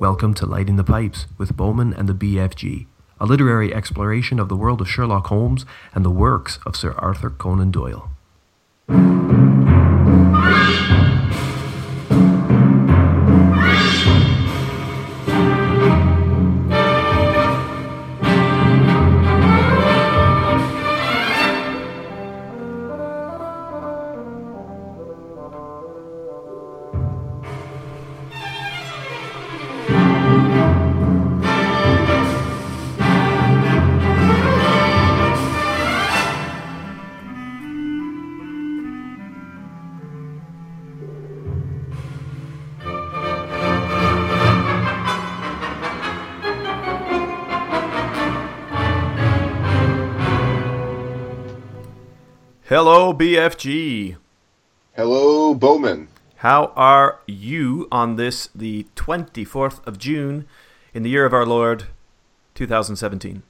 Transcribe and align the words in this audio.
Welcome 0.00 0.34
to 0.34 0.46
Lighting 0.46 0.74
the 0.74 0.82
Pipes 0.82 1.28
with 1.38 1.56
Bowman 1.56 1.94
and 1.94 2.08
the 2.08 2.14
BFG, 2.14 2.86
a 3.20 3.26
literary 3.26 3.72
exploration 3.72 4.40
of 4.40 4.48
the 4.48 4.56
world 4.56 4.80
of 4.80 4.90
Sherlock 4.90 5.28
Holmes 5.28 5.64
and 5.94 6.04
the 6.04 6.10
works 6.10 6.58
of 6.66 6.74
Sir 6.74 6.94
Arthur 6.98 7.30
Conan 7.30 7.70
Doyle. 7.70 8.10
BFG. 53.24 54.16
Hello, 54.94 55.54
Bowman. 55.54 56.08
How 56.36 56.74
are 56.76 57.20
you 57.26 57.88
on 57.90 58.16
this, 58.16 58.50
the 58.54 58.86
24th 58.96 59.80
of 59.86 59.96
June, 59.96 60.44
in 60.92 61.04
the 61.04 61.08
year 61.08 61.24
of 61.24 61.32
our 61.32 61.46
Lord, 61.46 61.84
2017? 62.54 63.42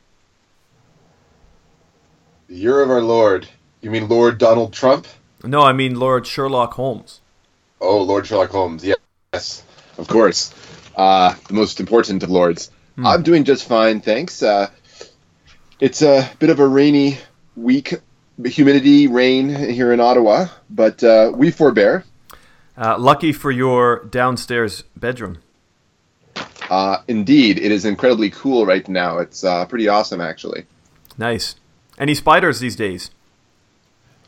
The 2.46 2.54
year 2.54 2.82
of 2.82 2.88
our 2.88 3.02
Lord. 3.02 3.48
You 3.80 3.90
mean 3.90 4.08
Lord 4.08 4.38
Donald 4.38 4.72
Trump? 4.72 5.08
No, 5.42 5.62
I 5.62 5.72
mean 5.72 5.98
Lord 5.98 6.24
Sherlock 6.24 6.74
Holmes. 6.74 7.20
Oh, 7.80 8.00
Lord 8.00 8.28
Sherlock 8.28 8.50
Holmes. 8.50 8.84
Yes, 8.84 9.64
of 9.98 10.06
course. 10.06 10.54
Uh, 10.94 11.34
the 11.48 11.54
most 11.54 11.80
important 11.80 12.22
of 12.22 12.30
lords. 12.30 12.70
I'm 12.96 13.24
doing 13.24 13.42
just 13.42 13.66
fine, 13.66 14.00
thanks. 14.00 14.40
Uh, 14.40 14.70
it's 15.80 16.00
a 16.00 16.30
bit 16.38 16.50
of 16.50 16.60
a 16.60 16.68
rainy 16.68 17.18
week, 17.56 17.94
humidity, 18.44 19.06
rain 19.06 19.48
here 19.48 19.92
in 19.92 20.00
Ottawa, 20.00 20.46
but 20.70 21.02
uh, 21.04 21.32
we 21.34 21.50
forbear. 21.50 22.04
Uh, 22.76 22.98
lucky 22.98 23.32
for 23.32 23.50
your 23.50 24.04
downstairs 24.06 24.82
bedroom. 24.96 25.38
Uh, 26.70 26.98
indeed, 27.06 27.58
it 27.58 27.70
is 27.70 27.84
incredibly 27.84 28.30
cool 28.30 28.66
right 28.66 28.88
now. 28.88 29.18
It's 29.18 29.44
uh, 29.44 29.64
pretty 29.66 29.86
awesome, 29.86 30.20
actually. 30.20 30.66
Nice. 31.16 31.56
Any 31.98 32.14
spiders 32.14 32.58
these 32.58 32.74
days? 32.74 33.10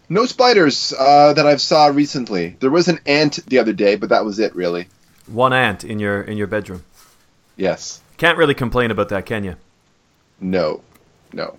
No 0.09 0.27
spiders 0.27 0.93
uh, 0.97 1.33
that 1.33 1.47
I've 1.47 1.61
saw 1.61 1.87
recently. 1.87 2.57
There 2.61 2.71
was 2.71 2.87
an 2.87 3.01
ant 3.07 3.41
the 3.47 3.59
other 3.59 3.73
day, 3.73 3.97
but 3.97 4.11
that 4.11 4.25
was 4.25 4.39
it, 4.39 4.55
really. 4.55 4.87
One 5.27 5.53
ant 5.53 5.83
in 5.83 5.99
your 5.99 6.23
in 6.23 6.37
your 6.37 6.47
bedroom. 6.47 6.85
Yes. 7.57 8.01
Can't 8.17 8.39
really 8.39 8.55
complain 8.55 8.93
about 8.93 9.09
that, 9.09 9.27
can 9.27 9.43
you? 9.43 9.57
No. 10.41 10.83
No. 11.33 11.59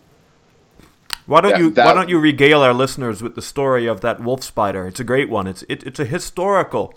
Why 1.27 1.41
don't 1.41 1.51
Yeah, 1.51 1.57
you 1.59 1.69
that- 1.71 1.85
Why 1.85 1.93
don't 1.93 2.09
you 2.09 2.19
regale 2.19 2.61
our 2.61 2.73
listeners 2.73 3.21
with 3.21 3.35
the 3.35 3.41
story 3.41 3.85
of 3.85 4.01
that 4.01 4.21
wolf 4.21 4.43
spider? 4.43 4.87
It's 4.87 4.99
a 5.01 5.03
great 5.03 5.29
one. 5.29 5.45
It's 5.45 5.63
it, 5.69 5.83
it's 5.83 5.99
a 5.99 6.05
historical 6.05 6.93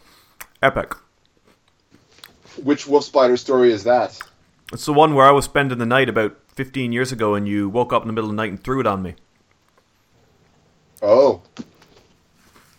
epic. 0.63 0.95
Which 2.63 2.87
wolf 2.87 3.05
spider 3.05 3.37
story 3.37 3.73
is 3.73 3.85
that? 3.85 4.19
It's 4.73 4.87
the 4.87 4.93
one 4.93 5.15
where 5.15 5.27
I 5.27 5.33
was 5.33 5.47
spending 5.47 5.79
the 5.79 5.87
night 5.87 6.09
about 6.09 6.37
15 6.55 6.93
years 6.93 7.11
ago, 7.11 7.35
and 7.35 7.49
you 7.49 7.69
woke 7.69 7.93
up 7.93 8.03
in 8.03 8.07
the 8.07 8.13
middle 8.13 8.31
of 8.31 8.37
the 8.37 8.41
night 8.41 8.51
and 8.51 8.63
threw 8.63 8.79
it 8.81 8.87
on 8.87 9.03
me. 9.03 9.15
Oh, 11.03 11.43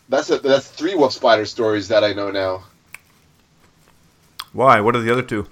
that's 0.07 0.29
a, 0.29 0.39
that's 0.39 0.69
three 0.69 0.95
wolf 0.95 1.11
spider 1.11 1.45
stories 1.45 1.89
that 1.89 2.03
I 2.03 2.13
know 2.13 2.31
now. 2.31 2.63
Why? 4.53 4.79
What 4.79 4.95
are 4.95 5.01
the 5.01 5.11
other 5.11 5.21
two? 5.23 5.47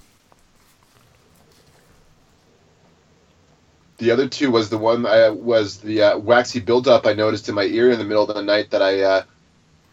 The 4.00 4.12
other 4.12 4.28
two 4.28 4.50
was 4.52 4.70
the 4.70 4.78
one 4.78 5.06
I 5.06 5.30
was 5.30 5.78
the 5.78 6.02
uh, 6.02 6.18
waxy 6.18 6.60
buildup 6.60 7.06
I 7.06 7.14
noticed 7.14 7.48
in 7.50 7.56
my 7.56 7.64
ear 7.64 7.92
in 7.92 8.00
the 8.00 8.06
middle 8.06 8.28
of 8.28 8.36
the 8.36 8.42
night 8.42 8.72
that 8.72 8.82
I 8.82 9.02
uh, 9.02 9.24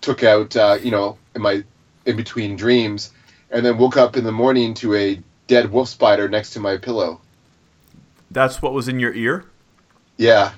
took 0.01 0.23
out, 0.23 0.57
uh, 0.57 0.79
you 0.83 0.91
know, 0.91 1.19
in 1.35 1.43
my 1.43 1.63
in 2.07 2.17
between 2.17 2.57
dreams, 2.57 3.13
and 3.51 3.67
then 3.67 3.79
woke 3.79 3.97
up 3.97 4.17
in 4.17 4.25
the 4.25 4.33
morning 4.33 4.75
to 4.75 4.95
a 4.95 5.21
dead 5.49 5.71
wolf 5.71 5.89
spider 5.89 6.29
next 6.29 6.51
to 6.55 6.61
my 6.61 6.77
pillow. 6.77 7.21
That's 8.31 8.63
what 8.63 8.73
was 8.73 8.89
in 8.89 9.01
your 9.01 9.13
ear. 9.13 9.45
Yeah, 10.17 10.53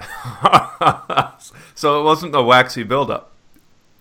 so 1.74 2.00
it 2.00 2.04
wasn't 2.04 2.32
the 2.32 2.42
waxy 2.42 2.82
buildup. 2.82 3.32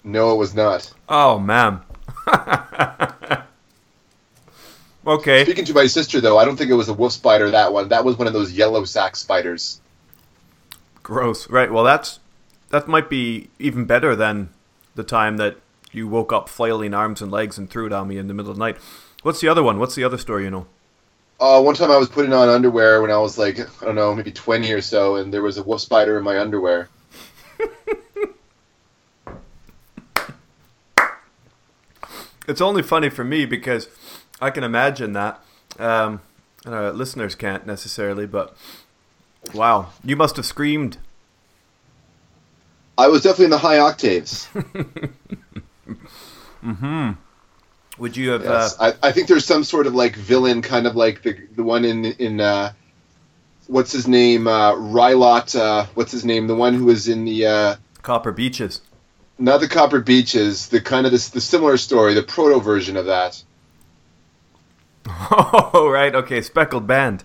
no, 0.03 0.31
it 0.33 0.37
was 0.37 0.55
not. 0.55 0.91
Oh 1.07 1.39
man. 1.39 1.81
okay. 5.09 5.43
Speaking 5.43 5.65
to 5.65 5.73
my 5.73 5.87
sister 5.87 6.21
though, 6.21 6.37
I 6.37 6.45
don't 6.45 6.57
think 6.57 6.69
it 6.69 6.75
was 6.75 6.89
a 6.89 6.93
wolf 6.93 7.13
spider. 7.13 7.51
That 7.51 7.73
one, 7.73 7.89
that 7.89 8.05
was 8.05 8.17
one 8.17 8.27
of 8.27 8.33
those 8.33 8.51
yellow 8.51 8.85
sac 8.85 9.15
spiders. 9.15 9.81
Gross. 11.03 11.49
Right. 11.49 11.71
Well, 11.71 11.83
that's 11.83 12.19
that 12.69 12.87
might 12.87 13.09
be 13.09 13.49
even 13.59 13.85
better 13.85 14.15
than 14.15 14.49
the 14.95 15.03
time 15.03 15.37
that 15.37 15.57
you 15.91 16.07
woke 16.07 16.31
up 16.31 16.49
flailing 16.49 16.93
arms 16.93 17.21
and 17.21 17.31
legs 17.31 17.57
and 17.57 17.69
threw 17.69 17.87
it 17.87 17.93
on 17.93 18.07
me 18.07 18.17
in 18.17 18.27
the 18.27 18.33
middle 18.33 18.51
of 18.51 18.57
the 18.57 18.63
night. 18.63 18.77
What's 19.23 19.41
the 19.41 19.47
other 19.47 19.63
one? 19.63 19.79
What's 19.79 19.95
the 19.95 20.03
other 20.03 20.17
story 20.17 20.43
you 20.43 20.51
know? 20.51 20.67
Uh, 21.39 21.61
one 21.61 21.73
time 21.73 21.89
I 21.89 21.97
was 21.97 22.09
putting 22.09 22.33
on 22.33 22.49
underwear 22.49 23.01
when 23.01 23.11
I 23.11 23.17
was 23.17 23.37
like, 23.37 23.59
I 23.81 23.85
don't 23.85 23.95
know, 23.95 24.13
maybe 24.13 24.31
20 24.31 24.71
or 24.73 24.81
so, 24.81 25.15
and 25.15 25.33
there 25.33 25.41
was 25.41 25.57
a 25.57 25.63
wolf 25.63 25.81
spider 25.81 26.17
in 26.17 26.23
my 26.23 26.37
underwear. 26.37 26.89
It's 32.49 32.61
only 32.61 32.81
funny 32.81 33.09
for 33.09 33.23
me 33.23 33.45
because 33.45 33.87
I 34.41 34.49
can 34.51 34.63
imagine 34.63 35.13
that. 35.13 35.41
Um, 35.77 36.21
uh, 36.65 36.91
listeners 36.91 37.35
can't 37.35 37.65
necessarily, 37.65 38.25
but 38.25 38.55
wow, 39.53 39.89
you 40.03 40.15
must 40.15 40.35
have 40.37 40.45
screamed. 40.45 40.97
I 42.97 43.07
was 43.07 43.21
definitely 43.21 43.45
in 43.45 43.51
the 43.51 43.57
high 43.59 43.79
octaves. 43.79 44.47
Hmm. 46.61 47.11
Would 47.97 48.15
you 48.17 48.31
have? 48.31 48.43
Yes. 48.43 48.75
Uh, 48.79 48.93
I, 49.01 49.07
I 49.07 49.11
think 49.11 49.27
there's 49.27 49.45
some 49.45 49.63
sort 49.63 49.87
of 49.87 49.95
like 49.95 50.15
villain, 50.15 50.61
kind 50.61 50.85
of 50.87 50.95
like 50.95 51.21
the 51.23 51.37
the 51.55 51.63
one 51.63 51.85
in 51.85 52.05
in 52.05 52.39
uh, 52.41 52.73
what's 53.67 53.91
his 53.91 54.07
name, 54.07 54.47
uh, 54.47 54.73
Roylott. 54.73 55.57
Uh, 55.57 55.85
what's 55.95 56.11
his 56.11 56.25
name? 56.25 56.47
The 56.47 56.55
one 56.55 56.73
who 56.73 56.85
was 56.85 57.07
in 57.07 57.25
the 57.25 57.45
uh, 57.45 57.75
Copper 58.01 58.31
Beeches. 58.31 58.81
not 59.37 59.61
the 59.61 59.67
Copper 59.67 60.01
Beeches. 60.01 60.67
The 60.67 60.81
kind 60.81 61.05
of 61.05 61.11
this 61.11 61.29
the 61.29 61.41
similar 61.41 61.77
story, 61.77 62.13
the 62.13 62.23
proto 62.23 62.59
version 62.59 62.97
of 62.97 63.05
that. 63.05 63.41
Oh 65.31 65.89
right, 65.91 66.13
okay, 66.15 66.41
speckled 66.41 66.87
band. 66.87 67.23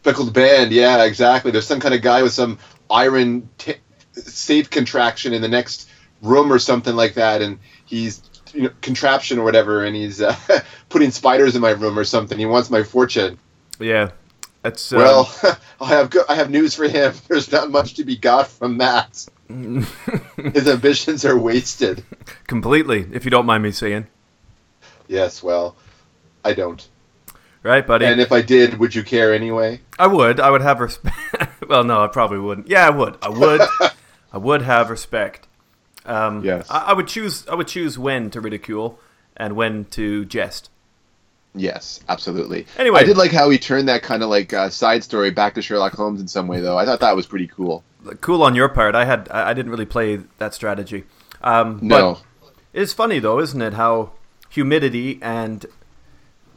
Speckled 0.00 0.32
band, 0.34 0.72
yeah, 0.72 1.04
exactly. 1.04 1.50
There's 1.50 1.66
some 1.66 1.80
kind 1.80 1.94
of 1.94 2.02
guy 2.02 2.22
with 2.22 2.32
some 2.32 2.58
iron 2.90 3.48
t- 3.58 3.76
safe 4.12 4.68
contraction 4.70 5.32
in 5.32 5.40
the 5.42 5.48
next 5.48 5.88
room 6.22 6.52
or 6.52 6.58
something 6.58 6.94
like 6.96 7.14
that, 7.14 7.42
and 7.42 7.58
he's 7.86 8.22
you 8.52 8.62
know, 8.64 8.70
contraption 8.82 9.38
or 9.38 9.44
whatever, 9.44 9.84
and 9.84 9.96
he's 9.96 10.20
uh, 10.22 10.36
putting 10.88 11.10
spiders 11.10 11.56
in 11.56 11.62
my 11.62 11.70
room 11.70 11.98
or 11.98 12.04
something. 12.04 12.38
He 12.38 12.46
wants 12.46 12.70
my 12.70 12.82
fortune. 12.82 13.38
Yeah, 13.80 14.10
That's, 14.62 14.92
um, 14.92 14.98
Well, 14.98 15.34
I 15.80 15.86
have 15.88 16.10
go- 16.10 16.24
I 16.28 16.34
have 16.36 16.50
news 16.50 16.74
for 16.74 16.84
him. 16.88 17.12
There's 17.28 17.50
not 17.50 17.70
much 17.70 17.94
to 17.94 18.04
be 18.04 18.16
got 18.16 18.46
from 18.48 18.78
that. 18.78 19.26
His 19.48 20.68
ambitions 20.68 21.24
are 21.24 21.36
wasted. 21.38 22.04
completely. 22.46 23.06
If 23.12 23.24
you 23.24 23.30
don't 23.30 23.46
mind 23.46 23.62
me 23.62 23.70
saying, 23.72 24.06
Yes, 25.08 25.42
well, 25.42 25.76
I 26.44 26.52
don't. 26.54 26.86
Right, 27.64 27.86
buddy? 27.86 28.06
And 28.06 28.20
if 28.20 28.30
I 28.32 28.42
did, 28.42 28.78
would 28.78 28.94
you 28.94 29.02
care 29.02 29.34
anyway? 29.34 29.80
I 29.98 30.06
would. 30.06 30.38
I 30.40 30.50
would 30.50 30.62
have 30.62 30.80
respect. 30.80 31.16
well, 31.68 31.84
no, 31.84 32.02
I 32.04 32.06
probably 32.08 32.38
wouldn't. 32.38 32.68
Yeah, 32.68 32.86
I 32.86 32.90
would. 32.90 33.16
I 33.22 33.28
would. 33.28 33.60
I 34.32 34.38
would 34.38 34.62
have 34.62 34.90
respect. 34.90 35.46
Um, 36.06 36.44
Yes. 36.44 36.66
I, 36.70 36.78
I 36.78 36.92
would 36.92 37.08
choose. 37.08 37.46
I 37.48 37.54
would 37.54 37.68
choose 37.68 37.98
when 37.98 38.30
to 38.30 38.40
ridicule 38.40 38.98
and 39.36 39.56
when 39.56 39.84
to 39.86 40.24
jest. 40.26 40.70
Yes, 41.56 42.00
absolutely. 42.08 42.66
Anyway. 42.78 42.98
I 43.00 43.04
did 43.04 43.16
like 43.16 43.30
how 43.30 43.48
he 43.48 43.58
turned 43.58 43.88
that 43.88 44.02
kind 44.02 44.24
of 44.24 44.28
like 44.28 44.52
uh, 44.52 44.70
side 44.70 45.04
story 45.04 45.30
back 45.30 45.54
to 45.54 45.62
Sherlock 45.62 45.92
Holmes 45.92 46.20
in 46.20 46.26
some 46.26 46.48
way, 46.48 46.60
though. 46.60 46.76
I 46.76 46.84
thought 46.84 46.98
that 47.00 47.14
was 47.14 47.26
pretty 47.26 47.46
cool. 47.46 47.84
Cool 48.20 48.42
on 48.42 48.54
your 48.56 48.68
part. 48.68 48.94
I 48.96 49.04
had. 49.04 49.28
I 49.30 49.54
didn't 49.54 49.70
really 49.70 49.86
play 49.86 50.16
that 50.38 50.52
strategy. 50.52 51.04
Um, 51.42 51.78
No, 51.80 52.18
But 52.40 52.52
it's 52.72 52.92
funny 52.92 53.18
though, 53.18 53.38
isn't 53.38 53.60
it? 53.62 53.74
How 53.74 54.12
humidity 54.50 55.18
and 55.22 55.64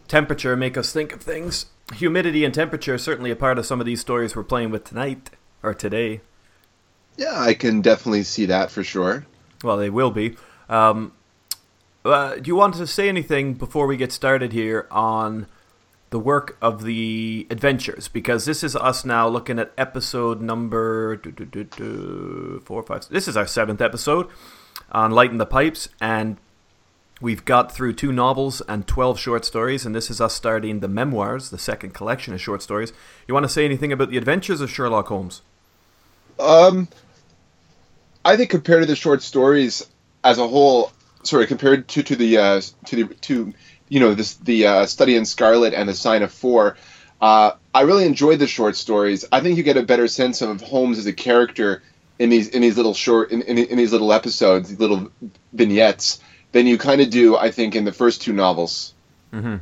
temperature 0.08 0.56
make 0.56 0.78
us 0.78 0.92
think 0.92 1.14
of 1.14 1.22
things. 1.22 1.68
Humidity 1.96 2.44
and 2.44 2.54
temperature 2.54 2.96
are 2.96 2.98
certainly 3.00 3.32
a 3.32 3.36
part 3.36 3.58
of 3.58 3.66
some 3.66 3.80
of 3.80 3.86
these 3.86 4.02
stories 4.02 4.36
we're 4.36 4.44
playing 4.44 4.72
with 4.72 4.84
tonight 4.84 5.30
or 5.64 5.74
today. 5.74 6.22
yeah, 7.18 7.40
I 7.40 7.54
can 7.54 7.82
definitely 7.82 8.24
see 8.24 8.46
that 8.46 8.72
for 8.72 8.84
sure. 8.84 9.26
Well, 9.64 9.78
they 9.78 9.90
will 9.90 10.12
be. 10.12 10.36
Um, 10.70 11.14
uh, 12.06 12.36
do 12.36 12.44
you 12.46 12.56
want 12.56 12.76
to 12.76 12.88
say 12.88 13.10
anything 13.10 13.56
before 13.56 13.88
we 13.88 13.98
get 13.98 14.12
started 14.12 14.54
here 14.54 14.88
on 14.92 15.48
the 16.10 16.20
work 16.20 16.58
of 16.62 16.84
the 16.84 17.48
adventures? 17.50 18.08
Because 18.08 18.46
this 18.46 18.64
is 18.64 18.76
us 18.76 19.04
now 19.04 19.28
looking 19.28 19.60
at 19.60 19.74
episode 19.78 20.42
number 20.42 21.16
do, 21.18 21.32
do, 21.32 21.46
do, 21.46 21.64
do, 21.64 22.62
four, 22.66 22.84
five. 22.84 23.08
This 23.10 23.28
is 23.28 23.36
our 23.36 23.48
seventh 23.48 23.82
episode 23.82 24.28
on 24.92 25.12
Lighten 25.12 25.38
the 25.38 25.46
Pipes, 25.46 25.90
and 26.00 26.38
we've 27.20 27.46
got 27.46 27.72
through 27.72 27.94
two 27.94 28.12
novels 28.12 28.62
and 28.68 28.88
12 28.88 29.20
short 29.20 29.46
stories, 29.46 29.86
and 29.86 29.96
this 29.96 30.10
is 30.10 30.22
us 30.22 30.34
starting 30.34 30.80
the 30.80 30.88
memoirs, 30.88 31.50
the 31.50 31.58
second 31.58 31.94
collection 31.94 32.34
of 32.34 32.42
short 32.42 32.62
stories. 32.62 32.94
You 33.28 33.34
want 33.34 33.46
to 33.46 33.50
say 33.50 33.66
anything 33.66 33.92
about 33.92 34.10
the 34.10 34.18
adventures 34.18 34.62
of 34.62 34.70
Sherlock 34.70 35.08
Holmes? 35.08 35.42
Um, 36.40 36.88
I 38.24 38.38
think 38.38 38.50
compared 38.50 38.84
to 38.84 38.88
the 38.88 38.96
short 38.96 39.22
stories 39.22 39.88
as 40.24 40.38
a 40.38 40.48
whole, 40.48 40.92
sorry, 41.24 41.48
compared 41.48 41.88
to 41.90 42.04
to 42.04 42.16
the 42.16 42.38
uh, 42.38 42.62
to 42.86 42.96
the 42.96 43.16
to 43.16 43.54
you 43.90 44.00
know 44.00 44.14
this 44.14 44.36
the 44.36 44.68
uh, 44.68 44.86
Study 44.86 45.16
in 45.16 45.26
Scarlet 45.26 45.74
and 45.74 45.90
the 45.90 45.94
Sign 45.94 46.22
of 46.22 46.32
Four, 46.32 46.78
uh, 47.22 47.52
I 47.74 47.82
really 47.82 48.06
enjoyed 48.06 48.40
the 48.40 48.48
short 48.48 48.76
stories. 48.76 49.26
I 49.32 49.40
think 49.40 49.58
you 49.58 49.64
get 49.64 49.78
a 49.78 49.84
better 49.84 50.08
sense 50.08 50.42
of 50.42 50.62
Holmes 50.62 51.00
as 51.00 51.08
a 51.08 51.14
character 51.14 51.82
in 52.20 52.30
these 52.30 52.50
in 52.50 52.62
these 52.62 52.78
little 52.78 52.94
short 52.94 53.32
in, 53.32 53.42
in, 53.44 53.58
in 53.58 53.78
these 53.78 53.92
little 53.92 54.14
episodes, 54.14 54.70
these 54.70 54.80
little 54.80 55.12
vignettes, 55.54 56.20
than 56.52 56.68
you 56.68 56.78
kind 56.78 57.02
of 57.02 57.10
do, 57.10 57.36
I 57.38 57.52
think, 57.52 57.76
in 57.76 57.86
the 57.86 57.92
first 57.92 58.22
two 58.22 58.34
novels. 58.34 58.94
Mm-hmm. 59.34 59.58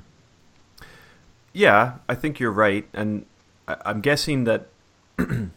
Yeah, 1.54 1.96
I 2.10 2.16
think 2.16 2.40
you're 2.40 2.52
right, 2.52 2.88
and 2.94 3.26
I- 3.68 3.78
I'm 3.86 4.02
guessing 4.02 4.44
that. 4.44 4.68
well, 5.18 5.50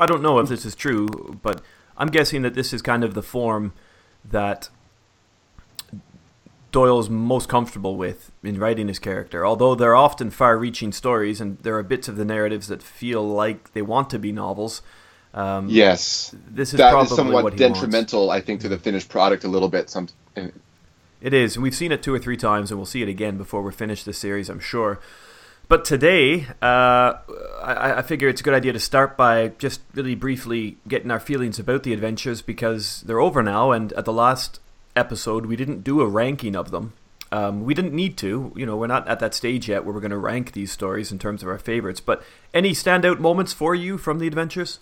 I 0.00 0.06
don't 0.06 0.22
know 0.22 0.38
if 0.38 0.48
this 0.48 0.64
is 0.64 0.74
true, 0.74 1.08
but 1.42 1.60
I'm 1.96 2.08
guessing 2.08 2.42
that 2.42 2.54
this 2.54 2.72
is 2.72 2.80
kind 2.80 3.04
of 3.04 3.12
the 3.14 3.22
form 3.22 3.72
that 4.24 4.70
Doyle's 6.72 7.10
most 7.10 7.48
comfortable 7.48 7.96
with 7.96 8.32
in 8.42 8.58
writing 8.58 8.88
his 8.88 8.98
character. 8.98 9.44
Although 9.44 9.74
they're 9.74 9.94
often 9.96 10.30
far-reaching 10.30 10.92
stories, 10.92 11.40
and 11.40 11.58
there 11.58 11.76
are 11.76 11.82
bits 11.82 12.08
of 12.08 12.16
the 12.16 12.24
narratives 12.24 12.68
that 12.68 12.82
feel 12.82 13.22
like 13.26 13.72
they 13.72 13.82
want 13.82 14.08
to 14.10 14.18
be 14.18 14.32
novels. 14.32 14.80
Um, 15.32 15.68
Yes, 15.68 16.34
this 16.50 16.72
is 16.72 16.78
that 16.78 16.90
probably 16.90 17.10
is 17.10 17.16
somewhat 17.16 17.44
what 17.44 17.52
he 17.54 17.62
wants. 17.62 17.80
detrimental, 17.80 18.30
I 18.30 18.40
think, 18.40 18.60
to 18.62 18.68
the 18.68 18.78
finished 18.78 19.08
product 19.08 19.44
a 19.44 19.48
little 19.48 19.68
bit. 19.68 19.88
Some 19.90 20.08
It 21.20 21.34
is, 21.34 21.56
and 21.56 21.62
we've 21.62 21.74
seen 21.74 21.92
it 21.92 22.02
two 22.02 22.14
or 22.14 22.18
three 22.18 22.36
times, 22.36 22.70
and 22.70 22.78
we'll 22.78 22.86
see 22.86 23.02
it 23.02 23.08
again 23.08 23.36
before 23.36 23.62
we're 23.62 23.72
finished 23.72 24.06
this 24.06 24.18
series, 24.18 24.48
I'm 24.48 24.60
sure. 24.60 24.98
But 25.68 25.84
today, 25.84 26.46
uh, 26.60 27.14
I, 27.62 27.94
I 27.98 28.02
figure 28.02 28.28
it's 28.28 28.40
a 28.40 28.44
good 28.44 28.54
idea 28.54 28.72
to 28.72 28.80
start 28.80 29.16
by 29.16 29.48
just 29.58 29.82
really 29.94 30.16
briefly 30.16 30.78
getting 30.88 31.12
our 31.12 31.20
feelings 31.20 31.60
about 31.60 31.84
the 31.84 31.92
adventures 31.92 32.42
because 32.42 33.02
they're 33.02 33.20
over 33.20 33.42
now, 33.42 33.70
and 33.70 33.92
at 33.92 34.04
the 34.04 34.12
last 34.12 34.58
episode, 34.96 35.46
we 35.46 35.54
didn't 35.54 35.84
do 35.84 36.00
a 36.00 36.08
ranking 36.08 36.56
of 36.56 36.72
them. 36.72 36.94
Um, 37.30 37.64
we 37.64 37.74
didn't 37.74 37.94
need 37.94 38.16
to. 38.16 38.52
You 38.56 38.66
know, 38.66 38.76
we're 38.76 38.88
not 38.88 39.06
at 39.06 39.20
that 39.20 39.34
stage 39.34 39.68
yet 39.68 39.84
where 39.84 39.94
we're 39.94 40.00
going 40.00 40.10
to 40.10 40.18
rank 40.18 40.52
these 40.52 40.72
stories 40.72 41.12
in 41.12 41.20
terms 41.20 41.42
of 41.42 41.48
our 41.48 41.58
favorites. 41.58 42.00
But 42.00 42.24
any 42.52 42.72
standout 42.72 43.20
moments 43.20 43.52
for 43.52 43.72
you 43.72 43.96
from 43.98 44.18
the 44.18 44.26
adventures? 44.26 44.80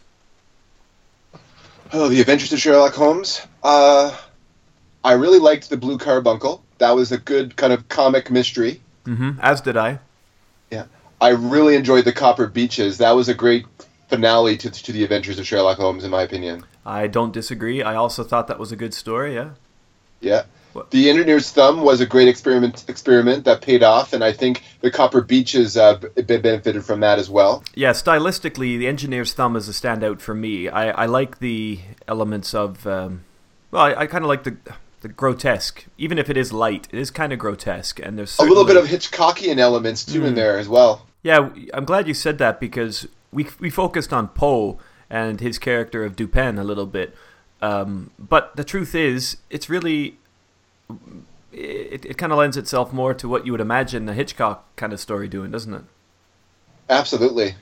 Oh, 1.93 2.09
The 2.09 2.21
Adventures 2.21 2.53
of 2.53 2.59
Sherlock 2.59 2.95
Holmes. 2.95 3.41
Uh, 3.63 4.17
I 5.03 5.13
really 5.13 5.39
liked 5.39 5.71
the 5.71 5.77
Blue 5.77 5.97
Carbuncle. 5.97 6.63
That 6.79 6.91
was 6.93 7.13
a 7.13 7.19
good 7.19 7.57
kind 7.57 7.73
of 7.73 7.89
comic 7.89 8.31
mystery. 8.31 8.81
Mm-hmm. 9.05 9.41
As 9.41 9.61
did 9.61 9.77
I. 9.77 10.01
Yeah, 10.71 10.85
I 11.21 11.31
really 11.31 11.77
enjoyed 11.77 12.05
the 12.05 12.13
Copper 12.13 12.47
Beeches. 12.47 12.99
That 12.99 13.13
was 13.13 13.29
a 13.29 13.35
great 13.35 13.65
finale 14.09 14.57
to, 14.59 14.71
to 14.71 14.93
the 14.93 15.03
Adventures 15.03 15.39
of 15.39 15.47
Sherlock 15.47 15.79
Holmes, 15.79 16.05
in 16.05 16.11
my 16.11 16.23
opinion. 16.23 16.65
I 16.85 17.07
don't 17.07 17.33
disagree. 17.33 17.83
I 17.83 17.95
also 17.95 18.23
thought 18.23 18.49
that 18.49 18.59
was 18.59 18.71
a 18.71 18.77
good 18.77 18.93
story. 18.93 19.35
Yeah. 19.35 19.51
Yeah. 20.21 20.45
What? 20.73 20.91
The 20.91 21.09
Engineer's 21.11 21.51
Thumb 21.51 21.83
was 21.83 22.01
a 22.01 22.07
great 22.07 22.29
experiment 22.29 22.85
experiment 22.89 23.45
that 23.45 23.63
paid 23.63 23.83
off, 23.83 24.13
and 24.13 24.23
I 24.23 24.33
think 24.33 24.63
the 24.81 24.91
Copper 24.91 25.21
Beeches 25.23 25.77
uh, 25.77 25.95
b- 25.97 26.23
benefited 26.23 26.85
from 26.85 27.01
that 27.01 27.19
as 27.19 27.31
well. 27.31 27.65
Yeah, 27.75 27.91
stylistically, 27.93 28.79
the 28.79 28.87
engineer's 28.87 29.33
thumb 29.33 29.57
is 29.57 29.69
a 29.69 29.73
standout 29.73 30.21
for 30.21 30.35
me. 30.35 30.69
I, 30.69 30.91
I 30.91 31.07
like 31.07 31.39
the 31.39 31.81
elements 32.07 32.55
of, 32.55 32.87
um, 32.87 33.25
well, 33.71 33.83
I, 33.83 33.95
I 34.03 34.07
kind 34.07 34.25
of 34.25 34.29
like 34.29 34.45
the 34.45 34.57
the 35.01 35.09
grotesque, 35.09 35.85
even 35.97 36.19
if 36.19 36.29
it 36.29 36.37
is 36.37 36.53
light. 36.53 36.89
It 36.93 36.99
is 36.99 37.11
kind 37.11 37.33
of 37.33 37.39
grotesque, 37.39 38.01
and 38.01 38.19
there's 38.19 38.37
A 38.39 38.43
little 38.43 38.65
bit 38.65 38.77
of 38.77 38.87
Hitchcockian 38.87 39.59
elements 39.59 40.05
too 40.05 40.21
Mm. 40.23 40.27
in 40.29 40.35
there 40.35 40.59
as 40.59 40.69
well. 40.69 41.07
Yeah, 41.23 41.51
I'm 41.73 41.85
glad 41.85 42.09
you 42.09 42.15
said 42.15 42.39
that 42.39 42.59
because 42.61 43.07
we 43.33 43.47
we 43.61 43.71
focused 43.71 44.13
on 44.13 44.29
Poe 44.29 44.79
and 45.09 45.41
his 45.41 45.59
character 45.59 46.05
of 46.05 46.15
Dupin 46.17 46.59
a 46.59 46.65
little 46.65 46.87
bit, 46.87 47.15
um, 47.63 48.11
but 48.19 48.55
the 48.57 48.65
truth 48.65 48.95
is, 48.95 49.39
it's 49.51 49.71
really 49.71 50.19
it, 51.53 52.05
it 52.05 52.19
kind 52.19 52.33
of 52.33 52.39
lends 52.39 52.57
itself 52.57 52.93
more 52.93 53.15
to 53.15 53.29
what 53.29 53.47
you 53.47 53.53
would 53.53 53.61
imagine 53.61 54.09
a 54.09 54.15
Hitchcock 54.15 54.65
kind 54.77 54.93
of 54.93 55.01
story 55.01 55.29
doing, 55.29 55.51
doesn't 55.51 55.75
it? 55.75 55.83
Absolutely. 56.89 57.55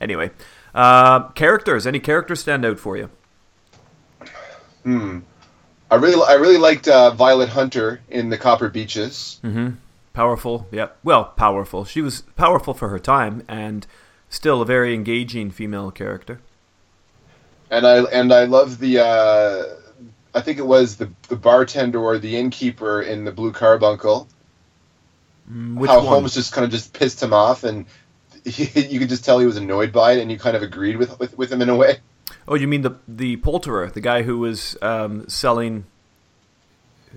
Anyway, 0.00 0.30
uh, 0.74 1.28
characters. 1.30 1.86
Any 1.86 2.00
characters 2.00 2.40
stand 2.40 2.64
out 2.64 2.78
for 2.78 2.96
you? 2.96 3.10
Hmm. 4.82 5.20
I 5.90 5.96
really, 5.96 6.22
I 6.26 6.34
really 6.34 6.58
liked 6.58 6.88
uh, 6.88 7.10
Violet 7.10 7.48
Hunter 7.48 8.00
in 8.08 8.28
the 8.28 8.36
Copper 8.38 8.68
Beeches. 8.68 9.40
Mm-hmm. 9.44 9.76
Powerful, 10.12 10.66
yeah. 10.72 10.88
Well, 11.04 11.26
powerful. 11.36 11.84
She 11.84 12.02
was 12.02 12.22
powerful 12.36 12.74
for 12.74 12.88
her 12.88 12.98
time, 12.98 13.42
and 13.48 13.86
still 14.28 14.62
a 14.62 14.66
very 14.66 14.94
engaging 14.94 15.50
female 15.50 15.90
character. 15.90 16.40
and 17.70 17.86
I 17.86 18.02
and 18.04 18.32
I 18.32 18.44
love 18.44 18.78
the 18.78 18.98
uh, 18.98 19.64
I 20.36 20.40
think 20.42 20.58
it 20.58 20.66
was 20.66 20.96
the 20.96 21.10
the 21.28 21.36
bartender 21.36 21.98
or 21.98 22.18
the 22.18 22.36
innkeeper 22.36 23.02
in 23.02 23.24
the 23.24 23.32
Blue 23.32 23.52
Carbuncle. 23.52 24.28
Mm, 25.50 25.76
Which 25.76 25.90
how 25.90 25.98
one? 25.98 26.06
Holmes 26.06 26.34
just 26.34 26.52
kind 26.52 26.64
of 26.64 26.70
just 26.70 26.92
pissed 26.92 27.22
him 27.22 27.32
off, 27.32 27.64
and 27.64 27.86
he, 28.44 28.64
you 28.88 28.98
could 28.98 29.08
just 29.08 29.24
tell 29.24 29.38
he 29.38 29.46
was 29.46 29.56
annoyed 29.56 29.92
by 29.92 30.12
it, 30.12 30.20
and 30.20 30.30
you 30.30 30.38
kind 30.38 30.56
of 30.56 30.62
agreed 30.62 30.96
with 30.98 31.18
with, 31.18 31.36
with 31.38 31.50
him 31.52 31.62
in 31.62 31.68
a 31.68 31.74
way. 31.76 31.98
Oh, 32.46 32.54
you 32.54 32.68
mean 32.68 32.82
the 32.82 32.98
the 33.08 33.36
poulterer, 33.38 33.88
the 33.92 34.00
guy 34.00 34.22
who 34.22 34.38
was 34.38 34.76
um, 34.82 35.28
selling 35.28 35.84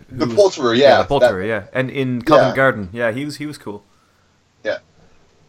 The 0.09 0.25
who 0.25 0.31
was- 0.31 0.35
poulterer, 0.35 0.73
yeah, 0.73 1.01
the 1.01 1.07
poulterer, 1.07 1.43
yeah, 1.43 1.65
and 1.73 1.89
in 1.89 2.21
Covent 2.21 2.49
Yeah. 2.51 2.55
Garden, 2.55 2.89
yeah, 2.93 3.11
he 3.11 3.25
was 3.25 3.37
he 3.37 3.45
was 3.45 3.57
cool. 3.57 3.83
Yeah, 4.63 4.77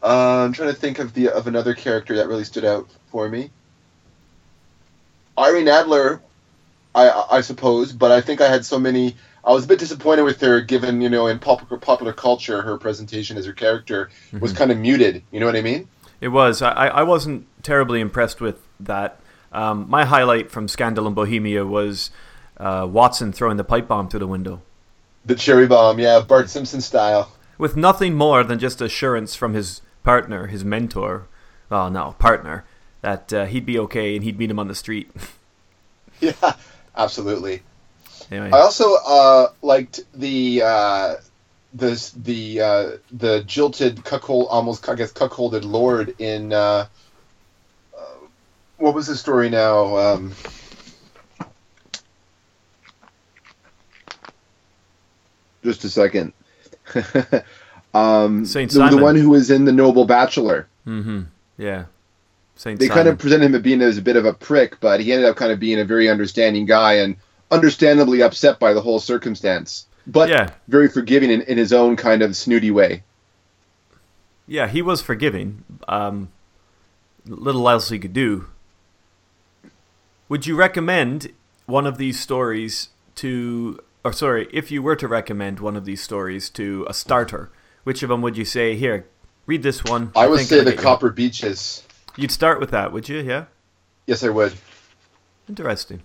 uh, 0.03 0.45
I'm 0.45 0.53
trying 0.53 0.71
to 0.71 0.75
think 0.77 0.99
of 0.99 1.15
the 1.15 1.29
of 1.31 1.47
another 1.47 1.75
character 1.75 2.17
that 2.17 2.27
really 2.29 2.45
stood 2.45 2.65
out 2.65 2.89
for 3.11 3.29
me. 3.29 3.51
Irene 5.39 5.69
Adler, 5.69 6.21
I 6.95 7.25
I 7.31 7.41
suppose, 7.41 7.93
but 7.93 8.11
I 8.11 8.21
think 8.21 8.41
I 8.41 8.49
had 8.49 8.65
so 8.65 8.79
many. 8.79 9.17
I 9.45 9.53
was 9.53 9.65
a 9.65 9.69
bit 9.69 9.79
disappointed 9.79 10.23
with 10.23 10.41
her, 10.43 10.61
given 10.61 11.01
you 11.01 11.09
know 11.09 11.27
in 11.27 11.39
popular 11.39 11.79
popular 11.79 12.13
culture, 12.13 12.63
her 12.63 12.77
presentation 12.79 13.37
as 13.39 13.47
her 13.47 13.53
character 13.53 14.11
was 14.39 14.53
Mhm. 14.53 14.57
kind 14.57 14.71
of 14.73 14.79
muted. 14.79 15.23
You 15.31 15.41
know 15.41 15.47
what 15.47 15.57
I 15.57 15.63
mean? 15.63 15.89
It 16.21 16.29
was. 16.29 16.61
I, 16.63 16.89
I 16.89 17.03
wasn't 17.03 17.47
terribly 17.63 18.01
impressed 18.01 18.41
with 18.41 18.59
that. 18.81 19.19
Um, 19.53 19.87
my 19.89 20.05
highlight 20.05 20.51
from 20.51 20.69
Scandal 20.69 21.07
in 21.07 21.15
Bohemia 21.15 21.65
was 21.65 22.11
uh, 22.59 22.87
Watson 22.91 23.33
throwing 23.33 23.57
the 23.57 23.65
pipe 23.65 23.89
bomb 23.89 24.09
through 24.09 24.21
the 24.21 24.27
window. 24.27 24.61
The 25.25 25.35
cherry 25.35 25.67
bomb, 25.67 25.99
yeah, 25.99 26.21
Bart 26.21 26.51
Simpson 26.51 26.81
style. 26.81 27.33
with 27.59 27.77
nothing 27.77 28.15
more 28.15 28.43
than 28.45 28.59
just 28.59 28.81
assurance 28.81 29.35
from 29.35 29.55
his 29.55 29.81
partner, 30.05 30.47
his 30.49 30.65
mentor, 30.65 31.27
well, 31.69 31.91
no, 31.91 32.15
partner, 32.19 32.65
that 33.03 33.33
uh, 33.33 33.47
he'd 33.47 33.67
be 33.67 33.79
okay 33.79 34.15
and 34.15 34.25
he'd 34.25 34.39
meet 34.39 34.51
him 34.51 34.59
on 34.59 34.69
the 34.69 34.75
street. 34.75 35.11
Yeah, 36.21 36.33
absolutely. 36.97 37.63
anyway, 38.31 38.51
I 38.53 38.61
also 38.61 38.95
uh, 39.07 39.49
liked 39.63 40.01
the 40.15 40.63
uh, 40.63 41.15
the 41.75 42.13
the 42.17 42.61
uh, 42.61 42.91
the 43.13 43.45
jilted 43.45 44.05
cuckold, 44.05 44.49
almost 44.51 44.89
I 44.89 44.95
guess 44.95 45.13
cuckolded 45.13 45.65
lord 45.65 46.15
in 46.19 46.53
uh, 46.53 46.87
uh, 47.97 48.05
what 48.79 48.95
was 48.95 49.07
the 49.07 49.17
story 49.17 49.51
now? 49.51 49.97
Um, 49.97 50.33
Just 55.63 55.85
a 55.85 55.91
second. 55.91 56.33
um, 57.95 58.47
Saint 58.47 58.71
the, 58.71 58.89
the 58.89 58.97
one 58.97 59.17
who 59.17 59.31
was 59.31 59.51
in 59.51 59.65
the 59.65 59.73
Noble 59.73 60.05
Bachelor. 60.05 60.69
mm-hmm. 60.87 61.23
yeah, 61.59 61.85
Saint 62.61 62.79
They 62.79 62.89
Simon. 62.89 62.97
kind 63.05 63.09
of 63.09 63.19
presented 63.19 63.47
him 63.47 63.55
as 63.55 63.63
being 63.63 63.81
as 63.81 63.97
a 63.97 64.03
bit 64.03 64.17
of 64.17 64.27
a 64.27 64.35
prick, 64.35 64.79
but 64.81 65.01
he 65.01 65.15
ended 65.15 65.27
up 65.31 65.35
kind 65.37 65.51
of 65.51 65.59
being 65.59 65.81
a 65.81 65.85
very 65.85 66.11
understanding 66.11 66.67
guy 66.67 66.93
and 66.95 67.17
understandably 67.51 68.21
upset 68.23 68.59
by 68.59 68.75
the 68.75 68.83
whole 68.83 69.01
circumstance, 69.01 69.87
but 70.07 70.29
yeah, 70.29 70.51
very 70.69 70.87
forgiving 70.87 71.31
in, 71.31 71.41
in 71.43 71.57
his 71.57 71.73
own 71.73 71.97
kind 71.97 72.21
of 72.21 72.37
snooty 72.37 72.71
way. 72.71 73.03
yeah, 74.47 74.69
he 74.69 74.83
was 74.83 75.01
forgiving. 75.01 75.65
Um, 75.89 76.29
little 77.27 77.67
else 77.67 77.89
he 77.89 77.99
could 77.99 78.13
do. 78.13 78.47
Would 80.29 80.47
you 80.47 80.55
recommend 80.55 81.33
one 81.65 81.87
of 81.87 81.97
these 81.97 82.21
stories 82.21 82.91
to, 83.17 83.81
or 84.05 84.13
sorry, 84.13 84.49
if 84.53 84.71
you 84.71 84.83
were 84.83 84.97
to 84.97 85.09
recommend 85.09 85.61
one 85.61 85.77
of 85.77 85.87
these 85.87 86.03
stories 86.03 86.51
to 86.51 86.87
a 86.91 86.93
starter, 86.95 87.51
which 87.85 88.03
of 88.03 88.11
them 88.11 88.21
would 88.23 88.37
you 88.37 88.45
say 88.45 88.77
here? 88.77 89.07
Read 89.47 89.63
this 89.63 89.83
one. 89.83 90.13
I 90.15 90.27
would 90.27 90.37
think 90.39 90.49
say 90.51 90.59
the 90.59 90.65
get 90.73 90.75
you- 90.75 90.83
Copper 90.83 91.11
Beeches. 91.11 91.85
You'd 92.21 92.31
start 92.31 92.61
with 92.61 92.71
that, 92.71 92.93
would 92.93 93.09
you? 93.09 93.21
Yeah. 93.21 93.47
Yes, 94.07 94.23
I 94.23 94.29
would. 94.29 94.53
Interesting. 95.49 96.03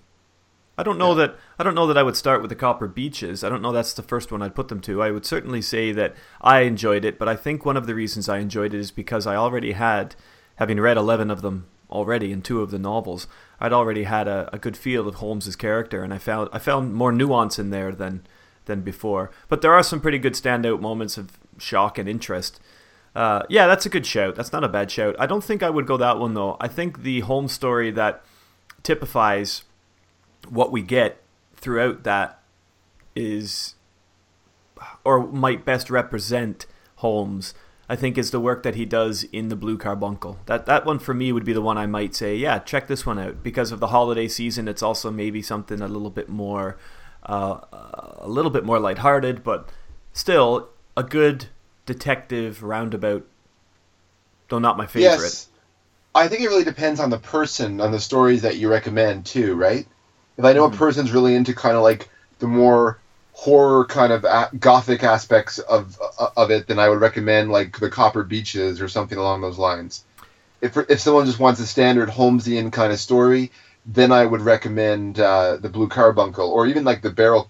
I 0.77 0.83
don't 0.83 0.97
know 0.97 1.09
yeah. 1.09 1.27
that 1.27 1.35
I 1.59 1.63
don't 1.63 1.75
know 1.75 1.87
that 1.87 1.97
I 1.97 2.03
would 2.03 2.15
start 2.15 2.39
with 2.39 2.47
the 2.47 2.55
Copper 2.55 2.87
Beeches. 2.87 3.43
I 3.43 3.49
don't 3.49 3.61
know 3.61 3.73
that's 3.73 3.93
the 3.93 4.01
first 4.01 4.31
one 4.31 4.41
I'd 4.41 4.55
put 4.55 4.69
them 4.69 4.79
to. 4.81 5.03
I 5.03 5.11
would 5.11 5.25
certainly 5.25 5.61
say 5.61 5.91
that 5.91 6.15
I 6.39 6.61
enjoyed 6.61 7.03
it, 7.03 7.19
but 7.19 7.27
I 7.27 7.35
think 7.35 7.65
one 7.65 7.75
of 7.75 7.85
the 7.85 7.95
reasons 7.95 8.29
I 8.29 8.37
enjoyed 8.37 8.73
it 8.73 8.79
is 8.79 8.91
because 8.91 9.27
I 9.27 9.35
already 9.35 9.73
had, 9.73 10.15
having 10.55 10.79
read 10.79 10.95
eleven 10.95 11.29
of 11.29 11.41
them 11.41 11.67
already 11.89 12.31
in 12.31 12.41
two 12.41 12.61
of 12.61 12.71
the 12.71 12.79
novels, 12.79 13.27
I'd 13.59 13.73
already 13.73 14.03
had 14.03 14.29
a, 14.29 14.49
a 14.53 14.57
good 14.57 14.77
feel 14.77 15.09
of 15.09 15.15
Holmes's 15.15 15.57
character, 15.57 16.01
and 16.01 16.13
I 16.13 16.17
found 16.17 16.47
I 16.53 16.59
found 16.59 16.93
more 16.93 17.11
nuance 17.11 17.59
in 17.59 17.71
there 17.71 17.91
than 17.91 18.25
than 18.67 18.81
before. 18.81 19.31
But 19.49 19.61
there 19.61 19.73
are 19.73 19.83
some 19.83 19.99
pretty 19.99 20.19
good 20.19 20.33
standout 20.33 20.79
moments 20.79 21.17
of 21.17 21.37
shock 21.57 21.97
and 21.97 22.07
interest. 22.07 22.61
Uh, 23.15 23.43
yeah, 23.47 23.65
that's 23.65 23.85
a 23.85 23.89
good 23.89 24.05
shout. 24.05 24.35
That's 24.35 24.51
not 24.51 24.63
a 24.63 24.69
bad 24.69 24.91
shout. 24.91 25.15
I 25.17 25.25
don't 25.25 25.43
think 25.43 25.63
I 25.63 25.69
would 25.69 25.87
go 25.87 25.95
that 25.97 26.19
one 26.19 26.33
though. 26.33 26.57
I 26.59 26.67
think 26.67 27.03
the 27.03 27.21
Holmes 27.21 27.53
story 27.53 27.89
that 27.91 28.23
typifies 28.83 29.63
what 30.49 30.71
we 30.71 30.81
get 30.81 31.21
throughout 31.55 32.03
that 32.03 32.41
is, 33.15 33.75
or 35.05 35.25
might 35.25 35.65
best 35.65 35.89
represent 35.89 36.65
Holmes. 36.97 37.53
I 37.87 37.95
think 37.95 38.17
is 38.17 38.31
the 38.31 38.39
work 38.39 38.63
that 38.63 38.73
he 38.75 38.83
does 38.83 39.25
in 39.25 39.49
the 39.49 39.55
Blue 39.55 39.77
Carbuncle. 39.77 40.39
That 40.47 40.65
that 40.65 40.85
one 40.85 40.99
for 40.99 41.13
me 41.13 41.31
would 41.31 41.45
be 41.45 41.53
the 41.53 41.61
one 41.61 41.77
I 41.77 41.85
might 41.85 42.15
say, 42.15 42.35
yeah, 42.35 42.59
check 42.59 42.87
this 42.87 43.05
one 43.05 43.19
out 43.19 43.43
because 43.43 43.71
of 43.71 43.79
the 43.79 43.87
holiday 43.87 44.27
season. 44.27 44.67
It's 44.67 44.83
also 44.83 45.11
maybe 45.11 45.41
something 45.41 45.81
a 45.81 45.87
little 45.87 46.09
bit 46.09 46.27
more, 46.27 46.77
uh, 47.23 47.59
a 48.17 48.27
little 48.27 48.49
bit 48.51 48.65
more 48.65 48.79
lighthearted, 48.79 49.43
but 49.43 49.69
still 50.13 50.69
a 50.97 51.03
good 51.03 51.47
detective 51.85 52.63
roundabout. 52.63 53.27
Though 54.49 54.59
not 54.59 54.77
my 54.77 54.85
favorite. 54.85 55.21
Yes. 55.21 55.49
I 56.13 56.27
think 56.27 56.41
it 56.41 56.47
really 56.47 56.63
depends 56.63 56.99
on 56.99 57.09
the 57.09 57.17
person, 57.17 57.81
on 57.81 57.91
the 57.91 57.99
stories 57.99 58.43
that 58.43 58.57
you 58.57 58.69
recommend 58.69 59.25
too, 59.25 59.55
right? 59.55 59.85
If 60.37 60.45
I 60.45 60.53
know 60.53 60.65
mm-hmm. 60.65 60.75
a 60.75 60.77
person's 60.77 61.11
really 61.11 61.35
into 61.35 61.53
kind 61.53 61.75
of 61.75 61.83
like 61.83 62.09
the 62.39 62.47
more 62.47 62.99
horror 63.33 63.83
kind 63.85 64.13
of 64.13 64.23
a- 64.23 64.49
gothic 64.57 65.03
aspects 65.03 65.59
of 65.59 65.99
uh, 66.19 66.29
of 66.37 66.51
it, 66.51 66.67
then 66.67 66.79
I 66.79 66.89
would 66.89 67.01
recommend 67.01 67.51
like 67.51 67.79
the 67.79 67.89
Copper 67.89 68.23
Beeches 68.23 68.81
or 68.81 68.87
something 68.87 69.17
along 69.17 69.41
those 69.41 69.57
lines. 69.57 70.05
If 70.61 70.77
if 70.77 70.99
someone 70.99 71.25
just 71.25 71.39
wants 71.39 71.59
a 71.59 71.67
standard 71.67 72.09
Holmesian 72.09 72.71
kind 72.71 72.93
of 72.93 72.99
story, 72.99 73.51
then 73.85 74.11
I 74.11 74.25
would 74.25 74.41
recommend 74.41 75.19
uh, 75.19 75.57
the 75.57 75.69
Blue 75.69 75.87
Carbuncle 75.87 76.49
or 76.49 76.65
even 76.65 76.83
like 76.83 77.01
the 77.01 77.11
Beryl 77.11 77.49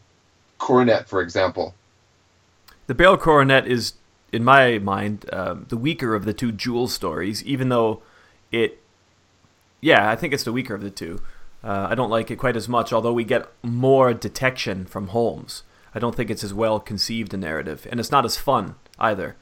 Coronet, 0.57 1.07
for 1.07 1.21
example. 1.21 1.73
The 2.87 2.93
Beryl 2.93 3.17
Coronet 3.17 3.67
is, 3.67 3.93
in 4.31 4.43
my 4.43 4.79
mind, 4.79 5.25
uh, 5.31 5.55
the 5.67 5.77
weaker 5.77 6.15
of 6.15 6.25
the 6.25 6.33
two 6.33 6.51
Jewel 6.51 6.87
stories, 6.87 7.43
even 7.43 7.69
though 7.69 8.01
it, 8.51 8.81
yeah, 9.81 10.09
I 10.09 10.15
think 10.15 10.33
it's 10.33 10.43
the 10.43 10.51
weaker 10.53 10.75
of 10.75 10.81
the 10.81 10.89
two. 10.89 11.21
Uh, 11.63 11.87
I 11.89 11.95
don't 11.95 12.09
like 12.09 12.29
it 12.29 12.35
quite 12.37 12.55
as 12.55 12.69
much, 12.69 12.93
although 12.93 13.13
we 13.13 13.23
get 13.23 13.47
more 13.63 14.13
detection 14.13 14.85
from 14.85 15.07
Holmes. 15.07 15.63
I 15.95 15.99
don't 15.99 16.15
think 16.15 16.29
it's 16.29 16.43
as 16.43 16.53
well 16.53 16.79
conceived 16.79 17.33
a 17.33 17.37
narrative, 17.37 17.87
and 17.89 17.99
it's 17.99 18.11
not 18.11 18.25
as 18.25 18.37
fun 18.37 18.75
either. 18.99 19.35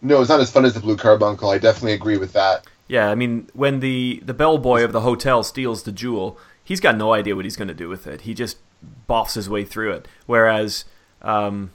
No, 0.00 0.20
it's 0.20 0.30
not 0.30 0.40
as 0.40 0.50
fun 0.50 0.64
as 0.64 0.74
the 0.74 0.80
Blue 0.80 0.96
Carbuncle. 0.96 1.50
I 1.50 1.58
definitely 1.58 1.94
agree 1.94 2.16
with 2.16 2.32
that. 2.32 2.64
Yeah, 2.86 3.10
I 3.10 3.14
mean, 3.14 3.48
when 3.52 3.80
the 3.80 4.22
the 4.24 4.32
bellboy 4.32 4.82
of 4.84 4.92
the 4.92 5.02
hotel 5.02 5.42
steals 5.42 5.82
the 5.82 5.92
jewel, 5.92 6.38
he's 6.64 6.80
got 6.80 6.96
no 6.96 7.12
idea 7.12 7.36
what 7.36 7.44
he's 7.44 7.56
going 7.56 7.68
to 7.68 7.74
do 7.74 7.88
with 7.88 8.06
it. 8.06 8.22
He 8.22 8.32
just 8.32 8.58
boffs 9.08 9.34
his 9.34 9.48
way 9.48 9.64
through 9.64 9.92
it. 9.92 10.08
Whereas, 10.26 10.84
um, 11.20 11.72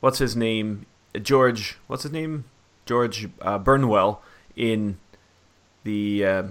what's 0.00 0.18
his 0.18 0.36
name? 0.36 0.86
George. 1.20 1.78
What's 1.86 2.04
his 2.04 2.12
name? 2.12 2.44
George 2.86 3.28
uh, 3.40 3.58
Burnwell 3.58 4.22
in 4.56 4.98
the 5.84 6.24
uh, 6.24 6.42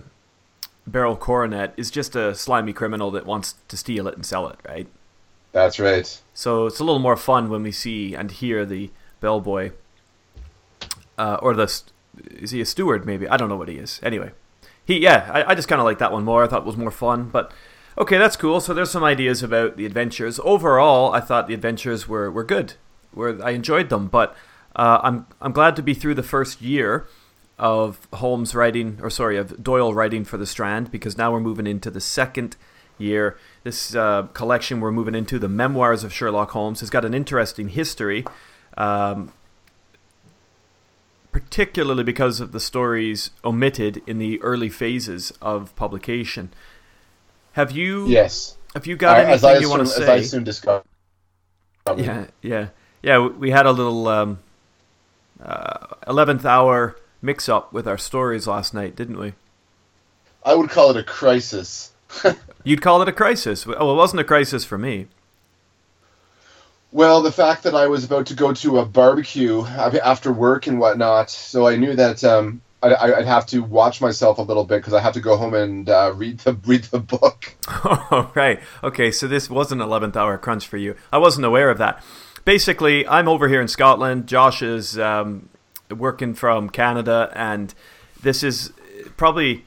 Beryl 0.88 1.15
Coronet 1.15 1.74
is 1.77 1.91
just 1.91 2.15
a 2.15 2.34
slimy 2.36 2.74
criminal 2.74 3.12
that 3.12 3.25
wants 3.25 3.56
to 3.68 3.77
steal 3.77 4.08
it 4.08 4.15
and 4.15 4.25
sell 4.25 4.48
it, 4.48 4.60
right? 4.68 4.88
That's 5.51 5.80
right. 5.80 6.22
So 6.34 6.65
it's 6.65 6.80
a 6.80 6.84
little 6.84 7.00
more 7.00 7.18
fun 7.18 7.50
when 7.50 7.63
we 7.63 7.72
see 7.72 8.15
and 8.15 8.32
hear 8.32 8.65
the 8.65 8.89
bellboy, 9.20 9.72
uh, 11.18 11.38
or 11.41 11.53
the 11.53 11.82
is 12.30 12.51
he 12.51 12.62
a 12.62 12.65
steward? 12.65 13.06
Maybe 13.06 13.27
I 13.27 13.38
don't 13.38 13.50
know 13.50 13.56
what 13.56 13.68
he 13.68 13.75
is. 13.75 14.00
Anyway, 14.03 14.32
he 14.86 15.00
yeah, 15.00 15.30
I, 15.32 15.51
I 15.51 15.56
just 15.56 15.68
kind 15.68 15.80
of 15.82 15.86
like 15.86 16.00
that 16.00 16.12
one 16.12 16.24
more. 16.24 16.44
I 16.44 16.48
thought 16.48 16.62
it 16.62 16.65
was 16.65 16.77
more 16.77 16.91
fun, 16.91 17.30
but 17.30 17.51
okay, 17.98 18.18
that's 18.18 18.38
cool. 18.38 18.62
So 18.62 18.74
there's 18.74 18.91
some 18.91 19.03
ideas 19.03 19.44
about 19.44 19.77
the 19.77 19.86
adventures. 19.86 20.39
Overall, 20.44 21.13
I 21.13 21.20
thought 21.20 21.48
the 21.48 21.53
adventures 21.53 22.08
were 22.08 22.32
were 22.32 22.44
good. 22.44 22.74
Where 23.13 23.44
I 23.44 23.51
enjoyed 23.51 23.89
them, 23.89 24.08
but 24.08 24.36
uh, 24.75 24.99
I'm 25.03 25.27
I'm 25.41 25.51
glad 25.51 25.75
to 25.75 25.83
be 25.83 25.93
through 25.93 26.15
the 26.15 26.23
first 26.23 26.61
year 26.61 27.05
of 27.57 28.07
Holmes 28.13 28.55
writing, 28.55 28.99
or 29.01 29.09
sorry, 29.09 29.37
of 29.37 29.63
Doyle 29.63 29.93
writing 29.93 30.25
for 30.25 30.37
the 30.37 30.47
Strand, 30.47 30.91
because 30.91 31.17
now 31.17 31.31
we're 31.31 31.39
moving 31.39 31.67
into 31.67 31.91
the 31.91 32.01
second 32.01 32.55
year. 32.97 33.37
This 33.63 33.95
uh, 33.95 34.23
collection 34.33 34.79
we're 34.79 34.91
moving 34.91 35.13
into, 35.13 35.37
the 35.37 35.49
Memoirs 35.49 36.03
of 36.03 36.11
Sherlock 36.11 36.51
Holmes, 36.51 36.79
has 36.79 36.89
got 36.89 37.05
an 37.05 37.13
interesting 37.13 37.69
history, 37.69 38.25
um, 38.77 39.31
particularly 41.31 42.03
because 42.03 42.39
of 42.39 42.51
the 42.51 42.59
stories 42.59 43.29
omitted 43.45 44.01
in 44.07 44.17
the 44.17 44.41
early 44.41 44.69
phases 44.69 45.31
of 45.41 45.75
publication. 45.75 46.51
Have 47.53 47.71
you? 47.71 48.07
Yes. 48.07 48.57
Have 48.73 48.87
you 48.87 48.95
got 48.95 49.19
anything 49.19 49.49
assume, 49.49 49.61
you 49.61 49.69
want 49.69 49.81
to 49.81 49.87
say? 49.87 50.03
As 50.03 50.09
I 50.09 50.21
soon 50.21 50.43
discovered. 50.43 50.85
Yeah, 51.97 52.27
yeah, 52.41 52.69
yeah. 53.03 53.27
We 53.27 53.51
had 53.51 53.65
a 53.65 53.71
little 53.71 54.07
um, 54.07 54.39
uh, 55.43 55.88
eleventh 56.07 56.45
hour 56.45 56.95
mix 57.21 57.48
up 57.48 57.71
with 57.71 57.88
our 57.88 57.98
stories 57.98 58.48
last 58.48 58.74
night, 58.74 58.95
didn't 58.95 59.19
we? 59.19 59.33
I 60.43 60.55
would 60.55 60.69
call 60.69 60.89
it 60.91 60.98
a 60.98 61.03
crisis. 61.03 61.91
You'd 62.63 62.81
call 62.81 63.01
it 63.01 63.07
a 63.07 63.13
crisis. 63.13 63.65
Oh, 63.67 63.93
it 63.93 63.95
wasn't 63.95 64.21
a 64.21 64.24
crisis 64.24 64.65
for 64.65 64.77
me. 64.77 65.07
Well, 66.91 67.21
the 67.21 67.31
fact 67.31 67.63
that 67.63 67.74
I 67.74 67.88
was 67.88 68.03
about 68.03 68.25
to 68.27 68.33
go 68.33 68.53
to 68.53 68.79
a 68.79 68.86
barbecue 68.86 69.63
after 69.63 70.33
work 70.33 70.67
and 70.67 70.77
whatnot, 70.77 71.29
so 71.29 71.65
I 71.65 71.77
knew 71.77 71.95
that 71.95 72.21
um, 72.24 72.62
I'd, 72.83 72.93
I'd, 72.93 73.25
have 73.25 73.45
to 73.48 73.60
watch 73.60 74.01
myself 74.01 74.39
a 74.39 74.41
little 74.41 74.65
bit 74.65 74.79
because 74.79 74.93
I 74.93 75.00
have 75.00 75.13
to 75.13 75.21
go 75.21 75.38
home 75.38 75.53
and 75.53 75.88
uh, 75.88 76.12
read 76.15 76.39
the 76.39 76.53
read 76.65 76.83
the 76.86 77.00
book. 77.00 77.55
Oh, 77.83 78.29
right. 78.36 78.60
Okay, 78.83 79.10
so 79.10 79.27
this 79.27 79.50
was 79.50 79.71
an 79.71 79.79
eleventh 79.79 80.17
hour 80.17 80.38
crunch 80.38 80.67
for 80.67 80.77
you. 80.77 80.95
I 81.12 81.17
wasn't 81.17 81.45
aware 81.45 81.69
of 81.69 81.77
that. 81.77 82.03
Basically, 82.43 83.07
I'm 83.07 83.27
over 83.27 83.48
here 83.48 83.62
in 83.62 83.67
Scotland. 83.67 84.27
Josh 84.27 84.62
is 84.62 84.98
um, 84.98 85.50
working 85.89 86.33
from 86.33 86.69
Canada, 86.69 87.31
and 87.36 87.74
this 88.21 88.43
is 88.43 88.74
probably 89.17 89.65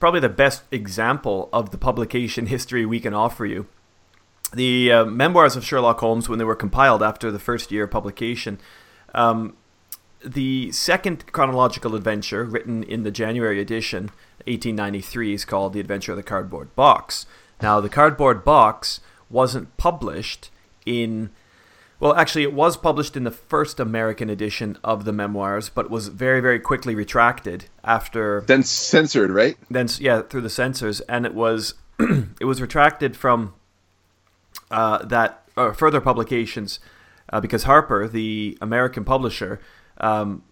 probably 0.00 0.20
the 0.20 0.28
best 0.28 0.62
example 0.70 1.48
of 1.52 1.70
the 1.70 1.78
publication 1.78 2.46
history 2.46 2.86
we 2.86 3.00
can 3.00 3.12
offer 3.12 3.44
you. 3.44 3.66
The 4.54 4.92
uh, 4.92 5.04
memoirs 5.04 5.56
of 5.56 5.64
Sherlock 5.64 5.98
Holmes, 5.98 6.28
when 6.28 6.38
they 6.38 6.44
were 6.44 6.54
compiled 6.54 7.02
after 7.02 7.30
the 7.30 7.38
first 7.38 7.72
year 7.72 7.84
of 7.84 7.90
publication, 7.90 8.60
um, 9.12 9.56
the 10.24 10.72
second 10.72 11.30
chronological 11.32 11.94
adventure, 11.94 12.44
written 12.44 12.82
in 12.82 13.02
the 13.02 13.10
January 13.10 13.60
edition, 13.60 14.04
1893, 14.46 15.34
is 15.34 15.44
called 15.44 15.72
The 15.72 15.80
Adventure 15.80 16.12
of 16.12 16.16
the 16.16 16.22
Cardboard 16.22 16.74
Box. 16.74 17.26
Now, 17.60 17.80
the 17.80 17.88
Cardboard 17.88 18.44
Box 18.44 19.00
wasn't 19.28 19.76
published 19.76 20.50
in 20.86 21.30
well, 22.00 22.14
actually, 22.14 22.44
it 22.44 22.52
was 22.52 22.76
published 22.76 23.16
in 23.16 23.24
the 23.24 23.30
first 23.30 23.80
American 23.80 24.30
edition 24.30 24.78
of 24.84 25.04
the 25.04 25.12
memoirs, 25.12 25.68
but 25.68 25.90
was 25.90 26.08
very, 26.08 26.40
very 26.40 26.60
quickly 26.60 26.94
retracted 26.94 27.66
after. 27.82 28.42
Then 28.42 28.62
censored, 28.62 29.30
right? 29.30 29.56
Then, 29.68 29.88
yeah, 29.98 30.22
through 30.22 30.42
the 30.42 30.50
censors, 30.50 31.00
and 31.02 31.26
it 31.26 31.34
was 31.34 31.74
it 31.98 32.44
was 32.44 32.60
retracted 32.60 33.16
from 33.16 33.54
uh, 34.70 35.04
that 35.06 35.42
uh, 35.56 35.72
further 35.72 36.00
publications 36.00 36.78
uh, 37.32 37.40
because 37.40 37.64
Harper, 37.64 38.06
the 38.06 38.56
American 38.60 39.04
publisher, 39.04 39.60
um, 39.98 40.44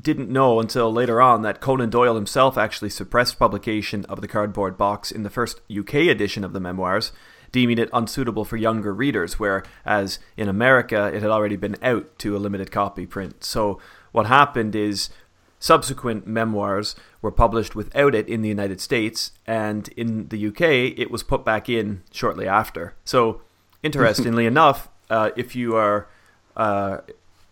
didn't 0.00 0.30
know 0.30 0.58
until 0.58 0.90
later 0.90 1.20
on 1.20 1.42
that 1.42 1.60
Conan 1.60 1.90
Doyle 1.90 2.14
himself 2.14 2.56
actually 2.56 2.88
suppressed 2.88 3.38
publication 3.38 4.06
of 4.06 4.22
the 4.22 4.28
cardboard 4.28 4.78
box 4.78 5.10
in 5.10 5.22
the 5.22 5.28
first 5.28 5.60
UK 5.70 5.94
edition 5.94 6.44
of 6.44 6.54
the 6.54 6.60
memoirs 6.60 7.12
deeming 7.52 7.78
it 7.78 7.90
unsuitable 7.92 8.44
for 8.44 8.56
younger 8.56 8.92
readers, 8.92 9.38
whereas 9.38 10.18
in 10.36 10.48
America 10.48 11.06
it 11.14 11.22
had 11.22 11.30
already 11.30 11.56
been 11.56 11.76
out 11.82 12.18
to 12.18 12.36
a 12.36 12.38
limited 12.38 12.70
copy 12.70 13.06
print. 13.06 13.44
So 13.44 13.78
what 14.10 14.26
happened 14.26 14.74
is 14.74 15.10
subsequent 15.58 16.26
memoirs 16.26 16.96
were 17.20 17.30
published 17.30 17.76
without 17.76 18.14
it 18.14 18.28
in 18.28 18.42
the 18.42 18.48
United 18.48 18.80
States, 18.80 19.32
and 19.46 19.88
in 19.96 20.28
the 20.28 20.48
UK 20.48 20.60
it 20.98 21.10
was 21.10 21.22
put 21.22 21.44
back 21.44 21.68
in 21.68 22.02
shortly 22.10 22.48
after. 22.48 22.94
So 23.04 23.42
interestingly 23.82 24.46
enough, 24.54 24.88
uh, 25.08 25.30
if 25.36 25.54
you 25.54 25.76
are 25.76 26.08
uh, 26.56 26.98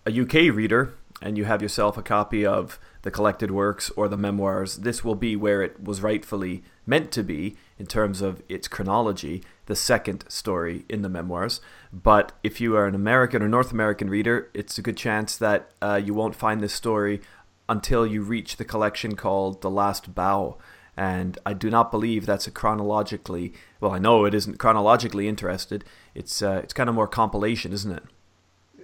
a 0.06 0.20
UK 0.20 0.54
reader 0.54 0.94
and 1.22 1.36
you 1.36 1.44
have 1.44 1.62
yourself 1.62 1.98
a 1.98 2.02
copy 2.02 2.44
of 2.44 2.78
the 3.02 3.10
collected 3.10 3.50
works 3.50 3.90
or 3.90 4.08
the 4.08 4.16
memoirs, 4.16 4.78
this 4.78 5.04
will 5.04 5.14
be 5.14 5.36
where 5.36 5.62
it 5.62 5.82
was 5.82 6.02
rightfully 6.02 6.62
meant 6.86 7.12
to 7.12 7.22
be 7.22 7.56
in 7.78 7.86
terms 7.86 8.20
of 8.20 8.42
its 8.48 8.68
chronology, 8.68 9.42
the 9.70 9.76
second 9.76 10.24
story 10.28 10.84
in 10.88 11.02
the 11.02 11.08
memoirs. 11.08 11.60
But 11.92 12.32
if 12.42 12.60
you 12.60 12.76
are 12.76 12.86
an 12.86 12.94
American 12.96 13.40
or 13.40 13.48
North 13.48 13.70
American 13.70 14.10
reader, 14.10 14.50
it's 14.52 14.76
a 14.78 14.82
good 14.82 14.96
chance 14.96 15.38
that 15.38 15.70
uh, 15.80 16.00
you 16.04 16.12
won't 16.12 16.34
find 16.34 16.60
this 16.60 16.74
story 16.74 17.20
until 17.68 18.04
you 18.04 18.20
reach 18.20 18.56
the 18.56 18.64
collection 18.64 19.14
called 19.14 19.62
The 19.62 19.70
Last 19.70 20.12
Bow. 20.12 20.58
and 20.96 21.38
I 21.46 21.52
do 21.52 21.70
not 21.70 21.92
believe 21.92 22.26
that's 22.26 22.48
a 22.48 22.50
chronologically. 22.50 23.54
Well, 23.80 23.92
I 23.92 24.00
know 24.00 24.24
it 24.24 24.34
isn't 24.34 24.58
chronologically 24.58 25.28
interested. 25.28 25.84
It's 26.16 26.42
uh, 26.42 26.60
it's 26.64 26.74
kind 26.74 26.88
of 26.88 26.96
more 26.96 27.08
compilation, 27.08 27.72
isn't 27.72 27.92
it? 27.92 28.02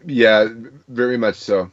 Yeah, 0.07 0.49
very 0.87 1.19
much 1.19 1.35
so. 1.35 1.73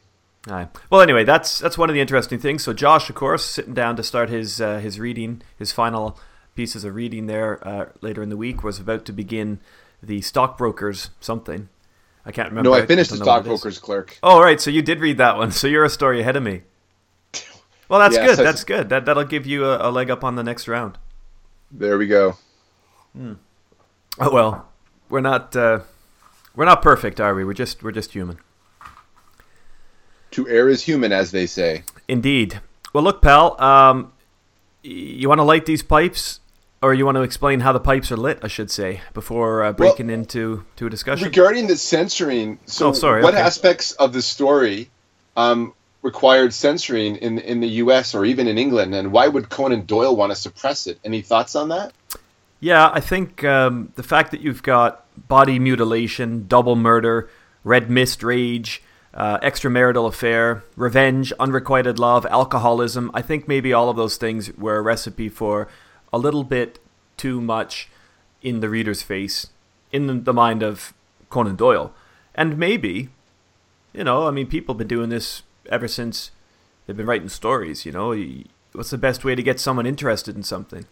Well, 0.90 1.00
anyway, 1.00 1.22
that's 1.22 1.60
that's 1.60 1.78
one 1.78 1.88
of 1.88 1.94
the 1.94 2.00
interesting 2.00 2.40
things. 2.40 2.64
So 2.64 2.72
Josh, 2.72 3.08
of 3.08 3.14
course, 3.14 3.44
sitting 3.44 3.74
down 3.74 3.94
to 3.96 4.02
start 4.02 4.28
his 4.28 4.60
uh, 4.60 4.78
his 4.80 4.98
reading, 4.98 5.40
his 5.56 5.70
final 5.70 6.18
pieces 6.54 6.84
of 6.84 6.94
reading 6.94 7.26
there 7.26 7.66
uh, 7.66 7.86
later 8.00 8.22
in 8.22 8.28
the 8.28 8.36
week, 8.36 8.62
was 8.62 8.78
about 8.78 9.04
to 9.06 9.12
begin 9.12 9.60
the 10.02 10.20
stockbrokers 10.20 11.10
something. 11.20 11.68
I 12.26 12.32
can't 12.32 12.48
remember. 12.48 12.70
No, 12.70 12.76
I 12.76 12.86
finished 12.86 13.12
I 13.12 13.16
the 13.16 13.24
stockbrokers 13.24 13.78
clerk. 13.78 14.18
Oh, 14.22 14.40
right. 14.40 14.60
So 14.60 14.70
you 14.70 14.82
did 14.82 15.00
read 15.00 15.18
that 15.18 15.36
one. 15.36 15.50
So 15.52 15.66
you're 15.66 15.84
a 15.84 15.90
story 15.90 16.20
ahead 16.20 16.36
of 16.36 16.42
me. 16.42 16.62
Well, 17.88 18.00
that's 18.00 18.16
yeah, 18.16 18.26
good. 18.26 18.36
So 18.36 18.42
that's 18.42 18.64
good. 18.64 18.88
That 18.88 19.04
that'll 19.04 19.24
give 19.24 19.46
you 19.46 19.66
a, 19.66 19.88
a, 19.88 19.90
leg 19.90 20.10
up 20.10 20.24
on 20.24 20.36
the 20.36 20.42
next 20.42 20.68
round. 20.68 20.98
There 21.70 21.98
we 21.98 22.06
go. 22.06 22.36
Hmm. 23.14 23.34
Oh 24.18 24.32
well, 24.32 24.68
we're 25.08 25.20
not 25.20 25.54
uh, 25.54 25.80
we're 26.56 26.64
not 26.64 26.82
perfect, 26.82 27.20
are 27.20 27.34
we? 27.34 27.44
We're 27.44 27.52
just 27.52 27.82
we're 27.82 27.92
just 27.92 28.12
human. 28.12 28.38
To 30.32 30.48
err 30.48 30.68
is 30.68 30.82
human, 30.82 31.12
as 31.12 31.30
they 31.30 31.46
say. 31.46 31.84
Indeed. 32.08 32.60
Well, 32.92 33.04
look, 33.04 33.22
pal. 33.22 33.60
Um, 33.60 34.12
you 34.82 35.28
want 35.28 35.38
to 35.38 35.44
light 35.44 35.66
these 35.66 35.82
pipes, 35.82 36.40
or 36.84 36.94
you 36.94 37.04
want 37.06 37.16
to 37.16 37.22
explain 37.22 37.60
how 37.60 37.72
the 37.72 37.80
pipes 37.80 38.12
are 38.12 38.16
lit? 38.16 38.40
I 38.42 38.48
should 38.48 38.70
say 38.70 39.00
before 39.14 39.64
uh, 39.64 39.72
breaking 39.72 40.08
well, 40.08 40.14
into 40.14 40.64
to 40.76 40.86
a 40.86 40.90
discussion 40.90 41.26
regarding 41.26 41.66
the 41.66 41.76
censoring. 41.76 42.58
So, 42.66 42.88
oh, 42.88 42.92
sorry, 42.92 43.22
what 43.22 43.34
okay. 43.34 43.42
aspects 43.42 43.92
of 43.92 44.12
the 44.12 44.22
story 44.22 44.90
um, 45.36 45.72
required 46.02 46.52
censoring 46.52 47.16
in 47.16 47.38
in 47.38 47.60
the 47.60 47.68
U.S. 47.82 48.14
or 48.14 48.24
even 48.24 48.46
in 48.46 48.58
England, 48.58 48.94
and 48.94 49.12
why 49.12 49.28
would 49.28 49.48
Conan 49.48 49.86
Doyle 49.86 50.14
want 50.14 50.32
to 50.32 50.36
suppress 50.36 50.86
it? 50.86 50.98
Any 51.04 51.22
thoughts 51.22 51.56
on 51.56 51.70
that? 51.70 51.92
Yeah, 52.60 52.90
I 52.92 53.00
think 53.00 53.44
um, 53.44 53.92
the 53.94 54.02
fact 54.02 54.30
that 54.30 54.40
you've 54.40 54.62
got 54.62 55.04
body 55.28 55.58
mutilation, 55.58 56.46
double 56.46 56.76
murder, 56.76 57.30
red 57.62 57.90
mist 57.90 58.22
rage 58.22 58.82
uh, 59.14 59.38
extramarital 59.38 60.08
affair, 60.08 60.64
revenge, 60.76 61.32
unrequited 61.38 61.98
love, 61.98 62.26
alcoholism. 62.26 63.10
I 63.14 63.22
think 63.22 63.46
maybe 63.46 63.72
all 63.72 63.88
of 63.88 63.96
those 63.96 64.16
things 64.16 64.52
were 64.56 64.76
a 64.76 64.82
recipe 64.82 65.28
for 65.28 65.68
a 66.14 66.18
little 66.18 66.44
bit 66.44 66.78
too 67.16 67.40
much 67.40 67.88
in 68.40 68.60
the 68.60 68.68
reader's 68.68 69.02
face, 69.02 69.48
in 69.90 70.24
the 70.24 70.32
mind 70.32 70.62
of 70.62 70.94
Conan 71.28 71.56
Doyle. 71.56 71.92
And 72.34 72.56
maybe, 72.56 73.08
you 73.92 74.04
know, 74.04 74.28
I 74.28 74.30
mean, 74.30 74.46
people 74.46 74.74
have 74.74 74.78
been 74.78 74.88
doing 74.88 75.10
this 75.10 75.42
ever 75.70 75.88
since 75.88 76.30
they've 76.86 76.96
been 76.96 77.06
writing 77.06 77.28
stories, 77.28 77.84
you 77.84 77.92
know. 77.92 78.14
What's 78.72 78.90
the 78.90 78.98
best 78.98 79.24
way 79.24 79.34
to 79.34 79.42
get 79.42 79.60
someone 79.60 79.86
interested 79.86 80.36
in 80.36 80.42
something? 80.42 80.86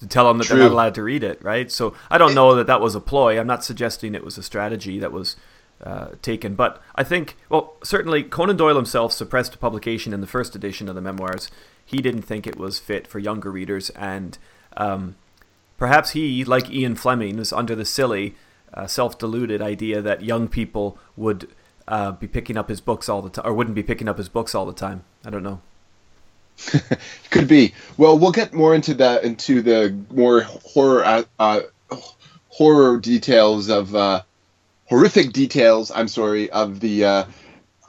To 0.00 0.06
tell 0.06 0.28
them 0.28 0.38
that 0.38 0.44
True. 0.44 0.56
they're 0.56 0.68
not 0.68 0.72
allowed 0.72 0.94
to 0.94 1.02
read 1.02 1.22
it, 1.22 1.42
right? 1.42 1.70
So 1.70 1.94
I 2.10 2.16
don't 2.16 2.34
know 2.34 2.54
that 2.54 2.66
that 2.66 2.80
was 2.80 2.94
a 2.94 3.00
ploy. 3.00 3.38
I'm 3.38 3.46
not 3.46 3.64
suggesting 3.64 4.14
it 4.14 4.24
was 4.24 4.38
a 4.38 4.42
strategy 4.42 4.98
that 4.98 5.12
was 5.12 5.36
uh, 5.82 6.08
taken. 6.22 6.54
But 6.54 6.82
I 6.94 7.04
think, 7.04 7.36
well, 7.48 7.74
certainly 7.82 8.22
Conan 8.22 8.56
Doyle 8.56 8.76
himself 8.76 9.12
suppressed 9.12 9.60
publication 9.60 10.14
in 10.14 10.20
the 10.20 10.26
first 10.26 10.54
edition 10.54 10.88
of 10.88 10.94
the 10.94 11.02
memoirs. 11.02 11.50
He 11.90 12.00
didn't 12.00 12.22
think 12.22 12.46
it 12.46 12.56
was 12.56 12.78
fit 12.78 13.08
for 13.08 13.18
younger 13.18 13.50
readers, 13.50 13.90
and 13.90 14.38
um, 14.76 15.16
perhaps 15.76 16.10
he, 16.10 16.44
like 16.44 16.70
Ian 16.70 16.94
Fleming, 16.94 17.36
was 17.36 17.52
under 17.52 17.74
the 17.74 17.84
silly, 17.84 18.36
uh, 18.72 18.86
self-deluded 18.86 19.60
idea 19.60 20.00
that 20.00 20.22
young 20.22 20.46
people 20.46 20.98
would 21.16 21.48
uh, 21.88 22.12
be 22.12 22.28
picking 22.28 22.56
up 22.56 22.68
his 22.68 22.80
books 22.80 23.08
all 23.08 23.22
the 23.22 23.30
time, 23.30 23.44
or 23.44 23.52
wouldn't 23.52 23.74
be 23.74 23.82
picking 23.82 24.08
up 24.08 24.18
his 24.18 24.28
books 24.28 24.54
all 24.54 24.66
the 24.66 24.72
time. 24.72 25.02
I 25.24 25.30
don't 25.30 25.42
know. 25.42 25.60
Could 27.30 27.48
be. 27.48 27.74
Well, 27.96 28.16
we'll 28.16 28.30
get 28.30 28.52
more 28.52 28.72
into 28.72 28.94
that, 28.94 29.24
into 29.24 29.60
the 29.60 29.98
more 30.10 30.42
horror, 30.42 31.04
uh, 31.04 31.24
uh 31.40 31.62
horror 32.50 32.98
details 32.98 33.68
of 33.68 33.96
uh, 33.96 34.22
horrific 34.88 35.32
details. 35.32 35.90
I'm 35.90 36.06
sorry 36.06 36.50
of 36.50 36.78
the 36.78 37.26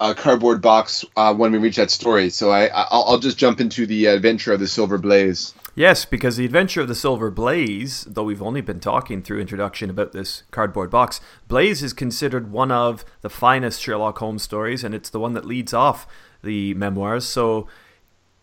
uh, 0.02 0.16
cardboard 0.16 0.62
box 0.62 1.06
uh, 1.16 1.34
when 1.34 1.52
we 1.52 1.60
reach 1.60 1.76
that 1.76 1.92
story. 1.92 2.30
So 2.30 2.52
I 2.52 2.66
I'll, 2.68 3.04
I'll, 3.08 3.20
just 3.20 3.38
jump 3.38 3.62
into 3.62 3.86
the 3.86 4.08
adventure 4.08 4.52
of 4.52 4.60
the 4.60 4.68
Silver 4.68 4.98
Blaze. 4.98 5.54
Yes, 5.76 6.04
because 6.06 6.36
the 6.36 6.44
adventure 6.44 6.82
of 6.82 6.88
the 6.88 6.96
Silver 6.96 7.30
Blaze, 7.30 8.04
though 8.06 8.24
we've 8.24 8.42
only 8.42 8.62
been 8.62 8.80
talking 8.80 9.22
through 9.22 9.40
introduction 9.40 9.90
about 9.90 10.12
this 10.12 10.44
cardboard 10.50 10.90
box, 10.90 11.22
Blaze 11.48 11.84
is 11.84 11.94
considered 11.94 12.52
one 12.52 12.72
of 12.72 13.06
the 13.22 13.30
finest 13.30 13.80
Sherlock 13.80 14.18
Holmes 14.18 14.42
stories, 14.42 14.84
and 14.84 14.96
it's 14.96 15.10
the 15.10 15.20
one 15.20 15.34
that 15.34 15.46
leads 15.46 15.74
off 15.74 16.08
the 16.44 16.74
memoirs. 16.74 17.26
So 17.26 17.68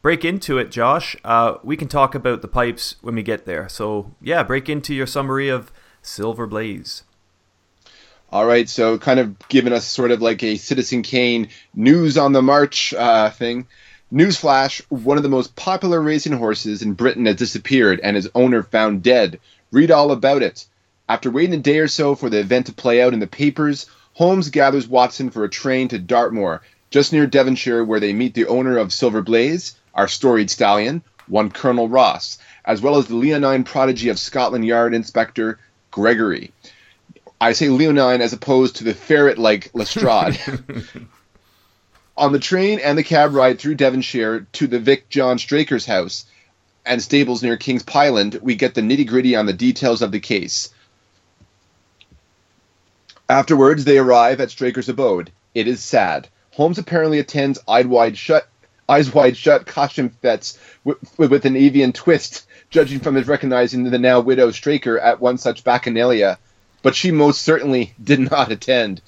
break 0.01 0.25
into 0.25 0.59
it, 0.59 0.71
Josh. 0.71 1.17
Uh, 1.25 1.57
we 1.65 1.77
can 1.77 1.89
talk 1.89 2.15
about 2.15 2.41
the 2.41 2.49
pipes 2.49 2.95
when 3.03 3.17
we 3.17 3.25
get 3.25 3.47
there. 3.47 3.69
So 3.69 4.15
yeah, 4.23 4.45
break 4.45 4.69
into 4.69 4.95
your 4.95 5.09
summary 5.09 5.49
of 5.49 5.73
Silver 6.03 6.47
Blaze. 6.47 7.03
All 8.31 8.45
right, 8.45 8.69
so 8.69 8.99
kind 8.99 9.19
of 9.21 9.49
giving 9.49 9.73
us 9.73 9.87
sort 9.87 10.11
of 10.11 10.21
like 10.21 10.43
a 10.43 10.57
Citizen 10.57 11.01
Kane 11.01 11.49
news 11.75 12.19
on 12.19 12.33
the 12.33 12.43
march 12.43 12.93
uh, 12.93 13.31
thing. 13.31 13.67
Newsflash: 14.13 14.83
One 14.91 15.17
of 15.17 15.23
the 15.23 15.31
most 15.31 15.57
popular 15.57 15.99
racing 15.99 16.35
horses 16.35 16.83
in 16.83 16.93
Britain 16.93 17.25
has 17.25 17.37
disappeared 17.37 18.01
and 18.03 18.17
his 18.17 18.29
owner 18.35 18.63
found 18.63 19.03
dead. 19.03 19.41
Read 19.73 19.91
all 19.91 20.13
about 20.13 20.43
it. 20.43 20.67
After 21.09 21.31
waiting 21.31 21.55
a 21.55 21.63
day 21.63 21.79
or 21.79 21.89
so 21.89 22.15
for 22.15 22.29
the 22.29 22.41
event 22.41 22.67
to 22.67 22.75
play 22.75 23.01
out 23.01 23.15
in 23.15 23.21
the 23.21 23.27
papers, 23.27 23.87
Holmes 24.13 24.51
gathers 24.51 24.87
Watson 24.87 25.31
for 25.31 25.45
a 25.45 25.49
train 25.49 25.89
to 25.89 25.99
Dartmoor, 25.99 26.61
just 26.91 27.15
near 27.15 27.27
Devonshire, 27.27 27.83
where 27.83 28.01
they 28.01 28.13
meet 28.13 28.35
the 28.35 28.47
owner 28.47 28.77
of 28.77 28.93
Silver 28.93 29.23
Blaze, 29.23 29.75
our 29.95 30.07
storied 30.07 30.51
stallion, 30.51 31.03
one 31.29 31.51
Colonel 31.51 31.89
Ross, 31.89 32.37
as 32.67 32.83
well 32.83 32.97
as 32.97 33.07
the 33.07 33.15
leonine 33.15 33.65
prodigy 33.65 34.11
of 34.11 34.19
Scotland 34.19 34.67
Yard 34.67 34.93
Inspector 34.93 35.59
Gregory. 35.91 36.53
I 37.41 37.53
say 37.53 37.69
leonine 37.69 38.21
as 38.21 38.33
opposed 38.33 38.77
to 38.77 38.85
the 38.85 38.95
ferret 38.95 39.39
like 39.39 39.71
Lestrade. 39.73 40.39
On 42.17 42.33
the 42.33 42.41
train 42.41 42.81
and 42.81 42.99
the 42.99 43.05
cab 43.05 43.33
ride 43.33 43.61
through 43.61 43.77
Devonshire 43.77 44.41
to 44.55 44.67
the 44.67 44.81
Vic 44.81 45.09
John 45.09 45.39
Straker's 45.39 45.87
house 45.87 46.27
and 46.85 47.01
stables 47.01 47.43
near 47.43 47.57
King's 47.57 47.85
Pyland, 47.85 48.41
we 48.43 48.57
get 48.57 48.75
the 48.75 48.81
nitty 48.81 49.07
gritty 49.07 49.37
on 49.37 49.47
the 49.47 49.53
details 49.53 50.03
of 50.03 50.11
the 50.11 50.19
case. 50.19 50.71
Afterwards, 53.29 53.85
they 53.85 53.99
arrive 53.99 54.41
at 54.41 54.51
Straker's 54.51 54.89
abode. 54.89 55.31
It 55.55 55.69
is 55.69 55.81
sad. 55.81 56.29
Holmes 56.51 56.79
apparently 56.79 57.21
attends 57.21 57.61
eyes 57.69 57.87
wide 57.87 58.19
shut, 58.19 58.49
eyes 58.89 59.15
wide 59.15 59.37
shut 59.37 59.65
costume 59.65 60.09
fetes 60.09 60.59
with, 60.83 60.99
with 61.19 61.45
an 61.45 61.55
avian 61.55 61.93
twist, 61.93 62.47
judging 62.71 62.99
from 62.99 63.15
his 63.15 63.29
recognizing 63.29 63.85
the 63.85 63.99
now 63.99 64.19
widow 64.19 64.51
Straker 64.51 64.99
at 64.99 65.21
one 65.21 65.39
such 65.39 65.63
bacchanalia 65.63 66.39
but 66.89 66.97
she 66.97 67.11
most 67.11 67.43
certainly 67.43 67.93
did 68.03 68.19
not 68.19 68.51
attend. 68.51 69.03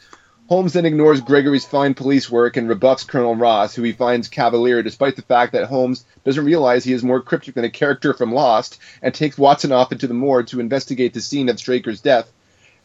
Holmes 0.50 0.74
then 0.74 0.84
ignores 0.84 1.22
Gregory's 1.22 1.64
fine 1.64 1.94
police 1.94 2.30
work 2.30 2.58
and 2.58 2.68
rebuffs 2.68 3.04
Colonel 3.04 3.34
Ross, 3.34 3.74
who 3.74 3.82
he 3.82 3.92
finds 3.92 4.28
cavalier 4.28 4.82
despite 4.82 5.16
the 5.16 5.22
fact 5.22 5.54
that 5.54 5.64
Holmes 5.64 6.04
doesn't 6.22 6.44
realize 6.44 6.84
he 6.84 6.92
is 6.92 7.02
more 7.02 7.22
cryptic 7.22 7.54
than 7.54 7.64
a 7.64 7.70
character 7.70 8.12
from 8.12 8.34
Lost, 8.34 8.78
and 9.00 9.14
takes 9.14 9.38
Watson 9.38 9.72
off 9.72 9.92
into 9.92 10.06
the 10.06 10.12
moor 10.12 10.42
to 10.42 10.60
investigate 10.60 11.14
the 11.14 11.22
scene 11.22 11.48
of 11.48 11.58
Straker's 11.58 12.02
death, 12.02 12.30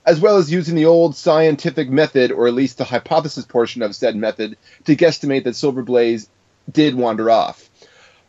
as 0.06 0.22
well 0.22 0.38
as 0.38 0.50
using 0.50 0.76
the 0.76 0.86
old 0.86 1.18
scientific 1.18 1.90
method, 1.90 2.32
or 2.32 2.48
at 2.48 2.54
least 2.54 2.78
the 2.78 2.86
hypothesis 2.86 3.44
portion 3.44 3.82
of 3.82 3.98
said 3.98 4.16
method, 4.16 4.56
to 4.86 4.96
guesstimate 4.96 5.44
that 5.44 5.58
Silver 5.58 5.84
Blaze 5.84 6.30
did 6.72 6.96
wander 6.96 7.30
off. 7.30 7.70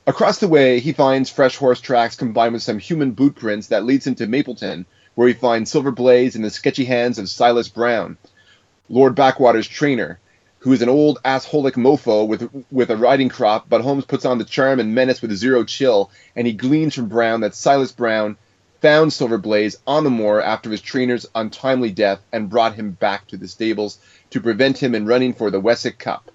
Across 0.04 0.38
the 0.38 0.48
way, 0.48 0.80
he 0.80 0.92
finds 0.92 1.30
fresh 1.30 1.54
horse 1.54 1.80
tracks 1.80 2.16
combined 2.16 2.54
with 2.54 2.62
some 2.64 2.80
human 2.80 3.12
boot 3.12 3.36
prints 3.36 3.68
that 3.68 3.84
leads 3.84 4.04
him 4.04 4.16
to 4.16 4.26
Mapleton, 4.26 4.84
where 5.16 5.26
we 5.26 5.32
find 5.32 5.66
Silver 5.66 5.90
Blaze 5.90 6.36
in 6.36 6.42
the 6.42 6.50
sketchy 6.50 6.84
hands 6.84 7.18
of 7.18 7.28
Silas 7.28 7.68
Brown, 7.68 8.18
Lord 8.88 9.16
Backwater's 9.16 9.66
trainer, 9.66 10.20
who 10.58 10.72
is 10.72 10.82
an 10.82 10.90
old 10.90 11.18
assholic 11.24 11.72
mofo 11.72 12.28
with 12.28 12.48
with 12.70 12.90
a 12.90 12.96
riding 12.96 13.30
crop, 13.30 13.66
but 13.68 13.80
Holmes 13.80 14.04
puts 14.04 14.26
on 14.26 14.38
the 14.38 14.44
charm 14.44 14.78
and 14.78 14.94
menace 14.94 15.22
with 15.22 15.32
zero 15.32 15.64
chill, 15.64 16.10
and 16.36 16.46
he 16.46 16.52
gleans 16.52 16.94
from 16.94 17.08
Brown 17.08 17.40
that 17.40 17.54
Silas 17.54 17.92
Brown 17.92 18.36
found 18.82 19.10
Silver 19.10 19.38
Blaze 19.38 19.78
on 19.86 20.04
the 20.04 20.10
moor 20.10 20.42
after 20.42 20.70
his 20.70 20.82
trainer's 20.82 21.26
untimely 21.34 21.90
death 21.90 22.20
and 22.30 22.50
brought 22.50 22.74
him 22.74 22.90
back 22.90 23.26
to 23.28 23.38
the 23.38 23.48
stables 23.48 23.98
to 24.30 24.40
prevent 24.40 24.76
him 24.76 24.94
in 24.94 25.06
running 25.06 25.32
for 25.32 25.50
the 25.50 25.60
Wessex 25.60 25.96
Cup. 25.96 26.30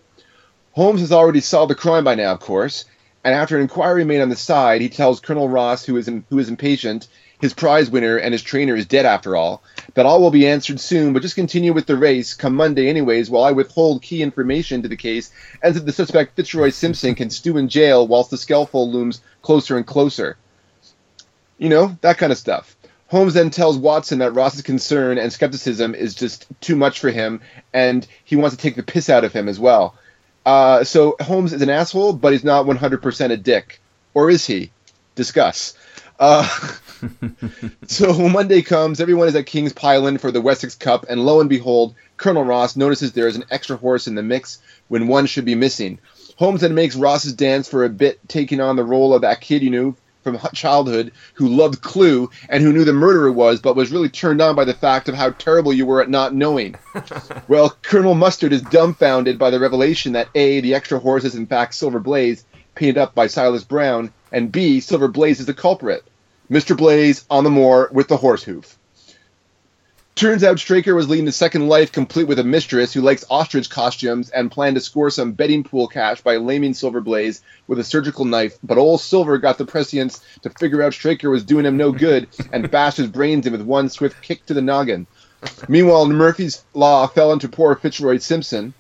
Holmes 0.72 1.02
has 1.02 1.12
already 1.12 1.42
solved 1.42 1.70
the 1.70 1.76
crime 1.76 2.04
by 2.04 2.16
now, 2.16 2.32
of 2.32 2.40
course, 2.40 2.86
and 3.24 3.36
after 3.36 3.56
an 3.58 3.62
inquiry 3.62 4.06
made 4.06 4.22
on 4.22 4.30
the 4.30 4.36
side, 4.36 4.82
he 4.82 4.90
tells 4.90 5.20
Colonel 5.20 5.50
Ross, 5.50 5.86
who 5.86 5.98
is 5.98 6.10
who 6.30 6.40
is 6.40 6.50
impatient, 6.50 7.08
his 7.42 7.54
prize 7.54 7.90
winner 7.90 8.18
and 8.18 8.34
his 8.34 8.44
trainer 8.44 8.76
is 8.76 8.86
dead 8.86 9.06
after 9.06 9.36
all. 9.36 9.64
That 9.96 10.06
all 10.06 10.22
will 10.22 10.32
be 10.32 10.48
answered 10.48 10.80
soon, 10.80 11.12
but 11.12 11.24
just 11.24 11.36
continue 11.36 11.74
with 11.74 11.88
the 11.88 11.98
race 11.98 12.34
come 12.34 12.56
Monday 12.56 12.88
anyways 12.88 13.30
while 13.30 13.44
I 13.44 13.52
withhold 13.52 14.02
key 14.02 14.22
information 14.22 14.84
to 14.84 14.88
the 14.88 14.96
case 14.96 15.32
and 15.62 15.76
that 15.76 15.86
the 15.86 15.92
suspect 15.92 16.36
Fitzroy 16.36 16.70
Simpson 16.70 17.16
can 17.16 17.30
stew 17.30 17.58
in 17.58 17.68
jail 17.68 18.08
whilst 18.08 18.30
the 18.30 18.38
scaffold 18.38 18.94
looms 18.94 19.22
closer 19.42 19.76
and 19.76 19.86
closer. 19.86 20.38
You 21.58 21.70
know, 21.70 21.98
that 22.02 22.18
kind 22.18 22.32
of 22.32 22.38
stuff. 22.38 22.78
Holmes 23.08 23.34
then 23.34 23.50
tells 23.50 23.78
Watson 23.78 24.20
that 24.20 24.32
Ross's 24.32 24.62
concern 24.62 25.18
and 25.18 25.34
skepticism 25.34 25.94
is 25.94 26.16
just 26.16 26.48
too 26.62 26.78
much 26.78 27.00
for 27.02 27.12
him, 27.12 27.42
and 27.74 28.08
he 28.24 28.38
wants 28.38 28.56
to 28.56 28.62
take 28.62 28.78
the 28.78 28.84
piss 28.84 29.10
out 29.10 29.26
of 29.26 29.34
him 29.34 29.50
as 29.50 29.60
well. 29.60 29.96
Uh, 30.46 30.86
so 30.86 31.18
Holmes 31.20 31.52
is 31.52 31.62
an 31.62 31.70
asshole, 31.70 32.14
but 32.14 32.32
he's 32.32 32.46
not 32.46 32.66
100% 32.66 33.32
a 33.32 33.38
dick. 33.38 33.82
Or 34.14 34.30
is 34.30 34.48
he? 34.48 34.72
Discuss. 35.16 35.74
Uh, 36.20 36.48
so 37.88 38.30
Monday 38.30 38.62
comes, 38.62 39.00
everyone 39.00 39.28
is 39.28 39.36
at 39.36 39.46
King's 39.46 39.74
Pyland 39.74 40.20
for 40.22 40.32
the 40.32 40.42
Wessex 40.42 40.76
Cup, 40.76 41.06
and 41.10 41.26
lo 41.26 41.40
and 41.40 41.50
behold, 41.50 41.96
Colonel 42.18 42.44
Ross 42.44 42.76
notices 42.76 43.12
there 43.12 43.28
is 43.28 43.36
an 43.36 43.46
extra 43.50 43.78
horse 43.78 44.08
in 44.08 44.16
the 44.16 44.24
mix 44.24 44.60
when 44.88 45.08
one 45.08 45.26
should 45.26 45.46
be 45.46 45.56
missing. 45.56 46.00
Holmes 46.38 46.62
then 46.62 46.76
makes 46.76 46.96
Ross's 46.96 47.34
dance 47.34 47.70
for 47.70 47.84
a 47.84 47.90
bit, 47.90 48.20
taking 48.28 48.62
on 48.62 48.76
the 48.76 48.84
role 48.84 49.14
of 49.14 49.22
that 49.22 49.42
kid 49.42 49.64
you 49.64 49.70
knew 49.70 49.96
from 50.24 50.38
childhood 50.54 51.12
who 51.34 51.48
loved 51.48 51.82
Clue 51.82 52.30
and 52.50 52.64
who 52.64 52.72
knew 52.74 52.84
the 52.84 52.94
murderer 52.94 53.32
was, 53.32 53.60
but 53.60 53.76
was 53.76 53.92
really 53.92 54.10
turned 54.10 54.42
on 54.42 54.56
by 54.56 54.66
the 54.66 54.74
fact 54.74 55.10
of 55.10 55.16
how 55.16 55.32
terrible 55.32 55.74
you 55.74 55.86
were 55.86 56.02
at 56.02 56.10
not 56.10 56.34
knowing. 56.34 56.76
well, 57.48 57.76
Colonel 57.82 58.14
Mustard 58.14 58.54
is 58.54 58.62
dumbfounded 58.62 59.40
by 59.40 59.50
the 59.50 59.60
revelation 59.60 60.14
that 60.14 60.30
A, 60.36 60.62
the 60.62 60.76
extra 60.76 61.00
horse 61.00 61.24
is 61.24 61.36
in 61.36 61.48
fact 61.48 61.74
Silver 61.74 62.00
Blaze, 62.00 62.46
painted 62.76 62.98
up 62.98 63.16
by 63.16 63.28
Silas 63.28 63.64
Brown, 63.64 64.14
and 64.32 64.52
B, 64.52 64.80
Silver 64.80 65.08
Blaze 65.08 65.40
is 65.40 65.46
the 65.46 65.54
culprit. 65.54 66.04
Mr. 66.52 66.76
Blaze 66.76 67.24
on 67.30 67.46
the 67.46 67.50
moor 67.50 67.90
with 67.94 68.10
the 68.10 68.18
horse 68.18 68.44
hoof. 68.44 68.78
Turns 70.16 70.44
out 70.44 70.60
Straker 70.60 70.94
was 70.94 71.08
leading 71.08 71.28
a 71.30 71.32
second 71.32 71.70
life 71.70 71.94
complete 71.94 72.28
with 72.28 72.40
a 72.40 72.44
mistress 72.44 72.92
who 72.92 73.00
likes 73.00 73.24
ostrich 73.30 73.70
costumes 73.70 74.30
and 74.30 74.52
planned 74.52 74.76
to 74.76 74.82
score 74.82 75.10
some 75.10 75.32
betting 75.32 75.64
pool 75.64 75.88
cash 75.88 76.20
by 76.20 76.36
laming 76.36 76.74
Silver 76.74 77.00
Blaze 77.00 77.42
with 77.68 77.80
a 77.80 77.86
surgical 77.86 78.26
knife, 78.26 78.58
but 78.62 78.78
old 78.78 79.00
Silver 79.00 79.38
got 79.38 79.58
the 79.58 79.66
prescience 79.66 80.20
to 80.42 80.50
figure 80.50 80.84
out 80.84 80.94
Straker 80.94 81.30
was 81.30 81.46
doing 81.46 81.66
him 81.66 81.78
no 81.78 81.94
good 81.94 82.28
and 82.52 82.70
bashed 82.72 82.98
his 82.98 83.08
brains 83.08 83.48
in 83.48 83.54
with 83.54 83.62
one 83.62 83.88
swift 83.88 84.22
kick 84.22 84.46
to 84.48 84.54
the 84.54 84.62
noggin. 84.62 85.08
Meanwhile, 85.70 86.10
Murphy's 86.10 86.66
Law 86.74 87.08
fell 87.08 87.32
into 87.32 87.48
poor 87.48 87.76
Fitzroy 87.76 88.18
Simpson. 88.18 88.74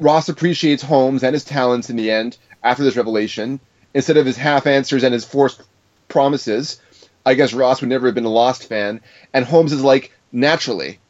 Ross 0.00 0.28
appreciates 0.28 0.82
Holmes 0.82 1.22
and 1.22 1.34
his 1.34 1.44
talents 1.44 1.88
in 1.88 1.94
the 1.94 2.10
end 2.10 2.36
after 2.64 2.82
this 2.82 2.96
revelation. 2.96 3.60
Instead 3.94 4.16
of 4.16 4.26
his 4.26 4.36
half 4.36 4.66
answers 4.66 5.04
and 5.04 5.14
his 5.14 5.24
forced 5.24 5.62
promises, 6.08 6.80
I 7.26 7.34
guess 7.34 7.52
Ross 7.52 7.80
would 7.80 7.90
never 7.90 8.06
have 8.06 8.14
been 8.14 8.24
a 8.24 8.30
Lost 8.30 8.68
fan. 8.68 9.00
And 9.34 9.44
Holmes 9.44 9.72
is 9.72 9.82
like, 9.82 10.12
naturally. 10.30 11.00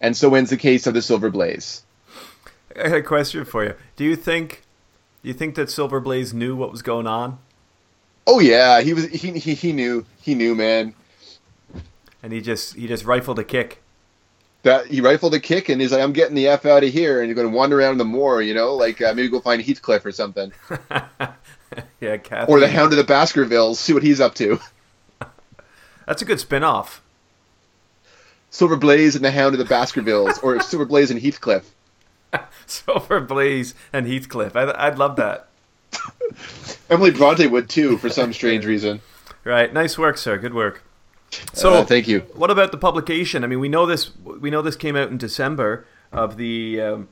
And 0.00 0.14
so 0.14 0.34
ends 0.34 0.50
the 0.50 0.58
case 0.58 0.86
of 0.86 0.92
the 0.94 1.02
Silver 1.02 1.30
Blaze. 1.30 1.82
I 2.76 2.88
had 2.88 2.98
a 2.98 3.02
question 3.02 3.44
for 3.44 3.64
you. 3.64 3.74
Do 3.96 4.04
you 4.04 4.14
think 4.14 4.62
do 5.22 5.28
you 5.28 5.34
think 5.34 5.56
that 5.56 5.70
Silver 5.70 5.98
Blaze 5.98 6.32
knew 6.32 6.54
what 6.54 6.70
was 6.70 6.82
going 6.82 7.06
on? 7.06 7.38
Oh 8.26 8.38
yeah, 8.38 8.82
he 8.82 8.92
was 8.92 9.08
he, 9.08 9.38
he, 9.38 9.54
he 9.54 9.72
knew. 9.72 10.04
He 10.20 10.34
knew, 10.34 10.54
man. 10.54 10.94
And 12.22 12.32
he 12.32 12.40
just 12.40 12.76
he 12.76 12.86
just 12.86 13.04
rifled 13.04 13.38
a 13.38 13.44
kick. 13.44 13.82
That 14.62 14.86
he 14.86 15.00
rifled 15.00 15.34
a 15.34 15.40
kick 15.40 15.68
and 15.68 15.80
he's 15.80 15.90
like, 15.90 16.02
I'm 16.02 16.12
getting 16.12 16.36
the 16.36 16.48
F 16.48 16.66
out 16.66 16.84
of 16.84 16.92
here 16.92 17.20
and 17.20 17.28
you're 17.28 17.34
gonna 17.34 17.56
wander 17.56 17.80
around 17.80 17.98
the 17.98 18.04
moor, 18.04 18.42
you 18.42 18.54
know, 18.54 18.74
like 18.74 19.00
uh, 19.00 19.14
maybe 19.14 19.28
go 19.28 19.40
find 19.40 19.62
Heathcliff 19.62 20.04
or 20.04 20.12
something. 20.12 20.52
yeah, 22.00 22.16
Cathy. 22.18 22.52
Or 22.52 22.60
the 22.60 22.68
Hound 22.68 22.92
of 22.92 22.98
the 22.98 23.04
Baskervilles, 23.04 23.80
see 23.80 23.94
what 23.94 24.02
he's 24.02 24.20
up 24.20 24.34
to. 24.36 24.60
That's 26.08 26.22
a 26.22 26.24
good 26.24 26.40
spin 26.40 26.64
off. 26.64 27.02
Silver 28.48 28.76
Blaze 28.76 29.14
and 29.14 29.22
the 29.22 29.30
Hound 29.30 29.54
of 29.54 29.58
the 29.58 29.66
Baskervilles, 29.66 30.38
or 30.42 30.58
Silver 30.62 30.86
Blaze 30.86 31.10
and 31.10 31.20
Heathcliff. 31.20 31.70
Silver 32.66 33.20
Blaze 33.20 33.74
and 33.92 34.06
Heathcliff. 34.06 34.56
I, 34.56 34.72
I'd 34.74 34.98
love 34.98 35.16
that. 35.16 35.48
Emily 36.90 37.10
Bronte 37.10 37.46
would 37.46 37.68
too, 37.68 37.98
for 37.98 38.08
some 38.08 38.32
strange 38.32 38.64
reason. 38.64 39.02
Right. 39.44 39.70
Nice 39.70 39.98
work, 39.98 40.16
sir. 40.16 40.38
Good 40.38 40.54
work. 40.54 40.82
So, 41.52 41.74
uh, 41.74 41.84
thank 41.84 42.08
you. 42.08 42.20
What 42.34 42.50
about 42.50 42.72
the 42.72 42.78
publication? 42.78 43.44
I 43.44 43.46
mean, 43.46 43.60
we 43.60 43.68
know 43.68 43.84
this. 43.84 44.16
We 44.16 44.48
know 44.50 44.62
this 44.62 44.76
came 44.76 44.96
out 44.96 45.10
in 45.10 45.18
December 45.18 45.86
of 46.10 46.38
the 46.38 46.80
um, 46.80 47.08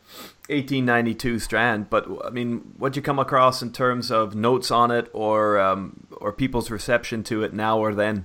1892 0.48 1.38
Strand, 1.38 1.90
but 1.90 2.08
I 2.24 2.30
mean, 2.30 2.72
what 2.78 2.94
did 2.94 2.96
you 2.96 3.02
come 3.02 3.18
across 3.18 3.60
in 3.60 3.72
terms 3.72 4.10
of 4.10 4.34
notes 4.34 4.70
on 4.70 4.90
it, 4.90 5.10
or 5.12 5.60
um, 5.60 6.06
or 6.16 6.32
people's 6.32 6.70
reception 6.70 7.22
to 7.24 7.42
it 7.42 7.52
now 7.52 7.78
or 7.78 7.94
then? 7.94 8.24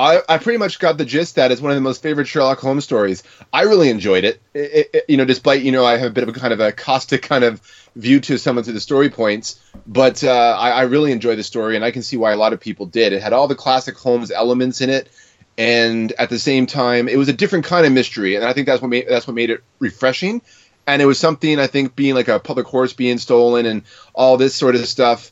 I, 0.00 0.22
I 0.30 0.38
pretty 0.38 0.56
much 0.56 0.78
got 0.78 0.96
the 0.96 1.04
gist 1.04 1.34
that 1.34 1.52
it's 1.52 1.60
one 1.60 1.72
of 1.72 1.76
the 1.76 1.82
most 1.82 2.02
favorite 2.02 2.26
Sherlock 2.26 2.58
Holmes 2.58 2.84
stories. 2.84 3.22
I 3.52 3.62
really 3.62 3.90
enjoyed 3.90 4.24
it. 4.24 4.40
It, 4.54 4.90
it. 4.94 5.04
you 5.08 5.18
know, 5.18 5.26
despite 5.26 5.60
you 5.60 5.72
know 5.72 5.84
I 5.84 5.98
have 5.98 6.10
a 6.10 6.14
bit 6.14 6.22
of 6.22 6.30
a 6.30 6.32
kind 6.32 6.54
of 6.54 6.60
a 6.60 6.72
caustic 6.72 7.20
kind 7.20 7.44
of 7.44 7.60
view 7.96 8.18
to 8.20 8.38
some 8.38 8.56
of 8.56 8.64
the 8.64 8.80
story 8.80 9.10
points, 9.10 9.60
but 9.86 10.24
uh, 10.24 10.56
I, 10.58 10.70
I 10.70 10.82
really 10.82 11.12
enjoy 11.12 11.36
the 11.36 11.42
story, 11.42 11.76
and 11.76 11.84
I 11.84 11.90
can 11.90 12.02
see 12.02 12.16
why 12.16 12.32
a 12.32 12.36
lot 12.36 12.54
of 12.54 12.60
people 12.60 12.86
did. 12.86 13.12
It 13.12 13.20
had 13.20 13.34
all 13.34 13.46
the 13.46 13.54
classic 13.54 13.98
Holmes 13.98 14.30
elements 14.30 14.80
in 14.80 14.88
it, 14.88 15.10
and 15.58 16.10
at 16.12 16.30
the 16.30 16.38
same 16.38 16.64
time, 16.64 17.06
it 17.06 17.18
was 17.18 17.28
a 17.28 17.34
different 17.34 17.66
kind 17.66 17.84
of 17.84 17.92
mystery, 17.92 18.36
and 18.36 18.44
I 18.44 18.54
think 18.54 18.68
that's 18.68 18.80
what 18.80 18.88
made 18.88 19.06
that's 19.06 19.26
what 19.26 19.34
made 19.34 19.50
it 19.50 19.62
refreshing. 19.80 20.40
And 20.86 21.02
it 21.02 21.04
was 21.04 21.18
something 21.18 21.58
I 21.58 21.66
think 21.66 21.94
being 21.94 22.14
like 22.14 22.28
a 22.28 22.40
public 22.40 22.66
horse 22.66 22.94
being 22.94 23.18
stolen 23.18 23.66
and 23.66 23.82
all 24.14 24.38
this 24.38 24.54
sort 24.54 24.76
of 24.76 24.86
stuff. 24.88 25.30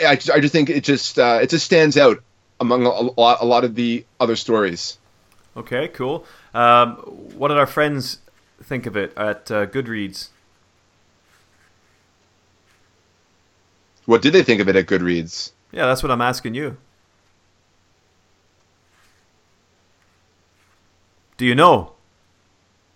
I, 0.00 0.12
I 0.12 0.40
just 0.40 0.52
think 0.52 0.70
it 0.70 0.84
just 0.84 1.18
uh, 1.18 1.40
it 1.42 1.50
just 1.50 1.66
stands 1.66 1.96
out 1.96 2.22
among 2.60 2.86
a, 2.86 2.90
lot, 2.90 3.38
a 3.40 3.44
lot 3.44 3.64
of 3.64 3.74
the 3.74 4.04
other 4.20 4.36
stories. 4.36 4.98
Okay, 5.56 5.88
cool. 5.88 6.24
Um, 6.52 6.96
what 7.36 7.48
did 7.48 7.58
our 7.58 7.66
friends 7.66 8.18
think 8.62 8.86
of 8.86 8.96
it 8.96 9.16
at 9.16 9.50
uh, 9.50 9.66
Goodreads? 9.66 10.28
What 14.06 14.22
did 14.22 14.32
they 14.32 14.42
think 14.42 14.60
of 14.60 14.68
it 14.68 14.76
at 14.76 14.86
Goodreads? 14.86 15.52
Yeah, 15.72 15.86
that's 15.86 16.02
what 16.02 16.12
I'm 16.12 16.20
asking 16.20 16.54
you. 16.54 16.76
Do 21.36 21.46
you 21.46 21.54
know? 21.54 21.92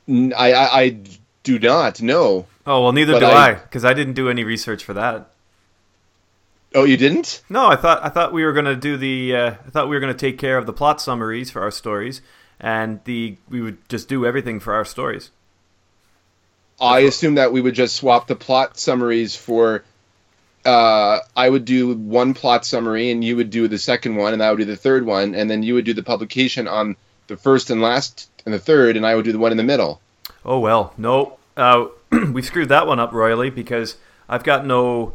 I, 0.08 0.52
I, 0.52 0.80
I 0.80 0.98
do 1.42 1.58
not 1.58 2.00
know. 2.00 2.46
Oh 2.66 2.82
well, 2.82 2.92
neither 2.92 3.18
do 3.18 3.26
I, 3.26 3.54
because 3.54 3.84
I, 3.84 3.90
I 3.90 3.94
didn't 3.94 4.14
do 4.14 4.28
any 4.28 4.44
research 4.44 4.84
for 4.84 4.92
that. 4.94 5.30
Oh, 6.74 6.84
you 6.84 6.96
didn't? 6.96 7.42
No, 7.48 7.66
I 7.66 7.76
thought 7.76 8.04
I 8.04 8.08
thought 8.08 8.32
we 8.32 8.44
were 8.44 8.52
going 8.52 8.66
to 8.66 8.76
do 8.76 8.96
the. 8.96 9.34
Uh, 9.34 9.50
I 9.66 9.70
thought 9.70 9.88
we 9.88 9.96
were 9.96 10.00
going 10.00 10.12
to 10.12 10.18
take 10.18 10.38
care 10.38 10.58
of 10.58 10.66
the 10.66 10.72
plot 10.72 11.00
summaries 11.00 11.50
for 11.50 11.62
our 11.62 11.70
stories, 11.70 12.20
and 12.60 13.00
the 13.04 13.36
we 13.48 13.60
would 13.60 13.88
just 13.88 14.08
do 14.08 14.26
everything 14.26 14.60
for 14.60 14.74
our 14.74 14.84
stories. 14.84 15.30
I 16.80 17.00
assume 17.00 17.34
that 17.36 17.52
we 17.52 17.60
would 17.60 17.74
just 17.74 17.96
swap 17.96 18.26
the 18.26 18.36
plot 18.36 18.78
summaries 18.78 19.34
for. 19.34 19.84
Uh, 20.64 21.20
I 21.34 21.48
would 21.48 21.64
do 21.64 21.94
one 21.94 22.34
plot 22.34 22.66
summary, 22.66 23.10
and 23.10 23.24
you 23.24 23.36
would 23.36 23.48
do 23.48 23.68
the 23.68 23.78
second 23.78 24.16
one, 24.16 24.34
and 24.34 24.42
I 24.42 24.50
would 24.50 24.58
do 24.58 24.64
the 24.66 24.76
third 24.76 25.06
one, 25.06 25.34
and 25.34 25.50
then 25.50 25.62
you 25.62 25.72
would 25.74 25.86
do 25.86 25.94
the 25.94 26.02
publication 26.02 26.68
on 26.68 26.96
the 27.28 27.36
first 27.36 27.70
and 27.70 27.80
last 27.80 28.28
and 28.44 28.52
the 28.52 28.58
third, 28.58 28.96
and 28.96 29.06
I 29.06 29.14
would 29.14 29.24
do 29.24 29.32
the 29.32 29.38
one 29.38 29.52
in 29.52 29.56
the 29.56 29.64
middle. 29.64 30.00
Oh 30.44 30.58
well, 30.58 30.92
no, 30.98 31.38
uh, 31.56 31.86
we 32.32 32.42
screwed 32.42 32.68
that 32.68 32.86
one 32.86 33.00
up 33.00 33.12
royally 33.12 33.48
because 33.48 33.96
I've 34.28 34.44
got 34.44 34.66
no 34.66 35.14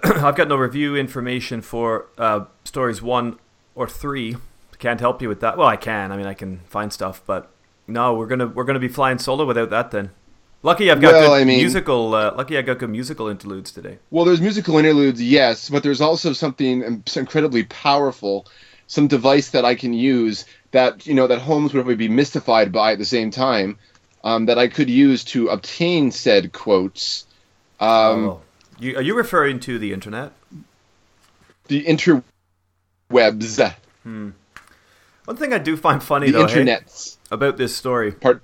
I've 0.04 0.36
got 0.36 0.48
no 0.48 0.56
review 0.56 0.96
information 0.96 1.62
for 1.62 2.06
uh, 2.18 2.46
stories 2.64 3.02
one 3.02 3.38
or 3.74 3.88
three. 3.88 4.36
Can't 4.78 5.00
help 5.00 5.22
you 5.22 5.28
with 5.28 5.40
that. 5.40 5.56
Well, 5.56 5.68
I 5.68 5.76
can. 5.76 6.12
I 6.12 6.16
mean, 6.16 6.26
I 6.26 6.34
can 6.34 6.60
find 6.66 6.92
stuff, 6.92 7.22
but 7.26 7.50
no, 7.86 8.14
we're 8.14 8.26
gonna 8.26 8.46
we're 8.46 8.64
gonna 8.64 8.78
be 8.78 8.88
flying 8.88 9.18
solo 9.18 9.44
without 9.46 9.70
that. 9.70 9.90
Then, 9.90 10.10
lucky 10.62 10.90
I've 10.90 11.00
got 11.00 11.12
well, 11.12 11.30
good 11.30 11.40
I 11.40 11.44
mean, 11.44 11.58
musical. 11.58 12.14
Uh, 12.14 12.34
lucky 12.36 12.58
I 12.58 12.62
got 12.62 12.78
good 12.78 12.90
musical 12.90 13.28
interludes 13.28 13.70
today. 13.70 13.98
Well, 14.10 14.24
there's 14.24 14.40
musical 14.40 14.76
interludes, 14.76 15.22
yes, 15.22 15.70
but 15.70 15.82
there's 15.82 16.00
also 16.00 16.32
something 16.32 17.02
incredibly 17.14 17.64
powerful, 17.64 18.46
some 18.86 19.08
device 19.08 19.50
that 19.50 19.64
I 19.64 19.74
can 19.74 19.94
use 19.94 20.44
that 20.72 21.06
you 21.06 21.14
know 21.14 21.26
that 21.26 21.38
Holmes 21.40 21.72
would 21.72 21.80
probably 21.80 21.96
be 21.96 22.08
mystified 22.08 22.70
by 22.72 22.92
at 22.92 22.98
the 22.98 23.04
same 23.04 23.30
time. 23.30 23.78
Um, 24.24 24.46
that 24.46 24.58
I 24.58 24.66
could 24.66 24.90
use 24.90 25.22
to 25.24 25.48
obtain 25.48 26.10
said 26.10 26.52
quotes. 26.52 27.26
Um, 27.78 28.24
oh. 28.24 28.40
You, 28.78 28.96
are 28.96 29.02
you 29.02 29.16
referring 29.16 29.60
to 29.60 29.78
the 29.78 29.92
internet? 29.92 30.32
The 31.68 31.84
interwebs. 31.84 33.74
Hmm. 34.02 34.30
One 35.24 35.36
thing 35.36 35.52
I 35.52 35.58
do 35.58 35.76
find 35.76 36.02
funny 36.02 36.30
the 36.30 36.38
though, 36.38 36.46
internets. 36.46 37.16
Hey, 37.16 37.34
about 37.34 37.56
this 37.56 37.74
story 37.74 38.12
Part, 38.12 38.42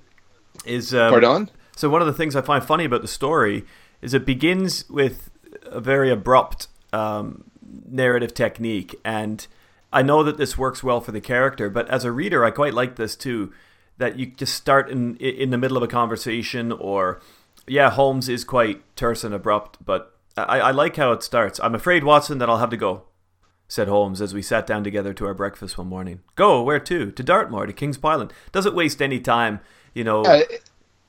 is 0.65 0.93
um, 0.93 1.11
pardon. 1.11 1.49
So 1.75 1.89
one 1.89 2.01
of 2.01 2.07
the 2.07 2.13
things 2.13 2.35
I 2.35 2.41
find 2.41 2.63
funny 2.63 2.85
about 2.85 3.01
the 3.01 3.07
story 3.07 3.65
is 4.01 4.13
it 4.13 4.25
begins 4.25 4.87
with 4.89 5.29
a 5.65 5.79
very 5.79 6.11
abrupt 6.11 6.67
um, 6.91 7.45
narrative 7.89 8.33
technique, 8.33 8.95
and 9.05 9.47
I 9.93 10.01
know 10.01 10.23
that 10.23 10.37
this 10.37 10.57
works 10.57 10.83
well 10.83 10.99
for 10.99 11.11
the 11.11 11.21
character, 11.21 11.69
but 11.69 11.87
as 11.89 12.03
a 12.03 12.11
reader, 12.11 12.43
I 12.43 12.51
quite 12.51 12.73
like 12.73 12.95
this 12.97 13.15
too. 13.15 13.53
That 13.99 14.17
you 14.17 14.25
just 14.25 14.55
start 14.55 14.89
in 14.89 15.15
in 15.17 15.51
the 15.51 15.57
middle 15.57 15.77
of 15.77 15.83
a 15.83 15.87
conversation, 15.87 16.71
or 16.71 17.21
yeah, 17.67 17.91
Holmes 17.91 18.27
is 18.27 18.43
quite 18.43 18.81
terse 18.97 19.23
and 19.23 19.33
abrupt, 19.33 19.77
but 19.85 20.12
I, 20.35 20.59
I 20.59 20.71
like 20.71 20.95
how 20.95 21.11
it 21.11 21.23
starts. 21.23 21.59
I'm 21.61 21.75
afraid, 21.75 22.03
Watson, 22.03 22.39
that 22.39 22.49
I'll 22.49 22.57
have 22.57 22.71
to 22.71 22.77
go, 22.77 23.03
said 23.67 23.87
Holmes 23.87 24.21
as 24.21 24.33
we 24.33 24.41
sat 24.41 24.65
down 24.65 24.83
together 24.83 25.13
to 25.13 25.25
our 25.25 25.33
breakfast 25.33 25.77
one 25.77 25.87
morning. 25.87 26.21
Go, 26.35 26.63
where 26.63 26.79
to? 26.79 27.11
To 27.11 27.23
Dartmoor, 27.23 27.67
to 27.67 27.73
King's 27.73 27.97
Pyland. 27.97 28.31
Doesn't 28.51 28.75
waste 28.75 29.01
any 29.01 29.19
time, 29.19 29.59
you 29.93 30.03
know. 30.03 30.23
Uh, 30.23 30.43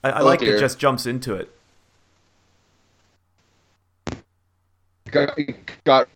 I, 0.03 0.11
I 0.11 0.21
like 0.21 0.43
it 0.43 0.61
just 0.61 0.79
jumps 0.79 1.07
into 1.07 1.35
it. 1.35 1.51
Got, 5.11 5.39
got 5.85 6.09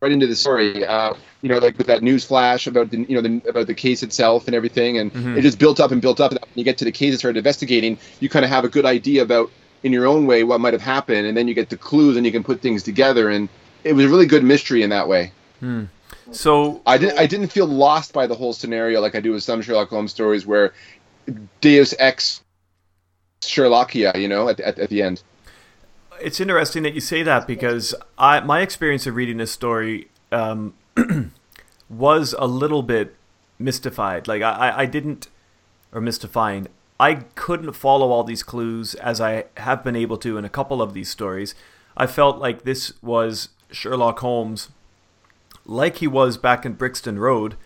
right 0.00 0.12
into 0.12 0.26
the 0.26 0.36
story. 0.36 0.84
Uh, 0.84 1.14
you 1.40 1.48
know, 1.48 1.58
like 1.58 1.78
with 1.78 1.86
that 1.86 2.02
news 2.02 2.24
flash 2.24 2.66
about 2.66 2.90
the 2.90 2.98
you 3.08 3.14
know 3.14 3.22
the, 3.22 3.48
about 3.48 3.66
the 3.66 3.74
case 3.74 4.02
itself 4.02 4.46
and 4.46 4.54
everything, 4.54 4.98
and 4.98 5.12
mm-hmm. 5.12 5.38
it 5.38 5.42
just 5.42 5.58
built 5.58 5.80
up 5.80 5.90
and 5.90 6.02
built 6.02 6.20
up. 6.20 6.32
And 6.32 6.40
when 6.40 6.50
you 6.54 6.64
get 6.64 6.76
to 6.78 6.84
the 6.84 6.92
case 6.92 7.12
and 7.12 7.18
start 7.18 7.36
investigating, 7.36 7.98
you 8.18 8.28
kind 8.28 8.44
of 8.44 8.50
have 8.50 8.64
a 8.64 8.68
good 8.68 8.84
idea 8.84 9.22
about 9.22 9.50
in 9.82 9.92
your 9.92 10.06
own 10.06 10.26
way 10.26 10.44
what 10.44 10.60
might 10.60 10.72
have 10.72 10.82
happened, 10.82 11.26
and 11.26 11.36
then 11.36 11.48
you 11.48 11.54
get 11.54 11.70
the 11.70 11.76
clues 11.76 12.16
and 12.16 12.26
you 12.26 12.32
can 12.32 12.44
put 12.44 12.60
things 12.60 12.82
together. 12.82 13.28
And 13.28 13.48
it 13.84 13.92
was 13.94 14.04
a 14.04 14.08
really 14.08 14.26
good 14.26 14.44
mystery 14.44 14.82
in 14.82 14.90
that 14.90 15.08
way. 15.08 15.32
Hmm. 15.60 15.84
So 16.32 16.80
I 16.86 16.98
didn't 16.98 17.18
I 17.18 17.26
didn't 17.26 17.48
feel 17.48 17.66
lost 17.66 18.12
by 18.12 18.26
the 18.26 18.34
whole 18.34 18.52
scenario 18.52 19.00
like 19.00 19.14
I 19.14 19.20
do 19.20 19.32
with 19.32 19.42
some 19.42 19.62
Sherlock 19.62 19.88
Holmes 19.88 20.12
stories 20.12 20.46
where 20.46 20.72
Deus 21.60 21.94
Ex 21.98 22.42
Sherlockia, 23.42 24.18
you 24.20 24.28
know, 24.28 24.48
at, 24.48 24.60
at, 24.60 24.78
at 24.78 24.90
the 24.90 25.02
end. 25.02 25.22
It's 26.20 26.38
interesting 26.40 26.82
that 26.82 26.94
you 26.94 27.00
say 27.00 27.22
that 27.22 27.46
because 27.46 27.94
I 28.18 28.40
my 28.40 28.60
experience 28.60 29.06
of 29.06 29.16
reading 29.16 29.38
this 29.38 29.50
story 29.50 30.08
um, 30.30 30.74
was 31.90 32.34
a 32.38 32.46
little 32.46 32.82
bit 32.82 33.16
mystified. 33.58 34.28
Like 34.28 34.42
I, 34.42 34.74
I 34.78 34.86
didn't 34.86 35.28
or 35.92 36.00
mystifying. 36.00 36.68
I 37.00 37.14
couldn't 37.34 37.72
follow 37.72 38.10
all 38.10 38.24
these 38.24 38.42
clues 38.42 38.94
as 38.94 39.22
I 39.22 39.46
have 39.56 39.82
been 39.82 39.96
able 39.96 40.18
to 40.18 40.36
in 40.36 40.44
a 40.44 40.50
couple 40.50 40.82
of 40.82 40.92
these 40.92 41.08
stories. 41.08 41.54
I 41.96 42.06
felt 42.06 42.36
like 42.36 42.64
this 42.64 42.92
was 43.02 43.48
Sherlock 43.72 44.18
Holmes, 44.18 44.68
like 45.64 45.96
he 45.96 46.06
was 46.06 46.36
back 46.36 46.66
in 46.66 46.74
Brixton 46.74 47.18
Road 47.18 47.56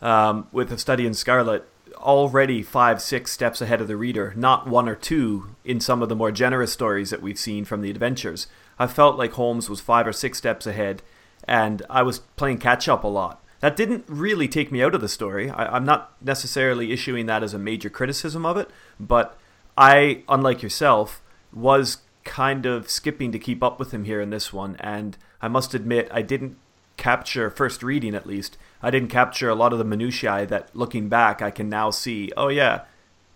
um, 0.00 0.46
with 0.50 0.72
A 0.72 0.78
Study 0.78 1.04
in 1.04 1.12
Scarlet, 1.12 1.68
already 1.96 2.62
five, 2.62 3.02
six 3.02 3.30
steps 3.30 3.60
ahead 3.60 3.82
of 3.82 3.88
the 3.88 3.98
reader, 3.98 4.32
not 4.34 4.66
one 4.66 4.88
or 4.88 4.94
two 4.94 5.54
in 5.62 5.78
some 5.78 6.00
of 6.00 6.08
the 6.08 6.16
more 6.16 6.32
generous 6.32 6.72
stories 6.72 7.10
that 7.10 7.20
we've 7.20 7.38
seen 7.38 7.66
from 7.66 7.82
the 7.82 7.90
adventures. 7.90 8.46
I 8.78 8.86
felt 8.86 9.18
like 9.18 9.32
Holmes 9.32 9.68
was 9.68 9.82
five 9.82 10.06
or 10.06 10.12
six 10.14 10.38
steps 10.38 10.66
ahead, 10.66 11.02
and 11.44 11.82
I 11.90 12.00
was 12.00 12.20
playing 12.20 12.56
catch 12.58 12.88
up 12.88 13.04
a 13.04 13.08
lot. 13.08 13.39
That 13.60 13.76
didn't 13.76 14.04
really 14.08 14.48
take 14.48 14.72
me 14.72 14.82
out 14.82 14.94
of 14.94 15.00
the 15.00 15.08
story. 15.08 15.50
I, 15.50 15.76
I'm 15.76 15.84
not 15.84 16.14
necessarily 16.22 16.92
issuing 16.92 17.26
that 17.26 17.42
as 17.42 17.54
a 17.54 17.58
major 17.58 17.90
criticism 17.90 18.44
of 18.44 18.56
it, 18.56 18.70
but 18.98 19.38
I, 19.76 20.22
unlike 20.28 20.62
yourself, 20.62 21.22
was 21.52 21.98
kind 22.24 22.66
of 22.66 22.90
skipping 22.90 23.32
to 23.32 23.38
keep 23.38 23.62
up 23.62 23.78
with 23.78 23.92
him 23.92 24.04
here 24.04 24.20
in 24.20 24.30
this 24.30 24.52
one, 24.52 24.76
and 24.80 25.16
I 25.40 25.48
must 25.48 25.74
admit 25.74 26.08
I 26.12 26.22
didn't 26.22 26.56
capture 26.96 27.48
first 27.48 27.82
reading 27.82 28.14
at 28.14 28.26
least. 28.26 28.58
I 28.82 28.90
didn't 28.90 29.08
capture 29.08 29.48
a 29.48 29.54
lot 29.54 29.72
of 29.72 29.78
the 29.78 29.84
minutiae 29.84 30.46
that, 30.46 30.74
looking 30.74 31.08
back, 31.08 31.40
I 31.40 31.50
can 31.50 31.68
now 31.68 31.90
see. 31.90 32.30
Oh 32.36 32.48
yeah, 32.48 32.82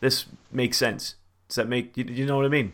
this 0.00 0.26
makes 0.52 0.76
sense. 0.76 1.16
Does 1.48 1.56
that 1.56 1.68
make 1.68 1.96
you, 1.96 2.04
you 2.04 2.26
know 2.26 2.36
what 2.36 2.46
I 2.46 2.50
mean? 2.50 2.72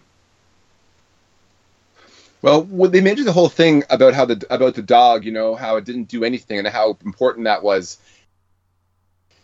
Well, 2.43 2.63
they 2.63 3.01
mentioned 3.01 3.29
the 3.29 3.33
whole 3.33 3.49
thing 3.49 3.85
about 3.91 4.15
how 4.15 4.25
the 4.25 4.47
about 4.49 4.75
the 4.75 4.83
dog, 4.83 5.25
you 5.25 5.33
know, 5.33 5.55
how 5.55 5.77
it 5.77 5.85
didn't 5.85 6.05
do 6.05 6.25
anything 6.25 6.59
and 6.59 6.67
how 6.67 6.97
important 7.05 7.45
that 7.45 7.63
was, 7.63 7.99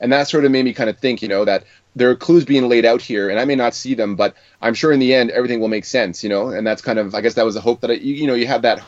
and 0.01 0.13
that 0.13 0.29
sort 0.29 0.45
of 0.45 0.51
made 0.51 0.65
me 0.65 0.73
kind 0.73 0.89
of 0.89 0.99
think, 0.99 1.21
you 1.21 1.29
know, 1.29 1.45
that 1.45 1.65
there 1.95 2.11
are 2.11 2.17
clues 2.17 2.45
being 2.45 2.69
laid 2.69 2.85
out 2.85 3.03
here, 3.03 3.29
and 3.29 3.39
I 3.39 3.45
may 3.45 3.55
not 3.55 3.75
see 3.75 3.95
them, 3.95 4.17
but 4.17 4.35
I'm 4.63 4.75
sure 4.75 4.93
in 4.93 5.01
the 5.01 5.15
end 5.15 5.31
everything 5.31 5.61
will 5.61 5.69
make 5.69 5.85
sense, 5.85 6.23
you 6.23 6.31
know, 6.31 6.49
and 6.49 6.67
that's 6.67 6.83
kind 6.83 6.99
of, 6.99 7.15
I 7.15 7.21
guess, 7.21 7.35
that 7.35 7.45
was 7.45 7.57
a 7.57 7.61
hope 7.61 7.81
that 7.81 7.91
I, 7.91 7.95
you, 7.95 8.15
you 8.15 8.27
know, 8.27 8.35
you 8.35 8.47
have 8.47 8.63
that 8.63 8.83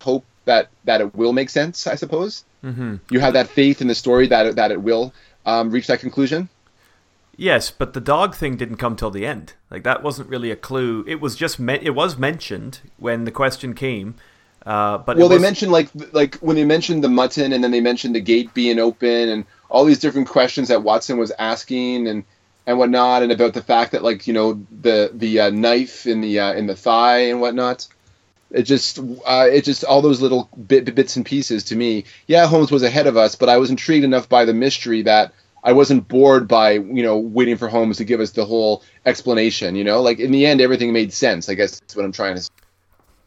hope 0.00 0.24
that 0.44 0.68
that 0.84 1.00
it 1.00 1.14
will 1.14 1.32
make 1.32 1.50
sense, 1.50 1.86
I 1.86 1.94
suppose. 1.94 2.44
Mm-hmm. 2.64 2.96
You 3.10 3.20
have 3.20 3.34
that 3.34 3.48
faith 3.48 3.80
in 3.80 3.88
the 3.88 3.94
story 3.94 4.26
that 4.28 4.56
that 4.56 4.72
it 4.72 4.82
will 4.82 5.12
um, 5.44 5.70
reach 5.70 5.86
that 5.86 6.00
conclusion. 6.00 6.48
Yes, 7.36 7.70
but 7.70 7.92
the 7.92 8.00
dog 8.00 8.34
thing 8.34 8.56
didn't 8.56 8.76
come 8.76 8.96
till 8.96 9.10
the 9.10 9.26
end. 9.26 9.54
Like 9.70 9.82
that 9.84 10.02
wasn't 10.02 10.28
really 10.28 10.50
a 10.50 10.56
clue. 10.56 11.04
It 11.06 11.20
was 11.20 11.36
just 11.36 11.58
me- 11.58 11.78
it 11.82 11.94
was 11.94 12.16
mentioned 12.16 12.80
when 12.96 13.24
the 13.24 13.30
question 13.30 13.74
came. 13.74 14.14
Uh, 14.64 14.98
but 14.98 15.16
well, 15.16 15.28
was- 15.28 15.38
they 15.38 15.42
mentioned 15.42 15.70
like 15.70 15.90
like 16.12 16.36
when 16.36 16.56
they 16.56 16.64
mentioned 16.64 17.04
the 17.04 17.08
mutton, 17.08 17.52
and 17.52 17.62
then 17.62 17.70
they 17.70 17.80
mentioned 17.80 18.14
the 18.14 18.20
gate 18.20 18.52
being 18.54 18.78
open, 18.78 19.28
and 19.28 19.44
all 19.68 19.84
these 19.84 19.98
different 19.98 20.28
questions 20.28 20.68
that 20.68 20.82
Watson 20.82 21.18
was 21.18 21.30
asking, 21.38 22.08
and 22.08 22.24
and 22.66 22.78
whatnot, 22.78 23.22
and 23.22 23.30
about 23.30 23.52
the 23.54 23.62
fact 23.62 23.92
that 23.92 24.02
like 24.02 24.26
you 24.26 24.32
know 24.32 24.64
the 24.80 25.10
the 25.12 25.40
uh, 25.40 25.50
knife 25.50 26.06
in 26.06 26.22
the 26.22 26.40
uh, 26.40 26.52
in 26.54 26.66
the 26.66 26.76
thigh 26.76 27.18
and 27.28 27.40
whatnot. 27.40 27.86
It 28.52 28.62
just 28.62 28.98
uh, 28.98 29.48
it 29.50 29.64
just 29.64 29.84
all 29.84 30.00
those 30.00 30.20
little 30.20 30.48
bit, 30.68 30.94
bits 30.94 31.16
and 31.16 31.26
pieces 31.26 31.64
to 31.64 31.76
me. 31.76 32.04
Yeah, 32.28 32.46
Holmes 32.46 32.70
was 32.70 32.84
ahead 32.84 33.08
of 33.08 33.16
us, 33.16 33.34
but 33.34 33.48
I 33.48 33.56
was 33.58 33.70
intrigued 33.70 34.04
enough 34.04 34.28
by 34.28 34.44
the 34.44 34.54
mystery 34.54 35.02
that 35.02 35.32
I 35.66 35.72
wasn't 35.72 36.08
bored 36.08 36.46
by 36.48 36.72
you 36.72 37.02
know 37.02 37.18
waiting 37.18 37.56
for 37.58 37.68
Holmes 37.68 37.98
to 37.98 38.04
give 38.04 38.20
us 38.20 38.30
the 38.30 38.46
whole 38.46 38.82
explanation. 39.04 39.74
You 39.74 39.84
know, 39.84 40.00
like 40.00 40.18
in 40.20 40.30
the 40.30 40.46
end, 40.46 40.60
everything 40.62 40.92
made 40.92 41.12
sense. 41.12 41.48
I 41.48 41.54
guess 41.54 41.80
that's 41.80 41.94
what 41.96 42.04
I'm 42.04 42.12
trying 42.12 42.36
to 42.36 42.48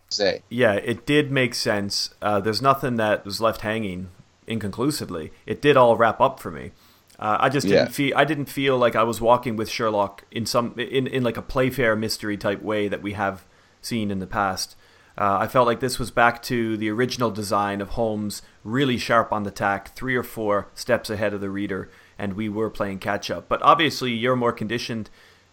say. 0.10 0.42
Yeah, 0.50 0.74
it 0.74 1.06
did 1.06 1.32
make 1.32 1.54
sense. 1.54 2.10
Uh, 2.22 2.40
there's 2.40 2.62
nothing 2.62 2.96
that 2.96 3.26
was 3.26 3.40
left 3.42 3.62
hanging 3.62 4.08
inconclusively. 4.48 5.32
It 5.46 5.62
did 5.62 5.78
all 5.78 5.96
wrap 5.96 6.20
up 6.20 6.40
for 6.40 6.50
me. 6.50 6.72
Uh, 7.20 7.38
I 7.40 7.50
just 7.50 7.68
didn't 7.68 7.88
Yeah. 7.88 7.92
feel 7.92 8.18
I 8.18 8.24
didn't 8.26 8.46
feel 8.46 8.78
like 8.78 8.96
I 8.96 9.04
was 9.04 9.20
walking 9.22 9.56
with 9.58 9.70
Sherlock 9.70 10.24
in 10.32 10.46
some 10.46 10.74
in, 10.78 11.06
in 11.08 11.24
like 11.24 11.38
a 11.38 11.42
Playfair 11.42 11.96
mystery 11.96 12.38
type 12.38 12.62
way 12.62 12.88
that 12.88 13.02
we 13.02 13.14
have 13.14 13.44
seen 13.82 14.10
in 14.12 14.20
the 14.20 14.28
past. 14.28 14.76
Uh, 15.18 15.38
I 15.42 15.48
felt 15.48 15.68
like 15.68 15.82
this 15.82 16.00
was 16.00 16.12
back 16.12 16.42
to 16.44 16.78
the 16.78 16.90
original 16.90 17.30
design 17.30 17.82
of 17.82 17.90
Holmes, 17.90 18.42
really 18.64 18.98
sharp 18.98 19.34
on 19.34 19.44
the 19.44 19.52
tack, 19.52 19.94
three 19.94 20.16
or 20.16 20.24
four 20.24 20.68
steps 20.74 21.10
ahead 21.10 21.34
of 21.34 21.42
the 21.42 21.50
reader, 21.50 21.90
and 22.20 22.34
we 22.34 22.50
were 22.50 22.70
playing 22.70 23.00
catch 23.00 23.32
up. 23.32 23.48
But 23.48 23.62
obviously, 23.64 24.12
you're 24.12 24.36
more 24.36 24.52
conditioned 24.52 25.10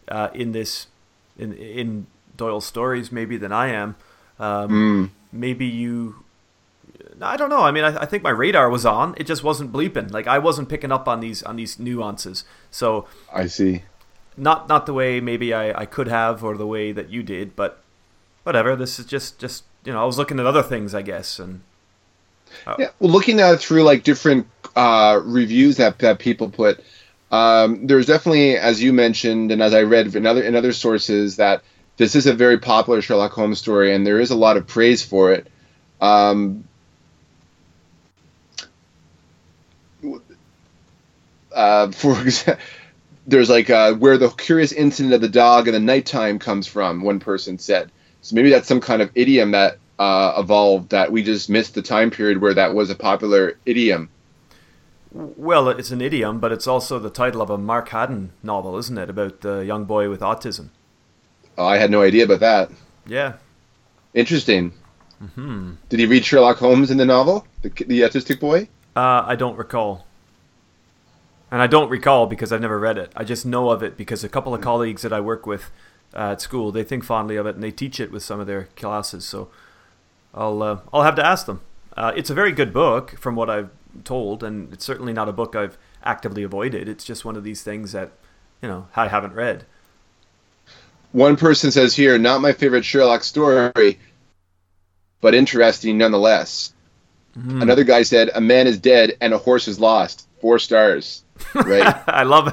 uh, 0.09 0.29
in 0.35 0.53
this 0.53 0.89
in 1.39 1.53
in 1.55 2.07
Doyle's 2.37 2.67
stories 2.67 3.11
maybe 3.11 3.37
than 3.39 3.53
I 3.53 3.69
am. 3.69 3.97
Um, 4.39 5.13
Maybe 5.33 5.67
you. 5.67 6.17
I 7.21 7.37
don't 7.37 7.49
know. 7.51 7.63
I 7.63 7.71
mean, 7.71 7.85
I, 7.85 8.03
I 8.03 8.07
think 8.07 8.23
my 8.23 8.31
radar 8.31 8.69
was 8.69 8.85
on. 8.85 9.15
It 9.17 9.27
just 9.27 9.43
wasn't 9.43 9.73
bleeping. 9.73 10.11
Like 10.13 10.27
I 10.27 10.39
wasn't 10.39 10.69
picking 10.69 10.93
up 10.93 11.09
on 11.09 11.21
these 11.21 11.43
on 11.43 11.57
these 11.57 11.79
nuances. 11.79 12.45
So 12.71 13.07
I 13.33 13.47
see. 13.47 13.83
not 14.37 14.69
not 14.69 14.87
the 14.87 14.93
way 14.93 15.21
maybe 15.21 15.55
I, 15.55 15.83
I 15.83 15.87
could 15.87 16.09
have 16.09 16.45
or 16.45 16.57
the 16.57 16.67
way 16.67 16.93
that 16.93 17.09
you 17.11 17.23
did, 17.23 17.57
but 17.57 17.83
whatever. 18.43 18.77
This 18.77 18.99
is 18.99 19.07
just 19.07 19.39
just 19.39 19.65
you 19.85 19.93
know 19.93 20.03
I 20.03 20.05
was 20.05 20.19
looking 20.19 20.39
at 20.41 20.47
other 20.47 20.63
things, 20.63 20.95
I 20.95 21.03
guess, 21.03 21.39
and 21.39 21.63
Yeah, 22.79 22.91
well, 22.99 23.11
looking 23.13 23.41
at 23.41 23.55
it 23.55 23.61
through 23.61 23.83
like 23.83 24.03
different 24.03 24.49
uh, 24.75 25.21
reviews 25.25 25.77
that 25.79 25.99
that 26.01 26.19
people 26.19 26.51
put, 26.51 26.83
um, 27.31 27.87
there's 27.87 28.07
definitely, 28.07 28.57
as 28.57 28.83
you 28.83 28.93
mentioned, 28.93 29.51
and 29.53 29.63
as 29.63 29.75
I 29.75 29.83
read 29.83 30.15
in 30.15 30.27
other 30.27 30.43
in 30.43 30.55
other 30.55 30.73
sources, 30.73 31.37
that 31.37 31.63
this 31.97 32.15
is 32.15 32.27
a 32.27 32.35
very 32.35 32.59
popular 32.59 33.03
Sherlock 33.03 33.33
Holmes 33.33 33.59
story, 33.59 33.95
and 33.95 34.07
there 34.07 34.21
is 34.21 34.31
a 34.31 34.37
lot 34.37 34.57
of 34.57 34.67
praise 34.67 35.03
for 35.03 35.33
it. 35.33 35.47
Um, 36.01 36.65
uh, 41.53 41.91
for 41.93 42.21
example, 42.21 42.63
there's 43.27 43.51
like 43.51 43.71
uh, 43.71 43.95
where 43.95 44.19
the 44.19 44.29
curious 44.29 44.73
incident 44.73 45.15
of 45.15 45.21
the 45.21 45.29
dog 45.29 45.67
in 45.69 45.75
the 45.75 45.81
nighttime 45.81 46.39
comes 46.39 46.67
from. 46.67 47.03
One 47.03 47.19
person 47.19 47.59
said, 47.59 47.91
so 48.21 48.35
maybe 48.37 48.51
that's 48.51 48.69
some 48.69 48.81
kind 48.81 49.03
of 49.03 49.11
idiom 49.15 49.53
that 49.53 49.79
uh, 49.99 50.35
evolved 50.39 50.91
that 50.91 51.11
we 51.11 51.23
just 51.23 51.49
missed 51.49 51.75
the 51.75 51.83
time 51.83 52.11
period 52.11 52.41
where 52.41 52.55
that 52.55 52.75
was 52.75 52.91
a 52.91 52.95
popular 52.95 53.59
idiom. 53.65 54.11
well, 55.13 55.69
it's 55.69 55.91
an 55.91 56.01
idiom, 56.01 56.39
but 56.41 56.53
it's 56.53 56.67
also 56.67 56.99
the 56.99 57.11
title 57.11 57.41
of 57.41 57.51
a 57.51 57.59
Mark 57.59 57.89
Haddon 57.89 58.33
novel, 58.43 58.77
isn't 58.77 58.99
it, 58.99 59.09
about 59.09 59.41
the 59.41 59.65
young 59.65 59.85
boy 59.85 60.11
with 60.11 60.21
autism? 60.21 60.69
Oh, 61.57 61.67
I 61.67 61.79
had 61.79 61.91
no 61.91 62.03
idea 62.03 62.25
about 62.25 62.41
that. 62.41 62.71
Yeah, 63.07 63.35
Interesting. 64.17 64.73
Mm-hmm. 65.23 65.75
Did 65.91 66.01
he 66.01 66.07
read 66.07 66.25
Sherlock 66.25 66.57
Holmes 66.57 66.91
in 66.91 66.97
the 66.97 67.05
novel, 67.05 67.47
the, 67.61 67.69
the 67.69 68.01
autistic 68.01 68.41
boy? 68.41 68.67
Uh, 68.97 69.23
I 69.27 69.37
don't 69.37 69.57
recall. 69.57 70.07
And 71.51 71.61
I 71.61 71.67
don't 71.67 71.91
recall 71.91 72.27
because 72.27 72.51
I've 72.51 72.63
never 72.63 72.79
read 72.79 72.97
it. 72.97 73.13
I 73.15 73.25
just 73.25 73.45
know 73.45 73.71
of 73.71 73.83
it 73.83 73.99
because 73.99 74.25
a 74.25 74.29
couple 74.31 74.55
of 74.55 74.63
colleagues 74.63 75.03
that 75.03 75.13
I 75.13 75.21
work 75.21 75.47
with 75.47 75.71
uh, 76.15 76.33
at 76.33 76.41
school 76.41 76.73
they 76.73 76.83
think 76.83 77.05
fondly 77.05 77.37
of 77.37 77.47
it 77.47 77.57
and 77.57 77.63
they 77.63 77.71
teach 77.71 78.01
it 78.01 78.11
with 78.11 78.23
some 78.23 78.41
of 78.41 78.47
their 78.47 78.69
classes. 78.75 79.27
So 79.27 79.49
I'll 80.37 80.63
uh, 80.63 80.81
I'll 80.93 81.03
have 81.03 81.17
to 81.17 81.25
ask 81.27 81.47
them. 81.47 81.61
Uh, 81.97 82.13
it's 82.15 82.31
a 82.31 82.35
very 82.35 82.53
good 82.53 82.73
book 82.73 83.19
from 83.19 83.35
what 83.37 83.49
I've 83.49 83.71
told, 84.05 84.43
and 84.43 84.73
it's 84.73 84.85
certainly 84.85 85.13
not 85.13 85.29
a 85.29 85.33
book 85.33 85.57
I've 85.57 85.79
actively 86.05 86.43
avoided. 86.43 86.89
It's 86.89 87.05
just 87.05 87.25
one 87.25 87.37
of 87.37 87.45
these 87.45 87.63
things 87.63 87.93
that 87.93 88.13
you 88.63 88.69
know 88.69 88.89
I 88.95 89.09
haven't 89.09 89.35
read. 89.35 89.65
One 91.13 91.37
person 91.37 91.71
says 91.71 91.97
here, 91.97 92.19
not 92.19 92.43
my 92.43 92.53
favorite 92.53 92.85
Sherlock 92.85 93.25
story, 93.25 93.99
but 95.23 95.35
interesting 95.35 95.97
nonetheless. 95.97 96.75
Hmm. 97.35 97.63
Another 97.63 97.85
guy 97.85 98.03
said, 98.03 98.31
a 98.35 98.41
man 98.41 98.67
is 98.67 98.79
dead 98.79 99.17
and 99.21 99.33
a 99.33 99.39
horse 99.39 99.69
is 99.69 99.81
lost. 99.81 100.29
Four 100.41 100.59
stars. 100.59 101.23
Right? 101.55 102.03
I 102.07 102.25
love 102.25 102.47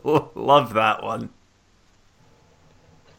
love 0.36 0.74
that 0.74 1.02
one. 1.02 1.30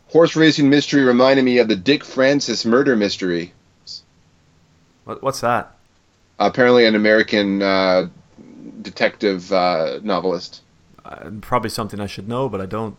horse 0.07 0.35
racing 0.37 0.69
mystery 0.69 1.03
reminded 1.03 1.43
me 1.43 1.57
of 1.57 1.67
the 1.67 1.75
Dick 1.75 2.05
Francis 2.05 2.63
murder 2.65 2.95
mystery. 2.95 3.53
What, 5.05 5.23
what's 5.23 5.41
that? 5.41 5.75
Apparently, 6.37 6.85
an 6.85 6.95
American 6.95 7.61
uh, 7.61 8.09
detective 8.81 9.51
uh, 9.51 9.99
novelist. 10.03 10.61
Uh, 11.03 11.29
probably 11.41 11.69
something 11.69 11.99
I 11.99 12.07
should 12.07 12.27
know, 12.27 12.49
but 12.49 12.59
I 12.59 12.65
don't. 12.65 12.97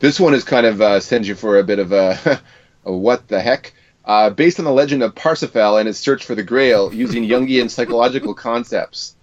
This 0.00 0.20
one 0.20 0.34
is 0.34 0.44
kind 0.44 0.66
of 0.66 0.80
uh, 0.80 1.00
sends 1.00 1.26
you 1.26 1.34
for 1.34 1.58
a 1.58 1.64
bit 1.64 1.78
of 1.78 1.92
a, 1.92 2.42
a 2.84 2.92
what 2.92 3.28
the 3.28 3.40
heck. 3.40 3.72
Uh, 4.04 4.28
based 4.28 4.58
on 4.58 4.66
the 4.66 4.72
legend 4.72 5.02
of 5.02 5.14
Parsifal 5.14 5.78
and 5.78 5.86
his 5.86 5.98
search 5.98 6.26
for 6.26 6.34
the 6.34 6.42
Grail, 6.42 6.92
using 6.92 7.24
Jungian 7.24 7.70
psychological 7.70 8.34
concepts. 8.34 9.16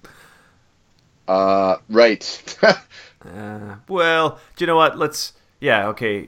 Uh, 1.27 1.77
right. 1.89 2.57
Uh, 3.23 3.75
well, 3.87 4.39
do 4.55 4.63
you 4.63 4.65
know 4.65 4.75
what? 4.75 4.97
Let's. 4.97 5.33
Yeah, 5.59 5.87
okay. 5.89 6.27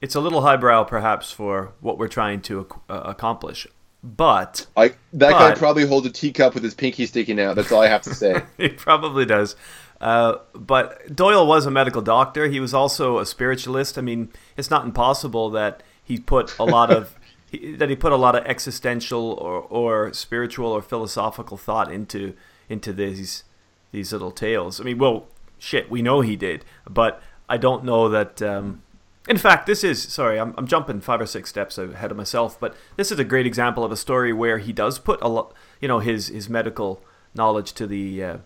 It's 0.00 0.14
a 0.14 0.20
little 0.20 0.40
highbrow, 0.40 0.84
perhaps, 0.84 1.30
for 1.30 1.72
what 1.82 1.98
we're 1.98 2.08
trying 2.08 2.40
to 2.42 2.60
ac- 2.60 2.80
uh, 2.88 3.02
accomplish. 3.04 3.66
But 4.02 4.66
I 4.76 4.88
that 5.12 5.32
but, 5.32 5.38
guy 5.38 5.54
probably 5.54 5.86
holds 5.86 6.06
a 6.06 6.10
teacup 6.10 6.54
with 6.54 6.64
his 6.64 6.74
pinky 6.74 7.06
sticking 7.06 7.38
out. 7.38 7.54
That's 7.54 7.70
all 7.70 7.82
I 7.82 7.88
have 7.88 8.02
to 8.02 8.14
say. 8.14 8.42
he 8.58 8.68
probably 8.68 9.24
does. 9.24 9.54
Uh, 10.00 10.38
but 10.54 11.14
Doyle 11.14 11.46
was 11.46 11.66
a 11.66 11.70
medical 11.70 12.02
doctor. 12.02 12.48
He 12.48 12.58
was 12.58 12.74
also 12.74 13.20
a 13.20 13.26
spiritualist. 13.26 13.96
I 13.96 14.00
mean, 14.00 14.30
it's 14.56 14.70
not 14.70 14.84
impossible 14.84 15.50
that 15.50 15.84
he 16.02 16.18
put 16.18 16.58
a 16.58 16.64
lot 16.64 16.90
of 16.90 17.16
he, 17.50 17.76
that 17.76 17.88
he 17.88 17.94
put 17.94 18.10
a 18.10 18.16
lot 18.16 18.34
of 18.34 18.44
existential 18.44 19.34
or, 19.34 19.60
or 19.60 20.12
spiritual 20.12 20.72
or 20.72 20.82
philosophical 20.82 21.56
thought 21.56 21.92
into 21.92 22.34
into 22.68 22.92
these 22.92 23.44
these 23.92 24.12
little 24.12 24.32
tales. 24.32 24.80
I 24.80 24.84
mean, 24.84 24.98
well, 24.98 25.28
shit, 25.58 25.88
we 25.88 26.02
know 26.02 26.22
he 26.22 26.34
did, 26.34 26.64
but 26.90 27.22
I 27.48 27.56
don't 27.56 27.84
know 27.84 28.08
that. 28.08 28.42
Um, 28.42 28.81
in 29.28 29.38
fact, 29.38 29.66
this 29.66 29.84
is 29.84 30.02
sorry, 30.02 30.38
I'm, 30.38 30.54
I'm 30.58 30.66
jumping 30.66 31.00
five 31.00 31.20
or 31.20 31.26
six 31.26 31.48
steps 31.48 31.78
ahead 31.78 32.10
of 32.10 32.16
myself, 32.16 32.58
but 32.58 32.74
this 32.96 33.12
is 33.12 33.18
a 33.18 33.24
great 33.24 33.46
example 33.46 33.84
of 33.84 33.92
a 33.92 33.96
story 33.96 34.32
where 34.32 34.58
he 34.58 34.72
does 34.72 34.98
put 34.98 35.22
a 35.22 35.28
lot, 35.28 35.52
you 35.80 35.88
know, 35.88 36.00
his 36.00 36.28
his 36.28 36.48
medical 36.48 37.02
knowledge 37.34 37.72
to 37.74 37.86
the 37.86 38.24
uh, 38.24 38.36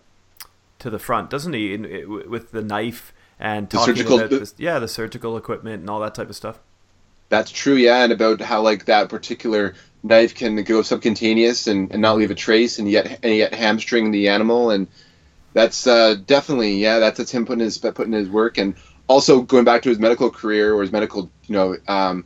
to 0.79 0.89
the 0.89 0.99
front, 0.99 1.29
doesn't 1.29 1.53
he? 1.53 1.73
In, 1.73 1.85
in, 1.85 2.29
with 2.29 2.51
the 2.51 2.61
knife 2.61 3.13
and 3.39 3.69
talking 3.69 3.93
the 3.93 3.97
surgical, 3.97 4.19
about 4.19 4.29
this, 4.29 4.53
yeah, 4.57 4.77
the 4.79 4.87
surgical 4.87 5.35
equipment 5.35 5.81
and 5.81 5.89
all 5.89 5.99
that 5.99 6.15
type 6.15 6.29
of 6.29 6.35
stuff. 6.35 6.59
That's 7.29 7.51
true, 7.51 7.75
yeah, 7.75 8.03
and 8.03 8.13
about 8.13 8.39
how 8.41 8.61
like 8.61 8.85
that 8.85 9.09
particular 9.09 9.73
knife 10.03 10.35
can 10.35 10.63
go 10.63 10.81
subcutaneous 10.81 11.67
and, 11.67 11.91
and 11.91 12.01
not 12.01 12.17
leave 12.17 12.31
a 12.31 12.35
trace, 12.35 12.77
and 12.77 12.89
yet 12.89 13.19
and 13.23 13.35
yet 13.35 13.53
hamstring 13.53 14.11
the 14.11 14.29
animal, 14.29 14.69
and 14.69 14.87
that's 15.53 15.87
uh, 15.87 16.15
definitely 16.25 16.75
yeah, 16.75 16.99
that's, 16.99 17.17
that's 17.17 17.31
him 17.31 17.47
putting 17.47 17.63
his 17.63 17.79
putting 17.79 18.13
his 18.13 18.29
work 18.29 18.59
and 18.59 18.75
also 19.07 19.41
going 19.41 19.63
back 19.63 19.81
to 19.83 19.89
his 19.89 19.99
medical 19.99 20.29
career 20.29 20.73
or 20.73 20.81
his 20.81 20.91
medical, 20.91 21.31
you 21.45 21.55
know, 21.55 21.77
um, 21.87 22.25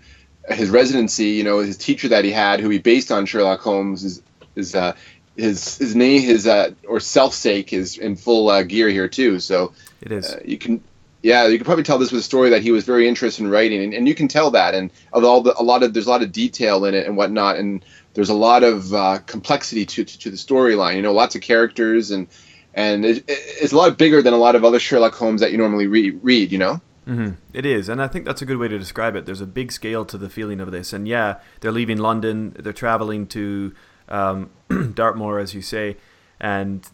his 0.50 0.70
residency, 0.70 1.30
you 1.30 1.44
know, 1.44 1.60
his 1.60 1.78
teacher 1.78 2.10
that 2.10 2.26
he 2.26 2.32
had, 2.32 2.60
who 2.60 2.70
he 2.70 2.80
based 2.80 3.12
on 3.12 3.26
Sherlock 3.26 3.62
Holmes, 3.62 4.04
is 4.04 4.22
is 4.56 4.76
uh, 4.76 4.96
his 5.36 5.78
his 5.78 5.96
name, 5.96 6.22
his 6.22 6.48
uh, 6.48 6.72
or 6.88 7.00
self 7.00 7.34
sake 7.34 7.74
is 7.74 7.98
in 7.98 8.15
full 8.15 8.50
uh, 8.50 8.63
gear 8.63 8.89
here 8.89 9.08
too. 9.08 9.39
So 9.39 9.74
it 10.02 10.12
is. 10.12 10.34
Uh, 10.34 10.41
you 10.44 10.58
can, 10.58 10.84
yeah, 11.22 11.48
you 11.48 11.58
can 11.58 11.65
probably 11.65 11.84
tell 11.84 12.00
this 12.00 12.12
was 12.12 12.22
a 12.22 12.26
story 12.26 12.50
that 12.50 12.63
he 12.63 12.72
was 12.72 12.84
very 12.84 13.08
interested 13.08 13.44
in 13.44 13.52
writing, 13.52 13.84
and, 13.84 13.94
and 13.94 14.08
you 14.08 14.15
can 14.15 14.28
tell 14.28 14.52
that. 14.52 14.74
And 14.74 14.91
although 15.13 15.41
the, 15.41 15.60
a 15.60 15.63
lot 15.63 15.84
of 15.84 15.94
there's 15.94 16.08
a 16.08 16.10
lot 16.10 16.24
of 16.24 16.32
detail 16.32 16.86
in 16.86 16.96
it 16.96 17.06
and 17.06 17.15
whatnot, 17.15 17.58
and 17.58 17.86
there's 18.13 18.30
a 18.30 18.36
lot 18.36 18.63
of 18.63 18.94
uh, 18.94 19.20
complexity 19.20 19.86
to, 19.86 20.04
to, 20.04 20.20
to 20.20 20.30
the 20.32 20.38
storyline. 20.38 20.96
You 20.96 21.04
know, 21.04 21.13
lots 21.13 21.36
of 21.36 21.41
characters 21.41 22.12
and 22.12 22.28
and 22.73 23.05
it, 23.05 23.23
it's 23.27 23.73
a 23.73 23.77
lot 23.77 23.97
bigger 23.97 24.21
than 24.21 24.34
a 24.34 24.38
lot 24.38 24.55
of 24.55 24.63
other 24.63 24.79
Sherlock 24.79 25.13
Holmes 25.13 25.41
that 25.41 25.51
you 25.51 25.57
normally 25.57 25.88
re- 25.88 26.12
read. 26.12 26.51
You 26.51 26.57
know. 26.57 26.81
Mm-hmm. 27.07 27.31
It 27.51 27.65
is, 27.65 27.89
and 27.89 28.01
I 28.01 28.07
think 28.07 28.25
that's 28.25 28.43
a 28.43 28.45
good 28.45 28.57
way 28.57 28.67
to 28.67 28.77
describe 28.77 29.15
it. 29.15 29.25
There's 29.25 29.41
a 29.41 29.47
big 29.47 29.71
scale 29.71 30.05
to 30.05 30.17
the 30.17 30.29
feeling 30.29 30.60
of 30.60 30.71
this, 30.71 30.93
and 30.93 31.07
yeah, 31.07 31.39
they're 31.60 31.71
leaving 31.71 31.97
London, 31.97 32.55
they're 32.60 32.73
traveling 32.73 33.25
to 33.27 33.73
um, 34.07 34.51
Dartmoor, 34.93 35.39
as 35.39 35.55
you 35.55 35.63
say, 35.63 35.97
and 36.39 36.88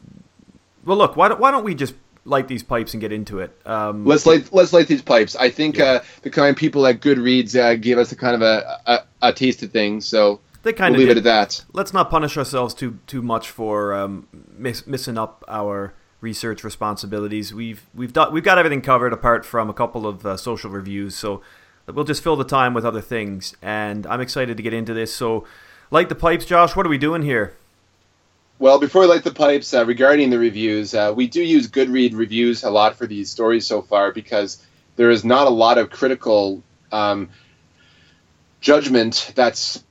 well, 0.85 0.97
look, 0.97 1.17
why 1.17 1.27
don't 1.27 1.39
why 1.39 1.51
don't 1.51 1.65
we 1.65 1.75
just 1.75 1.93
light 2.23 2.47
these 2.47 2.63
pipes 2.63 2.93
and 2.93 3.01
get 3.01 3.11
into 3.11 3.39
it? 3.39 3.55
Um, 3.65 4.05
let's 4.05 4.25
light 4.25 4.51
let's 4.53 4.71
light 4.71 4.87
these 4.87 5.01
pipes. 5.01 5.35
I 5.35 5.49
think 5.49 5.77
yeah. 5.77 5.85
uh, 5.85 6.03
the 6.21 6.29
kind 6.29 6.49
of 6.49 6.55
people 6.55 6.87
at 6.87 7.01
Goodreads 7.01 7.59
uh, 7.59 7.75
gave 7.75 7.97
us 7.97 8.11
a 8.11 8.15
kind 8.15 8.35
of 8.35 8.41
a, 8.41 8.79
a, 8.85 8.99
a 9.29 9.33
taste 9.33 9.61
of 9.61 9.71
things, 9.71 10.05
so 10.05 10.39
they 10.67 10.73
kind 10.73 10.93
we'll 10.93 11.03
of 11.03 11.07
leave 11.07 11.15
did. 11.15 11.25
it 11.25 11.27
at 11.27 11.49
that. 11.49 11.65
Let's 11.73 11.93
not 11.93 12.09
punish 12.09 12.37
ourselves 12.37 12.73
too 12.73 12.99
too 13.07 13.21
much 13.21 13.49
for 13.49 13.93
um, 13.93 14.27
miss, 14.57 14.85
missing 14.85 15.17
up 15.17 15.43
our 15.47 15.93
research 16.21 16.63
responsibilities. 16.63 17.53
We've 17.53 17.85
we've 17.93 18.13
done 18.13 18.33
we've 18.33 18.43
got 18.43 18.57
everything 18.57 18.81
covered 18.81 19.13
apart 19.13 19.45
from 19.45 19.69
a 19.69 19.73
couple 19.73 20.05
of 20.05 20.25
uh, 20.25 20.37
social 20.37 20.69
reviews. 20.69 21.15
So 21.15 21.41
we'll 21.87 22.05
just 22.05 22.23
fill 22.23 22.35
the 22.35 22.43
time 22.43 22.73
with 22.73 22.85
other 22.85 23.01
things. 23.01 23.55
And 23.61 24.05
I'm 24.07 24.21
excited 24.21 24.57
to 24.57 24.63
get 24.63 24.73
into 24.73 24.93
this. 24.93 25.13
So 25.15 25.45
light 25.89 26.09
the 26.09 26.15
pipes, 26.15 26.45
Josh. 26.45 26.75
What 26.75 26.85
are 26.85 26.89
we 26.89 26.97
doing 26.97 27.21
here? 27.21 27.55
Well, 28.59 28.79
before 28.79 29.01
we 29.01 29.07
light 29.07 29.23
the 29.23 29.33
pipes, 29.33 29.73
uh, 29.73 29.85
regarding 29.85 30.31
the 30.31 30.39
reviews, 30.39 30.95
uh, 30.95 31.13
we 31.15 31.27
do 31.27 31.43
use 31.43 31.67
Goodread 31.67 32.15
reviews 32.15 32.63
a 32.63 32.71
lot 32.71 32.95
for 32.95 33.05
these 33.05 33.29
stories 33.29 33.67
so 33.67 33.83
far 33.83 34.11
because 34.11 34.65
there 34.95 35.11
is 35.11 35.23
not 35.23 35.45
a 35.45 35.51
lot 35.51 35.77
of 35.77 35.91
critical 35.91 36.63
um, 36.91 37.29
judgment 38.59 39.31
that's 39.35 39.83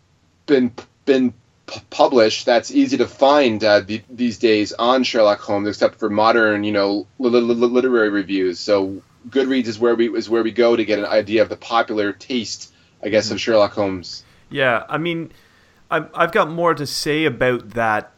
been 0.46 0.72
been 1.04 1.32
p- 1.66 1.80
published 1.90 2.46
that's 2.46 2.70
easy 2.70 2.96
to 2.96 3.06
find 3.06 3.62
uh, 3.62 3.80
the, 3.80 4.02
these 4.08 4.38
days 4.38 4.72
on 4.72 5.02
Sherlock 5.04 5.40
Holmes, 5.40 5.68
except 5.68 5.96
for 5.96 6.08
modern, 6.08 6.64
you 6.64 6.72
know, 6.72 7.06
li- 7.18 7.30
li- 7.30 7.54
literary 7.54 8.08
reviews. 8.08 8.58
So 8.58 9.02
Goodreads 9.28 9.66
is 9.66 9.78
where 9.78 9.94
we 9.94 10.08
is 10.16 10.30
where 10.30 10.42
we 10.42 10.52
go 10.52 10.76
to 10.76 10.84
get 10.84 10.98
an 10.98 11.06
idea 11.06 11.42
of 11.42 11.48
the 11.48 11.56
popular 11.56 12.12
taste, 12.12 12.72
I 13.02 13.08
guess, 13.08 13.30
of 13.30 13.40
Sherlock 13.40 13.72
Holmes. 13.72 14.24
Yeah, 14.50 14.84
I 14.88 14.98
mean, 14.98 15.32
I've 15.90 16.08
I've 16.14 16.32
got 16.32 16.50
more 16.50 16.74
to 16.74 16.86
say 16.86 17.24
about 17.24 17.70
that 17.70 18.12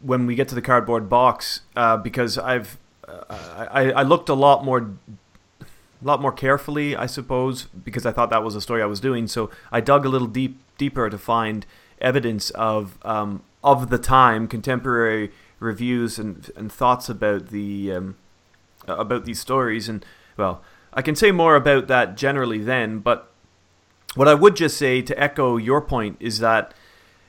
when 0.00 0.26
we 0.26 0.34
get 0.34 0.48
to 0.48 0.54
the 0.54 0.62
cardboard 0.62 1.08
box 1.08 1.62
uh, 1.76 1.96
because 1.96 2.38
I've 2.38 2.78
uh, 3.06 3.66
I, 3.70 3.92
I 3.92 4.02
looked 4.02 4.28
a 4.28 4.34
lot 4.34 4.64
more 4.64 4.90
a 5.60 6.04
lot 6.04 6.20
more 6.20 6.32
carefully, 6.32 6.94
I 6.94 7.06
suppose, 7.06 7.64
because 7.64 8.06
I 8.06 8.12
thought 8.12 8.30
that 8.30 8.44
was 8.44 8.54
a 8.54 8.60
story 8.60 8.82
I 8.82 8.86
was 8.86 9.00
doing. 9.00 9.26
So 9.26 9.50
I 9.72 9.80
dug 9.80 10.04
a 10.04 10.08
little 10.08 10.28
deep 10.28 10.58
deeper 10.78 11.10
to 11.10 11.18
find 11.18 11.66
evidence 12.00 12.50
of 12.50 12.98
um, 13.04 13.42
of 13.62 13.90
the 13.90 13.98
time, 13.98 14.48
contemporary 14.48 15.30
reviews 15.60 16.18
and 16.18 16.50
and 16.56 16.72
thoughts 16.72 17.08
about 17.08 17.48
the 17.48 17.92
um, 17.92 18.16
about 18.86 19.24
these 19.24 19.40
stories. 19.40 19.88
And 19.88 20.04
well, 20.36 20.62
I 20.94 21.02
can 21.02 21.14
say 21.14 21.30
more 21.30 21.56
about 21.56 21.88
that 21.88 22.16
generally 22.16 22.58
then, 22.58 23.00
but 23.00 23.30
what 24.14 24.28
I 24.28 24.34
would 24.34 24.56
just 24.56 24.78
say 24.78 25.02
to 25.02 25.20
echo 25.20 25.56
your 25.56 25.80
point 25.80 26.16
is 26.20 26.38
that 26.38 26.72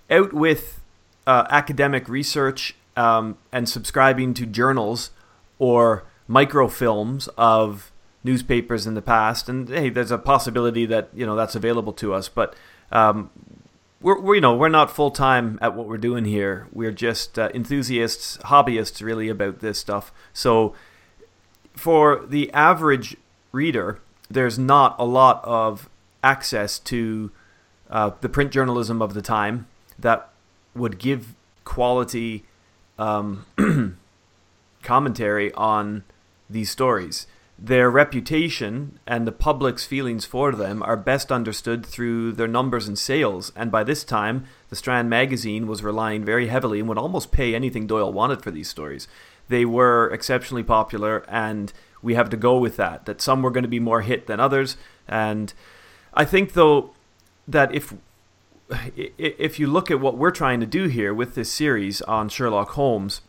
out 0.10 0.34
with 0.34 0.80
uh, 1.28 1.46
academic 1.50 2.08
research 2.08 2.76
um, 2.96 3.38
and 3.52 3.68
subscribing 3.68 4.34
to 4.36 4.46
journals 4.46 5.12
or 5.60 6.04
microfilms 6.30 7.28
of 7.38 7.92
newspapers 8.24 8.86
in 8.86 8.94
the 8.94 9.02
past, 9.02 9.50
and 9.50 9.70
hey, 9.70 9.90
there's 9.90 10.12
a 10.12 10.18
possibility 10.18 10.86
that 10.86 11.10
you 11.14 11.26
know 11.26 11.36
that's 11.36 11.56
available 11.56 11.94
to 11.94 12.14
us, 12.14 12.30
but 12.30 12.56
um, 12.92 13.30
we're, 14.02 14.20
we're, 14.20 14.36
you 14.36 14.42
know 14.42 14.56
we're 14.56 14.70
not 14.70 14.92
full 14.92 15.12
time 15.12 15.60
at 15.62 15.76
what 15.76 15.88
we're 15.88 15.98
doing 15.98 16.26
here. 16.26 16.68
We're 16.72 16.92
just 16.92 17.38
uh, 17.38 17.50
enthusiasts, 17.54 18.38
hobbyists, 18.38 19.04
really 19.04 19.30
about 19.30 19.60
this 19.60 19.80
stuff. 19.80 20.12
So 20.34 20.74
for 21.74 22.26
the 22.26 22.52
average 22.54 23.18
reader, 23.52 24.00
there's 24.30 24.60
not 24.60 24.96
a 25.00 25.06
lot 25.06 25.42
of 25.44 25.90
access 26.24 26.80
to 26.80 27.32
uh, 27.90 28.12
the 28.22 28.30
print 28.30 28.52
journalism 28.52 29.02
of 29.02 29.14
the 29.14 29.22
time 29.22 29.68
that 29.98 30.30
would 30.76 31.00
give 31.00 31.36
quality 31.64 32.46
um, 32.98 33.46
commentary 34.84 35.52
on 35.54 36.04
these 36.50 36.70
stories. 36.70 37.28
Their 37.62 37.92
reputation 37.92 39.00
and 39.06 39.28
the 39.28 39.34
public's 39.34 39.86
feelings 39.86 40.24
for 40.24 40.54
them 40.54 40.82
are 40.82 40.96
best 40.96 41.30
understood 41.30 41.86
through 41.86 42.32
their 42.32 42.48
numbers 42.48 42.88
and 42.88 42.98
sales, 42.98 43.52
and 43.54 43.70
by 43.70 43.84
this 43.84 44.06
time, 44.06 44.46
the 44.70 44.78
Strand 44.78 45.10
magazine 45.10 45.68
was 45.68 45.84
relying 45.84 46.24
very 46.24 46.48
heavily 46.48 46.80
and 46.80 46.88
would 46.88 46.98
almost 46.98 47.34
pay 47.34 47.54
anything 47.54 47.86
Doyle 47.86 48.14
wanted 48.14 48.42
for 48.42 48.50
these 48.50 48.70
stories. 48.70 49.10
They 49.50 49.66
were 49.66 50.10
exceptionally 50.14 50.64
popular, 50.64 51.26
and 51.28 51.74
we 52.02 52.14
have 52.14 52.30
to 52.30 52.38
go 52.38 52.58
with 52.58 52.78
that. 52.78 53.06
That 53.06 53.22
some 53.22 53.42
were 53.42 53.52
going 53.52 53.64
to 53.64 53.68
be 53.68 53.80
more 53.80 54.02
hit 54.02 54.28
than 54.28 54.40
others, 54.40 54.78
and 55.06 55.54
I 56.14 56.24
think 56.24 56.54
though 56.54 56.92
that 57.46 57.74
if 57.74 57.94
if 59.18 59.60
you 59.60 59.68
look 59.68 59.92
at 59.92 60.00
what 60.00 60.18
we're 60.18 60.32
trying 60.32 60.60
to 60.62 60.66
do 60.66 60.88
here 60.88 61.14
with 61.14 61.36
this 61.36 61.52
series 61.52 62.02
on 62.04 62.30
Sherlock 62.30 62.70
Holmes, 62.70 63.22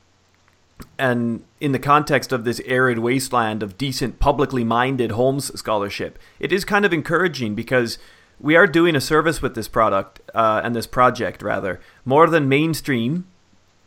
and 0.98 1.44
in 1.60 1.72
the 1.72 1.78
context 1.78 2.32
of 2.32 2.44
this 2.44 2.60
arid 2.66 2.98
wasteland 2.98 3.62
of 3.62 3.78
decent, 3.78 4.18
publicly 4.18 4.64
minded 4.64 5.12
Holmes 5.12 5.52
scholarship, 5.58 6.18
it 6.38 6.52
is 6.52 6.64
kind 6.64 6.84
of 6.84 6.92
encouraging 6.92 7.54
because 7.54 7.98
we 8.38 8.56
are 8.56 8.66
doing 8.66 8.96
a 8.96 9.00
service 9.00 9.42
with 9.42 9.54
this 9.54 9.68
product 9.68 10.20
uh, 10.34 10.60
and 10.64 10.74
this 10.74 10.86
project, 10.86 11.42
rather, 11.42 11.80
more 12.04 12.26
than 12.26 12.48
mainstream, 12.48 13.26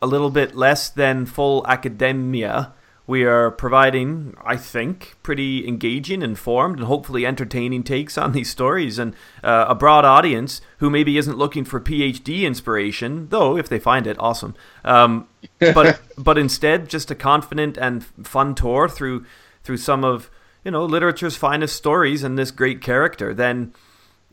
a 0.01 0.07
little 0.07 0.30
bit 0.30 0.55
less 0.55 0.89
than 0.89 1.26
full 1.26 1.65
academia, 1.68 2.74
we 3.06 3.24
are 3.26 3.51
providing, 3.51 4.36
I 4.45 4.56
think, 4.56 5.16
pretty 5.24 5.68
engaging, 5.68 6.22
informed, 6.22 6.78
and 6.78 6.88
hopefully 6.88 7.26
entertaining 7.26 7.84
takes 7.84 8.18
on 8.18 8.32
these 8.32 8.49
stories, 8.49 8.97
and 8.97 9.14
uh, 9.43 9.66
a 9.68 9.76
broad 9.76 10.06
audience 10.06 10.62
who 10.78 10.89
maybe 10.89 11.18
isn't 11.18 11.38
looking 11.38 11.66
for 11.66 11.82
PhD 11.82 12.43
inspiration, 12.43 13.28
though 13.30 13.58
if 13.58 13.68
they 13.68 13.80
find 13.80 14.08
it, 14.08 14.16
awesome. 14.20 14.56
Um, 14.86 15.28
but 15.60 15.99
but 16.18 16.38
instead, 16.38 16.88
just 16.88 17.12
a 17.12 17.16
confident 17.16 17.78
and 17.78 18.06
fun 18.26 18.56
tour 18.56 18.88
through 18.88 19.26
through 19.64 19.78
some 19.78 20.06
of 20.06 20.30
you 20.64 20.72
know 20.72 20.86
literature's 20.86 21.36
finest 21.36 21.76
stories 21.76 22.24
and 22.24 22.38
this 22.38 22.51
great 22.51 22.82
character. 22.82 23.34
Then 23.34 23.74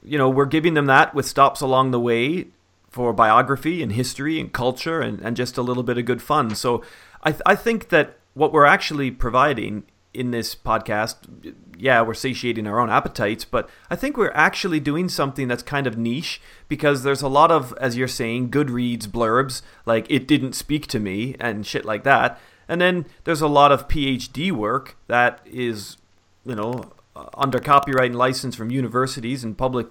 you 0.05 0.17
know 0.17 0.31
we're 0.31 0.47
giving 0.47 0.75
them 0.75 0.87
that 0.87 1.13
with 1.13 1.27
stops 1.27 1.61
along 1.61 1.91
the 1.91 2.01
way 2.01 2.47
for 2.89 3.13
biography 3.13 3.83
and 3.83 3.93
history 3.93 4.39
and 4.41 4.53
culture 4.53 5.01
and, 5.01 5.21
and 5.21 5.37
just 5.37 5.57
a 5.57 5.63
little 5.63 5.85
bit 5.85 5.99
of 5.99 6.05
good 6.05 6.23
fun. 6.23 6.55
So 6.55 6.85
I 7.25 7.33
th- 7.33 7.43
I 7.45 7.57
think 7.57 7.89
that 7.89 8.20
what 8.35 8.53
we're 8.53 8.67
actually 8.67 9.11
providing 9.11 9.85
in 10.13 10.33
this 10.33 10.55
podcast, 10.55 11.55
yeah, 11.79 12.03
we're 12.03 12.15
satiating 12.15 12.67
our 12.67 12.81
own 12.81 12.91
appetites, 12.91 13.45
but 13.45 13.71
I 13.89 13.97
think 13.97 14.17
we're 14.17 14.33
actually 14.33 14.81
doing 14.81 15.09
something 15.09 15.47
that's 15.47 15.63
kind 15.63 15.87
of 15.87 15.97
niche 15.97 16.41
because 16.69 17.05
there's 17.05 17.23
a 17.23 17.29
lot 17.29 17.53
of, 17.53 17.73
as 17.81 17.97
you're 17.97 18.09
saying, 18.09 18.51
Goodreads 18.51 19.07
blurbs, 19.07 19.63
like 19.87 20.07
it 20.11 20.27
didn't 20.27 20.55
speak 20.55 20.89
to 20.89 20.99
me 20.99 21.37
and 21.39 21.65
shit 21.65 21.85
like 21.85 22.03
that. 22.05 22.41
And 22.69 22.81
then 22.81 23.07
there's 23.25 23.41
a 23.41 23.49
lot 23.49 23.73
of 23.73 23.89
PhD 23.89 24.51
work 24.51 24.97
that 25.07 25.41
is, 25.45 25.97
you 26.45 26.57
know, 26.57 26.93
under 27.35 27.59
copyright 27.59 28.11
and 28.11 28.19
license 28.19 28.57
from 28.57 28.71
universities 28.71 29.45
and 29.45 29.57
public 29.57 29.89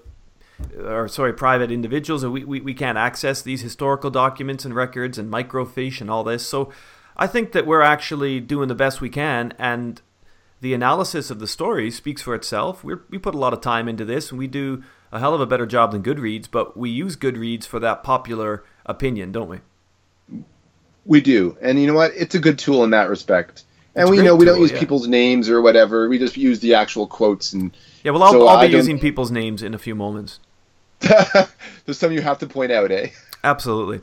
or 0.78 1.08
sorry, 1.08 1.34
private 1.34 1.72
individuals, 1.72 2.24
and 2.24 2.34
we, 2.34 2.44
we, 2.44 2.60
we 2.60 2.74
can't 2.74 2.98
access 2.98 3.42
these 3.42 3.62
historical 3.62 4.10
documents 4.10 4.66
and 4.66 4.76
records 4.76 5.18
and 5.18 5.32
microfiche 5.32 6.02
and 6.02 6.12
all 6.12 6.24
this. 6.24 6.46
So 6.46 6.72
I 7.20 7.28
think 7.28 7.52
that 7.52 7.68
we're 7.68 7.82
actually 7.82 8.40
doing 8.40 8.70
the 8.70 8.76
best 8.76 9.02
we 9.02 9.10
can, 9.10 9.54
and 9.60 10.02
the 10.62 10.74
analysis 10.74 11.30
of 11.30 11.40
the 11.40 11.48
story 11.48 11.92
speaks 11.92 12.22
for 12.22 12.34
itself. 12.34 12.82
we 12.82 12.96
we 13.10 13.18
put 13.18 13.36
a 13.36 13.38
lot 13.38 13.52
of 13.52 13.60
time 13.60 13.90
into 13.90 14.06
this, 14.06 14.32
and 14.32 14.40
we 14.40 14.48
do 14.48 14.84
a 15.12 15.20
hell 15.20 15.34
of 15.34 15.42
a 15.42 15.46
better 15.46 15.66
job 15.66 15.92
than 15.92 16.02
Goodreads, 16.02 16.48
but 16.50 16.78
we 16.78 16.90
use 16.90 17.18
Goodreads 17.18 17.66
for 17.66 17.78
that 17.82 18.04
popular 18.04 18.64
opinion, 18.86 19.34
don't 19.34 19.50
we? 19.50 19.60
We 21.06 21.20
do, 21.20 21.58
and 21.62 21.78
you 21.78 21.88
know 21.88 21.94
what? 21.94 22.14
It's 22.16 22.36
a 22.36 22.40
good 22.40 22.58
tool 22.58 22.86
in 22.86 22.92
that 22.92 23.10
respect. 23.10 23.64
And 23.96 24.08
it's 24.08 24.18
we 24.18 24.24
know 24.24 24.36
we 24.36 24.46
tool, 24.46 24.54
don't 24.54 24.62
use 24.62 24.72
yeah. 24.72 24.80
people's 24.80 25.08
names 25.08 25.50
or 25.50 25.62
whatever. 25.62 26.08
We 26.08 26.20
just 26.20 26.38
use 26.38 26.62
the 26.62 26.76
actual 26.76 27.06
quotes 27.06 27.52
and. 27.52 27.76
Yeah, 28.04 28.12
well, 28.12 28.24
I'll, 28.24 28.32
so 28.32 28.48
I'll 28.48 28.66
be 28.66 28.74
using 28.74 28.98
people's 28.98 29.30
names 29.30 29.62
in 29.62 29.74
a 29.74 29.78
few 29.78 29.94
moments. 29.94 30.40
There's 31.00 31.98
some 31.98 32.14
you 32.14 32.22
have 32.22 32.40
to 32.40 32.48
point 32.48 32.72
out, 32.72 32.92
eh? 32.92 33.10
Absolutely. 33.44 34.02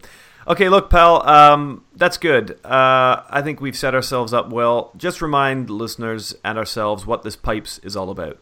Okay, 0.49 0.69
look, 0.69 0.91
pal, 0.91 1.29
um, 1.29 1.85
that's 1.97 2.19
good. 2.19 2.53
Uh, 2.65 3.23
I 3.29 3.43
think 3.43 3.61
we've 3.61 3.77
set 3.77 3.97
ourselves 3.97 4.33
up 4.33 4.51
well. 4.51 4.93
Just 4.97 5.21
remind 5.21 5.71
listeners 5.71 6.37
and 6.45 6.57
ourselves 6.57 7.05
what 7.05 7.25
this 7.25 7.35
pipes 7.35 7.79
is 7.79 7.97
all 7.97 8.11
about. 8.11 8.39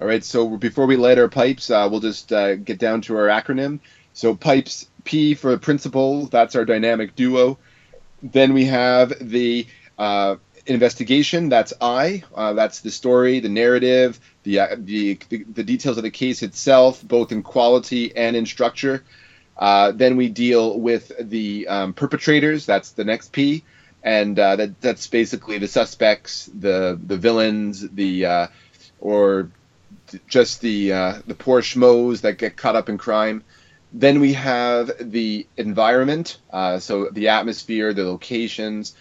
All 0.00 0.06
right, 0.06 0.22
so 0.22 0.56
before 0.56 0.86
we 0.86 0.96
light 0.96 1.18
our 1.18 1.28
pipes, 1.28 1.68
uh, 1.68 1.88
we'll 1.90 1.98
just 1.98 2.32
uh, 2.32 2.54
get 2.54 2.78
down 2.78 3.00
to 3.02 3.16
our 3.16 3.26
acronym. 3.26 3.80
So 4.12 4.36
pipes 4.36 4.86
P 5.02 5.34
for 5.34 5.58
principal, 5.58 6.26
that's 6.26 6.54
our 6.54 6.64
dynamic 6.64 7.16
duo. 7.16 7.58
Then 8.22 8.54
we 8.54 8.66
have 8.66 9.12
the 9.20 9.66
uh, 9.98 10.36
investigation, 10.66 11.48
that's 11.48 11.72
I, 11.80 12.22
uh, 12.36 12.52
that's 12.52 12.80
the 12.80 12.90
story, 12.92 13.40
the 13.40 13.48
narrative, 13.48 14.20
uh, 14.46 14.76
the, 14.78 15.18
the, 15.28 15.44
the 15.44 15.64
details 15.64 15.96
of 15.96 16.04
the 16.04 16.10
case 16.10 16.44
itself, 16.44 17.02
both 17.02 17.32
in 17.32 17.42
quality 17.42 18.14
and 18.16 18.36
in 18.36 18.46
structure. 18.46 19.02
Uh, 19.60 19.92
then 19.92 20.16
we 20.16 20.30
deal 20.30 20.80
with 20.80 21.12
the 21.20 21.68
um, 21.68 21.92
perpetrators. 21.92 22.64
That's 22.64 22.92
the 22.92 23.04
next 23.04 23.30
P, 23.30 23.62
and 24.02 24.38
uh, 24.38 24.56
that 24.56 24.80
that's 24.80 25.06
basically 25.06 25.58
the 25.58 25.68
suspects, 25.68 26.48
the 26.58 26.98
the 27.06 27.18
villains, 27.18 27.86
the 27.86 28.24
uh, 28.24 28.46
or 29.00 29.50
just 30.26 30.62
the 30.62 30.94
uh, 30.94 31.18
the 31.26 31.34
poor 31.34 31.60
schmoes 31.60 32.22
that 32.22 32.38
get 32.38 32.56
caught 32.56 32.74
up 32.74 32.88
in 32.88 32.96
crime. 32.96 33.44
Then 33.92 34.20
we 34.20 34.32
have 34.32 34.92
the 34.98 35.46
environment, 35.56 36.38
uh, 36.50 36.78
so 36.78 37.10
the 37.10 37.28
atmosphere, 37.28 37.92
the 37.92 38.04
locations, 38.04 38.94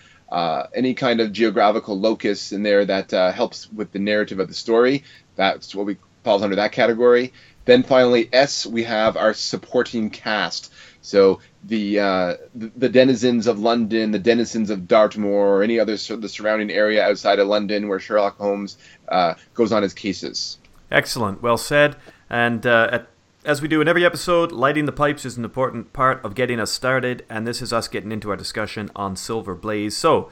any 0.74 0.93
kind 0.93 1.22
of 1.22 1.32
geographical 1.32 1.97
locus 1.97 2.51
in 2.51 2.64
there 2.64 2.84
that 2.84 3.12
helps 3.12 3.72
with 3.72 3.93
the 3.93 3.99
narrative 3.99 4.39
of 4.39 4.49
the 4.49 4.53
story. 4.53 5.03
That's 5.36 5.74
what 5.74 5.86
we 5.86 5.97
falls 6.24 6.41
under 6.43 6.57
that 6.57 6.72
category. 6.72 7.34
Then 7.66 7.84
finally, 7.84 8.30
S, 8.34 8.66
we 8.66 8.84
have 8.84 9.18
our 9.18 9.34
supporting 9.34 10.10
cast. 10.10 10.74
So 11.01 11.39
the, 11.64 11.99
uh, 11.99 12.38
the, 12.55 12.72
the 12.76 12.89
denizens 12.89 13.47
of 13.47 13.60
London, 13.60 14.12
the 14.12 14.20
denizens 14.20 14.70
of 14.70 14.88
Dartmoor, 14.88 15.57
or 15.57 15.64
any 15.64 15.80
other 15.80 15.93
the 15.93 16.30
surrounding 16.30 16.72
area 16.72 17.05
outside 17.05 17.39
of 17.39 17.47
London 17.47 17.88
where 17.88 17.99
Sherlock 17.99 18.38
Holmes 18.38 18.78
uh, 19.07 19.36
goes 19.53 19.72
on 19.72 19.84
his 19.84 19.93
cases. 19.93 20.57
Excellent, 20.91 21.41
well 21.41 21.57
said. 21.57 21.95
And 22.30 22.66
uh, 22.66 22.89
at, 22.91 23.07
as 23.45 23.62
we 23.62 23.68
do 23.68 23.82
in 23.82 23.88
every 23.88 24.05
episode, 24.05 24.51
lighting 24.51 24.86
the 24.86 24.91
pipes 24.91 25.26
is 25.26 25.38
an 25.38 25.45
important 25.45 25.93
part 25.93 26.24
of 26.26 26.36
getting 26.36 26.60
us 26.60 26.72
started, 26.72 27.26
and 27.30 27.47
this 27.47 27.62
is 27.62 27.72
us 27.72 27.88
getting 27.88 28.12
into 28.12 28.30
our 28.30 28.36
discussion 28.36 28.89
on 28.95 29.16
Silver 29.16 29.55
Blaze. 29.55 29.95
So 29.95 30.32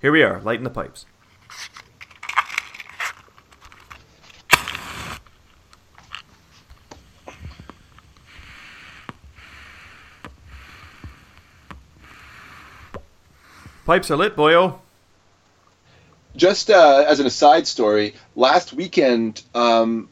here 0.00 0.12
we 0.12 0.22
are, 0.22 0.40
lighting 0.40 0.64
the 0.64 0.70
pipes. 0.70 1.06
Pipes 13.84 14.10
are 14.12 14.16
lit, 14.16 14.36
boyo. 14.36 14.78
Just 16.36 16.70
uh, 16.70 17.04
as 17.06 17.18
an 17.20 17.26
aside 17.26 17.66
story, 17.66 18.14
last 18.36 18.72
weekend, 18.72 19.42
um, 19.54 20.08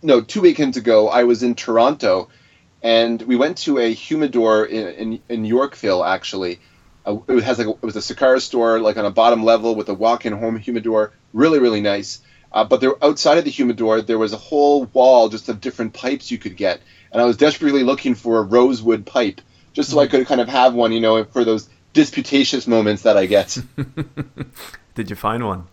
no, 0.00 0.20
two 0.20 0.40
weekends 0.40 0.76
ago, 0.76 1.08
I 1.08 1.24
was 1.24 1.42
in 1.42 1.54
Toronto, 1.54 2.28
and 2.82 3.20
we 3.20 3.36
went 3.36 3.58
to 3.58 3.78
a 3.78 3.92
humidor 3.92 4.64
in, 4.64 4.88
in, 4.88 5.20
in 5.28 5.44
Yorkville, 5.44 6.04
actually. 6.04 6.60
Uh, 7.04 7.18
it 7.28 7.42
has 7.42 7.58
like 7.58 7.66
a, 7.66 7.70
it 7.70 7.82
was 7.82 7.96
a 7.96 8.14
Sakara 8.14 8.40
store, 8.40 8.78
like 8.78 8.96
on 8.96 9.04
a 9.04 9.10
bottom 9.10 9.44
level 9.44 9.74
with 9.74 9.88
a 9.88 9.94
walk-in 9.94 10.32
home 10.32 10.56
humidor, 10.58 11.12
really 11.32 11.58
really 11.58 11.80
nice. 11.80 12.20
Uh, 12.52 12.64
but 12.64 12.80
there, 12.80 12.92
outside 13.04 13.36
of 13.36 13.44
the 13.44 13.50
humidor, 13.50 14.00
there 14.00 14.18
was 14.18 14.32
a 14.32 14.38
whole 14.38 14.84
wall 14.84 15.28
just 15.28 15.48
of 15.48 15.60
different 15.60 15.92
pipes 15.92 16.30
you 16.30 16.38
could 16.38 16.56
get, 16.56 16.80
and 17.12 17.20
I 17.20 17.24
was 17.24 17.36
desperately 17.36 17.82
looking 17.82 18.14
for 18.14 18.38
a 18.38 18.42
rosewood 18.42 19.04
pipe, 19.04 19.40
just 19.72 19.90
so 19.90 19.98
I 19.98 20.04
mm-hmm. 20.04 20.18
could 20.18 20.26
kind 20.28 20.40
of 20.40 20.48
have 20.48 20.74
one, 20.74 20.92
you 20.92 21.00
know, 21.00 21.24
for 21.24 21.44
those 21.44 21.68
disputatious 21.94 22.66
moments 22.66 23.02
that 23.02 23.16
I 23.16 23.24
get. 23.24 23.56
Did 24.94 25.08
you 25.08 25.16
find 25.16 25.46
one? 25.46 25.66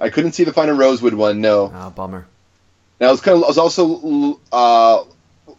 I 0.00 0.08
couldn't 0.08 0.32
see 0.32 0.44
the 0.44 0.52
find 0.52 0.70
a 0.70 0.74
rosewood 0.74 1.14
one. 1.14 1.40
No. 1.40 1.70
Ah, 1.74 1.90
bummer. 1.90 2.26
Now 3.00 3.08
I 3.08 3.10
was 3.10 3.20
kind 3.20 3.36
of 3.36 3.44
I 3.44 3.48
was 3.48 3.58
also 3.58 4.40
uh, 4.50 5.04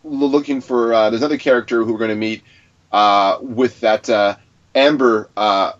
looking 0.03 0.61
for 0.61 0.93
uh, 0.93 1.09
there's 1.09 1.21
another 1.21 1.37
character 1.37 1.83
who 1.83 1.93
we're 1.93 1.99
going 1.99 2.09
to 2.09 2.15
meet 2.15 2.43
uh, 2.91 3.37
with 3.41 3.79
that 3.81 4.09
uh, 4.09 4.37
amber 4.73 5.29
uh, 5.37 5.73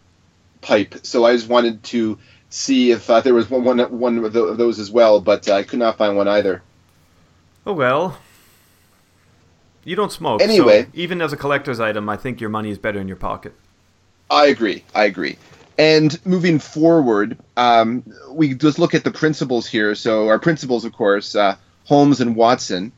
pipe. 0.62 0.96
So 1.04 1.26
I 1.26 1.34
just 1.34 1.48
wanted 1.48 1.84
to 1.84 2.20
see 2.50 2.92
if 2.92 3.10
uh, 3.10 3.22
there 3.22 3.34
was 3.34 3.50
one 3.50 3.64
one, 3.64 4.00
one 4.00 4.26
of 4.26 4.34
those 4.34 4.80
as 4.80 4.92
well, 4.92 5.22
but 5.22 5.50
I 5.50 5.64
could 5.64 5.80
not 5.80 5.98
find 5.98 6.16
one 6.16 6.28
either. 6.28 6.62
Oh 7.66 7.74
well. 7.74 8.20
You 9.86 9.96
don't 9.96 10.12
smoke. 10.12 10.42
Anyway, 10.42 10.84
so 10.84 10.90
even 10.94 11.22
as 11.22 11.34
a 11.34 11.38
collector's 11.38 11.80
item, 11.80 12.10
I 12.10 12.18
think 12.18 12.42
your 12.42 12.50
money 12.50 12.70
is 12.70 12.78
better 12.78 13.00
in 13.00 13.08
your 13.08 13.18
pocket. 13.18 13.56
I 14.30 14.48
agree. 14.48 14.84
I 14.94 15.06
agree. 15.06 15.38
And 15.78 16.20
moving 16.26 16.60
forward, 16.60 17.38
um, 17.56 18.04
we 18.30 18.54
just 18.54 18.80
look 18.80 18.94
at 18.94 19.04
the 19.04 19.12
principles 19.12 19.66
here. 19.66 19.96
So 19.96 20.28
our 20.28 20.40
principles, 20.40 20.84
of 20.84 20.94
course, 20.94 21.36
uh, 21.36 21.56
Holmes 21.86 22.20
and 22.20 22.36
Watson. 22.36 22.92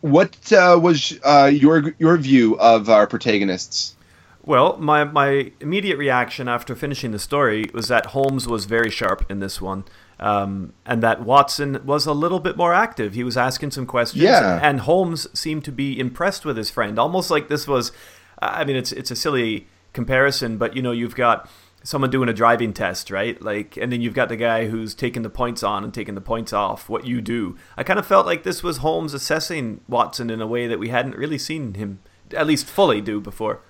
What 0.00 0.52
uh, 0.52 0.78
was 0.80 1.18
uh, 1.24 1.50
your 1.52 1.94
your 1.98 2.16
view 2.16 2.58
of 2.58 2.88
our 2.88 3.06
protagonists? 3.06 3.96
Well, 4.44 4.76
my 4.78 5.04
my 5.04 5.52
immediate 5.60 5.96
reaction 5.96 6.48
after 6.48 6.76
finishing 6.76 7.10
the 7.10 7.18
story 7.18 7.70
was 7.72 7.88
that 7.88 8.06
Holmes 8.06 8.46
was 8.46 8.64
very 8.66 8.90
sharp 8.90 9.28
in 9.30 9.40
this 9.40 9.60
one, 9.60 9.84
um, 10.20 10.72
and 10.84 11.02
that 11.02 11.22
Watson 11.22 11.80
was 11.84 12.06
a 12.06 12.12
little 12.12 12.38
bit 12.38 12.56
more 12.56 12.72
active. 12.74 13.14
He 13.14 13.24
was 13.24 13.36
asking 13.36 13.72
some 13.72 13.86
questions, 13.86 14.22
yeah. 14.22 14.60
and 14.62 14.80
Holmes 14.80 15.26
seemed 15.36 15.64
to 15.64 15.72
be 15.72 15.98
impressed 15.98 16.44
with 16.44 16.56
his 16.56 16.70
friend, 16.70 16.98
almost 16.98 17.30
like 17.30 17.48
this 17.48 17.66
was. 17.66 17.90
I 18.38 18.64
mean, 18.64 18.76
it's 18.76 18.92
it's 18.92 19.10
a 19.10 19.16
silly 19.16 19.66
comparison, 19.96 20.58
but 20.58 20.76
you 20.76 20.82
know, 20.82 20.92
you've 20.92 21.16
got 21.16 21.50
someone 21.82 22.10
doing 22.10 22.28
a 22.28 22.32
driving 22.32 22.72
test, 22.72 23.10
right? 23.10 23.40
Like, 23.40 23.76
and 23.76 23.90
then 23.90 24.00
you've 24.00 24.14
got 24.14 24.28
the 24.28 24.36
guy 24.36 24.66
who's 24.66 24.94
taking 24.94 25.22
the 25.22 25.30
points 25.30 25.62
on 25.62 25.82
and 25.82 25.92
taking 25.92 26.14
the 26.14 26.20
points 26.20 26.52
off. 26.52 26.88
What 26.88 27.06
you 27.06 27.20
do, 27.20 27.56
I 27.76 27.82
kind 27.82 27.98
of 27.98 28.06
felt 28.06 28.26
like 28.26 28.42
this 28.42 28.62
was 28.62 28.78
Holmes 28.78 29.14
assessing 29.14 29.80
Watson 29.88 30.30
in 30.30 30.40
a 30.40 30.46
way 30.46 30.66
that 30.68 30.78
we 30.78 30.90
hadn't 30.90 31.16
really 31.16 31.38
seen 31.38 31.74
him, 31.74 32.00
at 32.32 32.46
least 32.46 32.66
fully, 32.66 33.00
do 33.00 33.20
before. 33.20 33.60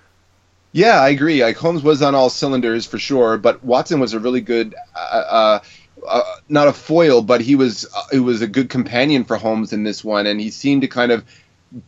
Yeah, 0.73 1.01
I 1.01 1.09
agree. 1.11 1.43
Like 1.43 1.57
Holmes 1.57 1.83
was 1.83 2.03
on 2.03 2.15
all 2.15 2.29
cylinders 2.29 2.85
for 2.85 2.99
sure, 2.99 3.39
but 3.39 3.65
Watson 3.65 4.01
was 4.01 4.13
a 4.13 4.21
really 4.21 4.43
good, 4.43 4.75
uh, 4.95 5.25
uh, 5.31 5.59
uh, 6.07 6.23
not 6.49 6.69
a 6.69 6.73
foil, 6.73 7.23
but 7.23 7.41
he 7.41 7.55
was 7.55 7.87
uh, 7.97 8.03
he 8.11 8.19
was 8.19 8.43
a 8.43 8.47
good 8.47 8.69
companion 8.69 9.25
for 9.25 9.37
Holmes 9.37 9.73
in 9.73 9.85
this 9.85 10.05
one, 10.05 10.27
and 10.27 10.41
he 10.41 10.51
seemed 10.51 10.83
to 10.83 10.89
kind 10.89 11.13
of 11.13 11.25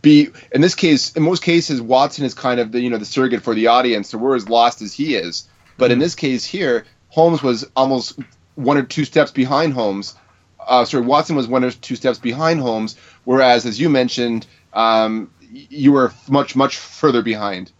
be 0.02 0.28
in 0.52 0.60
this 0.60 0.74
case 0.74 1.12
in 1.12 1.22
most 1.22 1.42
cases 1.42 1.80
watson 1.80 2.24
is 2.24 2.34
kind 2.34 2.58
of 2.58 2.72
the 2.72 2.80
you 2.80 2.90
know 2.90 2.98
the 2.98 3.04
surrogate 3.04 3.42
for 3.42 3.54
the 3.54 3.66
audience 3.68 4.10
so 4.10 4.18
we're 4.18 4.36
as 4.36 4.48
lost 4.48 4.82
as 4.82 4.92
he 4.92 5.14
is. 5.14 5.48
But 5.76 5.90
in 5.90 5.96
mm-hmm. 5.96 6.02
this 6.02 6.14
case 6.14 6.44
here 6.44 6.84
holmes 7.08 7.42
was 7.42 7.64
almost 7.76 8.18
one 8.56 8.76
or 8.76 8.82
two 8.82 9.04
steps 9.04 9.30
behind 9.30 9.72
holmes. 9.72 10.16
Uh, 10.60 10.84
sorry 10.84 11.04
watson 11.04 11.36
was 11.36 11.46
one 11.46 11.64
or 11.64 11.70
two 11.70 11.96
steps 11.96 12.18
behind 12.18 12.60
holmes 12.60 12.96
whereas 13.24 13.64
as 13.66 13.80
you 13.80 13.88
mentioned 13.88 14.46
um, 14.74 15.30
you 15.50 15.92
were 15.92 16.12
much 16.28 16.56
much 16.56 16.76
further 16.76 17.22
behind. 17.22 17.72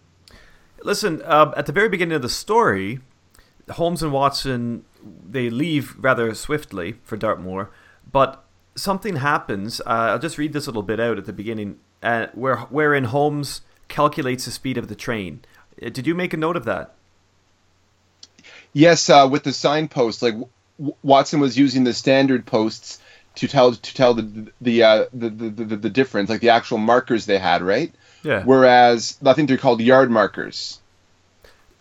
Listen 0.81 1.21
uh, 1.25 1.53
at 1.57 1.65
the 1.65 1.73
very 1.73 1.89
beginning 1.89 2.15
of 2.15 2.21
the 2.21 2.29
story 2.29 3.01
holmes 3.71 4.01
and 4.01 4.13
watson 4.13 4.85
they 5.29 5.49
leave 5.49 5.95
rather 5.99 6.33
swiftly 6.33 6.95
for 7.03 7.17
dartmoor 7.17 7.69
but 8.09 8.45
something 8.75 9.17
happens. 9.17 9.81
Uh, 9.81 10.15
i'll 10.15 10.19
just 10.19 10.37
read 10.37 10.53
this 10.53 10.65
little 10.65 10.81
bit 10.81 10.99
out 11.01 11.17
at 11.17 11.25
the 11.25 11.33
beginning 11.33 11.77
uh, 12.03 12.27
where 12.33 12.57
wherein 12.57 13.05
Holmes 13.05 13.61
calculates 13.87 14.45
the 14.45 14.51
speed 14.51 14.77
of 14.77 14.87
the 14.87 14.95
train. 14.95 15.41
Uh, 15.83 15.89
did 15.89 16.05
you 16.07 16.15
make 16.15 16.33
a 16.33 16.37
note 16.37 16.55
of 16.55 16.65
that? 16.65 16.93
Yes, 18.73 19.09
uh, 19.09 19.27
with 19.29 19.43
the 19.43 19.51
signpost. 19.53 20.21
Like 20.21 20.35
Watson 21.03 21.39
was 21.39 21.57
using 21.57 21.83
the 21.83 21.93
standard 21.93 22.45
posts 22.45 22.99
to 23.35 23.47
tell 23.47 23.73
to 23.73 23.93
tell 23.93 24.13
the 24.13 24.51
the, 24.61 24.83
uh, 24.83 25.05
the, 25.13 25.29
the, 25.29 25.49
the 25.49 25.75
the 25.75 25.89
difference, 25.89 26.29
like 26.29 26.41
the 26.41 26.49
actual 26.49 26.77
markers 26.77 27.25
they 27.25 27.39
had, 27.39 27.61
right? 27.61 27.91
Yeah. 28.23 28.43
Whereas 28.43 29.17
I 29.25 29.33
think 29.33 29.47
they're 29.47 29.57
called 29.57 29.81
yard 29.81 30.11
markers. 30.11 30.79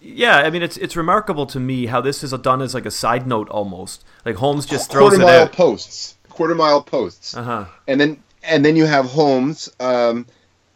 Yeah, 0.01 0.37
I 0.39 0.51
mean 0.51 0.62
it's 0.62 0.77
it's 0.77 0.97
remarkable 0.97 1.47
to 1.47 1.59
me 1.61 1.87
how 1.87 2.01
this 2.01 2.23
is 2.23 2.31
done 2.31 2.62
as 2.62 2.75
like 2.75 2.87
a 2.87 2.91
side 2.91 3.27
note 3.27 3.49
almost. 3.51 4.05
Like 4.25 4.37
Holmes 4.37 4.64
just 4.64 4.91
throws 4.91 5.11
quarter 5.11 5.23
it 5.23 5.27
mile 5.27 5.43
out. 5.43 5.53
posts, 5.53 6.14
quarter 6.31 6.55
mile 6.55 6.83
posts, 6.83 7.37
Uh 7.37 7.43
huh. 7.43 7.64
and 7.89 8.01
then 8.01 8.23
and 8.43 8.64
then 8.64 8.76
you 8.76 8.86
have 8.86 9.07
Holmes. 9.07 9.68
Um, 9.80 10.26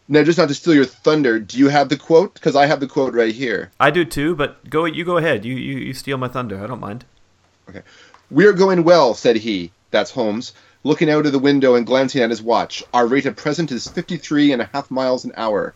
now, 0.08 0.22
just 0.24 0.38
not 0.38 0.48
to 0.48 0.54
steal 0.54 0.74
your 0.74 0.84
thunder, 0.84 1.38
do 1.38 1.58
you 1.58 1.68
have 1.68 1.88
the 1.88 1.96
quote? 1.96 2.34
Because 2.34 2.56
I 2.56 2.66
have 2.66 2.80
the 2.80 2.88
quote 2.88 3.14
right 3.14 3.34
here. 3.34 3.70
I 3.80 3.90
do 3.90 4.04
too, 4.04 4.34
but 4.34 4.68
go 4.68 4.84
you 4.84 5.04
go 5.04 5.16
ahead. 5.16 5.44
You 5.44 5.54
you, 5.54 5.78
you 5.78 5.94
steal 5.94 6.18
my 6.18 6.28
thunder. 6.28 6.62
I 6.62 6.66
don't 6.66 6.80
mind. 6.80 7.04
Okay, 7.68 7.82
we're 8.30 8.52
going 8.52 8.84
well, 8.84 9.14
said 9.14 9.36
he. 9.36 9.72
That's 9.90 10.10
Holmes, 10.10 10.54
looking 10.84 11.10
out 11.10 11.26
of 11.26 11.32
the 11.32 11.38
window 11.38 11.74
and 11.74 11.86
glancing 11.86 12.22
at 12.22 12.30
his 12.30 12.42
watch. 12.42 12.82
Our 12.92 13.06
rate 13.06 13.26
at 13.26 13.36
present 13.36 13.70
is 13.70 13.86
fifty-three 13.86 14.52
and 14.52 14.60
a 14.62 14.70
half 14.72 14.90
miles 14.90 15.24
an 15.24 15.32
hour. 15.36 15.74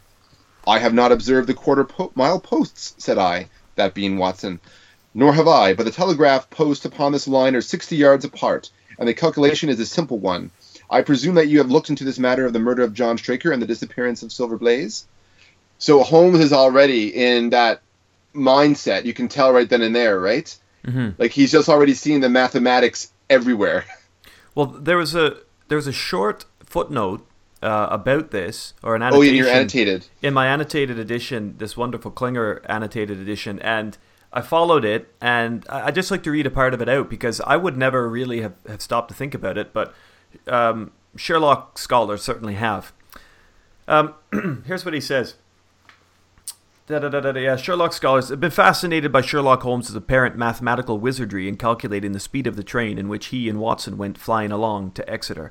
I 0.67 0.81
have 0.81 0.95
not 0.95 1.13
observed 1.13 1.49
the 1.49 1.55
quarter 1.55 1.85
po- 1.85 2.13
mile 2.15 2.41
posts, 2.41 2.95
said 2.99 3.19
I, 3.19 3.49
that 3.77 3.95
being 3.95 4.19
Watson. 4.19 4.59
Nor 5.15 5.33
have 5.33 5.49
I, 5.49 5.75
but 5.75 5.85
the 5.85 5.93
telegraph 5.93 6.51
posts 6.51 6.85
upon 6.85 7.13
this 7.13 7.29
line 7.29 7.55
are 7.55 7.63
sixty 7.63 7.97
yards 7.97 8.25
apart, 8.25 8.71
and 8.99 9.09
the 9.09 9.15
calculation 9.15 9.69
is 9.69 9.81
a 9.81 9.87
simple 9.87 10.19
one. 10.19 10.51
I 10.91 11.03
presume 11.03 11.35
that 11.37 11.49
you 11.49 11.59
have 11.59 11.71
looked 11.71 11.91
into 11.91 12.05
this 12.05 12.19
matter 12.19 12.47
of 12.47 12.53
the 12.53 12.59
murder 12.59 12.83
of 12.83 12.95
John 12.95 13.19
Straker 13.19 13.51
and 13.53 13.61
the 13.61 13.67
disappearance 13.67 14.23
of 14.23 14.33
Silver 14.33 14.57
Blaze? 14.57 15.07
So 15.79 16.03
Holmes 16.03 16.41
is 16.41 16.53
already 16.53 17.09
in 17.15 17.51
that 17.51 17.83
mindset. 18.35 19.05
You 19.05 19.15
can 19.15 19.29
tell 19.29 19.53
right 19.53 19.69
then 19.69 19.83
and 19.83 19.95
there, 19.95 20.19
right? 20.21 20.57
hmm 20.85 21.11
Like 21.19 21.33
he's 21.33 21.53
just 21.53 21.69
already 21.69 21.95
seeing 21.95 22.21
the 22.21 22.29
mathematics 22.29 23.13
everywhere. 23.29 23.85
Well, 24.55 24.67
there 24.67 24.97
was 24.97 25.15
a 25.15 25.37
there 25.69 25.77
was 25.77 25.87
a 25.87 25.93
short 25.93 26.45
footnote 26.65 27.27
uh, 27.63 27.89
about 27.91 28.31
this 28.31 28.73
or 28.83 28.95
an 28.97 29.03
Oh, 29.03 29.07
annotation. 29.07 29.35
you're 29.37 29.49
annotated. 29.49 30.07
in 30.23 30.33
my 30.33 30.47
annotated 30.47 30.99
edition, 30.99 31.57
this 31.59 31.77
wonderful 31.77 32.11
Klinger 32.11 32.63
annotated 32.67 33.19
edition, 33.19 33.59
and 33.61 33.99
I 34.33 34.41
followed 34.41 34.85
it, 34.85 35.13
and 35.21 35.65
I 35.69 35.89
I 35.89 35.91
just 35.91 36.11
like 36.11 36.23
to 36.23 36.31
read 36.31 36.47
a 36.47 36.51
part 36.51 36.73
of 36.73 36.81
it 36.81 36.89
out 36.89 37.11
because 37.11 37.41
I 37.43 37.57
would 37.57 37.77
never 37.77 38.09
really 38.09 38.41
have, 38.43 38.55
have 38.69 38.81
stopped 38.81 39.09
to 39.09 39.15
think 39.15 39.35
about 39.35 39.59
it, 39.59 39.73
but 39.75 39.93
um, 40.47 40.93
Sherlock 41.17 41.79
scholars 41.79 42.23
certainly 42.23 42.55
have. 42.55 42.93
Um, 43.89 44.15
here's 44.67 44.85
what 44.85 44.95
he 44.95 45.01
says. 45.01 45.35
Da, 46.87 47.01
da, 47.01 47.09
da, 47.09 47.33
yeah, 47.33 47.57
Sherlock 47.57 47.93
scholars 47.93 48.29
have 48.29 48.39
been 48.39 48.53
fascinated 48.53 49.11
by 49.11 49.21
Sherlock 49.21 49.63
Holmes' 49.63 49.93
apparent 49.93 50.37
mathematical 50.37 50.99
wizardry 50.99 51.49
in 51.49 51.57
calculating 51.57 52.13
the 52.13 52.21
speed 52.21 52.47
of 52.47 52.55
the 52.55 52.63
train 52.63 52.97
in 52.97 53.09
which 53.09 53.27
he 53.27 53.49
and 53.49 53.59
Watson 53.59 53.99
went 53.99 54.17
flying 54.17 54.53
along 54.53 54.93
to 54.93 55.11
Exeter. 55.11 55.51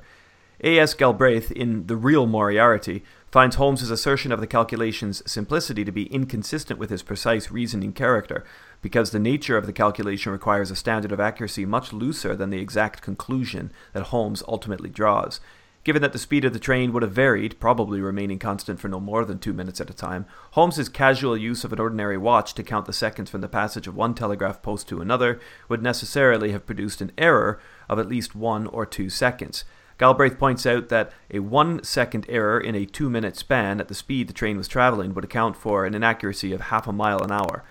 A.S. 0.64 0.94
Galbraith, 0.94 1.52
in 1.52 1.88
The 1.88 1.96
Real 1.96 2.26
Moriarty, 2.26 3.04
finds 3.30 3.56
Holmes's 3.56 3.90
assertion 3.90 4.32
of 4.32 4.40
the 4.40 4.46
calculation's 4.46 5.22
simplicity 5.30 5.84
to 5.84 5.92
be 5.92 6.06
inconsistent 6.06 6.78
with 6.78 6.88
his 6.88 7.02
precise 7.02 7.50
reasoning 7.50 7.92
character, 7.92 8.42
because 8.82 9.10
the 9.10 9.18
nature 9.18 9.56
of 9.56 9.66
the 9.66 9.72
calculation 9.72 10.32
requires 10.32 10.70
a 10.70 10.76
standard 10.76 11.12
of 11.12 11.20
accuracy 11.20 11.64
much 11.64 11.92
looser 11.92 12.36
than 12.36 12.50
the 12.50 12.60
exact 12.60 13.02
conclusion 13.02 13.72
that 13.92 14.04
Holmes 14.04 14.42
ultimately 14.46 14.90
draws. 14.90 15.40
Given 15.86 16.02
that 16.02 16.12
the 16.12 16.18
speed 16.18 16.44
of 16.44 16.52
the 16.52 16.58
train 16.58 16.92
would 16.92 17.04
have 17.04 17.12
varied, 17.12 17.60
probably 17.60 18.00
remaining 18.00 18.40
constant 18.40 18.80
for 18.80 18.88
no 18.88 18.98
more 18.98 19.24
than 19.24 19.38
two 19.38 19.52
minutes 19.52 19.80
at 19.80 19.88
a 19.88 19.94
time, 19.94 20.26
Holmes's 20.50 20.88
casual 20.88 21.36
use 21.36 21.62
of 21.62 21.72
an 21.72 21.78
ordinary 21.78 22.18
watch 22.18 22.54
to 22.54 22.64
count 22.64 22.86
the 22.86 22.92
seconds 22.92 23.30
from 23.30 23.40
the 23.40 23.48
passage 23.48 23.86
of 23.86 23.94
one 23.94 24.12
telegraph 24.12 24.62
post 24.62 24.88
to 24.88 25.00
another 25.00 25.38
would 25.68 25.84
necessarily 25.84 26.50
have 26.50 26.66
produced 26.66 27.00
an 27.00 27.12
error 27.16 27.60
of 27.88 28.00
at 28.00 28.08
least 28.08 28.34
one 28.34 28.66
or 28.66 28.84
two 28.84 29.08
seconds. 29.08 29.64
Galbraith 29.98 30.40
points 30.40 30.66
out 30.66 30.88
that 30.88 31.12
a 31.30 31.38
one 31.38 31.82
second 31.84 32.26
error 32.28 32.58
in 32.58 32.74
a 32.74 32.84
two 32.84 33.08
minute 33.08 33.36
span 33.36 33.80
at 33.80 33.86
the 33.86 33.94
speed 33.94 34.28
the 34.28 34.34
train 34.34 34.56
was 34.56 34.66
traveling 34.66 35.14
would 35.14 35.24
account 35.24 35.56
for 35.56 35.86
an 35.86 35.94
inaccuracy 35.94 36.52
of 36.52 36.62
half 36.62 36.88
a 36.88 36.92
mile 36.92 37.22
an 37.22 37.30
hour. 37.30 37.62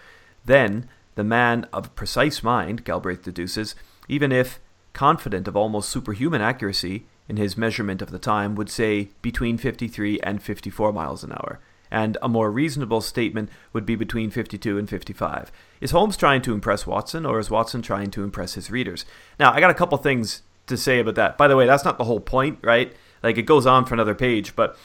Then, 0.45 0.87
the 1.15 1.23
man 1.23 1.67
of 1.73 1.95
precise 1.95 2.43
mind, 2.43 2.83
Galbraith 2.83 3.23
deduces, 3.23 3.75
even 4.07 4.31
if 4.31 4.59
confident 4.93 5.47
of 5.47 5.57
almost 5.57 5.89
superhuman 5.89 6.41
accuracy 6.41 7.05
in 7.27 7.37
his 7.37 7.57
measurement 7.57 8.01
of 8.01 8.11
the 8.11 8.19
time, 8.19 8.55
would 8.55 8.69
say 8.69 9.09
between 9.21 9.57
53 9.57 10.19
and 10.21 10.41
54 10.43 10.93
miles 10.93 11.23
an 11.23 11.31
hour. 11.31 11.59
And 11.91 12.17
a 12.21 12.27
more 12.27 12.51
reasonable 12.51 13.01
statement 13.01 13.49
would 13.71 13.85
be 13.85 13.95
between 13.95 14.29
52 14.29 14.77
and 14.77 14.89
55. 14.89 15.51
Is 15.81 15.91
Holmes 15.91 16.17
trying 16.17 16.41
to 16.43 16.53
impress 16.53 16.85
Watson, 16.85 17.25
or 17.25 17.39
is 17.39 17.49
Watson 17.49 17.81
trying 17.81 18.11
to 18.11 18.23
impress 18.23 18.55
his 18.55 18.71
readers? 18.71 19.05
Now, 19.39 19.53
I 19.53 19.59
got 19.59 19.71
a 19.71 19.75
couple 19.75 19.97
things 19.97 20.41
to 20.67 20.77
say 20.77 20.99
about 20.99 21.15
that. 21.15 21.37
By 21.37 21.47
the 21.47 21.55
way, 21.55 21.65
that's 21.65 21.85
not 21.85 21.97
the 21.97 22.03
whole 22.03 22.19
point, 22.19 22.59
right? 22.63 22.93
Like, 23.23 23.37
it 23.37 23.43
goes 23.43 23.65
on 23.65 23.85
for 23.85 23.93
another 23.93 24.15
page, 24.15 24.55
but 24.55 24.77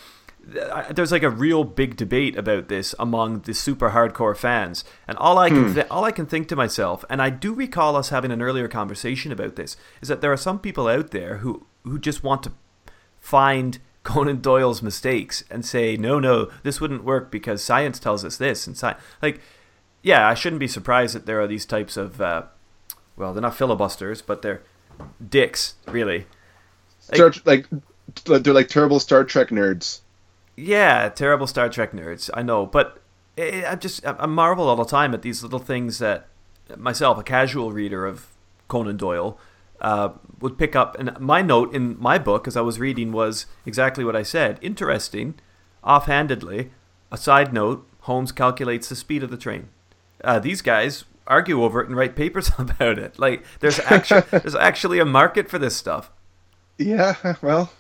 there's 0.90 1.12
like 1.12 1.22
a 1.22 1.30
real 1.30 1.64
big 1.64 1.96
debate 1.96 2.36
about 2.36 2.68
this 2.68 2.94
among 2.98 3.40
the 3.40 3.54
super 3.54 3.90
hardcore 3.90 4.36
fans, 4.36 4.84
and 5.06 5.16
all 5.18 5.38
I 5.38 5.48
can 5.48 5.74
th- 5.74 5.86
all 5.90 6.04
I 6.04 6.12
can 6.12 6.26
think 6.26 6.48
to 6.48 6.56
myself, 6.56 7.04
and 7.08 7.22
I 7.22 7.30
do 7.30 7.52
recall 7.52 7.96
us 7.96 8.08
having 8.08 8.30
an 8.30 8.42
earlier 8.42 8.68
conversation 8.68 9.32
about 9.32 9.56
this, 9.56 9.76
is 10.00 10.08
that 10.08 10.20
there 10.20 10.32
are 10.32 10.36
some 10.36 10.58
people 10.58 10.88
out 10.88 11.10
there 11.10 11.38
who 11.38 11.66
who 11.84 11.98
just 11.98 12.24
want 12.24 12.42
to 12.44 12.52
find 13.20 13.78
Conan 14.02 14.40
Doyle's 14.40 14.82
mistakes 14.82 15.44
and 15.50 15.64
say, 15.64 15.96
no, 15.96 16.18
no, 16.18 16.50
this 16.62 16.80
wouldn't 16.80 17.04
work 17.04 17.30
because 17.30 17.62
science 17.62 17.98
tells 17.98 18.24
us 18.24 18.36
this, 18.36 18.66
and 18.66 18.76
sci- 18.76 18.96
like, 19.20 19.40
yeah, 20.02 20.26
I 20.26 20.34
shouldn't 20.34 20.60
be 20.60 20.68
surprised 20.68 21.14
that 21.14 21.26
there 21.26 21.40
are 21.40 21.46
these 21.46 21.66
types 21.66 21.96
of, 21.98 22.20
uh, 22.20 22.44
well, 23.16 23.34
they're 23.34 23.42
not 23.42 23.56
filibusters, 23.56 24.22
but 24.22 24.40
they're 24.40 24.62
dicks, 25.28 25.74
really. 25.86 26.26
Star, 27.00 27.32
like 27.44 27.66
they're 28.24 28.54
like 28.54 28.68
terrible 28.68 29.00
Star 29.00 29.24
Trek 29.24 29.48
nerds. 29.48 30.00
Yeah, 30.60 31.08
terrible 31.08 31.46
Star 31.46 31.68
Trek 31.68 31.92
nerds. 31.92 32.30
I 32.34 32.42
know, 32.42 32.66
but 32.66 33.02
I 33.38 33.64
I 33.68 33.74
just 33.76 34.04
I 34.06 34.26
marvel 34.26 34.68
all 34.68 34.76
the 34.76 34.84
time 34.84 35.14
at 35.14 35.22
these 35.22 35.42
little 35.42 35.58
things 35.58 35.98
that 35.98 36.28
myself, 36.76 37.18
a 37.18 37.22
casual 37.22 37.72
reader 37.72 38.06
of 38.06 38.26
Conan 38.68 38.96
Doyle, 38.96 39.38
uh, 39.80 40.10
would 40.40 40.58
pick 40.58 40.76
up. 40.76 40.98
And 40.98 41.18
my 41.18 41.42
note 41.42 41.74
in 41.74 42.00
my 42.00 42.18
book, 42.18 42.46
as 42.46 42.56
I 42.56 42.60
was 42.60 42.78
reading, 42.78 43.12
was 43.12 43.46
exactly 43.64 44.04
what 44.04 44.16
I 44.16 44.22
said. 44.22 44.58
Interesting, 44.60 45.34
offhandedly. 45.82 46.70
A 47.10 47.16
side 47.16 47.52
note: 47.52 47.86
Holmes 48.00 48.32
calculates 48.32 48.88
the 48.88 48.96
speed 48.96 49.22
of 49.22 49.30
the 49.30 49.36
train. 49.36 49.68
Uh, 50.22 50.38
these 50.38 50.60
guys 50.62 51.04
argue 51.26 51.62
over 51.62 51.80
it 51.80 51.88
and 51.88 51.96
write 51.96 52.16
papers 52.16 52.50
about 52.58 52.98
it. 52.98 53.18
Like 53.18 53.44
there's 53.60 53.78
actually 53.80 54.22
there's 54.30 54.54
actually 54.54 54.98
a 54.98 55.06
market 55.06 55.48
for 55.48 55.58
this 55.58 55.76
stuff. 55.76 56.10
Yeah, 56.78 57.36
well, 57.42 57.72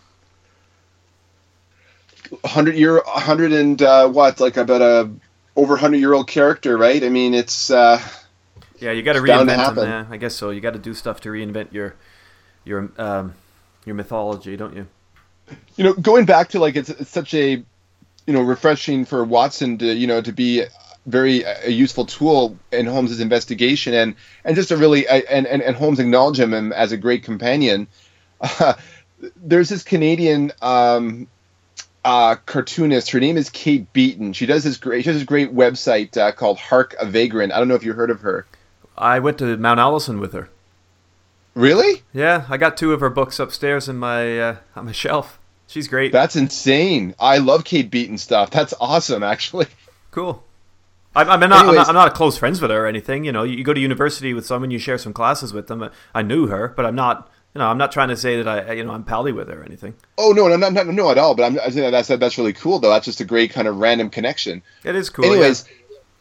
hundred 2.44 2.76
year, 2.76 3.02
hundred 3.06 3.52
and 3.52 3.80
uh, 3.80 4.08
what, 4.08 4.40
like 4.40 4.56
about 4.56 4.82
a 4.82 5.10
over 5.56 5.76
hundred 5.76 5.98
year 5.98 6.12
old 6.12 6.28
character, 6.28 6.76
right? 6.76 7.02
I 7.02 7.08
mean, 7.08 7.34
it's 7.34 7.70
uh, 7.70 8.00
Yeah, 8.78 8.92
you 8.92 9.02
got 9.02 9.14
to 9.14 9.20
reinvent 9.20 9.74
them. 9.74 9.88
Yeah, 9.88 10.06
I 10.10 10.16
guess 10.16 10.34
so. 10.34 10.50
You 10.50 10.60
got 10.60 10.72
to 10.72 10.78
do 10.78 10.94
stuff 10.94 11.20
to 11.22 11.28
reinvent 11.30 11.72
your 11.72 11.94
your 12.64 12.90
um, 12.98 13.34
your 13.84 13.94
mythology, 13.94 14.56
don't 14.56 14.76
you? 14.76 14.86
you 15.76 15.84
know, 15.84 15.92
going 15.94 16.24
back 16.24 16.48
to 16.50 16.58
like 16.58 16.76
it's, 16.76 16.90
it's 16.90 17.10
such 17.10 17.34
a 17.34 17.62
you 18.26 18.32
know 18.32 18.42
refreshing 18.42 19.04
for 19.04 19.24
Watson 19.24 19.78
to 19.78 19.94
you 19.94 20.06
know 20.06 20.20
to 20.20 20.32
be 20.32 20.64
very 21.06 21.44
uh, 21.44 21.54
a 21.64 21.70
useful 21.70 22.06
tool 22.06 22.56
in 22.72 22.86
Holmes's 22.86 23.20
investigation 23.20 23.94
and 23.94 24.14
and 24.44 24.56
just 24.56 24.70
a 24.70 24.76
really 24.76 25.06
uh, 25.08 25.22
and 25.30 25.46
and, 25.46 25.62
and 25.62 25.76
Holmes 25.76 25.98
acknowledge 25.98 26.38
him 26.38 26.72
as 26.72 26.92
a 26.92 26.96
great 26.96 27.24
companion. 27.24 27.88
Uh, 28.40 28.74
there's 29.36 29.68
this 29.68 29.82
Canadian 29.82 30.52
um, 30.62 31.26
uh, 32.04 32.36
cartoonist. 32.46 33.10
Her 33.10 33.20
name 33.20 33.36
is 33.36 33.50
Kate 33.50 33.92
Beaton. 33.92 34.32
She 34.32 34.46
does 34.46 34.64
this 34.64 34.76
great. 34.76 35.04
She 35.04 35.10
has 35.10 35.18
this 35.18 35.26
great 35.26 35.54
website 35.54 36.16
uh, 36.16 36.32
called 36.32 36.58
Hark 36.58 36.94
a 36.98 37.06
Vagrant. 37.06 37.52
I 37.52 37.58
don't 37.58 37.68
know 37.68 37.74
if 37.74 37.84
you 37.84 37.92
heard 37.92 38.10
of 38.10 38.20
her. 38.20 38.46
I 38.96 39.18
went 39.18 39.38
to 39.38 39.56
Mount 39.56 39.80
Allison 39.80 40.20
with 40.20 40.32
her. 40.32 40.48
Really? 41.54 42.02
Yeah, 42.12 42.46
I 42.48 42.56
got 42.56 42.76
two 42.76 42.92
of 42.92 43.00
her 43.00 43.10
books 43.10 43.38
upstairs 43.38 43.88
in 43.88 43.98
my 43.98 44.38
uh, 44.38 44.56
on 44.76 44.86
my 44.86 44.92
shelf. 44.92 45.38
She's 45.66 45.88
great. 45.88 46.10
That's 46.10 46.36
insane. 46.36 47.14
I 47.18 47.38
love 47.38 47.64
Kate 47.64 47.90
Beaton 47.90 48.18
stuff. 48.18 48.50
That's 48.50 48.74
awesome, 48.80 49.22
actually. 49.22 49.66
cool. 50.10 50.42
I'm, 51.14 51.28
I'm, 51.28 51.40
not, 51.40 51.66
I'm, 51.66 51.74
not, 51.74 51.88
I'm 51.88 51.94
not 51.94 52.14
close 52.14 52.36
friends 52.38 52.60
with 52.60 52.70
her 52.70 52.84
or 52.84 52.86
anything. 52.86 53.24
You 53.24 53.32
know, 53.32 53.42
you 53.42 53.64
go 53.64 53.74
to 53.74 53.80
university 53.80 54.32
with 54.32 54.46
someone, 54.46 54.70
you 54.70 54.78
share 54.78 54.98
some 54.98 55.12
classes 55.12 55.52
with 55.52 55.66
them. 55.66 55.90
I 56.14 56.22
knew 56.22 56.46
her, 56.46 56.68
but 56.68 56.86
I'm 56.86 56.94
not. 56.94 57.30
You 57.54 57.58
know, 57.58 57.66
I'm 57.66 57.78
not 57.78 57.90
trying 57.90 58.10
to 58.10 58.16
say 58.16 58.40
that 58.40 58.68
I, 58.68 58.72
you 58.74 58.84
know, 58.84 58.92
I'm 58.92 59.02
pally 59.02 59.32
with 59.32 59.48
her 59.48 59.60
or 59.60 59.64
anything. 59.64 59.94
Oh 60.16 60.32
no, 60.32 60.46
no, 60.46 60.56
not, 60.56 60.72
not 60.72 60.86
no 60.86 61.10
at 61.10 61.18
all. 61.18 61.34
But 61.34 61.44
I'm, 61.44 61.58
I 61.58 61.70
think 61.70 61.90
that's 61.90 62.08
that's 62.08 62.38
really 62.38 62.52
cool 62.52 62.78
though. 62.78 62.90
That's 62.90 63.06
just 63.06 63.20
a 63.20 63.24
great 63.24 63.52
kind 63.52 63.66
of 63.66 63.78
random 63.78 64.08
connection. 64.08 64.62
It 64.84 64.94
is 64.94 65.10
cool. 65.10 65.24
Anyways, 65.24 65.64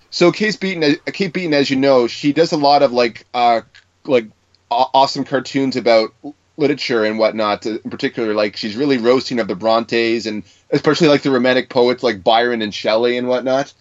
so 0.09 0.31
Kate 0.31 0.59
Beaton, 0.59 0.83
uh, 0.83 1.11
Kate 1.11 1.31
Beaton, 1.31 1.53
as 1.53 1.69
you 1.69 1.75
know, 1.75 2.07
she 2.07 2.33
does 2.33 2.51
a 2.51 2.57
lot 2.57 2.81
of 2.81 2.91
like 2.91 3.25
uh 3.33 3.61
like 4.05 4.25
awesome 4.71 5.23
cartoons 5.23 5.75
about 5.75 6.13
literature 6.57 7.03
and 7.05 7.19
whatnot. 7.19 7.65
uh, 7.65 7.77
In 7.83 7.91
particular, 7.91 8.33
like 8.33 8.57
she's 8.57 8.75
really 8.75 8.97
roasting 8.97 9.39
of 9.39 9.47
the 9.47 9.55
Brontes 9.55 10.25
and 10.25 10.43
especially 10.71 11.09
like 11.09 11.21
the 11.21 11.31
romantic 11.31 11.69
poets 11.69 12.01
like 12.01 12.23
Byron 12.23 12.61
and 12.63 12.73
Shelley 12.73 13.17
and 13.17 13.27
whatnot. 13.27 13.71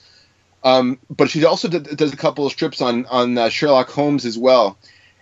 Um, 0.65 0.99
but 1.09 1.31
she 1.31 1.45
also 1.45 1.69
does 1.69 2.13
a 2.13 2.17
couple 2.17 2.45
of 2.45 2.53
strips 2.53 2.83
on 2.83 3.07
on 3.07 3.39
uh, 3.39 3.49
Sherlock 3.49 3.89
Holmes 3.89 4.27
as 4.27 4.37
well. 4.37 4.77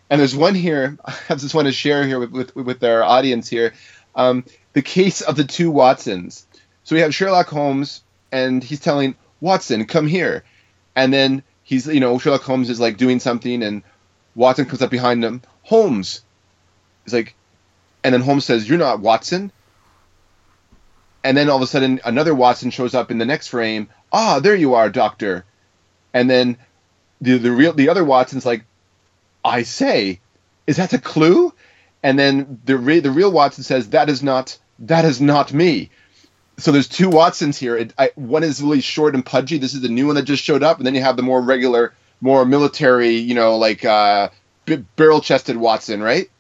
And 0.09 0.21
there's 0.21 0.37
one 0.37 0.55
here. 0.55 0.99
I 1.29 1.35
just 1.35 1.55
want 1.55 1.67
to 1.67 1.73
share 1.73 2.07
here 2.07 2.19
with 2.19 2.31
with, 2.31 2.57
with 2.57 2.85
our 2.85 3.03
audience 3.03 3.49
here. 3.49 3.73
Um, 4.15 4.45
the 4.73 4.83
case 4.83 5.21
of 5.21 5.37
the 5.37 5.45
two 5.45 5.71
Watsons. 5.71 6.47
So 6.85 6.95
we 6.95 7.03
have 7.03 7.15
Sherlock 7.15 7.49
Holmes, 7.49 8.03
and 8.31 8.63
he's 8.63 8.81
telling 8.81 9.17
Watson, 9.41 9.87
"Come 9.87 10.07
here," 10.07 10.45
and 10.95 11.13
then 11.13 11.43
he's 11.63 11.87
you 11.87 12.01
know 12.01 12.19
Sherlock 12.19 12.43
Holmes 12.43 12.71
is 12.71 12.81
like 12.81 12.97
doing 12.97 13.21
something, 13.21 13.63
and 13.63 13.83
Watson 14.35 14.67
comes 14.67 14.83
up 14.83 14.91
behind 14.91 15.25
him. 15.25 15.43
Holmes, 15.63 16.23
is 17.07 17.13
like, 17.13 17.35
and 18.05 18.15
then 18.15 18.21
Holmes 18.21 18.45
says, 18.45 18.69
"You're 18.69 18.79
not 18.79 19.01
Watson." 19.01 19.51
And 21.25 21.37
then 21.37 21.51
all 21.51 21.57
of 21.57 21.63
a 21.63 21.67
sudden, 21.67 22.01
another 22.05 22.37
Watson 22.37 22.71
shows 22.71 22.95
up 22.95 23.11
in 23.11 23.19
the 23.19 23.25
next 23.25 23.49
frame. 23.49 23.89
Ah, 24.13 24.39
there 24.39 24.55
you 24.55 24.75
are, 24.75 24.89
Doctor. 24.89 25.45
And 26.15 26.31
then 26.31 26.57
the 27.21 27.39
the 27.39 27.51
real 27.51 27.73
the 27.73 27.89
other 27.89 28.05
Watson's 28.05 28.47
like, 28.47 28.65
I 29.47 29.63
say, 29.63 30.21
is 30.67 30.77
that 30.77 30.93
a 30.93 30.99
clue? 30.99 31.55
And 32.03 32.19
then 32.19 32.61
the 32.65 32.77
re- 32.77 33.01
the 33.01 33.11
real 33.11 33.31
Watson 33.31 33.65
says, 33.65 33.91
that 33.91 34.09
is 34.09 34.23
not 34.23 34.59
that 34.81 35.05
is 35.05 35.21
not 35.21 35.53
me. 35.53 35.91
So 36.59 36.73
there's 36.73 36.89
two 36.89 37.11
Watsons 37.11 37.59
here. 37.59 37.77
It, 37.77 37.93
I, 37.99 38.11
one 38.15 38.43
is 38.43 38.63
really 38.63 38.81
short 38.81 39.15
and 39.15 39.25
pudgy. 39.25 39.59
This 39.59 39.75
is 39.75 39.83
the 39.83 39.89
new 39.89 40.07
one 40.07 40.17
that 40.17 40.23
just 40.23 40.43
showed 40.43 40.63
up, 40.63 40.79
and 40.79 40.87
then 40.87 40.95
you 40.95 41.03
have 41.03 41.17
the 41.17 41.23
more 41.23 41.41
regular, 41.41 41.95
more 42.21 42.45
military, 42.45 43.17
you 43.17 43.35
know, 43.35 43.59
like 43.59 43.85
uh, 43.85 44.31
b- 44.65 44.85
barrel-chested 44.97 45.57
Watson, 45.57 46.03
right? 46.03 46.31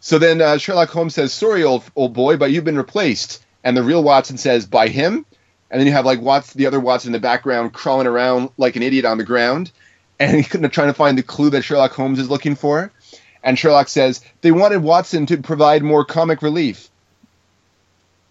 So 0.00 0.18
then 0.18 0.40
uh, 0.42 0.58
Sherlock 0.58 0.90
Holmes 0.90 1.14
says, 1.14 1.32
"Sorry, 1.32 1.62
old 1.62 1.84
old 1.94 2.12
boy, 2.12 2.36
but 2.36 2.50
you've 2.50 2.64
been 2.64 2.76
replaced." 2.76 3.44
And 3.62 3.76
the 3.76 3.84
real 3.84 4.02
Watson 4.02 4.36
says, 4.36 4.66
"By 4.66 4.88
him." 4.88 5.24
And 5.70 5.80
then 5.80 5.86
you 5.86 5.92
have 5.92 6.04
like 6.04 6.20
Watson, 6.20 6.58
the 6.58 6.66
other 6.66 6.80
Watson 6.80 7.08
in 7.08 7.12
the 7.12 7.20
background, 7.20 7.72
crawling 7.72 8.08
around 8.08 8.50
like 8.58 8.76
an 8.76 8.82
idiot 8.82 9.04
on 9.04 9.16
the 9.16 9.24
ground, 9.24 9.70
and 10.22 10.36
he's 10.36 10.48
trying 10.48 10.88
to 10.88 10.94
find 10.94 11.18
the 11.18 11.22
clue 11.22 11.50
that 11.50 11.62
Sherlock 11.62 11.92
Holmes 11.92 12.18
is 12.18 12.30
looking 12.30 12.54
for. 12.54 12.90
And 13.42 13.58
Sherlock 13.58 13.88
says 13.88 14.20
they 14.40 14.52
wanted 14.52 14.82
Watson 14.82 15.26
to 15.26 15.36
provide 15.38 15.82
more 15.82 16.04
comic 16.04 16.42
relief. 16.42 16.88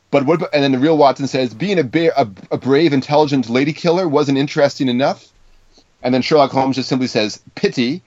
But 0.10 0.26
what? 0.26 0.54
And 0.54 0.64
then 0.64 0.72
the 0.72 0.80
real 0.80 0.98
Watson 0.98 1.28
says 1.28 1.54
being 1.54 1.80
a, 1.80 1.84
ba- 1.84 2.20
a, 2.20 2.28
a 2.52 2.58
brave, 2.58 2.94
intelligent 2.94 3.50
lady 3.50 3.74
killer 3.74 4.08
wasn't 4.08 4.38
interesting 4.38 4.88
enough. 4.88 5.28
And 6.02 6.14
then 6.14 6.22
Sherlock 6.22 6.52
Holmes 6.52 6.78
just 6.78 6.90
simply 6.90 7.08
says 7.08 7.42
pity. 7.56 8.02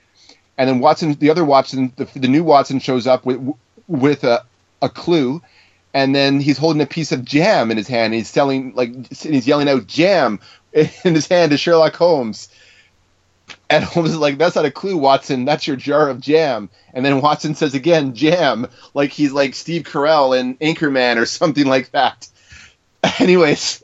And 0.56 0.68
then 0.68 0.80
Watson, 0.80 1.14
the 1.14 1.30
other 1.30 1.44
Watson, 1.44 1.92
the, 1.96 2.06
the 2.18 2.28
new 2.28 2.44
Watson 2.44 2.78
shows 2.78 3.06
up 3.06 3.26
with 3.26 3.54
with 3.86 4.24
a, 4.24 4.44
a 4.80 4.88
clue, 4.88 5.42
and 5.92 6.14
then 6.14 6.40
he's 6.40 6.56
holding 6.58 6.80
a 6.80 6.86
piece 6.86 7.12
of 7.12 7.24
jam 7.24 7.70
in 7.70 7.76
his 7.76 7.88
hand. 7.88 8.14
he's 8.14 8.32
telling 8.32 8.74
like 8.74 9.12
he's 9.12 9.46
yelling 9.46 9.68
out 9.68 9.86
jam 9.86 10.40
in 10.72 11.14
his 11.14 11.26
hand 11.26 11.50
to 11.50 11.58
Sherlock 11.58 11.94
Holmes. 11.96 12.48
And 13.74 13.82
Holmes 13.82 14.10
is 14.10 14.18
like, 14.18 14.38
"That's 14.38 14.54
not 14.54 14.66
a 14.66 14.70
clue, 14.70 14.96
Watson. 14.96 15.44
That's 15.44 15.66
your 15.66 15.74
jar 15.74 16.08
of 16.08 16.20
jam." 16.20 16.70
And 16.92 17.04
then 17.04 17.20
Watson 17.20 17.56
says 17.56 17.74
again, 17.74 18.14
"Jam," 18.14 18.68
like 18.94 19.10
he's 19.10 19.32
like 19.32 19.56
Steve 19.56 19.82
Carell 19.82 20.38
in 20.38 20.56
Anchorman 20.58 21.16
or 21.16 21.26
something 21.40 21.66
like 21.66 21.90
that. 21.90 22.28
Anyways, 23.18 23.82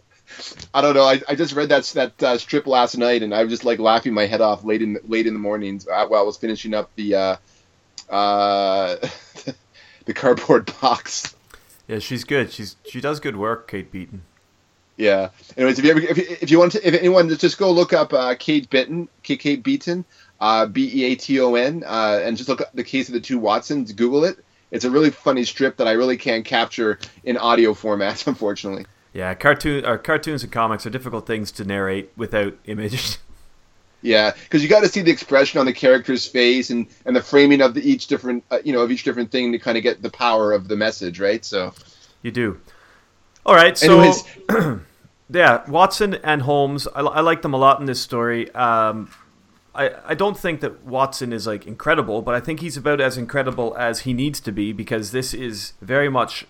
I 0.73 0.81
don't 0.81 0.95
know. 0.95 1.03
I, 1.03 1.21
I 1.29 1.35
just 1.35 1.55
read 1.55 1.71
that 1.71 1.85
that 1.95 2.23
uh, 2.23 2.39
strip 2.39 2.69
last 2.69 2.97
night, 2.97 3.25
and 3.25 3.35
I 3.35 3.43
was 3.43 3.51
just 3.51 3.65
like 3.65 3.81
laughing 3.81 4.15
my 4.15 4.27
head 4.27 4.41
off 4.41 4.63
late 4.63 4.81
in 4.81 4.97
late 5.09 5.27
in 5.27 5.35
the 5.35 5.41
mornings 5.41 5.89
uh, 5.89 6.07
while 6.07 6.21
I 6.21 6.25
was 6.25 6.37
finishing 6.37 6.73
up 6.73 6.95
the 6.95 7.17
uh, 7.17 7.37
uh, 8.09 8.97
the 10.05 10.15
cardboard 10.15 10.73
box. 10.81 11.35
Yeah, 11.89 11.99
she's 11.99 12.23
good. 12.23 12.53
She's 12.53 12.77
she 12.89 13.01
does 13.01 13.19
good 13.19 13.35
work, 13.35 13.67
Kate 13.67 13.91
Beaton. 13.91 14.23
Yeah. 15.01 15.31
Anyways, 15.57 15.79
if 15.79 15.85
you 15.87 15.91
ever, 15.93 16.01
if, 16.01 16.19
you, 16.19 16.37
if 16.43 16.51
you 16.51 16.59
want 16.59 16.73
to, 16.73 16.87
if 16.87 16.93
anyone 16.93 17.35
just 17.35 17.57
go 17.57 17.71
look 17.71 17.95
up 17.95 18.13
uh, 18.13 18.35
Kate 18.39 18.69
Beaton, 18.69 19.09
Kate 19.23 19.63
Beaton, 19.63 20.05
uh, 20.39 20.67
B 20.67 20.91
E 20.93 21.05
A 21.05 21.15
T 21.15 21.41
O 21.41 21.55
N, 21.55 21.83
uh, 21.87 22.21
and 22.23 22.37
just 22.37 22.51
look 22.51 22.61
up 22.61 22.71
the 22.75 22.85
case 22.85 23.09
of 23.09 23.15
the 23.15 23.21
two 23.21 23.39
Watsons. 23.39 23.93
Google 23.93 24.25
it. 24.25 24.45
It's 24.71 24.85
a 24.85 24.91
really 24.91 25.11
funny 25.11 25.45
strip 25.45 25.79
that 25.79 25.89
I 25.89 25.93
really 25.93 26.19
can't 26.19 26.45
capture 26.45 26.99
in 27.25 27.39
audio 27.39 27.73
format, 27.73 28.27
unfortunately. 28.27 28.85
Yeah, 29.15 29.33
cartoon 29.35 29.87
or 29.87 29.97
cartoons 29.97 30.43
and 30.43 30.53
comics 30.53 30.85
are 30.85 30.91
difficult 30.91 31.27
things 31.27 31.51
to 31.53 31.65
narrate 31.65 32.13
without 32.17 32.57
images. 32.67 33.19
Yeah, 34.03 34.31
because 34.31 34.63
you 34.63 34.71
got 34.71 34.81
to 34.81 34.89
see 34.89 35.03
the 35.03 35.11
expression 35.11 35.61
on 35.61 35.67
the 35.67 35.75
character's 35.75 36.27
face 36.27 36.71
and, 36.71 36.87
and 37.05 37.15
the 37.15 37.21
framing 37.21 37.61
of 37.61 37.75
the, 37.75 37.83
each 37.83 38.07
different 38.07 38.45
uh, 38.51 38.57
you 38.65 38.73
know 38.73 38.81
of 38.81 38.91
each 38.91 39.05
different 39.05 39.31
thing 39.31 39.53
to 39.53 39.59
kind 39.59 39.77
of 39.77 39.83
get 39.83 40.01
the 40.01 40.09
power 40.09 40.53
of 40.53 40.69
the 40.69 40.75
message, 40.75 41.21
right? 41.21 41.45
So 41.45 41.75
you 42.23 42.31
do. 42.31 42.59
All 43.45 43.55
right, 43.55 43.77
so 43.77 44.11
yeah, 45.33 45.69
Watson 45.69 46.15
and 46.23 46.43
Holmes, 46.43 46.87
I, 46.89 47.01
I, 47.01 47.21
like 47.21 47.43
them 47.43 47.55
a 47.55 47.57
lot 47.57 47.81
in 47.81 47.87
this 47.87 48.01
story. 48.01 48.53
Um, 48.55 49.11
I 49.75 49.91
I 50.07 50.15
don't 50.15 50.37
think 50.37 50.61
that 50.61 50.85
Watson 50.85 51.33
is 51.33 51.47
like 51.47 51.67
incredible, 51.67 52.23
but 52.23 52.35
I 52.35 52.41
think 52.41 52.61
he's 52.61 52.77
about 52.77 53.01
as 53.01 53.17
incredible 53.17 53.77
as 53.77 54.01
he 54.01 54.13
needs 54.13 54.41
to 54.41 54.53
be 54.53 54.73
because 54.73 55.13
this 55.13 55.33
is 55.33 55.75
very 55.81 56.09
much, 56.09 56.47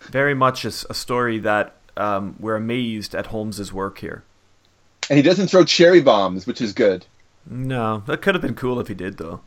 very 0.00 0.34
much 0.34 0.64
a, 0.64 0.68
a 0.68 0.94
story 0.94 1.38
that 1.38 1.74
um, 1.96 2.36
we're 2.38 2.56
amazed 2.56 3.14
at 3.14 3.26
Holmes's 3.26 3.72
work 3.72 3.98
here 3.98 4.24
and 5.08 5.16
he 5.16 5.22
doesn't 5.22 5.48
throw 5.48 5.64
cherry 5.64 6.00
bombs, 6.00 6.46
which 6.46 6.60
is 6.60 6.72
good. 6.72 7.06
No, 7.48 8.02
that 8.06 8.22
could 8.22 8.34
have 8.34 8.42
been 8.42 8.54
cool 8.54 8.80
if 8.80 8.88
he 8.88 8.94
did 8.94 9.18
though. 9.18 9.40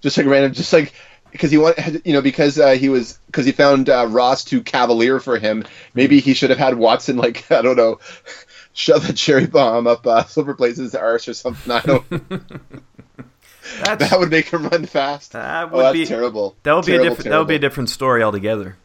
Just 0.00 0.16
like 0.16 0.26
random, 0.26 0.52
just 0.52 0.72
like 0.72 0.92
because 1.32 1.50
he 1.50 1.58
wanted, 1.58 2.02
you 2.04 2.12
know, 2.12 2.22
because 2.22 2.58
uh, 2.58 2.72
he 2.72 2.88
was 2.88 3.18
because 3.26 3.46
he 3.46 3.52
found 3.52 3.88
uh, 3.88 4.06
Ross 4.08 4.44
too 4.44 4.62
cavalier 4.62 5.20
for 5.20 5.38
him. 5.38 5.64
Maybe 5.94 6.20
he 6.20 6.34
should 6.34 6.50
have 6.50 6.58
had 6.58 6.76
Watson 6.76 7.16
like 7.16 7.50
I 7.52 7.62
don't 7.62 7.76
know, 7.76 8.00
shove 8.72 9.08
a 9.08 9.12
cherry 9.12 9.46
bomb 9.46 9.86
up 9.86 10.06
uh, 10.06 10.24
Silver 10.24 10.54
Blaze's 10.54 10.94
arse 10.94 11.28
or 11.28 11.34
something. 11.34 11.72
I 11.72 11.80
don't. 11.80 12.08
that 13.84 14.16
would 14.18 14.30
make 14.30 14.48
him 14.48 14.68
run 14.68 14.86
fast. 14.86 15.32
That 15.32 15.70
oh, 15.72 15.76
would 15.76 15.86
oh, 15.86 15.92
be 15.92 16.06
terrible. 16.06 16.56
That 16.62 16.74
would 16.74 16.84
terrible, 16.84 17.04
be 17.04 17.06
a 17.06 17.10
different. 17.10 17.30
That 17.30 17.38
would 17.38 17.48
be 17.48 17.56
a 17.56 17.60
different 17.60 17.90
story 17.90 18.22
altogether. 18.22 18.76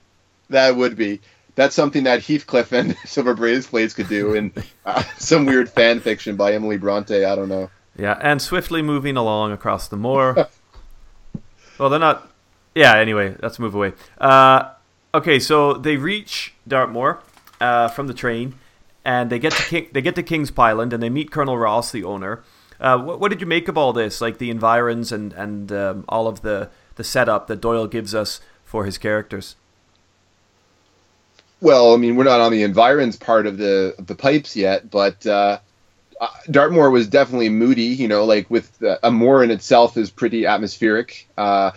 That 0.50 0.76
would 0.76 0.96
be 0.96 1.22
that's 1.56 1.76
something 1.76 2.04
that 2.04 2.22
Heathcliff 2.22 2.72
and 2.72 2.98
Silver 3.06 3.34
Blaze 3.36 3.94
could 3.94 4.10
do 4.10 4.34
in 4.34 4.52
uh, 4.86 5.04
some 5.18 5.46
weird 5.46 5.70
fan 5.70 6.00
fiction 6.00 6.36
by 6.36 6.54
Emily 6.54 6.78
Bronte. 6.78 7.26
I 7.26 7.36
don't 7.36 7.50
know. 7.50 7.70
Yeah, 7.98 8.18
and 8.22 8.42
swiftly 8.42 8.82
moving 8.82 9.18
along 9.18 9.52
across 9.52 9.88
the 9.88 9.98
moor. 9.98 10.48
well, 11.78 11.90
they're 11.90 12.00
not. 12.00 12.30
Yeah. 12.76 12.98
Anyway, 12.98 13.36
let's 13.42 13.60
move 13.60 13.76
away. 13.76 13.94
Uh, 14.18 14.72
okay, 15.14 15.40
so 15.40 15.74
they 15.74 15.98
reach 15.98 16.54
Dartmoor 16.68 17.22
uh, 17.62 17.88
from 17.90 18.08
the 18.08 18.14
train, 18.14 18.56
and 19.06 19.30
they 19.30 19.40
get 19.40 19.54
to 19.54 19.64
King, 19.64 19.88
they 19.92 20.02
get 20.02 20.16
to 20.16 20.24
King's 20.24 20.52
Pyland, 20.52 20.94
and 20.94 21.02
they 21.02 21.10
meet 21.10 21.32
Colonel 21.32 21.58
Ross, 21.58 21.92
the 21.92 22.04
owner. 22.04 22.44
Uh, 22.80 22.98
what, 22.98 23.20
what, 23.20 23.30
did 23.30 23.40
you 23.40 23.48
make 23.48 23.68
of 23.68 23.78
all 23.78 23.94
this? 23.94 24.20
Like 24.20 24.38
the 24.38 24.50
environs 24.50 25.12
and 25.12 25.34
and 25.34 25.72
um, 25.72 26.06
all 26.10 26.28
of 26.28 26.42
the 26.42 26.70
the 26.96 27.04
setup 27.04 27.48
that 27.48 27.62
Doyle 27.62 27.88
gives 27.88 28.14
us 28.14 28.42
for 28.66 28.86
his 28.86 28.98
characters. 28.98 29.56
Well, 31.62 31.94
I 31.94 31.98
mean, 31.98 32.18
we're 32.18 32.26
not 32.26 32.42
on 32.42 32.52
the 32.52 32.64
environs 32.64 33.16
part 33.16 33.48
of 33.48 33.58
the 33.58 33.96
of 33.98 34.08
the 34.08 34.16
pipes 34.16 34.56
yet, 34.56 34.92
but 34.92 35.26
uh, 35.26 35.60
uh 36.20 36.28
Dartmoor 36.52 36.90
was 36.90 37.08
definitely 37.08 37.50
moody. 37.50 37.84
You 37.84 38.10
know, 38.10 38.26
like 38.26 38.50
with 38.50 38.84
uh, 38.84 38.98
a 39.02 39.12
moor 39.12 39.44
in 39.44 39.52
itself 39.52 39.96
is 39.96 40.12
pretty 40.12 40.46
atmospheric. 40.46 41.28
Uh, 41.38 41.72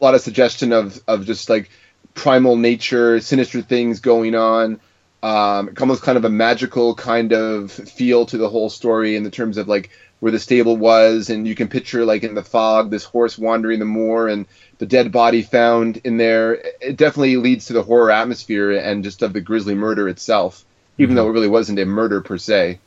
a 0.00 0.04
lot 0.04 0.14
of 0.14 0.20
suggestion 0.20 0.72
of 0.72 1.00
of 1.06 1.26
just 1.26 1.48
like 1.48 1.70
primal 2.14 2.56
nature, 2.56 3.20
sinister 3.20 3.62
things 3.62 4.00
going 4.00 4.34
on. 4.34 4.80
Um, 5.22 5.74
almost 5.80 6.02
kind 6.02 6.18
of 6.18 6.24
a 6.24 6.30
magical 6.30 6.94
kind 6.94 7.32
of 7.32 7.72
feel 7.72 8.26
to 8.26 8.38
the 8.38 8.48
whole 8.48 8.70
story 8.70 9.16
in 9.16 9.24
the 9.24 9.30
terms 9.30 9.58
of 9.58 9.66
like 9.66 9.90
where 10.20 10.32
the 10.32 10.38
stable 10.38 10.76
was, 10.76 11.30
and 11.30 11.46
you 11.46 11.54
can 11.54 11.68
picture 11.68 12.04
like 12.04 12.22
in 12.22 12.34
the 12.34 12.42
fog 12.42 12.90
this 12.90 13.04
horse 13.04 13.36
wandering 13.38 13.78
the 13.78 13.84
moor 13.84 14.28
and 14.28 14.46
the 14.78 14.86
dead 14.86 15.12
body 15.12 15.42
found 15.42 15.98
in 15.98 16.16
there. 16.16 16.54
It 16.80 16.96
definitely 16.96 17.36
leads 17.36 17.66
to 17.66 17.72
the 17.72 17.82
horror 17.82 18.10
atmosphere 18.10 18.72
and 18.72 19.04
just 19.04 19.22
of 19.22 19.32
the 19.32 19.40
grisly 19.40 19.74
murder 19.74 20.08
itself, 20.08 20.64
even 20.98 21.10
mm-hmm. 21.10 21.16
though 21.16 21.28
it 21.28 21.32
really 21.32 21.48
wasn't 21.48 21.78
a 21.78 21.86
murder 21.86 22.20
per 22.20 22.38
se. 22.38 22.78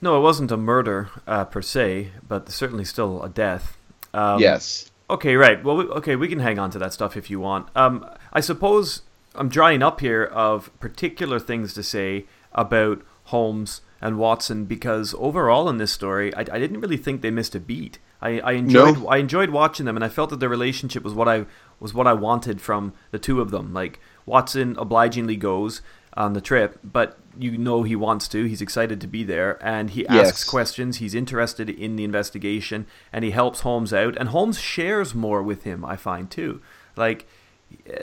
No, 0.00 0.16
it 0.16 0.20
wasn't 0.20 0.50
a 0.50 0.56
murder 0.56 1.10
uh, 1.26 1.44
per 1.44 1.62
se, 1.62 2.10
but 2.26 2.50
certainly 2.50 2.84
still 2.84 3.22
a 3.22 3.28
death. 3.28 3.76
Um, 4.12 4.40
yes. 4.40 4.90
Okay, 5.12 5.36
right. 5.36 5.62
Well, 5.62 5.76
we, 5.76 5.84
okay, 5.84 6.16
we 6.16 6.26
can 6.26 6.38
hang 6.38 6.58
on 6.58 6.70
to 6.70 6.78
that 6.78 6.94
stuff 6.94 7.18
if 7.18 7.28
you 7.28 7.38
want. 7.38 7.68
Um, 7.76 8.06
I 8.32 8.40
suppose 8.40 9.02
I'm 9.34 9.50
drying 9.50 9.82
up 9.82 10.00
here 10.00 10.24
of 10.24 10.70
particular 10.80 11.38
things 11.38 11.74
to 11.74 11.82
say 11.82 12.24
about 12.52 13.02
Holmes 13.24 13.82
and 14.00 14.16
Watson 14.16 14.64
because 14.64 15.14
overall 15.18 15.68
in 15.68 15.76
this 15.76 15.92
story, 15.92 16.34
I, 16.34 16.40
I 16.40 16.58
didn't 16.58 16.80
really 16.80 16.96
think 16.96 17.20
they 17.20 17.30
missed 17.30 17.54
a 17.54 17.60
beat. 17.60 17.98
I, 18.22 18.40
I 18.40 18.52
enjoyed 18.52 19.00
no. 19.00 19.08
I 19.08 19.18
enjoyed 19.18 19.50
watching 19.50 19.84
them, 19.84 19.96
and 19.96 20.04
I 20.04 20.08
felt 20.08 20.30
that 20.30 20.40
their 20.40 20.48
relationship 20.48 21.02
was 21.02 21.12
what 21.12 21.28
I 21.28 21.44
was 21.78 21.92
what 21.92 22.06
I 22.06 22.14
wanted 22.14 22.62
from 22.62 22.94
the 23.10 23.18
two 23.18 23.42
of 23.42 23.50
them. 23.50 23.74
Like 23.74 24.00
Watson 24.24 24.76
obligingly 24.78 25.36
goes 25.36 25.82
on 26.14 26.32
the 26.32 26.40
trip, 26.40 26.78
but 26.82 27.18
you 27.38 27.56
know 27.56 27.82
he 27.82 27.96
wants 27.96 28.28
to. 28.28 28.44
He's 28.44 28.62
excited 28.62 29.00
to 29.00 29.06
be 29.06 29.24
there, 29.24 29.58
and 29.64 29.90
he 29.90 30.02
yes. 30.02 30.28
asks 30.28 30.44
questions. 30.44 30.98
He's 30.98 31.14
interested 31.14 31.68
in 31.70 31.96
the 31.96 32.04
investigation, 32.04 32.86
and 33.12 33.24
he 33.24 33.30
helps 33.30 33.60
Holmes 33.60 33.92
out. 33.92 34.16
And 34.16 34.28
Holmes 34.30 34.58
shares 34.58 35.14
more 35.14 35.42
with 35.42 35.64
him. 35.64 35.84
I 35.84 35.96
find 35.96 36.30
too, 36.30 36.60
like 36.96 37.26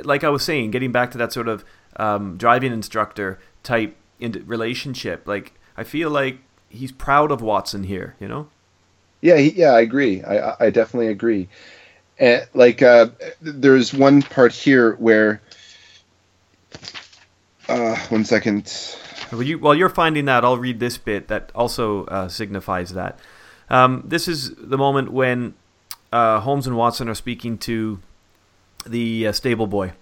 like 0.03 0.23
I 0.23 0.29
was 0.29 0.43
saying, 0.43 0.71
getting 0.71 0.91
back 0.91 1.11
to 1.11 1.17
that 1.17 1.31
sort 1.33 1.47
of 1.47 1.63
um, 1.97 2.37
driving 2.37 2.73
instructor 2.73 3.39
type 3.63 3.95
relationship. 4.19 5.27
Like 5.27 5.53
I 5.77 5.83
feel 5.83 6.09
like 6.09 6.39
he's 6.69 6.91
proud 6.91 7.31
of 7.31 7.41
Watson 7.41 7.83
here. 7.83 8.15
You 8.19 8.27
know. 8.27 8.49
Yeah, 9.21 9.37
he, 9.37 9.49
yeah, 9.51 9.71
I 9.71 9.81
agree. 9.81 10.23
I, 10.23 10.55
I 10.59 10.69
definitely 10.69 11.09
agree. 11.09 11.49
And 12.19 12.47
like, 12.53 12.81
uh, 12.81 13.07
there's 13.41 13.93
one 13.93 14.21
part 14.21 14.53
here 14.53 14.93
where, 14.95 15.41
uh, 17.67 17.97
one 18.07 18.23
second. 18.25 18.73
Well, 19.31 19.43
you, 19.43 19.59
while 19.59 19.75
you're 19.75 19.89
finding 19.89 20.25
that, 20.25 20.43
I'll 20.43 20.57
read 20.57 20.79
this 20.79 20.97
bit 20.97 21.27
that 21.27 21.51
also 21.53 22.05
uh, 22.05 22.27
signifies 22.29 22.93
that. 22.93 23.19
Um, 23.69 24.03
this 24.05 24.27
is 24.27 24.55
the 24.55 24.77
moment 24.77 25.11
when 25.11 25.53
uh, 26.11 26.39
Holmes 26.39 26.65
and 26.65 26.75
Watson 26.75 27.07
are 27.07 27.15
speaking 27.15 27.57
to 27.59 27.99
the 28.85 29.27
uh, 29.27 29.31
stable 29.31 29.67
boy. 29.67 29.93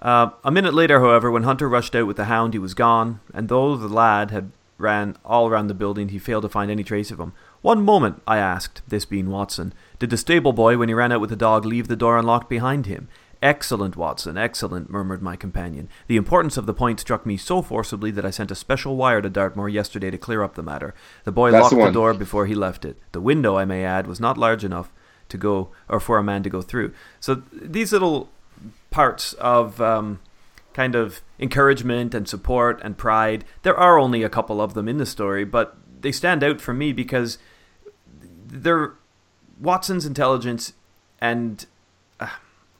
Uh, 0.00 0.30
a 0.44 0.50
minute 0.50 0.74
later, 0.74 1.00
however, 1.00 1.30
when 1.30 1.44
Hunter 1.44 1.68
rushed 1.68 1.94
out 1.96 2.06
with 2.06 2.16
the 2.16 2.26
hound, 2.26 2.52
he 2.52 2.58
was 2.58 2.74
gone, 2.74 3.20
and 3.32 3.48
though 3.48 3.76
the 3.76 3.88
lad 3.88 4.30
had 4.30 4.50
ran 4.76 5.16
all 5.24 5.48
around 5.48 5.68
the 5.68 5.74
building, 5.74 6.08
he 6.08 6.18
failed 6.18 6.42
to 6.42 6.48
find 6.48 6.70
any 6.70 6.84
trace 6.84 7.10
of 7.10 7.18
him. 7.18 7.32
One 7.62 7.82
moment, 7.82 8.22
I 8.26 8.38
asked, 8.38 8.82
this 8.86 9.04
being 9.04 9.30
Watson. 9.30 9.72
Did 9.98 10.10
the 10.10 10.16
stable 10.16 10.52
boy, 10.52 10.76
when 10.76 10.88
he 10.88 10.94
ran 10.94 11.12
out 11.12 11.20
with 11.20 11.30
the 11.30 11.36
dog, 11.36 11.64
leave 11.64 11.88
the 11.88 11.96
door 11.96 12.18
unlocked 12.18 12.50
behind 12.50 12.86
him? 12.86 13.08
Excellent, 13.44 13.94
Watson, 13.94 14.38
excellent, 14.38 14.88
murmured 14.88 15.20
my 15.20 15.36
companion. 15.36 15.90
The 16.06 16.16
importance 16.16 16.56
of 16.56 16.64
the 16.64 16.72
point 16.72 16.98
struck 16.98 17.26
me 17.26 17.36
so 17.36 17.60
forcibly 17.60 18.10
that 18.12 18.24
I 18.24 18.30
sent 18.30 18.50
a 18.50 18.54
special 18.54 18.96
wire 18.96 19.20
to 19.20 19.28
Dartmoor 19.28 19.68
yesterday 19.68 20.10
to 20.10 20.16
clear 20.16 20.42
up 20.42 20.54
the 20.54 20.62
matter. 20.62 20.94
The 21.24 21.30
boy 21.30 21.50
That's 21.50 21.64
locked 21.64 21.76
the 21.76 21.84
the, 21.84 21.90
door 21.90 22.14
before 22.14 22.46
he 22.46 22.54
left 22.54 22.86
it. 22.86 22.96
The 23.12 23.20
window, 23.20 23.58
I 23.58 23.66
may 23.66 23.84
add, 23.84 24.06
was 24.06 24.18
not 24.18 24.38
large 24.38 24.64
enough 24.64 24.90
to 25.28 25.36
go, 25.36 25.68
or 25.90 26.00
for 26.00 26.16
a 26.16 26.22
man 26.22 26.42
to 26.44 26.48
go 26.48 26.62
through. 26.62 26.94
So 27.20 27.42
these 27.52 27.92
little 27.92 28.30
parts 28.90 29.34
of 29.34 29.78
um, 29.78 30.20
kind 30.72 30.94
of 30.94 31.20
encouragement 31.38 32.14
and 32.14 32.26
support 32.26 32.80
and 32.82 32.96
pride, 32.96 33.44
there 33.62 33.76
are 33.76 33.98
only 33.98 34.22
a 34.22 34.30
couple 34.30 34.62
of 34.62 34.72
them 34.72 34.88
in 34.88 34.96
the 34.96 35.04
story, 35.04 35.44
but 35.44 35.76
they 36.00 36.12
stand 36.12 36.42
out 36.42 36.62
for 36.62 36.72
me 36.72 36.94
because 36.94 37.36
they're 38.46 38.94
Watson's 39.60 40.06
intelligence 40.06 40.72
and 41.20 41.66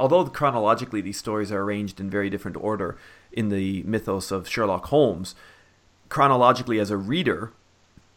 although 0.05 0.27
chronologically 0.27 1.01
these 1.01 1.17
stories 1.17 1.51
are 1.51 1.63
arranged 1.63 1.99
in 1.99 2.11
very 2.11 2.29
different 2.29 2.59
order 2.59 2.99
in 3.33 3.49
the 3.49 3.83
mythos 3.85 4.31
of 4.31 4.47
Sherlock 4.47 4.85
Holmes, 4.89 5.35
chronologically 6.11 6.79
as 6.79 6.91
a 6.91 6.99
reader, 6.99 7.53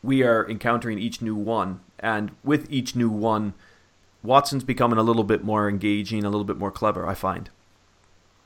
we 0.04 0.22
are 0.22 0.46
encountering 0.50 1.00
each 1.00 1.22
new 1.22 1.34
one, 1.34 1.80
and 1.98 2.32
with 2.44 2.70
each 2.70 2.94
new 2.94 3.10
one, 3.10 3.54
Watson's 4.22 4.66
becoming 4.66 5.00
a 5.00 5.02
little 5.02 5.24
bit 5.24 5.46
more 5.46 5.70
engaging, 5.70 6.26
a 6.26 6.30
little 6.30 6.44
bit 6.44 6.58
more 6.58 6.72
clever. 6.72 7.08
I 7.08 7.14
find. 7.14 7.50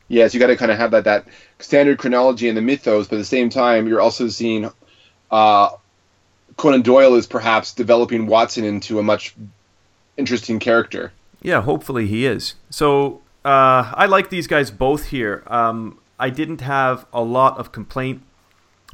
Yes, 0.08 0.36
you 0.36 0.40
got 0.40 0.48
to 0.48 0.56
kind 0.56 0.70
of 0.70 0.78
have 0.78 0.92
that 0.92 1.06
that 1.06 1.26
standard 1.58 1.98
chronology 1.98 2.48
in 2.48 2.54
the 2.54 2.62
mythos, 2.62 3.08
but 3.08 3.16
at 3.16 3.20
the 3.20 3.26
same 3.26 3.50
time, 3.50 3.88
you're 3.88 4.02
also 4.02 4.28
seeing 4.28 4.70
uh, 5.32 5.70
Conan 6.58 6.84
Doyle 6.84 7.16
is 7.16 7.26
perhaps 7.26 7.74
developing 7.74 8.28
Watson 8.28 8.66
into 8.66 9.00
a 9.00 9.04
much 9.04 9.34
interesting 10.16 10.60
character. 10.60 11.12
Yeah, 11.42 11.62
hopefully 11.62 12.06
he 12.06 12.28
is. 12.28 12.54
So 12.70 13.21
uh, 13.46 13.92
I 13.96 14.06
like 14.08 14.30
these 14.30 14.48
guys 14.48 14.72
both 14.72 15.08
here. 15.08 15.44
Um, 15.48 16.00
I 16.20 16.30
didn't 16.30 16.62
have 16.62 17.06
a 17.14 17.22
lot 17.22 17.58
of 17.58 17.72
complaint 17.72 18.22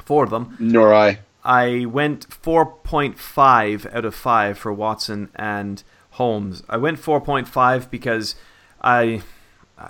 for 0.03 0.25
them. 0.25 0.55
Nor 0.59 0.93
I. 0.93 1.19
I 1.43 1.85
went 1.85 2.27
4.5 2.29 3.93
out 3.95 4.05
of 4.05 4.15
5 4.15 4.57
for 4.57 4.73
Watson 4.73 5.29
and 5.35 5.83
Holmes. 6.11 6.63
I 6.69 6.77
went 6.77 6.99
4.5 6.99 7.89
because 7.89 8.35
I, 8.81 9.21
I, 9.77 9.89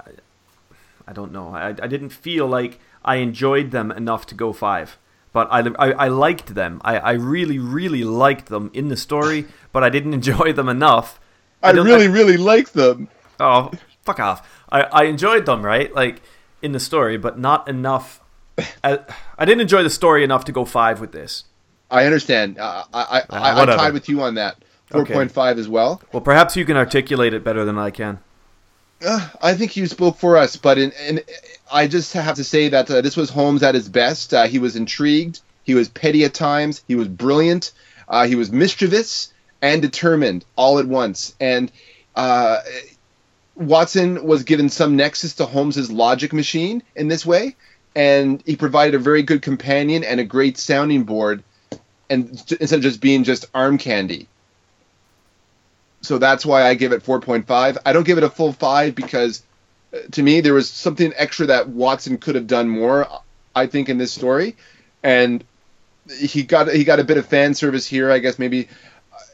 I 1.08 1.14
don't 1.14 1.32
know. 1.32 1.50
I, 1.50 1.70
I 1.70 1.88
didn't 1.88 2.10
feel 2.10 2.48
like 2.48 2.80
I 3.04 3.16
enjoyed 3.18 3.72
them 3.72 3.92
enough 3.92 4.26
to 4.28 4.36
go 4.36 4.54
5. 4.54 4.98
But 5.34 5.48
I, 5.52 5.60
I, 5.78 5.92
I 5.92 6.08
liked 6.08 6.56
them. 6.56 6.82
I, 6.84 6.98
I 6.98 7.12
really, 7.14 7.60
really 7.60 8.04
liked 8.04 8.48
them 8.48 8.70
in 8.74 8.88
the 8.90 8.98
story, 8.98 9.46
but 9.72 9.84
I 9.84 9.90
didn't 9.90 10.14
enjoy 10.22 10.54
them 10.54 10.70
enough. 10.70 11.20
I, 11.62 11.72
don't- 11.72 11.86
really, 11.86 12.08
really 12.08 12.38
like 12.38 12.72
them. 12.72 13.10
Oh, 13.40 13.72
fuck 14.08 14.20
off. 14.20 14.50
I, 14.72 14.82
I 14.82 15.04
enjoyed 15.04 15.46
them, 15.46 15.64
right? 15.64 15.94
Like, 15.94 16.22
in 16.62 16.72
the 16.72 16.80
story, 16.80 17.18
but 17.18 17.38
not 17.38 17.68
enough. 17.68 18.22
I, 18.84 19.00
I 19.38 19.46
didn't 19.46 19.62
enjoy 19.62 19.84
the 19.84 19.90
story 19.90 20.24
enough 20.24 20.46
to 20.46 20.52
go 20.52 20.66
5 20.66 21.00
with 21.00 21.12
this. 21.12 21.44
I 21.90 22.06
understand. 22.06 22.58
Uh, 22.58 22.84
I, 22.94 23.24
I, 23.30 23.38
I, 23.38 23.62
I'm 23.62 23.68
tied 23.68 23.94
with 23.94 24.10
you 24.10 24.22
on 24.22 24.36
that. 24.36 24.58
Okay. 24.94 25.14
4.5 25.14 25.58
as 25.58 25.70
well. 25.70 26.02
Well, 26.12 26.22
perhaps 26.22 26.56
you 26.56 26.66
can 26.66 26.78
articulate 26.78 27.34
it 27.34 27.44
better 27.44 27.66
than 27.66 27.78
I 27.78 27.92
can. 27.92 28.20
Uh, 29.06 29.30
I 29.42 29.54
think 29.54 29.78
you 29.78 29.86
spoke 29.86 30.18
for 30.18 30.38
us, 30.38 30.56
but 30.56 30.78
in, 30.78 30.92
in, 31.08 31.22
I 31.72 31.88
just 31.88 32.14
have 32.14 32.36
to 32.36 32.44
say 32.44 32.70
that 32.70 32.90
uh, 32.90 33.02
this 33.02 33.16
was 33.16 33.30
Holmes 33.30 33.64
at 33.64 33.76
his 33.76 33.88
best. 33.90 34.34
Uh, 34.34 34.48
he 34.48 34.60
was 34.60 34.76
intrigued. 34.76 35.42
He 35.64 35.76
was 35.76 35.90
petty 35.90 36.24
at 36.24 36.34
times. 36.34 36.84
He 36.88 36.96
was 36.96 37.08
brilliant. 37.08 37.74
Uh, 38.08 38.26
he 38.26 38.36
was 38.36 38.52
mischievous 38.52 39.34
and 39.62 39.82
determined 39.82 40.46
all 40.56 40.80
at 40.80 40.88
once. 40.88 41.36
And 41.40 41.72
uh, 42.16 42.62
Watson 43.58 44.24
was 44.24 44.44
given 44.44 44.70
some 44.70 44.96
nexus 44.96 45.36
to 45.36 45.46
Holmes's 45.46 45.92
logic 45.92 46.34
machine 46.34 46.84
in 46.96 47.08
this 47.08 47.26
way, 47.26 47.56
and 47.96 48.42
he 48.46 48.56
provided 48.56 48.96
a 48.96 49.00
very 49.00 49.24
good 49.24 49.42
companion 49.42 50.04
and 50.04 50.20
a 50.20 50.24
great 50.24 50.58
sounding 50.58 51.04
board, 51.04 51.44
and 52.10 52.30
instead 52.60 52.78
of 52.78 52.82
just 52.82 53.02
being 53.02 53.24
just 53.24 53.46
arm 53.54 53.78
candy 53.78 54.28
so 56.02 56.18
that's 56.18 56.46
why 56.46 56.64
I 56.64 56.74
give 56.76 56.92
it 56.92 57.04
4.5. 57.04 57.78
I 57.86 57.94
don't 57.94 58.06
give 58.06 58.18
it 58.18 58.24
a 58.24 58.30
full 58.30 58.54
five 58.54 58.96
because, 58.96 59.44
uh, 59.94 59.98
to 60.12 60.24
me, 60.24 60.42
there 60.42 60.54
was 60.54 60.70
something 60.70 61.14
extra 61.16 61.48
that 61.48 61.70
Watson 61.70 62.18
could 62.18 62.36
have 62.36 62.48
done 62.48 62.70
more. 62.70 63.08
I 63.56 63.68
think 63.68 63.90
in 63.90 63.98
this 63.98 64.14
story, 64.14 64.56
and 65.04 65.44
he 66.20 66.44
got 66.44 66.72
he 66.72 66.84
got 66.84 67.00
a 67.00 67.04
bit 67.04 67.18
of 67.18 67.26
fan 67.26 67.56
service 67.56 67.88
here. 67.88 68.12
I 68.12 68.20
guess 68.20 68.38
maybe 68.38 68.70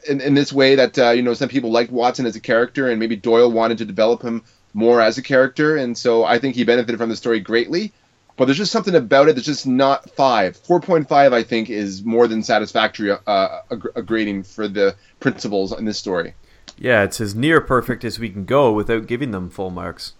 in, 0.08 0.20
in 0.20 0.34
this 0.34 0.52
way 0.52 0.74
that 0.74 0.98
uh, 0.98 1.10
you 1.10 1.22
know 1.22 1.34
some 1.34 1.48
people 1.48 1.70
liked 1.70 1.92
Watson 1.92 2.26
as 2.26 2.36
a 2.36 2.40
character, 2.40 2.90
and 2.90 2.98
maybe 2.98 3.16
Doyle 3.16 3.50
wanted 3.50 3.78
to 3.78 3.84
develop 3.84 4.22
him 4.22 4.42
more 4.72 5.00
as 5.00 5.18
a 5.18 5.22
character, 5.22 5.76
and 5.76 5.96
so 5.96 6.24
I 6.24 6.38
think 6.38 6.54
he 6.54 6.64
benefited 6.64 6.98
from 6.98 7.08
the 7.08 7.16
story 7.16 7.40
greatly. 7.40 7.92
But 8.36 8.46
there's 8.46 8.58
just 8.58 8.72
something 8.72 8.96
about 8.96 9.28
it 9.28 9.36
that's 9.36 9.46
just 9.46 9.66
not 9.66 10.10
five. 10.10 10.60
4.5, 10.64 11.32
I 11.32 11.42
think, 11.44 11.70
is 11.70 12.04
more 12.04 12.26
than 12.26 12.42
satisfactory 12.42 13.12
uh, 13.12 13.18
a, 13.26 13.78
a 13.94 14.02
grading 14.02 14.42
for 14.42 14.66
the 14.66 14.96
principles 15.20 15.72
in 15.72 15.84
this 15.84 15.98
story. 15.98 16.34
Yeah, 16.76 17.04
it's 17.04 17.20
as 17.20 17.36
near 17.36 17.60
perfect 17.60 18.04
as 18.04 18.18
we 18.18 18.30
can 18.30 18.44
go 18.44 18.72
without 18.72 19.06
giving 19.06 19.30
them 19.30 19.50
full 19.50 19.70
marks. 19.70 20.14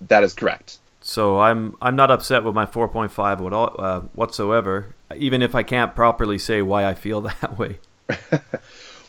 That 0.00 0.24
is 0.24 0.34
correct. 0.34 0.78
So 1.00 1.40
I'm 1.40 1.76
I'm 1.80 1.94
not 1.94 2.10
upset 2.10 2.42
with 2.42 2.54
my 2.54 2.66
4.5 2.66 3.46
at 3.46 3.52
all, 3.52 3.76
uh, 3.78 4.00
whatsoever, 4.14 4.94
even 5.16 5.42
if 5.42 5.54
I 5.54 5.62
can't 5.62 5.94
properly 5.94 6.38
say 6.38 6.60
why 6.60 6.84
I 6.84 6.94
feel 6.94 7.20
that 7.40 7.56
way. 7.56 7.78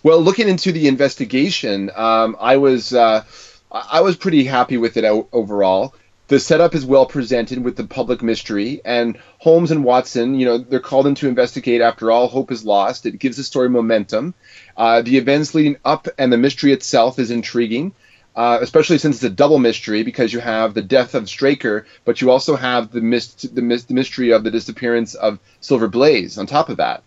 Well, 0.02 0.22
looking 0.22 0.48
into 0.48 0.72
the 0.72 0.88
investigation, 0.88 1.92
um, 1.96 2.38
I 2.40 2.58
was 2.58 2.94
uh, 2.94 3.24
I 3.72 4.02
was 4.02 4.16
pretty 4.16 4.46
happy 4.46 4.78
with 4.78 4.96
it 4.98 5.04
overall. 5.04 5.94
The 6.30 6.40
setup 6.40 6.76
is 6.76 6.86
well 6.86 7.06
presented 7.06 7.64
with 7.64 7.76
the 7.76 7.84
public 7.84 8.22
mystery, 8.22 8.82
and 8.86 9.18
Holmes 9.40 9.72
and 9.72 9.84
Watson, 9.84 10.40
you 10.40 10.46
know, 10.46 10.58
they're 10.60 10.80
called 10.80 11.08
in 11.08 11.16
to 11.16 11.28
investigate. 11.28 11.82
After 11.82 12.12
all, 12.12 12.28
hope 12.28 12.52
is 12.52 12.64
lost. 12.64 13.06
It 13.06 13.20
gives 13.20 13.36
the 13.38 13.44
story 13.44 13.68
momentum. 13.68 14.36
Uh, 14.78 15.02
the 15.02 15.18
events 15.18 15.56
leading 15.56 15.78
up 15.84 16.08
and 16.18 16.32
the 16.32 16.38
mystery 16.38 16.72
itself 16.72 17.18
is 17.18 17.32
intriguing, 17.32 17.94
uh, 18.36 18.60
especially 18.62 19.00
since 19.00 19.16
it's 19.18 19.24
a 19.24 19.30
double 19.30 19.58
mystery 19.60 20.04
because 20.04 20.32
you 20.32 20.40
have 20.40 20.76
the 20.76 20.84
death 20.84 21.16
of 21.16 21.28
Straker, 21.28 21.88
but 22.06 22.22
you 22.22 22.30
also 22.30 22.56
have 22.56 22.92
the, 22.92 23.02
myst- 23.02 23.54
the, 23.54 23.62
mys- 23.64 23.86
the 23.86 23.96
mystery 23.96 24.32
of 24.32 24.44
the 24.44 24.52
disappearance 24.52 25.16
of 25.16 25.40
Silver 25.62 25.88
Blaze 25.88 26.38
on 26.38 26.46
top 26.46 26.70
of 26.70 26.78
that. 26.78 27.02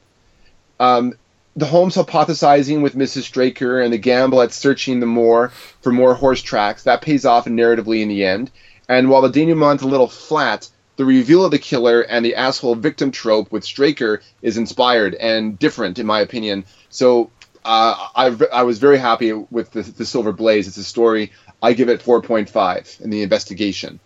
Um, 0.81 1.15
the 1.55 1.67
Holmes 1.67 1.97
hypothesizing 1.97 2.83
with 2.83 2.97
Mrs. 2.97 3.23
Straker 3.23 3.81
and 3.81 3.93
the 3.93 3.99
gamble 3.99 4.41
at 4.41 4.53
searching 4.53 5.01
the 5.01 5.07
moor 5.07 5.49
for 5.81 5.93
more 5.93 6.15
horse 6.15 6.41
tracks 6.41 6.85
that 6.85 7.03
pays 7.03 7.25
off 7.25 7.45
narratively 7.45 8.01
in 8.01 8.09
the 8.09 8.25
end. 8.25 8.51
And 8.89 9.11
while 9.11 9.23
the 9.23 9.29
denouement's 9.29 9.83
a 9.83 9.89
little 9.89 10.09
flat, 10.09 10.69
the 10.97 11.05
reveal 11.05 11.45
of 11.45 11.51
the 11.51 11.59
killer 11.59 12.03
and 12.03 12.25
the 12.25 12.37
asshole 12.37 12.75
victim 12.75 13.11
trope 13.11 13.53
with 13.53 13.65
Straker 13.65 14.23
is 14.41 14.57
inspired 14.57 15.15
and 15.15 15.59
different, 15.59 15.99
in 15.99 16.07
my 16.07 16.21
opinion. 16.21 16.65
So 16.89 17.31
uh, 17.65 18.09
I, 18.15 18.37
I 18.53 18.63
was 18.63 18.79
very 18.79 18.99
happy 18.99 19.33
with 19.33 19.73
the, 19.73 19.83
the 19.83 20.05
Silver 20.05 20.33
Blaze. 20.33 20.69
It's 20.69 20.77
a 20.79 20.85
story. 20.85 21.33
I 21.63 21.75
give 21.75 21.89
it 21.89 22.03
4.5 22.03 23.01
in 23.01 23.11
the 23.11 23.23
investigation. 23.23 24.01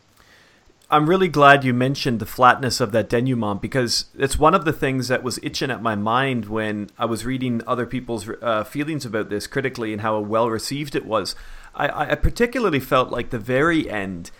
I'm 0.88 1.08
really 1.08 1.26
glad 1.26 1.64
you 1.64 1.74
mentioned 1.74 2.20
the 2.20 2.26
flatness 2.26 2.80
of 2.80 2.92
that 2.92 3.08
denouement 3.08 3.60
because 3.60 4.06
it's 4.16 4.38
one 4.38 4.54
of 4.54 4.64
the 4.64 4.72
things 4.72 5.08
that 5.08 5.24
was 5.24 5.40
itching 5.42 5.70
at 5.70 5.82
my 5.82 5.96
mind 5.96 6.46
when 6.46 6.90
I 6.96 7.06
was 7.06 7.24
reading 7.24 7.60
other 7.66 7.86
people's 7.86 8.28
uh, 8.40 8.62
feelings 8.62 9.04
about 9.04 9.28
this 9.28 9.48
critically 9.48 9.92
and 9.92 10.02
how 10.02 10.20
well 10.20 10.48
received 10.48 10.94
it 10.94 11.04
was. 11.04 11.34
I, 11.74 12.12
I 12.12 12.14
particularly 12.14 12.78
felt 12.78 13.10
like 13.10 13.30
the 13.30 13.38
very 13.38 13.90
end, 13.90 14.30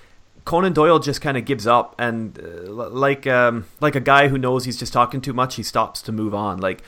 Conan 0.44 0.72
Doyle 0.72 1.00
just 1.00 1.20
kind 1.20 1.36
of 1.36 1.44
gives 1.44 1.66
up 1.66 1.96
and 1.98 2.38
uh, 2.38 2.70
like 2.70 3.26
um, 3.26 3.66
like 3.80 3.96
a 3.96 4.00
guy 4.00 4.28
who 4.28 4.38
knows 4.38 4.64
he's 4.64 4.78
just 4.78 4.92
talking 4.92 5.20
too 5.20 5.32
much, 5.32 5.56
he 5.56 5.64
stops 5.64 6.00
to 6.02 6.12
move 6.12 6.32
on. 6.32 6.58
Like 6.58 6.82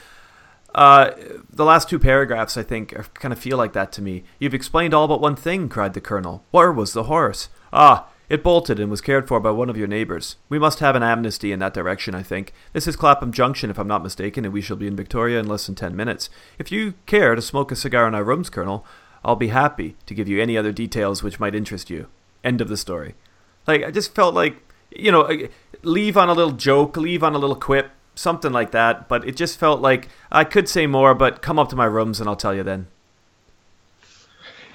uh, 0.72 1.10
the 1.50 1.64
last 1.64 1.88
two 1.88 1.98
paragraphs, 1.98 2.56
I 2.56 2.62
think, 2.62 2.92
are, 2.92 3.06
kind 3.14 3.32
of 3.32 3.40
feel 3.40 3.58
like 3.58 3.72
that 3.72 3.90
to 3.92 4.02
me. 4.02 4.22
You've 4.38 4.54
explained 4.54 4.94
all 4.94 5.08
but 5.08 5.20
one 5.20 5.34
thing, 5.34 5.68
cried 5.68 5.94
the 5.94 6.00
colonel. 6.00 6.44
Where 6.52 6.70
was 6.70 6.92
the 6.92 7.04
horse? 7.04 7.48
Ah, 7.72 8.08
It 8.28 8.42
bolted 8.42 8.78
and 8.78 8.90
was 8.90 9.00
cared 9.00 9.26
for 9.26 9.40
by 9.40 9.50
one 9.52 9.70
of 9.70 9.76
your 9.78 9.86
neighbours. 9.86 10.36
We 10.50 10.58
must 10.58 10.80
have 10.80 10.94
an 10.94 11.02
amnesty 11.02 11.50
in 11.50 11.60
that 11.60 11.72
direction, 11.72 12.14
I 12.14 12.22
think. 12.22 12.52
This 12.74 12.86
is 12.86 12.94
Clapham 12.94 13.32
Junction, 13.32 13.70
if 13.70 13.78
I'm 13.78 13.88
not 13.88 14.02
mistaken, 14.02 14.44
and 14.44 14.52
we 14.52 14.60
shall 14.60 14.76
be 14.76 14.86
in 14.86 14.96
Victoria 14.96 15.40
in 15.40 15.48
less 15.48 15.64
than 15.64 15.74
ten 15.74 15.96
minutes. 15.96 16.28
If 16.58 16.70
you 16.70 16.92
care 17.06 17.34
to 17.34 17.40
smoke 17.40 17.72
a 17.72 17.76
cigar 17.76 18.06
in 18.06 18.14
our 18.14 18.22
rooms, 18.24 18.50
Colonel, 18.50 18.84
I'll 19.24 19.36
be 19.36 19.48
happy 19.48 19.96
to 20.04 20.14
give 20.14 20.28
you 20.28 20.42
any 20.42 20.58
other 20.58 20.72
details 20.72 21.22
which 21.22 21.40
might 21.40 21.54
interest 21.54 21.88
you. 21.88 22.08
End 22.44 22.60
of 22.60 22.68
the 22.68 22.76
story. 22.76 23.14
Like, 23.66 23.82
I 23.82 23.90
just 23.90 24.14
felt 24.14 24.34
like, 24.34 24.56
you 24.90 25.10
know, 25.10 25.48
leave 25.82 26.18
on 26.18 26.28
a 26.28 26.34
little 26.34 26.52
joke, 26.52 26.98
leave 26.98 27.22
on 27.22 27.34
a 27.34 27.38
little 27.38 27.56
quip, 27.56 27.90
something 28.14 28.52
like 28.52 28.72
that, 28.72 29.08
but 29.08 29.26
it 29.26 29.36
just 29.36 29.58
felt 29.58 29.80
like 29.80 30.08
I 30.30 30.44
could 30.44 30.68
say 30.68 30.86
more, 30.86 31.14
but 31.14 31.40
come 31.40 31.58
up 31.58 31.70
to 31.70 31.76
my 31.76 31.86
rooms 31.86 32.20
and 32.20 32.28
I'll 32.28 32.36
tell 32.36 32.54
you 32.54 32.62
then. 32.62 32.88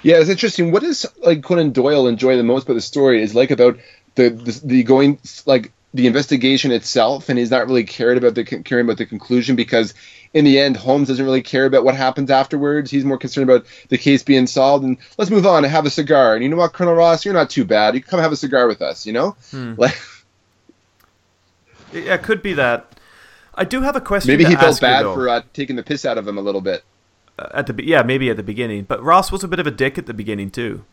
Yeah, 0.04 0.18
it's 0.18 0.28
interesting. 0.28 0.70
What 0.70 0.82
does 0.82 1.06
like 1.22 1.42
Conan 1.42 1.72
Doyle 1.72 2.06
enjoy 2.06 2.36
the 2.36 2.42
most 2.42 2.64
about 2.64 2.74
the 2.74 2.82
story 2.82 3.22
is 3.22 3.34
like 3.34 3.50
about 3.50 3.78
the, 4.14 4.28
the 4.28 4.60
the, 4.62 4.82
going 4.82 5.18
like 5.46 5.72
the 5.94 6.06
investigation 6.06 6.72
itself, 6.72 7.30
and 7.30 7.38
he's 7.38 7.50
not 7.50 7.66
really 7.66 7.84
cared 7.84 8.18
about 8.18 8.34
the 8.34 8.44
caring 8.44 8.84
about 8.84 8.98
the 8.98 9.06
conclusion 9.06 9.56
because 9.56 9.94
in 10.34 10.44
the 10.44 10.60
end, 10.60 10.76
Holmes 10.76 11.08
doesn't 11.08 11.24
really 11.24 11.42
care 11.42 11.64
about 11.64 11.84
what 11.84 11.94
happens 11.94 12.30
afterwards. 12.30 12.90
He's 12.90 13.04
more 13.04 13.16
concerned 13.16 13.48
about 13.48 13.64
the 13.88 13.96
case 13.96 14.22
being 14.22 14.46
solved. 14.46 14.84
And 14.84 14.98
let's 15.16 15.30
move 15.30 15.46
on 15.46 15.64
and 15.64 15.72
have 15.72 15.86
a 15.86 15.90
cigar. 15.90 16.34
And 16.34 16.42
you 16.42 16.50
know 16.50 16.56
what, 16.56 16.74
Colonel 16.74 16.94
Ross, 16.94 17.24
you're 17.24 17.32
not 17.32 17.48
too 17.48 17.64
bad. 17.64 17.94
You 17.94 18.02
come 18.02 18.20
have 18.20 18.32
a 18.32 18.36
cigar 18.36 18.66
with 18.66 18.82
us. 18.82 19.06
You 19.06 19.14
know, 19.14 19.36
hmm. 19.50 19.74
like 19.78 19.96
yeah, 21.94 22.14
it 22.14 22.22
could 22.22 22.42
be 22.42 22.52
that. 22.54 22.90
I 23.54 23.64
do 23.64 23.80
have 23.80 23.96
a 23.96 24.00
question. 24.00 24.28
Maybe 24.28 24.44
he 24.44 24.56
felt 24.56 24.80
bad 24.80 25.06
you, 25.06 25.14
for 25.14 25.28
uh, 25.28 25.42
taking 25.54 25.76
the 25.76 25.82
piss 25.82 26.04
out 26.04 26.18
of 26.18 26.28
him 26.28 26.36
a 26.36 26.42
little 26.42 26.60
bit. 26.60 26.84
At 27.38 27.66
the 27.66 27.84
yeah, 27.84 28.02
maybe 28.02 28.30
at 28.30 28.36
the 28.36 28.42
beginning, 28.42 28.84
but 28.84 29.02
Ross 29.02 29.32
was 29.32 29.42
a 29.42 29.48
bit 29.48 29.58
of 29.58 29.66
a 29.66 29.70
dick 29.70 29.98
at 29.98 30.06
the 30.06 30.14
beginning 30.14 30.50
too. 30.50 30.84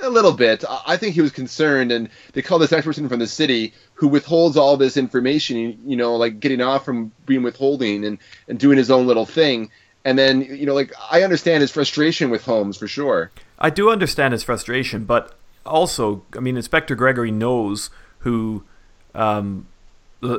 A 0.00 0.08
little 0.08 0.32
bit. 0.32 0.64
I 0.86 0.96
think 0.96 1.14
he 1.14 1.20
was 1.20 1.32
concerned, 1.32 1.92
and 1.92 2.08
they 2.32 2.42
call 2.42 2.58
this 2.58 2.70
person 2.70 3.08
from 3.08 3.18
the 3.18 3.26
city 3.26 3.74
who 3.94 4.08
withholds 4.08 4.56
all 4.56 4.76
this 4.76 4.96
information. 4.96 5.78
You 5.84 5.96
know, 5.96 6.16
like 6.16 6.40
getting 6.40 6.60
off 6.60 6.84
from 6.84 7.12
being 7.26 7.42
withholding 7.42 8.04
and 8.04 8.18
and 8.48 8.58
doing 8.58 8.78
his 8.78 8.90
own 8.90 9.06
little 9.06 9.26
thing. 9.26 9.70
And 10.04 10.18
then 10.18 10.42
you 10.42 10.66
know, 10.66 10.74
like 10.74 10.92
I 11.10 11.22
understand 11.22 11.62
his 11.62 11.70
frustration 11.70 12.30
with 12.30 12.44
Holmes 12.44 12.76
for 12.76 12.86
sure. 12.86 13.30
I 13.58 13.70
do 13.70 13.90
understand 13.90 14.32
his 14.32 14.42
frustration, 14.42 15.04
but 15.04 15.34
also, 15.66 16.24
I 16.36 16.40
mean, 16.40 16.56
Inspector 16.56 16.94
Gregory 16.94 17.30
knows 17.30 17.90
who 18.18 18.64
um, 19.14 19.66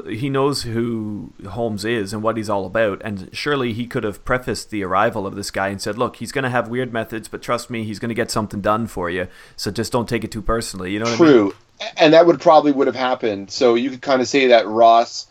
he 0.08 0.30
knows 0.30 0.64
who 0.64 1.34
Holmes 1.50 1.84
is 1.84 2.14
and 2.14 2.24
what 2.24 2.38
he's 2.38 2.50
all 2.50 2.66
about, 2.66 3.02
and 3.04 3.30
surely 3.34 3.74
he 3.74 3.86
could 3.86 4.04
have 4.04 4.24
prefaced 4.24 4.70
the 4.70 4.84
arrival 4.84 5.28
of 5.28 5.36
this 5.36 5.52
guy 5.52 5.68
and 5.68 5.82
said, 5.82 5.98
"Look, 5.98 6.18
he's 6.18 6.32
going 6.32 6.44
to 6.44 6.50
have 6.50 6.70
weird 6.70 6.94
methods, 6.94 7.28
but 7.28 7.42
trust 7.42 7.70
me, 7.70 7.84
he's 7.84 8.00
going 8.00 8.10
to 8.10 8.16
get 8.16 8.32
something 8.32 8.62
done 8.62 8.88
for 8.88 9.10
you. 9.10 9.28
So 9.56 9.72
just 9.72 9.92
don't 9.92 10.08
take 10.08 10.24
it 10.24 10.32
too 10.32 10.42
personally." 10.42 10.92
You 10.92 11.00
know 11.00 11.16
True. 11.16 11.42
I 11.42 11.44
mean? 11.44 11.54
and 11.98 12.14
that 12.14 12.26
would 12.26 12.40
probably 12.40 12.72
would 12.72 12.88
have 12.88 12.96
happened. 12.96 13.52
So 13.52 13.76
you 13.76 13.90
could 13.90 14.02
kind 14.02 14.22
of 14.22 14.28
say 14.28 14.48
that 14.48 14.68
Ross, 14.68 15.28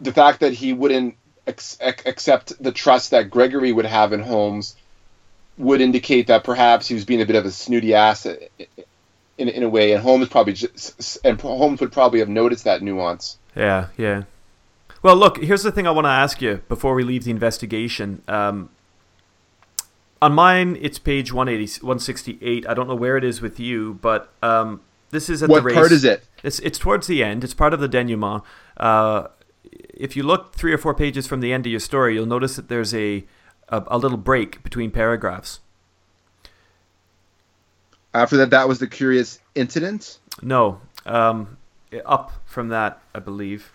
the 0.00 0.12
fact 0.12 0.40
that 0.40 0.52
he 0.52 0.72
wouldn't 0.72 1.16
ex- 1.46 1.78
accept 1.80 2.52
the 2.62 2.72
trust 2.72 3.10
that 3.10 3.30
Gregory 3.30 3.72
would 3.72 3.86
have 3.86 4.12
in 4.12 4.20
Holmes, 4.20 4.76
would 5.58 5.80
indicate 5.80 6.28
that 6.28 6.44
perhaps 6.44 6.88
he 6.88 6.94
was 6.94 7.04
being 7.04 7.20
a 7.20 7.26
bit 7.26 7.36
of 7.36 7.44
a 7.44 7.50
snooty 7.50 7.94
ass 7.94 8.26
in, 9.40 9.48
in 9.48 9.62
a 9.62 9.68
way, 9.68 9.92
and 9.92 10.02
Holmes 10.02 10.28
probably 10.28 10.52
just, 10.52 11.18
and 11.24 11.40
Holmes 11.40 11.80
would 11.80 11.92
probably 11.92 12.20
have 12.20 12.28
noticed 12.28 12.64
that 12.64 12.82
nuance. 12.82 13.38
Yeah, 13.56 13.88
yeah. 13.96 14.24
Well, 15.02 15.16
look, 15.16 15.42
here's 15.42 15.62
the 15.62 15.72
thing 15.72 15.86
I 15.86 15.90
want 15.90 16.04
to 16.04 16.10
ask 16.10 16.42
you 16.42 16.62
before 16.68 16.94
we 16.94 17.02
leave 17.02 17.24
the 17.24 17.30
investigation. 17.30 18.22
Um, 18.28 18.68
on 20.20 20.34
mine, 20.34 20.76
it's 20.78 20.98
page 20.98 21.32
180, 21.32 21.80
168. 21.80 22.68
I 22.68 22.74
don't 22.74 22.86
know 22.86 22.94
where 22.94 23.16
it 23.16 23.24
is 23.24 23.40
with 23.40 23.58
you, 23.58 23.94
but 24.02 24.30
um, 24.42 24.82
this 25.08 25.30
is 25.30 25.42
at 25.42 25.48
what 25.48 25.60
the 25.60 25.62
race. 25.62 25.74
part 25.74 25.92
is 25.92 26.04
it? 26.04 26.22
It's, 26.42 26.58
it's 26.58 26.78
towards 26.78 27.06
the 27.06 27.24
end. 27.24 27.42
It's 27.42 27.54
part 27.54 27.72
of 27.72 27.80
the 27.80 27.88
denouement. 27.88 28.42
Uh, 28.76 29.28
if 29.72 30.16
you 30.16 30.22
look 30.22 30.54
three 30.54 30.74
or 30.74 30.78
four 30.78 30.94
pages 30.94 31.26
from 31.26 31.40
the 31.40 31.50
end 31.50 31.64
of 31.64 31.70
your 31.70 31.80
story, 31.80 32.14
you'll 32.14 32.26
notice 32.26 32.56
that 32.56 32.68
there's 32.68 32.94
a, 32.94 33.24
a, 33.70 33.82
a 33.86 33.96
little 33.96 34.18
break 34.18 34.62
between 34.62 34.90
paragraphs. 34.90 35.60
After 38.12 38.36
that, 38.38 38.50
that 38.50 38.68
was 38.68 38.78
the 38.78 38.86
curious 38.86 39.38
incident? 39.54 40.18
No. 40.42 40.80
Um, 41.06 41.58
up 42.04 42.32
from 42.44 42.68
that, 42.68 43.00
I 43.14 43.20
believe. 43.20 43.72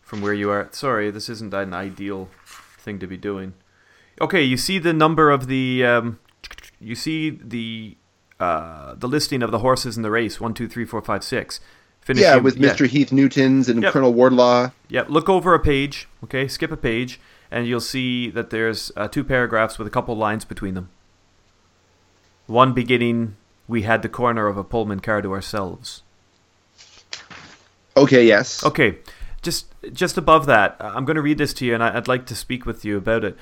From 0.00 0.22
where 0.22 0.32
you 0.32 0.50
are. 0.50 0.68
Sorry, 0.72 1.10
this 1.10 1.28
isn't 1.28 1.52
an 1.52 1.74
ideal 1.74 2.28
thing 2.78 2.98
to 3.00 3.06
be 3.06 3.16
doing. 3.16 3.54
Okay, 4.20 4.42
you 4.42 4.56
see 4.56 4.78
the 4.78 4.92
number 4.92 5.30
of 5.30 5.46
the. 5.46 5.84
Um, 5.84 6.18
you 6.80 6.94
see 6.94 7.30
the 7.30 7.96
uh, 8.40 8.94
the 8.94 9.08
listing 9.08 9.42
of 9.42 9.50
the 9.50 9.58
horses 9.58 9.96
in 9.96 10.02
the 10.02 10.10
race 10.10 10.40
one, 10.40 10.54
two, 10.54 10.68
three, 10.68 10.84
four, 10.84 11.02
five, 11.02 11.22
six. 11.22 11.60
Finish 12.00 12.22
yeah, 12.22 12.36
with 12.36 12.56
Mr. 12.56 12.86
Heath 12.86 13.12
Newton's 13.12 13.68
and 13.68 13.82
yep. 13.82 13.92
Colonel 13.92 14.14
Wardlaw. 14.14 14.70
Yeah, 14.88 15.04
look 15.08 15.28
over 15.28 15.52
a 15.52 15.60
page. 15.60 16.08
Okay, 16.24 16.48
skip 16.48 16.72
a 16.72 16.76
page, 16.76 17.20
and 17.50 17.66
you'll 17.66 17.80
see 17.80 18.30
that 18.30 18.48
there's 18.48 18.90
uh, 18.96 19.08
two 19.08 19.24
paragraphs 19.24 19.78
with 19.78 19.86
a 19.86 19.90
couple 19.90 20.16
lines 20.16 20.46
between 20.46 20.72
them. 20.72 20.88
One 22.48 22.72
beginning, 22.72 23.36
"We 23.68 23.82
had 23.82 24.02
the 24.02 24.08
corner 24.08 24.48
of 24.48 24.56
a 24.56 24.64
Pullman 24.64 25.00
car 25.00 25.22
to 25.22 25.32
ourselves." 25.32 26.02
Okay, 27.94 28.26
yes. 28.26 28.64
Okay, 28.64 28.98
just 29.42 29.66
just 29.92 30.16
above 30.16 30.46
that, 30.46 30.76
I'm 30.80 31.04
going 31.04 31.16
to 31.16 31.22
read 31.22 31.38
this 31.38 31.52
to 31.54 31.66
you, 31.66 31.74
and 31.74 31.82
I'd 31.82 32.08
like 32.08 32.24
to 32.26 32.34
speak 32.34 32.64
with 32.64 32.84
you 32.86 32.96
about 32.96 33.22
it. 33.22 33.36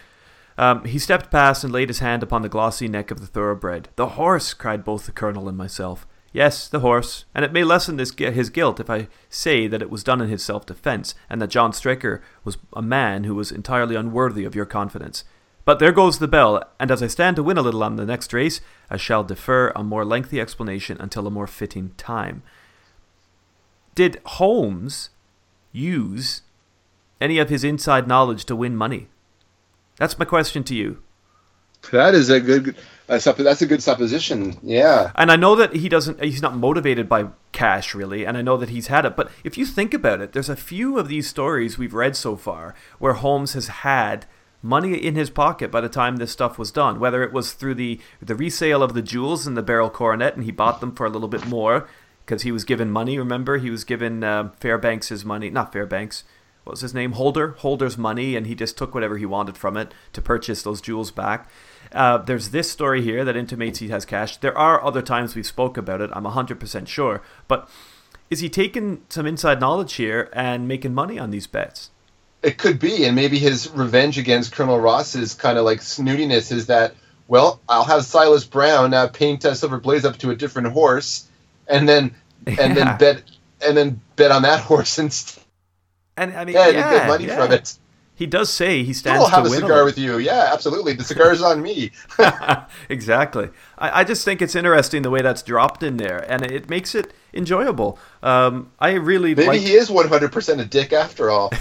Um, 0.58 0.84
he 0.84 0.98
stepped 0.98 1.30
past 1.30 1.62
and 1.62 1.72
laid 1.72 1.88
his 1.88 2.00
hand 2.00 2.22
upon 2.24 2.42
the 2.42 2.48
glossy 2.48 2.88
neck 2.88 3.12
of 3.12 3.20
the 3.20 3.26
thoroughbred. 3.26 3.90
The 3.94 4.10
horse! 4.10 4.54
cried 4.54 4.84
both 4.84 5.06
the 5.06 5.12
colonel 5.12 5.48
and 5.48 5.56
myself. 5.56 6.04
Yes, 6.32 6.66
the 6.66 6.80
horse, 6.80 7.26
and 7.34 7.44
it 7.44 7.52
may 7.52 7.62
lessen 7.62 7.96
this, 7.96 8.12
his 8.12 8.50
guilt 8.50 8.80
if 8.80 8.90
I 8.90 9.06
say 9.30 9.68
that 9.68 9.82
it 9.82 9.90
was 9.90 10.02
done 10.02 10.20
in 10.20 10.28
his 10.28 10.42
self-defence, 10.42 11.14
and 11.30 11.40
that 11.40 11.50
John 11.50 11.72
Straker 11.72 12.22
was 12.42 12.58
a 12.74 12.82
man 12.82 13.24
who 13.24 13.36
was 13.36 13.52
entirely 13.52 13.94
unworthy 13.94 14.44
of 14.44 14.56
your 14.56 14.66
confidence. 14.66 15.22
But 15.66 15.80
there 15.80 15.92
goes 15.92 16.20
the 16.20 16.28
bell, 16.28 16.62
and 16.78 16.92
as 16.92 17.02
I 17.02 17.08
stand 17.08 17.34
to 17.36 17.42
win 17.42 17.58
a 17.58 17.62
little 17.62 17.82
on 17.82 17.96
the 17.96 18.06
next 18.06 18.32
race, 18.32 18.60
I 18.88 18.96
shall 18.96 19.24
defer 19.24 19.72
a 19.74 19.82
more 19.82 20.04
lengthy 20.04 20.40
explanation 20.40 20.96
until 21.00 21.26
a 21.26 21.30
more 21.30 21.48
fitting 21.48 21.90
time. 21.96 22.44
Did 23.96 24.20
Holmes 24.24 25.10
use 25.72 26.42
any 27.20 27.38
of 27.38 27.50
his 27.50 27.64
inside 27.64 28.06
knowledge 28.06 28.44
to 28.44 28.54
win 28.54 28.76
money? 28.76 29.08
That's 29.98 30.18
my 30.18 30.24
question 30.24 30.62
to 30.64 30.74
you. 30.74 31.02
That 31.90 32.14
is 32.14 32.30
a 32.30 32.40
good. 32.40 32.76
Uh, 33.08 33.18
that's 33.18 33.62
a 33.62 33.66
good 33.66 33.82
supposition. 33.82 34.58
Yeah. 34.62 35.10
And 35.16 35.32
I 35.32 35.36
know 35.36 35.56
that 35.56 35.74
he 35.74 35.88
doesn't. 35.88 36.22
He's 36.22 36.42
not 36.42 36.56
motivated 36.56 37.08
by 37.08 37.26
cash 37.50 37.92
really, 37.92 38.24
and 38.24 38.36
I 38.36 38.42
know 38.42 38.56
that 38.56 38.68
he's 38.68 38.86
had 38.86 39.04
it. 39.04 39.16
But 39.16 39.30
if 39.42 39.58
you 39.58 39.66
think 39.66 39.94
about 39.94 40.20
it, 40.20 40.32
there's 40.32 40.48
a 40.48 40.56
few 40.56 40.98
of 40.98 41.08
these 41.08 41.28
stories 41.28 41.76
we've 41.76 41.94
read 41.94 42.14
so 42.14 42.36
far 42.36 42.74
where 42.98 43.14
Holmes 43.14 43.54
has 43.54 43.68
had 43.68 44.26
money 44.66 44.94
in 44.94 45.14
his 45.14 45.30
pocket 45.30 45.70
by 45.70 45.80
the 45.80 45.88
time 45.88 46.16
this 46.16 46.32
stuff 46.32 46.58
was 46.58 46.70
done. 46.70 46.98
Whether 46.98 47.22
it 47.22 47.32
was 47.32 47.52
through 47.52 47.74
the 47.76 48.00
the 48.20 48.34
resale 48.34 48.82
of 48.82 48.94
the 48.94 49.02
jewels 49.02 49.46
in 49.46 49.54
the 49.54 49.62
Beryl 49.62 49.90
Coronet, 49.90 50.34
and 50.34 50.44
he 50.44 50.50
bought 50.50 50.80
them 50.80 50.94
for 50.94 51.06
a 51.06 51.10
little 51.10 51.28
bit 51.28 51.46
more, 51.46 51.88
because 52.24 52.42
he 52.42 52.52
was 52.52 52.64
given 52.64 52.90
money. 52.90 53.18
Remember, 53.18 53.58
he 53.58 53.70
was 53.70 53.84
given 53.84 54.24
uh, 54.24 54.50
Fairbanks 54.60 55.08
his 55.08 55.24
money, 55.24 55.48
not 55.48 55.72
Fairbanks. 55.72 56.24
What 56.64 56.72
was 56.72 56.80
his 56.80 56.94
name? 56.94 57.12
Holder. 57.12 57.52
Holder's 57.52 57.96
money, 57.96 58.34
and 58.34 58.46
he 58.46 58.56
just 58.56 58.76
took 58.76 58.92
whatever 58.92 59.16
he 59.16 59.26
wanted 59.26 59.56
from 59.56 59.76
it 59.76 59.94
to 60.12 60.20
purchase 60.20 60.62
those 60.62 60.80
jewels 60.80 61.12
back. 61.12 61.48
Uh, 61.92 62.18
there's 62.18 62.50
this 62.50 62.68
story 62.68 63.02
here 63.02 63.24
that 63.24 63.36
intimates 63.36 63.78
he 63.78 63.88
has 63.88 64.04
cash. 64.04 64.36
There 64.38 64.56
are 64.58 64.84
other 64.84 65.02
times 65.02 65.36
we've 65.36 65.46
spoke 65.46 65.76
about 65.76 66.00
it. 66.00 66.10
I'm 66.12 66.24
100% 66.24 66.88
sure, 66.88 67.22
but 67.46 67.70
is 68.28 68.40
he 68.40 68.48
taking 68.48 69.02
some 69.08 69.26
inside 69.26 69.60
knowledge 69.60 69.94
here 69.94 70.28
and 70.32 70.66
making 70.66 70.92
money 70.92 71.16
on 71.16 71.30
these 71.30 71.46
bets? 71.46 71.90
It 72.46 72.58
could 72.58 72.78
be, 72.78 73.06
and 73.06 73.16
maybe 73.16 73.40
his 73.40 73.68
revenge 73.70 74.18
against 74.18 74.52
Colonel 74.52 74.78
Ross's 74.78 75.34
kind 75.34 75.58
of 75.58 75.64
like 75.64 75.80
snootiness 75.80 76.52
is 76.52 76.66
that, 76.66 76.94
well, 77.26 77.60
I'll 77.68 77.82
have 77.82 78.04
Silas 78.04 78.44
Brown 78.44 78.94
uh, 78.94 79.08
paint 79.08 79.44
uh, 79.44 79.52
Silver 79.54 79.80
Blaze 79.80 80.04
up 80.04 80.16
to 80.18 80.30
a 80.30 80.36
different 80.36 80.68
horse, 80.68 81.28
and 81.66 81.88
then 81.88 82.14
and 82.46 82.56
yeah. 82.56 82.74
then 82.74 82.98
bet 82.98 83.22
and 83.66 83.76
then 83.76 84.00
bet 84.14 84.30
on 84.30 84.42
that 84.42 84.60
horse 84.70 84.96
instead. 85.00 85.42
And 86.16 86.36
I 86.36 86.44
mean, 86.44 86.54
yeah, 86.54 86.68
yeah 86.68 86.90
get 86.90 87.08
money 87.08 87.26
yeah. 87.26 87.36
from 87.36 87.52
it. 87.52 87.76
He 88.16 88.24
does 88.24 88.50
say 88.50 88.82
he 88.82 88.94
stands 88.94 89.22
I'll 89.22 89.30
have 89.30 89.44
to 89.44 89.48
a 89.48 89.50
win 89.50 89.60
cigar 89.60 89.84
with 89.84 89.98
you. 89.98 90.16
Yeah, 90.16 90.48
absolutely. 90.50 90.94
The 90.94 91.04
cigar 91.12 91.32
is 91.32 91.42
on 91.42 91.60
me. 91.60 91.92
exactly. 92.88 93.50
I, 93.76 94.00
I, 94.00 94.04
just 94.04 94.24
think 94.24 94.40
it's 94.40 94.54
interesting 94.54 95.02
the 95.02 95.10
way 95.10 95.20
that's 95.20 95.42
dropped 95.42 95.82
in 95.82 95.98
there, 95.98 96.24
and 96.30 96.42
it 96.50 96.70
makes 96.70 96.94
it 96.94 97.12
enjoyable. 97.34 97.98
Um, 98.22 98.72
I 98.80 98.92
really 98.92 99.34
maybe 99.34 99.48
liked... 99.48 99.62
he 99.62 99.74
is 99.74 99.90
one 99.90 100.08
hundred 100.08 100.32
percent 100.32 100.62
a 100.62 100.64
dick 100.64 100.94
after 100.94 101.30
all. 101.30 101.52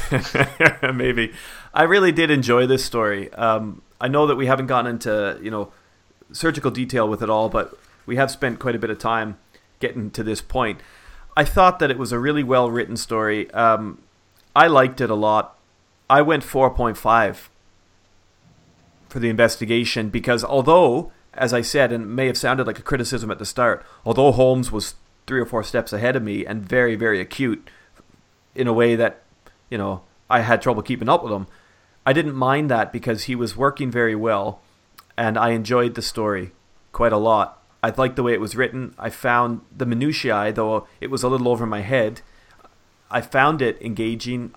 maybe. 0.94 1.34
I 1.74 1.84
really 1.84 2.14
did 2.14 2.32
enjoy 2.32 2.66
this 2.68 2.86
story. 2.86 3.34
Um, 3.34 3.82
I 4.00 4.08
know 4.08 4.26
that 4.26 4.38
we 4.38 4.46
haven't 4.46 4.68
gone 4.68 4.88
into 4.88 5.38
you 5.44 5.52
know 5.52 5.74
surgical 6.32 6.72
detail 6.72 7.10
with 7.10 7.22
it 7.22 7.30
all, 7.30 7.50
but 7.50 7.78
we 8.06 8.16
have 8.16 8.32
spent 8.32 8.60
quite 8.60 8.76
a 8.76 8.80
bit 8.80 8.90
of 8.90 8.98
time 8.98 9.38
getting 9.82 10.10
to 10.12 10.24
this 10.24 10.42
point. 10.42 10.80
I 11.36 11.44
thought 11.44 11.80
that 11.80 11.92
it 11.92 11.98
was 11.98 12.14
a 12.14 12.20
really 12.20 12.44
well 12.44 12.72
written 12.72 12.96
story. 12.96 13.52
Um, 13.52 14.02
I 14.56 14.68
liked 14.68 15.02
it 15.02 15.10
a 15.10 15.16
lot. 15.16 15.55
I 16.10 16.22
went 16.22 16.44
4.5 16.44 17.48
for 19.10 19.20
the 19.20 19.30
investigation 19.30 20.10
because 20.10 20.44
although 20.44 21.12
as 21.36 21.54
I 21.54 21.62
said, 21.62 21.92
and 21.92 22.16
may 22.16 22.28
have 22.28 22.38
sounded 22.38 22.66
like 22.66 22.80
a 22.80 22.84
criticism 22.84 23.30
at 23.30 23.40
the 23.40 23.46
start, 23.46 23.86
although 24.06 24.32
Holmes 24.32 24.72
was 24.72 24.96
three 25.28 25.40
or 25.40 25.46
four 25.46 25.64
steps 25.64 25.92
ahead 25.92 26.16
of 26.16 26.24
me 26.24 26.46
and 26.46 26.68
very, 26.68 26.96
very 26.96 27.20
acute 27.20 27.70
in 28.54 28.68
a 28.68 28.74
way 28.74 28.96
that, 28.96 29.22
you 29.70 29.78
know, 29.78 30.04
I 30.30 30.42
had 30.42 30.62
trouble 30.62 30.82
keeping 30.82 31.10
up 31.10 31.24
with 31.24 31.34
him. 31.34 31.48
I 32.06 32.14
didn't 32.14 32.36
mind 32.36 32.70
that 32.70 32.94
because 32.94 33.24
he 33.24 33.36
was 33.36 33.58
working 33.58 33.92
very 33.92 34.16
well 34.16 34.62
and 35.18 35.38
I 35.38 35.50
enjoyed 35.50 35.96
the 35.96 36.02
story 36.02 36.52
quite 36.92 37.12
a 37.12 37.18
lot. 37.18 37.62
I 37.84 37.94
liked 37.96 38.16
the 38.16 38.24
way 38.24 38.34
it 38.34 38.42
was 38.42 38.56
written. 38.56 38.96
I 38.98 39.10
found 39.10 39.62
the 39.76 39.86
minutiae, 39.86 40.54
though 40.54 40.88
it 41.02 41.12
was 41.12 41.24
a 41.24 41.28
little 41.28 41.50
over 41.50 41.66
my 41.66 41.82
head, 41.82 42.22
I 43.12 43.22
found 43.22 43.62
it 43.62 43.82
engaging 43.82 44.54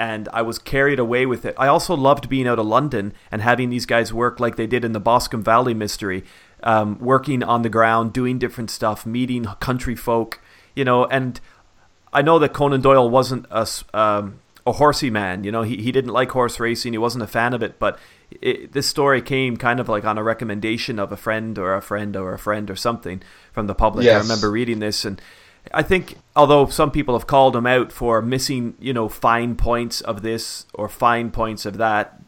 and 0.00 0.30
I 0.32 0.40
was 0.40 0.58
carried 0.58 0.98
away 0.98 1.26
with 1.26 1.44
it. 1.44 1.54
I 1.58 1.66
also 1.66 1.94
loved 1.94 2.30
being 2.30 2.48
out 2.48 2.58
of 2.58 2.64
London 2.64 3.12
and 3.30 3.42
having 3.42 3.68
these 3.68 3.84
guys 3.84 4.14
work 4.14 4.40
like 4.40 4.56
they 4.56 4.66
did 4.66 4.82
in 4.82 4.92
the 4.92 4.98
Boscombe 4.98 5.42
Valley 5.42 5.74
mystery, 5.74 6.24
um, 6.62 6.98
working 7.00 7.42
on 7.42 7.60
the 7.60 7.68
ground, 7.68 8.14
doing 8.14 8.38
different 8.38 8.70
stuff, 8.70 9.04
meeting 9.04 9.44
country 9.60 9.94
folk, 9.94 10.40
you 10.74 10.86
know. 10.86 11.04
And 11.04 11.38
I 12.14 12.22
know 12.22 12.38
that 12.38 12.54
Conan 12.54 12.80
Doyle 12.80 13.10
wasn't 13.10 13.44
a, 13.50 13.68
um, 13.92 14.40
a 14.66 14.72
horsey 14.72 15.10
man, 15.10 15.44
you 15.44 15.52
know, 15.52 15.64
he, 15.64 15.76
he 15.76 15.92
didn't 15.92 16.14
like 16.14 16.30
horse 16.30 16.58
racing, 16.58 16.94
he 16.94 16.98
wasn't 16.98 17.22
a 17.22 17.26
fan 17.26 17.52
of 17.52 17.62
it, 17.62 17.78
but 17.78 17.98
it, 18.40 18.72
this 18.72 18.86
story 18.86 19.20
came 19.20 19.58
kind 19.58 19.80
of 19.80 19.88
like 19.90 20.06
on 20.06 20.16
a 20.16 20.22
recommendation 20.22 20.98
of 20.98 21.12
a 21.12 21.16
friend 21.18 21.58
or 21.58 21.74
a 21.74 21.82
friend 21.82 22.16
or 22.16 22.32
a 22.32 22.38
friend 22.38 22.70
or 22.70 22.76
something 22.76 23.20
from 23.52 23.66
the 23.66 23.74
public. 23.74 24.06
Yes. 24.06 24.16
I 24.16 24.22
remember 24.22 24.50
reading 24.50 24.78
this 24.78 25.04
and 25.04 25.20
I 25.72 25.82
think 25.82 26.16
although 26.34 26.66
some 26.66 26.90
people 26.90 27.14
have 27.16 27.26
called 27.26 27.54
him 27.54 27.66
out 27.66 27.92
for 27.92 28.20
missing, 28.22 28.74
you 28.80 28.92
know, 28.92 29.08
fine 29.08 29.56
points 29.56 30.00
of 30.00 30.22
this 30.22 30.66
or 30.74 30.88
fine 30.88 31.30
points 31.30 31.64
of 31.66 31.76
that 31.78 32.20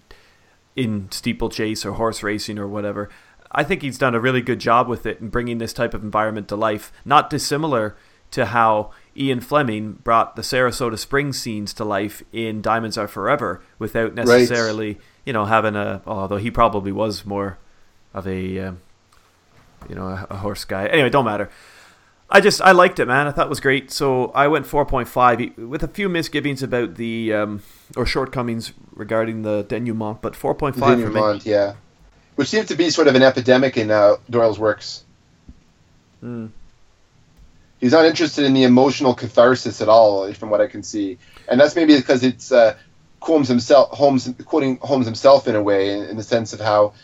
in 0.77 1.11
steeplechase 1.11 1.85
or 1.85 1.93
horse 1.93 2.23
racing 2.23 2.59
or 2.59 2.69
whatever, 2.69 3.09
I 3.51 3.65
think 3.65 3.83
he's 3.83 3.99
done 3.99 4.15
a 4.15 4.21
really 4.21 4.41
good 4.41 4.59
job 4.61 4.89
with 4.89 5.07
it 5.07 5.21
and 5.21 5.31
bringing 5.31 5.59
this 5.59 5.73
type 5.73 5.95
of 5.95 6.03
environment 6.03 6.49
to 6.49 6.57
life, 6.57 6.93
not 7.05 7.31
dissimilar 7.31 7.97
to 8.33 8.47
how 8.47 8.91
Ian 9.17 9.41
Fleming 9.41 9.93
brought 9.93 10.37
the 10.37 10.43
Saratoga 10.43 10.97
Springs 10.97 11.39
scenes 11.39 11.75
to 11.75 11.85
life 11.85 12.23
in 12.33 12.63
Diamonds 12.63 12.97
Are 12.97 13.09
Forever 13.09 13.63
without 13.79 14.15
necessarily, 14.15 14.95
right. 14.95 15.01
you 15.27 15.33
know, 15.35 15.45
having 15.45 15.77
a. 15.77 16.01
Although 16.07 16.39
he 16.39 16.51
probably 16.51 16.93
was 16.93 17.27
more 17.27 17.59
of 18.15 18.27
a, 18.27 18.59
um, 18.59 18.81
you 19.89 19.95
know, 19.95 20.07
a, 20.07 20.27
a 20.31 20.37
horse 20.37 20.65
guy. 20.65 20.87
Anyway, 20.87 21.11
don't 21.11 21.27
matter. 21.27 21.51
I 22.35 22.41
just 22.41 22.63
I 22.63 22.73
liked 22.73 22.99
it, 22.99 23.07
man. 23.07 23.27
I 23.27 23.31
thought 23.31 23.47
it 23.47 23.51
was 23.51 23.61
great. 23.61 23.91
So 23.91 24.29
I 24.29 24.49
went 24.49 24.67
4.5 24.67 25.69
with 25.69 25.83
a 25.83 25.89
few 25.89 26.09
misgivings 26.09 26.63
about 26.63 26.95
the 26.95 27.35
um, 27.35 27.63
or 27.95 28.07
shortcomings 28.07 28.73
regarding 28.95 29.43
the 29.43 29.65
denouement, 29.69 30.23
but 30.23 30.33
4.5 30.33 30.73
denouement, 30.73 31.45
yeah, 31.45 31.75
which 32.37 32.49
seems 32.49 32.69
to 32.69 32.75
be 32.75 32.89
sort 32.89 33.07
of 33.07 33.15
an 33.15 33.23
epidemic 33.23 33.77
in 33.77 33.91
uh, 33.91 34.17
Doyle's 34.31 34.59
works. 34.59 35.05
Hmm. 36.21 36.47
He's 37.81 37.93
not 37.93 38.07
interested 38.07 38.47
in 38.47 38.55
the 38.55 38.63
emotional 38.63 39.13
catharsis 39.13 39.83
at 39.83 39.89
all, 39.91 40.33
from 40.33 40.49
what 40.49 40.63
I 40.63 40.69
can 40.69 40.83
see, 40.83 41.19
and 41.49 41.61
that's 41.61 41.77
maybe 41.77 41.97
because 41.97 42.25
it's 42.25 42.51
uh, 42.51 42.77
Holmes 43.21 43.49
himself, 43.49 43.91
Holmes 43.91 44.33
quoting 44.47 44.79
Holmes 44.81 45.05
himself 45.05 45.47
in 45.49 45.55
a 45.55 45.63
way, 45.63 45.93
in, 45.93 46.05
in 46.05 46.17
the 46.17 46.23
sense 46.23 46.55
of 46.55 46.61
how 46.61 46.95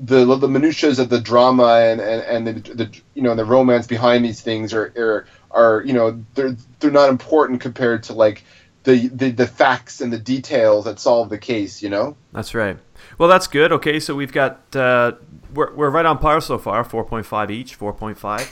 the 0.00 0.24
the 0.36 0.48
minutiae 0.48 0.90
of 0.90 1.10
the 1.10 1.20
drama 1.20 1.80
and, 1.80 2.00
and, 2.00 2.46
and 2.46 2.64
the, 2.64 2.74
the 2.74 3.00
you 3.14 3.22
know 3.22 3.34
the 3.34 3.44
romance 3.44 3.86
behind 3.86 4.24
these 4.24 4.40
things 4.40 4.72
are, 4.72 4.92
are 4.96 5.26
are 5.50 5.82
you 5.84 5.92
know 5.92 6.24
they're 6.34 6.56
they're 6.80 6.90
not 6.90 7.10
important 7.10 7.60
compared 7.60 8.02
to 8.04 8.14
like 8.14 8.42
the, 8.84 9.08
the 9.08 9.30
the 9.30 9.46
facts 9.46 10.00
and 10.00 10.10
the 10.10 10.18
details 10.18 10.86
that 10.86 10.98
solve 10.98 11.28
the 11.28 11.38
case 11.38 11.82
you 11.82 11.90
know? 11.90 12.16
That's 12.32 12.54
right. 12.54 12.78
Well 13.18 13.28
that's 13.28 13.46
good. 13.46 13.72
Okay 13.72 14.00
so 14.00 14.14
we've 14.14 14.32
got 14.32 14.74
uh, 14.74 15.12
we're, 15.52 15.74
we're 15.74 15.90
right 15.90 16.06
on 16.06 16.18
par 16.18 16.40
so 16.40 16.56
far 16.56 16.82
4.5 16.82 17.50
each 17.50 17.78
4.5 17.78 18.50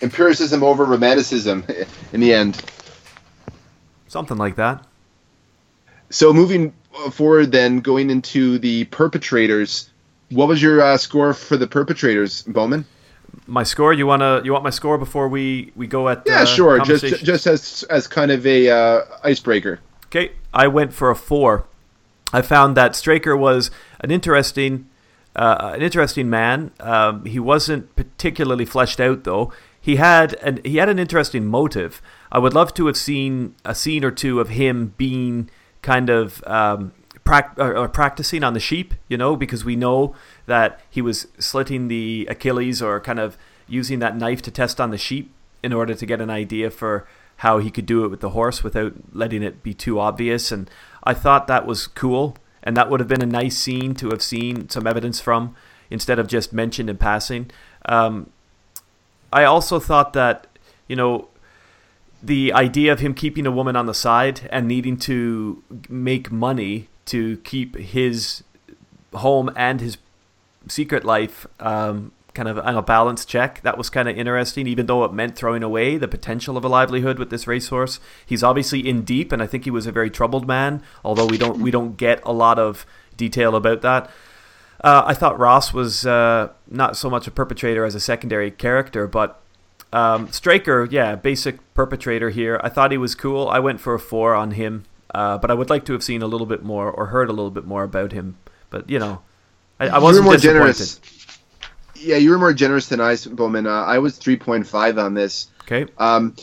empiricism 0.00 0.62
over 0.62 0.84
romanticism 0.84 1.64
in 2.12 2.20
the 2.20 2.32
end. 2.32 2.62
Something 4.06 4.38
like 4.38 4.56
that. 4.56 4.86
So 6.10 6.32
moving 6.32 6.72
forward 7.10 7.50
then 7.50 7.80
going 7.80 8.10
into 8.10 8.58
the 8.60 8.84
perpetrators 8.84 9.90
what 10.30 10.48
was 10.48 10.62
your 10.62 10.80
uh, 10.80 10.96
score 10.96 11.32
for 11.34 11.56
the 11.56 11.66
perpetrators, 11.66 12.42
Bowman? 12.42 12.84
My 13.46 13.62
score? 13.62 13.92
You 13.92 14.06
wanna 14.06 14.42
you 14.44 14.52
want 14.52 14.64
my 14.64 14.70
score 14.70 14.98
before 14.98 15.28
we, 15.28 15.72
we 15.76 15.86
go 15.86 16.08
at 16.08 16.22
yeah, 16.26 16.42
uh, 16.42 16.44
sure. 16.44 16.80
Just 16.80 17.24
just 17.24 17.46
as 17.46 17.82
as 17.90 18.06
kind 18.06 18.30
of 18.30 18.46
a 18.46 18.70
uh, 18.70 19.04
icebreaker. 19.22 19.80
Okay, 20.06 20.32
I 20.52 20.66
went 20.66 20.92
for 20.92 21.10
a 21.10 21.16
four. 21.16 21.66
I 22.32 22.42
found 22.42 22.76
that 22.76 22.94
Straker 22.94 23.36
was 23.36 23.70
an 24.00 24.10
interesting 24.10 24.88
uh, 25.36 25.72
an 25.74 25.82
interesting 25.82 26.28
man. 26.28 26.72
Um, 26.80 27.24
he 27.24 27.38
wasn't 27.38 27.94
particularly 27.96 28.64
fleshed 28.64 29.00
out 29.00 29.24
though. 29.24 29.52
He 29.80 29.96
had 29.96 30.34
an 30.34 30.60
he 30.64 30.76
had 30.76 30.88
an 30.88 30.98
interesting 30.98 31.46
motive. 31.46 32.02
I 32.32 32.38
would 32.38 32.54
love 32.54 32.74
to 32.74 32.86
have 32.86 32.96
seen 32.96 33.54
a 33.64 33.74
scene 33.74 34.04
or 34.04 34.10
two 34.10 34.40
of 34.40 34.50
him 34.50 34.94
being 34.96 35.48
kind 35.80 36.10
of 36.10 36.42
um, 36.46 36.92
pra- 36.92 36.92
or, 36.92 36.96
or 36.96 36.97
practicing 37.28 38.42
on 38.42 38.54
the 38.54 38.60
sheep, 38.60 38.94
you 39.08 39.16
know, 39.16 39.36
because 39.36 39.64
we 39.64 39.76
know 39.76 40.14
that 40.46 40.80
he 40.90 41.02
was 41.02 41.26
slitting 41.38 41.88
the 41.88 42.26
Achilles 42.30 42.82
or 42.82 43.00
kind 43.00 43.18
of 43.18 43.36
using 43.68 43.98
that 43.98 44.16
knife 44.16 44.42
to 44.42 44.50
test 44.50 44.80
on 44.80 44.90
the 44.90 44.98
sheep 44.98 45.32
in 45.62 45.72
order 45.72 45.94
to 45.94 46.06
get 46.06 46.20
an 46.20 46.30
idea 46.30 46.70
for 46.70 47.06
how 47.38 47.58
he 47.58 47.70
could 47.70 47.86
do 47.86 48.04
it 48.04 48.08
with 48.08 48.20
the 48.20 48.30
horse 48.30 48.64
without 48.64 48.92
letting 49.12 49.42
it 49.42 49.62
be 49.62 49.72
too 49.74 50.00
obvious. 50.00 50.50
And 50.50 50.68
I 51.04 51.14
thought 51.14 51.46
that 51.46 51.66
was 51.66 51.86
cool. 51.86 52.36
And 52.62 52.76
that 52.76 52.90
would 52.90 53.00
have 53.00 53.08
been 53.08 53.22
a 53.22 53.26
nice 53.26 53.56
scene 53.56 53.94
to 53.96 54.08
have 54.10 54.22
seen 54.22 54.68
some 54.68 54.86
evidence 54.86 55.20
from 55.20 55.54
instead 55.90 56.18
of 56.18 56.26
just 56.26 56.52
mentioned 56.52 56.90
in 56.90 56.96
passing. 56.96 57.50
Um, 57.86 58.30
I 59.32 59.44
also 59.44 59.78
thought 59.78 60.12
that, 60.14 60.46
you 60.88 60.96
know, 60.96 61.28
the 62.22 62.52
idea 62.52 62.92
of 62.92 63.00
him 63.00 63.14
keeping 63.14 63.46
a 63.46 63.50
woman 63.50 63.76
on 63.76 63.86
the 63.86 63.94
side 63.94 64.48
and 64.50 64.66
needing 64.66 64.96
to 64.96 65.62
make 65.88 66.32
money 66.32 66.88
to 67.08 67.38
keep 67.38 67.76
his 67.76 68.42
home 69.14 69.50
and 69.56 69.80
his 69.80 69.98
secret 70.68 71.04
life 71.04 71.46
um, 71.60 72.12
kind 72.34 72.48
of 72.48 72.58
on 72.58 72.76
a 72.76 72.82
balance 72.82 73.24
check. 73.24 73.60
That 73.62 73.76
was 73.76 73.90
kind 73.90 74.08
of 74.08 74.16
interesting, 74.16 74.66
even 74.66 74.86
though 74.86 75.04
it 75.04 75.12
meant 75.12 75.36
throwing 75.36 75.62
away 75.62 75.96
the 75.96 76.08
potential 76.08 76.56
of 76.56 76.64
a 76.64 76.68
livelihood 76.68 77.18
with 77.18 77.30
this 77.30 77.46
racehorse. 77.46 77.98
He's 78.24 78.42
obviously 78.42 78.86
in 78.86 79.02
deep, 79.02 79.32
and 79.32 79.42
I 79.42 79.46
think 79.46 79.64
he 79.64 79.70
was 79.70 79.86
a 79.86 79.92
very 79.92 80.10
troubled 80.10 80.46
man. 80.46 80.82
Although 81.04 81.26
we 81.26 81.38
don't 81.38 81.58
we 81.58 81.70
don't 81.70 81.96
get 81.96 82.20
a 82.24 82.32
lot 82.32 82.58
of 82.58 82.86
detail 83.16 83.56
about 83.56 83.82
that. 83.82 84.10
Uh, 84.80 85.02
I 85.06 85.14
thought 85.14 85.38
Ross 85.38 85.74
was 85.74 86.06
uh, 86.06 86.50
not 86.70 86.96
so 86.96 87.10
much 87.10 87.26
a 87.26 87.32
perpetrator 87.32 87.84
as 87.84 87.96
a 87.96 88.00
secondary 88.00 88.52
character, 88.52 89.08
but 89.08 89.40
um, 89.92 90.30
Straker, 90.30 90.86
yeah, 90.88 91.16
basic 91.16 91.58
perpetrator 91.74 92.30
here. 92.30 92.60
I 92.62 92.68
thought 92.68 92.92
he 92.92 92.98
was 92.98 93.16
cool. 93.16 93.48
I 93.48 93.58
went 93.58 93.80
for 93.80 93.94
a 93.94 93.98
four 93.98 94.34
on 94.34 94.52
him. 94.52 94.84
Uh, 95.14 95.38
but 95.38 95.50
I 95.50 95.54
would 95.54 95.70
like 95.70 95.86
to 95.86 95.92
have 95.92 96.02
seen 96.02 96.22
a 96.22 96.26
little 96.26 96.46
bit 96.46 96.62
more 96.62 96.90
or 96.90 97.06
heard 97.06 97.28
a 97.28 97.32
little 97.32 97.50
bit 97.50 97.64
more 97.64 97.82
about 97.82 98.12
him. 98.12 98.36
But 98.70 98.90
you 98.90 98.98
know, 98.98 99.22
I, 99.80 99.88
I 99.88 99.98
wasn't 99.98 100.26
more 100.26 100.36
generous. 100.36 101.00
Yeah, 101.96 102.16
you 102.16 102.30
were 102.30 102.38
more 102.38 102.52
generous 102.52 102.88
than 102.88 103.00
I, 103.00 103.16
Bowman. 103.30 103.66
Uh, 103.66 103.70
I 103.70 103.98
was 103.98 104.18
three 104.18 104.36
point 104.36 104.66
five 104.66 104.98
on 104.98 105.14
this. 105.14 105.48
Okay. 105.62 105.90
Um, 105.98 106.34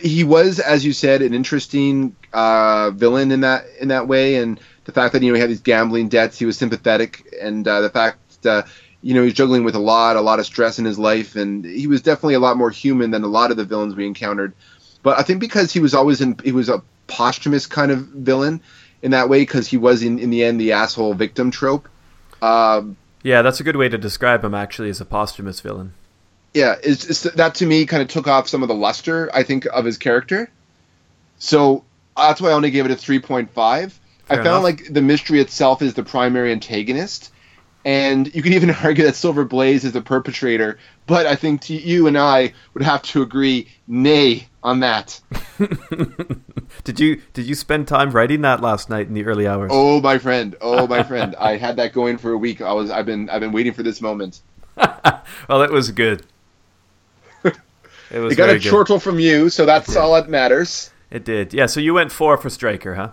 he 0.00 0.24
was, 0.24 0.60
as 0.60 0.84
you 0.84 0.92
said, 0.92 1.22
an 1.22 1.34
interesting 1.34 2.14
uh, 2.32 2.90
villain 2.90 3.32
in 3.32 3.40
that 3.40 3.66
in 3.80 3.88
that 3.88 4.08
way, 4.08 4.36
and 4.36 4.60
the 4.84 4.92
fact 4.92 5.12
that 5.12 5.22
you 5.22 5.30
know 5.30 5.34
he 5.34 5.40
had 5.40 5.50
these 5.50 5.60
gambling 5.60 6.08
debts, 6.08 6.38
he 6.38 6.46
was 6.46 6.56
sympathetic, 6.56 7.26
and 7.40 7.66
uh, 7.66 7.80
the 7.80 7.90
fact 7.90 8.46
uh, 8.46 8.62
you 9.02 9.14
know 9.14 9.22
he's 9.22 9.34
juggling 9.34 9.64
with 9.64 9.74
a 9.74 9.80
lot, 9.80 10.16
a 10.16 10.20
lot 10.20 10.38
of 10.38 10.46
stress 10.46 10.78
in 10.78 10.84
his 10.84 10.98
life, 10.98 11.36
and 11.36 11.64
he 11.64 11.86
was 11.86 12.02
definitely 12.02 12.34
a 12.34 12.40
lot 12.40 12.56
more 12.56 12.70
human 12.70 13.10
than 13.10 13.24
a 13.24 13.28
lot 13.28 13.50
of 13.50 13.56
the 13.56 13.64
villains 13.64 13.94
we 13.94 14.06
encountered. 14.06 14.52
But 15.02 15.18
I 15.18 15.22
think 15.22 15.40
because 15.40 15.72
he 15.72 15.80
was 15.80 15.94
always 15.94 16.20
in, 16.20 16.36
he 16.42 16.52
was 16.52 16.68
a 16.68 16.82
posthumous 17.08 17.66
kind 17.66 17.90
of 17.90 17.98
villain 18.06 18.60
in 19.02 19.10
that 19.10 19.28
way 19.28 19.40
because 19.40 19.66
he 19.66 19.76
was 19.76 20.02
in, 20.02 20.18
in 20.18 20.30
the 20.30 20.44
end 20.44 20.60
the 20.60 20.72
asshole 20.72 21.14
victim 21.14 21.50
trope. 21.50 21.88
Um, 22.40 22.96
yeah, 23.22 23.42
that's 23.42 23.58
a 23.58 23.64
good 23.64 23.76
way 23.76 23.88
to 23.88 23.98
describe 23.98 24.44
him 24.44 24.54
actually 24.54 24.90
as 24.90 25.00
a 25.00 25.04
posthumous 25.04 25.60
villain. 25.60 25.92
Yeah, 26.54 26.76
it's, 26.82 27.04
it's, 27.04 27.22
that 27.22 27.56
to 27.56 27.66
me 27.66 27.84
kind 27.86 28.02
of 28.02 28.08
took 28.08 28.26
off 28.26 28.48
some 28.48 28.62
of 28.62 28.68
the 28.68 28.74
luster 28.74 29.30
I 29.34 29.42
think 29.42 29.66
of 29.66 29.84
his 29.84 29.98
character. 29.98 30.50
So 31.38 31.84
that's 32.16 32.40
why 32.40 32.50
I 32.50 32.52
only 32.52 32.70
gave 32.70 32.84
it 32.84 32.90
a 32.90 32.96
three 32.96 33.18
point 33.18 33.50
five. 33.52 33.98
I 34.30 34.36
found 34.36 34.46
enough. 34.46 34.62
like 34.62 34.92
the 34.92 35.02
mystery 35.02 35.40
itself 35.40 35.82
is 35.82 35.94
the 35.94 36.02
primary 36.02 36.52
antagonist, 36.52 37.32
and 37.84 38.32
you 38.34 38.42
could 38.42 38.52
even 38.52 38.70
argue 38.82 39.04
that 39.04 39.14
Silver 39.14 39.44
Blaze 39.44 39.84
is 39.84 39.92
the 39.92 40.02
perpetrator. 40.02 40.78
But 41.06 41.26
I 41.26 41.36
think 41.36 41.70
you 41.70 42.06
and 42.06 42.18
I 42.18 42.54
would 42.74 42.82
have 42.82 43.02
to 43.02 43.22
agree, 43.22 43.68
nay, 43.86 44.47
on 44.62 44.80
that. 44.80 45.20
did 46.84 47.00
you 47.00 47.22
did 47.32 47.46
you 47.46 47.54
spend 47.54 47.88
time 47.88 48.10
writing 48.10 48.42
that 48.42 48.60
last 48.60 48.90
night 48.90 49.06
in 49.06 49.14
the 49.14 49.24
early 49.24 49.46
hours? 49.46 49.70
Oh 49.72 50.00
my 50.00 50.18
friend, 50.18 50.56
oh 50.60 50.86
my 50.86 51.02
friend, 51.04 51.34
I 51.36 51.56
had 51.56 51.76
that 51.76 51.92
going 51.92 52.18
for 52.18 52.32
a 52.32 52.38
week. 52.38 52.60
I 52.60 52.72
was 52.72 52.90
I've 52.90 53.06
been 53.06 53.28
I've 53.30 53.40
been 53.40 53.52
waiting 53.52 53.72
for 53.72 53.82
this 53.82 54.00
moment. 54.00 54.40
well, 54.76 55.62
it 55.62 55.70
was 55.70 55.90
good. 55.90 56.24
It 58.10 58.20
was. 58.20 58.32
It 58.32 58.36
got 58.36 58.48
a 58.48 58.58
chortle 58.58 58.98
from 59.00 59.18
you, 59.18 59.50
so 59.50 59.66
that's 59.66 59.94
all 59.94 60.14
that 60.14 60.30
matters. 60.30 60.90
It 61.10 61.24
did, 61.26 61.52
yeah. 61.52 61.66
So 61.66 61.78
you 61.78 61.92
went 61.92 62.10
four 62.10 62.38
for 62.38 62.48
Straker, 62.48 62.94
huh? 62.94 63.12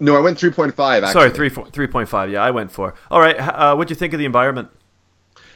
No, 0.00 0.16
I 0.16 0.20
went 0.20 0.38
three 0.38 0.50
point 0.50 0.74
five. 0.74 1.06
Sorry, 1.10 1.30
three 1.30 1.48
three 1.48 1.86
point 1.86 2.08
five. 2.08 2.28
Yeah, 2.28 2.42
I 2.42 2.50
went 2.50 2.72
four. 2.72 2.94
All 3.08 3.20
right. 3.20 3.36
Uh, 3.38 3.76
what 3.76 3.86
do 3.86 3.92
you 3.92 3.96
think 3.96 4.12
of 4.12 4.18
the 4.18 4.24
environment? 4.24 4.68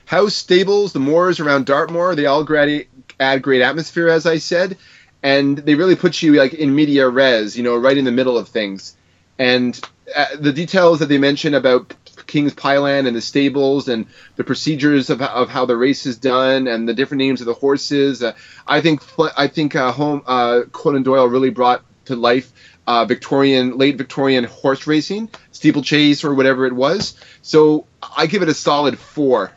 house, 0.07 0.35
stables, 0.35 0.93
the 0.93 1.01
moors 1.01 1.41
around 1.41 1.67
Dartmoor, 1.67 2.15
they 2.15 2.27
all 2.27 2.45
grad- 2.45 2.87
add 3.19 3.43
great 3.43 3.63
atmosphere, 3.63 4.09
as 4.09 4.27
I 4.27 4.39
said, 4.39 4.77
and 5.23 5.57
they 5.57 5.75
really 5.75 5.97
put 5.97 6.23
you 6.23 6.35
like 6.35 6.55
in 6.55 6.75
media 6.75 7.09
res, 7.09 7.57
you 7.57 7.63
know, 7.63 7.77
right 7.77 7.97
in 7.97 8.05
the 8.05 8.13
middle 8.13 8.37
of 8.37 8.49
things. 8.49 8.97
And 9.39 9.79
uh, 10.15 10.27
the 10.39 10.53
details 10.53 11.01
that 11.01 11.07
they 11.07 11.19
mention 11.19 11.55
about 11.55 11.95
King's 12.27 12.55
Pyland 12.55 13.07
and 13.07 13.17
the 13.17 13.21
stables 13.21 13.89
and 13.89 14.07
the 14.37 14.45
procedures 14.45 15.11
of, 15.11 15.21
of 15.23 15.49
how 15.49 15.67
the 15.67 15.77
race 15.77 16.07
is 16.07 16.19
done 16.19 16.67
and 16.69 16.89
the 16.89 16.95
different 16.95 17.19
names 17.19 17.41
of 17.41 17.47
the 17.47 17.55
horses. 17.55 18.23
Uh, 18.23 18.35
I 18.67 18.81
think 18.81 19.03
I 19.37 19.49
think 19.49 19.75
uh, 19.75 19.93
home 19.93 20.23
uh, 20.27 20.63
Conan 20.73 21.03
Doyle 21.03 21.27
really 21.27 21.51
brought 21.51 21.83
to 22.07 22.17
life 22.17 22.53
uh, 22.87 23.05
Victorian 23.07 23.79
late 23.79 23.97
Victorian 23.97 24.45
horse 24.45 24.87
racing, 24.87 25.31
steeplechase 25.53 26.25
or 26.25 26.35
whatever 26.35 26.67
it 26.67 26.73
was. 26.73 27.19
So 27.43 27.87
I 28.17 28.27
give 28.27 28.43
it 28.43 28.49
a 28.49 28.55
solid 28.55 28.99
four. 28.99 29.53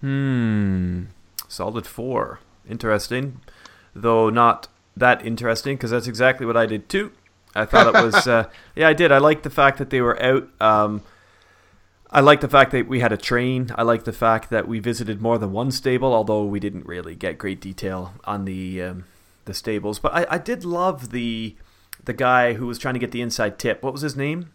Hmm, 0.00 1.04
solid 1.50 1.86
four. 1.86 2.40
Interesting, 2.68 3.40
though 3.94 4.30
not 4.30 4.68
that 4.96 5.24
interesting 5.24 5.76
because 5.76 5.90
that's 5.90 6.06
exactly 6.06 6.46
what 6.46 6.56
I 6.56 6.66
did 6.66 6.88
too. 6.88 7.12
I 7.54 7.64
thought 7.64 7.94
it 7.94 8.04
was, 8.04 8.26
uh, 8.26 8.48
yeah, 8.76 8.88
I 8.88 8.92
did. 8.92 9.10
I 9.10 9.18
liked 9.18 9.42
the 9.42 9.50
fact 9.50 9.78
that 9.78 9.90
they 9.90 10.00
were 10.00 10.20
out. 10.22 10.48
Um, 10.60 11.02
I 12.10 12.20
like 12.20 12.40
the 12.40 12.48
fact 12.48 12.72
that 12.72 12.88
we 12.88 13.00
had 13.00 13.12
a 13.12 13.16
train. 13.16 13.70
I 13.76 13.82
like 13.82 14.04
the 14.04 14.12
fact 14.12 14.50
that 14.50 14.68
we 14.68 14.78
visited 14.78 15.20
more 15.20 15.38
than 15.38 15.52
one 15.52 15.70
stable, 15.70 16.12
although 16.12 16.44
we 16.44 16.60
didn't 16.60 16.86
really 16.86 17.14
get 17.14 17.38
great 17.38 17.60
detail 17.60 18.14
on 18.24 18.44
the 18.44 18.82
um, 18.82 19.04
the 19.44 19.54
stables. 19.54 19.98
But 19.98 20.14
I, 20.14 20.26
I 20.30 20.38
did 20.38 20.64
love 20.64 21.10
the 21.10 21.56
the 22.04 22.12
guy 22.12 22.54
who 22.54 22.66
was 22.66 22.78
trying 22.78 22.94
to 22.94 23.00
get 23.00 23.12
the 23.12 23.20
inside 23.20 23.58
tip. 23.58 23.82
What 23.82 23.92
was 23.92 24.02
his 24.02 24.16
name? 24.16 24.50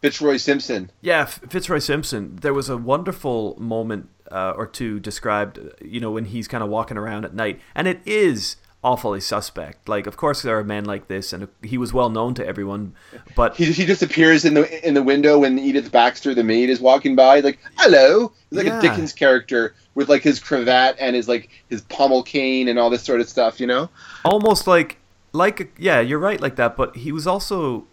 Fitzroy 0.00 0.36
Simpson. 0.36 0.90
Yeah, 1.00 1.24
Fitzroy 1.24 1.78
Simpson. 1.78 2.36
There 2.36 2.54
was 2.54 2.68
a 2.68 2.76
wonderful 2.76 3.56
moment 3.58 4.08
uh, 4.30 4.52
or 4.56 4.66
two 4.66 5.00
described, 5.00 5.58
you 5.82 6.00
know, 6.00 6.10
when 6.10 6.26
he's 6.26 6.46
kind 6.46 6.62
of 6.62 6.70
walking 6.70 6.96
around 6.96 7.24
at 7.24 7.34
night, 7.34 7.60
and 7.74 7.88
it 7.88 8.00
is 8.06 8.56
awfully 8.82 9.20
suspect. 9.20 9.88
Like, 9.88 10.06
of 10.06 10.16
course, 10.16 10.42
there 10.42 10.58
are 10.58 10.64
men 10.64 10.84
like 10.84 11.08
this, 11.08 11.32
and 11.32 11.48
he 11.62 11.78
was 11.78 11.92
well 11.92 12.10
known 12.10 12.34
to 12.34 12.46
everyone. 12.46 12.94
But 13.34 13.56
he, 13.56 13.66
he 13.72 13.86
just 13.86 14.02
appears 14.02 14.44
in 14.44 14.54
the 14.54 14.86
in 14.86 14.94
the 14.94 15.02
window 15.02 15.38
when 15.38 15.58
Edith 15.58 15.90
Baxter, 15.90 16.34
the 16.34 16.44
maid, 16.44 16.70
is 16.70 16.80
walking 16.80 17.16
by. 17.16 17.40
Like, 17.40 17.58
"Hello." 17.76 18.32
He's 18.50 18.56
like 18.56 18.66
yeah. 18.66 18.78
a 18.78 18.82
Dickens 18.82 19.12
character 19.12 19.74
with 19.94 20.08
like 20.08 20.22
his 20.22 20.40
cravat 20.40 20.96
and 20.98 21.14
his 21.16 21.28
like 21.28 21.50
his 21.68 21.82
pommel 21.82 22.22
cane 22.22 22.68
and 22.68 22.78
all 22.78 22.90
this 22.90 23.02
sort 23.02 23.20
of 23.20 23.28
stuff. 23.28 23.60
You 23.60 23.66
know, 23.66 23.90
almost 24.24 24.66
like 24.66 24.98
like 25.32 25.74
yeah, 25.78 26.00
you're 26.00 26.18
right, 26.18 26.40
like 26.40 26.56
that. 26.56 26.76
But 26.76 26.96
he 26.96 27.12
was 27.12 27.26
also 27.26 27.86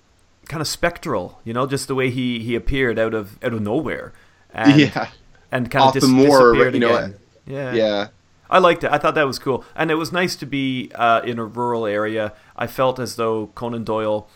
kind 0.48 0.62
of 0.62 0.68
spectral. 0.68 1.40
You 1.44 1.54
know, 1.54 1.68
just 1.68 1.88
the 1.88 1.96
way 1.96 2.10
he 2.10 2.40
he 2.40 2.56
appeared 2.56 2.98
out 3.00 3.14
of 3.14 3.44
out 3.44 3.54
of 3.54 3.62
nowhere. 3.62 4.14
And, 4.54 4.80
yeah. 4.80 5.10
And 5.52 5.70
kind 5.70 5.84
Off 5.84 5.96
of 5.96 6.02
dis- 6.02 6.10
the 6.10 6.16
moor, 6.16 6.70
you 6.70 6.80
know. 6.80 6.96
Again. 6.96 7.16
Yeah. 7.46 7.74
Yeah. 7.74 8.08
I 8.50 8.60
liked 8.60 8.84
it. 8.84 8.92
I 8.92 8.98
thought 8.98 9.16
that 9.16 9.26
was 9.26 9.40
cool, 9.40 9.66
and 9.76 9.90
it 9.90 9.96
was 9.96 10.12
nice 10.12 10.36
to 10.36 10.46
be 10.46 10.92
uh, 10.94 11.22
in 11.26 11.40
a 11.40 11.46
rural 11.46 11.88
area. 11.88 12.34
I 12.56 12.68
felt 12.68 13.00
as 13.00 13.16
though 13.16 13.48
Conan 13.56 13.84
Doyle 13.84 14.28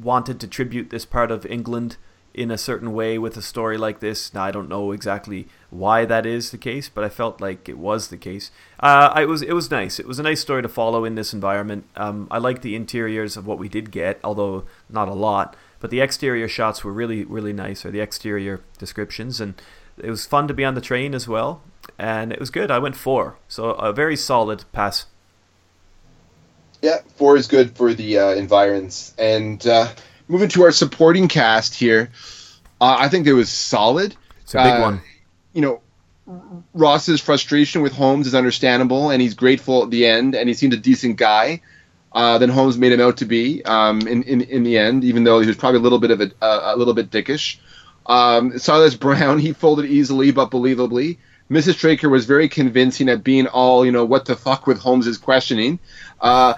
wanted 0.00 0.38
to 0.40 0.46
tribute 0.46 0.90
this 0.90 1.04
part 1.04 1.30
of 1.30 1.44
England 1.46 1.96
in 2.36 2.50
a 2.50 2.58
certain 2.58 2.92
way 2.92 3.18
with 3.18 3.36
a 3.36 3.42
story 3.42 3.76
like 3.76 4.00
this. 4.00 4.32
Now 4.32 4.44
I 4.44 4.50
don't 4.52 4.68
know 4.68 4.92
exactly 4.92 5.48
why 5.70 6.04
that 6.04 6.26
is 6.26 6.50
the 6.50 6.58
case, 6.58 6.88
but 6.88 7.02
I 7.02 7.08
felt 7.08 7.40
like 7.40 7.68
it 7.68 7.78
was 7.78 8.08
the 8.08 8.16
case. 8.16 8.50
Uh, 8.78 9.12
it 9.16 9.26
was 9.26 9.42
it 9.42 9.54
was 9.54 9.70
nice. 9.70 9.98
It 9.98 10.06
was 10.06 10.18
a 10.18 10.22
nice 10.22 10.40
story 10.40 10.62
to 10.62 10.68
follow 10.68 11.04
in 11.04 11.16
this 11.16 11.32
environment. 11.32 11.86
Um, 11.96 12.28
I 12.30 12.38
like 12.38 12.62
the 12.62 12.76
interiors 12.76 13.36
of 13.36 13.46
what 13.46 13.58
we 13.58 13.68
did 13.68 13.90
get, 13.90 14.20
although 14.22 14.64
not 14.88 15.08
a 15.08 15.14
lot. 15.14 15.56
But 15.80 15.90
the 15.90 16.00
exterior 16.00 16.48
shots 16.48 16.84
were 16.84 16.92
really 16.92 17.24
really 17.24 17.52
nice, 17.52 17.84
or 17.84 17.90
the 17.90 18.00
exterior 18.00 18.60
descriptions, 18.78 19.40
and 19.40 19.60
it 19.98 20.10
was 20.10 20.26
fun 20.26 20.46
to 20.48 20.54
be 20.54 20.64
on 20.64 20.74
the 20.74 20.80
train 20.80 21.14
as 21.14 21.26
well 21.26 21.62
and 21.98 22.32
it 22.32 22.40
was 22.40 22.50
good. 22.50 22.70
I 22.70 22.78
went 22.78 22.96
four, 22.96 23.36
so 23.48 23.70
a 23.70 23.92
very 23.92 24.16
solid 24.16 24.64
pass. 24.72 25.06
Yeah, 26.82 27.00
four 27.16 27.36
is 27.36 27.46
good 27.46 27.76
for 27.76 27.94
the 27.94 28.18
uh, 28.18 28.30
environs. 28.34 29.14
And 29.18 29.64
uh, 29.66 29.88
moving 30.28 30.48
to 30.50 30.62
our 30.62 30.72
supporting 30.72 31.28
cast 31.28 31.74
here, 31.74 32.10
uh, 32.80 32.96
I 32.98 33.08
think 33.08 33.26
it 33.26 33.32
was 33.32 33.50
solid. 33.50 34.16
It's 34.42 34.54
a 34.54 34.58
big 34.58 34.74
uh, 34.74 34.80
one. 34.80 35.02
You 35.52 35.62
know, 35.62 35.80
Ross's 36.74 37.20
frustration 37.20 37.82
with 37.82 37.92
Holmes 37.92 38.26
is 38.26 38.34
understandable, 38.34 39.10
and 39.10 39.22
he's 39.22 39.34
grateful 39.34 39.84
at 39.84 39.90
the 39.90 40.06
end, 40.06 40.34
and 40.34 40.48
he 40.48 40.54
seemed 40.54 40.72
a 40.72 40.78
decent 40.78 41.16
guy. 41.16 41.62
Uh, 42.12 42.38
than 42.38 42.48
Holmes 42.48 42.78
made 42.78 42.92
him 42.92 43.00
out 43.00 43.18
to 43.18 43.26
be 43.26 43.62
um, 43.66 44.00
in, 44.08 44.22
in 44.22 44.40
in 44.40 44.62
the 44.62 44.78
end, 44.78 45.04
even 45.04 45.24
though 45.24 45.38
he 45.38 45.46
was 45.46 45.56
probably 45.56 45.80
a 45.80 45.82
little 45.82 45.98
bit 45.98 46.10
of 46.10 46.22
a, 46.22 46.30
a, 46.40 46.74
a 46.74 46.76
little 46.76 46.94
bit 46.94 47.10
dickish. 47.10 47.58
Um, 48.06 48.58
Silas 48.58 48.94
Brown, 48.94 49.38
he 49.40 49.52
folded 49.52 49.84
easily 49.84 50.30
but 50.30 50.50
believably. 50.50 51.18
Mrs. 51.50 51.74
Straker 51.74 52.08
was 52.08 52.24
very 52.24 52.48
convincing 52.48 53.08
at 53.08 53.22
being 53.22 53.46
all, 53.46 53.84
you 53.84 53.92
know, 53.92 54.04
what 54.04 54.24
the 54.24 54.34
fuck 54.34 54.66
with 54.66 54.78
Holmes's 54.78 55.18
questioning. 55.18 55.78
Uh, 56.20 56.54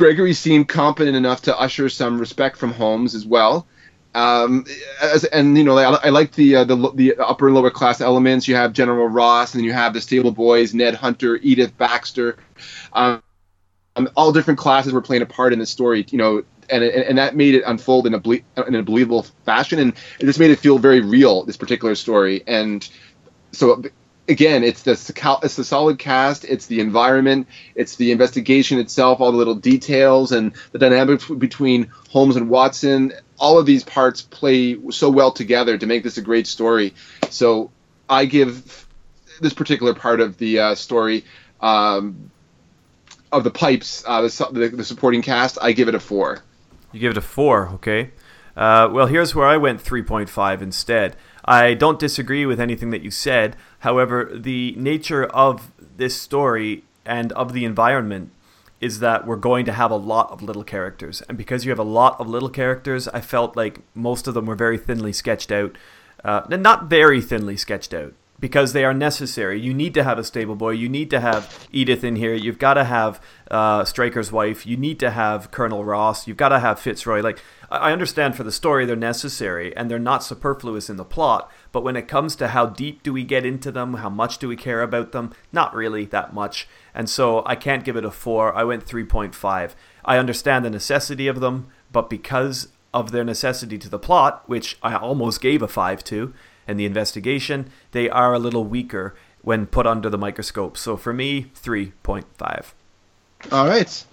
Gregory 0.00 0.32
seemed 0.32 0.66
competent 0.66 1.14
enough 1.14 1.42
to 1.42 1.54
usher 1.58 1.90
some 1.90 2.18
respect 2.18 2.56
from 2.56 2.72
Holmes 2.72 3.14
as 3.14 3.26
well. 3.26 3.66
Um, 4.14 4.64
as, 5.02 5.24
and 5.24 5.58
you 5.58 5.62
know, 5.62 5.76
I, 5.76 6.06
I 6.06 6.08
like 6.08 6.32
the, 6.32 6.56
uh, 6.56 6.64
the 6.64 6.90
the 6.94 7.16
upper 7.18 7.48
and 7.48 7.54
lower 7.54 7.70
class 7.70 8.00
elements. 8.00 8.48
You 8.48 8.54
have 8.56 8.72
General 8.72 9.08
Ross, 9.08 9.54
and 9.54 9.62
you 9.62 9.74
have 9.74 9.92
the 9.92 10.00
stable 10.00 10.32
boys, 10.32 10.72
Ned 10.72 10.94
Hunter, 10.94 11.36
Edith 11.36 11.76
Baxter. 11.76 12.38
Um, 12.94 13.22
all 14.16 14.32
different 14.32 14.58
classes 14.58 14.94
were 14.94 15.02
playing 15.02 15.20
a 15.22 15.26
part 15.26 15.52
in 15.52 15.58
the 15.58 15.66
story. 15.66 16.06
You 16.08 16.16
know, 16.16 16.44
and 16.70 16.82
and 16.82 17.18
that 17.18 17.36
made 17.36 17.54
it 17.54 17.62
unfold 17.66 18.06
in 18.06 18.14
a 18.14 18.18
ble- 18.18 18.40
in 18.66 18.74
a 18.74 18.82
believable 18.82 19.24
fashion, 19.44 19.78
and 19.78 19.92
it 20.18 20.24
just 20.24 20.40
made 20.40 20.50
it 20.50 20.58
feel 20.58 20.78
very 20.78 21.02
real. 21.02 21.44
This 21.44 21.58
particular 21.58 21.94
story, 21.94 22.42
and 22.46 22.88
so 23.52 23.82
again, 24.30 24.62
it's 24.64 24.82
the 24.82 24.92
it's 25.42 25.56
the 25.56 25.64
solid 25.64 25.98
cast, 25.98 26.44
it's 26.44 26.66
the 26.66 26.80
environment, 26.80 27.48
it's 27.74 27.96
the 27.96 28.12
investigation 28.12 28.78
itself, 28.78 29.20
all 29.20 29.32
the 29.32 29.38
little 29.38 29.56
details, 29.56 30.32
and 30.32 30.52
the 30.72 30.78
dynamic 30.78 31.20
between 31.38 31.90
Holmes 32.10 32.36
and 32.36 32.48
Watson. 32.48 33.12
All 33.38 33.58
of 33.58 33.66
these 33.66 33.84
parts 33.84 34.22
play 34.22 34.78
so 34.90 35.10
well 35.10 35.32
together 35.32 35.76
to 35.76 35.86
make 35.86 36.02
this 36.04 36.16
a 36.16 36.22
great 36.22 36.46
story. 36.46 36.94
So 37.30 37.70
I 38.08 38.26
give 38.26 38.86
this 39.40 39.52
particular 39.52 39.94
part 39.94 40.20
of 40.20 40.38
the 40.38 40.60
uh, 40.60 40.74
story 40.74 41.24
um, 41.60 42.30
of 43.32 43.44
the 43.44 43.50
pipes, 43.50 44.04
uh, 44.06 44.22
the, 44.22 44.48
the, 44.52 44.68
the, 44.68 44.84
supporting 44.84 45.22
cast, 45.22 45.58
I 45.60 45.72
give 45.72 45.88
it 45.88 45.94
a 45.94 46.00
four. 46.00 46.42
You 46.92 47.00
give 47.00 47.12
it 47.12 47.16
a 47.16 47.22
four, 47.22 47.68
okay. 47.74 48.10
Uh, 48.56 48.88
well, 48.90 49.06
here's 49.06 49.34
where 49.34 49.46
I 49.46 49.56
went 49.56 49.82
3.5 49.82 50.60
instead. 50.60 51.16
I 51.44 51.74
don't 51.74 51.98
disagree 51.98 52.44
with 52.44 52.60
anything 52.60 52.90
that 52.90 53.02
you 53.02 53.10
said. 53.10 53.56
However, 53.80 54.30
the 54.32 54.74
nature 54.76 55.24
of 55.24 55.70
this 55.96 56.20
story 56.20 56.84
and 57.04 57.32
of 57.32 57.52
the 57.52 57.64
environment 57.64 58.30
is 58.80 59.00
that 59.00 59.26
we're 59.26 59.36
going 59.36 59.66
to 59.66 59.72
have 59.72 59.90
a 59.90 59.96
lot 59.96 60.30
of 60.30 60.42
little 60.42 60.64
characters. 60.64 61.22
And 61.28 61.36
because 61.36 61.64
you 61.64 61.70
have 61.70 61.78
a 61.78 61.84
lot 61.84 62.18
of 62.18 62.26
little 62.28 62.48
characters, 62.48 63.08
I 63.08 63.20
felt 63.20 63.56
like 63.56 63.80
most 63.94 64.26
of 64.26 64.34
them 64.34 64.46
were 64.46 64.54
very 64.54 64.78
thinly 64.78 65.12
sketched 65.12 65.52
out. 65.52 65.76
Uh, 66.24 66.42
not 66.48 66.84
very 66.84 67.20
thinly 67.20 67.56
sketched 67.56 67.92
out 67.92 68.14
because 68.40 68.72
they 68.72 68.84
are 68.84 68.94
necessary. 68.94 69.60
You 69.60 69.74
need 69.74 69.92
to 69.94 70.02
have 70.02 70.18
a 70.18 70.24
stable 70.24 70.56
boy. 70.56 70.70
You 70.70 70.88
need 70.88 71.10
to 71.10 71.20
have 71.20 71.68
Edith 71.70 72.02
in 72.02 72.16
here. 72.16 72.34
You've 72.34 72.58
got 72.58 72.74
to 72.74 72.84
have 72.84 73.20
uh, 73.50 73.84
wife. 74.32 74.66
You 74.66 74.76
need 74.76 74.98
to 75.00 75.10
have 75.10 75.50
Colonel 75.50 75.84
Ross. 75.84 76.26
You've 76.26 76.38
got 76.38 76.48
to 76.48 76.58
have 76.58 76.80
Fitzroy. 76.80 77.20
Like 77.20 77.42
I 77.70 77.92
understand 77.92 78.36
for 78.36 78.42
the 78.42 78.50
story 78.50 78.86
they're 78.86 78.96
necessary 78.96 79.76
and 79.76 79.90
they're 79.90 79.98
not 79.98 80.24
superfluous 80.24 80.88
in 80.88 80.96
the 80.96 81.04
plot. 81.04 81.52
But 81.70 81.84
when 81.84 81.96
it 81.96 82.08
comes 82.08 82.34
to 82.36 82.48
how 82.48 82.66
deep 82.66 83.02
do 83.02 83.12
we 83.12 83.24
get 83.24 83.44
into 83.44 83.70
them, 83.70 83.94
how 83.94 84.10
much 84.10 84.38
do 84.38 84.48
we 84.48 84.56
care 84.56 84.82
about 84.82 85.12
them, 85.12 85.32
not 85.52 85.74
really 85.74 86.06
that 86.06 86.32
much. 86.32 86.66
And 86.94 87.08
so 87.08 87.42
I 87.44 87.56
can't 87.56 87.84
give 87.84 87.96
it 87.96 88.04
a 88.04 88.10
four. 88.10 88.54
I 88.54 88.64
went 88.64 88.84
three 88.84 89.04
point 89.04 89.34
five. 89.34 89.76
I 90.04 90.16
understand 90.16 90.64
the 90.64 90.70
necessity 90.70 91.28
of 91.28 91.40
them, 91.40 91.68
but 91.92 92.08
because 92.08 92.68
of 92.92 93.12
their 93.12 93.22
necessity 93.22 93.78
to 93.78 93.88
the 93.88 93.98
plot, 93.98 94.42
which 94.48 94.76
I 94.82 94.96
almost 94.96 95.40
gave 95.40 95.62
a 95.62 95.68
five 95.68 96.02
to 96.04 96.32
and 96.70 96.78
the 96.78 96.86
investigation, 96.86 97.68
they 97.90 98.08
are 98.08 98.32
a 98.32 98.38
little 98.38 98.64
weaker 98.64 99.16
when 99.42 99.66
put 99.66 99.86
under 99.86 100.08
the 100.08 100.16
microscope. 100.16 100.76
So 100.76 100.96
for 100.96 101.12
me, 101.12 101.50
3.5. 101.60 102.72
All 103.50 103.66
right. 103.66 104.04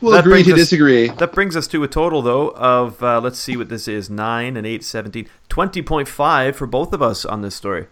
We'll 0.00 0.12
that 0.12 0.26
agree 0.26 0.42
to 0.42 0.52
us, 0.52 0.58
disagree. 0.58 1.08
That 1.08 1.32
brings 1.32 1.56
us 1.56 1.68
to 1.68 1.84
a 1.84 1.88
total, 1.88 2.22
though, 2.22 2.48
of, 2.50 3.02
uh, 3.02 3.20
let's 3.20 3.38
see 3.38 3.56
what 3.56 3.68
this 3.68 3.86
is 3.86 4.10
9 4.10 4.56
and 4.56 4.66
8, 4.66 4.82
17, 4.82 5.28
20.5 5.48 6.54
for 6.54 6.66
both 6.66 6.92
of 6.92 7.02
us 7.02 7.24
on 7.24 7.42
this 7.42 7.54
story. 7.54 7.86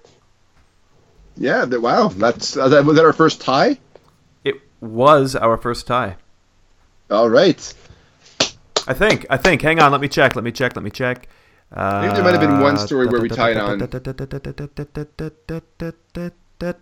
Yeah, 1.37 1.67
wow. 1.67 2.09
That's, 2.09 2.57
uh, 2.57 2.69
that, 2.69 2.85
was 2.85 2.97
that 2.97 3.05
our 3.05 3.13
first 3.13 3.41
tie? 3.41 3.79
It 4.43 4.57
was 4.81 5.37
our 5.37 5.57
first 5.57 5.87
tie. 5.87 6.17
All 7.11 7.31
right. 7.31 7.75
I 8.89 8.95
think. 8.95 9.27
I 9.29 9.37
think. 9.37 9.61
Hang 9.61 9.79
on. 9.81 9.93
Let 9.93 10.01
me 10.01 10.09
check. 10.09 10.35
Let 10.35 10.45
me 10.45 10.51
check. 10.51 10.75
Let 10.75 10.83
me 10.83 10.91
check. 10.91 11.29
I 11.73 12.03
think 12.03 12.15
there 12.15 12.25
might 12.25 12.33
have 12.33 12.41
been 12.41 12.61
one 12.61 12.79
story 12.79 13.07
where 13.07 13.21
we 13.21 13.29
tied 13.29 13.57
on. 13.57 13.79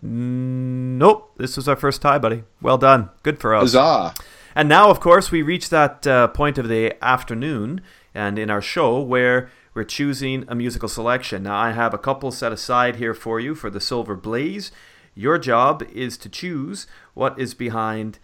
Nope, 0.02 1.32
this 1.36 1.56
was 1.56 1.68
our 1.68 1.76
first 1.76 2.00
tie, 2.02 2.18
buddy. 2.18 2.44
Well 2.62 2.78
done. 2.78 3.10
Good 3.22 3.40
for 3.40 3.54
us. 3.54 3.74
Huzzah. 3.74 4.14
And 4.54 4.68
now, 4.68 4.90
of 4.90 5.00
course, 5.00 5.30
we 5.30 5.42
reach 5.42 5.68
that 5.68 6.06
uh, 6.06 6.28
point 6.28 6.56
of 6.56 6.68
the 6.68 6.96
afternoon 7.04 7.82
and 8.14 8.38
in 8.38 8.48
our 8.48 8.62
show 8.62 9.00
where 9.00 9.50
we're 9.74 9.84
choosing 9.84 10.46
a 10.48 10.54
musical 10.54 10.88
selection. 10.88 11.42
Now, 11.42 11.56
I 11.58 11.72
have 11.72 11.92
a 11.92 11.98
couple 11.98 12.30
set 12.30 12.52
aside 12.52 12.96
here 12.96 13.12
for 13.12 13.38
you 13.38 13.54
for 13.54 13.68
the 13.68 13.80
Silver 13.80 14.16
Blaze. 14.16 14.72
Your 15.14 15.36
job 15.36 15.82
is 15.92 16.16
to 16.18 16.30
choose 16.30 16.86
what 17.12 17.38
is 17.38 17.52
behind 17.52 18.18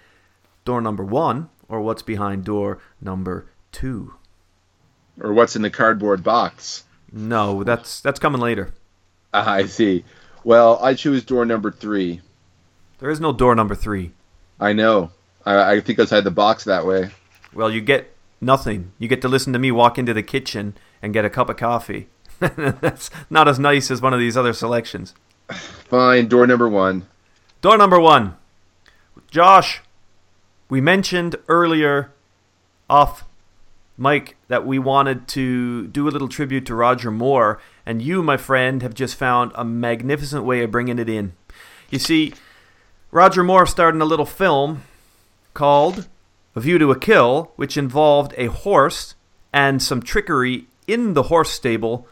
door 0.65 0.81
number 0.81 1.05
one 1.05 1.51
or 1.69 1.83
what's 1.83 2.03
behind 2.03 2.45
door 2.45 2.79
number 3.01 3.51
two. 3.71 4.15
Or 5.21 5.33
what's 5.33 5.57
in 5.57 5.63
the 5.63 5.71
cardboard 5.71 6.23
box. 6.23 6.85
No, 7.13 7.63
that's 7.65 8.01
that's 8.01 8.19
coming 8.19 8.41
later. 8.41 8.73
Ah, 9.35 9.53
I 9.53 9.67
see. 9.67 10.05
Well, 10.45 10.79
I 10.83 10.95
choose 10.95 11.25
door 11.25 11.45
number 11.45 11.71
three. 11.71 12.21
There 12.99 13.11
is 13.11 13.21
no 13.21 13.33
door 13.33 13.55
number 13.55 13.75
three. 13.75 14.13
I 14.59 14.73
know. 14.73 15.11
I, 15.45 15.53
think 15.53 15.67
I 15.67 15.81
think 15.81 15.99
outside 15.99 16.25
the 16.25 16.31
box 16.31 16.65
that 16.65 16.87
way. 16.87 17.11
Well, 17.53 17.71
you 17.71 17.81
get 17.81 18.15
nothing. 18.41 18.93
You 18.99 19.09
get 19.09 19.21
to 19.23 19.29
listen 19.29 19.53
to 19.53 19.59
me 19.59 19.71
walk 19.71 19.99
into 19.99 20.15
the 20.15 20.23
kitchen 20.23 20.75
and 21.03 21.13
get 21.13 21.25
a 21.25 21.31
cup 21.31 21.49
of 21.49 21.57
coffee. 21.57 22.09
That's 22.39 23.11
not 23.29 23.49
as 23.49 23.59
nice 23.59 23.91
as 23.91 24.01
one 24.01 24.15
of 24.15 24.21
these 24.21 24.37
other 24.37 24.53
selections. 24.53 25.15
Fine, 25.49 26.29
door 26.29 26.47
number 26.47 26.69
one. 26.69 27.07
Door 27.61 27.79
number 27.79 28.01
one. 28.01 28.37
Josh, 29.31 29.83
we 30.69 30.81
mentioned 30.81 31.37
earlier 31.49 32.13
off 32.89 33.25
Mike 33.97 34.37
that 34.49 34.67
we 34.67 34.79
wanted 34.79 35.29
to 35.29 35.87
do 35.89 36.09
a 36.09 36.11
little 36.11 36.29
tribute 36.29 36.67
to 36.67 36.75
Roger 36.75 37.11
Moore, 37.11 37.61
and 37.85 38.01
you, 38.03 38.23
my 38.23 38.37
friend, 38.37 38.83
have 38.83 38.95
just 38.95 39.17
found 39.17 39.53
a 39.55 39.65
magnificent 39.65 40.45
way 40.45 40.63
of 40.63 40.71
bringing 40.71 40.99
it 40.99 41.09
in. 41.09 41.35
You 41.91 41.99
see, 41.99 42.35
Roger 43.11 43.45
Moore 43.45 43.67
starred 43.67 43.95
in 43.95 44.01
a 44.01 44.07
little 44.07 44.27
film 44.27 44.85
called 45.55 46.09
A 46.57 46.61
View 46.61 46.79
to 46.79 46.91
a 46.91 46.99
Kill, 46.99 47.53
which 47.57 47.77
involved 47.77 48.35
a 48.39 48.47
horse 48.47 49.15
and 49.53 49.83
some 49.83 50.03
trickery 50.03 50.67
in 50.87 51.13
the 51.13 51.25
horse 51.25 51.51
stable, 51.51 52.09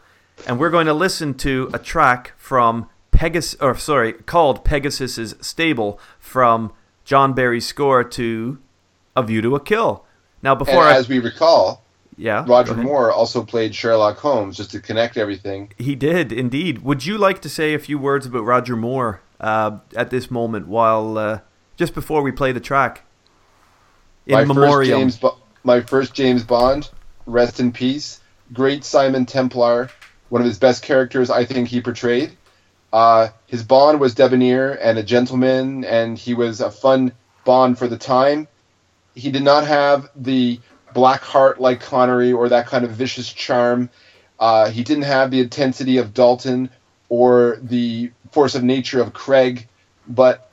and 0.47 0.59
we're 0.59 0.69
going 0.69 0.85
to 0.85 0.93
listen 0.93 1.33
to 1.35 1.69
a 1.73 1.79
track 1.79 2.33
from 2.37 2.87
Pegasus, 3.11 3.59
or 3.59 3.75
sorry, 3.75 4.13
called 4.13 4.63
Pegasus's 4.63 5.35
Stable 5.41 5.99
from 6.19 6.71
John 7.03 7.33
Barry's 7.33 7.67
score 7.67 8.03
to 8.03 8.59
A 9.15 9.23
View 9.23 9.41
to 9.41 9.55
a 9.55 9.59
Kill. 9.59 10.05
Now, 10.43 10.55
before 10.55 10.83
I, 10.83 10.95
as 10.95 11.07
we 11.07 11.19
recall, 11.19 11.83
yeah, 12.17 12.45
Roger. 12.47 12.75
Moore 12.75 13.11
also 13.11 13.43
played 13.43 13.73
Sherlock 13.73 14.17
Holmes 14.17 14.57
just 14.57 14.71
to 14.71 14.79
connect 14.79 15.17
everything. 15.17 15.71
He 15.77 15.95
did 15.95 16.31
indeed. 16.31 16.83
Would 16.83 17.05
you 17.05 17.17
like 17.17 17.41
to 17.41 17.49
say 17.49 17.73
a 17.73 17.79
few 17.79 17.97
words 17.97 18.25
about 18.25 18.43
Roger 18.43 18.75
Moore 18.75 19.21
uh, 19.39 19.79
at 19.95 20.09
this 20.09 20.29
moment, 20.29 20.67
while 20.67 21.17
uh, 21.17 21.39
just 21.77 21.93
before 21.93 22.21
we 22.21 22.31
play 22.31 22.51
the 22.51 22.59
track? 22.59 23.03
In 24.25 24.33
my 24.33 24.45
memoriam. 24.45 24.71
first 24.71 24.89
James, 24.89 25.17
Bo- 25.17 25.37
my 25.63 25.81
first 25.81 26.13
James 26.13 26.43
Bond, 26.43 26.89
rest 27.25 27.59
in 27.59 27.71
peace. 27.71 28.19
Great 28.53 28.83
Simon 28.83 29.25
Templar, 29.25 29.89
one 30.29 30.41
of 30.41 30.45
his 30.45 30.59
best 30.59 30.83
characters 30.83 31.29
I 31.29 31.45
think 31.45 31.69
he 31.69 31.81
portrayed. 31.81 32.35
Uh, 32.91 33.29
his 33.47 33.63
Bond 33.63 33.99
was 33.99 34.13
debonair 34.13 34.73
and 34.83 34.97
a 34.99 35.03
gentleman, 35.03 35.85
and 35.85 36.17
he 36.17 36.33
was 36.33 36.59
a 36.59 36.69
fun 36.69 37.13
Bond 37.45 37.77
for 37.77 37.87
the 37.87 37.97
time. 37.97 38.47
He 39.15 39.31
did 39.31 39.43
not 39.43 39.65
have 39.67 40.09
the 40.15 40.59
black 40.93 41.21
heart 41.21 41.59
like 41.59 41.81
Connery 41.81 42.33
or 42.33 42.49
that 42.49 42.67
kind 42.67 42.85
of 42.85 42.91
vicious 42.91 43.31
charm. 43.31 43.89
Uh, 44.39 44.69
he 44.69 44.83
didn't 44.83 45.03
have 45.03 45.31
the 45.31 45.39
intensity 45.39 45.97
of 45.97 46.13
Dalton 46.13 46.69
or 47.09 47.59
the 47.61 48.11
force 48.31 48.55
of 48.55 48.63
nature 48.63 49.01
of 49.01 49.13
Craig, 49.13 49.67
but 50.07 50.49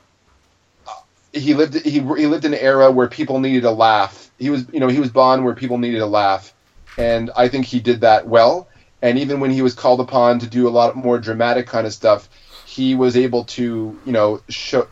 he 1.33 1.55
lived 1.55 1.75
he, 1.75 1.91
he 1.91 2.01
lived 2.01 2.45
in 2.45 2.55
an 2.55 2.61
era 2.61 2.91
where 2.91 3.09
people 3.09 3.41
needed 3.41 3.65
a 3.65 3.71
laugh. 3.71 4.31
He 4.39 4.51
was 4.51 4.67
you 4.73 4.81
know 4.81 4.89
he 4.89 5.01
was 5.01 5.11
Bond 5.11 5.45
where 5.45 5.55
people 5.55 5.79
needed 5.79 6.01
a 6.01 6.07
laugh, 6.07 6.53
and 6.97 7.31
I 7.37 7.49
think 7.49 7.67
he 7.67 7.81
did 7.81 8.01
that 8.01 8.27
well. 8.27 8.69
And 9.01 9.19
even 9.19 9.39
when 9.39 9.51
he 9.51 9.63
was 9.63 9.75
called 9.75 10.01
upon 10.01 10.41
to 10.41 10.47
do 10.47 10.67
a 10.67 10.71
lot 10.71 10.97
more 10.97 11.19
dramatic 11.19 11.67
kind 11.67 11.87
of 11.87 11.93
stuff, 11.93 12.29
he 12.67 12.95
was 12.95 13.17
able 13.17 13.45
to 13.45 13.99
you 14.05 14.13
know 14.13 14.41
show 14.49 14.89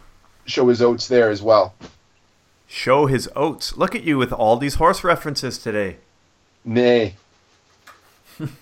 show 0.47 0.69
his 0.69 0.81
oats 0.81 1.09
there 1.09 1.31
as 1.31 1.43
well. 1.43 1.75
Show 2.67 3.07
his 3.07 3.29
oats. 3.37 3.77
Look 3.77 3.95
at 3.95 4.03
you 4.03 4.19
with 4.19 4.33
all 4.33 4.57
these 4.57 4.75
horse 4.75 5.05
references 5.05 5.59
today. 5.59 5.99
Nay. 6.65 7.15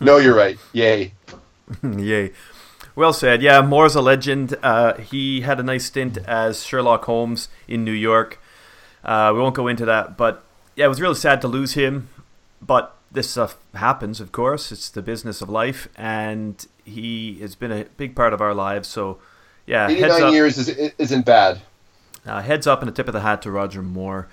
no, 0.00 0.18
you're 0.18 0.36
right. 0.36 0.58
Yay. 0.72 1.12
Yay. 1.82 2.32
Well 2.94 3.12
said. 3.12 3.42
Yeah, 3.42 3.62
Moore's 3.62 3.94
a 3.94 4.00
legend. 4.00 4.56
Uh, 4.62 4.94
he 4.98 5.40
had 5.40 5.58
a 5.58 5.62
nice 5.62 5.86
stint 5.86 6.18
as 6.18 6.64
Sherlock 6.64 7.04
Holmes 7.04 7.48
in 7.66 7.84
New 7.84 7.92
York. 7.92 8.40
Uh, 9.02 9.32
we 9.34 9.40
won't 9.40 9.54
go 9.54 9.68
into 9.68 9.84
that, 9.84 10.16
but 10.16 10.44
yeah, 10.76 10.86
it 10.86 10.88
was 10.88 11.00
really 11.00 11.14
sad 11.14 11.40
to 11.42 11.48
lose 11.48 11.74
him. 11.74 12.08
But 12.62 12.96
this 13.10 13.30
stuff 13.30 13.56
happens, 13.74 14.20
of 14.20 14.32
course. 14.32 14.72
It's 14.72 14.88
the 14.88 15.02
business 15.02 15.40
of 15.42 15.48
life, 15.48 15.88
and 15.96 16.64
he 16.84 17.38
has 17.40 17.54
been 17.54 17.72
a 17.72 17.84
big 17.96 18.14
part 18.14 18.32
of 18.32 18.40
our 18.40 18.54
lives. 18.54 18.88
So, 18.88 19.18
yeah, 19.66 19.88
heads 19.88 20.14
89 20.14 20.22
up, 20.22 20.32
years 20.32 20.58
is, 20.58 20.68
isn't 20.98 21.26
bad. 21.26 21.60
Uh, 22.26 22.42
heads 22.42 22.66
up, 22.66 22.80
and 22.80 22.88
a 22.88 22.92
tip 22.92 23.06
of 23.08 23.14
the 23.14 23.20
hat 23.20 23.42
to 23.42 23.50
Roger 23.50 23.82
Moore. 23.82 24.28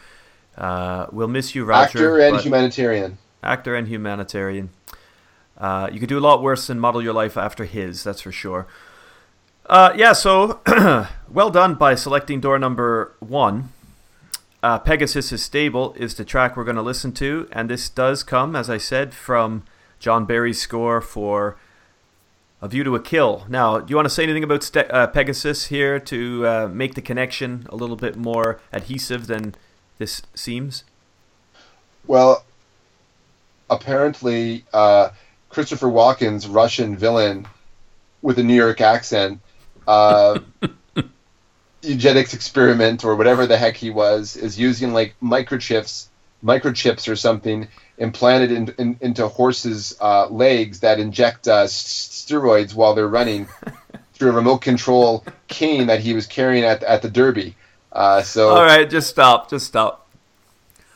Uh, 0.58 1.08
we'll 1.12 1.28
miss 1.28 1.56
you, 1.56 1.66
Roger. 1.66 1.98
Actor 1.98 2.20
and 2.20 2.42
humanitarian. 2.42 3.18
actor 3.44 3.76
and 3.76 3.88
humanitarian. 3.88 4.70
Uh, 5.58 5.90
you 5.92 6.00
could 6.00 6.10
do 6.10 6.18
a 6.18 6.22
lot 6.22 6.42
worse 6.42 6.68
than 6.68 6.80
model 6.80 7.02
your 7.02 7.14
life 7.14 7.38
after 7.38 7.66
his, 7.66 8.04
that's 8.04 8.22
for 8.22 8.32
sure. 8.32 8.68
Uh, 9.68 9.94
yeah, 9.96 10.12
so 10.12 10.60
well 11.30 11.50
done 11.50 11.76
by 11.76 11.96
selecting 11.96 12.42
door 12.42 12.58
number 12.58 13.16
one. 13.20 13.70
Uh, 14.64 14.78
Pegasus 14.78 15.32
is 15.32 15.44
stable 15.44 15.94
is 15.98 16.16
the 16.16 16.26
track 16.26 16.56
we're 16.56 16.64
going 16.64 16.76
to 16.76 16.82
listen 16.82 17.12
to, 17.14 17.48
and 17.52 17.70
this 17.70 17.90
does 17.90 18.24
come, 18.24 18.56
as 18.56 18.70
I 18.70 18.78
said, 18.78 19.14
from 19.14 19.64
John 20.00 20.26
Barry's 20.26 20.60
score 20.60 21.00
for 21.02 21.58
A 22.64 22.68
View 22.68 22.84
to 22.84 22.96
a 22.96 23.00
Kill. 23.00 23.46
Now, 23.50 23.80
do 23.80 23.90
you 23.90 23.96
want 23.96 24.06
to 24.06 24.14
say 24.14 24.22
anything 24.22 24.44
about 24.44 24.62
Ste- 24.62 24.92
uh, 24.92 25.08
Pegasus 25.08 25.68
here 25.68 26.00
to 26.00 26.48
uh, 26.48 26.70
make 26.72 26.94
the 26.94 27.02
connection 27.02 27.66
a 27.70 27.76
little 27.76 27.96
bit 27.96 28.16
more 28.16 28.62
adhesive 28.72 29.26
than 29.26 29.56
this 29.98 30.22
seems? 30.36 30.84
Well, 32.06 32.46
apparently, 33.68 34.64
uh, 34.72 35.10
Christopher 35.50 35.88
Walken's 35.88 36.48
Russian 36.48 36.96
villain 36.96 37.48
with 38.22 38.38
a 38.38 38.44
New 38.44 38.54
York 38.54 38.80
accent, 38.80 39.42
uh, 39.88 40.40
eugenics 41.82 42.36
experiment 42.36 43.04
or 43.04 43.16
whatever 43.16 43.48
the 43.48 43.58
heck 43.58 43.76
he 43.76 43.90
was, 43.90 44.38
is 44.38 44.60
using 44.60 44.94
like 44.94 45.16
microchips, 45.20 46.10
microchips 46.44 47.12
or 47.12 47.16
something 47.16 47.68
implanted 48.02 48.52
in, 48.52 48.74
in, 48.80 48.98
into 49.00 49.28
horses' 49.28 49.96
uh, 50.02 50.28
legs 50.28 50.80
that 50.80 51.00
inject 51.00 51.48
uh, 51.48 51.66
steroids 51.66 52.74
while 52.74 52.96
they're 52.96 53.08
running 53.08 53.48
through 54.14 54.32
a 54.32 54.34
remote 54.34 54.58
control 54.58 55.24
cane 55.48 55.88
that 55.88 56.02
he 56.02 56.14
was 56.14 56.26
carrying 56.26 56.64
at 56.64 56.84
at 56.84 57.02
the 57.02 57.10
Derby. 57.10 57.56
Uh, 57.92 58.24
so 58.24 58.50
All 58.50 58.64
right, 58.64 58.90
just 58.90 59.10
stop. 59.10 59.50
Just 59.50 59.68
stop. 59.68 60.10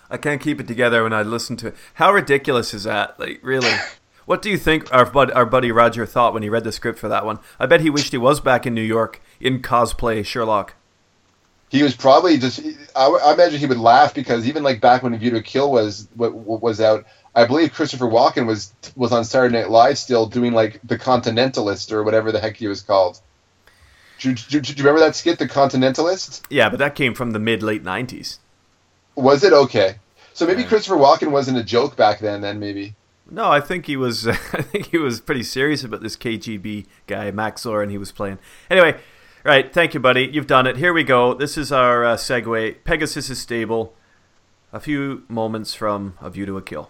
I 0.09 0.17
can't 0.17 0.41
keep 0.41 0.59
it 0.59 0.67
together 0.67 1.03
when 1.03 1.13
I 1.13 1.21
listen 1.21 1.55
to 1.57 1.67
it. 1.67 1.75
How 1.95 2.11
ridiculous 2.11 2.73
is 2.73 2.83
that? 2.83 3.19
Like, 3.19 3.39
really? 3.41 3.73
What 4.25 4.41
do 4.41 4.49
you 4.49 4.57
think 4.57 4.91
our 4.91 5.05
bud, 5.05 5.29
our 5.33 5.45
buddy 5.45 5.71
Roger 5.71 6.03
thought 6.07 6.33
when 6.33 6.41
he 6.41 6.49
read 6.49 6.63
the 6.63 6.71
script 6.71 6.97
for 6.97 7.07
that 7.07 7.27
one? 7.27 7.37
I 7.59 7.67
bet 7.67 7.81
he 7.81 7.91
wished 7.91 8.11
he 8.11 8.17
was 8.17 8.39
back 8.39 8.65
in 8.65 8.73
New 8.73 8.81
York 8.81 9.21
in 9.39 9.61
cosplay 9.61 10.25
Sherlock. 10.25 10.73
He 11.75 11.83
was 11.83 11.95
probably 11.95 12.37
just 12.37 12.59
I, 12.95 13.05
I 13.07 13.33
imagine 13.33 13.59
he 13.59 13.65
would 13.65 13.77
laugh 13.77 14.13
because 14.13 14.47
even 14.47 14.63
like 14.63 14.79
back 14.79 15.03
when 15.03 15.17
View 15.17 15.31
to 15.31 15.41
Kill 15.41 15.71
was 15.71 16.07
was 16.15 16.79
out 16.79 17.05
I 17.35 17.45
believe 17.45 17.73
Christopher 17.73 18.05
Walken 18.05 18.45
was 18.47 18.73
was 18.95 19.11
on 19.11 19.25
Saturday 19.25 19.55
Night 19.57 19.69
Live 19.69 19.97
still 19.97 20.25
doing 20.25 20.53
like 20.53 20.79
the 20.83 20.97
Continentalist 20.97 21.91
or 21.91 22.03
whatever 22.03 22.31
the 22.31 22.39
heck 22.39 22.55
he 22.57 22.67
was 22.67 22.81
called 22.81 23.19
do, 24.19 24.33
do, 24.33 24.61
do 24.61 24.71
you 24.71 24.77
remember 24.83 25.01
that 25.01 25.15
skit 25.15 25.37
The 25.39 25.47
Continentalist 25.47 26.43
Yeah, 26.49 26.69
but 26.69 26.79
that 26.79 26.95
came 26.95 27.13
from 27.13 27.31
the 27.31 27.39
mid 27.39 27.61
late 27.61 27.83
nineties. 27.83 28.39
was 29.15 29.43
it 29.43 29.51
okay 29.53 29.95
so 30.33 30.45
maybe 30.47 30.61
Yeah. 30.61 30.67
Christopher 30.69 30.95
Walken 30.97 31.31
wasn't 31.31 31.57
a 31.57 31.63
joke 31.63 31.95
back 31.97 32.19
then 32.19 32.41
then 32.41 32.59
maybe 32.59 32.95
No, 33.29 33.49
I 33.49 33.59
think 33.59 33.87
he 33.87 33.97
was. 33.97 34.27
I 34.61 34.61
think 34.61 34.91
he 34.91 34.97
was 34.99 35.19
pretty 35.19 35.43
serious 35.43 35.83
about 35.83 36.01
this 36.03 36.15
KGB 36.15 36.85
guy 37.07 37.31
Max 37.31 37.63
Zorin 37.63 37.89
he 37.89 37.97
was 37.97 38.11
playing. 38.11 38.37
Anyway, 38.69 38.99
right. 39.51 39.71
Thank 39.71 39.93
you, 39.93 39.99
buddy. 39.99 40.29
You've 40.31 40.47
done 40.47 40.65
it. 40.65 40.77
Here 40.77 40.91
we 40.91 41.03
go. 41.03 41.33
This 41.33 41.57
is 41.57 41.71
our 41.71 42.03
uh, 42.03 42.15
segue. 42.15 42.83
Pegasus 42.83 43.29
is 43.29 43.39
stable. 43.39 43.93
A 44.73 44.79
few 44.79 45.23
moments 45.27 45.73
from 45.73 46.17
A 46.19 46.29
View 46.29 46.45
to 46.47 46.57
a 46.57 46.61
Kill. 46.61 46.89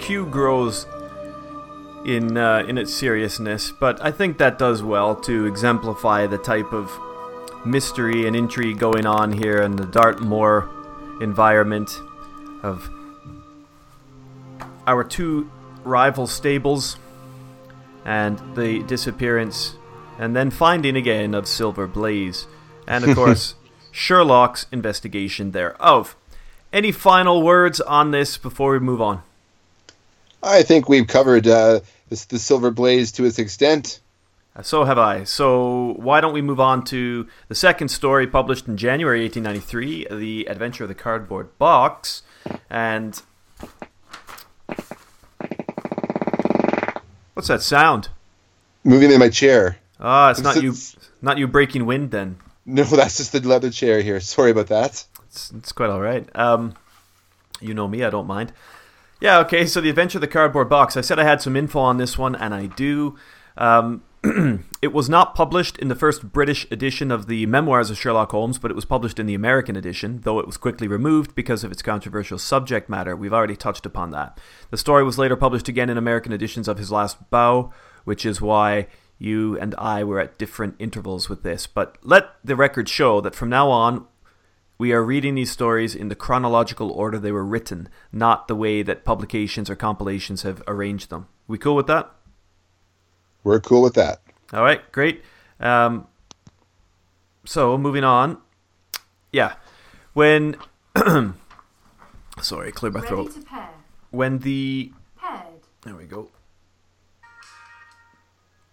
Cue 0.00 0.26
grows 0.26 0.86
in 2.04 2.36
uh, 2.36 2.64
in 2.66 2.78
its 2.78 2.92
seriousness, 2.92 3.70
but 3.70 4.02
I 4.02 4.10
think 4.10 4.38
that 4.38 4.58
does 4.58 4.82
well 4.82 5.14
to 5.16 5.46
exemplify 5.46 6.26
the 6.26 6.38
type 6.38 6.72
of 6.72 6.90
mystery 7.64 8.26
and 8.26 8.34
intrigue 8.34 8.78
going 8.78 9.06
on 9.06 9.32
here 9.32 9.60
in 9.60 9.76
the 9.76 9.84
Dartmoor 9.84 10.68
environment 11.20 12.00
of 12.62 12.88
our 14.86 15.04
two 15.04 15.50
rival 15.84 16.26
stables 16.26 16.96
and 18.04 18.38
the 18.56 18.82
disappearance 18.84 19.76
and 20.18 20.34
then 20.34 20.50
finding 20.50 20.96
again 20.96 21.34
of 21.34 21.46
Silver 21.46 21.86
Blaze 21.86 22.46
and 22.86 23.04
of 23.04 23.14
course 23.14 23.54
Sherlock's 23.92 24.66
investigation 24.72 25.50
thereof. 25.50 26.16
Any 26.72 26.92
final 26.92 27.42
words 27.42 27.80
on 27.80 28.10
this 28.10 28.38
before 28.38 28.72
we 28.72 28.78
move 28.78 29.02
on? 29.02 29.22
I 30.42 30.62
think 30.62 30.88
we've 30.88 31.06
covered 31.06 31.46
uh, 31.46 31.80
this, 32.08 32.24
the 32.26 32.38
Silver 32.38 32.70
Blaze 32.70 33.12
to 33.12 33.24
its 33.24 33.38
extent. 33.38 34.00
Uh, 34.56 34.62
So 34.62 34.84
have 34.84 34.98
I. 34.98 35.24
So 35.24 35.94
why 35.98 36.20
don't 36.20 36.32
we 36.32 36.42
move 36.42 36.60
on 36.60 36.84
to 36.86 37.26
the 37.48 37.54
second 37.54 37.88
story 37.88 38.26
published 38.26 38.66
in 38.68 38.76
January 38.76 39.20
1893, 39.22 40.06
The 40.10 40.46
Adventure 40.48 40.84
of 40.84 40.88
the 40.88 40.94
Cardboard 40.94 41.56
Box, 41.58 42.22
and 42.68 43.20
what's 47.34 47.48
that 47.48 47.62
sound? 47.62 48.08
Moving 48.84 49.10
in 49.10 49.18
my 49.18 49.28
chair. 49.28 49.78
Ah, 49.98 50.30
it's 50.30 50.40
not 50.40 50.62
you. 50.62 50.70
It's- 50.70 50.96
Not 51.22 51.36
you 51.36 51.46
breaking 51.46 51.84
wind 51.84 52.10
then. 52.12 52.38
No, 52.64 52.82
that's 53.00 53.18
just 53.18 53.32
the 53.32 53.40
leather 53.46 53.70
chair 53.70 54.00
here. 54.00 54.20
Sorry 54.20 54.50
about 54.52 54.68
that. 54.68 55.04
It's, 55.26 55.50
it's 55.50 55.70
quite 55.72 55.90
all 55.90 56.00
right. 56.00 56.26
Um, 56.34 56.74
you 57.60 57.74
know 57.74 57.86
me, 57.86 58.02
I 58.04 58.10
don't 58.10 58.26
mind. 58.26 58.52
Yeah, 59.20 59.38
okay, 59.40 59.66
so 59.66 59.82
The 59.82 59.90
Adventure 59.90 60.16
of 60.16 60.22
the 60.22 60.28
Cardboard 60.28 60.70
Box. 60.70 60.96
I 60.96 61.02
said 61.02 61.18
I 61.18 61.24
had 61.24 61.42
some 61.42 61.54
info 61.54 61.78
on 61.78 61.98
this 61.98 62.16
one, 62.16 62.34
and 62.34 62.54
I 62.54 62.66
do. 62.66 63.16
Um, 63.58 64.02
it 64.80 64.94
was 64.94 65.10
not 65.10 65.34
published 65.34 65.76
in 65.76 65.88
the 65.88 65.94
first 65.94 66.32
British 66.32 66.66
edition 66.70 67.10
of 67.10 67.26
the 67.26 67.44
Memoirs 67.44 67.90
of 67.90 67.98
Sherlock 67.98 68.30
Holmes, 68.30 68.58
but 68.58 68.70
it 68.70 68.74
was 68.74 68.86
published 68.86 69.18
in 69.18 69.26
the 69.26 69.34
American 69.34 69.76
edition, 69.76 70.20
though 70.22 70.38
it 70.38 70.46
was 70.46 70.56
quickly 70.56 70.88
removed 70.88 71.34
because 71.34 71.64
of 71.64 71.70
its 71.70 71.82
controversial 71.82 72.38
subject 72.38 72.88
matter. 72.88 73.14
We've 73.14 73.32
already 73.32 73.56
touched 73.56 73.84
upon 73.84 74.10
that. 74.12 74.40
The 74.70 74.78
story 74.78 75.04
was 75.04 75.18
later 75.18 75.36
published 75.36 75.68
again 75.68 75.90
in 75.90 75.98
American 75.98 76.32
editions 76.32 76.66
of 76.66 76.78
His 76.78 76.90
Last 76.90 77.28
Bow, 77.28 77.74
which 78.04 78.24
is 78.24 78.40
why 78.40 78.86
you 79.18 79.58
and 79.58 79.74
I 79.76 80.02
were 80.02 80.18
at 80.18 80.38
different 80.38 80.76
intervals 80.78 81.28
with 81.28 81.42
this. 81.42 81.66
But 81.66 81.98
let 82.02 82.30
the 82.42 82.56
record 82.56 82.88
show 82.88 83.20
that 83.20 83.34
from 83.34 83.50
now 83.50 83.68
on, 83.68 84.06
we 84.80 84.94
are 84.94 85.02
reading 85.02 85.34
these 85.34 85.50
stories 85.50 85.94
in 85.94 86.08
the 86.08 86.14
chronological 86.14 86.90
order 86.90 87.18
they 87.18 87.30
were 87.30 87.44
written, 87.44 87.86
not 88.10 88.48
the 88.48 88.54
way 88.54 88.80
that 88.82 89.04
publications 89.04 89.68
or 89.68 89.76
compilations 89.76 90.40
have 90.40 90.62
arranged 90.66 91.10
them. 91.10 91.28
We 91.46 91.58
cool 91.58 91.76
with 91.76 91.86
that? 91.88 92.10
We're 93.44 93.60
cool 93.60 93.82
with 93.82 93.92
that. 93.92 94.22
All 94.54 94.62
right, 94.62 94.80
great. 94.90 95.22
Um, 95.60 96.06
so 97.44 97.76
moving 97.76 98.04
on, 98.04 98.38
yeah, 99.30 99.56
when 100.14 100.56
sorry, 102.40 102.72
clear 102.72 102.90
my 102.90 103.00
Ready 103.00 103.08
throat. 103.08 103.34
to 103.34 103.42
pair. 103.42 103.68
When 104.10 104.38
the 104.38 104.92
Paired. 105.18 105.60
there 105.82 105.94
we 105.94 106.04
go. 106.04 106.30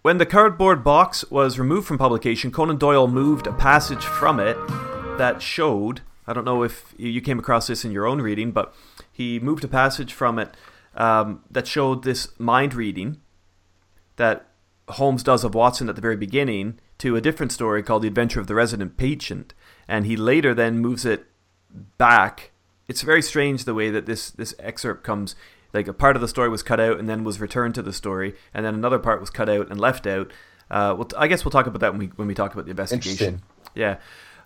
When 0.03 0.19
the 0.19 0.25
cardboard 0.25 0.85
box 0.85 1.29
was 1.29 1.59
removed 1.59 1.85
from 1.85 1.97
publication, 1.97 2.49
Conan 2.49 2.77
Doyle 2.77 3.09
moved 3.09 3.45
a 3.45 3.51
passage 3.51 4.05
from 4.05 4.39
it 4.39 4.55
that 5.17 5.41
showed. 5.41 6.01
I 6.25 6.33
don't 6.33 6.45
know 6.45 6.63
if 6.63 6.93
you 6.97 7.21
came 7.21 7.39
across 7.39 7.67
this 7.67 7.85
in 7.85 7.91
your 7.91 8.05
own 8.05 8.21
reading, 8.21 8.51
but 8.51 8.73
he 9.11 9.39
moved 9.39 9.63
a 9.63 9.67
passage 9.67 10.13
from 10.13 10.39
it 10.39 10.55
um, 10.95 11.43
that 11.49 11.67
showed 11.67 12.03
this 12.03 12.37
mind 12.39 12.73
reading 12.73 13.21
that 14.17 14.47
Holmes 14.89 15.23
does 15.23 15.43
of 15.43 15.55
Watson 15.55 15.89
at 15.89 15.95
the 15.95 16.01
very 16.01 16.17
beginning 16.17 16.79
to 16.97 17.15
a 17.15 17.21
different 17.21 17.51
story 17.51 17.83
called 17.83 18.01
The 18.01 18.07
Adventure 18.07 18.39
of 18.39 18.47
the 18.47 18.55
Resident 18.55 18.97
Patient, 18.97 19.53
and 19.87 20.05
he 20.05 20.17
later 20.17 20.53
then 20.53 20.79
moves 20.79 21.05
it 21.05 21.25
back. 21.97 22.51
It's 22.87 23.01
very 23.01 23.21
strange 23.21 23.65
the 23.65 23.73
way 23.73 23.89
that 23.89 24.05
this 24.05 24.31
this 24.31 24.55
excerpt 24.59 25.03
comes. 25.03 25.35
Like 25.73 25.87
a 25.87 25.93
part 25.93 26.15
of 26.15 26.21
the 26.21 26.27
story 26.27 26.49
was 26.49 26.63
cut 26.63 26.79
out 26.79 26.97
and 26.97 27.09
then 27.09 27.23
was 27.23 27.41
returned 27.41 27.75
to 27.75 27.81
the 27.81 27.93
story, 27.93 28.33
and 28.53 28.65
then 28.65 28.73
another 28.73 28.99
part 28.99 29.19
was 29.19 29.29
cut 29.29 29.49
out 29.49 29.69
and 29.69 29.79
left 29.79 30.07
out. 30.07 30.31
Uh, 30.71 30.95
well, 30.97 31.07
I 31.17 31.27
guess 31.27 31.45
we'll 31.45 31.51
talk 31.51 31.67
about 31.67 31.81
that 31.81 31.91
when 31.91 31.99
we 31.99 32.07
when 32.07 32.27
we 32.27 32.33
talk 32.33 32.53
about 32.53 32.65
the 32.65 32.71
investigation. 32.71 33.41
Yeah. 33.75 33.97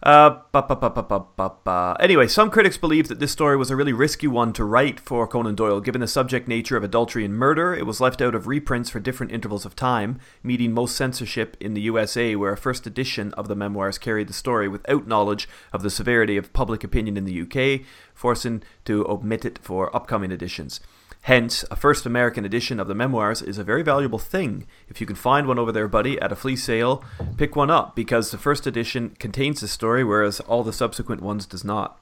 Uh, 0.03 0.41
ba, 0.51 0.63
ba, 0.63 1.53
ba. 1.63 1.95
Anyway, 1.99 2.27
some 2.27 2.49
critics 2.49 2.75
believe 2.75 3.07
that 3.07 3.19
this 3.19 3.31
story 3.31 3.55
was 3.55 3.69
a 3.69 3.75
really 3.75 3.93
risky 3.93 4.25
one 4.25 4.51
to 4.53 4.63
write 4.63 4.99
for 4.99 5.27
Conan 5.27 5.53
Doyle, 5.53 5.79
given 5.79 6.01
the 6.01 6.07
subject 6.07 6.47
nature 6.47 6.75
of 6.75 6.83
adultery 6.83 7.23
and 7.23 7.35
murder. 7.35 7.75
It 7.75 7.85
was 7.85 8.01
left 8.01 8.19
out 8.19 8.33
of 8.33 8.47
reprints 8.47 8.89
for 8.89 8.99
different 8.99 9.31
intervals 9.31 9.63
of 9.63 9.75
time, 9.75 10.19
meeting 10.41 10.73
most 10.73 10.95
censorship 10.95 11.55
in 11.59 11.75
the 11.75 11.81
USA, 11.81 12.35
where 12.35 12.53
a 12.53 12.57
first 12.57 12.87
edition 12.87 13.31
of 13.33 13.47
the 13.47 13.55
memoirs 13.55 13.99
carried 13.99 14.27
the 14.27 14.33
story 14.33 14.67
without 14.67 15.05
knowledge 15.05 15.47
of 15.71 15.83
the 15.83 15.91
severity 15.91 16.35
of 16.35 16.51
public 16.51 16.83
opinion 16.83 17.15
in 17.15 17.25
the 17.25 17.41
UK, 17.41 17.85
forcing 18.15 18.63
to 18.85 19.07
omit 19.07 19.45
it 19.45 19.59
for 19.61 19.95
upcoming 19.95 20.31
editions. 20.31 20.79
Hence, 21.25 21.63
a 21.69 21.75
first 21.75 22.05
American 22.07 22.45
edition 22.45 22.79
of 22.79 22.87
the 22.87 22.95
memoirs 22.95 23.43
is 23.43 23.59
a 23.59 23.63
very 23.63 23.83
valuable 23.83 24.17
thing. 24.17 24.65
If 24.89 24.99
you 24.99 25.05
can 25.05 25.15
find 25.15 25.47
one 25.47 25.59
over 25.59 25.71
there, 25.71 25.87
buddy, 25.87 26.19
at 26.19 26.31
a 26.31 26.35
flea 26.35 26.55
sale, 26.55 27.03
pick 27.37 27.55
one 27.55 27.69
up 27.69 27.95
because 27.95 28.31
the 28.31 28.39
first 28.39 28.65
edition 28.65 29.15
contains 29.19 29.61
the 29.61 29.67
story, 29.67 30.03
whereas 30.03 30.39
all 30.41 30.63
the 30.63 30.73
subsequent 30.73 31.21
ones 31.21 31.45
does 31.45 31.63
not. 31.63 31.99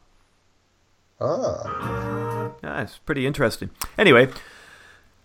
Ah. 1.20 2.52
Yeah, 2.64 2.82
it's 2.82 2.98
pretty 3.00 3.28
interesting. 3.28 3.72
Anyway, 3.98 4.30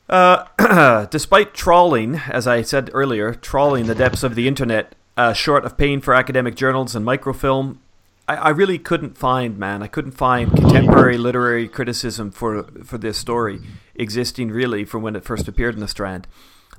uh, 0.09 1.07
despite 1.11 1.55
trawling, 1.55 2.17
as 2.29 2.49
I 2.49 2.63
said 2.63 2.91
earlier, 2.93 3.33
trawling 3.33 3.87
the 3.87 3.95
depths 3.95 4.25
of 4.25 4.35
the 4.35 4.49
internet, 4.49 4.97
uh, 5.17 5.33
short 5.33 5.65
of 5.65 5.79
paying 5.79 6.01
for 6.01 6.15
academic 6.15 6.57
journals 6.57 6.97
and 6.97 7.05
microfilm, 7.05 7.81
I, 8.27 8.37
I 8.37 8.49
really 8.51 8.79
couldn't 8.79 9.19
find, 9.19 9.59
man, 9.59 9.83
I 9.83 9.87
couldn't 9.87 10.13
find 10.13 10.51
contemporary 10.55 11.19
literary 11.19 11.69
criticism 11.69 12.31
for 12.31 12.65
for 12.85 12.99
this 12.99 13.19
story 13.19 13.61
existing 13.95 14.51
really 14.51 14.85
from 14.85 15.03
when 15.03 15.17
it 15.17 15.25
first 15.25 15.49
appeared 15.49 15.75
in 15.75 15.81
the 15.81 15.89
Strand. 15.89 16.27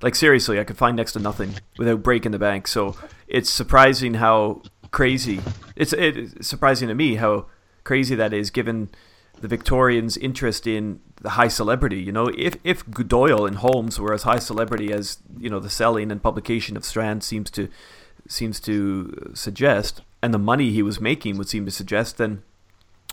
Like 0.01 0.15
seriously, 0.15 0.59
I 0.59 0.63
could 0.63 0.77
find 0.77 0.97
next 0.97 1.13
to 1.13 1.19
nothing 1.19 1.55
without 1.77 2.03
breaking 2.03 2.31
the 2.31 2.39
bank. 2.39 2.67
So 2.67 2.95
it's 3.27 3.49
surprising 3.49 4.15
how 4.15 4.61
crazy. 4.91 5.41
It's, 5.75 5.93
it's 5.93 6.47
surprising 6.47 6.89
to 6.89 6.95
me 6.95 7.15
how 7.15 7.47
crazy 7.83 8.15
that 8.15 8.33
is, 8.33 8.49
given 8.49 8.89
the 9.41 9.47
Victorians' 9.47 10.17
interest 10.17 10.67
in 10.67 10.99
the 11.21 11.31
high 11.31 11.47
celebrity. 11.47 11.97
You 11.97 12.11
know, 12.11 12.27
if 12.37 12.55
if 12.63 12.85
Doyle 12.85 13.45
and 13.45 13.57
Holmes 13.57 13.99
were 13.99 14.13
as 14.13 14.23
high 14.23 14.39
celebrity 14.39 14.91
as 14.91 15.19
you 15.37 15.49
know 15.49 15.59
the 15.59 15.69
selling 15.69 16.11
and 16.11 16.21
publication 16.21 16.75
of 16.77 16.85
Strand 16.85 17.23
seems 17.23 17.49
to 17.51 17.69
seems 18.27 18.59
to 18.61 19.31
suggest, 19.33 20.01
and 20.25 20.33
the 20.33 20.39
money 20.39 20.71
he 20.71 20.81
was 20.81 20.99
making 20.99 21.37
would 21.37 21.47
seem 21.47 21.65
to 21.65 21.71
suggest, 21.71 22.17
then 22.17 22.41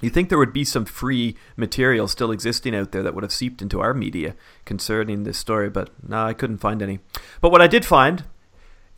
you 0.00 0.08
think 0.08 0.30
there 0.30 0.38
would 0.38 0.54
be 0.54 0.64
some 0.64 0.86
free 0.86 1.36
material 1.58 2.08
still 2.08 2.30
existing 2.30 2.74
out 2.74 2.90
there 2.90 3.02
that 3.02 3.14
would 3.14 3.22
have 3.22 3.34
seeped 3.34 3.60
into 3.60 3.82
our 3.82 3.92
media 3.92 4.34
concerning 4.64 5.22
this 5.22 5.36
story, 5.36 5.68
but 5.68 5.90
no, 6.02 6.24
I 6.24 6.32
couldn't 6.32 6.56
find 6.56 6.80
any. 6.80 7.00
But 7.42 7.52
what 7.52 7.60
I 7.60 7.66
did 7.66 7.84
find 7.84 8.24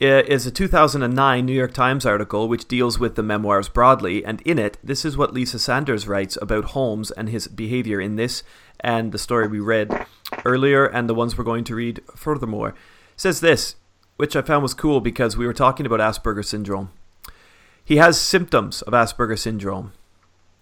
uh, 0.00 0.22
is 0.28 0.46
a 0.46 0.52
2009 0.52 1.44
New 1.44 1.52
York 1.52 1.74
Times 1.74 2.06
article 2.06 2.46
which 2.46 2.68
deals 2.68 3.00
with 3.00 3.16
the 3.16 3.22
memoirs 3.24 3.68
broadly, 3.68 4.24
and 4.24 4.40
in 4.42 4.60
it, 4.60 4.78
this 4.84 5.04
is 5.04 5.16
what 5.16 5.34
Lisa 5.34 5.58
Sanders 5.58 6.06
writes 6.06 6.38
about 6.40 6.66
Holmes 6.66 7.10
and 7.10 7.28
his 7.28 7.48
behavior 7.48 8.00
in 8.00 8.14
this 8.14 8.44
and 8.78 9.10
the 9.10 9.18
story 9.18 9.48
we 9.48 9.58
read 9.58 10.06
earlier 10.44 10.86
and 10.86 11.08
the 11.08 11.16
ones 11.16 11.36
we're 11.36 11.42
going 11.42 11.64
to 11.64 11.74
read 11.74 12.00
furthermore. 12.14 12.68
It 12.68 12.74
says 13.16 13.40
this, 13.40 13.74
which 14.18 14.36
I 14.36 14.42
found 14.42 14.62
was 14.62 14.72
cool 14.72 15.00
because 15.00 15.36
we 15.36 15.46
were 15.48 15.52
talking 15.52 15.84
about 15.84 15.98
Asperger's 15.98 16.48
syndrome. 16.48 16.92
He 17.86 17.96
has 17.96 18.18
symptoms 18.18 18.80
of 18.80 18.94
Asperger's 18.94 19.42
syndrome. 19.42 19.92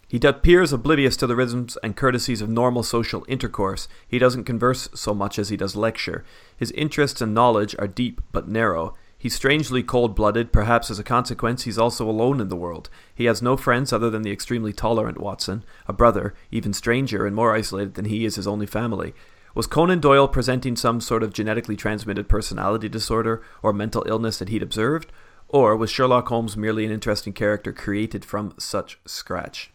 He 0.09 0.19
appears 0.19 0.73
oblivious 0.73 1.17
to 1.19 1.29
the 1.29 1.37
rhythms 1.37 1.79
and 1.81 1.97
courtesies 1.97 2.43
of 2.43 2.49
normal 2.49 2.83
social 2.83 3.25
intercourse. 3.29 3.87
He 4.09 4.19
doesn't 4.19 4.43
converse 4.43 4.89
so 4.93 5.15
much 5.15 5.39
as 5.39 5.49
he 5.49 5.57
does 5.57 5.77
lecture. 5.77 6.25
His 6.57 6.73
interests 6.73 7.21
and 7.21 7.33
knowledge 7.33 7.77
are 7.79 7.87
deep 7.87 8.21
but 8.33 8.49
narrow. 8.49 8.97
He's 9.17 9.37
strangely 9.37 9.85
cold 9.85 10.17
blooded, 10.17 10.53
perhaps 10.53 10.91
as 10.91 10.99
a 10.99 11.05
consequence, 11.05 11.63
he's 11.63 11.79
also 11.79 12.11
alone 12.11 12.41
in 12.41 12.49
the 12.49 12.57
world. 12.57 12.91
He 13.15 13.27
has 13.27 13.41
no 13.41 13.57
friends 13.57 13.93
other 13.93 14.11
than 14.11 14.23
the 14.23 14.33
extremely 14.33 14.73
tolerant 14.73 15.21
Watson, 15.21 15.63
a 15.87 15.93
brother, 15.93 16.35
even 16.51 16.73
stranger 16.73 17.25
and 17.25 17.37
more 17.37 17.55
isolated 17.55 17.95
than 17.95 18.07
he 18.07 18.25
is 18.25 18.35
his 18.35 18.49
only 18.49 18.67
family. 18.67 19.15
Was 19.55 19.69
Conan 19.69 20.01
Doyle 20.01 20.27
presenting 20.27 20.75
some 20.75 21.01
sort 21.01 21.23
of 21.23 21.33
genetically 21.33 21.77
transmitted 21.77 22.29
personality 22.29 22.89
disorder 22.89 23.45
or 23.63 23.73
mental 23.73 24.03
illness 24.09 24.41
that 24.41 24.49
he'd 24.49 24.63
observed? 24.63 25.13
Or 25.53 25.77
was 25.77 25.91
Sherlock 25.91 26.29
Holmes 26.29 26.57
merely 26.57 26.85
an 26.87 26.91
interesting 26.91 27.35
character 27.35 27.73
created 27.73 28.25
from 28.25 28.55
such 28.59 28.99
scratch? 29.05 29.71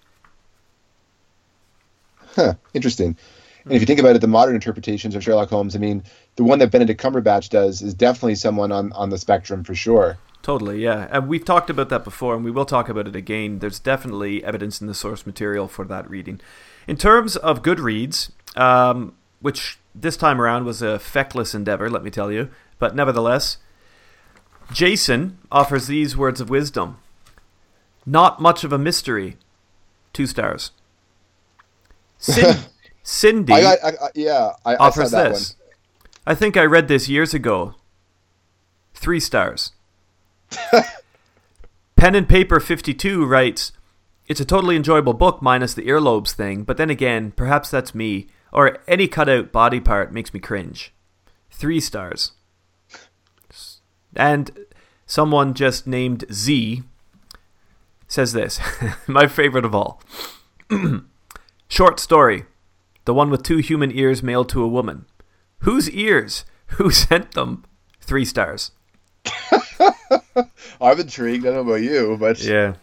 Huh, 2.35 2.55
interesting. 2.73 3.15
And 3.63 3.73
if 3.73 3.81
you 3.81 3.85
think 3.85 3.99
about 3.99 4.15
it, 4.15 4.19
the 4.19 4.27
modern 4.27 4.55
interpretations 4.55 5.13
of 5.13 5.23
Sherlock 5.23 5.49
Holmes, 5.49 5.75
I 5.75 5.79
mean, 5.79 6.03
the 6.35 6.43
one 6.43 6.59
that 6.59 6.71
Benedict 6.71 7.01
Cumberbatch 7.01 7.49
does 7.49 7.81
is 7.81 7.93
definitely 7.93 8.35
someone 8.35 8.71
on, 8.71 8.91
on 8.93 9.09
the 9.09 9.17
spectrum 9.17 9.63
for 9.63 9.75
sure. 9.75 10.17
Totally, 10.41 10.81
yeah. 10.81 11.07
And 11.11 11.27
we've 11.27 11.43
talked 11.43 11.69
about 11.69 11.89
that 11.89 12.03
before, 12.03 12.33
and 12.33 12.43
we 12.43 12.51
will 12.51 12.65
talk 12.65 12.89
about 12.89 13.07
it 13.07 13.15
again. 13.15 13.59
There's 13.59 13.79
definitely 13.79 14.43
evidence 14.43 14.79
in 14.79 14.87
the 14.87 14.93
source 14.93 15.25
material 15.25 15.67
for 15.67 15.85
that 15.85 16.09
reading. 16.09 16.39
In 16.87 16.95
terms 16.95 17.35
of 17.35 17.61
good 17.61 17.79
reads, 17.79 18.31
um, 18.55 19.13
which 19.41 19.77
this 19.93 20.15
time 20.15 20.39
around 20.39 20.63
was 20.65 20.81
a 20.81 20.97
feckless 20.99 21.53
endeavor, 21.53 21.89
let 21.89 22.03
me 22.03 22.09
tell 22.09 22.31
you, 22.31 22.49
but 22.79 22.95
nevertheless, 22.95 23.57
Jason 24.72 25.38
offers 25.52 25.88
these 25.88 26.18
words 26.18 26.41
of 26.41 26.49
wisdom 26.49 26.98
Not 28.06 28.41
much 28.41 28.64
of 28.64 28.72
a 28.73 28.77
mystery. 28.77 29.38
Two 30.14 30.27
stars. 30.27 30.72
Cin- 32.18 32.57
Cindy 33.03 33.53
I, 33.53 33.73
I, 33.73 33.88
I, 33.88 33.91
yeah, 34.15 34.52
I, 34.65 34.73
I 34.73 34.77
offers 34.77 35.11
that 35.11 35.34
this. 35.34 35.56
I 36.26 36.35
think 36.35 36.57
I 36.57 36.65
read 36.65 36.89
this 36.89 37.07
years 37.07 37.34
ago. 37.34 37.76
Three 38.94 39.22
stars. 39.22 39.72
Pen 41.95 42.15
and 42.15 42.27
Paper 42.27 42.60
52 42.60 43.26
writes, 43.26 43.72
It's 44.27 44.41
a 44.41 44.45
totally 44.45 44.76
enjoyable 44.76 45.14
book 45.14 45.41
minus 45.41 45.73
the 45.73 45.84
earlobes 45.84 46.34
thing, 46.34 46.64
but 46.64 46.76
then 46.77 46.89
again, 46.89 47.31
perhaps 47.31 47.72
that's 47.72 47.95
me, 47.95 48.27
or 48.52 48.80
any 48.88 49.07
cutout 49.07 49.52
body 49.53 49.80
part 49.80 50.11
makes 50.11 50.34
me 50.34 50.39
cringe. 50.41 50.94
Three 51.49 51.80
stars. 51.80 52.34
And 54.18 54.65
someone 55.06 55.53
just 55.53 55.88
named 55.88 56.26
Z 56.31 56.84
says 58.07 58.34
this 58.34 58.60
My 59.07 59.27
favorite 59.27 59.64
of 59.64 59.76
all. 59.76 60.02
Short 61.69 61.99
story. 61.99 62.45
The 63.06 63.14
one 63.14 63.30
with 63.30 63.44
two 63.44 63.57
human 63.57 63.91
ears 63.91 64.22
mailed 64.22 64.49
to 64.49 64.64
a 64.64 64.68
woman. 64.68 65.06
Whose 65.60 65.89
ears? 65.89 66.44
Who 66.77 66.91
sent 66.91 67.31
them? 67.31 67.64
Three 68.02 68.26
stars. 68.26 68.72
I'm 70.81 70.99
intrigued. 70.99 71.45
I 71.45 71.49
don't 71.52 71.65
know 71.65 71.72
about 71.72 71.81
you, 71.81 72.18
but 72.19 72.41
Yeah. 72.44 72.76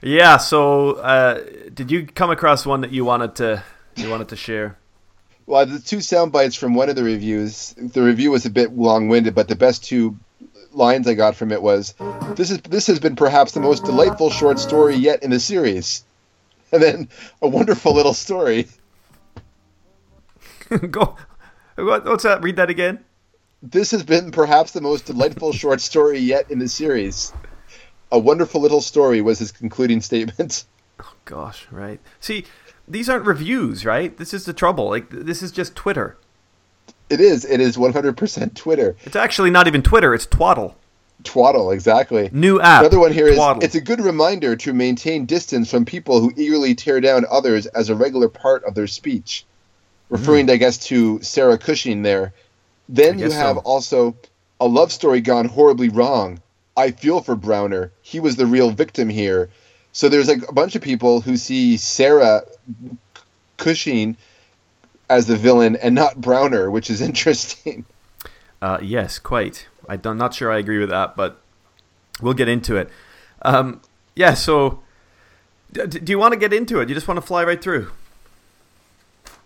Yeah, 0.00 0.36
so 0.36 0.92
uh, 0.92 1.42
did 1.74 1.90
you 1.90 2.06
come 2.06 2.30
across 2.30 2.64
one 2.64 2.82
that 2.82 2.92
you 2.92 3.04
wanted 3.04 3.34
to 3.36 3.64
you 3.96 4.08
wanted 4.08 4.28
to 4.28 4.36
share? 4.36 4.78
Well, 5.46 5.66
the 5.66 5.80
two 5.80 6.00
sound 6.00 6.30
bites 6.30 6.54
from 6.54 6.74
one 6.74 6.88
of 6.88 6.94
the 6.94 7.02
reviews. 7.02 7.74
The 7.76 8.02
review 8.02 8.30
was 8.30 8.46
a 8.46 8.50
bit 8.50 8.76
long-winded, 8.76 9.34
but 9.34 9.48
the 9.48 9.56
best 9.56 9.82
two 9.82 10.16
lines 10.72 11.06
I 11.08 11.14
got 11.14 11.36
from 11.36 11.52
it 11.52 11.62
was, 11.62 11.94
"This 12.34 12.50
is 12.50 12.60
this 12.62 12.86
has 12.86 12.98
been 13.00 13.16
perhaps 13.16 13.52
the 13.52 13.60
most 13.60 13.84
delightful 13.84 14.30
short 14.30 14.58
story 14.58 14.96
yet 14.96 15.22
in 15.22 15.30
the 15.30 15.40
series," 15.40 16.04
and 16.72 16.82
then 16.82 17.08
a 17.42 17.48
wonderful 17.48 17.94
little 17.94 18.14
story. 18.14 18.68
Go. 20.90 21.16
What, 21.76 22.04
what's 22.04 22.24
that? 22.24 22.42
Read 22.42 22.56
that 22.56 22.70
again. 22.70 23.04
This 23.62 23.90
has 23.90 24.02
been 24.02 24.30
perhaps 24.30 24.72
the 24.72 24.80
most 24.80 25.06
delightful 25.06 25.52
short 25.52 25.80
story 25.80 26.18
yet 26.18 26.50
in 26.50 26.58
the 26.58 26.68
series. 26.68 27.32
A 28.10 28.18
wonderful 28.18 28.60
little 28.60 28.80
story 28.80 29.20
was 29.20 29.38
his 29.38 29.52
concluding 29.52 30.00
statement. 30.00 30.64
Oh 31.00 31.14
gosh, 31.26 31.64
right. 31.70 32.00
See, 32.18 32.44
these 32.88 33.08
aren't 33.08 33.24
reviews, 33.24 33.84
right? 33.84 34.16
This 34.16 34.34
is 34.34 34.46
the 34.46 34.52
trouble. 34.52 34.88
Like 34.90 35.10
this 35.10 35.44
is 35.44 35.52
just 35.52 35.76
Twitter. 35.76 36.18
It 37.10 37.20
is. 37.20 37.44
It 37.44 37.60
is 37.60 37.76
100% 37.76 38.54
Twitter. 38.54 38.96
It's 39.04 39.16
actually 39.16 39.50
not 39.50 39.66
even 39.66 39.82
Twitter. 39.82 40.14
It's 40.14 40.26
Twaddle. 40.26 40.76
Twaddle, 41.24 41.72
exactly. 41.72 42.28
New 42.32 42.60
app. 42.60 42.80
Another 42.80 43.00
one 43.00 43.12
here 43.12 43.26
is 43.26 43.36
Twaddle. 43.36 43.62
it's 43.64 43.74
a 43.74 43.80
good 43.80 44.00
reminder 44.00 44.54
to 44.56 44.72
maintain 44.72 45.26
distance 45.26 45.70
from 45.70 45.84
people 45.84 46.20
who 46.20 46.32
eagerly 46.36 46.74
tear 46.74 47.00
down 47.00 47.24
others 47.30 47.66
as 47.66 47.88
a 47.88 47.94
regular 47.96 48.28
part 48.28 48.62
of 48.64 48.74
their 48.74 48.86
speech. 48.86 49.44
Referring, 50.10 50.46
Hmm. 50.46 50.52
I 50.52 50.56
guess, 50.56 50.78
to 50.86 51.20
Sarah 51.22 51.58
Cushing 51.58 52.02
there. 52.02 52.32
Then 52.88 53.18
you 53.18 53.30
have 53.30 53.56
so. 53.56 53.62
also 53.62 54.16
a 54.60 54.66
love 54.66 54.92
story 54.92 55.20
gone 55.20 55.46
horribly 55.46 55.88
wrong. 55.88 56.40
I 56.76 56.92
feel 56.92 57.20
for 57.20 57.34
Browner. 57.36 57.90
He 58.02 58.20
was 58.20 58.36
the 58.36 58.46
real 58.46 58.70
victim 58.70 59.08
here. 59.08 59.50
So 59.92 60.08
there's 60.08 60.28
like 60.28 60.48
a 60.48 60.52
bunch 60.52 60.76
of 60.76 60.82
people 60.82 61.20
who 61.20 61.36
see 61.36 61.76
Sarah 61.76 62.42
Cushing 63.56 64.16
as 65.08 65.26
the 65.26 65.36
villain 65.36 65.76
and 65.76 65.94
not 65.94 66.20
Browner, 66.20 66.70
which 66.70 66.90
is 66.90 67.00
interesting. 67.10 67.84
Uh, 68.60 68.78
yes, 68.82 69.18
quite. 69.18 69.68
I 69.88 69.98
am 70.02 70.18
not 70.18 70.34
sure 70.34 70.50
I 70.50 70.58
agree 70.58 70.78
with 70.78 70.90
that, 70.90 71.16
but 71.16 71.40
we'll 72.20 72.34
get 72.34 72.48
into 72.48 72.76
it. 72.76 72.90
Um, 73.42 73.80
yeah. 74.14 74.34
So, 74.34 74.80
d- 75.72 75.86
do 75.86 76.10
you 76.10 76.18
want 76.18 76.34
to 76.34 76.38
get 76.38 76.52
into 76.52 76.80
it? 76.80 76.88
You 76.88 76.94
just 76.94 77.08
want 77.08 77.18
to 77.18 77.26
fly 77.26 77.44
right 77.44 77.62
through. 77.62 77.90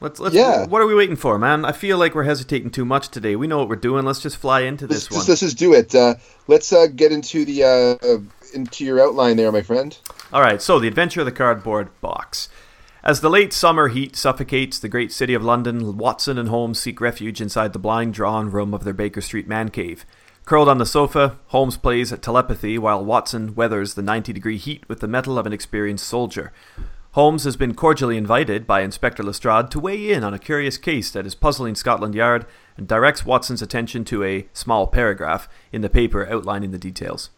Let's. 0.01 0.19
let's 0.19 0.35
Yeah. 0.35 0.67
What 0.67 0.83
are 0.83 0.87
we 0.87 0.95
waiting 0.95 1.15
for, 1.15 1.39
man? 1.39 1.65
I 1.65 1.73
feel 1.73 1.99
like 1.99 2.15
we're 2.15 2.25
hesitating 2.25 2.71
too 2.71 2.85
much 2.85 3.09
today. 3.09 3.37
We 3.37 3.47
know 3.47 3.59
what 3.59 3.69
we're 3.69 3.77
doing. 3.77 4.05
Let's 4.05 4.21
just 4.21 4.37
fly 4.37 4.63
into 4.63 4.87
Let's, 4.87 5.07
this 5.07 5.11
one. 5.11 5.19
let's, 5.19 5.29
let's 5.29 5.41
just 5.43 5.59
do 5.59 5.75
it. 5.75 5.95
Uh, 5.95 6.15
let's 6.49 6.73
uh, 6.73 6.87
get 6.87 7.13
into 7.13 7.45
the 7.45 7.63
uh, 7.63 8.19
into 8.55 8.85
your 8.85 9.01
outline 9.01 9.37
there, 9.37 9.53
my 9.53 9.63
friend. 9.63 9.97
All 10.33 10.41
right, 10.41 10.61
so 10.61 10.79
the 10.79 10.89
adventure 10.89 11.21
of 11.21 11.27
the 11.27 11.33
cardboard 11.33 11.89
box. 12.01 12.49
As 13.05 13.21
the 13.21 13.31
late 13.31 13.53
summer 13.53 13.89
heat 13.89 14.15
suffocates 14.15 14.79
the 14.79 14.89
great 14.89 15.11
city 15.11 15.35
of 15.35 15.43
London, 15.43 15.99
Watson 15.99 16.39
and 16.39 16.49
Holmes 16.49 16.79
seek 16.79 17.01
refuge 17.01 17.41
inside 17.41 17.73
the 17.73 17.81
blind 17.81 18.15
drawn 18.15 18.49
room 18.49 18.73
of 18.73 18.85
their 18.85 18.95
Baker 18.95 19.21
Street 19.21 19.49
man 19.49 19.71
cave. 19.71 20.07
Curled 20.45 20.69
on 20.69 20.79
the 20.79 20.87
sofa, 20.87 21.37
Holmes 21.49 21.77
plays 21.77 22.13
at 22.13 22.23
telepathy 22.23 22.79
while 22.79 23.05
Watson 23.05 23.57
weathers 23.57 23.95
the 23.95 24.03
90 24.03 24.33
degree 24.33 24.57
heat 24.57 24.89
with 24.89 25.01
the 25.01 25.09
mettle 25.09 25.37
of 25.37 25.47
an 25.47 25.53
experienced 25.53 26.07
soldier. 26.07 26.53
Holmes 27.15 27.43
has 27.43 27.57
been 27.57 27.75
cordially 27.75 28.17
invited 28.17 28.69
by 28.69 28.83
Inspector 28.83 29.23
Lestrade 29.23 29.73
to 29.73 29.81
weigh 29.81 30.13
in 30.13 30.23
on 30.23 30.33
a 30.33 30.39
curious 30.39 30.79
case 30.79 31.11
that 31.11 31.27
is 31.27 31.35
puzzling 31.35 31.75
Scotland 31.75 32.15
Yard 32.15 32.47
and 32.77 32.87
directs 32.87 33.27
Watson's 33.27 33.63
attention 33.63 34.05
to 34.05 34.23
a 34.23 34.47
small 34.53 34.87
paragraph 34.87 35.49
in 35.73 35.81
the 35.81 35.91
paper 35.91 36.25
outlining 36.31 36.71
the 36.71 36.79
details. 36.79 37.31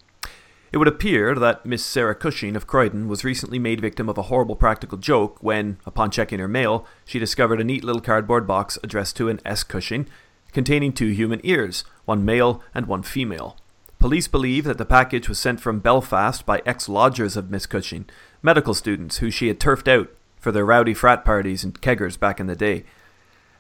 It 0.75 0.79
would 0.79 0.89
appear 0.89 1.37
that 1.37 1.65
Miss 1.65 1.85
Sarah 1.85 2.17
Cushing 2.17 2.57
of 2.57 2.67
Croydon 2.67 3.07
was 3.07 3.23
recently 3.23 3.61
made 3.61 3.81
victim 3.81 4.09
of 4.09 4.19
a 4.19 4.23
horrible 4.23 4.57
practical 4.57 4.99
joke 4.99 5.41
when, 5.41 5.79
upon 5.87 6.11
checking 6.11 6.41
her 6.41 6.49
mail, 6.49 6.85
she 7.05 7.21
discovered 7.21 7.61
a 7.61 7.65
neat 7.65 7.85
little 7.85 8.03
cardboard 8.03 8.45
box 8.45 8.77
addressed 8.83 9.17
to 9.19 9.29
an 9.29 9.39
S. 9.45 9.63
Cushing 9.63 10.09
containing 10.53 10.93
two 10.93 11.11
human 11.11 11.41
ears, 11.45 11.85
one 12.07 12.25
male 12.25 12.61
and 12.75 12.87
one 12.87 13.05
female. 13.05 13.57
Police 14.01 14.27
believe 14.27 14.65
that 14.65 14.77
the 14.77 14.85
package 14.85 15.29
was 15.29 15.39
sent 15.39 15.61
from 15.61 15.79
Belfast 15.79 16.45
by 16.45 16.61
ex 16.67 16.89
lodgers 16.89 17.37
of 17.37 17.53
Miss 17.53 17.67
Cushing, 17.67 18.07
medical 18.43 18.75
students 18.75 19.19
who 19.19 19.31
she 19.31 19.47
had 19.47 19.61
turfed 19.61 19.87
out 19.87 20.11
for 20.41 20.51
their 20.51 20.67
rowdy 20.67 20.93
frat 20.93 21.25
parties 21.25 21.63
and 21.63 21.81
keggers 21.81 22.19
back 22.19 22.41
in 22.41 22.49
the 22.49 22.57
day. 22.57 22.83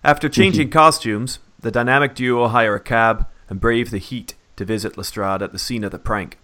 After 0.02 0.28
mm-hmm. 0.28 0.42
changing 0.42 0.70
costumes, 0.70 1.38
the 1.60 1.70
dynamic 1.70 2.16
duo 2.16 2.48
hire 2.48 2.74
a 2.74 2.80
cab 2.80 3.28
and 3.48 3.60
brave 3.60 3.92
the 3.92 3.98
heat 3.98 4.34
to 4.56 4.64
visit 4.64 4.98
Lestrade 4.98 5.42
at 5.42 5.52
the 5.52 5.60
scene 5.60 5.84
of 5.84 5.92
the 5.92 6.00
prank. 6.00 6.38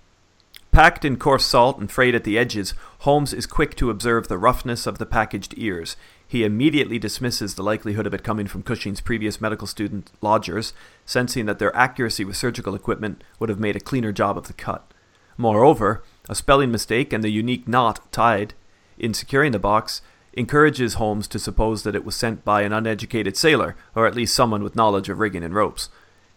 Packed 0.72 1.04
in 1.04 1.16
coarse 1.16 1.44
salt 1.44 1.78
and 1.78 1.90
frayed 1.90 2.14
at 2.14 2.22
the 2.22 2.38
edges, 2.38 2.74
Holmes 3.00 3.32
is 3.32 3.46
quick 3.46 3.74
to 3.76 3.90
observe 3.90 4.28
the 4.28 4.38
roughness 4.38 4.86
of 4.86 4.98
the 4.98 5.06
packaged 5.06 5.54
ears. 5.56 5.96
He 6.26 6.44
immediately 6.44 6.96
dismisses 6.96 7.54
the 7.54 7.64
likelihood 7.64 8.06
of 8.06 8.14
it 8.14 8.22
coming 8.22 8.46
from 8.46 8.62
Cushing's 8.62 9.00
previous 9.00 9.40
medical 9.40 9.66
student 9.66 10.12
lodgers, 10.20 10.72
sensing 11.04 11.46
that 11.46 11.58
their 11.58 11.74
accuracy 11.74 12.24
with 12.24 12.36
surgical 12.36 12.76
equipment 12.76 13.24
would 13.40 13.48
have 13.48 13.58
made 13.58 13.74
a 13.74 13.80
cleaner 13.80 14.12
job 14.12 14.38
of 14.38 14.46
the 14.46 14.52
cut. 14.52 14.94
Moreover, 15.36 16.04
a 16.28 16.36
spelling 16.36 16.70
mistake 16.70 17.12
and 17.12 17.24
the 17.24 17.30
unique 17.30 17.66
knot 17.66 18.12
tied 18.12 18.54
in 18.96 19.12
securing 19.12 19.50
the 19.50 19.58
box 19.58 20.02
encourages 20.34 20.94
Holmes 20.94 21.26
to 21.28 21.40
suppose 21.40 21.82
that 21.82 21.96
it 21.96 22.04
was 22.04 22.14
sent 22.14 22.44
by 22.44 22.62
an 22.62 22.72
uneducated 22.72 23.36
sailor, 23.36 23.74
or 23.96 24.06
at 24.06 24.14
least 24.14 24.36
someone 24.36 24.62
with 24.62 24.76
knowledge 24.76 25.08
of 25.08 25.18
rigging 25.18 25.42
and 25.42 25.52
ropes. 25.52 25.88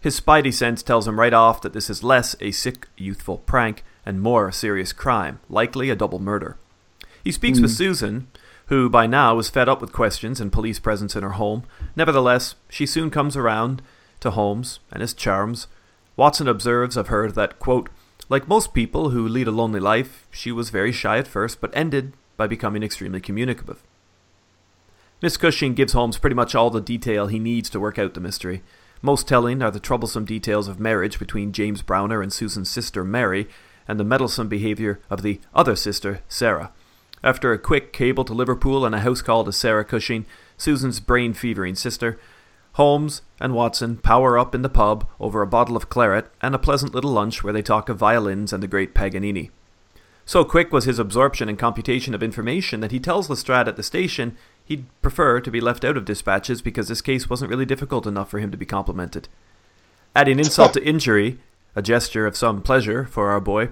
His 0.02 0.20
spidey 0.20 0.52
sense 0.52 0.82
tells 0.82 1.08
him 1.08 1.20
right 1.20 1.34
off 1.34 1.62
that 1.62 1.74
this 1.74 1.88
is 1.88 2.04
less 2.04 2.36
a 2.42 2.50
sick, 2.50 2.88
youthful 2.98 3.38
prank 3.38 3.84
and 4.06 4.22
more 4.22 4.48
a 4.48 4.54
serious 4.54 4.94
crime, 4.94 5.40
likely 5.50 5.90
a 5.90 5.96
double 5.96 6.20
murder. 6.20 6.58
He 7.24 7.32
speaks 7.32 7.58
hmm. 7.58 7.64
with 7.64 7.72
Susan, 7.72 8.28
who 8.68 8.90
by 8.90 9.08
now 9.08 9.38
is 9.40 9.50
fed 9.50 9.70
up 9.70 9.82
with 9.82 9.94
questions 9.94 10.40
and 10.40 10.52
police 10.52 10.80
presence 10.80 11.16
in 11.16 11.24
her 11.24 11.32
home. 11.32 11.64
Nevertheless, 11.96 12.56
she 12.70 12.86
soon 12.86 13.10
comes 13.10 13.36
around 13.36 13.82
to 14.20 14.32
Holmes 14.32 14.80
and 14.92 15.02
his 15.02 15.14
charms. 15.14 15.68
Watson 16.16 16.48
observes 16.48 16.98
of 16.98 17.08
her 17.08 17.32
that, 17.32 17.60
quote, 17.60 17.90
like 18.30 18.48
most 18.48 18.74
people 18.74 19.10
who 19.10 19.28
lead 19.28 19.48
a 19.48 19.52
lonely 19.52 19.80
life, 19.80 20.28
she 20.32 20.52
was 20.52 20.70
very 20.70 20.92
shy 20.92 21.18
at 21.18 21.28
first, 21.28 21.60
but 21.60 21.76
ended 21.76 22.14
by 22.38 22.48
becoming 22.48 22.84
extremely 22.84 23.20
communicative. 23.20 23.84
Miss 25.22 25.38
Cushing 25.38 25.74
gives 25.74 25.94
Holmes 25.94 26.18
pretty 26.18 26.36
much 26.36 26.56
all 26.56 26.70
the 26.70 26.82
detail 26.82 27.28
he 27.28 27.40
needs 27.40 27.70
to 27.70 27.80
work 27.80 27.98
out 28.00 28.14
the 28.14 28.20
mystery. 28.20 28.62
Most 29.02 29.28
telling 29.28 29.62
are 29.62 29.72
the 29.72 29.80
troublesome 29.80 30.26
details 30.26 30.68
of 30.68 30.80
marriage 30.80 31.20
between 31.20 31.52
James 31.52 31.82
Browner 31.82 32.22
and 32.22 32.32
Susan's 32.32 32.70
sister 32.70 33.04
Mary, 33.04 33.48
and 33.88 34.00
the 34.00 34.04
meddlesome 34.04 34.48
behaviour 34.48 35.00
of 35.10 35.22
the 35.22 35.40
other 35.54 35.76
sister, 35.76 36.22
Sarah. 36.28 36.72
After 37.24 37.54
a 37.54 37.60
quick 37.60 37.94
cable 37.94 38.26
to 38.26 38.34
Liverpool 38.34 38.86
and 38.86 38.94
a 38.94 39.00
house 39.00 39.22
call 39.22 39.44
to 39.46 39.54
Sarah 39.54 39.86
Cushing, 39.86 40.26
Susan's 40.58 41.00
brain 41.00 41.34
fevering 41.34 41.76
sister, 41.76 42.20
Holmes 42.74 43.22
and 43.40 43.54
Watson 43.54 43.98
power 43.98 44.38
up 44.38 44.56
in 44.56 44.62
the 44.62 44.70
pub 44.70 45.08
over 45.20 45.42
a 45.42 45.48
bottle 45.48 45.78
of 45.78 45.90
claret 45.90 46.32
and 46.42 46.56
a 46.56 46.60
pleasant 46.60 46.94
little 46.94 47.12
lunch 47.12 47.44
where 47.44 47.54
they 47.54 47.62
talk 47.62 47.88
of 47.88 47.98
violins 47.98 48.52
and 48.52 48.64
the 48.64 48.68
great 48.68 48.94
Paganini. 48.94 49.52
So 50.26 50.44
quick 50.44 50.72
was 50.72 50.86
his 50.86 51.00
absorption 51.00 51.50
and 51.50 51.60
computation 51.60 52.14
of 52.14 52.24
information 52.24 52.80
that 52.80 52.92
he 52.92 53.00
tells 53.00 53.30
Lestrade 53.30 53.68
at 53.68 53.76
the 53.76 53.84
station 53.84 54.38
he'd 54.66 54.86
prefer 55.02 55.40
to 55.42 55.52
be 55.52 55.62
left 55.62 55.84
out 55.84 55.98
of 55.98 56.06
dispatches 56.06 56.62
because 56.62 56.88
this 56.88 57.02
case 57.02 57.30
wasn't 57.30 57.50
really 57.50 57.66
difficult 57.66 58.08
enough 58.08 58.30
for 58.30 58.40
him 58.40 58.50
to 58.50 58.58
be 58.58 58.66
complimented. 58.66 59.28
Adding 60.16 60.40
insult 60.40 60.74
to 60.74 60.84
injury, 60.84 61.40
a 61.76 61.82
gesture 61.82 62.26
of 62.26 62.38
some 62.38 62.62
pleasure 62.62 63.06
for 63.06 63.30
our 63.30 63.40
boy, 63.40 63.70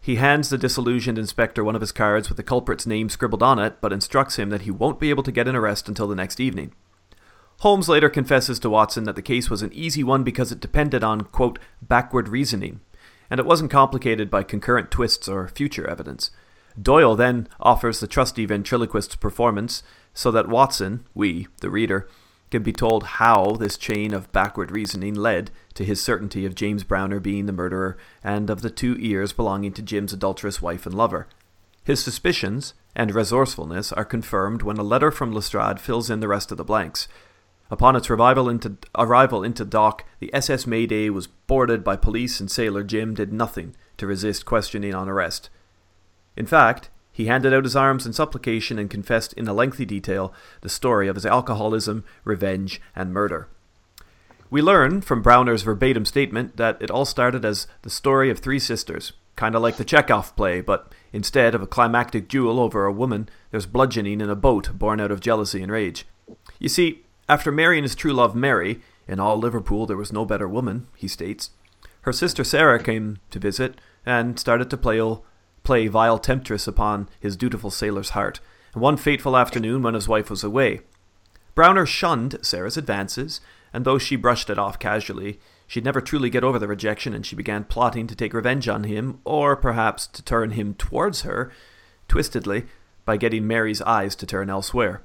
he 0.00 0.16
hands 0.16 0.48
the 0.48 0.58
disillusioned 0.58 1.16
inspector 1.16 1.62
one 1.62 1.76
of 1.76 1.80
his 1.80 1.92
cards 1.92 2.28
with 2.28 2.36
the 2.36 2.42
culprit's 2.42 2.86
name 2.86 3.08
scribbled 3.08 3.42
on 3.42 3.60
it, 3.60 3.80
but 3.80 3.92
instructs 3.92 4.36
him 4.36 4.50
that 4.50 4.62
he 4.62 4.70
won't 4.70 4.98
be 4.98 5.10
able 5.10 5.22
to 5.22 5.30
get 5.30 5.46
an 5.46 5.54
arrest 5.54 5.88
until 5.88 6.08
the 6.08 6.16
next 6.16 6.40
evening. 6.40 6.72
Holmes 7.60 7.88
later 7.88 8.10
confesses 8.10 8.58
to 8.58 8.70
Watson 8.70 9.04
that 9.04 9.14
the 9.14 9.22
case 9.22 9.48
was 9.48 9.62
an 9.62 9.72
easy 9.72 10.02
one 10.02 10.24
because 10.24 10.50
it 10.50 10.58
depended 10.58 11.04
on, 11.04 11.20
quote, 11.20 11.60
backward 11.80 12.28
reasoning, 12.28 12.80
and 13.30 13.38
it 13.38 13.46
wasn't 13.46 13.70
complicated 13.70 14.28
by 14.28 14.42
concurrent 14.42 14.90
twists 14.90 15.28
or 15.28 15.46
future 15.46 15.86
evidence. 15.86 16.32
Doyle 16.80 17.14
then 17.14 17.46
offers 17.60 18.00
the 18.00 18.08
trusty 18.08 18.44
ventriloquist's 18.44 19.14
performance 19.14 19.84
so 20.12 20.32
that 20.32 20.48
Watson, 20.48 21.06
we, 21.14 21.46
the 21.60 21.70
reader, 21.70 22.08
can 22.52 22.62
be 22.62 22.72
told 22.72 23.02
how 23.02 23.52
this 23.52 23.78
chain 23.78 24.12
of 24.12 24.30
backward 24.30 24.70
reasoning 24.70 25.14
led 25.14 25.50
to 25.74 25.84
his 25.84 26.02
certainty 26.02 26.44
of 26.44 26.54
James 26.54 26.84
Browner 26.84 27.18
being 27.18 27.46
the 27.46 27.52
murderer 27.52 27.96
and 28.22 28.50
of 28.50 28.60
the 28.60 28.70
two 28.70 28.96
ears 29.00 29.32
belonging 29.32 29.72
to 29.72 29.82
Jim's 29.82 30.12
adulterous 30.12 30.60
wife 30.60 30.84
and 30.84 30.94
lover. 30.94 31.26
His 31.82 32.04
suspicions 32.04 32.74
and 32.94 33.14
resourcefulness 33.14 33.90
are 33.92 34.04
confirmed 34.04 34.62
when 34.62 34.76
a 34.76 34.82
letter 34.82 35.10
from 35.10 35.32
Lestrade 35.32 35.80
fills 35.80 36.10
in 36.10 36.20
the 36.20 36.28
rest 36.28 36.52
of 36.52 36.58
the 36.58 36.64
blanks. 36.64 37.08
Upon 37.70 37.96
its 37.96 38.10
into, 38.10 38.76
arrival 38.96 39.42
into 39.42 39.64
dock, 39.64 40.04
the 40.20 40.32
SS 40.34 40.66
Mayday 40.66 41.08
was 41.08 41.26
boarded 41.26 41.82
by 41.82 41.96
police 41.96 42.38
and 42.38 42.50
sailor 42.50 42.84
Jim 42.84 43.14
did 43.14 43.32
nothing 43.32 43.74
to 43.96 44.06
resist 44.06 44.44
questioning 44.44 44.94
on 44.94 45.08
arrest. 45.08 45.48
In 46.36 46.44
fact, 46.44 46.90
he 47.12 47.26
handed 47.26 47.52
out 47.52 47.64
his 47.64 47.76
arms 47.76 48.06
in 48.06 48.12
supplication 48.12 48.78
and 48.78 48.90
confessed 48.90 49.32
in 49.34 49.46
a 49.46 49.52
lengthy 49.52 49.84
detail 49.84 50.32
the 50.62 50.68
story 50.68 51.08
of 51.08 51.16
his 51.16 51.26
alcoholism, 51.26 52.04
revenge, 52.24 52.80
and 52.96 53.12
murder. 53.12 53.48
We 54.50 54.62
learn 54.62 55.00
from 55.00 55.22
Browner's 55.22 55.62
verbatim 55.62 56.04
statement 56.04 56.56
that 56.56 56.80
it 56.80 56.90
all 56.90 57.04
started 57.04 57.44
as 57.44 57.66
the 57.82 57.90
story 57.90 58.30
of 58.30 58.38
three 58.38 58.58
sisters, 58.58 59.12
kind 59.36 59.54
of 59.54 59.62
like 59.62 59.76
the 59.76 59.84
Chekhov 59.84 60.34
play, 60.36 60.60
but 60.60 60.92
instead 61.12 61.54
of 61.54 61.62
a 61.62 61.66
climactic 61.66 62.28
duel 62.28 62.60
over 62.60 62.84
a 62.84 62.92
woman, 62.92 63.28
there's 63.50 63.66
bludgeoning 63.66 64.20
in 64.20 64.28
a 64.28 64.34
boat 64.34 64.70
born 64.78 65.00
out 65.00 65.10
of 65.10 65.20
jealousy 65.20 65.62
and 65.62 65.72
rage. 65.72 66.06
You 66.58 66.68
see, 66.68 67.02
after 67.28 67.50
marrying 67.50 67.82
his 67.82 67.94
true 67.94 68.12
love 68.12 68.34
Mary, 68.34 68.80
in 69.08 69.20
all 69.20 69.38
Liverpool 69.38 69.86
there 69.86 69.96
was 69.96 70.12
no 70.12 70.24
better 70.24 70.48
woman, 70.48 70.86
he 70.96 71.08
states, 71.08 71.50
her 72.02 72.12
sister 72.12 72.44
Sarah 72.44 72.82
came 72.82 73.18
to 73.30 73.38
visit 73.38 73.80
and 74.04 74.38
started 74.38 74.68
to 74.70 74.76
play, 74.76 75.00
play 75.64 75.86
vile 75.88 76.18
temptress 76.18 76.66
upon 76.66 77.08
his 77.20 77.36
dutiful 77.36 77.70
sailor's 77.70 78.10
heart. 78.10 78.40
And 78.74 78.82
one 78.82 78.96
fateful 78.96 79.36
afternoon 79.36 79.82
when 79.82 79.94
his 79.94 80.08
wife 80.08 80.30
was 80.30 80.42
away, 80.42 80.80
Browner 81.54 81.84
shunned 81.84 82.38
Sarah's 82.42 82.76
advances, 82.76 83.40
and 83.72 83.84
though 83.84 83.98
she 83.98 84.16
brushed 84.16 84.48
it 84.48 84.58
off 84.58 84.78
casually, 84.78 85.38
she'd 85.66 85.84
never 85.84 86.00
truly 86.00 86.30
get 86.30 86.44
over 86.44 86.58
the 86.58 86.68
rejection, 86.68 87.12
and 87.12 87.26
she 87.26 87.36
began 87.36 87.64
plotting 87.64 88.06
to 88.06 88.16
take 88.16 88.32
revenge 88.32 88.68
on 88.68 88.84
him, 88.84 89.20
or 89.24 89.54
perhaps 89.54 90.06
to 90.06 90.22
turn 90.22 90.52
him 90.52 90.74
towards 90.74 91.22
her, 91.22 91.52
twistedly, 92.08 92.66
by 93.04 93.16
getting 93.16 93.46
Mary's 93.46 93.82
eyes 93.82 94.14
to 94.16 94.26
turn 94.26 94.48
elsewhere. 94.48 95.02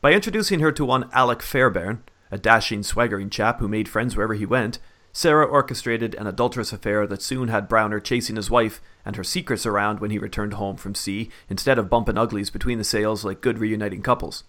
By 0.00 0.12
introducing 0.12 0.60
her 0.60 0.72
to 0.72 0.84
one 0.84 1.08
Alec 1.12 1.42
Fairbairn, 1.42 2.02
a 2.30 2.38
dashing, 2.38 2.82
swaggering 2.82 3.30
chap 3.30 3.60
who 3.60 3.68
made 3.68 3.88
friends 3.88 4.14
wherever 4.14 4.34
he 4.34 4.46
went, 4.46 4.78
Sarah 5.18 5.46
orchestrated 5.46 6.14
an 6.14 6.28
adulterous 6.28 6.72
affair 6.72 7.04
that 7.04 7.22
soon 7.22 7.48
had 7.48 7.68
Browner 7.68 7.98
chasing 7.98 8.36
his 8.36 8.52
wife 8.52 8.80
and 9.04 9.16
her 9.16 9.24
secrets 9.24 9.66
around 9.66 9.98
when 9.98 10.12
he 10.12 10.18
returned 10.20 10.52
home 10.52 10.76
from 10.76 10.94
sea, 10.94 11.28
instead 11.48 11.76
of 11.76 11.90
bumping 11.90 12.16
uglies 12.16 12.50
between 12.50 12.78
the 12.78 12.84
sails 12.84 13.24
like 13.24 13.40
good 13.40 13.58
reuniting 13.58 14.00
couples. 14.00 14.44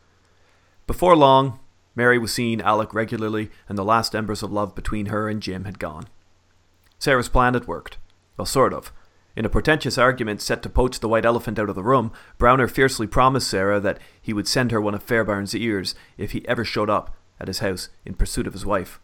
Before 0.86 1.16
long, 1.16 1.60
Mary 1.96 2.20
was 2.20 2.32
seeing 2.32 2.62
Alec 2.62 2.94
regularly, 2.94 3.50
and 3.68 3.80
the 3.80 3.84
last 3.84 4.14
embers 4.14 4.44
of 4.44 4.52
love 4.52 4.76
between 4.76 5.08
her 5.08 5.28
and 5.28 5.42
Jim 5.42 5.66
had 5.66 5.80
gone. 5.80 6.08
Sarah's 7.00 7.30
plan 7.30 7.56
had 7.56 7.68
worked. 7.68 7.98
Well, 8.38 8.46
sort 8.46 8.72
of. 8.72 8.94
In 9.36 9.46
a 9.46 9.50
portentous 9.50 9.98
argument 9.98 10.40
set 10.40 10.62
to 10.62 10.70
poach 10.70 11.00
the 11.00 11.10
white 11.10 11.26
elephant 11.26 11.58
out 11.58 11.70
of 11.70 11.76
the 11.76 11.82
room, 11.82 12.12
Browner 12.38 12.68
fiercely 12.68 13.08
promised 13.08 13.50
Sarah 13.50 13.80
that 13.80 13.98
he 14.22 14.34
would 14.34 14.48
send 14.48 14.70
her 14.70 14.80
one 14.80 14.94
of 14.94 15.02
Fairbairn's 15.02 15.56
ears 15.56 15.96
if 16.16 16.34
he 16.34 16.48
ever 16.48 16.64
showed 16.64 16.92
up 16.92 17.16
at 17.40 17.48
his 17.48 17.58
house 17.58 17.90
in 18.06 18.14
pursuit 18.14 18.46
of 18.46 18.54
his 18.54 18.68
wife. 18.68 19.00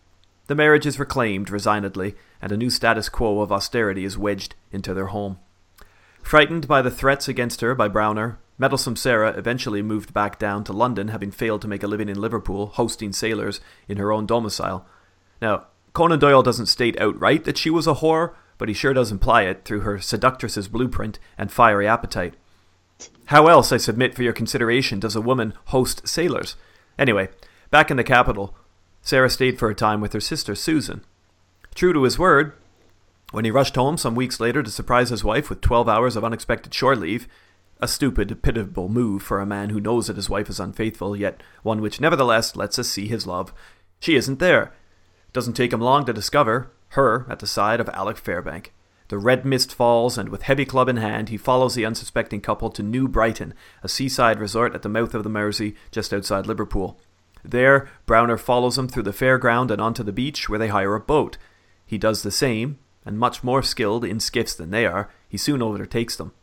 The 0.47 0.55
marriage 0.55 0.85
is 0.85 0.99
reclaimed 0.99 1.49
resignedly, 1.49 2.15
and 2.41 2.51
a 2.51 2.57
new 2.57 2.69
status 2.69 3.09
quo 3.09 3.41
of 3.41 3.51
austerity 3.51 4.05
is 4.05 4.17
wedged 4.17 4.55
into 4.71 4.93
their 4.93 5.07
home. 5.07 5.39
Frightened 6.21 6.67
by 6.67 6.81
the 6.81 6.91
threats 6.91 7.27
against 7.27 7.61
her 7.61 7.73
by 7.73 7.87
Browner, 7.87 8.39
meddlesome 8.57 8.95
Sarah 8.95 9.31
eventually 9.31 9.81
moved 9.81 10.13
back 10.13 10.37
down 10.37 10.63
to 10.65 10.73
London, 10.73 11.07
having 11.07 11.31
failed 11.31 11.61
to 11.61 11.67
make 11.67 11.83
a 11.83 11.87
living 11.87 12.09
in 12.09 12.19
Liverpool, 12.19 12.67
hosting 12.67 13.11
sailors 13.11 13.59
in 13.87 13.97
her 13.97 14.11
own 14.11 14.25
domicile. 14.25 14.85
Now, 15.41 15.67
Conan 15.93 16.19
Doyle 16.19 16.43
doesn't 16.43 16.65
state 16.67 16.99
outright 16.99 17.45
that 17.45 17.57
she 17.57 17.69
was 17.69 17.87
a 17.87 17.95
whore, 17.95 18.33
but 18.57 18.67
he 18.67 18.73
sure 18.73 18.93
does 18.93 19.11
imply 19.11 19.43
it 19.43 19.65
through 19.65 19.81
her 19.81 19.99
seductress's 19.99 20.67
blueprint 20.67 21.19
and 21.37 21.51
fiery 21.51 21.87
appetite. 21.87 22.35
How 23.25 23.47
else, 23.47 23.71
I 23.71 23.77
submit 23.77 24.13
for 24.13 24.23
your 24.23 24.33
consideration, 24.33 24.99
does 24.99 25.15
a 25.15 25.21
woman 25.21 25.53
host 25.65 26.07
sailors? 26.07 26.55
Anyway, 26.97 27.29
back 27.71 27.89
in 27.89 27.97
the 27.97 28.03
capital, 28.03 28.55
Sarah 29.05 29.29
stayed 29.29 29.59
for 29.59 29.69
a 29.69 29.75
time 29.75 30.01
with 30.01 30.13
her 30.13 30.19
sister 30.19 30.55
Susan. 30.55 31.05
True 31.75 31.93
to 31.93 32.01
his 32.01 32.17
word, 32.17 32.53
when 33.31 33.45
he 33.45 33.51
rushed 33.51 33.75
home 33.75 33.99
some 33.99 34.15
weeks 34.15 34.39
later 34.39 34.63
to 34.63 34.71
surprise 34.71 35.09
his 35.09 35.23
wife 35.23 35.47
with 35.47 35.61
12 35.61 35.87
hours 35.87 36.15
of 36.15 36.23
unexpected 36.23 36.73
shore 36.73 36.95
leave, 36.95 37.27
a 37.79 37.87
stupid, 37.87 38.41
pitiable 38.41 38.89
move 38.89 39.21
for 39.21 39.39
a 39.39 39.45
man 39.45 39.69
who 39.69 39.79
knows 39.79 40.07
that 40.07 40.15
his 40.15 40.27
wife 40.27 40.49
is 40.49 40.59
unfaithful, 40.59 41.15
yet 41.15 41.43
one 41.61 41.81
which 41.81 42.01
nevertheless 42.01 42.55
lets 42.55 42.79
us 42.79 42.87
see 42.87 43.07
his 43.07 43.27
love. 43.27 43.53
She 43.99 44.15
isn't 44.15 44.39
there. 44.39 44.73
Doesn't 45.33 45.53
take 45.53 45.71
him 45.71 45.81
long 45.81 46.05
to 46.05 46.13
discover 46.13 46.71
her 46.89 47.27
at 47.29 47.37
the 47.37 47.47
side 47.47 47.79
of 47.79 47.89
Alec 47.89 48.17
Fairbairn. 48.17 48.63
The 49.09 49.19
red 49.19 49.45
mist 49.45 49.71
falls, 49.71 50.17
and 50.17 50.29
with 50.29 50.41
heavy 50.41 50.65
club 50.65 50.89
in 50.89 50.97
hand, 50.97 51.29
he 51.29 51.37
follows 51.37 51.75
the 51.75 51.85
unsuspecting 51.85 52.41
couple 52.41 52.71
to 52.71 52.81
New 52.81 53.07
Brighton, 53.07 53.53
a 53.83 53.87
seaside 53.87 54.39
resort 54.39 54.73
at 54.73 54.81
the 54.81 54.89
mouth 54.89 55.13
of 55.13 55.21
the 55.21 55.29
Mersey, 55.29 55.75
just 55.91 56.11
outside 56.11 56.47
Liverpool. 56.47 56.99
There, 57.51 57.87
Browner 58.05 58.37
follows 58.37 58.75
them 58.75 58.87
through 58.87 59.03
the 59.03 59.11
fairground 59.11 59.71
and 59.71 59.81
onto 59.81 60.03
the 60.03 60.11
beach, 60.11 60.49
where 60.49 60.59
they 60.59 60.69
hire 60.69 60.95
a 60.95 60.99
boat. 60.99 61.37
He 61.85 61.97
does 61.97 62.23
the 62.23 62.31
same, 62.31 62.79
and 63.05 63.19
much 63.19 63.43
more 63.43 63.61
skilled 63.61 64.03
in 64.03 64.19
skiffs 64.19 64.55
than 64.55 64.71
they 64.71 64.85
are, 64.85 65.09
he 65.29 65.37
soon 65.37 65.61
overtakes 65.61 66.15
them. 66.15 66.33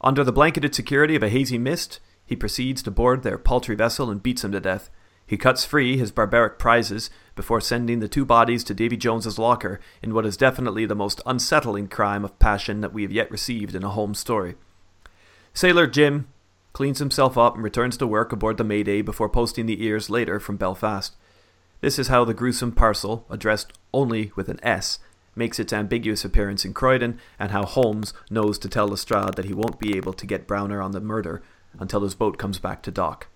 Under 0.00 0.24
the 0.24 0.32
blanketed 0.32 0.74
security 0.74 1.14
of 1.14 1.22
a 1.22 1.28
hazy 1.28 1.58
mist, 1.58 2.00
he 2.24 2.36
proceeds 2.36 2.82
to 2.82 2.90
board 2.90 3.22
their 3.22 3.36
paltry 3.36 3.74
vessel 3.74 4.10
and 4.10 4.22
beats 4.22 4.42
them 4.42 4.52
to 4.52 4.60
death. 4.60 4.88
He 5.26 5.36
cuts 5.36 5.64
free 5.64 5.96
his 5.96 6.10
barbaric 6.10 6.58
prizes 6.58 7.10
before 7.36 7.60
sending 7.60 8.00
the 8.00 8.08
two 8.08 8.24
bodies 8.24 8.64
to 8.64 8.74
Davy 8.74 8.96
Jones's 8.96 9.38
locker 9.38 9.78
in 10.02 10.14
what 10.14 10.26
is 10.26 10.36
definitely 10.36 10.86
the 10.86 10.94
most 10.94 11.20
unsettling 11.26 11.88
crime 11.88 12.24
of 12.24 12.38
passion 12.38 12.80
that 12.80 12.92
we 12.92 13.02
have 13.02 13.12
yet 13.12 13.30
received 13.30 13.74
in 13.74 13.84
a 13.84 13.90
Holmes 13.90 14.18
story. 14.18 14.56
Sailor 15.52 15.86
Jim 15.86 16.28
cleans 16.72 16.98
himself 16.98 17.36
up 17.36 17.54
and 17.54 17.64
returns 17.64 17.96
to 17.98 18.06
work 18.06 18.32
aboard 18.32 18.56
the 18.56 18.64
Mayday 18.64 19.02
before 19.02 19.28
posting 19.28 19.66
the 19.66 19.84
ears 19.84 20.10
later 20.10 20.38
from 20.38 20.56
Belfast. 20.56 21.14
This 21.80 21.98
is 21.98 22.08
how 22.08 22.24
the 22.24 22.34
gruesome 22.34 22.72
parcel, 22.72 23.24
addressed 23.30 23.72
only 23.92 24.32
with 24.36 24.48
an 24.48 24.60
S, 24.62 24.98
makes 25.34 25.58
its 25.58 25.72
ambiguous 25.72 26.24
appearance 26.24 26.64
in 26.64 26.74
Croydon, 26.74 27.18
and 27.38 27.50
how 27.50 27.64
Holmes 27.64 28.12
knows 28.30 28.58
to 28.58 28.68
tell 28.68 28.88
Lestrade 28.88 29.34
that 29.34 29.46
he 29.46 29.54
won't 29.54 29.78
be 29.78 29.96
able 29.96 30.12
to 30.12 30.26
get 30.26 30.46
Browner 30.46 30.82
on 30.82 30.92
the 30.92 31.00
murder 31.00 31.42
until 31.78 32.02
his 32.02 32.14
boat 32.14 32.36
comes 32.36 32.58
back 32.58 32.82
to 32.82 32.90
dock. 32.90 33.28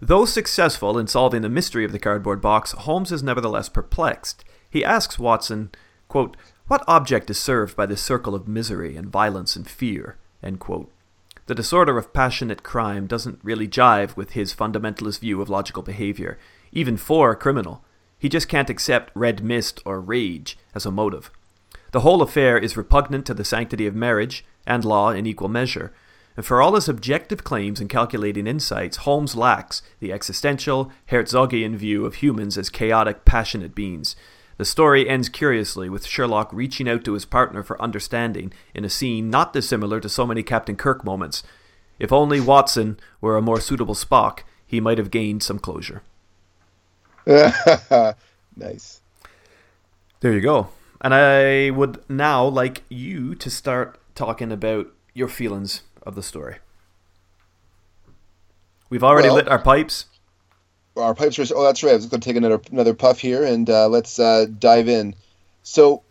Though 0.00 0.24
successful 0.24 0.98
in 0.98 1.06
solving 1.06 1.42
the 1.42 1.48
mystery 1.48 1.84
of 1.84 1.92
the 1.92 1.98
cardboard 1.98 2.40
box, 2.40 2.72
Holmes 2.72 3.12
is 3.12 3.22
nevertheless 3.22 3.68
perplexed. 3.68 4.44
He 4.68 4.84
asks 4.84 5.18
Watson, 5.18 5.70
quote, 6.08 6.36
What 6.66 6.84
object 6.86 7.30
is 7.30 7.38
served 7.38 7.76
by 7.76 7.86
this 7.86 8.02
circle 8.02 8.34
of 8.34 8.48
misery 8.48 8.96
and 8.96 9.08
violence 9.08 9.56
and 9.56 9.68
fear? 9.68 10.16
The 11.46 11.54
disorder 11.54 11.98
of 11.98 12.14
passionate 12.14 12.62
crime 12.62 13.06
doesn't 13.06 13.40
really 13.42 13.68
jive 13.68 14.16
with 14.16 14.30
his 14.30 14.54
fundamentalist 14.54 15.20
view 15.20 15.42
of 15.42 15.50
logical 15.50 15.82
behavior, 15.82 16.38
even 16.72 16.96
for 16.96 17.30
a 17.30 17.36
criminal. 17.36 17.84
He 18.18 18.30
just 18.30 18.48
can't 18.48 18.70
accept 18.70 19.12
red 19.14 19.44
mist 19.44 19.82
or 19.84 20.00
rage 20.00 20.56
as 20.74 20.86
a 20.86 20.90
motive. 20.90 21.30
The 21.92 22.00
whole 22.00 22.22
affair 22.22 22.56
is 22.56 22.78
repugnant 22.78 23.26
to 23.26 23.34
the 23.34 23.44
sanctity 23.44 23.86
of 23.86 23.94
marriage 23.94 24.44
and 24.66 24.86
law 24.86 25.10
in 25.10 25.26
equal 25.26 25.50
measure, 25.50 25.92
and 26.34 26.46
for 26.46 26.62
all 26.62 26.74
his 26.74 26.88
objective 26.88 27.44
claims 27.44 27.78
and 27.78 27.90
calculating 27.90 28.46
insights, 28.46 28.98
Holmes 28.98 29.36
lacks 29.36 29.82
the 30.00 30.12
existential, 30.12 30.90
Herzogian 31.10 31.76
view 31.76 32.06
of 32.06 32.16
humans 32.16 32.56
as 32.56 32.70
chaotic, 32.70 33.24
passionate 33.24 33.74
beings. 33.74 34.16
The 34.56 34.64
story 34.64 35.08
ends 35.08 35.28
curiously, 35.28 35.88
with 35.88 36.06
Sherlock 36.06 36.52
reaching 36.52 36.88
out 36.88 37.04
to 37.04 37.14
his 37.14 37.24
partner 37.24 37.62
for 37.62 37.80
understanding 37.82 38.52
in 38.72 38.84
a 38.84 38.90
scene 38.90 39.30
not 39.30 39.52
dissimilar 39.52 40.00
to 40.00 40.08
so 40.08 40.26
many 40.26 40.42
Captain 40.42 40.76
Kirk 40.76 41.04
moments. 41.04 41.42
If 41.98 42.12
only 42.12 42.40
Watson 42.40 42.98
were 43.20 43.36
a 43.36 43.42
more 43.42 43.60
suitable 43.60 43.94
Spock, 43.94 44.40
he 44.66 44.80
might 44.80 44.98
have 44.98 45.10
gained 45.10 45.42
some 45.42 45.58
closure. 45.58 46.02
nice. 47.26 49.00
There 50.20 50.32
you 50.32 50.40
go. 50.40 50.68
And 51.00 51.14
I 51.14 51.70
would 51.70 52.02
now 52.08 52.46
like 52.46 52.82
you 52.88 53.34
to 53.36 53.50
start 53.50 53.98
talking 54.14 54.52
about 54.52 54.88
your 55.12 55.28
feelings 55.28 55.82
of 56.02 56.14
the 56.14 56.22
story. 56.22 56.56
We've 58.88 59.04
already 59.04 59.28
well, 59.28 59.36
lit 59.36 59.48
our 59.48 59.58
pipes. 59.58 60.06
Our 60.96 61.14
pipes 61.14 61.38
are. 61.38 61.56
Oh, 61.56 61.64
that's 61.64 61.82
right. 61.82 61.92
I 61.92 61.96
was 61.96 62.06
going 62.06 62.20
to 62.20 62.28
take 62.28 62.36
another 62.36 62.60
another 62.70 62.94
puff 62.94 63.18
here, 63.18 63.44
and 63.44 63.68
uh, 63.68 63.88
let's 63.88 64.18
uh, 64.18 64.46
dive 64.58 64.88
in. 64.88 65.14
So, 65.62 66.02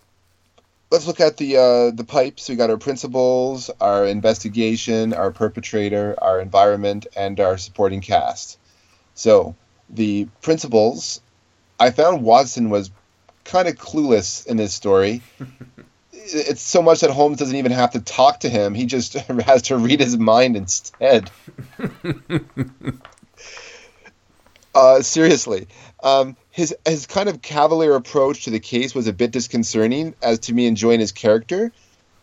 let's 0.91 1.07
look 1.07 1.19
at 1.21 1.37
the 1.37 1.57
uh, 1.57 1.91
the 1.91 2.03
pipes. 2.05 2.49
We 2.49 2.55
got 2.55 2.69
our 2.69 2.77
principles, 2.77 3.69
our 3.79 4.05
investigation, 4.05 5.13
our 5.13 5.31
perpetrator, 5.31 6.15
our 6.21 6.41
environment, 6.41 7.07
and 7.15 7.39
our 7.39 7.57
supporting 7.57 8.01
cast. 8.01 8.59
So, 9.15 9.55
the 9.89 10.27
principles. 10.41 11.21
I 11.79 11.89
found 11.91 12.23
Watson 12.23 12.69
was 12.69 12.91
kind 13.43 13.67
of 13.67 13.75
clueless 13.75 14.45
in 14.45 14.57
this 14.57 14.73
story. 14.73 15.21
it's 16.23 16.61
so 16.61 16.81
much 16.81 17.01
that 17.01 17.09
Holmes 17.09 17.37
doesn't 17.37 17.55
even 17.55 17.71
have 17.71 17.91
to 17.91 17.99
talk 17.99 18.41
to 18.41 18.49
him. 18.49 18.73
He 18.73 18.85
just 18.85 19.13
has 19.45 19.63
to 19.63 19.77
read 19.77 19.99
his 19.99 20.17
mind 20.17 20.55
instead. 20.55 21.29
uh, 24.75 25.01
seriously, 25.01 25.67
um, 26.01 26.35
his 26.49 26.75
his 26.85 27.05
kind 27.05 27.29
of 27.29 27.41
cavalier 27.41 27.95
approach 27.95 28.45
to 28.45 28.49
the 28.49 28.59
case 28.59 28.93
was 28.95 29.07
a 29.07 29.13
bit 29.13 29.31
disconcerting 29.31 30.15
as 30.21 30.39
to 30.39 30.53
me 30.53 30.67
enjoying 30.67 30.99
his 30.99 31.11
character. 31.11 31.71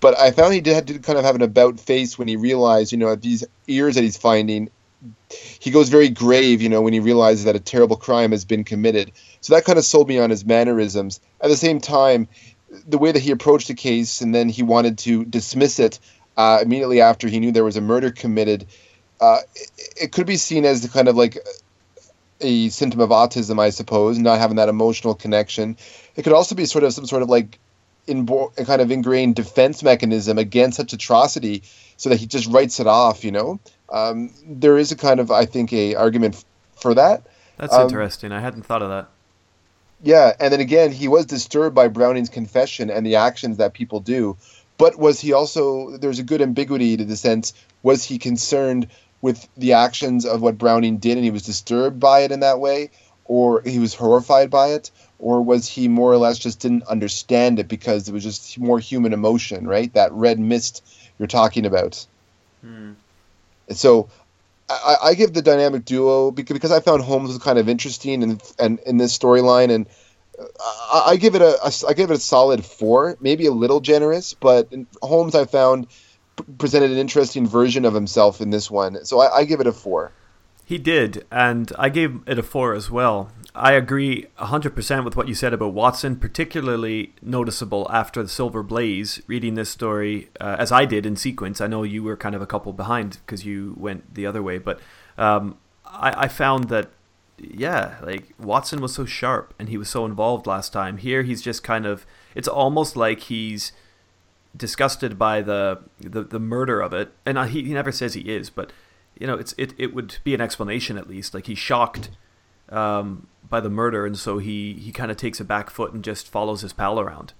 But 0.01 0.19
I 0.19 0.31
found 0.31 0.55
he 0.55 0.61
did, 0.61 0.87
did 0.87 1.03
kind 1.03 1.19
of 1.19 1.25
have 1.25 1.35
an 1.35 1.43
about 1.43 1.79
face 1.79 2.19
when 2.19 2.27
he 2.27 2.37
realized, 2.37 2.91
you 2.91 2.99
know, 2.99 3.15
these 3.15 3.45
ears 3.69 3.97
that 3.97 4.03
he's 4.03 4.17
finding, 4.17 4.71
he 5.61 5.71
goes 5.71 5.91
very 5.91 6.09
grave, 6.09 6.63
you 6.63 6.71
know, 6.71 6.81
when 6.81 6.95
he 6.95 7.01
realizes 7.01 7.45
that 7.45 7.55
a 7.55 7.61
terrible 7.61 7.97
crime 7.97 8.31
has 8.31 8.47
been 8.47 8.65
committed. 8.65 9.13
So 9.43 9.55
that 9.55 9.67
kind 9.67 9.79
of 9.79 9.85
sold 9.85 10.09
me 10.09 10.19
on 10.19 10.31
his 10.31 10.45
mannerisms. 10.45 11.21
At 11.43 11.49
the 11.49 11.57
same 11.57 11.81
time, 11.81 12.29
the 12.89 12.97
way 12.97 13.13
that 13.13 13.21
he 13.21 13.31
approached 13.31 13.69
the 13.69 13.75
case 13.75 14.23
and 14.23 14.35
then 14.35 14.49
he 14.49 14.63
wanted 14.63 14.97
to 14.99 15.25
dismiss 15.25 15.79
it 15.79 15.99
uh, 16.37 16.61
immediately 16.63 17.03
after 17.03 17.29
he 17.29 17.39
knew 17.39 17.53
there 17.53 17.65
was 17.65 17.77
a 17.77 17.83
murder 17.83 18.11
committed, 18.11 18.67
uh, 19.21 19.39
it, 19.55 19.71
it, 20.03 20.13
could 20.13 20.27
be 20.27 20.37
seen 20.37 20.65
as 20.65 20.81
the 20.81 20.89
kind 20.89 21.09
of 21.09 21.17
like 21.17 21.37
a 22.41 22.69
symptom 22.69 23.01
of 23.01 23.11
autism, 23.11 23.61
I 23.61 23.71
suppose, 23.71 24.19
not 24.19 24.39
having 24.39 24.57
that 24.57 24.69
emotional 24.69 25.15
connection. 25.15 25.77
It 26.17 26.23
could 26.23 26.33
also 26.33 26.55
be 26.55 26.67
sort 26.67 26.85
of 26.85 26.93
some 26.93 27.07
sort 27.07 27.23
of 27.23 27.29
like 27.29 27.59
in 28.07 28.29
a 28.57 28.65
kind 28.65 28.81
of 28.81 28.91
ingrained 28.91 29.37
defense 29.37 29.83
mechanism 29.83 30.39
against 30.39 30.77
such 30.77 30.93
atrocity, 30.93 31.63
so 31.97 32.09
that 32.09 32.19
he 32.19 32.27
just 32.27 32.47
writes 32.47 32.81
it 32.81 32.87
off. 32.87 33.25
You 33.25 33.33
know, 33.33 33.61
um, 33.91 34.31
there 34.47 34.79
is 34.79 34.93
a 34.93 34.97
kind 34.97 35.21
of 35.21 35.31
I 35.31 35.47
think 35.47 35.73
a 35.73 35.95
argument 35.95 36.45
for 36.77 36.95
that. 36.95 37.23
That's 37.59 37.75
um, 37.75 37.83
interesting. 37.83 38.33
I 38.33 38.41
hadn't 38.41 38.63
thought 38.63 38.83
of 38.83 38.89
that. 38.89 39.09
Yeah, 40.03 40.33
and 40.41 40.53
then 40.53 40.61
again, 40.61 40.93
he 40.93 41.09
was 41.09 41.27
disturbed 41.27 41.75
by 41.75 41.89
Browning's 41.89 42.31
confession 42.31 42.91
and 42.91 43.05
the 43.05 43.17
actions 43.17 43.59
that 43.59 43.75
people 43.75 44.01
do. 44.01 44.39
But 44.79 44.99
was 44.99 45.21
he 45.21 45.35
also, 45.35 45.99
there's 45.99 46.19
a 46.19 46.23
good 46.23 46.41
ambiguity 46.41 46.97
to 46.97 47.05
the 47.05 47.17
sense, 47.17 47.53
was 47.83 48.03
he 48.03 48.19
concerned 48.19 48.87
with 49.23 49.49
the 49.57 49.75
actions 49.75 50.25
of 50.25 50.43
what 50.43 50.59
Browning 50.59 50.99
did 50.99 51.17
and 51.17 51.25
he 51.25 51.31
was 51.31 51.43
disturbed 51.43 52.01
by 52.01 52.21
it 52.21 52.33
in 52.33 52.41
that 52.41 52.61
way? 52.61 52.91
Or 53.25 53.63
he 53.63 53.79
was 53.79 53.95
horrified 53.95 54.51
by 54.51 54.69
it? 54.69 54.91
Or 55.19 55.43
was 55.43 55.69
he 55.69 55.89
more 55.89 56.13
or 56.13 56.17
less 56.17 56.39
just 56.39 56.61
didn't 56.61 56.85
understand 56.85 57.59
it 57.59 57.69
because 57.69 58.09
it 58.09 58.13
was 58.13 58.25
just 58.25 58.59
more 58.59 58.79
human 58.79 59.13
emotion, 59.13 59.67
right? 59.67 59.93
That 59.95 60.13
red 60.13 60.39
mist 60.39 60.83
you're 61.19 61.29
talking 61.29 61.67
about. 61.67 62.07
Hmm. 62.63 62.93
So 63.71 64.09
I, 64.69 64.97
I, 65.03 65.15
give 65.15 65.33
the 65.33 65.43
dynamic 65.43 65.85
duo 65.85 66.31
because, 66.31 66.55
because 66.55 66.73
I 66.73 66.81
found 66.81 67.03
Holmes 67.03 67.29
was 67.29 67.39
kind 67.39 67.59
of 67.59 67.69
interesting 67.69 68.23
and 68.23 68.43
and 68.59 68.79
in 68.81 68.97
this 68.97 69.17
storyline, 69.17 69.71
and 69.71 69.87
I, 70.61 71.03
I, 71.09 71.17
give 71.17 71.35
it 71.35 71.43
a, 71.43 71.59
a 71.65 71.73
I 71.89 71.93
give 71.93 72.11
it 72.11 72.15
a 72.15 72.21
solid 72.21 72.65
four, 72.65 73.17
maybe 73.21 73.47
a 73.47 73.53
little 73.53 73.81
generous, 73.81 74.35
but 74.35 74.69
Holmes 75.03 75.35
I 75.35 75.45
found 75.45 75.89
presented 76.59 76.91
an 76.91 76.99
interesting 76.99 77.47
version 77.47 77.85
of 77.85 77.95
himself 77.95 78.41
in 78.41 78.51
this 78.51 78.71
one, 78.71 79.05
so 79.05 79.21
I, 79.21 79.39
I 79.39 79.45
give 79.45 79.61
it 79.61 79.67
a 79.67 79.73
four. 79.73 80.13
He 80.71 80.79
did, 80.79 81.27
and 81.33 81.73
I 81.77 81.89
gave 81.89 82.21
it 82.29 82.39
a 82.39 82.45
four 82.45 82.75
as 82.75 82.91
well. 82.91 83.33
I 83.57 83.73
agree 83.73 84.27
100% 84.39 85.05
with 85.05 85.17
what 85.17 85.27
you 85.27 85.35
said 85.35 85.53
about 85.53 85.73
Watson, 85.73 86.15
particularly 86.15 87.13
noticeable 87.21 87.89
after 87.91 88.23
the 88.23 88.29
Silver 88.29 88.63
Blaze, 88.63 89.21
reading 89.27 89.55
this 89.55 89.69
story 89.69 90.29
uh, 90.41 90.55
as 90.61 90.71
I 90.71 90.85
did 90.85 91.07
in 91.07 91.17
sequence. 91.17 91.61
I 91.61 91.67
know 91.67 91.83
you 91.83 92.05
were 92.05 92.17
kind 92.17 92.37
of 92.37 92.43
a 92.43 92.47
couple 92.47 92.73
behind 92.73 93.19
because 93.27 93.45
you 93.45 93.75
went 93.77 94.15
the 94.15 94.27
other 94.27 94.45
way, 94.45 94.59
but 94.59 94.79
um, 95.19 95.59
I, 95.85 96.25
I 96.25 96.29
found 96.29 96.69
that, 96.69 96.91
yeah, 97.37 97.97
like 98.03 98.33
Watson 98.39 98.81
was 98.81 98.95
so 98.95 99.05
sharp 99.05 99.53
and 99.59 99.69
he 99.69 99.77
was 99.77 99.89
so 99.89 100.05
involved 100.05 100.47
last 100.47 100.73
time. 100.73 100.99
Here 100.99 101.25
he's 101.25 101.43
just 101.43 101.65
kind 101.65 101.85
of, 101.85 102.07
it's 102.37 102.47
almost 102.47 102.97
like 102.97 103.21
he's 103.23 103.73
disgusted 104.57 105.19
by 105.19 105.43
the, 105.43 105.81
the, 106.01 106.23
the 106.23 106.41
murder 106.41 106.81
of 106.81 106.93
it. 106.93 107.13
And 107.25 107.39
he, 107.51 107.63
he 107.63 107.73
never 107.73 107.93
says 107.93 108.15
he 108.15 108.23
is, 108.23 108.51
but, 108.51 108.73
you 109.19 109.27
know, 109.27 109.35
it's 109.35 109.55
it, 109.59 109.75
it 109.79 109.95
would 109.95 110.19
be 110.25 110.35
an 110.35 110.41
explanation 110.41 110.97
at 110.97 111.09
least. 111.09 111.35
Like 111.35 111.47
he's 111.47 111.59
shocked 111.59 112.11
um, 112.71 113.27
by 113.49 113.61
the 113.61 113.71
murder, 113.71 114.07
and 114.07 114.19
so 114.19 114.39
he 114.39 114.75
he 114.75 114.93
kind 114.93 115.11
of 115.11 115.17
takes 115.17 115.41
a 115.41 115.45
back 115.45 115.71
foot 115.71 115.93
and 115.93 116.03
just 116.03 116.29
follows 116.29 116.63
his 116.63 116.73
pal 116.73 116.99
around. 116.99 117.33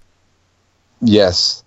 Yes. 1.01 1.63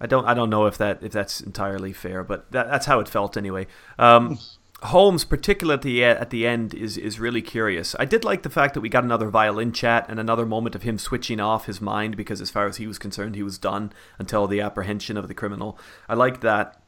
I 0.00 0.06
don't 0.06 0.24
I 0.24 0.34
don't 0.34 0.48
know 0.48 0.66
if 0.66 0.78
that 0.78 1.02
if 1.02 1.12
that's 1.12 1.40
entirely 1.40 1.92
fair, 1.92 2.22
but 2.22 2.50
that, 2.52 2.68
that's 2.68 2.86
how 2.86 3.00
it 3.00 3.08
felt 3.08 3.36
anyway. 3.36 3.66
Um, 3.98 4.38
Holmes, 4.84 5.24
particularly 5.24 5.74
at 5.74 5.82
the 5.82 6.04
at 6.04 6.30
the 6.30 6.46
end, 6.46 6.72
is 6.72 6.96
is 6.96 7.18
really 7.18 7.42
curious. 7.42 7.96
I 7.98 8.04
did 8.04 8.24
like 8.24 8.42
the 8.42 8.50
fact 8.50 8.74
that 8.74 8.80
we 8.80 8.88
got 8.88 9.02
another 9.02 9.28
violin 9.28 9.72
chat 9.72 10.06
and 10.08 10.20
another 10.20 10.46
moment 10.46 10.76
of 10.76 10.82
him 10.82 10.98
switching 10.98 11.40
off 11.40 11.66
his 11.66 11.80
mind 11.80 12.16
because, 12.16 12.40
as 12.40 12.50
far 12.50 12.66
as 12.66 12.76
he 12.76 12.86
was 12.86 12.96
concerned, 12.96 13.34
he 13.34 13.42
was 13.42 13.58
done 13.58 13.92
until 14.18 14.46
the 14.46 14.60
apprehension 14.60 15.16
of 15.16 15.26
the 15.26 15.34
criminal. 15.34 15.76
I 16.08 16.14
like 16.14 16.42
that. 16.42 16.80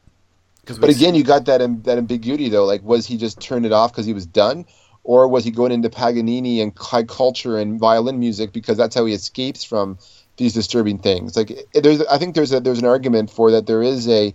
But 0.65 0.89
again, 0.89 1.15
you 1.15 1.25
got 1.25 1.45
that 1.45 1.59
that 1.83 1.97
ambiguity 1.97 2.47
though. 2.47 2.65
Like, 2.65 2.81
was 2.81 3.05
he 3.05 3.17
just 3.17 3.41
turned 3.41 3.65
it 3.65 3.73
off 3.73 3.91
because 3.91 4.05
he 4.05 4.13
was 4.13 4.25
done, 4.25 4.65
or 5.03 5.27
was 5.27 5.43
he 5.43 5.51
going 5.51 5.73
into 5.73 5.89
Paganini 5.89 6.61
and 6.61 6.71
high 6.77 7.03
culture 7.03 7.57
and 7.57 7.77
violin 7.77 8.19
music 8.19 8.53
because 8.53 8.77
that's 8.77 8.95
how 8.95 9.05
he 9.05 9.13
escapes 9.13 9.65
from 9.65 9.97
these 10.37 10.53
disturbing 10.53 10.97
things? 10.97 11.35
Like 11.35 11.51
eh, 11.51 11.81
there's, 11.81 12.01
I 12.03 12.17
think 12.17 12.35
there's 12.35 12.53
a, 12.53 12.61
there's 12.61 12.79
an 12.79 12.85
argument 12.85 13.31
for 13.31 13.51
that 13.51 13.67
there 13.67 13.83
is 13.83 14.07
a 14.07 14.33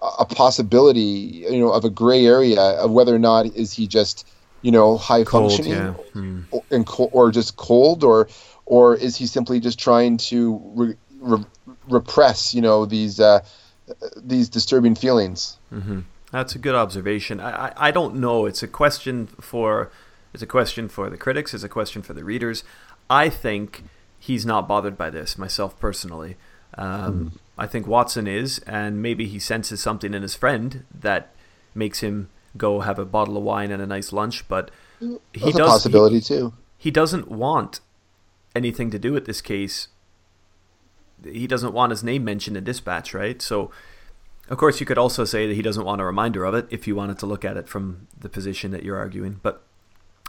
a 0.00 0.24
possibility, 0.24 1.00
you 1.50 1.58
know, 1.58 1.72
of 1.72 1.84
a 1.84 1.90
gray 1.90 2.26
area 2.26 2.60
of 2.60 2.90
whether 2.90 3.14
or 3.14 3.18
not 3.18 3.46
is 3.46 3.72
he 3.72 3.86
just 3.86 4.26
you 4.62 4.70
know 4.70 4.96
high 4.96 5.24
cold, 5.24 5.52
functioning 5.52 5.72
yeah. 5.72 5.92
hmm. 6.12 6.40
or, 6.50 6.62
and 6.70 6.88
or 7.12 7.30
just 7.30 7.56
cold 7.56 8.04
or 8.04 8.28
or 8.66 8.94
is 8.94 9.16
he 9.16 9.26
simply 9.26 9.60
just 9.60 9.78
trying 9.78 10.16
to 10.16 10.60
re, 10.74 10.94
re, 11.20 11.44
repress 11.88 12.54
you 12.54 12.60
know 12.60 12.86
these 12.86 13.20
uh, 13.20 13.40
these 14.16 14.48
disturbing 14.48 14.94
feelings? 14.94 15.58
Mm-hmm. 15.72 16.00
That's 16.30 16.54
a 16.54 16.58
good 16.58 16.74
observation. 16.74 17.40
I, 17.40 17.66
I, 17.66 17.72
I 17.76 17.90
don't 17.90 18.16
know. 18.16 18.46
It's 18.46 18.62
a 18.62 18.68
question 18.68 19.26
for 19.26 19.90
it's 20.32 20.42
a 20.42 20.46
question 20.46 20.88
for 20.88 21.10
the 21.10 21.16
critics. 21.16 21.52
It's 21.52 21.64
a 21.64 21.68
question 21.68 22.02
for 22.02 22.14
the 22.14 22.24
readers. 22.24 22.64
I 23.10 23.28
think 23.28 23.84
he's 24.18 24.46
not 24.46 24.66
bothered 24.66 24.96
by 24.96 25.10
this 25.10 25.36
myself 25.36 25.78
personally. 25.78 26.36
Um, 26.74 27.32
mm. 27.34 27.38
I 27.56 27.66
think 27.66 27.86
Watson 27.86 28.26
is, 28.26 28.58
and 28.60 29.02
maybe 29.02 29.26
he 29.26 29.38
senses 29.38 29.80
something 29.80 30.14
in 30.14 30.22
his 30.22 30.34
friend 30.34 30.84
that 30.92 31.34
makes 31.74 32.00
him 32.00 32.30
go 32.56 32.80
have 32.80 32.98
a 32.98 33.04
bottle 33.04 33.36
of 33.36 33.42
wine 33.42 33.70
and 33.70 33.82
a 33.82 33.86
nice 33.86 34.12
lunch. 34.12 34.46
But 34.48 34.70
he 34.98 35.18
That's 35.34 35.56
does 35.56 35.70
possibility 35.70 36.16
he, 36.16 36.22
too. 36.22 36.54
He 36.76 36.90
doesn't 36.90 37.30
want 37.30 37.80
anything 38.54 38.90
to 38.90 38.98
do 38.98 39.12
with 39.12 39.26
this 39.26 39.40
case. 39.40 39.88
He 41.24 41.46
doesn't 41.46 41.72
want 41.72 41.90
his 41.90 42.02
name 42.02 42.24
mentioned 42.24 42.56
in 42.56 42.64
dispatch, 42.64 43.14
right? 43.14 43.40
So 43.40 43.70
of 44.48 44.58
course, 44.58 44.80
you 44.80 44.86
could 44.86 44.98
also 44.98 45.24
say 45.24 45.46
that 45.46 45.54
he 45.54 45.62
doesn't 45.62 45.84
want 45.84 46.00
a 46.00 46.04
reminder 46.04 46.44
of 46.44 46.54
it 46.54 46.66
if 46.70 46.86
you 46.86 46.94
wanted 46.94 47.18
to 47.20 47.26
look 47.26 47.44
at 47.44 47.56
it 47.56 47.68
from 47.68 48.08
the 48.18 48.28
position 48.28 48.70
that 48.72 48.82
you're 48.82 48.98
arguing. 48.98 49.40
But 49.42 49.62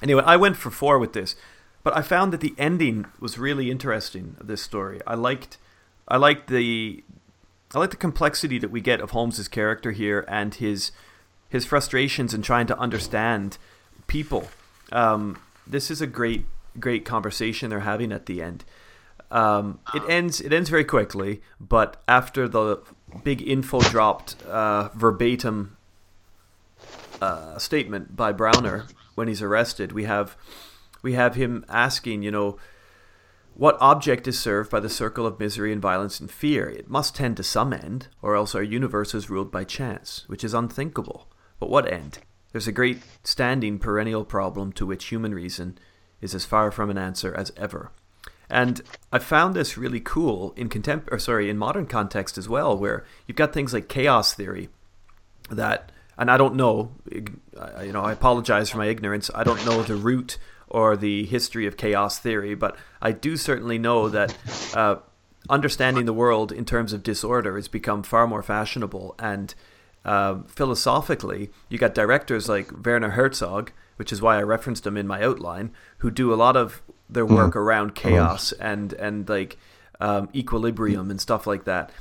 anyway, 0.01 0.23
I 0.25 0.37
went 0.37 0.55
for 0.55 0.69
four 0.69 0.99
with 0.99 1.13
this, 1.13 1.35
but 1.83 1.95
I 1.97 2.01
found 2.01 2.31
that 2.31 2.41
the 2.41 2.53
ending 2.57 3.05
was 3.19 3.37
really 3.37 3.71
interesting 3.71 4.35
of 4.39 4.47
this 4.47 4.61
story. 4.61 5.01
I 5.07 5.15
liked, 5.15 5.57
I 6.07 6.17
liked 6.17 6.49
the, 6.49 7.03
I 7.73 7.79
like 7.79 7.91
the 7.91 7.97
complexity 7.97 8.59
that 8.59 8.71
we 8.71 8.81
get 8.81 9.01
of 9.01 9.11
Holmes's 9.11 9.47
character 9.47 9.91
here 9.91 10.25
and 10.27 10.53
his, 10.53 10.91
his 11.49 11.65
frustrations 11.65 12.33
in 12.33 12.41
trying 12.41 12.67
to 12.67 12.77
understand 12.77 13.57
people. 14.07 14.47
Um, 14.91 15.39
this 15.65 15.89
is 15.89 16.01
a 16.01 16.07
great, 16.07 16.45
great 16.79 17.05
conversation 17.05 17.69
they're 17.69 17.79
having 17.81 18.11
at 18.11 18.25
the 18.25 18.41
end. 18.41 18.63
Um, 19.31 19.79
it 19.95 20.03
ends. 20.07 20.39
It 20.41 20.53
ends 20.53 20.69
very 20.69 20.83
quickly, 20.83 21.41
but 21.59 21.99
after 22.07 22.47
the 22.47 22.83
big 23.23 23.41
info 23.41 23.81
dropped 23.81 24.39
uh, 24.43 24.89
verbatim 24.93 25.77
uh, 27.21 27.57
statement 27.57 28.15
by 28.15 28.31
Browner 28.31 28.85
when 29.15 29.27
he's 29.27 29.41
arrested. 29.41 29.91
We 29.91 30.03
have 30.03 30.35
we 31.01 31.13
have 31.13 31.35
him 31.35 31.65
asking, 31.69 32.23
you 32.23 32.31
know, 32.31 32.57
what 33.55 33.77
object 33.79 34.27
is 34.27 34.39
served 34.39 34.71
by 34.71 34.79
the 34.79 34.89
circle 34.89 35.27
of 35.27 35.39
misery 35.39 35.71
and 35.71 35.81
violence 35.81 36.19
and 36.19 36.31
fear? 36.31 36.67
It 36.67 36.89
must 36.89 37.15
tend 37.15 37.37
to 37.37 37.43
some 37.43 37.73
end, 37.73 38.07
or 38.21 38.35
else 38.35 38.55
our 38.55 38.63
universe 38.63 39.13
is 39.13 39.29
ruled 39.29 39.51
by 39.51 39.63
chance, 39.63 40.23
which 40.27 40.43
is 40.43 40.53
unthinkable. 40.53 41.27
But 41.59 41.69
what 41.69 41.91
end? 41.91 42.19
There's 42.51 42.67
a 42.67 42.71
great 42.71 43.01
standing 43.23 43.79
perennial 43.79 44.25
problem 44.25 44.73
to 44.73 44.85
which 44.85 45.05
human 45.05 45.33
reason 45.33 45.77
is 46.21 46.33
as 46.33 46.45
far 46.45 46.71
from 46.71 46.89
an 46.89 46.97
answer 46.97 47.33
as 47.35 47.51
ever. 47.57 47.91
And 48.49 48.81
I 49.11 49.19
found 49.19 49.55
this 49.55 49.77
really 49.77 49.99
cool 49.99 50.53
in 50.55 50.69
contempt 50.69 51.09
or 51.11 51.19
sorry, 51.19 51.49
in 51.49 51.57
modern 51.57 51.87
context 51.87 52.37
as 52.37 52.49
well, 52.49 52.77
where 52.77 53.05
you've 53.27 53.37
got 53.37 53.53
things 53.53 53.73
like 53.73 53.87
chaos 53.87 54.33
theory 54.33 54.69
that 55.49 55.91
and 56.17 56.29
I 56.29 56.37
don't 56.37 56.55
know, 56.55 56.91
you 57.11 57.91
know, 57.91 58.03
I 58.03 58.11
apologize 58.11 58.69
for 58.69 58.77
my 58.77 58.85
ignorance. 58.85 59.31
I 59.33 59.43
don't 59.43 59.65
know 59.65 59.81
the 59.81 59.95
root 59.95 60.37
or 60.73 60.97
the 60.97 61.25
history 61.25 61.65
of 61.65 61.77
chaos 61.77 62.19
theory, 62.19 62.55
but 62.55 62.75
I 63.01 63.11
do 63.11 63.37
certainly 63.37 63.77
know 63.77 64.09
that 64.09 64.35
uh, 64.75 64.97
understanding 65.49 66.05
the 66.05 66.13
world 66.13 66.51
in 66.51 66.65
terms 66.65 66.91
of 66.91 67.03
disorder 67.03 67.55
has 67.55 67.67
become 67.67 68.01
far 68.03 68.27
more 68.27 68.41
fashionable. 68.41 69.15
And 69.19 69.53
uh, 70.03 70.39
philosophically, 70.47 71.51
you 71.69 71.77
got 71.77 71.93
directors 71.93 72.49
like 72.49 72.85
Werner 72.85 73.11
Herzog, 73.11 73.71
which 73.97 74.11
is 74.11 74.21
why 74.21 74.37
I 74.37 74.41
referenced 74.41 74.85
him 74.85 74.97
in 74.97 75.07
my 75.07 75.23
outline, 75.23 75.71
who 75.99 76.09
do 76.09 76.33
a 76.33 76.35
lot 76.35 76.57
of 76.57 76.81
their 77.07 77.25
work 77.25 77.51
mm-hmm. 77.51 77.59
around 77.59 77.95
chaos 77.95 78.51
and 78.53 78.93
and 78.93 79.29
like 79.29 79.57
um, 80.01 80.29
equilibrium 80.33 81.11
and 81.11 81.21
stuff 81.21 81.45
like 81.45 81.65
that. 81.65 81.91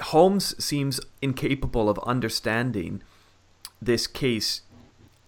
Holmes 0.00 0.54
seems 0.62 1.00
incapable 1.22 1.88
of 1.88 1.98
understanding 2.00 3.02
this 3.80 4.06
case 4.06 4.62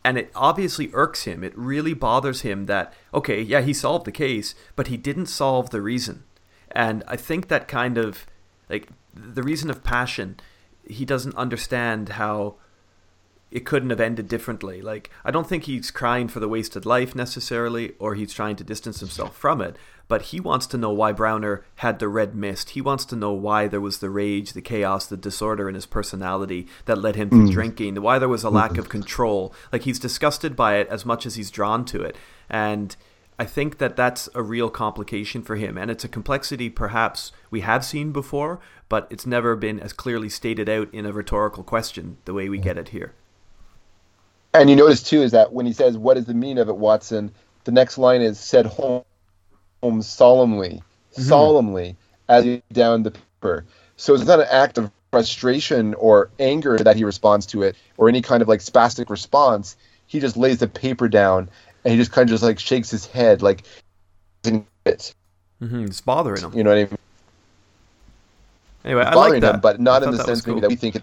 and 0.05 0.17
it 0.19 0.31
obviously 0.35 0.91
irks 0.93 1.25
him. 1.25 1.45
It 1.45 1.57
really 1.57 1.95
bothers 1.95 2.43
him 2.43 2.67
that 2.67 2.93
okay, 3.13 3.41
yeah, 3.41 3.61
he 3.61 3.73
solved 3.73 4.07
the 4.07 4.13
case, 4.13 4.55
but 4.77 4.87
he 4.87 4.97
didn't 4.97 5.27
solve 5.27 5.71
the 5.71 5.83
reason. 5.83 6.25
And 6.71 7.03
I 7.07 7.17
think 7.17 7.49
that 7.49 7.69
kind 7.69 7.99
of 7.99 8.27
like 8.69 8.89
the 9.15 9.43
reason 9.43 9.71
of 9.71 9.83
passion, 9.83 10.39
he 10.87 11.05
doesn't 11.05 11.37
understand 11.37 12.11
how 12.11 12.57
it 13.51 13.67
couldn't 13.67 13.91
have 13.91 14.01
ended 14.01 14.29
differently. 14.29 14.81
Like, 14.81 15.11
I 15.25 15.31
don't 15.31 15.49
think 15.49 15.65
he's 15.65 15.91
crying 15.91 16.29
for 16.29 16.41
the 16.41 16.49
wasted 16.49 16.87
life 16.87 17.15
necessarily, 17.15 17.95
or 17.99 18.15
he's 18.15 18.33
trying 18.33 18.57
to 18.57 18.65
distance 18.65 19.01
himself 19.01 19.37
from 19.37 19.61
it, 19.61 19.77
but 20.07 20.23
he 20.23 20.41
wants 20.41 20.67
to 20.69 20.79
know 20.79 20.91
why 20.91 21.13
Browner 21.13 21.65
had 21.77 21.99
the 21.99 22.09
red 22.09 22.35
mist. 22.35 22.71
He 22.71 22.81
wants 22.81 23.05
to 23.07 23.17
know 23.17 23.33
why 23.33 23.67
there 23.67 23.81
was 23.81 23.99
the 23.99 24.11
rage, 24.11 24.53
the 24.53 24.63
chaos, 24.63 25.07
the 25.07 25.17
disorder 25.17 25.69
in 25.69 25.75
his 25.75 25.87
personality 25.87 26.69
that 26.85 26.99
led 26.99 27.17
him 27.17 27.31
to 27.31 27.37
mm. 27.37 27.51
drinking, 27.51 28.01
why 28.01 28.19
there 28.19 28.29
was 28.29 28.45
a 28.45 28.51
lack 28.51 28.79
of 28.79 28.89
control. 28.89 29.55
Like, 29.73 29.83
he's 29.83 29.99
disgusted 29.99 30.55
by 30.55 30.77
it 30.77 30.89
as 30.89 31.05
much 31.05 31.27
as 31.27 31.35
he's 31.35 31.51
drawn 31.51 31.85
to 31.87 32.03
it. 32.03 32.17
And 32.49 32.95
I 33.39 33.45
think 33.47 33.79
that 33.79 33.97
that's 33.97 34.29
a 34.35 34.43
real 34.43 34.69
complication 34.71 35.43
for 35.43 35.57
him. 35.57 35.79
And 35.79 35.91
it's 35.91 36.05
a 36.05 36.09
complexity 36.09 36.71
perhaps 36.71 37.33
we 37.51 37.63
have 37.63 37.85
seen 37.85 38.13
before, 38.13 38.61
but 38.89 39.09
it's 39.11 39.27
never 39.27 39.57
been 39.57 39.81
as 39.81 39.93
clearly 39.93 40.29
stated 40.29 40.69
out 40.69 40.93
in 40.93 41.07
a 41.07 41.13
rhetorical 41.13 41.65
question 41.65 42.19
the 42.27 42.35
way 42.35 42.49
we 42.49 42.59
get 42.59 42.77
it 42.77 42.91
here. 42.91 43.15
And 44.53 44.69
you 44.69 44.77
notice 44.77 45.03
too 45.03 45.23
is 45.23 45.33
that 45.33 45.53
when 45.53 45.67
he 45.67 45.73
says, 45.73 45.97
"What 45.97 46.17
is 46.17 46.27
the 46.27 46.35
meaning 46.35 46.59
of 46.59 46.69
it, 46.69 46.77
Watson?" 46.77 47.33
The 47.65 47.73
next 47.73 47.99
line 47.99 48.23
is 48.23 48.39
said 48.39 48.67
Holmes 48.67 50.07
solemnly, 50.07 50.83
mm-hmm. 51.13 51.23
solemnly 51.23 51.97
as 52.29 52.45
he 52.45 52.63
down 52.73 53.03
the 53.03 53.13
paper. 53.13 53.65
So 53.97 54.15
it's 54.15 54.25
not 54.25 54.41
an 54.41 54.47
act 54.51 54.79
of 54.79 54.91
frustration 55.11 55.95
or 55.95 56.31
anger 56.39 56.79
that 56.79 56.97
he 56.97 57.05
responds 57.05 57.47
to 57.47 57.63
it, 57.63 57.77
or 57.97 58.09
any 58.09 58.23
kind 58.23 58.43
of 58.43 58.49
like 58.49 58.61
spastic 58.61 59.11
response. 59.11 59.77
He 60.07 60.21
just 60.21 60.37
lays 60.37 60.59
the 60.59 60.69
paper 60.69 61.09
down 61.09 61.49
and 61.85 61.93
he 61.93 61.99
just 61.99 62.13
kind 62.13 62.29
of 62.29 62.31
just 62.31 62.43
like 62.43 62.59
shakes 62.59 62.91
his 62.91 63.07
head, 63.07 63.43
like 63.43 63.63
it. 64.45 65.15
Mm-hmm. 65.61 65.85
It's 65.85 66.01
bothering 66.01 66.43
him. 66.43 66.53
You 66.55 66.65
know 66.65 66.71
what 66.71 66.79
I 66.79 66.85
mean? 66.85 66.99
Anyway, 68.85 69.03
it's 69.03 69.11
I 69.11 69.15
like 69.15 69.41
that, 69.43 69.55
him, 69.57 69.61
but 69.61 69.81
not 69.81 70.03
in 70.03 70.11
the 70.11 70.25
sense 70.25 70.41
cool. 70.41 70.55
maybe 70.55 70.63
that 70.63 70.69
we 70.71 70.77
think 70.77 70.97
it. 70.97 71.03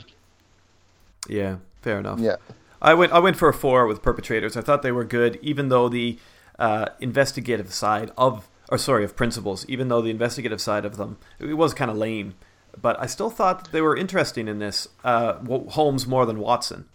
Yeah, 1.30 1.58
fair 1.82 2.00
enough. 2.00 2.20
Yeah. 2.20 2.38
I 2.82 2.94
went 2.94 3.12
I 3.12 3.20
went 3.20 3.38
for 3.38 3.50
a 3.50 3.54
four 3.54 3.88
with 3.88 4.02
perpetrators. 4.02 4.56
I 4.56 4.62
thought 4.62 4.82
they 4.82 4.92
were 4.92 5.04
good, 5.04 5.40
even 5.42 5.70
though 5.70 5.90
the 5.90 6.18
uh, 6.60 6.88
investigative 7.00 7.74
side 7.74 8.12
of 8.18 8.50
or 8.70 8.78
sorry 8.78 9.04
of 9.04 9.16
principles, 9.16 9.66
even 9.68 9.88
though 9.88 10.02
the 10.02 10.10
investigative 10.10 10.62
side 10.62 10.86
of 10.86 10.98
them 10.98 11.18
it 11.40 11.54
was 11.56 11.74
kind 11.74 11.90
of 11.90 11.98
lame. 11.98 12.36
But 12.80 13.00
I 13.00 13.08
still 13.08 13.30
thought 13.30 13.72
they 13.72 13.82
were 13.82 13.98
interesting 13.98 14.48
in 14.48 14.60
this. 14.60 14.88
Uh, 15.04 15.34
Holmes 15.70 16.06
more 16.06 16.26
than 16.26 16.40
Watson. 16.40 16.86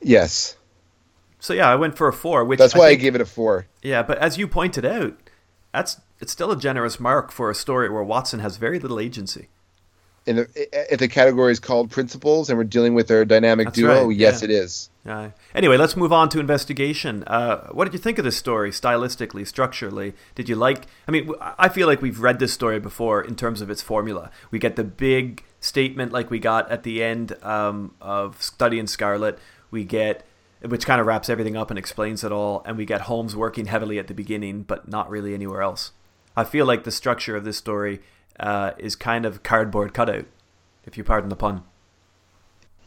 Yes. 0.00 0.56
So 1.38 1.52
yeah, 1.52 1.68
I 1.68 1.74
went 1.74 1.96
for 1.96 2.08
a 2.08 2.12
four. 2.12 2.44
Which 2.44 2.58
that's 2.58 2.74
why 2.74 2.86
I, 2.86 2.88
think, 2.90 3.00
I 3.00 3.02
gave 3.02 3.14
it 3.14 3.20
a 3.20 3.26
four. 3.26 3.66
Yeah, 3.82 4.02
but 4.02 4.18
as 4.18 4.38
you 4.38 4.48
pointed 4.48 4.84
out, 4.84 5.14
that's 5.74 6.00
it's 6.20 6.32
still 6.32 6.50
a 6.50 6.58
generous 6.58 6.98
mark 6.98 7.30
for 7.30 7.50
a 7.50 7.54
story 7.54 7.90
where 7.90 8.02
Watson 8.02 8.40
has 8.40 8.56
very 8.56 8.78
little 8.78 9.00
agency 9.00 9.48
in 10.26 10.36
the, 10.36 10.92
if 10.92 10.98
the 10.98 11.08
category 11.08 11.52
is 11.52 11.58
called 11.60 11.90
principles 11.90 12.48
and 12.48 12.56
we're 12.56 12.64
dealing 12.64 12.94
with 12.94 13.08
their 13.08 13.24
dynamic 13.24 13.68
That's 13.68 13.76
duo, 13.76 14.06
right. 14.06 14.16
yes, 14.16 14.40
yeah. 14.40 14.44
it 14.44 14.50
is. 14.50 14.90
Uh, 15.04 15.30
anyway, 15.54 15.76
let's 15.76 15.96
move 15.96 16.12
on 16.12 16.28
to 16.28 16.38
investigation. 16.38 17.24
Uh, 17.24 17.66
what 17.68 17.86
did 17.86 17.92
you 17.92 17.98
think 17.98 18.18
of 18.18 18.24
this 18.24 18.36
story, 18.36 18.70
stylistically, 18.70 19.46
structurally? 19.46 20.14
Did 20.36 20.48
you 20.48 20.54
like? 20.54 20.86
I 21.08 21.10
mean, 21.10 21.32
I 21.40 21.68
feel 21.68 21.88
like 21.88 22.00
we've 22.00 22.20
read 22.20 22.38
this 22.38 22.52
story 22.52 22.78
before 22.78 23.20
in 23.20 23.34
terms 23.34 23.60
of 23.60 23.68
its 23.68 23.82
formula. 23.82 24.30
We 24.50 24.60
get 24.60 24.76
the 24.76 24.84
big 24.84 25.42
statement, 25.58 26.12
like 26.12 26.30
we 26.30 26.38
got 26.38 26.70
at 26.70 26.84
the 26.84 27.02
end 27.02 27.36
um, 27.42 27.94
of 28.00 28.40
Study 28.40 28.78
in 28.78 28.86
Scarlet. 28.86 29.38
We 29.72 29.84
get, 29.84 30.24
which 30.60 30.86
kind 30.86 31.00
of 31.00 31.06
wraps 31.06 31.28
everything 31.28 31.56
up 31.56 31.70
and 31.70 31.78
explains 31.78 32.22
it 32.22 32.30
all, 32.30 32.62
and 32.64 32.76
we 32.76 32.84
get 32.84 33.02
Holmes 33.02 33.34
working 33.34 33.66
heavily 33.66 33.98
at 33.98 34.06
the 34.06 34.14
beginning, 34.14 34.62
but 34.62 34.86
not 34.86 35.10
really 35.10 35.34
anywhere 35.34 35.62
else. 35.62 35.90
I 36.36 36.44
feel 36.44 36.64
like 36.64 36.84
the 36.84 36.90
structure 36.92 37.34
of 37.34 37.44
this 37.44 37.56
story 37.56 38.00
uh, 38.42 38.72
is 38.76 38.96
kind 38.96 39.24
of 39.24 39.42
cardboard 39.42 39.94
cutout, 39.94 40.26
if 40.84 40.98
you 40.98 41.04
pardon 41.04 41.30
the 41.30 41.36
pun. 41.36 41.62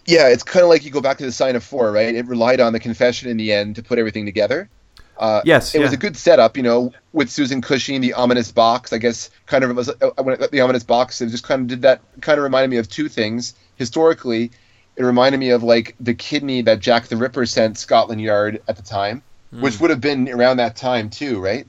Yeah, 0.05 0.27
it's 0.27 0.43
kind 0.43 0.63
of 0.63 0.69
like 0.69 0.83
you 0.83 0.91
go 0.91 1.01
back 1.01 1.17
to 1.17 1.25
the 1.25 1.31
sign 1.31 1.55
of 1.55 1.63
four, 1.63 1.91
right? 1.91 2.13
It 2.13 2.27
relied 2.27 2.59
on 2.59 2.73
the 2.73 2.79
confession 2.79 3.29
in 3.29 3.37
the 3.37 3.51
end 3.51 3.77
to 3.77 3.83
put 3.83 3.97
everything 3.97 4.25
together. 4.25 4.69
Uh, 5.17 5.41
yes, 5.45 5.73
it 5.73 5.79
yeah. 5.79 5.85
was 5.85 5.93
a 5.93 5.97
good 5.97 6.17
setup, 6.17 6.57
you 6.57 6.63
know, 6.63 6.91
with 7.13 7.29
Susan 7.29 7.61
Cushing, 7.61 8.01
the 8.01 8.13
ominous 8.13 8.51
box. 8.51 8.91
I 8.91 8.97
guess 8.97 9.29
kind 9.45 9.63
of 9.63 9.75
was 9.75 9.89
uh, 9.89 10.11
when 10.21 10.39
it, 10.39 10.51
the 10.51 10.59
ominous 10.59 10.83
box. 10.83 11.21
It 11.21 11.29
just 11.29 11.45
kind 11.45 11.61
of 11.61 11.67
did 11.67 11.81
that. 11.83 12.01
Kind 12.21 12.37
of 12.37 12.43
reminded 12.43 12.69
me 12.69 12.77
of 12.77 12.89
two 12.89 13.07
things. 13.07 13.55
Historically, 13.77 14.51
it 14.97 15.03
reminded 15.03 15.37
me 15.37 15.51
of 15.51 15.63
like 15.63 15.95
the 15.99 16.13
kidney 16.13 16.61
that 16.63 16.81
Jack 16.81 17.07
the 17.07 17.17
Ripper 17.17 17.45
sent 17.45 17.77
Scotland 17.77 18.21
Yard 18.21 18.61
at 18.67 18.75
the 18.75 18.83
time, 18.83 19.23
mm. 19.53 19.61
which 19.61 19.79
would 19.79 19.89
have 19.89 20.01
been 20.01 20.29
around 20.29 20.57
that 20.57 20.75
time 20.75 21.09
too, 21.09 21.39
right? 21.39 21.65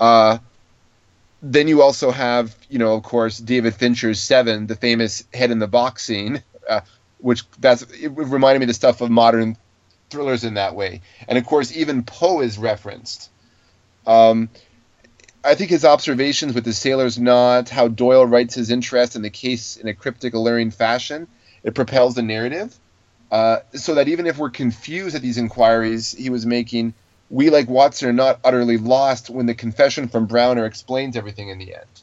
Uh, 0.00 0.38
then 1.42 1.68
you 1.68 1.82
also 1.82 2.10
have, 2.10 2.54
you 2.68 2.78
know, 2.78 2.94
of 2.94 3.02
course, 3.02 3.38
David 3.38 3.74
Fincher's 3.74 4.20
Seven, 4.20 4.66
the 4.66 4.76
famous 4.76 5.24
head 5.32 5.50
in 5.50 5.58
the 5.58 5.68
box 5.68 6.04
scene, 6.04 6.42
uh, 6.68 6.80
which 7.18 7.44
that's 7.58 7.82
it 7.82 8.08
reminded 8.08 8.60
me 8.60 8.64
of 8.64 8.68
the 8.68 8.74
stuff 8.74 9.00
of 9.00 9.10
modern 9.10 9.56
thrillers 10.10 10.44
in 10.44 10.54
that 10.54 10.74
way. 10.74 11.00
And 11.28 11.38
of 11.38 11.46
course, 11.46 11.74
even 11.74 12.02
Poe 12.02 12.40
is 12.40 12.58
referenced. 12.58 13.30
Um, 14.06 14.50
I 15.42 15.54
think 15.54 15.70
his 15.70 15.84
observations 15.84 16.52
with 16.52 16.64
the 16.64 16.74
sailor's 16.74 17.18
knot, 17.18 17.70
how 17.70 17.88
Doyle 17.88 18.26
writes 18.26 18.54
his 18.54 18.70
interest 18.70 19.16
in 19.16 19.22
the 19.22 19.30
case 19.30 19.76
in 19.76 19.88
a 19.88 19.94
cryptic, 19.94 20.34
alluring 20.34 20.70
fashion, 20.70 21.28
it 21.62 21.74
propels 21.74 22.14
the 22.14 22.22
narrative. 22.22 22.76
Uh, 23.30 23.60
so 23.74 23.94
that 23.94 24.08
even 24.08 24.26
if 24.26 24.38
we're 24.38 24.50
confused 24.50 25.14
at 25.14 25.22
these 25.22 25.38
inquiries 25.38 26.12
he 26.12 26.28
was 26.30 26.44
making, 26.44 26.92
we, 27.30 27.48
like 27.48 27.68
Watson, 27.68 28.08
are 28.08 28.12
not 28.12 28.40
utterly 28.44 28.76
lost 28.76 29.30
when 29.30 29.46
the 29.46 29.54
confession 29.54 30.08
from 30.08 30.26
Browner 30.26 30.66
explains 30.66 31.16
everything 31.16 31.48
in 31.48 31.58
the 31.58 31.74
end. 31.76 32.02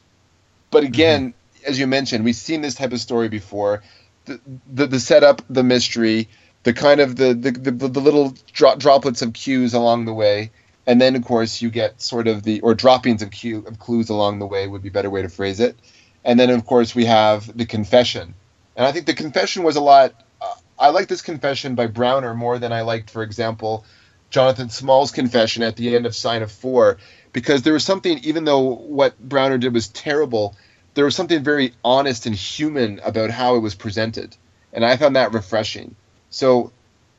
But 0.70 0.84
again, 0.84 1.28
mm-hmm. 1.32 1.70
as 1.70 1.78
you 1.78 1.86
mentioned, 1.86 2.24
we've 2.24 2.34
seen 2.34 2.62
this 2.62 2.74
type 2.74 2.92
of 2.92 3.00
story 3.00 3.28
before. 3.28 3.82
The, 4.24 4.40
the, 4.72 4.86
the 4.86 5.00
setup, 5.00 5.42
the 5.48 5.62
mystery, 5.62 6.28
the 6.62 6.72
kind 6.72 7.00
of 7.00 7.16
the 7.16 7.34
the, 7.34 7.50
the, 7.50 7.70
the 7.88 8.00
little 8.00 8.34
dro- 8.52 8.76
droplets 8.76 9.22
of 9.22 9.32
cues 9.32 9.74
along 9.74 10.04
the 10.04 10.12
way, 10.12 10.50
and 10.86 11.00
then 11.00 11.16
of 11.16 11.24
course 11.24 11.62
you 11.62 11.70
get 11.70 12.02
sort 12.02 12.26
of 12.26 12.42
the 12.42 12.60
or 12.60 12.74
droppings 12.74 13.22
of 13.22 13.30
cue 13.30 13.64
of 13.66 13.78
clues 13.78 14.10
along 14.10 14.38
the 14.38 14.46
way 14.46 14.66
would 14.66 14.82
be 14.82 14.88
a 14.88 14.92
better 14.92 15.10
way 15.10 15.22
to 15.22 15.28
phrase 15.28 15.60
it. 15.60 15.78
And 16.24 16.38
then 16.38 16.50
of 16.50 16.66
course 16.66 16.94
we 16.94 17.06
have 17.06 17.56
the 17.56 17.64
confession, 17.64 18.34
and 18.76 18.86
I 18.86 18.92
think 18.92 19.06
the 19.06 19.14
confession 19.14 19.62
was 19.62 19.76
a 19.76 19.80
lot. 19.80 20.12
Uh, 20.42 20.54
I 20.78 20.90
like 20.90 21.08
this 21.08 21.22
confession 21.22 21.74
by 21.74 21.86
Browner 21.86 22.34
more 22.34 22.58
than 22.58 22.72
I 22.72 22.82
liked, 22.82 23.10
for 23.10 23.22
example, 23.22 23.84
Jonathan 24.30 24.68
Small's 24.68 25.10
confession 25.10 25.62
at 25.62 25.76
the 25.76 25.94
end 25.94 26.06
of 26.06 26.14
Sign 26.14 26.42
of 26.42 26.52
Four, 26.52 26.98
because 27.32 27.62
there 27.62 27.72
was 27.72 27.84
something, 27.84 28.18
even 28.18 28.44
though 28.44 28.74
what 28.74 29.18
Browner 29.18 29.58
did 29.58 29.74
was 29.74 29.88
terrible, 29.88 30.56
there 30.94 31.04
was 31.04 31.14
something 31.14 31.42
very 31.42 31.74
honest 31.84 32.26
and 32.26 32.34
human 32.34 33.00
about 33.04 33.30
how 33.30 33.56
it 33.56 33.60
was 33.60 33.74
presented, 33.74 34.36
and 34.72 34.84
I 34.84 34.96
found 34.96 35.16
that 35.16 35.32
refreshing. 35.32 35.94
So 36.30 36.72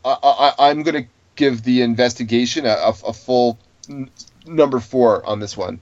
I, 0.03 0.53
am 0.59 0.83
going 0.83 1.03
to 1.03 1.09
give 1.35 1.63
the 1.63 1.81
investigation 1.81 2.65
a, 2.65 2.69
a, 2.69 2.89
a 3.07 3.13
full 3.13 3.57
n- 3.89 4.09
number 4.45 4.79
four 4.79 5.25
on 5.25 5.39
this 5.39 5.55
one. 5.55 5.79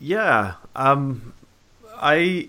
Yeah, 0.00 0.54
um, 0.74 1.32
I 1.96 2.48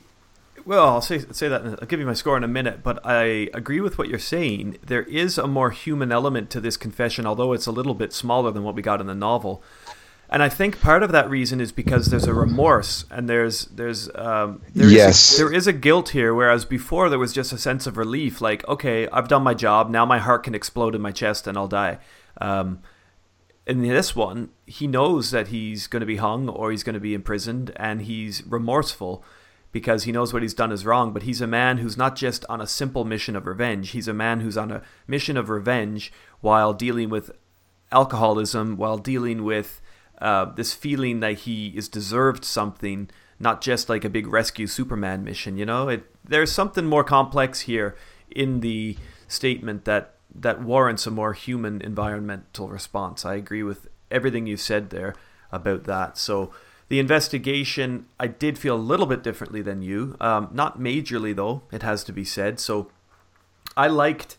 Well, 0.65 0.85
I'll 0.87 1.01
say 1.01 1.19
say 1.31 1.47
that. 1.47 1.63
I'll 1.81 1.87
give 1.87 1.99
you 1.99 2.05
my 2.05 2.13
score 2.13 2.37
in 2.37 2.43
a 2.43 2.47
minute, 2.47 2.83
but 2.83 3.03
I 3.05 3.49
agree 3.53 3.81
with 3.81 3.97
what 3.97 4.07
you're 4.07 4.19
saying. 4.19 4.77
There 4.85 5.03
is 5.03 5.37
a 5.37 5.47
more 5.47 5.71
human 5.71 6.11
element 6.11 6.49
to 6.51 6.59
this 6.59 6.77
confession, 6.77 7.25
although 7.25 7.53
it's 7.53 7.67
a 7.67 7.71
little 7.71 7.93
bit 7.95 8.13
smaller 8.13 8.51
than 8.51 8.63
what 8.63 8.75
we 8.75 8.81
got 8.81 9.01
in 9.01 9.07
the 9.07 9.15
novel. 9.15 9.63
And 10.29 10.41
I 10.41 10.47
think 10.47 10.79
part 10.79 11.03
of 11.03 11.11
that 11.11 11.29
reason 11.29 11.59
is 11.59 11.73
because 11.73 12.05
there's 12.07 12.25
a 12.25 12.33
remorse 12.33 13.03
and 13.11 13.27
there's 13.27 13.65
there's 13.65 14.09
um, 14.15 14.61
there 14.73 14.85
is 14.87 14.93
Yes. 14.93 15.33
a, 15.33 15.37
there 15.43 15.53
is 15.53 15.67
a 15.67 15.73
guilt 15.73 16.09
here, 16.09 16.33
whereas 16.33 16.63
before 16.63 17.09
there 17.09 17.19
was 17.19 17.33
just 17.33 17.51
a 17.51 17.57
sense 17.57 17.85
of 17.85 17.97
relief, 17.97 18.39
like 18.39 18.65
okay, 18.67 19.07
I've 19.09 19.27
done 19.27 19.43
my 19.43 19.53
job. 19.53 19.89
Now 19.89 20.05
my 20.05 20.19
heart 20.19 20.43
can 20.43 20.55
explode 20.55 20.95
in 20.95 21.01
my 21.01 21.11
chest 21.11 21.47
and 21.47 21.57
I'll 21.57 21.67
die. 21.67 21.97
Um, 22.39 22.79
in 23.67 23.81
this 23.81 24.15
one, 24.15 24.49
he 24.65 24.87
knows 24.87 25.31
that 25.31 25.49
he's 25.49 25.87
going 25.87 25.99
to 25.99 26.05
be 26.05 26.15
hung 26.15 26.47
or 26.49 26.71
he's 26.71 26.83
going 26.83 26.93
to 26.95 26.99
be 26.99 27.13
imprisoned, 27.13 27.71
and 27.75 28.01
he's 28.03 28.41
remorseful 28.47 29.23
because 29.71 30.03
he 30.03 30.11
knows 30.11 30.33
what 30.33 30.41
he's 30.41 30.53
done 30.53 30.71
is 30.71 30.85
wrong. 30.85 31.13
But 31.13 31.23
he's 31.23 31.41
a 31.41 31.47
man 31.47 31.77
who's 31.77 31.97
not 31.97 32.15
just 32.15 32.45
on 32.49 32.61
a 32.61 32.67
simple 32.67 33.05
mission 33.05 33.35
of 33.35 33.47
revenge. 33.47 33.91
He's 33.91 34.07
a 34.07 34.13
man 34.13 34.41
who's 34.41 34.57
on 34.57 34.71
a 34.71 34.81
mission 35.07 35.37
of 35.37 35.49
revenge 35.49 36.11
while 36.41 36.73
dealing 36.73 37.09
with 37.09 37.31
alcoholism, 37.91 38.77
while 38.77 38.97
dealing 38.97 39.43
with 39.43 39.81
uh, 40.19 40.45
this 40.45 40.73
feeling 40.73 41.19
that 41.19 41.39
he 41.39 41.69
is 41.69 41.89
deserved 41.89 42.45
something, 42.45 43.09
not 43.39 43.61
just 43.61 43.89
like 43.89 44.05
a 44.05 44.09
big 44.09 44.27
rescue 44.27 44.67
Superman 44.67 45.23
mission. 45.23 45.57
You 45.57 45.65
know, 45.65 45.89
it, 45.89 46.03
there's 46.23 46.51
something 46.51 46.85
more 46.85 47.03
complex 47.03 47.61
here 47.61 47.95
in 48.29 48.59
the 48.59 48.97
statement 49.27 49.85
that 49.85 50.15
that 50.33 50.61
warrants 50.61 51.05
a 51.05 51.11
more 51.11 51.33
human 51.33 51.81
environmental 51.81 52.69
response. 52.69 53.25
I 53.25 53.35
agree 53.35 53.63
with 53.63 53.89
everything 54.09 54.47
you 54.47 54.55
said 54.55 54.89
there 54.89 55.13
about 55.51 55.83
that. 55.83 56.17
So 56.17 56.53
the 56.91 56.99
investigation, 56.99 58.05
I 58.19 58.27
did 58.27 58.57
feel 58.57 58.75
a 58.75 58.89
little 58.91 59.05
bit 59.05 59.23
differently 59.23 59.61
than 59.61 59.81
you. 59.81 60.17
Um, 60.19 60.49
not 60.51 60.77
majorly 60.77 61.33
though, 61.33 61.61
it 61.71 61.83
has 61.83 62.03
to 62.03 62.11
be 62.11 62.25
said. 62.25 62.59
So 62.59 62.91
I 63.77 63.87
liked 63.87 64.35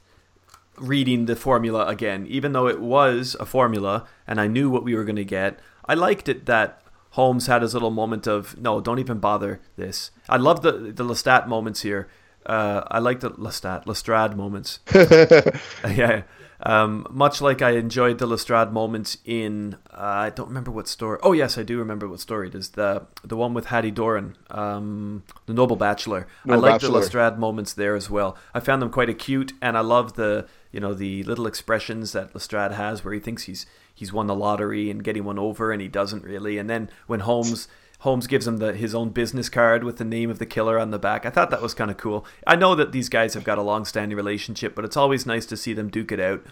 reading 0.77 1.25
the 1.25 1.35
formula 1.35 1.87
again, 1.87 2.27
even 2.27 2.53
though 2.53 2.69
it 2.69 2.79
was 2.79 3.39
a 3.41 3.47
formula 3.47 4.07
and 4.27 4.39
I 4.39 4.49
knew 4.49 4.69
what 4.69 4.85
we 4.85 4.95
were 4.95 5.05
going 5.05 5.17
to 5.17 5.25
get. 5.25 5.61
I 5.87 5.95
liked 5.95 6.29
it 6.29 6.45
that 6.45 6.83
Holmes 7.13 7.47
had 7.47 7.63
his 7.63 7.73
little 7.73 7.91
moment 7.91 8.27
of 8.27 8.59
no, 8.59 8.83
don't 8.83 8.99
even 8.99 9.19
bother 9.19 9.63
this. 9.77 10.11
I 10.29 10.37
love 10.37 10.61
the 10.61 10.73
the 10.73 11.05
Lestat 11.05 11.49
moments 11.49 11.81
here. 11.81 12.07
Uh, 12.45 12.83
I 12.89 12.99
like 12.99 13.21
the 13.21 13.31
Lestat 13.31 13.87
Lestrade 13.87 14.37
moments. 14.37 14.81
yeah. 14.95 16.25
Um, 16.65 17.07
much 17.11 17.41
like 17.41 17.61
I 17.61 17.71
enjoyed 17.71 18.19
the 18.19 18.27
Lestrade 18.27 18.73
moments 18.73 19.19
in 19.25 19.77
uh, 19.93 19.97
I 20.01 20.31
don't 20.31 20.49
remember 20.49 20.71
what 20.71 20.87
story. 20.87 21.19
Oh 21.23 21.33
yes, 21.33 21.59
I 21.59 21.65
do 21.65 21.79
remember 21.79 22.09
what 22.09 22.21
story 22.21 22.49
it 22.49 22.55
is. 22.55 22.71
The 22.71 23.07
the 23.25 23.37
one 23.37 23.53
with 23.53 23.67
Hattie 23.67 23.91
Doran, 23.91 24.37
um, 24.51 25.25
the 25.47 25.55
Noble 25.55 25.77
Bachelor. 25.77 26.29
Noble 26.45 26.65
I 26.65 26.71
like 26.73 26.81
the 26.81 26.91
Lestrade 26.91 27.39
moments 27.39 27.73
there 27.73 27.97
as 27.97 28.09
well. 28.09 28.37
I 28.55 28.61
found 28.61 28.81
them 28.81 28.91
quite 28.91 29.09
acute, 29.09 29.53
and 29.61 29.77
I 29.77 29.81
love 29.81 30.15
the 30.15 30.47
you 30.71 30.79
know 30.79 30.95
the 30.95 31.25
little 31.25 31.47
expressions 31.47 32.13
that 32.13 32.35
Lestrade 32.35 32.73
has 32.73 33.05
where 33.05 33.15
he 33.15 33.21
thinks 33.21 33.45
he's 33.45 33.67
he's 33.93 34.13
won 34.13 34.29
the 34.29 34.35
lottery 34.35 34.89
and 34.89 35.03
getting 35.03 35.25
one 35.25 35.41
over, 35.41 35.73
and 35.73 35.83
he 35.83 35.89
doesn't 35.89 36.23
really. 36.23 36.59
And 36.59 36.71
then 36.71 36.91
when 37.09 37.21
Holmes 37.21 37.67
Holmes 38.03 38.27
gives 38.27 38.49
him 38.49 38.57
the 38.57 38.73
his 38.73 38.97
own 38.97 39.11
business 39.11 39.49
card 39.49 39.85
with 39.85 39.99
the 39.99 40.05
name 40.05 40.29
of 40.29 40.41
the 40.41 40.47
killer 40.47 40.77
on 40.77 40.91
the 40.91 40.99
back. 40.99 41.25
I 41.25 41.31
thought 41.31 41.51
that 41.51 41.63
was 41.63 41.73
kind 41.73 41.89
of 41.89 41.97
cool. 41.97 42.27
I 42.45 42.57
know 42.57 42.75
that 42.75 42.91
these 42.91 43.09
guys 43.09 43.35
have 43.35 43.45
got 43.45 43.59
a 43.59 43.63
long-standing 43.63 44.17
relationship, 44.17 44.75
but 44.75 44.85
it's 44.85 44.97
always 44.97 45.25
nice 45.25 45.47
to 45.47 45.57
see 45.57 45.73
them 45.73 45.89
duke 45.89 46.11
it 46.11 46.19
out. 46.19 46.45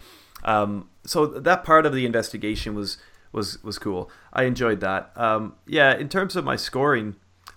Um, 0.44 0.88
so 1.04 1.26
that 1.26 1.64
part 1.64 1.86
of 1.86 1.92
the 1.92 2.06
investigation 2.06 2.76
was 2.76 2.98
was 3.32 3.60
was 3.64 3.80
cool. 3.80 4.08
I 4.32 4.44
enjoyed 4.44 4.78
that. 4.80 5.10
Um, 5.16 5.54
yeah, 5.66 5.92
in 5.96 6.08
terms 6.08 6.36
of 6.36 6.44
my 6.44 6.54
scoring, 6.54 7.16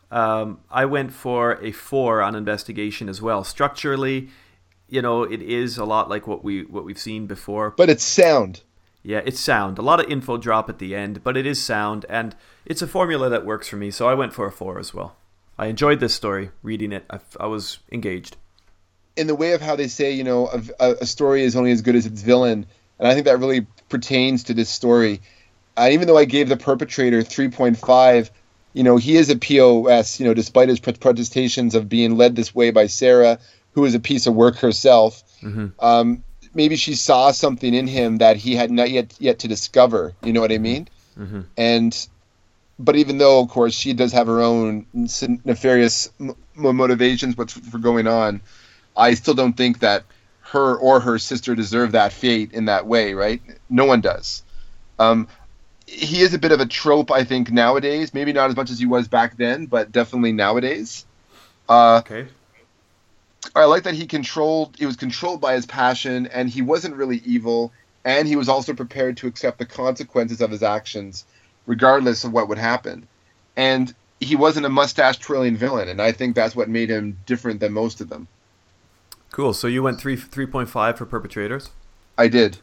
um, 0.09 0.61
I 0.71 0.85
went 0.85 1.13
for 1.13 1.59
a 1.61 1.71
four 1.71 2.23
on 2.23 2.33
investigation 2.33 3.07
as 3.07 3.21
well. 3.21 3.43
Structurally, 3.43 4.29
you 4.89 5.03
know, 5.03 5.21
it 5.21 5.43
is 5.43 5.77
a 5.77 5.85
lot 5.85 6.09
like 6.09 6.25
what 6.25 6.43
we 6.43 6.63
what 6.63 6.83
we've 6.83 6.97
seen 6.97 7.27
before. 7.27 7.69
but 7.77 7.91
it's 7.91 8.03
sound. 8.03 8.61
Yeah, 9.03 9.21
it's 9.25 9.39
sound. 9.39 9.77
A 9.77 9.81
lot 9.81 9.99
of 9.99 10.09
info 10.09 10.37
drop 10.37 10.69
at 10.69 10.79
the 10.79 10.95
end, 10.95 11.23
but 11.23 11.35
it 11.35 11.45
is 11.45 11.61
sound, 11.61 12.05
and 12.07 12.35
it's 12.65 12.81
a 12.81 12.87
formula 12.87 13.29
that 13.29 13.45
works 13.45 13.67
for 13.67 13.75
me. 13.75 13.91
So 13.91 14.07
I 14.07 14.13
went 14.13 14.33
for 14.33 14.47
a 14.47 14.51
four 14.51 14.79
as 14.79 14.93
well. 14.93 15.17
I 15.57 15.67
enjoyed 15.67 15.99
this 15.99 16.15
story, 16.15 16.51
reading 16.63 16.91
it. 16.93 17.03
I, 17.09 17.19
I 17.39 17.45
was 17.47 17.79
engaged. 17.91 18.37
in 19.15 19.27
the 19.27 19.35
way 19.35 19.51
of 19.53 19.61
how 19.61 19.75
they 19.75 19.87
say, 19.87 20.11
you 20.11 20.23
know, 20.23 20.49
a, 20.79 20.91
a 21.01 21.05
story 21.05 21.43
is 21.43 21.55
only 21.55 21.71
as 21.71 21.81
good 21.81 21.95
as 21.95 22.05
its 22.05 22.21
villain, 22.21 22.65
and 22.97 23.07
I 23.07 23.13
think 23.13 23.25
that 23.25 23.37
really 23.39 23.67
pertains 23.89 24.45
to 24.45 24.53
this 24.53 24.69
story. 24.69 25.21
Uh, 25.77 25.89
even 25.91 26.07
though 26.07 26.17
I 26.17 26.25
gave 26.25 26.49
the 26.49 26.57
perpetrator 26.57 27.21
3.5, 27.21 28.29
you 28.73 28.83
know, 28.83 28.97
he 28.97 29.15
is 29.17 29.29
a 29.29 29.35
POS, 29.35 30.19
you 30.19 30.25
know, 30.25 30.33
despite 30.33 30.69
his 30.69 30.79
protestations 30.79 31.75
of 31.75 31.89
being 31.89 32.15
led 32.17 32.35
this 32.35 32.55
way 32.55 32.71
by 32.71 32.87
Sarah, 32.87 33.37
who 33.73 33.85
is 33.85 33.93
a 33.95 33.99
piece 33.99 34.25
of 34.27 34.33
work 34.33 34.55
herself. 34.57 35.21
Um, 35.79 36.23
maybe 36.53 36.75
she 36.75 36.95
saw 36.95 37.31
something 37.31 37.73
in 37.73 37.87
him 37.87 38.17
that 38.17 38.37
he 38.37 38.55
had 38.55 38.71
not 38.71 38.89
yet 38.91 39.13
yet 39.19 39.39
to 39.39 39.47
discover. 39.47 40.13
You 40.23 40.33
know 40.33 40.41
what 40.41 40.51
I 40.51 40.57
mean? 40.57 40.87
And 41.57 42.07
but 42.79 42.95
even 42.95 43.17
though, 43.17 43.39
of 43.41 43.49
course, 43.49 43.73
she 43.73 43.93
does 43.93 44.11
have 44.13 44.27
her 44.27 44.41
own 44.41 44.85
nefarious 44.93 46.09
m- 46.19 46.35
motivations 46.55 47.37
what's 47.37 47.53
for 47.53 47.77
going 47.77 48.07
on, 48.07 48.41
I 48.97 49.13
still 49.13 49.33
don't 49.35 49.53
think 49.55 49.79
that 49.79 50.03
her 50.51 50.75
or 50.75 50.99
her 50.99 51.17
sister 51.19 51.55
deserve 51.55 51.93
that 51.93 52.13
fate 52.13 52.51
in 52.53 52.65
that 52.65 52.85
way, 52.87 53.13
right? 53.13 53.41
No 53.69 53.85
one 53.85 54.01
does. 54.01 54.43
Um, 54.99 55.27
he 55.85 56.21
is 56.21 56.33
a 56.33 56.39
bit 56.39 56.51
of 56.51 56.59
a 56.59 56.65
trope, 56.65 57.11
I 57.11 57.23
think, 57.23 57.51
nowadays. 57.51 58.13
Maybe 58.13 58.33
not 58.33 58.49
as 58.49 58.55
much 58.55 58.69
as 58.69 58.79
he 58.79 58.85
was 58.85 59.07
back 59.07 59.37
then, 59.37 59.65
but 59.67 59.91
definitely 59.91 60.31
nowadays. 60.31 61.05
Uh, 61.69 62.01
Okay. 62.05 62.27
I 63.55 63.65
like 63.65 63.83
that 63.83 63.93
he 63.93 64.05
controlled. 64.05 64.75
He 64.77 64.85
was 64.85 64.95
controlled 64.95 65.41
by 65.41 65.53
his 65.53 65.65
passion, 65.65 66.27
and 66.27 66.49
he 66.49 66.61
wasn't 66.61 66.95
really 66.95 67.21
evil. 67.25 67.71
And 68.05 68.27
he 68.27 68.35
was 68.35 68.49
also 68.49 68.73
prepared 68.73 69.17
to 69.17 69.27
accept 69.27 69.59
the 69.59 69.65
consequences 69.65 70.41
of 70.41 70.51
his 70.51 70.63
actions, 70.63 71.25
regardless 71.65 72.23
of 72.23 72.33
what 72.33 72.49
would 72.49 72.57
happen. 72.57 73.07
And 73.55 73.93
he 74.19 74.35
wasn't 74.35 74.65
a 74.65 74.69
mustache 74.69 75.17
twirling 75.17 75.55
villain, 75.55 75.89
and 75.89 76.01
I 76.01 76.11
think 76.11 76.35
that's 76.35 76.55
what 76.55 76.69
made 76.69 76.89
him 76.89 77.17
different 77.25 77.59
than 77.59 77.73
most 77.73 78.01
of 78.01 78.09
them. 78.09 78.27
Cool. 79.31 79.53
So 79.53 79.67
you 79.67 79.83
went 79.83 79.99
three 79.99 80.15
three 80.15 80.45
point 80.45 80.69
five 80.69 80.97
for 80.97 81.05
perpetrators. 81.05 81.69
I 82.17 82.27
did. 82.27 82.59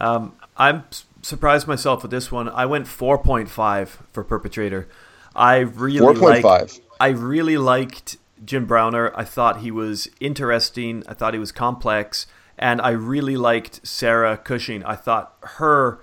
Um, 0.00 0.34
I'm 0.56 0.84
surprised 1.22 1.66
myself 1.66 2.02
with 2.02 2.10
this 2.10 2.30
one. 2.30 2.48
I 2.48 2.66
went 2.66 2.86
4.5 2.86 3.88
for 4.12 4.24
perpetrator. 4.24 4.88
I 5.34 5.58
really 5.58 5.98
Four 5.98 6.14
point 6.14 6.42
five. 6.42 6.78
I 7.00 7.08
really 7.08 7.58
liked 7.58 8.16
Jim 8.44 8.66
Browner. 8.66 9.12
I 9.16 9.24
thought 9.24 9.60
he 9.60 9.70
was 9.70 10.08
interesting. 10.20 11.02
I 11.06 11.14
thought 11.14 11.34
he 11.34 11.40
was 11.40 11.52
complex, 11.52 12.26
and 12.58 12.80
I 12.80 12.90
really 12.90 13.36
liked 13.36 13.86
Sarah 13.86 14.36
Cushing. 14.36 14.82
I 14.84 14.96
thought 14.96 15.36
her, 15.42 16.00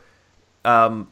um, 0.63 1.11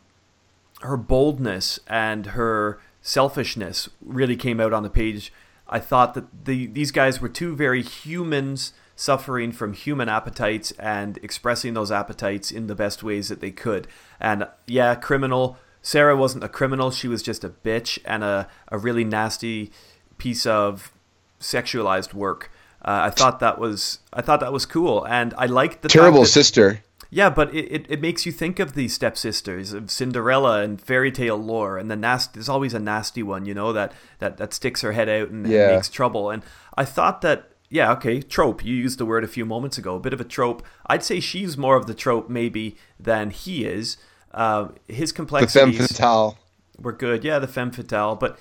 her 0.81 0.97
boldness 0.97 1.79
and 1.87 2.27
her 2.27 2.79
selfishness 3.01 3.89
really 4.01 4.35
came 4.35 4.59
out 4.59 4.73
on 4.73 4.83
the 4.83 4.89
page. 4.89 5.33
I 5.67 5.79
thought 5.79 6.13
that 6.15 6.45
the 6.45 6.67
these 6.67 6.91
guys 6.91 7.21
were 7.21 7.29
two 7.29 7.55
very 7.55 7.83
humans 7.83 8.73
suffering 8.95 9.51
from 9.51 9.71
human 9.71 10.09
appetites 10.09 10.71
and 10.71 11.17
expressing 11.23 11.73
those 11.73 11.91
appetites 11.91 12.51
in 12.51 12.67
the 12.67 12.75
best 12.75 13.01
ways 13.01 13.29
that 13.29 13.39
they 13.39 13.51
could. 13.51 13.87
And 14.19 14.47
yeah, 14.67 14.95
criminal. 14.95 15.57
Sarah 15.81 16.17
wasn't 16.17 16.43
a 16.43 16.49
criminal. 16.49 16.91
She 16.91 17.07
was 17.07 17.23
just 17.23 17.45
a 17.45 17.49
bitch 17.49 17.97
and 18.03 18.23
a, 18.23 18.49
a 18.67 18.77
really 18.77 19.05
nasty 19.05 19.71
piece 20.17 20.45
of 20.45 20.91
sexualized 21.39 22.13
work. 22.13 22.51
Uh, 22.83 23.01
I 23.03 23.09
thought 23.09 23.39
that 23.39 23.59
was 23.59 23.99
I 24.13 24.21
thought 24.21 24.39
that 24.39 24.53
was 24.53 24.65
cool, 24.65 25.05
and 25.05 25.33
I 25.37 25.45
liked 25.45 25.81
the 25.81 25.89
Terrible 25.89 26.21
that- 26.21 26.27
sister. 26.27 26.81
yeah, 27.09 27.29
but 27.29 27.53
it, 27.53 27.65
it, 27.71 27.85
it 27.89 28.01
makes 28.01 28.25
you 28.25 28.31
think 28.31 28.59
of 28.59 28.73
the 28.73 28.87
stepsisters 28.87 29.73
of 29.73 29.91
Cinderella 29.91 30.61
and 30.61 30.79
fairy 30.81 31.11
tale 31.11 31.37
lore, 31.37 31.77
and 31.77 31.91
the 31.91 31.95
nast. 31.97 32.33
There's 32.35 32.47
always 32.49 32.73
a 32.73 32.79
nasty 32.79 33.21
one, 33.23 33.45
you 33.45 33.53
know, 33.53 33.73
that 33.73 33.91
that, 34.19 34.37
that 34.37 34.53
sticks 34.53 34.81
her 34.81 34.93
head 34.93 35.09
out 35.09 35.29
and, 35.29 35.45
and 35.45 35.75
makes 35.75 35.89
trouble. 35.89 36.29
And 36.29 36.41
I 36.77 36.85
thought 36.85 37.19
that, 37.21 37.49
yeah, 37.69 37.91
okay, 37.93 38.21
trope. 38.21 38.63
You 38.63 38.73
used 38.75 38.97
the 38.97 39.05
word 39.05 39.25
a 39.25 39.27
few 39.27 39.45
moments 39.45 39.77
ago, 39.77 39.95
a 39.95 39.99
bit 39.99 40.13
of 40.13 40.21
a 40.21 40.25
trope. 40.25 40.63
I'd 40.85 41.03
say 41.03 41.19
she's 41.19 41.57
more 41.57 41.75
of 41.75 41.85
the 41.85 41.93
trope 41.93 42.29
maybe 42.29 42.77
than 42.97 43.31
he 43.31 43.65
is. 43.65 43.97
Uh, 44.33 44.69
his 44.87 45.11
The 45.11 45.15
femme 45.17 45.25
complexities 45.25 45.87
fatale. 45.87 46.37
were 46.79 46.93
good. 46.93 47.25
Yeah, 47.25 47.39
the 47.39 47.47
femme 47.47 47.71
fatale. 47.71 48.15
But 48.15 48.39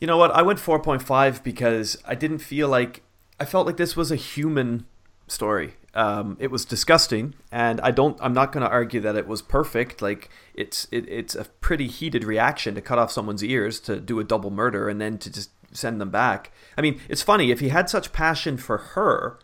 you 0.00 0.06
know 0.06 0.16
what? 0.16 0.30
I 0.32 0.42
went 0.42 0.58
4.5 0.58 1.42
because 1.42 1.96
I 2.06 2.14
didn't 2.14 2.38
feel 2.38 2.68
like 2.68 3.02
I 3.38 3.44
felt 3.44 3.66
like 3.66 3.76
this 3.76 3.96
was 3.96 4.10
a 4.10 4.16
human 4.16 4.86
story. 5.28 5.74
Um, 5.94 6.36
it 6.38 6.50
was 6.50 6.64
disgusting, 6.64 7.34
and 7.50 7.80
I 7.80 7.90
don't. 7.90 8.16
I'm 8.20 8.32
not 8.32 8.52
going 8.52 8.64
to 8.64 8.70
argue 8.70 9.00
that 9.00 9.16
it 9.16 9.26
was 9.26 9.42
perfect. 9.42 10.00
Like 10.00 10.30
it's 10.54 10.86
it, 10.92 11.08
it's 11.08 11.34
a 11.34 11.44
pretty 11.44 11.88
heated 11.88 12.24
reaction 12.24 12.74
to 12.76 12.80
cut 12.80 12.98
off 12.98 13.10
someone's 13.10 13.42
ears 13.42 13.80
to 13.80 14.00
do 14.00 14.20
a 14.20 14.24
double 14.24 14.50
murder 14.50 14.88
and 14.88 15.00
then 15.00 15.18
to 15.18 15.32
just 15.32 15.50
send 15.72 16.00
them 16.00 16.10
back. 16.10 16.52
I 16.78 16.80
mean, 16.80 17.00
it's 17.08 17.22
funny 17.22 17.50
if 17.50 17.60
he 17.60 17.70
had 17.70 17.90
such 17.90 18.12
passion 18.12 18.56
for 18.56 18.78
her. 18.78 19.38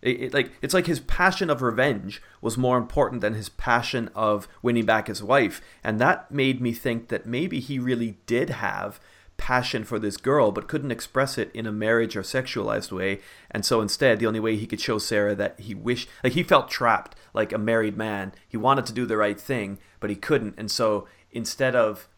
It, 0.00 0.20
it, 0.20 0.34
like 0.34 0.52
it's 0.62 0.74
like 0.74 0.86
his 0.86 1.00
passion 1.00 1.50
of 1.50 1.62
revenge 1.62 2.22
was 2.40 2.56
more 2.56 2.78
important 2.78 3.20
than 3.20 3.34
his 3.34 3.50
passion 3.50 4.08
of 4.14 4.48
winning 4.62 4.86
back 4.86 5.08
his 5.08 5.22
wife, 5.22 5.60
and 5.84 5.98
that 6.00 6.30
made 6.30 6.60
me 6.60 6.72
think 6.72 7.08
that 7.08 7.26
maybe 7.26 7.60
he 7.60 7.78
really 7.78 8.16
did 8.26 8.50
have 8.50 8.98
passion 9.36 9.84
for 9.84 9.98
this 9.98 10.16
girl, 10.16 10.52
but 10.52 10.68
couldn't 10.68 10.90
express 10.90 11.36
it 11.36 11.50
in 11.52 11.66
a 11.66 11.72
marriage 11.72 12.16
or 12.16 12.22
sexualized 12.22 12.92
way. 12.92 13.20
And 13.50 13.64
so 13.64 13.80
instead, 13.80 14.18
the 14.18 14.26
only 14.26 14.40
way 14.40 14.56
he 14.56 14.66
could 14.66 14.80
show 14.80 14.98
Sarah 14.98 15.34
that 15.34 15.58
he 15.58 15.74
wished, 15.74 16.08
like 16.22 16.34
he 16.34 16.42
felt 16.42 16.70
trapped, 16.70 17.16
like 17.34 17.52
a 17.52 17.58
married 17.58 17.96
man. 17.96 18.32
He 18.48 18.56
wanted 18.56 18.86
to 18.86 18.92
do 18.92 19.06
the 19.06 19.16
right 19.16 19.40
thing, 19.40 19.78
but 20.00 20.10
he 20.10 20.16
couldn't. 20.16 20.54
And 20.56 20.70
so 20.70 21.08
instead 21.32 21.74
of, 21.74 22.08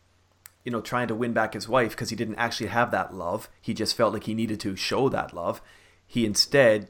you 0.65 0.73
know, 0.73 0.81
trying 0.81 1.09
to 1.09 1.15
win 1.15 1.32
back 1.32 1.55
his 1.55 1.69
wife 1.69 1.91
because 1.91 2.11
he 2.11 2.16
didn't 2.16 2.36
actually 2.36 2.69
have 2.69 2.91
that 2.91 3.15
love, 3.15 3.49
he 3.61 3.74
just 3.74 3.97
felt 3.97 4.12
like 4.12 4.24
he 4.24 4.35
needed 4.35 4.61
to 4.61 4.77
show 4.77 5.09
that 5.09 5.35
love. 5.35 5.62
He 6.07 6.27
instead 6.27 6.89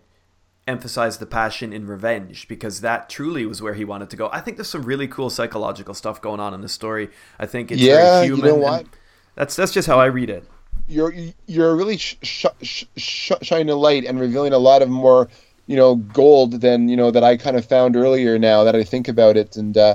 emphasized 0.66 1.20
the 1.20 1.26
passion 1.26 1.72
in 1.72 1.86
revenge 1.86 2.48
because 2.48 2.80
that 2.80 3.08
truly 3.08 3.44
was 3.46 3.60
where 3.60 3.74
he 3.74 3.84
wanted 3.84 4.10
to 4.10 4.16
go. 4.16 4.30
I 4.32 4.40
think 4.40 4.56
there's 4.56 4.70
some 4.70 4.82
really 4.82 5.06
cool 5.06 5.30
psychological 5.30 5.94
stuff 5.94 6.20
going 6.20 6.40
on 6.40 6.54
in 6.54 6.60
the 6.60 6.68
story. 6.68 7.10
I 7.38 7.46
think 7.46 7.70
it's 7.70 7.80
yeah, 7.80 8.20
very 8.20 8.26
human. 8.26 8.46
You 8.46 8.52
know 8.52 8.58
what? 8.58 8.86
That's 9.34 9.56
that's 9.56 9.72
just 9.72 9.88
how 9.88 9.98
I 9.98 10.06
read 10.06 10.30
it. 10.30 10.44
You're 10.88 11.14
you're 11.46 11.74
really 11.74 11.96
sh- 11.96 12.16
sh- 12.22 12.84
sh- 12.96 13.32
shining 13.42 13.70
a 13.70 13.74
light 13.74 14.04
and 14.04 14.20
revealing 14.20 14.52
a 14.52 14.58
lot 14.58 14.82
of 14.82 14.88
more 14.88 15.28
you 15.66 15.76
know 15.76 15.96
gold 15.96 16.60
than 16.60 16.88
you 16.88 16.96
know 16.96 17.10
that 17.10 17.24
I 17.24 17.36
kind 17.36 17.56
of 17.56 17.64
found 17.64 17.96
earlier. 17.96 18.38
Now 18.38 18.64
that 18.64 18.76
I 18.76 18.84
think 18.84 19.08
about 19.08 19.36
it, 19.36 19.56
and 19.56 19.76
uh, 19.76 19.94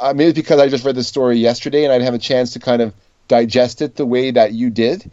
I 0.00 0.12
mean 0.12 0.28
it's 0.28 0.36
because 0.36 0.60
I 0.60 0.68
just 0.68 0.84
read 0.84 0.96
the 0.96 1.04
story 1.04 1.36
yesterday 1.38 1.84
and 1.84 1.92
I'd 1.92 2.02
have 2.02 2.14
a 2.14 2.18
chance 2.18 2.52
to 2.54 2.58
kind 2.58 2.82
of 2.82 2.94
digest 3.28 3.82
it 3.82 3.96
the 3.96 4.06
way 4.06 4.30
that 4.30 4.52
you 4.52 4.70
did. 4.70 5.10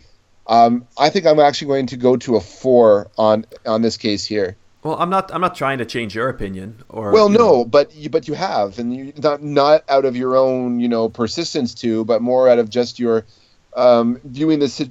Um, 0.48 0.88
I 0.98 1.10
think 1.10 1.26
I'm 1.26 1.40
actually 1.40 1.68
going 1.68 1.88
to 1.88 1.98
go 1.98 2.18
to 2.18 2.36
a 2.36 2.42
four 2.42 3.10
on 3.18 3.46
on 3.66 3.82
this 3.82 3.98
case 3.98 4.26
here. 4.26 4.56
Well, 4.84 4.98
I'm 5.00 5.10
not. 5.10 5.34
I'm 5.34 5.40
not 5.40 5.56
trying 5.56 5.78
to 5.78 5.86
change 5.86 6.14
your 6.14 6.28
opinion. 6.28 6.84
Or 6.90 7.12
well, 7.12 7.30
no, 7.30 7.38
know. 7.38 7.66
but 7.66 7.96
you, 7.96 8.10
but 8.10 8.28
you 8.28 8.34
have, 8.34 8.80
and 8.80 8.94
you 8.94 9.14
not 9.18 9.42
not 9.42 9.84
out 9.88 10.04
of 10.04 10.18
your 10.18 10.36
own, 10.36 10.82
you 10.82 10.90
know, 10.90 11.08
persistence 11.08 11.74
to, 11.76 12.04
but 12.04 12.22
more 12.22 12.50
out 12.50 12.60
of 12.60 12.70
just 12.70 13.00
your 13.00 13.24
um, 13.76 14.20
viewing 14.24 14.60
this, 14.60 14.82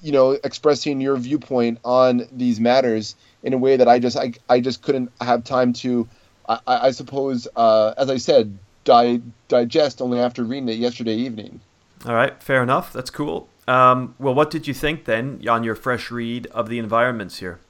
you 0.00 0.12
know, 0.12 0.32
expressing 0.32 1.00
your 1.00 1.16
viewpoint 1.16 1.78
on 1.84 2.26
these 2.32 2.60
matters 2.60 3.14
in 3.42 3.52
a 3.52 3.58
way 3.58 3.76
that 3.76 3.88
I 3.88 3.98
just 3.98 4.16
I, 4.16 4.32
I 4.48 4.60
just 4.60 4.82
couldn't 4.82 5.12
have 5.20 5.44
time 5.44 5.72
to, 5.74 6.08
I, 6.48 6.60
I 6.66 6.90
suppose, 6.90 7.48
uh, 7.56 7.94
as 7.96 8.10
I 8.10 8.16
said, 8.16 8.58
di- 8.84 9.22
digest 9.48 10.02
only 10.02 10.18
after 10.18 10.44
reading 10.44 10.68
it 10.68 10.78
yesterday 10.78 11.14
evening. 11.14 11.60
All 12.04 12.14
right, 12.14 12.40
fair 12.42 12.62
enough. 12.62 12.92
That's 12.92 13.10
cool. 13.10 13.48
Um, 13.68 14.16
well, 14.18 14.34
what 14.34 14.50
did 14.50 14.66
you 14.66 14.74
think 14.74 15.04
then 15.04 15.46
on 15.48 15.62
your 15.62 15.76
fresh 15.76 16.10
read 16.10 16.46
of 16.48 16.68
the 16.68 16.78
environments 16.78 17.38
here? 17.38 17.60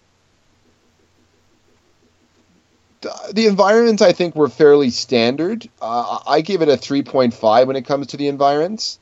The 3.32 3.47
environments 3.47 4.01
I 4.01 4.12
think 4.12 4.36
were 4.36 4.49
fairly 4.49 4.90
standard. 4.90 5.69
Uh, 5.81 6.20
I 6.27 6.40
gave 6.40 6.62
it 6.62 6.69
a 6.69 6.77
3.5 6.77 7.66
when 7.66 7.74
it 7.74 7.85
comes 7.85 8.07
to 8.09 8.16
the 8.16 8.28
environments 8.28 9.01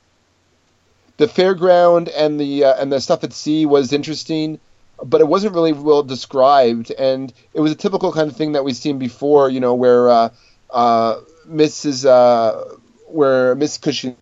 the 1.20 1.26
fairground 1.26 2.10
and 2.16 2.40
the 2.40 2.64
uh, 2.64 2.80
and 2.80 2.90
the 2.90 2.98
stuff 2.98 3.22
at 3.22 3.34
sea 3.34 3.66
was 3.66 3.92
interesting, 3.92 4.58
but 5.04 5.20
it 5.20 5.28
wasn't 5.28 5.54
really 5.54 5.74
well 5.74 6.02
described, 6.02 6.90
and 6.92 7.30
it 7.52 7.60
was 7.60 7.72
a 7.72 7.74
typical 7.74 8.10
kind 8.10 8.30
of 8.30 8.36
thing 8.36 8.52
that 8.52 8.64
we've 8.64 8.74
seen 8.74 8.98
before. 8.98 9.50
You 9.50 9.60
know, 9.60 9.74
where 9.74 10.08
uh, 10.08 10.30
uh, 10.70 11.20
Mrs. 11.46 12.06
Uh, 12.06 12.78
where 13.06 13.54
Miss 13.54 13.76
Cushing 13.76 14.16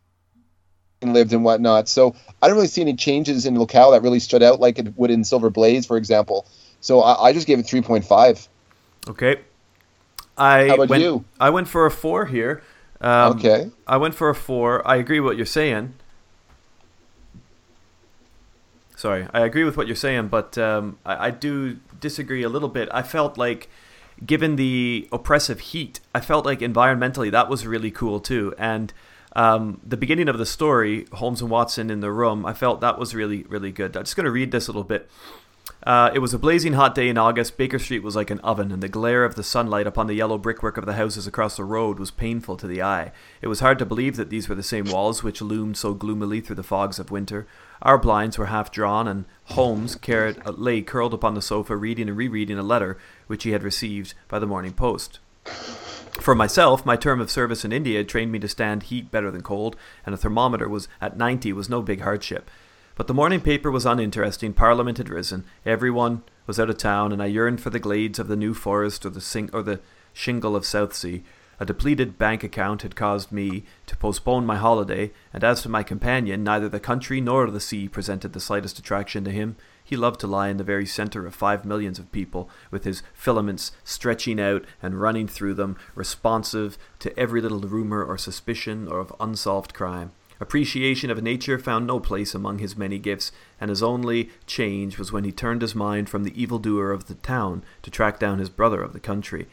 lived 1.01 1.33
and 1.33 1.45
whatnot. 1.45 1.89
So 1.89 2.17
I 2.43 2.49
don't 2.49 2.57
really 2.57 2.67
see 2.67 2.83
any 2.83 2.97
changes 2.97 3.47
in 3.47 3.57
locale 3.57 3.93
that 3.93 4.03
really 4.03 4.19
stood 4.19 4.43
out 4.43 4.59
like 4.59 4.81
it 4.81 4.99
would 4.99 5.13
in 5.13 5.23
Silver 5.23 5.51
Blaze, 5.51 5.87
for 5.87 5.97
example. 5.97 6.47
So 6.81 7.01
I, 7.01 7.29
I 7.29 7.33
just 7.33 7.47
gave 7.47 7.61
it 7.61 7.67
three 7.67 7.81
point 7.81 8.07
five. 8.07 8.49
Okay. 9.07 9.37
I 10.37 10.67
How 10.67 10.75
about 10.75 10.89
went, 10.89 11.03
you? 11.05 11.25
I 11.39 11.51
went 11.51 11.69
for 11.69 11.87
a 11.87 11.93
four 11.93 12.27
here. 12.27 12.61
Um, 13.01 13.37
okay. 13.37 13.71
I 13.87 13.99
went 13.99 14.17
for 14.17 14.31
a 14.31 14.35
four. 14.35 14.87
I 14.87 14.97
agree 14.97 15.21
with 15.21 15.31
what 15.31 15.37
you're 15.37 15.47
saying. 15.47 15.95
Sorry, 18.99 19.29
I 19.33 19.43
agree 19.43 19.63
with 19.63 19.77
what 19.77 19.87
you're 19.87 19.95
saying, 19.95 20.27
but 20.27 20.59
um, 20.59 20.99
I, 21.07 21.27
I 21.27 21.31
do 21.31 21.79
disagree 22.01 22.43
a 22.43 22.49
little 22.49 22.69
bit. 22.69 22.89
I 22.91 23.03
felt 23.05 23.39
like, 23.39 23.71
given 24.27 24.57
the 24.57 25.09
oppressive 25.13 25.61
heat, 25.61 26.01
I 26.13 26.19
felt 26.19 26.45
like 26.45 26.59
environmentally 26.59 27.31
that 27.31 27.49
was 27.49 27.65
really 27.65 27.93
cool 27.93 28.19
too. 28.19 28.57
And 28.59 28.93
um, 29.37 29.81
the 29.87 29.97
beginning 29.97 30.29
of 30.29 30.37
the 30.37 30.45
story, 30.45 31.07
Holmes 31.13 31.41
and 31.41 31.49
Watson 31.49 31.91
in 31.91 32.01
the 32.01 32.11
room, 32.11 32.45
I 32.45 32.55
felt 32.55 32.81
that 32.81 32.99
was 32.99 33.15
really, 33.15 33.45
really 33.45 33.71
good. 33.71 33.97
I'm 33.97 34.03
just 34.03 34.17
going 34.17 34.25
to 34.25 34.33
read 34.33 34.51
this 34.51 34.67
a 34.67 34.73
little 34.73 34.83
bit. 34.83 35.09
Uh, 35.85 36.11
it 36.13 36.19
was 36.19 36.35
a 36.35 36.39
blazing 36.39 36.73
hot 36.73 36.97
day 36.97 37.09
in 37.09 37.17
August. 37.17 37.57
Baker 37.57 37.79
Street 37.79 38.03
was 38.03 38.17
like 38.17 38.31
an 38.31 38.41
oven, 38.41 38.73
and 38.73 38.83
the 38.83 38.89
glare 38.89 39.25
of 39.25 39.37
the 39.37 39.45
sunlight 39.45 39.87
upon 39.87 40.09
the 40.09 40.15
yellow 40.15 40.39
brickwork 40.39 40.77
of 40.77 40.87
the 40.87 40.95
houses 40.95 41.29
across 41.29 41.57
the 41.57 41.63
road 41.63 42.01
was 42.01 42.11
painful 42.11 42.57
to 42.57 42.67
the 42.67 42.83
eye. 42.83 43.13
It 43.43 43.47
was 43.47 43.61
hard 43.61 43.79
to 43.79 43.87
believe 43.87 44.17
that 44.17 44.29
these 44.29 44.49
were 44.49 44.57
the 44.57 44.63
same 44.65 44.87
walls 44.87 45.23
which 45.23 45.41
loomed 45.41 45.77
so 45.77 45.95
gloomily 45.95 46.41
through 46.41 46.57
the 46.57 46.65
fogs 46.65 46.99
of 46.99 47.13
winter. 47.13 47.47
Our 47.83 47.99
blinds 47.99 48.39
were 48.39 48.47
half 48.47 48.71
drawn, 48.73 49.07
and 49.07 49.25
Holmes 49.45 49.95
cared, 49.95 50.41
uh, 50.45 50.53
lay 50.53 50.83
curled 50.83 51.15
upon 51.15 51.35
the 51.35 51.43
sofa, 51.43 51.77
reading 51.77 52.09
and 52.09 52.17
rereading 52.17 52.59
a 52.59 52.63
letter 52.63 52.99
which 53.27 53.45
he 53.45 53.51
had 53.51 53.63
received 53.63 54.15
by 54.29 54.39
the 54.39 54.47
morning 54.47 54.73
post. 54.73 55.21
For 56.21 56.35
myself, 56.35 56.85
my 56.85 56.97
term 56.97 57.21
of 57.21 57.31
service 57.31 57.65
in 57.65 57.73
India 57.73 57.99
had 57.99 58.09
trained 58.09 58.33
me 58.33 58.41
to 58.41 58.49
stand 58.49 58.85
heat 58.85 59.11
better 59.11 59.31
than 59.31 59.43
cold, 59.43 59.77
and 60.05 60.15
a 60.15 60.19
thermometer 60.19 60.69
was 60.69 60.89
at 61.01 61.17
90 61.17 61.53
was 61.53 61.69
no 61.69 61.81
big 61.81 62.01
hardship. 62.01 62.51
But 62.97 63.07
the 63.07 63.15
morning 63.15 63.41
paper 63.41 63.71
was 63.71 63.87
uninteresting. 63.87 64.53
Parliament 64.55 64.99
had 64.99 65.09
risen. 65.09 65.45
Everyone 65.65 66.23
was 66.49 66.59
out 66.59 66.69
of 66.69 66.79
town, 66.79 67.13
and 67.13 67.23
I 67.23 67.27
yearned 67.27 67.61
for 67.61 67.71
the 67.71 67.79
glades 67.79 68.19
of 68.19 68.27
the 68.27 68.37
New 68.37 68.55
Forest 68.55 69.07
or 69.07 69.11
the 69.11 69.21
sing- 69.21 69.51
or 69.53 69.63
the 69.63 69.79
shingle 70.13 70.57
of 70.57 70.67
Southsea. 70.67 71.21
A 71.61 71.67
depleted 71.67 72.19
bank 72.19 72.45
account 72.45 72.83
had 72.83 72.95
caused 72.95 73.33
me 73.33 73.65
to 73.87 73.97
postpone 73.97 74.47
my 74.47 74.57
holiday, 74.57 75.11
and 75.33 75.43
as 75.43 75.61
for 75.61 75.69
my 75.71 75.83
companion, 75.83 76.45
neither 76.45 76.69
the 76.69 76.79
country 76.79 77.21
nor 77.21 77.51
the 77.51 77.59
sea 77.59 77.89
presented 77.89 78.33
the 78.33 78.39
slightest 78.41 78.79
attraction 78.79 79.25
to 79.25 79.33
him. 79.33 79.57
He 79.83 79.97
loved 79.97 80.21
to 80.21 80.29
lie 80.29 80.49
in 80.49 80.59
the 80.59 80.65
very 80.65 80.87
centre 80.87 81.27
of 81.27 81.35
five 81.35 81.65
millions 81.65 81.99
of 81.99 82.13
people, 82.13 82.49
with 82.71 82.85
his 82.85 83.03
filaments 83.13 83.73
stretching 83.83 84.39
out 84.41 84.65
and 84.81 85.01
running 85.01 85.27
through 85.27 85.55
them, 85.55 85.77
responsive 85.97 86.79
to 87.01 87.19
every 87.19 87.41
little 87.41 87.61
rumour 87.61 88.05
or 88.05 88.19
suspicion 88.19 88.87
or 88.87 89.01
of 89.01 89.13
unsolved 89.19 89.75
crime. 89.75 90.13
Appreciation 90.41 91.11
of 91.11 91.21
nature 91.21 91.59
found 91.59 91.85
no 91.85 91.99
place 91.99 92.35
among 92.35 92.59
his 92.59 92.77
many 92.77 93.01
gifts, 93.01 93.33
and 93.61 93.71
his 93.71 93.83
only 93.83 94.31
change 94.47 94.97
was 94.97 95.11
when 95.11 95.25
he 95.25 95.33
turned 95.33 95.63
his 95.63 95.75
mind 95.75 96.09
from 96.09 96.23
the 96.23 96.41
evildoer 96.41 96.93
of 96.93 97.09
the 97.09 97.15
town 97.15 97.65
to 97.83 97.91
track 97.91 98.21
down 98.21 98.39
his 98.39 98.49
brother 98.49 98.81
of 98.81 98.93
the 98.93 99.01
country. 99.01 99.49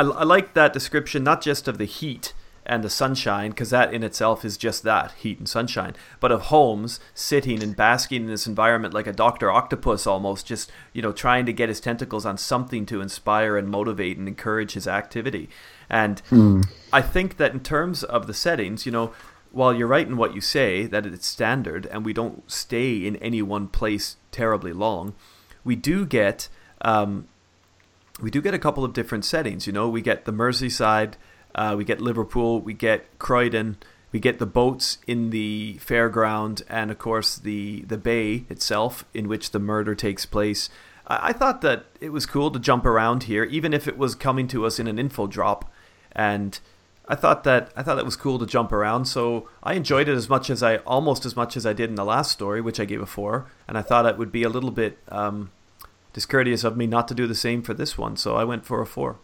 I, 0.00 0.02
I 0.02 0.24
like 0.24 0.54
that 0.54 0.72
description, 0.72 1.22
not 1.22 1.42
just 1.42 1.68
of 1.68 1.78
the 1.78 1.84
heat 1.84 2.32
and 2.64 2.84
the 2.84 2.90
sunshine, 2.90 3.50
because 3.50 3.70
that 3.70 3.92
in 3.92 4.02
itself 4.02 4.44
is 4.44 4.56
just 4.56 4.82
that 4.84 5.12
heat 5.12 5.38
and 5.38 5.48
sunshine, 5.48 5.94
but 6.20 6.30
of 6.30 6.42
Holmes 6.42 7.00
sitting 7.14 7.62
and 7.62 7.74
basking 7.74 8.22
in 8.22 8.28
this 8.28 8.46
environment 8.46 8.94
like 8.94 9.06
a 9.06 9.12
Doctor 9.12 9.50
Octopus 9.50 10.06
almost, 10.06 10.46
just 10.46 10.70
you 10.92 11.02
know 11.02 11.12
trying 11.12 11.46
to 11.46 11.52
get 11.52 11.68
his 11.68 11.80
tentacles 11.80 12.24
on 12.24 12.38
something 12.38 12.86
to 12.86 13.00
inspire 13.00 13.56
and 13.56 13.68
motivate 13.68 14.16
and 14.16 14.28
encourage 14.28 14.72
his 14.72 14.86
activity. 14.86 15.48
And 15.88 16.20
Hmm. 16.28 16.62
I 16.92 17.02
think 17.02 17.36
that 17.36 17.52
in 17.52 17.60
terms 17.60 18.04
of 18.04 18.26
the 18.26 18.34
settings, 18.34 18.86
you 18.86 18.92
know, 18.92 19.12
while 19.52 19.74
you're 19.74 19.88
right 19.88 20.06
in 20.06 20.16
what 20.16 20.34
you 20.34 20.40
say 20.40 20.86
that 20.86 21.04
it's 21.04 21.26
standard 21.26 21.86
and 21.86 22.04
we 22.06 22.12
don't 22.12 22.48
stay 22.50 23.04
in 23.04 23.16
any 23.16 23.42
one 23.42 23.66
place 23.68 24.16
terribly 24.30 24.72
long, 24.72 25.14
we 25.64 25.74
do 25.76 26.06
get 26.06 26.48
um, 26.82 27.26
we 28.20 28.30
do 28.30 28.40
get 28.40 28.54
a 28.54 28.58
couple 28.58 28.84
of 28.84 28.92
different 28.92 29.24
settings. 29.24 29.66
You 29.66 29.72
know, 29.72 29.88
we 29.88 30.02
get 30.02 30.24
the 30.24 30.32
Merseyside, 30.32 31.14
uh, 31.54 31.74
we 31.76 31.84
get 31.84 32.00
Liverpool, 32.00 32.60
we 32.60 32.74
get 32.74 33.18
Croydon, 33.18 33.76
we 34.12 34.20
get 34.20 34.38
the 34.38 34.46
boats 34.46 34.98
in 35.06 35.30
the 35.30 35.78
fairground, 35.80 36.62
and 36.68 36.90
of 36.90 36.98
course 36.98 37.36
the 37.36 37.82
the 37.82 37.98
bay 37.98 38.44
itself 38.48 39.04
in 39.14 39.28
which 39.28 39.50
the 39.50 39.58
murder 39.58 39.94
takes 39.94 40.26
place. 40.26 40.68
I, 41.06 41.28
I 41.28 41.32
thought 41.32 41.60
that 41.62 41.86
it 42.00 42.10
was 42.10 42.26
cool 42.26 42.50
to 42.50 42.58
jump 42.58 42.84
around 42.84 43.24
here, 43.24 43.44
even 43.44 43.72
if 43.72 43.86
it 43.86 43.96
was 43.96 44.14
coming 44.14 44.48
to 44.48 44.66
us 44.66 44.78
in 44.78 44.86
an 44.86 44.98
info 44.98 45.26
drop, 45.26 45.70
and 46.12 46.58
I 47.08 47.14
thought 47.14 47.44
that 47.44 47.72
I 47.76 47.82
thought 47.82 47.96
that 47.96 48.04
was 48.04 48.16
cool 48.16 48.38
to 48.38 48.46
jump 48.46 48.72
around. 48.72 49.06
So 49.06 49.48
I 49.62 49.74
enjoyed 49.74 50.08
it 50.08 50.14
as 50.14 50.28
much 50.28 50.50
as 50.50 50.62
I 50.62 50.76
almost 50.78 51.24
as 51.26 51.36
much 51.36 51.56
as 51.56 51.66
I 51.66 51.72
did 51.72 51.90
in 51.90 51.96
the 51.96 52.04
last 52.04 52.30
story, 52.30 52.60
which 52.60 52.80
I 52.80 52.84
gave 52.84 53.00
a 53.00 53.06
four, 53.06 53.46
and 53.66 53.76
I 53.78 53.82
thought 53.82 54.06
it 54.06 54.18
would 54.18 54.32
be 54.32 54.42
a 54.42 54.48
little 54.48 54.70
bit. 54.70 54.98
Um, 55.08 55.50
discourteous 56.12 56.64
of 56.64 56.76
me 56.76 56.86
not 56.86 57.08
to 57.08 57.14
do 57.14 57.26
the 57.26 57.34
same 57.34 57.62
for 57.62 57.74
this 57.74 57.96
one, 57.96 58.16
so 58.16 58.36
I 58.36 58.44
went 58.44 58.64
for 58.64 58.80
a 58.80 58.86
four. 58.86 59.18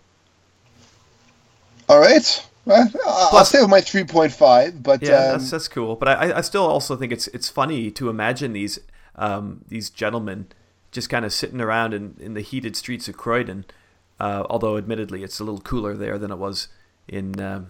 All 1.88 2.00
right. 2.00 2.46
Well, 2.64 2.90
I'll 3.06 3.30
Plus- 3.30 3.48
stay 3.50 3.60
with 3.60 3.70
my 3.70 3.80
3.5, 3.80 4.82
but 4.82 5.00
Yeah, 5.00 5.10
um, 5.12 5.32
that's 5.32 5.50
that's 5.50 5.68
cool. 5.68 5.94
But 5.94 6.08
I, 6.08 6.38
I 6.38 6.40
still 6.40 6.66
also 6.66 6.96
think 6.96 7.12
it's 7.12 7.28
it's 7.28 7.48
funny 7.48 7.90
to 7.92 8.08
imagine 8.08 8.52
these 8.52 8.80
um, 9.14 9.64
these 9.68 9.88
gentlemen 9.88 10.48
just 10.90 11.08
kind 11.08 11.24
of 11.24 11.32
sitting 11.32 11.60
around 11.60 11.94
in, 11.94 12.16
in 12.18 12.34
the 12.34 12.40
heated 12.40 12.74
streets 12.76 13.08
of 13.08 13.16
Croydon. 13.16 13.64
Uh, 14.18 14.44
although 14.48 14.78
admittedly 14.78 15.22
it's 15.22 15.38
a 15.40 15.44
little 15.44 15.60
cooler 15.60 15.94
there 15.94 16.18
than 16.18 16.30
it 16.30 16.38
was 16.38 16.68
in 17.06 17.38
um, 17.40 17.68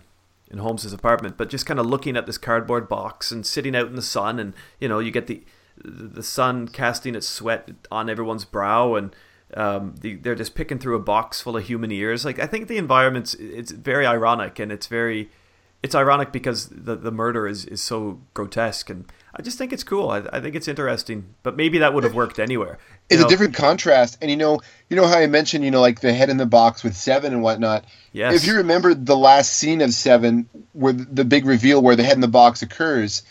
in 0.51 0.59
Holmes's 0.59 0.95
apartment. 0.95 1.37
But 1.37 1.51
just 1.51 1.67
kind 1.67 1.79
of 1.79 1.85
looking 1.85 2.17
at 2.17 2.25
this 2.25 2.39
cardboard 2.39 2.89
box 2.89 3.31
and 3.31 3.45
sitting 3.45 3.77
out 3.77 3.89
in 3.89 3.97
the 3.97 4.03
sun, 4.03 4.39
and 4.39 4.55
you 4.81 4.89
know 4.89 4.99
you 4.99 5.11
get 5.11 5.27
the 5.27 5.43
the 5.85 6.23
sun 6.23 6.69
casting 6.69 7.15
its 7.15 7.29
sweat 7.29 7.71
on 7.91 8.11
everyone's 8.11 8.45
brow 8.45 8.95
and 8.95 9.15
um, 9.55 9.95
the, 10.01 10.17
they're 10.17 10.35
just 10.35 10.55
picking 10.55 10.79
through 10.79 10.97
a 10.97 11.01
box 11.01 11.41
full 11.41 11.57
of 11.57 11.65
human 11.65 11.93
ears. 11.93 12.25
Like 12.25 12.39
I 12.39 12.47
think 12.47 12.69
the 12.69 12.79
environment's 12.79 13.35
it's 13.35 13.71
very 13.73 14.07
ironic 14.07 14.59
and 14.59 14.73
it's 14.73 14.87
very 14.87 15.31
it's 15.83 15.95
ironic 15.95 16.33
because 16.33 16.69
the 16.69 16.97
the 16.97 17.13
murder 17.13 17.47
is, 17.47 17.65
is 17.65 17.81
so 17.81 18.21
grotesque, 18.35 18.91
and 18.91 19.05
I 19.35 19.43
just 19.43 19.59
think 19.59 19.73
it's 19.73 19.85
cool. 19.85 20.11
I, 20.11 20.23
I 20.33 20.41
think 20.41 20.57
it's 20.57 20.69
interesting, 20.69 21.35
but 21.43 21.57
maybe 21.57 21.79
that 21.79 21.95
would 21.95 22.03
have 22.03 22.15
worked 22.15 22.39
anywhere. 22.39 22.79
It's 23.09 23.21
know, 23.21 23.27
a 23.27 23.31
different 23.31 23.55
contrast, 23.55 24.19
and 24.21 24.31
you 24.31 24.37
know, 24.37 24.61
you 24.89 24.97
know 24.97 25.07
how 25.07 25.19
I 25.19 25.27
mentioned, 25.27 25.65
you 25.65 25.71
know, 25.71 25.81
like 25.81 26.01
the 26.01 26.13
head 26.13 26.29
in 26.29 26.39
the 26.39 26.47
box 26.47 26.83
with 26.83 26.97
Seven 26.97 27.33
and 27.33 27.43
whatnot. 27.43 27.85
Yes. 28.13 28.35
If 28.35 28.47
you 28.47 28.57
remember 28.57 28.95
the 28.95 29.17
last 29.17 29.53
scene 29.53 29.81
of 29.81 29.93
Seven, 29.93 30.49
where 30.73 30.93
the 30.93 31.25
big 31.25 31.47
reveal 31.47 31.81
where 31.81 31.95
the 31.95 32.03
head 32.03 32.15
in 32.15 32.21
the 32.21 32.29
box 32.29 32.63
occurs, 32.63 33.23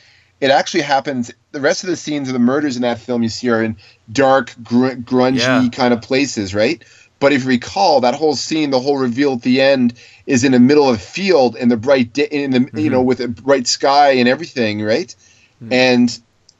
it 0.42 0.52
actually 0.52 0.82
happens. 0.82 1.32
The 1.52 1.62
rest 1.62 1.84
of 1.84 1.90
the 1.90 1.96
scenes 1.96 2.28
of 2.28 2.34
the 2.34 2.40
murders 2.40 2.76
in 2.76 2.82
that 2.82 3.00
film 3.00 3.24
you 3.24 3.30
see 3.30 3.50
are 3.50 3.64
in 3.64 3.78
dark, 4.12 4.54
gr- 4.64 4.92
grungy 4.92 5.40
yeah. 5.40 5.70
kind 5.72 5.94
of 5.94 6.02
places, 6.02 6.54
right? 6.54 6.84
But 7.20 7.32
if 7.32 7.44
you 7.44 7.50
recall, 7.50 8.02
that 8.02 8.14
whole 8.14 8.36
scene, 8.36 8.72
the 8.72 8.80
whole 8.80 8.98
reveal 8.98 9.34
at 9.34 9.42
the 9.42 9.62
end 9.62 9.94
is 10.26 10.44
in 10.44 10.52
the 10.52 10.60
middle 10.60 10.90
of 10.90 10.96
a 10.98 11.00
field 11.00 11.56
in 11.56 11.70
the 11.70 11.78
bright, 11.78 12.14
di- 12.14 12.24
in 12.24 12.52
the 12.52 12.60
mm-hmm. 12.60 12.78
you 12.78 12.90
know, 12.90 13.02
with 13.02 13.22
a 13.22 13.28
bright 13.28 13.68
sky 13.68 14.12
and 14.12 14.28
everything, 14.28 14.82
right? 14.82 15.16
Mm-hmm. 15.64 15.74
And 15.74 16.20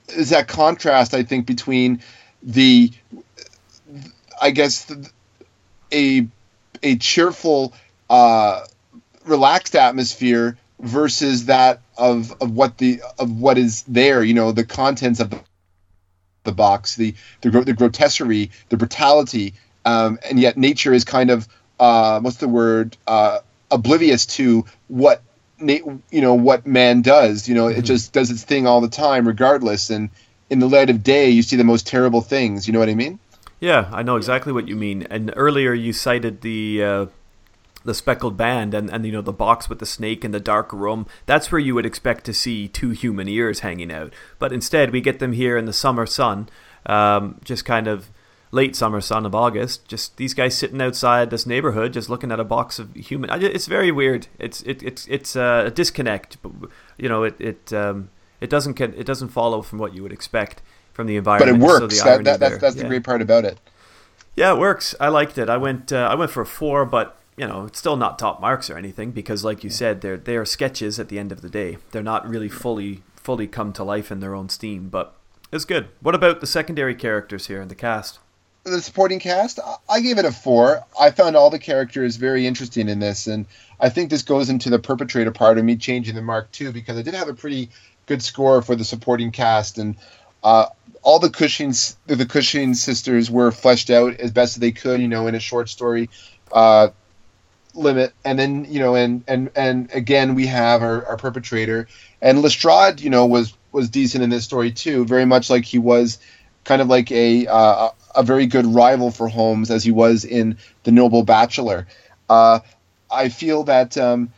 is 0.10 0.30
that 0.30 0.48
contrast, 0.48 1.14
I 1.14 1.24
think, 1.24 1.46
between 1.46 2.02
the, 2.42 2.92
I 4.42 4.52
guess, 4.52 4.90
a 5.92 6.28
a 6.82 6.96
cheerful, 6.98 7.74
uh, 8.10 8.62
relaxed 9.26 9.76
atmosphere 9.76 10.58
versus 10.80 11.46
that 11.46 11.82
of 11.98 12.34
of 12.42 12.52
what 12.52 12.78
the 12.78 13.02
of 13.20 13.40
what 13.40 13.58
is 13.58 13.84
there. 13.84 14.24
You 14.24 14.34
know, 14.34 14.52
the 14.52 14.66
contents 14.66 15.20
of 15.20 15.30
the, 15.30 15.40
the 16.44 16.52
box, 16.52 16.96
the 16.96 17.16
the, 17.42 17.50
the 17.50 17.74
grotesquerie, 17.74 18.52
the 18.70 18.78
brutality, 18.78 19.54
um, 19.86 20.20
and 20.28 20.40
yet 20.40 20.58
nature 20.58 20.94
is 20.94 21.04
kind 21.04 21.30
of 21.30 21.48
uh, 21.80 22.20
what's 22.20 22.38
the 22.38 22.48
word 22.48 22.98
uh, 23.08 23.40
oblivious 23.72 24.26
to 24.26 24.66
what 24.88 25.22
you 25.60 26.02
know 26.12 26.34
what 26.34 26.68
man 26.68 27.02
does. 27.02 27.48
You 27.48 27.56
know, 27.56 27.66
mm-hmm. 27.66 27.80
it 27.80 27.84
just 27.84 28.14
does 28.14 28.32
its 28.32 28.44
thing 28.44 28.68
all 28.68 28.82
the 28.82 28.90
time, 28.90 29.28
regardless. 29.28 29.90
And 29.90 30.10
in 30.50 30.60
the 30.60 30.70
light 30.70 30.90
of 30.90 31.04
day, 31.04 31.30
you 31.30 31.42
see 31.42 31.56
the 31.56 31.64
most 31.64 31.88
terrible 31.88 32.22
things. 32.22 32.68
You 32.68 32.74
know 32.74 32.80
what 32.80 32.90
I 32.90 32.96
mean? 32.96 33.20
Yeah, 33.60 33.90
I 33.92 34.04
know 34.04 34.18
exactly 34.18 34.52
what 34.52 34.68
you 34.68 34.76
mean. 34.76 35.08
And 35.10 35.34
earlier 35.36 35.74
you 35.74 35.94
cited 35.94 36.42
the 36.42 36.84
uh, 36.84 37.06
the 37.86 37.94
speckled 37.94 38.36
band 38.36 38.74
and, 38.74 38.90
and 38.90 39.06
you 39.06 39.12
know 39.12 39.22
the 39.22 39.32
box 39.32 39.70
with 39.70 39.80
the 39.80 39.86
snake 39.86 40.24
and 40.24 40.34
the 40.34 40.40
dark 40.40 40.74
room. 40.74 41.08
That's 41.26 41.52
where 41.52 41.60
you 41.60 41.76
would 41.76 41.86
expect 41.86 42.26
to 42.26 42.34
see 42.34 42.68
two 42.68 42.90
human 42.90 43.30
ears 43.30 43.60
hanging 43.60 43.92
out. 43.92 44.14
But 44.40 44.52
instead, 44.52 44.92
we 44.92 45.02
get 45.02 45.20
them 45.20 45.34
here 45.34 45.58
in 45.58 45.66
the 45.66 45.74
summer 45.74 46.06
sun, 46.06 46.50
um, 46.86 47.40
just 47.44 47.64
kind 47.64 47.88
of 47.88 48.10
late 48.52 48.76
summer 48.76 49.02
sun 49.02 49.26
of 49.26 49.36
August. 49.36 49.88
Just 49.88 50.18
these 50.18 50.34
guys 50.34 50.58
sitting 50.58 50.82
outside 50.82 51.30
this 51.30 51.46
neighborhood, 51.46 51.94
just 51.94 52.10
looking 52.10 52.32
at 52.32 52.40
a 52.40 52.44
box 52.44 52.80
of 52.80 52.94
human. 52.96 53.30
It's 53.42 53.68
very 53.68 53.92
weird. 53.92 54.28
It's 54.40 54.62
it, 54.64 54.82
it's 54.82 55.08
it's 55.08 55.36
a 55.36 55.72
disconnect. 55.74 56.38
You 56.98 57.08
know, 57.08 57.24
it 57.24 57.36
it 57.40 57.72
um, 57.72 58.10
it 58.42 58.50
doesn't 58.50 58.80
it 58.82 59.06
doesn't 59.06 59.30
follow 59.30 59.62
from 59.62 59.80
what 59.80 59.94
you 59.94 60.02
would 60.04 60.14
expect 60.14 60.62
from 60.92 61.08
the 61.08 61.18
environment. 61.18 61.60
But 61.60 61.64
it 61.64 61.68
works. 61.68 62.00
So 62.00 62.06
that, 62.06 62.24
that, 62.24 62.40
that's 62.40 62.58
that's 62.58 62.76
yeah. 62.76 62.84
the 62.84 62.90
great 62.90 63.04
part 63.04 63.22
about 63.22 63.46
it. 63.46 63.60
Yeah, 64.36 64.54
it 64.54 64.58
works. 64.58 64.96
I 65.00 65.10
liked 65.10 65.38
it. 65.38 65.50
I 65.50 65.58
went 65.58 65.94
uh, 65.94 66.08
I 66.12 66.16
went 66.16 66.32
for 66.32 66.42
a 66.42 66.46
four, 66.46 66.86
but 66.86 67.18
you 67.38 67.48
know 67.48 67.66
it's 67.66 67.80
still 67.80 67.98
not 67.98 68.20
top 68.20 68.40
marks 68.40 68.70
or 68.70 68.78
anything 68.78 69.12
because, 69.12 69.44
like 69.44 69.64
you 69.64 69.70
said, 69.70 70.02
they're 70.02 70.18
they 70.18 70.38
are 70.38 70.46
sketches 70.46 71.00
at 71.00 71.10
the 71.10 71.20
end 71.20 71.32
of 71.32 71.42
the 71.42 71.50
day. 71.50 71.78
They're 71.92 72.04
not 72.04 72.28
really 72.28 72.50
fully 72.50 73.04
fully 73.16 73.48
come 73.48 73.74
to 73.74 73.84
life 73.84 74.12
in 74.12 74.20
their 74.20 74.36
own 74.36 74.50
steam, 74.50 74.90
but 74.90 75.16
it's 75.52 75.66
good. 75.66 75.88
What 76.02 76.16
about 76.16 76.42
the 76.42 76.48
secondary 76.48 76.96
characters 76.96 77.48
here 77.48 77.62
in 77.62 77.68
the 77.68 77.76
cast? 77.76 78.20
the 78.66 78.82
supporting 78.82 79.20
cast, 79.20 79.60
I 79.88 80.00
gave 80.02 80.18
it 80.18 80.26
a 80.26 80.32
four. 80.32 80.84
I 81.00 81.12
found 81.12 81.36
all 81.36 81.52
the 81.52 81.60
characters 81.60 82.16
very 82.16 82.48
interesting 82.48 82.90
in 82.90 83.00
this, 83.00 83.28
and 83.28 83.46
I 83.80 83.90
think 83.90 84.10
this 84.10 84.24
goes 84.24 84.50
into 84.50 84.72
the 84.72 84.80
perpetrator 84.80 85.32
part 85.32 85.60
of 85.60 85.66
me 85.66 85.76
changing 85.76 86.16
the 86.16 86.24
mark 86.24 86.52
too, 86.52 86.72
because 86.72 86.98
I 86.98 87.04
did 87.04 87.14
have 87.14 87.30
a 87.30 87.34
pretty 87.34 87.70
good 88.08 88.24
score 88.24 88.64
for 88.64 88.76
the 88.76 88.84
supporting 88.84 89.32
cast, 89.32 89.78
and 89.78 89.96
uh, 90.44 90.66
all 91.04 91.20
the 91.20 91.30
Cushing 91.30 91.74
the 92.08 92.26
Cushing 92.26 92.74
sisters 92.74 93.30
were 93.30 93.52
fleshed 93.52 93.92
out 93.92 94.16
as 94.16 94.32
best 94.32 94.58
as 94.58 94.62
they 94.62 94.72
could, 94.72 95.00
you 95.00 95.08
know, 95.08 95.28
in 95.28 95.36
a 95.36 95.40
short 95.40 95.70
story 95.70 96.10
uh, 96.52 96.90
limit, 97.76 98.14
and 98.24 98.38
then 98.38 98.66
you 98.70 98.80
know, 98.80 98.96
and 98.96 99.24
and 99.28 99.52
and 99.56 99.92
again 99.94 100.36
we 100.36 100.48
have 100.48 100.82
our, 100.82 101.06
our 101.06 101.18
perpetrator, 101.18 101.88
and 102.22 102.42
Lestrade, 102.42 103.02
you 103.02 103.10
know, 103.10 103.26
was 103.26 103.54
was 103.72 103.90
decent 103.90 104.24
in 104.24 104.30
this 104.30 104.44
story 104.44 104.72
too, 104.72 105.06
very 105.06 105.26
much 105.26 105.50
like 105.50 105.66
he 105.66 105.78
was 105.78 106.20
kind 106.64 106.82
of 106.82 106.88
like 106.88 107.12
a 107.12 107.48
uh, 107.48 107.90
a 108.16 108.24
very 108.24 108.48
good 108.48 108.66
rival 108.66 109.12
for 109.12 109.28
Holmes 109.28 109.72
as 109.72 109.84
he 109.84 109.92
was 109.92 110.26
in 110.26 110.58
The 110.84 110.92
Noble 110.92 111.24
Bachelor. 111.24 111.88
Uh, 112.30 112.60
I 113.12 113.30
feel 113.30 113.64
that 113.64 113.98
um, 113.98 114.32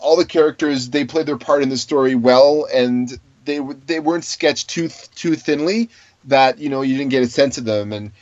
all 0.00 0.16
the 0.16 0.24
characters 0.24 0.90
they 0.90 1.04
played 1.04 1.26
their 1.26 1.38
part 1.38 1.62
in 1.62 1.68
the 1.68 1.76
story 1.76 2.14
well, 2.14 2.66
and 2.72 3.10
they 3.44 3.58
they 3.86 4.00
weren't 4.00 4.24
sketched 4.24 4.70
too 4.70 4.88
too 5.14 5.34
thinly 5.34 5.90
that 6.24 6.58
you 6.58 6.68
know 6.68 6.82
you 6.82 6.96
didn't 6.96 7.10
get 7.10 7.22
a 7.22 7.26
sense 7.26 7.58
of 7.58 7.64
them 7.64 7.92
and 7.92 8.12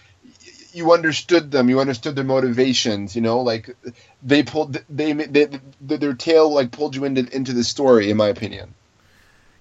you 0.76 0.92
understood 0.92 1.50
them 1.50 1.68
you 1.68 1.80
understood 1.80 2.14
their 2.14 2.24
motivations 2.24 3.16
you 3.16 3.22
know 3.22 3.40
like 3.40 3.74
they 4.22 4.42
pulled 4.42 4.78
they, 4.88 5.12
they, 5.12 5.46
they 5.80 5.96
their 5.96 6.14
tail 6.14 6.52
like 6.52 6.70
pulled 6.70 6.94
you 6.94 7.04
into 7.04 7.26
into 7.34 7.52
the 7.52 7.64
story 7.64 8.10
in 8.10 8.16
my 8.16 8.28
opinion 8.28 8.74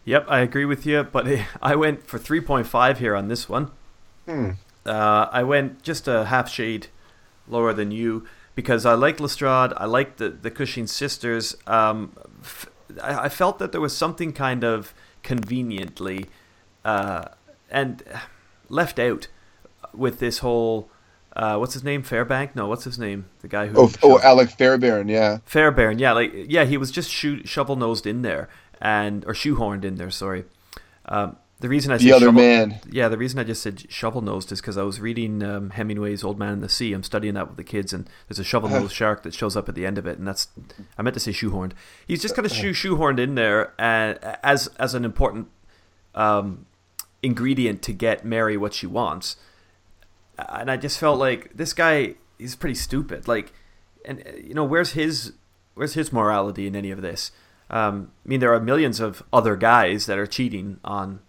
Yep, 0.06 0.28
I 0.30 0.40
agree 0.40 0.66
with 0.66 0.86
you, 0.86 1.04
but 1.04 1.28
I 1.62 1.76
went 1.76 2.06
for 2.08 2.20
3.5 2.20 2.98
here 2.98 3.16
on 3.16 3.28
this 3.28 3.50
one. 3.50 3.72
Hmm. 4.26 4.52
Uh, 4.86 5.28
I 5.32 5.44
went 5.44 5.82
just 5.82 6.08
a 6.08 6.26
half 6.26 6.48
shade 6.48 6.88
lower 7.48 7.74
than 7.74 7.90
you 7.92 8.26
because 8.54 8.86
I 8.86 8.94
like 8.94 9.20
Lestrade. 9.20 9.74
I 9.76 9.86
like 9.86 10.18
the, 10.18 10.30
the 10.30 10.52
Cushing 10.52 10.86
sisters. 10.86 11.56
Um, 11.66 12.16
f- 12.42 12.70
I, 13.02 13.26
I 13.26 13.30
felt 13.30 13.58
that 13.58 13.72
there 13.72 13.82
was 13.82 13.98
something 13.98 14.32
kind 14.32 14.64
of 14.64 14.94
conveniently 15.24 16.28
uh, 16.86 17.26
and 17.72 18.04
left 18.70 19.00
out 19.00 19.28
with 19.94 20.20
this 20.20 20.40
whole. 20.40 20.90
Uh, 21.36 21.58
what's 21.58 21.74
his 21.74 21.84
name? 21.84 22.02
Fairbank? 22.02 22.56
No, 22.56 22.68
what's 22.68 22.86
his 22.86 22.98
name? 22.98 23.26
The 23.42 23.50
guy 23.50 23.68
who. 23.68 23.78
Oh, 23.78 23.92
oh 24.04 24.20
Alec 24.22 24.50
Fairbairn, 24.52 25.10
yeah. 25.10 25.40
Fairbairn, 25.46 26.00
yeah, 26.00 26.14
like 26.14 26.32
yeah, 26.34 26.64
he 26.64 26.78
was 26.78 26.92
just 26.92 27.10
shovel 27.10 27.76
nosed 27.76 28.08
in 28.08 28.22
there, 28.22 28.48
and 28.82 29.26
or 29.26 29.34
shoehorned 29.34 29.84
in 29.84 29.96
there. 29.96 30.12
Sorry. 30.12 30.46
Um, 31.08 31.38
the 31.60 31.70
reason 31.70 31.92
I 31.92 31.98
the 31.98 32.12
other 32.12 32.28
shovel, 32.28 32.42
man. 32.42 32.80
Yeah, 32.90 33.10
the 33.10 33.18
reason 33.18 33.40
I 33.40 33.44
just 33.44 33.62
said 33.62 33.90
shovel 33.90 34.22
nosed 34.22 34.52
is 34.52 34.62
because 34.62 34.78
I 34.78 34.84
was 34.84 35.00
reading 35.00 35.42
um, 35.44 35.72
Hemingway's 35.72 36.24
Old 36.24 36.40
Man 36.40 36.54
in 36.54 36.62
the 36.62 36.70
Sea. 36.70 36.94
I'm 36.94 37.04
studying 37.04 37.34
that 37.34 37.48
with 37.48 37.58
the 37.58 37.64
kids, 37.64 37.92
and 37.92 38.10
there's 38.28 38.40
a 38.40 38.44
shovel 38.44 38.70
nosed 38.70 38.94
shark 38.94 39.24
that 39.24 39.34
shows 39.34 39.58
up 39.58 39.68
at 39.68 39.76
the 39.76 39.86
end 39.86 39.98
of 39.98 40.06
it, 40.06 40.18
and 40.18 40.28
that's 40.28 40.48
I 40.98 41.02
meant 41.02 41.16
to 41.16 41.20
say 41.20 41.32
shoehorned. 41.32 41.72
He's 42.08 42.22
just 42.22 42.36
kind 42.36 42.46
of 42.46 42.52
shoe 42.52 42.72
shoehorned 42.72 43.20
in 43.20 43.36
there, 43.36 43.74
and 43.78 44.20
as 44.42 44.68
as 44.80 44.94
an 44.94 45.04
important 45.04 45.48
um, 46.14 46.66
ingredient 47.22 47.82
to 47.84 47.94
get 47.94 48.24
Mary 48.24 48.56
what 48.56 48.74
she 48.74 48.88
wants. 48.88 49.36
And 50.38 50.70
I 50.70 50.78
just 50.78 51.00
felt 51.00 51.20
like 51.20 51.56
this 51.56 51.74
guy 51.74 52.16
he's 52.38 52.56
pretty 52.56 52.76
stupid. 52.76 53.28
Like, 53.28 53.54
and 54.04 54.24
you 54.44 54.54
know, 54.54 54.64
where's 54.64 54.92
his 54.92 55.34
where's 55.74 55.94
his 55.94 56.12
morality 56.12 56.68
in 56.68 56.76
any 56.76 56.92
of 56.92 57.02
this? 57.02 57.32
Um, 57.70 58.12
I 58.26 58.30
mean, 58.30 58.40
there 58.40 58.54
are 58.54 58.60
millions 58.60 59.00
of 59.00 59.24
other 59.34 59.56
guys 59.56 60.06
that 60.06 60.18
are 60.18 60.28
cheating 60.28 60.80
on 60.84 61.20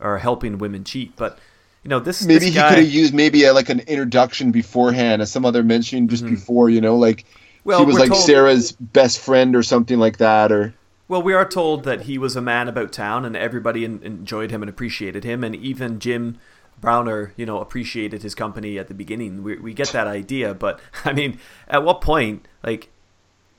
or 0.00 0.18
helping 0.18 0.58
women 0.58 0.84
cheat, 0.84 1.14
but 1.16 1.38
you 1.82 1.90
know 1.90 2.00
this. 2.00 2.24
Maybe 2.24 2.46
this 2.46 2.54
he 2.54 2.54
could 2.54 2.78
have 2.78 2.88
used 2.88 3.14
maybe 3.14 3.44
a, 3.44 3.52
like 3.52 3.68
an 3.68 3.80
introduction 3.80 4.50
beforehand, 4.50 5.22
as 5.22 5.30
some 5.30 5.44
other 5.44 5.62
mentioned 5.62 6.10
just 6.10 6.24
mm-hmm. 6.24 6.34
before. 6.34 6.70
You 6.70 6.80
know, 6.80 6.96
like 6.96 7.24
well, 7.64 7.80
he 7.80 7.84
was 7.84 7.98
like 7.98 8.10
told, 8.10 8.24
Sarah's 8.24 8.72
best 8.72 9.20
friend 9.20 9.54
or 9.54 9.62
something 9.62 9.98
like 9.98 10.18
that, 10.18 10.52
or. 10.52 10.74
Well, 11.08 11.22
we 11.22 11.34
are 11.34 11.48
told 11.48 11.84
that 11.84 12.02
he 12.02 12.18
was 12.18 12.34
a 12.34 12.40
man 12.40 12.66
about 12.66 12.92
town, 12.92 13.24
and 13.24 13.36
everybody 13.36 13.84
in, 13.84 14.02
enjoyed 14.02 14.50
him 14.50 14.60
and 14.60 14.68
appreciated 14.68 15.22
him, 15.22 15.44
and 15.44 15.54
even 15.54 16.00
Jim 16.00 16.38
Browner, 16.80 17.32
you 17.36 17.46
know, 17.46 17.60
appreciated 17.60 18.22
his 18.22 18.34
company 18.34 18.78
at 18.78 18.88
the 18.88 18.94
beginning. 18.94 19.42
We 19.42 19.56
we 19.58 19.74
get 19.74 19.88
that 19.88 20.06
idea, 20.06 20.54
but 20.54 20.80
I 21.04 21.12
mean, 21.12 21.38
at 21.68 21.82
what 21.84 22.00
point, 22.00 22.46
like, 22.62 22.90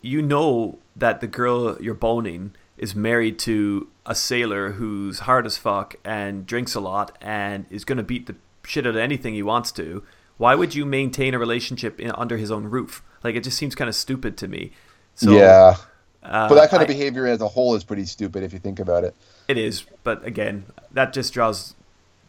you 0.02 0.22
know 0.22 0.80
that 0.95 1.22
the 1.22 1.27
girl 1.27 1.77
you're 1.81 1.94
boning 1.94 2.53
is 2.77 2.95
married 2.95 3.39
to 3.39 3.88
a 4.06 4.15
sailor 4.15 4.73
who's 4.73 5.19
hard 5.19 5.45
as 5.45 5.57
fuck 5.57 5.95
and 6.06 6.45
drinks 6.45 6.76
a 6.76 6.80
lot 6.80 7.18
and 7.22 7.65
is 7.69 7.84
going 7.84 7.98
to 7.98 8.03
beat 8.03 8.27
the 8.27 8.35
shit 8.64 8.85
out 8.85 8.91
of 8.91 8.98
anything 8.98 9.34
he 9.34 9.44
wants 9.44 9.72
to, 9.72 10.03
why 10.38 10.53
would 10.53 10.76
you 10.76 10.85
maintain 10.85 11.34
a 11.34 11.39
relationship 11.39 11.99
in, 11.99 12.11
under 12.11 12.38
his 12.38 12.52
own 12.52 12.65
roof? 12.65 13.03
Like 13.23 13.35
it 13.35 13.44
just 13.44 13.57
seems 13.57 13.76
kind 13.76 13.89
of 13.89 13.95
stupid 13.95 14.38
to 14.38 14.48
me. 14.48 14.72
So, 15.15 15.31
yeah. 15.31 15.77
Uh, 16.22 16.49
but 16.49 16.56
that 16.56 16.69
kind 16.69 16.84
of 16.84 16.89
I, 16.89 16.94
behavior 16.94 17.26
as 17.26 17.41
a 17.41 17.48
whole 17.48 17.76
is 17.76 17.84
pretty 17.84 18.06
stupid 18.06 18.44
if 18.44 18.53
you 18.53 18.60
think 18.60 18.80
about 18.80 19.03
it. 19.03 19.15
It 19.48 19.57
is, 19.57 19.85
but 20.03 20.26
again, 20.26 20.65
that 20.91 21.14
just 21.14 21.34
draws 21.34 21.73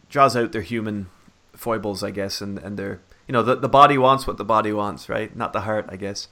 draws 0.09 0.37
out 0.37 0.53
their 0.53 0.63
human 0.63 1.09
foibles, 1.53 2.03
I 2.03 2.11
guess, 2.11 2.41
and 2.41 2.59
and 2.59 2.79
their 2.79 3.01
you 3.27 3.33
know 3.33 3.43
the 3.43 3.57
the 3.57 3.69
body 3.69 3.99
wants 3.99 4.27
what 4.27 4.37
the 4.37 4.45
body 4.45 4.73
wants, 4.73 5.09
right? 5.09 5.35
Not 5.35 5.53
the 5.53 5.63
heart, 5.63 5.87
I 5.89 5.97
guess. 5.97 6.29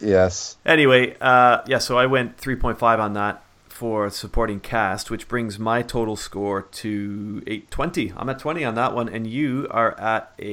Yes. 0.00 0.56
Anyway, 0.64 1.16
uh, 1.20 1.60
yeah, 1.66 1.78
so 1.78 1.98
I 1.98 2.06
went 2.06 2.38
3.5 2.38 2.98
on 2.98 3.12
that 3.12 3.42
for 3.68 4.08
supporting 4.10 4.60
cast, 4.60 5.10
which 5.10 5.28
brings 5.28 5.58
my 5.58 5.82
total 5.82 6.16
score 6.16 6.62
to 6.62 7.42
820. 7.46 8.12
I'm 8.16 8.28
at 8.28 8.38
20 8.38 8.64
on 8.64 8.74
that 8.74 8.94
one, 8.94 9.08
and 9.08 9.26
you 9.26 9.66
are 9.70 9.98
at 10.00 10.32
a 10.38 10.52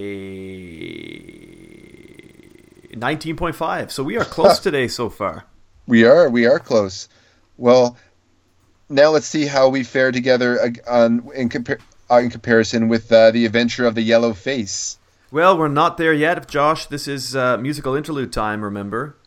19.5. 2.93 3.91
So 3.91 4.03
we 4.03 4.17
are 4.17 4.25
close 4.25 4.59
today 4.67 4.87
so 4.87 5.09
far. 5.09 5.45
We 5.87 6.05
are. 6.05 6.29
We 6.29 6.45
are 6.45 6.59
close. 6.59 7.07
Well, 7.57 7.97
now 8.89 9.09
let's 9.09 9.27
see 9.27 9.45
how 9.45 9.69
we 9.69 9.83
fare 9.83 10.11
together 10.11 10.73
on 10.87 11.29
in, 11.33 11.49
compar- 11.49 11.81
uh, 12.09 12.17
in 12.17 12.29
comparison 12.29 12.87
with 12.87 13.11
uh, 13.11 13.31
the 13.31 13.45
adventure 13.45 13.85
of 13.85 13.95
the 13.95 14.01
yellow 14.01 14.33
face. 14.33 14.97
Well, 15.31 15.57
we're 15.57 15.67
not 15.67 15.97
there 15.97 16.13
yet, 16.13 16.47
Josh. 16.47 16.85
This 16.85 17.07
is 17.07 17.35
uh, 17.35 17.57
musical 17.57 17.95
interlude 17.95 18.31
time. 18.31 18.63
Remember, 18.63 19.17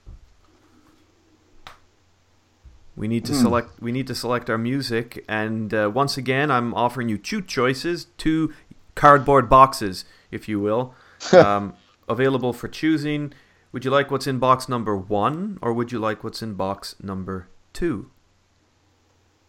we 2.97 3.07
need 3.07 3.25
to 3.27 3.35
select. 3.35 3.81
We 3.81 3.93
need 3.93 4.07
to 4.07 4.15
select 4.15 4.49
our 4.49 4.59
music, 4.59 5.25
and 5.29 5.73
uh, 5.75 5.91
once 5.93 6.17
again, 6.17 6.51
I'm 6.51 6.73
offering 6.75 7.09
you 7.09 7.19
two 7.19 7.43
choices, 7.43 8.07
two 8.17 8.53
cardboard 8.95 9.49
boxes, 9.49 10.05
if 10.31 10.49
you 10.49 10.59
will, 10.59 10.95
um, 11.33 11.75
available 12.09 12.53
for 12.53 12.69
choosing. 12.69 13.33
Would 13.73 13.85
you 13.85 13.91
like 13.91 14.11
what's 14.11 14.27
in 14.27 14.39
box 14.39 14.69
number 14.69 14.97
one, 14.97 15.59
or 15.63 15.73
would 15.73 15.93
you 15.93 15.99
like 15.99 16.25
what's 16.25 16.43
in 16.43 16.55
box 16.55 16.97
number 17.03 17.49
two, 17.73 18.11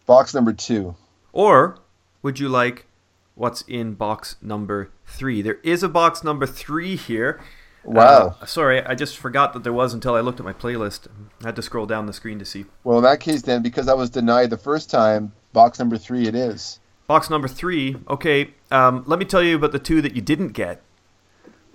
Box 0.06 0.32
number 0.34 0.52
two. 0.52 0.94
or 1.32 1.78
would 2.22 2.38
you 2.38 2.48
like 2.48 2.86
what's 3.34 3.62
in 3.62 3.94
box 3.94 4.36
number 4.40 4.90
three? 5.06 5.42
There 5.42 5.58
is 5.62 5.82
a 5.82 5.88
box 5.88 6.22
number 6.22 6.46
three 6.46 6.96
here. 6.96 7.40
Wow. 7.84 8.36
Uh, 8.40 8.46
sorry, 8.46 8.82
I 8.84 8.94
just 8.94 9.18
forgot 9.18 9.52
that 9.52 9.64
there 9.64 9.72
was 9.72 9.92
until 9.92 10.14
I 10.14 10.20
looked 10.20 10.38
at 10.38 10.46
my 10.46 10.52
playlist. 10.52 11.08
I 11.42 11.48
had 11.48 11.56
to 11.56 11.62
scroll 11.62 11.86
down 11.86 12.06
the 12.06 12.12
screen 12.12 12.38
to 12.38 12.44
see. 12.44 12.66
Well, 12.84 12.98
in 12.98 13.04
that 13.04 13.20
case, 13.20 13.42
then, 13.42 13.62
because 13.62 13.88
I 13.88 13.94
was 13.94 14.10
denied 14.10 14.50
the 14.50 14.56
first 14.56 14.90
time, 14.90 15.32
box 15.52 15.78
number 15.78 15.98
three 15.98 16.26
it 16.26 16.34
is. 16.34 16.78
Box 17.08 17.28
number 17.28 17.48
three. 17.48 17.96
Okay, 18.08 18.54
um, 18.70 19.02
let 19.06 19.18
me 19.18 19.24
tell 19.24 19.42
you 19.42 19.56
about 19.56 19.72
the 19.72 19.78
two 19.78 20.00
that 20.00 20.14
you 20.14 20.22
didn't 20.22 20.50
get. 20.50 20.80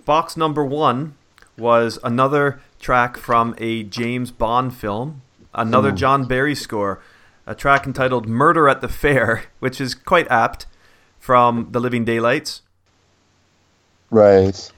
Box 0.04 0.36
number 0.36 0.64
one 0.64 1.14
was 1.58 1.98
another 2.02 2.60
track 2.80 3.16
from 3.18 3.54
a 3.58 3.82
James 3.82 4.30
Bond 4.30 4.74
film, 4.74 5.22
another 5.52 5.92
John 5.92 6.26
Barry 6.26 6.54
score, 6.54 7.02
a 7.46 7.54
track 7.54 7.86
entitled 7.86 8.26
Murder 8.26 8.68
at 8.68 8.80
the 8.80 8.88
Fair, 8.88 9.44
which 9.58 9.80
is 9.80 9.94
quite 9.94 10.30
apt 10.30 10.66
from 11.28 11.68
The 11.72 11.78
Living 11.78 12.06
Daylights. 12.06 12.62
Right. 14.08 14.72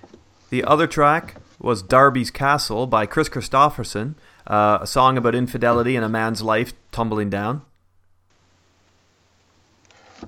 The 0.48 0.64
other 0.64 0.88
track 0.88 1.36
was 1.60 1.80
Darby's 1.80 2.32
Castle 2.32 2.88
by 2.88 3.06
Kris 3.06 3.28
Kristofferson, 3.28 4.14
uh, 4.48 4.78
a 4.80 4.86
song 4.88 5.16
about 5.16 5.36
infidelity 5.36 5.94
and 5.94 6.04
a 6.04 6.08
man's 6.08 6.42
life 6.42 6.72
tumbling 6.90 7.30
down. 7.30 7.62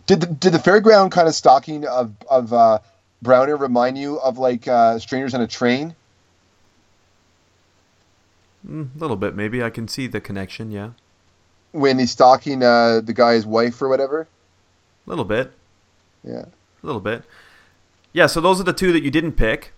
Did 0.06 0.20
the, 0.20 0.26
did 0.28 0.52
the 0.52 0.58
fairground 0.58 1.10
kind 1.10 1.26
of 1.26 1.34
stalking 1.34 1.88
of 1.88 2.12
of 2.30 2.52
uh, 2.52 2.78
Browner 3.20 3.56
remind 3.56 3.98
you 3.98 4.20
of 4.20 4.38
like 4.38 4.68
uh, 4.68 5.00
Strangers 5.00 5.34
on 5.34 5.40
a 5.40 5.48
Train? 5.48 5.96
A 8.70 8.86
little 8.96 9.16
bit, 9.16 9.34
maybe. 9.34 9.60
I 9.60 9.70
can 9.70 9.88
see 9.88 10.06
the 10.06 10.20
connection, 10.20 10.70
yeah. 10.70 10.90
When 11.72 11.98
he's 11.98 12.12
stalking 12.12 12.62
uh, 12.62 13.00
the 13.00 13.12
guy's 13.12 13.44
wife 13.44 13.82
or 13.82 13.88
whatever? 13.88 14.28
A 15.04 15.10
little 15.10 15.24
bit. 15.24 15.52
Yeah. 16.24 16.46
A 16.46 16.86
little 16.86 17.00
bit. 17.00 17.24
Yeah, 18.12 18.26
so 18.26 18.40
those 18.40 18.60
are 18.60 18.64
the 18.64 18.72
two 18.72 18.92
that 18.92 19.02
you 19.02 19.10
didn't 19.10 19.32
pick. 19.32 19.72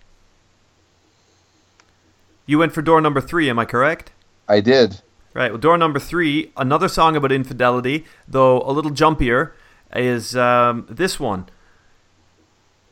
You 2.45 2.59
went 2.59 2.73
for 2.73 2.81
door 2.81 3.01
number 3.01 3.21
three, 3.21 3.49
am 3.49 3.57
I 3.57 3.65
correct? 3.65 4.11
I 4.47 4.61
did. 4.61 5.01
Right, 5.33 5.51
well, 5.51 5.59
door 5.59 5.77
number 5.77 5.99
three, 5.99 6.51
another 6.55 6.87
song 6.87 7.15
about 7.15 7.31
infidelity, 7.31 8.05
though 8.27 8.61
a 8.61 8.71
little 8.71 8.91
jumpier, 8.91 9.51
is 9.93 10.35
um, 10.35 10.85
this 10.89 11.19
one 11.19 11.47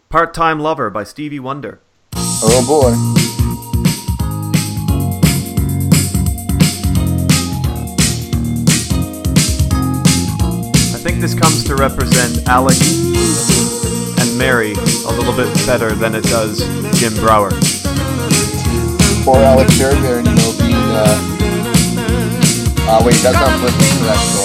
Part 0.09 0.33
Time 0.33 0.59
Lover 0.59 0.89
by 0.89 1.03
Stevie 1.03 1.39
Wonder. 1.39 1.79
Oh 2.15 2.65
boy. 2.67 3.22
This 11.23 11.33
comes 11.33 11.63
to 11.63 11.75
represent 11.77 12.45
Alec 12.49 12.75
and 14.19 14.37
Mary 14.37 14.73
a 14.73 15.11
little 15.13 15.33
bit 15.33 15.47
better 15.65 15.95
than 15.95 16.15
it 16.15 16.25
does 16.25 16.59
Jim 16.99 17.13
Browner. 17.13 17.55
Or 19.25 19.37
Alex 19.37 19.77
Fairbairn, 19.77 20.25
you 20.25 20.35
know, 20.35 20.53
being. 20.59 20.75
Uh, 20.75 21.15
uh, 22.89 23.01
wait, 23.05 23.15
that's 23.23 23.39
not 23.39 23.57
political 23.57 24.05
correct. 24.05 24.42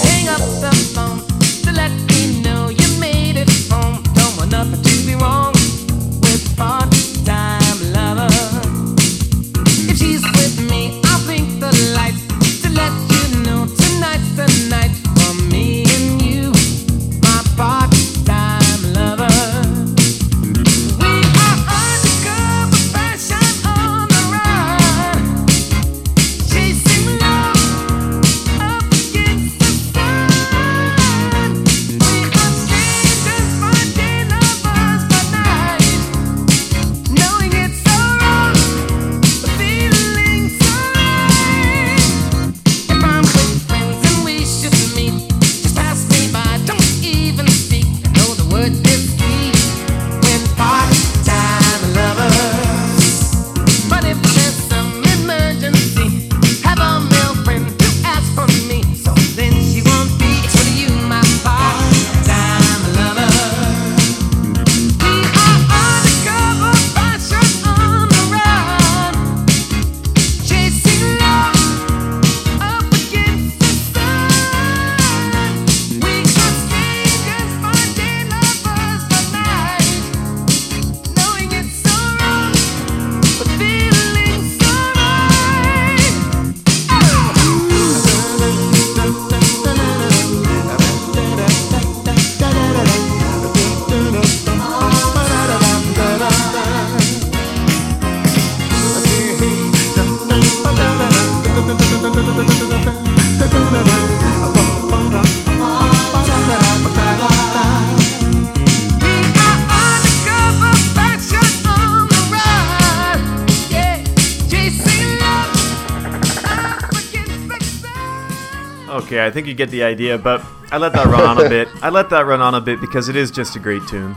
I 119.28 119.30
think 119.30 119.46
you 119.46 119.52
get 119.52 119.68
the 119.68 119.82
idea, 119.82 120.16
but 120.16 120.42
I 120.72 120.78
let 120.78 120.94
that 120.94 121.06
run 121.06 121.20
on 121.20 121.44
a 121.44 121.50
bit. 121.50 121.68
I 121.82 121.90
let 121.90 122.08
that 122.08 122.24
run 122.24 122.40
on 122.40 122.54
a 122.54 122.62
bit 122.62 122.80
because 122.80 123.10
it 123.10 123.14
is 123.14 123.30
just 123.30 123.56
a 123.56 123.58
great 123.58 123.86
tune. 123.86 124.16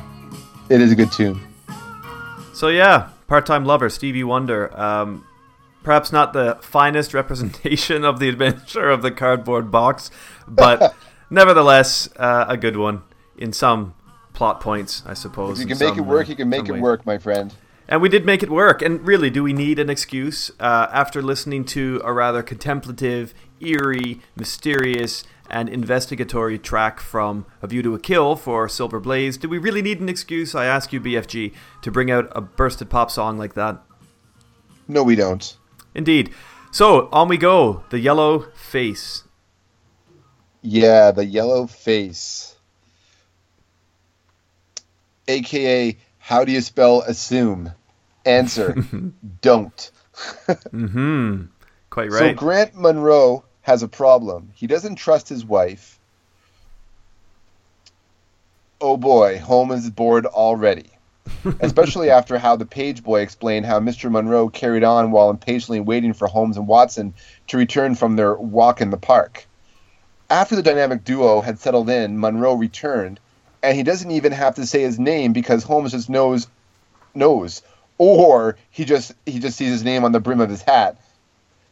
It 0.69 0.79
is 0.79 0.93
a 0.93 0.95
good 0.95 1.11
tune. 1.11 1.37
So 2.53 2.69
yeah, 2.69 3.09
part-time 3.27 3.65
lover 3.65 3.89
Stevie 3.89 4.23
Wonder. 4.23 4.73
Um, 4.79 5.27
perhaps 5.83 6.13
not 6.13 6.31
the 6.31 6.59
finest 6.61 7.13
representation 7.13 8.05
of 8.05 8.19
the 8.19 8.29
adventure 8.29 8.89
of 8.89 9.01
the 9.01 9.11
cardboard 9.11 9.69
box, 9.69 10.11
but 10.47 10.95
nevertheless 11.29 12.07
uh, 12.15 12.45
a 12.47 12.55
good 12.55 12.77
one 12.77 13.03
in 13.37 13.51
some 13.51 13.93
plot 14.31 14.61
points, 14.61 15.03
I 15.05 15.13
suppose. 15.13 15.59
If 15.59 15.67
you 15.67 15.75
can 15.75 15.85
make 15.85 15.97
it 15.97 16.01
work, 16.01 16.27
uh, 16.27 16.29
you 16.29 16.35
can 16.37 16.47
make 16.47 16.69
it 16.69 16.71
way. 16.71 16.79
work, 16.79 17.05
my 17.05 17.17
friend. 17.17 17.53
And 17.89 18.01
we 18.01 18.07
did 18.07 18.25
make 18.25 18.41
it 18.41 18.49
work. 18.49 18.81
And 18.81 19.05
really, 19.05 19.29
do 19.29 19.43
we 19.43 19.51
need 19.51 19.77
an 19.77 19.89
excuse 19.89 20.51
uh, 20.61 20.87
after 20.93 21.21
listening 21.21 21.65
to 21.65 22.01
a 22.05 22.13
rather 22.13 22.41
contemplative, 22.41 23.33
eerie, 23.63 24.21
mysterious, 24.35 25.23
and 25.49 25.67
investigatory 25.67 26.57
track 26.57 26.99
from 26.99 27.45
A 27.61 27.67
View 27.67 27.81
to 27.83 27.93
a 27.93 27.99
Kill 27.99 28.35
for 28.35 28.67
Silver 28.69 28.99
Blaze? 28.99 29.37
Do 29.37 29.49
we 29.49 29.57
really 29.57 29.81
need 29.81 29.99
an 29.99 30.09
excuse, 30.09 30.55
I 30.55 30.65
ask 30.65 30.93
you, 30.93 31.01
BFG, 31.01 31.53
to 31.81 31.91
bring 31.91 32.09
out 32.09 32.31
a 32.31 32.41
bursted 32.41 32.89
pop 32.89 33.11
song 33.11 33.37
like 33.37 33.53
that? 33.55 33.81
No, 34.87 35.03
we 35.03 35.15
don't. 35.15 35.57
Indeed. 35.93 36.31
So 36.71 37.09
on 37.11 37.27
we 37.27 37.37
go. 37.37 37.83
The 37.89 37.99
yellow 37.99 38.47
face. 38.55 39.23
Yeah, 40.61 41.11
the 41.11 41.25
yellow 41.25 41.67
face. 41.67 42.55
AKA, 45.27 45.97
how 46.17 46.45
do 46.45 46.51
you 46.51 46.61
spell 46.61 47.01
assume? 47.01 47.71
Answer, 48.25 48.75
don't. 49.41 49.91
Mm-hmm. 50.47 51.45
Quite 51.89 52.11
right. 52.11 52.19
So. 52.19 52.33
Grant 52.33 52.75
Munro 52.75 53.43
has 53.61 53.83
a 53.83 53.87
problem. 53.87 54.51
He 54.55 54.67
doesn't 54.67 54.95
trust 54.95 55.29
his 55.29 55.45
wife. 55.45 55.99
Oh 58.79 58.97
boy, 58.97 59.37
Holmes 59.39 59.85
is 59.85 59.91
bored 59.91 60.25
already. 60.25 60.89
Especially 61.59 62.09
after 62.09 62.39
how 62.39 62.55
the 62.55 62.65
page 62.65 63.03
boy 63.03 63.21
explained 63.21 63.65
how 63.65 63.79
Mr. 63.79 64.09
Munro 64.09 64.49
carried 64.49 64.83
on 64.83 65.11
while 65.11 65.29
impatiently 65.29 65.79
waiting 65.79 66.13
for 66.13 66.27
Holmes 66.27 66.57
and 66.57 66.67
Watson 66.67 67.13
to 67.47 67.57
return 67.57 67.93
from 67.93 68.15
their 68.15 68.33
walk 68.35 68.81
in 68.81 68.89
the 68.89 68.97
park. 68.97 69.45
After 70.29 70.55
the 70.55 70.63
dynamic 70.63 71.03
duo 71.03 71.41
had 71.41 71.59
settled 71.59 71.89
in, 71.89 72.17
Munro 72.17 72.53
returned, 72.53 73.19
and 73.61 73.77
he 73.77 73.83
doesn't 73.83 74.09
even 74.09 74.31
have 74.31 74.55
to 74.55 74.65
say 74.65 74.81
his 74.81 74.97
name 74.97 75.33
because 75.33 75.63
Holmes 75.63 75.91
just 75.91 76.09
knows 76.09 76.47
knows. 77.13 77.61
Or 77.97 78.57
he 78.71 78.85
just 78.85 79.13
he 79.25 79.39
just 79.39 79.57
sees 79.57 79.69
his 79.69 79.83
name 79.83 80.03
on 80.03 80.11
the 80.11 80.19
brim 80.19 80.41
of 80.41 80.49
his 80.49 80.63
hat. 80.63 80.97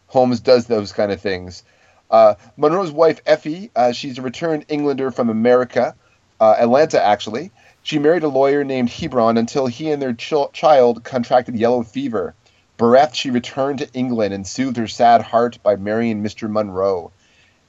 Holmes 0.07 0.40
does 0.40 0.68
those 0.68 0.91
kind 0.91 1.11
of 1.11 1.22
things. 1.22 1.64
Uh, 2.10 2.36
Munro's 2.57 2.91
wife, 2.91 3.22
Effie, 3.26 3.72
uh, 3.76 3.91
she's 3.91 4.18
a 4.18 4.22
returned 4.22 4.65
Englander 4.68 5.11
from 5.11 5.30
America, 5.30 5.95
uh, 6.40 6.56
Atlanta, 6.57 7.03
actually. 7.03 7.52
She 7.84 7.99
married 7.99 8.23
a 8.23 8.27
lawyer 8.27 8.64
named 8.64 8.90
Hebron 8.90 9.38
until 9.38 9.68
he 9.68 9.91
and 9.91 10.02
their 10.02 10.14
chil- 10.14 10.49
child 10.52 11.03
contracted 11.03 11.56
yellow 11.56 11.84
fever. 11.84 12.36
Bereft, 12.77 13.15
she 13.15 13.30
returned 13.30 13.80
to 13.80 13.91
England 13.94 14.34
and 14.34 14.48
soothed 14.48 14.77
her 14.77 14.88
sad 14.88 15.22
heart 15.22 15.60
by 15.61 15.76
marrying 15.76 16.23
Mr. 16.23 16.49
Monroe. 16.49 17.11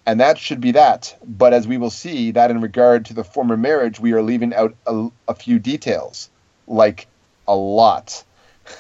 And 0.07 0.21
that 0.21 0.39
should 0.39 0.61
be 0.61 0.73
that. 0.73 1.17
But 1.25 1.53
as 1.53 1.67
we 1.67 1.79
will 1.79 1.91
see, 1.91 2.31
that 2.33 2.51
in 2.51 2.61
regard 2.61 3.07
to 3.07 3.15
the 3.15 3.25
former 3.25 3.57
marriage, 3.57 4.01
we 4.01 4.13
are 4.13 4.23
leaving 4.23 4.55
out 4.55 4.75
a, 4.87 5.09
a 5.29 5.35
few 5.35 5.59
details. 5.59 6.31
Like 6.67 7.07
a 7.47 7.55
lot. 7.55 8.25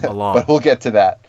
A 0.02 0.12
lot. 0.12 0.34
but 0.34 0.48
we'll 0.48 0.60
get 0.60 0.82
to 0.82 0.92
that. 0.92 1.20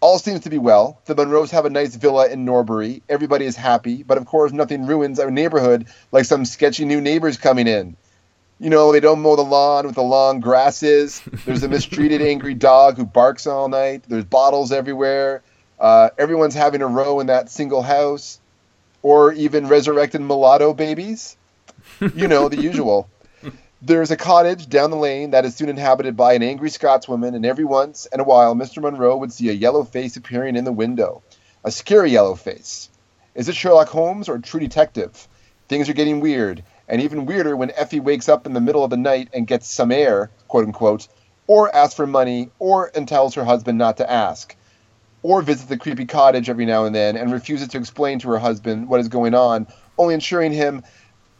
All 0.00 0.18
seems 0.20 0.40
to 0.40 0.50
be 0.50 0.58
well. 0.58 1.00
The 1.06 1.14
Munros 1.16 1.50
have 1.50 1.64
a 1.64 1.70
nice 1.70 1.96
villa 1.96 2.28
in 2.28 2.44
Norbury. 2.44 3.02
Everybody 3.08 3.46
is 3.46 3.56
happy, 3.56 4.04
but 4.04 4.16
of 4.16 4.26
course, 4.26 4.52
nothing 4.52 4.86
ruins 4.86 5.18
our 5.18 5.30
neighborhood 5.30 5.88
like 6.12 6.24
some 6.24 6.44
sketchy 6.44 6.84
new 6.84 7.00
neighbors 7.00 7.36
coming 7.36 7.66
in. 7.66 7.96
You 8.60 8.70
know, 8.70 8.92
they 8.92 9.00
don't 9.00 9.20
mow 9.20 9.34
the 9.34 9.42
lawn 9.42 9.86
with 9.86 9.96
the 9.96 10.02
long 10.02 10.38
grasses. 10.40 11.20
There's 11.44 11.64
a 11.64 11.68
mistreated, 11.68 12.22
angry 12.32 12.54
dog 12.54 12.96
who 12.96 13.04
barks 13.06 13.46
all 13.46 13.68
night. 13.68 14.04
There's 14.08 14.24
bottles 14.24 14.70
everywhere. 14.70 15.42
Uh, 15.80 16.10
everyone's 16.16 16.54
having 16.54 16.82
a 16.82 16.86
row 16.86 17.18
in 17.20 17.28
that 17.28 17.50
single 17.50 17.82
house, 17.82 18.40
or 19.02 19.32
even 19.32 19.68
resurrected 19.68 20.20
mulatto 20.20 20.74
babies. 20.74 21.36
You 22.14 22.28
know, 22.28 22.48
the 22.48 22.60
usual. 22.62 23.08
There's 23.80 24.10
a 24.10 24.16
cottage 24.16 24.68
down 24.68 24.90
the 24.90 24.96
lane 24.96 25.30
that 25.30 25.44
is 25.44 25.54
soon 25.54 25.68
inhabited 25.68 26.16
by 26.16 26.32
an 26.32 26.42
angry 26.42 26.68
Scotswoman, 26.68 27.36
and 27.36 27.46
every 27.46 27.64
once 27.64 28.06
in 28.12 28.18
a 28.18 28.24
while, 28.24 28.56
Mr. 28.56 28.82
Munro 28.82 29.16
would 29.16 29.32
see 29.32 29.50
a 29.50 29.52
yellow 29.52 29.84
face 29.84 30.16
appearing 30.16 30.56
in 30.56 30.64
the 30.64 30.72
window. 30.72 31.22
A 31.62 31.70
scary 31.70 32.10
yellow 32.10 32.34
face. 32.34 32.90
Is 33.36 33.48
it 33.48 33.54
Sherlock 33.54 33.88
Holmes 33.88 34.28
or 34.28 34.34
a 34.34 34.42
true 34.42 34.58
detective? 34.58 35.28
Things 35.68 35.88
are 35.88 35.92
getting 35.92 36.18
weird, 36.18 36.64
and 36.88 37.00
even 37.00 37.24
weirder 37.24 37.56
when 37.56 37.70
Effie 37.70 38.00
wakes 38.00 38.28
up 38.28 38.46
in 38.46 38.52
the 38.52 38.60
middle 38.60 38.82
of 38.82 38.90
the 38.90 38.96
night 38.96 39.28
and 39.32 39.46
gets 39.46 39.70
some 39.70 39.92
air, 39.92 40.28
quote 40.48 40.64
unquote, 40.64 41.06
or 41.46 41.72
asks 41.72 41.94
for 41.94 42.04
money, 42.04 42.50
or 42.58 42.90
and 42.96 43.06
tells 43.06 43.34
her 43.34 43.44
husband 43.44 43.78
not 43.78 43.98
to 43.98 44.10
ask, 44.10 44.56
or 45.22 45.40
visits 45.40 45.68
the 45.68 45.76
creepy 45.76 46.04
cottage 46.04 46.50
every 46.50 46.66
now 46.66 46.84
and 46.84 46.96
then 46.96 47.16
and 47.16 47.32
refuses 47.32 47.68
to 47.68 47.78
explain 47.78 48.18
to 48.18 48.30
her 48.30 48.38
husband 48.38 48.88
what 48.88 48.98
is 48.98 49.06
going 49.06 49.34
on, 49.34 49.68
only 49.98 50.14
ensuring 50.14 50.52
him 50.52 50.82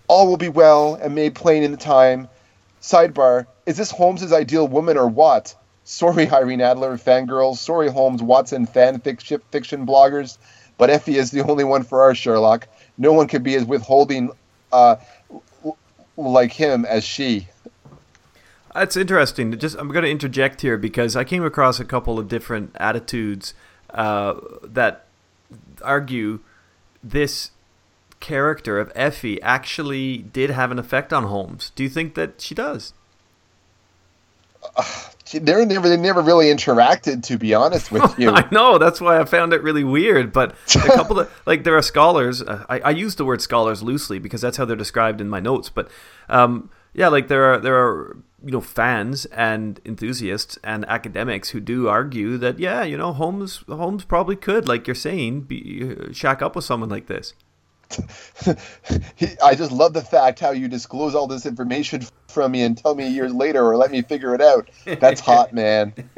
all 0.08 0.26
will 0.26 0.36
be 0.36 0.48
well 0.48 0.94
and 0.94 1.14
made 1.14 1.34
plain 1.34 1.62
in 1.62 1.70
the 1.70 1.76
time. 1.76 2.28
Sidebar: 2.80 3.46
Is 3.66 3.76
this 3.76 3.90
Holmes's 3.90 4.32
ideal 4.32 4.66
woman 4.66 4.96
or 4.96 5.08
what? 5.08 5.54
Sorry, 5.84 6.28
Irene 6.30 6.60
Adler 6.60 6.98
fangirls. 6.98 7.58
Sorry, 7.58 7.90
Holmes 7.90 8.22
Watson 8.22 8.66
fan 8.66 9.00
fiction 9.00 9.86
bloggers. 9.86 10.36
But 10.76 10.90
Effie 10.90 11.16
is 11.16 11.30
the 11.30 11.42
only 11.42 11.64
one 11.64 11.82
for 11.82 12.02
our 12.02 12.14
Sherlock. 12.14 12.68
No 12.98 13.12
one 13.12 13.26
could 13.26 13.42
be 13.42 13.54
as 13.56 13.64
withholding 13.64 14.30
uh, 14.72 14.96
like 16.16 16.52
him 16.52 16.84
as 16.84 17.04
she. 17.04 17.48
That's 18.74 18.96
interesting. 18.96 19.58
Just 19.58 19.76
I'm 19.78 19.88
going 19.88 20.04
to 20.04 20.10
interject 20.10 20.60
here 20.60 20.76
because 20.76 21.16
I 21.16 21.24
came 21.24 21.44
across 21.44 21.80
a 21.80 21.84
couple 21.84 22.18
of 22.18 22.28
different 22.28 22.76
attitudes 22.76 23.54
uh, 23.90 24.34
that 24.62 25.06
argue 25.82 26.40
this 27.02 27.50
character 28.20 28.78
of 28.78 28.92
Effie 28.94 29.40
actually 29.42 30.18
did 30.18 30.50
have 30.50 30.70
an 30.70 30.78
effect 30.78 31.12
on 31.12 31.24
Holmes. 31.24 31.72
Do 31.74 31.82
you 31.82 31.88
think 31.88 32.14
that 32.14 32.40
she 32.40 32.54
does? 32.54 32.92
They're 35.32 35.66
never, 35.66 35.88
they 35.88 35.96
never 35.96 36.22
really 36.22 36.46
interacted, 36.46 37.22
to 37.24 37.36
be 37.36 37.54
honest 37.54 37.92
with 37.92 38.14
you. 38.18 38.30
I 38.30 38.48
know 38.50 38.78
that's 38.78 39.00
why 39.00 39.20
I 39.20 39.24
found 39.24 39.52
it 39.52 39.62
really 39.62 39.84
weird. 39.84 40.32
But 40.32 40.54
a 40.74 40.78
couple 40.94 41.20
of 41.20 41.42
like 41.46 41.64
there 41.64 41.76
are 41.76 41.82
scholars. 41.82 42.42
Uh, 42.42 42.64
I, 42.68 42.80
I 42.80 42.90
use 42.90 43.16
the 43.16 43.24
word 43.24 43.42
scholars 43.42 43.82
loosely 43.82 44.18
because 44.18 44.40
that's 44.40 44.56
how 44.56 44.64
they're 44.64 44.76
described 44.76 45.20
in 45.20 45.28
my 45.28 45.40
notes. 45.40 45.68
But 45.68 45.90
um, 46.28 46.70
yeah, 46.94 47.08
like 47.08 47.28
there 47.28 47.44
are 47.44 47.58
there 47.58 47.76
are 47.76 48.16
you 48.42 48.52
know 48.52 48.60
fans 48.60 49.26
and 49.26 49.80
enthusiasts 49.84 50.58
and 50.64 50.86
academics 50.86 51.50
who 51.50 51.60
do 51.60 51.88
argue 51.88 52.38
that 52.38 52.58
yeah, 52.58 52.82
you 52.82 52.96
know 52.96 53.12
Holmes 53.12 53.64
Holmes 53.68 54.04
probably 54.04 54.36
could, 54.36 54.66
like 54.66 54.86
you're 54.86 54.94
saying, 54.94 55.42
be 55.42 55.94
uh, 55.94 56.12
shack 56.12 56.40
up 56.40 56.56
with 56.56 56.64
someone 56.64 56.88
like 56.88 57.06
this. 57.06 57.34
I 59.42 59.54
just 59.54 59.72
love 59.72 59.92
the 59.92 60.02
fact 60.02 60.40
how 60.40 60.50
you 60.50 60.68
disclose 60.68 61.14
all 61.14 61.26
this 61.26 61.46
information 61.46 62.06
from 62.28 62.52
me 62.52 62.62
and 62.62 62.76
tell 62.76 62.94
me 62.94 63.08
years 63.08 63.32
later 63.32 63.64
or 63.64 63.76
let 63.76 63.90
me 63.90 64.02
figure 64.02 64.34
it 64.34 64.40
out. 64.40 64.68
That's 64.84 65.20
hot, 65.20 65.52
man. 65.54 65.94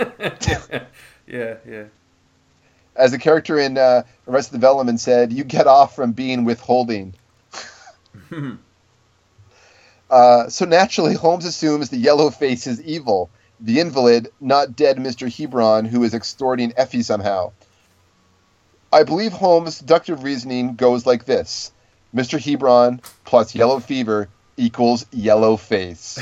yeah, 1.27 1.57
yeah. 1.67 1.85
As 2.97 3.13
the 3.13 3.19
character 3.19 3.59
in 3.59 3.79
uh, 3.79 4.03
Arrested 4.27 4.53
Development 4.53 4.99
said, 4.99 5.33
you 5.33 5.45
get 5.45 5.67
off 5.67 5.95
from 5.95 6.13
being 6.13 6.45
withholding. 6.45 7.15
uh, 10.11 10.49
so 10.49 10.65
naturally, 10.65 11.15
Holmes 11.15 11.45
assumes 11.45 11.89
the 11.89 11.97
yellow 11.97 12.31
face 12.31 12.67
is 12.67 12.83
evil, 12.83 13.31
the 13.61 13.79
invalid, 13.81 14.29
not 14.41 14.75
dead 14.75 14.97
Mr. 14.99 15.33
Hebron, 15.33 15.85
who 15.85 16.03
is 16.03 16.15
extorting 16.15 16.73
Effie 16.77 17.03
somehow. 17.03 17.53
I 18.93 19.05
believe 19.05 19.33
Holmes' 19.33 19.79
deductive 19.79 20.25
reasoning 20.25 20.75
goes 20.75 21.07
like 21.07 21.25
this 21.25 21.73
Mr. 22.15 22.41
Hebron 22.41 23.01
plus 23.25 23.55
yellow 23.55 23.79
fever 23.79 24.29
equals 24.57 25.07
yellow 25.13 25.57
face. 25.57 26.19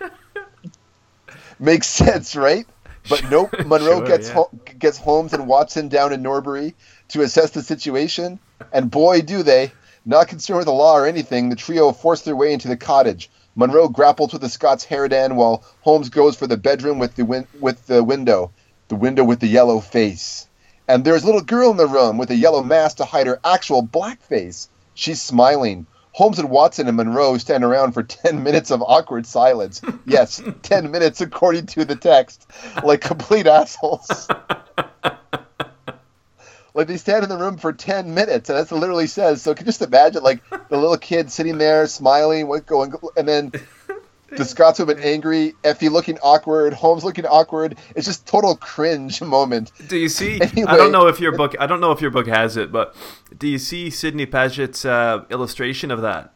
Makes 1.58 1.86
sense, 1.86 2.36
right? 2.36 2.66
But 3.08 3.30
nope, 3.30 3.54
Munro 3.66 3.98
Sure, 3.98 4.06
gets 4.06 4.28
yeah. 4.28 4.34
Hol- 4.34 4.50
gets 4.78 4.98
Holmes 4.98 5.32
and 5.32 5.46
Watson 5.46 5.88
down 5.88 6.12
in 6.12 6.22
Norbury 6.22 6.74
to 7.08 7.22
assess 7.22 7.50
the 7.50 7.62
situation, 7.62 8.38
and 8.72 8.90
boy, 8.90 9.20
do 9.20 9.42
they! 9.42 9.72
Not 10.06 10.28
concerned 10.28 10.58
with 10.58 10.66
the 10.66 10.72
law 10.72 10.96
or 10.98 11.06
anything, 11.06 11.48
the 11.48 11.56
trio 11.56 11.92
force 11.92 12.22
their 12.22 12.36
way 12.36 12.52
into 12.52 12.68
the 12.68 12.76
cottage. 12.76 13.30
Munro 13.56 13.88
grapples 13.88 14.32
with 14.32 14.42
the 14.42 14.48
Scots 14.48 14.84
Harridan, 14.84 15.36
while 15.36 15.64
Holmes 15.80 16.08
goes 16.10 16.36
for 16.36 16.46
the 16.46 16.56
bedroom 16.56 16.98
with 16.98 17.14
the 17.14 17.24
win- 17.24 17.46
with 17.60 17.86
the 17.86 18.02
window, 18.02 18.50
the 18.88 18.96
window 18.96 19.24
with 19.24 19.40
the 19.40 19.46
yellow 19.46 19.80
face. 19.80 20.48
And 20.86 21.04
there's 21.04 21.22
a 21.22 21.26
little 21.26 21.40
girl 21.40 21.70
in 21.70 21.76
the 21.76 21.86
room 21.86 22.18
with 22.18 22.30
a 22.30 22.36
yellow 22.36 22.62
mask 22.62 22.98
to 22.98 23.04
hide 23.04 23.26
her 23.26 23.40
actual 23.44 23.82
black 23.82 24.20
face. 24.22 24.68
She's 24.94 25.20
smiling. 25.20 25.86
Holmes 26.12 26.38
and 26.38 26.48
Watson 26.50 26.86
and 26.86 26.96
Munro 26.96 27.36
stand 27.38 27.64
around 27.64 27.92
for 27.92 28.02
10 28.04 28.42
minutes 28.42 28.70
of 28.70 28.82
awkward 28.82 29.26
silence. 29.26 29.80
Yes, 30.06 30.42
10 30.62 30.90
minutes 30.90 31.20
according 31.20 31.66
to 31.66 31.84
the 31.84 31.96
text. 31.96 32.46
Like 32.82 33.00
complete 33.00 33.46
assholes. 33.46 34.28
like 36.74 36.86
they 36.86 36.96
stand 36.98 37.22
in 37.22 37.28
the 37.28 37.38
room 37.38 37.56
for 37.56 37.72
10 37.72 38.14
minutes, 38.14 38.50
and 38.50 38.58
that's 38.58 38.70
what 38.70 38.78
it 38.78 38.80
literally 38.80 39.06
says. 39.06 39.42
So 39.42 39.54
can 39.54 39.64
you 39.64 39.72
just 39.72 39.82
imagine, 39.82 40.22
like, 40.22 40.48
the 40.50 40.76
little 40.76 40.96
kid 40.96 41.30
sitting 41.30 41.58
there 41.58 41.86
smiling, 41.86 42.48
what 42.48 42.66
going, 42.66 42.92
and 43.16 43.26
then 43.28 43.52
the 44.36 44.44
Scotswoman 44.44 45.02
angry, 45.02 45.54
Effie 45.64 45.88
looking 45.88 46.18
awkward, 46.22 46.72
Holmes 46.72 47.04
looking 47.04 47.26
awkward. 47.26 47.78
It's 47.96 48.06
just 48.06 48.26
total 48.26 48.56
cringe 48.56 49.20
moment. 49.22 49.72
Do 49.88 49.96
you 49.96 50.08
see? 50.08 50.40
Anyway. 50.40 50.66
I 50.68 50.76
don't 50.76 50.92
know 50.92 51.06
if 51.06 51.20
your 51.20 51.32
book. 51.32 51.54
I 51.58 51.66
don't 51.66 51.80
know 51.80 51.92
if 51.92 52.00
your 52.00 52.10
book 52.10 52.26
has 52.26 52.56
it, 52.56 52.70
but 52.72 52.94
do 53.36 53.48
you 53.48 53.58
see 53.58 53.90
Sidney 53.90 54.26
Paget's 54.26 54.84
uh, 54.84 55.24
illustration 55.30 55.90
of 55.90 56.00
that? 56.02 56.32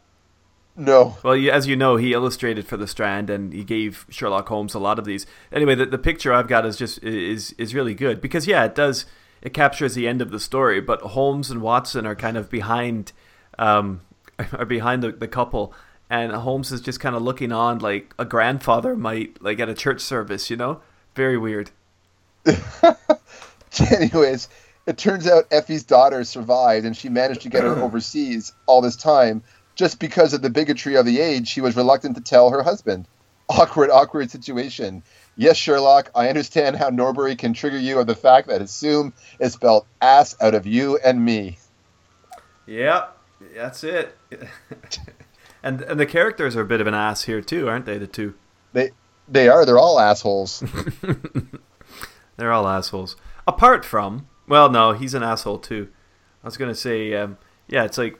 No. 0.75 1.17
Well, 1.23 1.33
as 1.51 1.67
you 1.67 1.75
know, 1.75 1.97
he 1.97 2.13
illustrated 2.13 2.65
for 2.65 2.77
the 2.77 2.87
Strand, 2.87 3.29
and 3.29 3.51
he 3.51 3.63
gave 3.63 4.05
Sherlock 4.09 4.47
Holmes 4.47 4.73
a 4.73 4.79
lot 4.79 4.97
of 4.97 5.05
these. 5.05 5.25
Anyway, 5.51 5.75
the, 5.75 5.85
the 5.85 5.97
picture 5.97 6.33
I've 6.33 6.47
got 6.47 6.65
is 6.65 6.77
just 6.77 7.03
is 7.03 7.53
is 7.53 7.75
really 7.75 7.93
good 7.93 8.21
because 8.21 8.47
yeah, 8.47 8.63
it 8.63 8.75
does 8.75 9.05
it 9.41 9.53
captures 9.53 9.95
the 9.95 10.07
end 10.07 10.21
of 10.21 10.31
the 10.31 10.39
story, 10.39 10.81
but 10.81 11.01
Holmes 11.01 11.49
and 11.49 11.61
Watson 11.61 12.05
are 12.05 12.15
kind 12.15 12.37
of 12.37 12.49
behind, 12.49 13.11
um, 13.57 14.01
are 14.53 14.65
behind 14.65 15.03
the, 15.03 15.11
the 15.11 15.27
couple, 15.27 15.73
and 16.09 16.31
Holmes 16.31 16.71
is 16.71 16.81
just 16.81 16.99
kind 16.99 17.15
of 17.15 17.21
looking 17.21 17.51
on 17.51 17.79
like 17.79 18.13
a 18.17 18.25
grandfather 18.25 18.95
might 18.95 19.41
like 19.41 19.59
at 19.59 19.69
a 19.69 19.73
church 19.73 20.01
service, 20.01 20.49
you 20.49 20.57
know, 20.57 20.81
very 21.15 21.37
weird. 21.37 21.71
Anyways, 23.91 24.49
It 24.89 24.97
turns 24.97 25.27
out 25.27 25.47
Effie's 25.51 25.83
daughter 25.83 26.23
survived, 26.23 26.83
and 26.83 26.97
she 26.97 27.09
managed 27.09 27.41
to 27.41 27.49
get 27.49 27.61
her 27.61 27.75
overseas 27.83 28.53
all 28.65 28.81
this 28.81 28.95
time. 28.95 29.43
Just 29.75 29.99
because 29.99 30.33
of 30.33 30.41
the 30.41 30.49
bigotry 30.49 30.95
of 30.95 31.05
the 31.05 31.19
age, 31.19 31.47
she 31.47 31.61
was 31.61 31.75
reluctant 31.75 32.15
to 32.15 32.23
tell 32.23 32.49
her 32.49 32.63
husband. 32.63 33.07
Awkward, 33.49 33.91
awkward 33.91 34.31
situation. 34.31 35.03
Yes, 35.35 35.57
Sherlock, 35.57 36.09
I 36.15 36.29
understand 36.29 36.75
how 36.75 36.89
Norbury 36.89 37.35
can 37.35 37.53
trigger 37.53 37.77
you 37.77 37.99
of 37.99 38.07
the 38.07 38.15
fact 38.15 38.47
that 38.47 38.63
assume 38.63 39.13
is 39.39 39.53
spelled 39.53 39.85
ass 40.01 40.35
out 40.41 40.55
of 40.55 40.65
you 40.65 40.97
and 40.97 41.23
me. 41.23 41.59
Yep, 42.65 43.17
that's 43.55 43.83
it. 43.83 44.17
and 45.63 45.81
and 45.81 45.99
the 45.99 46.05
characters 46.05 46.55
are 46.55 46.61
a 46.61 46.65
bit 46.65 46.81
of 46.81 46.87
an 46.87 46.93
ass 46.93 47.23
here 47.23 47.41
too, 47.41 47.67
aren't 47.67 47.85
they? 47.85 47.97
The 47.97 48.07
two. 48.07 48.35
They 48.73 48.91
they 49.27 49.47
are. 49.47 49.65
They're 49.65 49.77
all 49.77 49.99
assholes. 49.99 50.63
They're 52.37 52.51
all 52.51 52.67
assholes. 52.67 53.15
Apart 53.47 53.83
from, 53.83 54.27
well, 54.47 54.69
no, 54.69 54.93
he's 54.93 55.13
an 55.13 55.23
asshole 55.23 55.59
too. 55.59 55.89
I 56.43 56.47
was 56.47 56.57
gonna 56.57 56.75
say, 56.75 57.13
um, 57.13 57.37
yeah, 57.67 57.83
it's 57.83 57.97
like, 57.97 58.19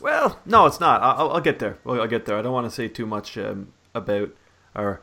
well, 0.00 0.40
no, 0.46 0.66
it's 0.66 0.80
not. 0.80 1.02
I'll, 1.02 1.32
I'll 1.32 1.40
get 1.40 1.58
there. 1.58 1.78
Well, 1.84 2.00
I'll 2.00 2.08
get 2.08 2.24
there. 2.24 2.38
I 2.38 2.42
don't 2.42 2.52
want 2.52 2.66
to 2.66 2.74
say 2.74 2.88
too 2.88 3.06
much 3.06 3.36
um, 3.38 3.72
about 3.94 4.30
our 4.74 5.02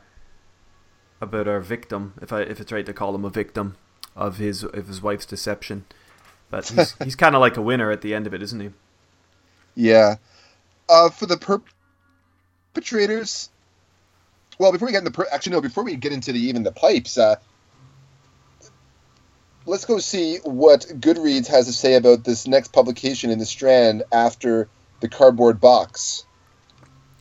about 1.22 1.48
our 1.48 1.60
victim, 1.60 2.14
if 2.22 2.34
I 2.34 2.42
if 2.42 2.60
it's 2.60 2.72
right 2.72 2.86
to 2.86 2.94
call 2.94 3.14
him 3.16 3.26
a 3.26 3.30
victim 3.30 3.78
of 4.16 4.38
his 4.38 4.64
of 4.64 4.88
his 4.88 5.02
wife's 5.02 5.26
deception. 5.26 5.86
But 6.50 6.68
he's 6.70 6.96
he's 7.04 7.16
kind 7.16 7.36
of 7.36 7.42
like 7.42 7.58
a 7.58 7.62
winner 7.62 7.92
at 7.92 8.02
the 8.02 8.14
end 8.14 8.28
of 8.28 8.34
it, 8.34 8.42
isn't 8.42 8.60
he? 8.60 8.70
Yeah. 9.76 10.16
Uh, 10.92 11.10
for 11.10 11.26
the 11.26 11.38
perpetrators. 12.74 13.50
Well, 14.60 14.74
before 14.74 14.88
we 14.88 14.92
get 14.92 15.06
into 15.06 15.12
per- 15.12 15.28
actually 15.32 15.54
no, 15.54 15.62
before 15.62 15.86
we 15.86 15.96
get 15.96 16.12
into 16.12 16.34
the 16.34 16.40
even 16.40 16.64
the 16.64 16.74
pipes, 16.74 17.18
uh, 17.18 17.38
let's 19.66 19.86
go 19.86 20.00
see 20.00 20.40
what 20.44 20.82
Goodreads 21.00 21.48
has 21.48 21.68
to 21.68 21.72
say 21.72 21.96
about 21.96 22.26
this 22.26 22.46
next 22.46 22.74
publication 22.74 23.32
in 23.32 23.40
the 23.40 23.46
Strand 23.46 24.04
after 24.12 24.68
the 25.00 25.08
cardboard 25.08 25.62
box. 25.62 26.26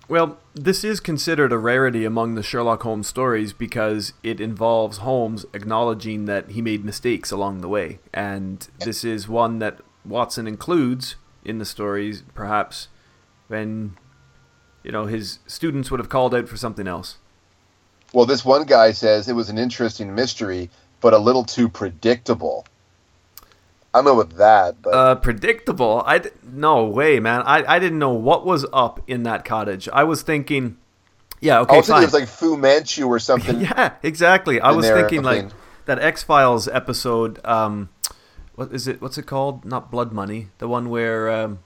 Well, 0.08 0.38
this 0.52 0.82
is 0.82 0.98
considered 0.98 1.52
a 1.52 1.58
rarity 1.58 2.04
among 2.04 2.34
the 2.34 2.42
Sherlock 2.42 2.82
Holmes 2.82 3.06
stories 3.06 3.52
because 3.52 4.14
it 4.24 4.40
involves 4.40 4.98
Holmes 4.98 5.46
acknowledging 5.52 6.24
that 6.24 6.50
he 6.50 6.60
made 6.60 6.84
mistakes 6.84 7.30
along 7.30 7.60
the 7.60 7.68
way. 7.68 8.00
And 8.12 8.66
this 8.80 9.04
is 9.04 9.28
one 9.28 9.60
that 9.60 9.78
Watson 10.04 10.48
includes 10.48 11.14
in 11.44 11.58
the 11.58 11.64
stories, 11.64 12.24
perhaps 12.34 12.88
when 13.50 13.96
you 14.84 14.92
know 14.92 15.06
his 15.06 15.40
students 15.46 15.90
would 15.90 15.98
have 16.00 16.08
called 16.08 16.34
out 16.34 16.48
for 16.48 16.56
something 16.56 16.86
else. 16.86 17.18
Well, 18.12 18.24
this 18.26 18.44
one 18.44 18.64
guy 18.64 18.92
says 18.92 19.28
it 19.28 19.34
was 19.34 19.50
an 19.50 19.58
interesting 19.58 20.14
mystery, 20.14 20.70
but 21.00 21.12
a 21.12 21.18
little 21.18 21.44
too 21.44 21.68
predictable. 21.68 22.64
I 23.92 23.98
don't 23.98 24.04
know 24.04 24.20
about 24.20 24.36
that, 24.36 24.82
but 24.82 24.94
Uh, 24.94 25.14
predictable. 25.16 26.02
I 26.06 26.18
d- 26.18 26.30
no 26.44 26.84
way, 26.84 27.18
man. 27.18 27.42
I, 27.42 27.64
I 27.74 27.78
didn't 27.80 27.98
know 27.98 28.12
what 28.12 28.46
was 28.46 28.64
up 28.72 29.00
in 29.08 29.24
that 29.24 29.44
cottage. 29.44 29.88
I 29.92 30.04
was 30.04 30.22
thinking, 30.22 30.76
yeah, 31.40 31.58
okay, 31.60 31.74
I 31.74 31.76
was 31.78 31.86
thinking 31.86 31.94
fine. 31.94 32.02
it 32.02 32.06
was 32.06 32.14
like 32.14 32.28
Fu 32.28 32.56
Manchu 32.56 33.06
or 33.06 33.18
something. 33.18 33.60
yeah, 33.62 33.94
exactly. 34.04 34.60
I 34.60 34.70
was 34.70 34.86
there, 34.86 34.96
thinking 35.00 35.22
like 35.22 35.48
that 35.86 35.98
X 35.98 36.22
Files 36.22 36.68
episode. 36.68 37.44
Um, 37.44 37.88
what 38.54 38.72
is 38.72 38.86
it? 38.86 39.00
What's 39.02 39.18
it 39.18 39.26
called? 39.26 39.64
Not 39.64 39.90
Blood 39.90 40.12
Money. 40.12 40.48
The 40.58 40.68
one 40.68 40.88
where 40.88 41.28
um, 41.30 41.58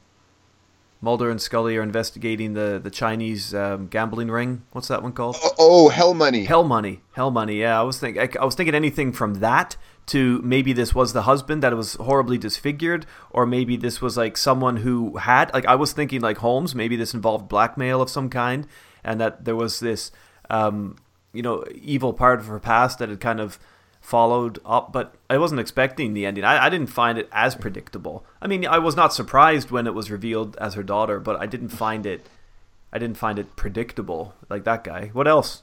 Mulder 1.04 1.30
and 1.30 1.40
Scully 1.40 1.76
are 1.76 1.82
investigating 1.82 2.54
the 2.54 2.80
the 2.82 2.90
Chinese 2.90 3.54
um, 3.54 3.88
gambling 3.88 4.30
ring. 4.30 4.62
What's 4.72 4.88
that 4.88 5.02
one 5.02 5.12
called? 5.12 5.36
Oh, 5.42 5.52
oh, 5.58 5.88
hell 5.90 6.14
money. 6.14 6.44
Hell 6.44 6.64
Money. 6.64 7.02
Hell 7.12 7.30
Money. 7.30 7.60
Yeah, 7.60 7.78
I 7.78 7.82
was 7.82 8.00
think 8.00 8.16
I, 8.16 8.28
I 8.40 8.44
was 8.44 8.54
thinking 8.54 8.74
anything 8.74 9.12
from 9.12 9.34
that 9.34 9.76
to 10.06 10.40
maybe 10.42 10.72
this 10.72 10.94
was 10.94 11.12
the 11.12 11.22
husband 11.22 11.62
that 11.62 11.76
was 11.76 11.94
horribly 11.94 12.38
disfigured, 12.38 13.04
or 13.30 13.44
maybe 13.44 13.76
this 13.76 14.00
was 14.00 14.16
like 14.16 14.36
someone 14.36 14.78
who 14.78 15.18
had 15.18 15.52
like 15.52 15.66
I 15.66 15.74
was 15.74 15.92
thinking 15.92 16.22
like 16.22 16.38
Holmes. 16.38 16.74
Maybe 16.74 16.96
this 16.96 17.12
involved 17.12 17.48
blackmail 17.48 18.00
of 18.00 18.08
some 18.08 18.30
kind, 18.30 18.66
and 19.04 19.20
that 19.20 19.44
there 19.44 19.56
was 19.56 19.80
this 19.80 20.10
um, 20.48 20.96
you 21.34 21.42
know 21.42 21.64
evil 21.74 22.14
part 22.14 22.40
of 22.40 22.46
her 22.46 22.58
past 22.58 22.98
that 22.98 23.10
had 23.10 23.20
kind 23.20 23.40
of 23.40 23.58
followed 24.04 24.58
up. 24.66 24.92
But 24.92 25.14
I 25.30 25.38
wasn't 25.38 25.60
expecting 25.60 26.12
the 26.12 26.26
ending. 26.26 26.44
I, 26.44 26.66
I 26.66 26.68
didn't 26.68 26.88
find 26.88 27.18
it 27.18 27.28
as 27.32 27.54
predictable. 27.54 28.24
I 28.40 28.46
mean, 28.46 28.66
I 28.66 28.78
was 28.78 28.94
not 28.94 29.14
surprised 29.14 29.70
when 29.70 29.86
it 29.86 29.94
was 29.94 30.10
revealed 30.10 30.56
as 30.58 30.74
her 30.74 30.82
daughter, 30.82 31.18
but 31.18 31.40
I 31.40 31.46
didn't 31.46 31.70
find 31.70 32.04
it. 32.04 32.26
I 32.92 32.98
didn't 32.98 33.16
find 33.16 33.38
it 33.38 33.56
predictable 33.56 34.34
like 34.50 34.64
that 34.64 34.84
guy. 34.84 35.10
What 35.14 35.26
else? 35.26 35.62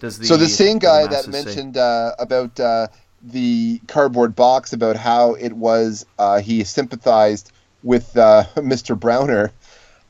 Does 0.00 0.18
the, 0.18 0.26
so 0.26 0.36
the 0.36 0.48
same 0.48 0.78
guy 0.78 1.04
the 1.04 1.10
that 1.10 1.28
mentioned 1.28 1.76
uh, 1.76 2.14
about 2.18 2.58
uh, 2.60 2.88
the 3.22 3.80
cardboard 3.86 4.34
box 4.34 4.72
about 4.72 4.96
how 4.96 5.34
it 5.34 5.52
was 5.52 6.04
uh, 6.18 6.40
he 6.40 6.64
sympathized 6.64 7.52
with 7.82 8.16
uh, 8.16 8.44
Mr. 8.56 8.98
Browner. 8.98 9.52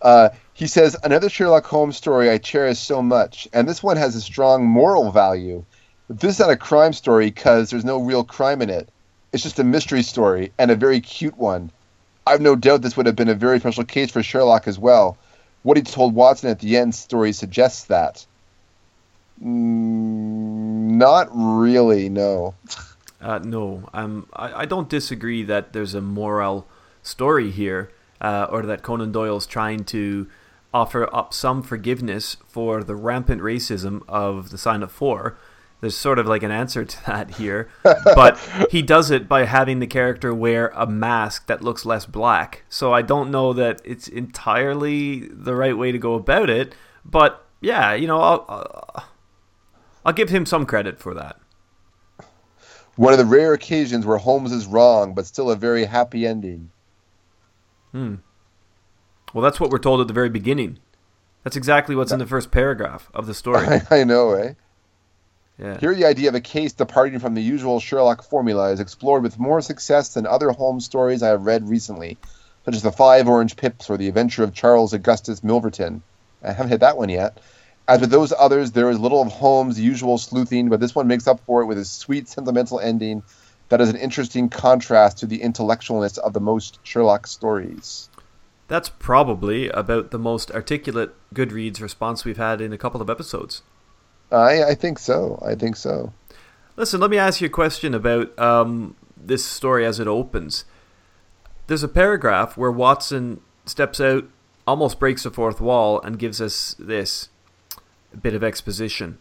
Uh, 0.00 0.30
he 0.54 0.66
says 0.66 0.96
another 1.04 1.28
Sherlock 1.28 1.66
Holmes 1.66 1.96
story 1.96 2.30
I 2.30 2.38
cherish 2.38 2.78
so 2.78 3.02
much, 3.02 3.46
and 3.52 3.68
this 3.68 3.82
one 3.82 3.96
has 3.96 4.16
a 4.16 4.20
strong 4.20 4.66
moral 4.66 5.12
value. 5.12 5.64
This 6.08 6.34
is 6.34 6.40
not 6.40 6.50
a 6.50 6.56
crime 6.56 6.92
story 6.92 7.26
because 7.26 7.70
there's 7.70 7.84
no 7.84 7.98
real 7.98 8.24
crime 8.24 8.62
in 8.62 8.70
it. 8.70 8.88
It's 9.32 9.42
just 9.42 9.58
a 9.58 9.64
mystery 9.64 10.02
story 10.02 10.52
and 10.58 10.70
a 10.70 10.76
very 10.76 11.00
cute 11.00 11.36
one. 11.36 11.70
I've 12.26 12.40
no 12.40 12.56
doubt 12.56 12.82
this 12.82 12.96
would 12.96 13.06
have 13.06 13.16
been 13.16 13.28
a 13.28 13.34
very 13.34 13.60
special 13.60 13.84
case 13.84 14.10
for 14.10 14.22
Sherlock 14.22 14.66
as 14.66 14.78
well. 14.78 15.18
What 15.62 15.76
he 15.76 15.82
told 15.82 16.14
Watson 16.14 16.50
at 16.50 16.60
the 16.60 16.76
end 16.76 16.94
story 16.94 17.32
suggests 17.32 17.84
that. 17.84 18.24
Mm, 19.42 20.96
not 20.96 21.28
really, 21.32 22.08
no. 22.08 22.54
Uh, 23.20 23.40
no, 23.40 23.88
um, 23.92 24.28
I, 24.32 24.60
I 24.60 24.64
don't 24.64 24.88
disagree 24.88 25.42
that 25.42 25.72
there's 25.72 25.92
a 25.92 26.00
moral 26.00 26.68
story 27.02 27.50
here, 27.50 27.90
uh, 28.20 28.46
or 28.48 28.62
that 28.62 28.82
Conan 28.82 29.10
Doyle's 29.10 29.44
trying 29.44 29.82
to 29.86 30.28
offer 30.72 31.12
up 31.12 31.34
some 31.34 31.64
forgiveness 31.64 32.36
for 32.46 32.84
the 32.84 32.94
rampant 32.94 33.42
racism 33.42 34.02
of 34.06 34.50
the 34.50 34.56
Sign 34.56 34.84
of 34.84 34.92
Four. 34.92 35.36
There's 35.80 35.96
sort 35.96 36.18
of 36.18 36.26
like 36.26 36.42
an 36.42 36.50
answer 36.50 36.84
to 36.84 37.06
that 37.06 37.30
here, 37.36 37.68
but 37.82 38.38
he 38.70 38.82
does 38.82 39.10
it 39.10 39.28
by 39.28 39.44
having 39.44 39.78
the 39.78 39.86
character 39.86 40.34
wear 40.34 40.72
a 40.74 40.86
mask 40.86 41.46
that 41.46 41.62
looks 41.62 41.86
less 41.86 42.06
black. 42.06 42.64
So 42.68 42.92
I 42.92 43.02
don't 43.02 43.30
know 43.30 43.52
that 43.52 43.80
it's 43.84 44.08
entirely 44.08 45.28
the 45.28 45.54
right 45.54 45.76
way 45.76 45.92
to 45.92 45.98
go 45.98 46.14
about 46.14 46.50
it, 46.50 46.74
but 47.04 47.46
yeah, 47.60 47.94
you 47.94 48.06
know, 48.06 48.20
I'll, 48.20 49.04
I'll, 50.04 50.12
give 50.12 50.30
him 50.30 50.46
some 50.46 50.64
credit 50.64 51.00
for 51.00 51.14
that. 51.14 51.40
One 52.96 53.12
of 53.12 53.18
the 53.18 53.24
rare 53.24 53.52
occasions 53.52 54.06
where 54.06 54.18
Holmes 54.18 54.52
is 54.52 54.66
wrong, 54.66 55.14
but 55.14 55.26
still 55.26 55.50
a 55.50 55.56
very 55.56 55.84
happy 55.84 56.26
ending. 56.26 56.70
Hmm. 57.92 58.16
Well, 59.32 59.42
that's 59.42 59.60
what 59.60 59.70
we're 59.70 59.78
told 59.78 60.00
at 60.00 60.08
the 60.08 60.14
very 60.14 60.30
beginning. 60.30 60.78
That's 61.44 61.56
exactly 61.56 61.94
what's 61.94 62.12
in 62.12 62.18
the 62.18 62.26
first 62.26 62.50
paragraph 62.50 63.10
of 63.14 63.26
the 63.26 63.34
story. 63.34 63.80
I 63.90 64.04
know, 64.04 64.32
eh? 64.32 64.54
Yeah. 65.58 65.78
Here, 65.80 65.94
the 65.94 66.06
idea 66.06 66.28
of 66.28 66.36
a 66.36 66.40
case 66.40 66.72
departing 66.72 67.18
from 67.18 67.34
the 67.34 67.42
usual 67.42 67.80
Sherlock 67.80 68.22
formula 68.22 68.70
is 68.70 68.78
explored 68.78 69.24
with 69.24 69.38
more 69.38 69.60
success 69.60 70.14
than 70.14 70.26
other 70.26 70.50
Holmes 70.50 70.84
stories 70.84 71.22
I 71.22 71.28
have 71.28 71.46
read 71.46 71.68
recently, 71.68 72.16
such 72.64 72.76
as 72.76 72.82
The 72.82 72.92
Five 72.92 73.28
Orange 73.28 73.56
Pips 73.56 73.90
or 73.90 73.96
The 73.96 74.08
Adventure 74.08 74.44
of 74.44 74.54
Charles 74.54 74.92
Augustus 74.92 75.40
Milverton. 75.40 76.02
I 76.44 76.52
haven't 76.52 76.70
hit 76.70 76.80
that 76.80 76.96
one 76.96 77.08
yet. 77.08 77.40
As 77.88 78.00
with 78.00 78.10
those 78.10 78.32
others, 78.38 78.72
there 78.72 78.90
is 78.90 79.00
little 79.00 79.20
of 79.20 79.32
Holmes' 79.32 79.80
usual 79.80 80.18
sleuthing, 80.18 80.68
but 80.68 80.78
this 80.78 80.94
one 80.94 81.08
makes 81.08 81.26
up 81.26 81.40
for 81.46 81.62
it 81.62 81.66
with 81.66 81.78
a 81.78 81.84
sweet, 81.84 82.28
sentimental 82.28 82.78
ending 82.78 83.22
that 83.68 83.80
is 83.80 83.88
an 83.88 83.96
interesting 83.96 84.48
contrast 84.48 85.18
to 85.18 85.26
the 85.26 85.40
intellectualness 85.40 86.18
of 86.18 86.34
the 86.34 86.40
most 86.40 86.78
Sherlock 86.82 87.26
stories. 87.26 88.08
That's 88.68 88.90
probably 88.90 89.70
about 89.70 90.10
the 90.10 90.18
most 90.18 90.50
articulate 90.50 91.14
Goodreads 91.34 91.80
response 91.80 92.24
we've 92.24 92.36
had 92.36 92.60
in 92.60 92.72
a 92.72 92.78
couple 92.78 93.00
of 93.00 93.10
episodes. 93.10 93.62
I, 94.30 94.64
I 94.64 94.74
think 94.74 94.98
so. 94.98 95.42
I 95.44 95.54
think 95.54 95.76
so. 95.76 96.12
Listen, 96.76 97.00
let 97.00 97.10
me 97.10 97.18
ask 97.18 97.40
you 97.40 97.46
a 97.46 97.50
question 97.50 97.94
about 97.94 98.38
um, 98.38 98.94
this 99.16 99.44
story 99.44 99.84
as 99.84 99.98
it 99.98 100.06
opens. 100.06 100.64
There's 101.66 101.82
a 101.82 101.88
paragraph 101.88 102.56
where 102.56 102.70
Watson 102.70 103.40
steps 103.66 104.00
out, 104.00 104.24
almost 104.66 104.98
breaks 104.98 105.24
the 105.24 105.30
fourth 105.30 105.60
wall, 105.60 106.00
and 106.00 106.18
gives 106.18 106.40
us 106.40 106.74
this 106.78 107.28
bit 108.22 108.34
of 108.34 108.44
exposition. 108.44 109.18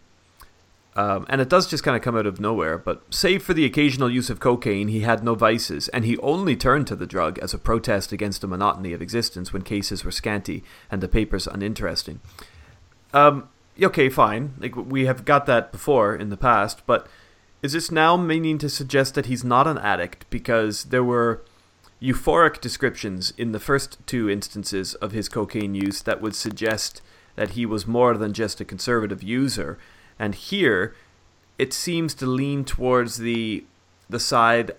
Um, 0.96 1.26
and 1.28 1.40
it 1.40 1.48
does 1.48 1.68
just 1.68 1.84
kind 1.84 1.96
of 1.96 2.02
come 2.02 2.16
out 2.16 2.26
of 2.26 2.40
nowhere, 2.40 2.76
but 2.76 3.02
save 3.14 3.42
for 3.44 3.54
the 3.54 3.64
occasional 3.64 4.10
use 4.10 4.30
of 4.30 4.40
cocaine, 4.40 4.88
he 4.88 5.00
had 5.00 5.22
no 5.22 5.36
vices, 5.36 5.88
and 5.88 6.04
he 6.04 6.16
only 6.18 6.56
turned 6.56 6.88
to 6.88 6.96
the 6.96 7.06
drug 7.06 7.38
as 7.38 7.54
a 7.54 7.58
protest 7.58 8.10
against 8.10 8.40
the 8.40 8.48
monotony 8.48 8.92
of 8.92 9.00
existence 9.00 9.52
when 9.52 9.62
cases 9.62 10.04
were 10.04 10.10
scanty 10.10 10.64
and 10.90 11.00
the 11.00 11.06
papers 11.06 11.46
uninteresting. 11.46 12.20
Um, 13.14 13.48
okay, 13.86 14.08
fine. 14.08 14.54
Like 14.58 14.76
we 14.76 15.06
have 15.06 15.24
got 15.24 15.46
that 15.46 15.72
before 15.72 16.14
in 16.14 16.30
the 16.30 16.36
past, 16.36 16.86
but 16.86 17.06
is 17.62 17.72
this 17.72 17.90
now 17.90 18.16
meaning 18.16 18.58
to 18.58 18.68
suggest 18.68 19.14
that 19.14 19.26
he's 19.26 19.44
not 19.44 19.66
an 19.66 19.78
addict 19.78 20.28
because 20.30 20.84
there 20.84 21.04
were 21.04 21.42
euphoric 22.00 22.60
descriptions 22.60 23.32
in 23.36 23.52
the 23.52 23.58
first 23.58 23.98
two 24.06 24.30
instances 24.30 24.94
of 24.96 25.12
his 25.12 25.28
cocaine 25.28 25.74
use 25.74 26.02
that 26.02 26.20
would 26.20 26.34
suggest 26.34 27.02
that 27.34 27.50
he 27.50 27.66
was 27.66 27.86
more 27.86 28.16
than 28.16 28.32
just 28.32 28.60
a 28.60 28.64
conservative 28.64 29.22
user, 29.22 29.78
and 30.18 30.34
here 30.34 30.94
it 31.58 31.72
seems 31.72 32.14
to 32.14 32.26
lean 32.26 32.64
towards 32.64 33.18
the 33.18 33.64
the 34.08 34.20
side 34.20 34.72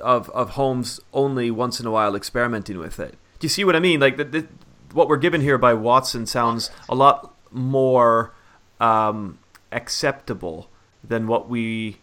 of 0.00 0.28
of 0.30 0.50
Holmes 0.50 1.00
only 1.12 1.50
once 1.50 1.80
in 1.80 1.86
a 1.86 1.90
while 1.90 2.16
experimenting 2.16 2.78
with 2.78 2.98
it. 2.98 3.16
Do 3.38 3.44
you 3.44 3.48
see 3.48 3.64
what 3.64 3.76
I 3.76 3.80
mean? 3.80 4.00
Like 4.00 4.16
the, 4.16 4.24
the, 4.24 4.46
what 4.92 5.08
we're 5.08 5.16
given 5.16 5.40
here 5.40 5.58
by 5.58 5.74
Watson 5.74 6.26
sounds 6.26 6.70
a 6.88 6.94
lot 6.94 7.33
more 7.54 8.34
um, 8.80 9.38
acceptable 9.72 10.68
than 11.02 11.26
what 11.26 11.48
we 11.48 11.98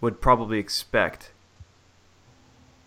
would 0.00 0.20
probably 0.20 0.58
expect. 0.58 1.32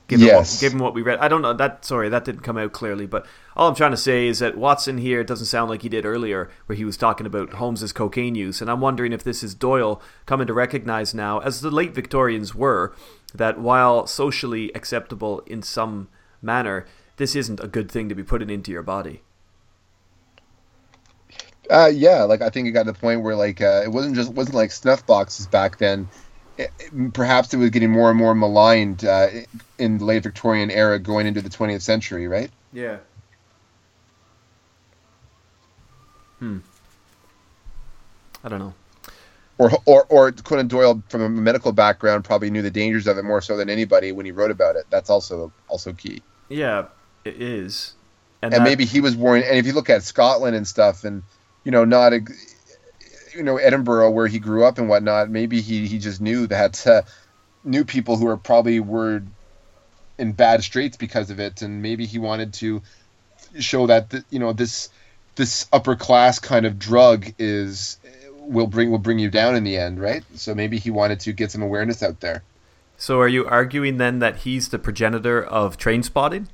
Given 0.07 0.25
Yes. 0.25 0.55
What, 0.55 0.61
given 0.61 0.79
what 0.79 0.93
we 0.93 1.01
read, 1.01 1.19
I 1.19 1.29
don't 1.29 1.41
know 1.41 1.53
that. 1.53 1.85
Sorry, 1.85 2.09
that 2.09 2.25
didn't 2.25 2.41
come 2.41 2.57
out 2.57 2.73
clearly. 2.73 3.05
But 3.05 3.25
all 3.55 3.69
I'm 3.69 3.75
trying 3.75 3.91
to 3.91 3.97
say 3.97 4.27
is 4.27 4.39
that 4.39 4.57
Watson 4.57 4.97
here 4.97 5.23
doesn't 5.23 5.45
sound 5.45 5.69
like 5.69 5.83
he 5.83 5.89
did 5.89 6.05
earlier, 6.05 6.49
where 6.65 6.75
he 6.75 6.83
was 6.83 6.97
talking 6.97 7.25
about 7.25 7.53
Holmes's 7.53 7.93
cocaine 7.93 8.35
use, 8.35 8.59
and 8.59 8.69
I'm 8.69 8.81
wondering 8.81 9.13
if 9.13 9.23
this 9.23 9.41
is 9.41 9.55
Doyle 9.55 10.01
coming 10.25 10.47
to 10.47 10.53
recognize 10.53 11.13
now, 11.13 11.39
as 11.39 11.61
the 11.61 11.71
late 11.71 11.93
Victorians 11.93 12.53
were, 12.53 12.93
that 13.33 13.59
while 13.59 14.05
socially 14.05 14.71
acceptable 14.75 15.39
in 15.47 15.61
some 15.61 16.09
manner, 16.41 16.85
this 17.15 17.35
isn't 17.35 17.61
a 17.61 17.67
good 17.67 17.89
thing 17.89 18.09
to 18.09 18.15
be 18.15 18.23
putting 18.23 18.49
into 18.49 18.71
your 18.71 18.83
body. 18.83 19.21
Uh, 21.69 21.91
yeah, 21.93 22.23
like 22.23 22.41
I 22.41 22.49
think 22.49 22.67
it 22.67 22.71
got 22.71 22.83
to 22.85 22.91
the 22.91 22.97
point 22.99 23.21
where 23.21 23.35
like 23.35 23.61
uh, 23.61 23.81
it 23.83 23.89
wasn't 23.89 24.15
just 24.15 24.31
wasn't 24.33 24.55
like 24.55 24.71
snuff 24.71 25.05
boxes 25.05 25.47
back 25.47 25.77
then. 25.77 26.07
It, 26.57 26.71
it- 26.79 27.13
perhaps 27.13 27.53
it 27.53 27.57
was 27.57 27.69
getting 27.69 27.91
more 27.91 28.09
and 28.09 28.17
more 28.17 28.35
maligned 28.35 29.05
uh, 29.05 29.27
in 29.77 29.97
the 29.99 30.05
late 30.05 30.23
Victorian 30.23 30.69
era, 30.71 30.99
going 30.99 31.27
into 31.27 31.41
the 31.41 31.49
20th 31.49 31.81
century, 31.81 32.27
right? 32.27 32.49
Yeah. 32.73 32.97
Hmm. 36.39 36.59
I 38.43 38.49
don't 38.49 38.59
know. 38.59 38.73
Or 39.57 39.71
or 39.85 40.05
or 40.09 40.31
Conan 40.31 40.67
Doyle, 40.67 41.03
from 41.09 41.21
a 41.21 41.29
medical 41.29 41.71
background, 41.71 42.23
probably 42.25 42.49
knew 42.49 42.63
the 42.63 42.71
dangers 42.71 43.05
of 43.05 43.17
it 43.19 43.23
more 43.23 43.41
so 43.41 43.55
than 43.57 43.69
anybody 43.69 44.11
when 44.11 44.25
he 44.25 44.31
wrote 44.31 44.49
about 44.49 44.75
it. 44.75 44.85
That's 44.89 45.09
also 45.11 45.51
also 45.67 45.93
key. 45.93 46.23
Yeah, 46.49 46.85
it 47.23 47.39
is. 47.41 47.93
and 48.41 48.51
that- 48.53 48.63
maybe 48.63 48.85
he 48.85 48.99
was 49.01 49.15
born. 49.15 49.43
And 49.43 49.57
if 49.57 49.67
you 49.67 49.73
look 49.73 49.89
at 49.91 50.01
Scotland 50.01 50.55
and 50.55 50.67
stuff, 50.67 51.03
and 51.03 51.21
you 51.63 51.71
know, 51.71 51.85
not 51.85 52.13
you 53.33 53.43
know 53.43 53.57
Edinburgh 53.57 54.11
where 54.11 54.27
he 54.27 54.39
grew 54.39 54.65
up 54.65 54.77
and 54.77 54.89
whatnot, 54.89 55.29
maybe 55.29 55.61
he 55.61 55.87
he 55.87 55.99
just 55.99 56.21
knew 56.21 56.47
that 56.47 56.85
uh, 56.85 57.01
knew 57.63 57.85
people 57.85 58.17
who 58.17 58.27
are 58.27 58.37
probably 58.37 58.79
were 58.79 59.23
in 60.17 60.31
bad 60.33 60.63
straits 60.63 60.97
because 60.97 61.29
of 61.29 61.39
it, 61.39 61.61
and 61.61 61.81
maybe 61.81 62.05
he 62.05 62.19
wanted 62.19 62.53
to 62.53 62.81
show 63.59 63.87
that 63.87 64.09
th- 64.09 64.23
you 64.29 64.39
know 64.39 64.53
this 64.53 64.89
this 65.35 65.67
upper 65.71 65.95
class 65.95 66.39
kind 66.39 66.65
of 66.65 66.77
drug 66.77 67.33
is 67.39 67.97
will 68.39 68.67
bring 68.67 68.91
will 68.91 68.99
bring 68.99 69.19
you 69.19 69.29
down 69.29 69.55
in 69.55 69.63
the 69.63 69.77
end, 69.77 69.99
right? 69.99 70.23
So 70.35 70.53
maybe 70.55 70.77
he 70.77 70.91
wanted 70.91 71.19
to 71.21 71.33
get 71.33 71.51
some 71.51 71.61
awareness 71.61 72.03
out 72.03 72.19
there. 72.19 72.43
So 72.97 73.19
are 73.19 73.27
you 73.27 73.47
arguing 73.47 73.97
then 73.97 74.19
that 74.19 74.37
he's 74.37 74.69
the 74.69 74.77
progenitor 74.77 75.43
of 75.43 75.77
Trainspotting? 75.77 76.47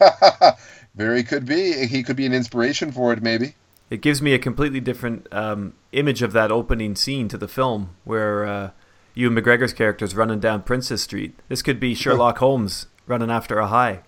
Very 0.96 1.22
could 1.22 1.46
be. 1.46 1.86
He 1.86 2.02
could 2.02 2.16
be 2.16 2.26
an 2.26 2.32
inspiration 2.32 2.90
for 2.90 3.12
it, 3.12 3.22
maybe. 3.22 3.54
It 3.88 4.00
gives 4.00 4.20
me 4.20 4.34
a 4.34 4.38
completely 4.38 4.80
different 4.80 5.28
um, 5.32 5.74
image 5.92 6.22
of 6.22 6.32
that 6.32 6.50
opening 6.50 6.96
scene 6.96 7.28
to 7.28 7.38
the 7.38 7.46
film 7.46 7.90
where 8.04 8.44
uh, 8.44 8.70
Ewan 9.14 9.36
McGregor's 9.36 9.72
character 9.72 10.04
is 10.04 10.16
running 10.16 10.40
down 10.40 10.62
Princes 10.62 11.02
Street. 11.02 11.38
This 11.48 11.62
could 11.62 11.78
be 11.78 11.94
Sherlock 11.94 12.38
Holmes 12.38 12.86
running 13.06 13.30
after 13.30 13.58
a 13.58 13.68
high. 13.68 14.00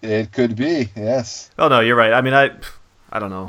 It 0.00 0.32
could 0.32 0.54
be. 0.54 0.90
Yes. 0.94 1.50
Oh 1.58 1.68
no, 1.68 1.80
you're 1.80 1.96
right. 1.96 2.12
I 2.12 2.20
mean, 2.20 2.34
I, 2.34 2.50
I 3.10 3.18
don't 3.18 3.30
know. 3.30 3.48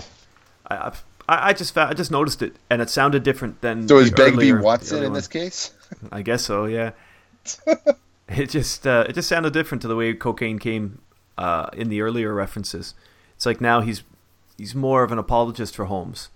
I, 0.70 0.94
I, 1.28 1.50
I 1.50 1.54
just 1.54 1.74
found, 1.74 1.92
I 1.92 1.94
just 1.94 2.12
noticed 2.12 2.42
it, 2.42 2.56
and 2.70 2.82
it 2.82 2.90
sounded 2.90 3.24
different 3.24 3.62
than. 3.62 3.88
So 3.88 3.98
is 3.98 4.12
Begbie 4.12 4.54
Watson 4.54 5.04
in 5.04 5.14
this 5.14 5.28
case? 5.28 5.74
I 6.12 6.22
guess 6.22 6.44
so. 6.44 6.66
Yeah. 6.66 6.92
it 8.30 8.50
just 8.50 8.88
uh, 8.88 9.06
it 9.08 9.14
just 9.14 9.30
sounded 9.30 9.54
different 9.54 9.82
to 9.84 9.88
the 9.88 9.96
way 9.96 10.14
cocaine 10.14 10.60
came 10.60 11.02
uh, 11.38 11.70
in 11.74 11.90
the 11.90 12.02
earlier 12.02 12.34
references. 12.34 12.96
It's 13.36 13.46
like 13.46 13.62
now 13.62 13.82
he's 13.82 14.04
he's 14.58 14.76
more 14.76 15.04
of 15.04 15.12
an 15.12 15.18
apologist 15.20 15.76
for 15.76 15.86
Holmes. 15.86 16.30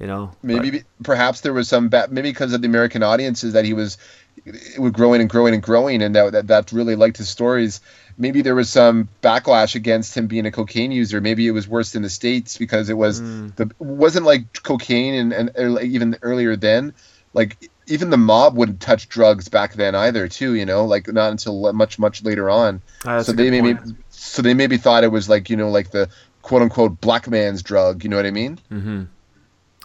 You 0.00 0.08
know, 0.08 0.32
Maybe 0.42 0.70
But- 0.70 0.82
perhaps 1.04 1.40
there 1.42 1.52
was 1.52 1.68
some 1.68 1.88
ba- 1.88 2.08
maybe 2.10 2.30
because 2.30 2.52
of 2.52 2.60
the 2.62 2.66
American 2.68 3.02
audiences 3.04 3.52
that 3.52 3.64
he 3.64 3.72
was 3.74 3.96
it 4.44 4.80
was 4.80 4.90
growing 4.92 5.20
and 5.20 5.30
growing 5.30 5.54
and 5.54 5.62
growing 5.62 6.02
and 6.02 6.14
that, 6.16 6.32
that 6.32 6.46
that 6.48 6.72
really 6.72 6.96
liked 6.96 7.16
his 7.16 7.28
stories. 7.28 7.80
Maybe 8.18 8.42
there 8.42 8.56
was 8.56 8.68
some 8.68 9.08
backlash 9.22 9.74
against 9.76 10.16
him 10.16 10.26
being 10.26 10.44
a 10.46 10.50
cocaine 10.50 10.90
user. 10.92 11.20
Maybe 11.20 11.46
it 11.46 11.52
was 11.52 11.68
worse 11.68 11.94
in 11.94 12.02
the 12.02 12.10
states 12.10 12.58
because 12.58 12.88
it 12.90 12.96
was 12.98 13.20
Mm. 13.20 13.54
the 13.54 13.70
wasn't 13.78 14.26
like 14.26 14.62
cocaine 14.64 15.14
and, 15.14 15.32
and 15.32 15.50
early- 15.54 15.86
even 15.86 16.18
earlier 16.22 16.56
then. 16.56 16.92
Like 17.32 17.70
even 17.86 18.10
the 18.10 18.16
mob 18.18 18.56
wouldn't 18.56 18.80
touch 18.80 19.08
drugs 19.08 19.48
back 19.48 19.74
then 19.74 19.94
either, 19.94 20.26
too. 20.28 20.54
You 20.54 20.66
know, 20.66 20.84
like 20.86 21.06
not 21.12 21.30
until 21.30 21.72
much 21.72 21.98
much 22.00 22.22
later 22.24 22.50
on. 22.50 22.82
So 23.22 23.32
they 23.32 23.50
maybe 23.50 23.74
point. 23.76 23.96
so 24.10 24.42
they 24.42 24.54
maybe 24.54 24.76
thought 24.76 25.04
it 25.04 25.12
was 25.12 25.28
like 25.28 25.48
you 25.50 25.56
know 25.56 25.70
like 25.70 25.90
the 25.92 26.08
quote 26.44 26.60
unquote 26.60 27.00
black 27.00 27.28
man's 27.28 27.62
drug. 27.62 28.04
You 28.04 28.10
know 28.10 28.16
what 28.16 28.26
I 28.26 28.30
mean? 28.30 28.60
Mm-hmm. 28.70 29.04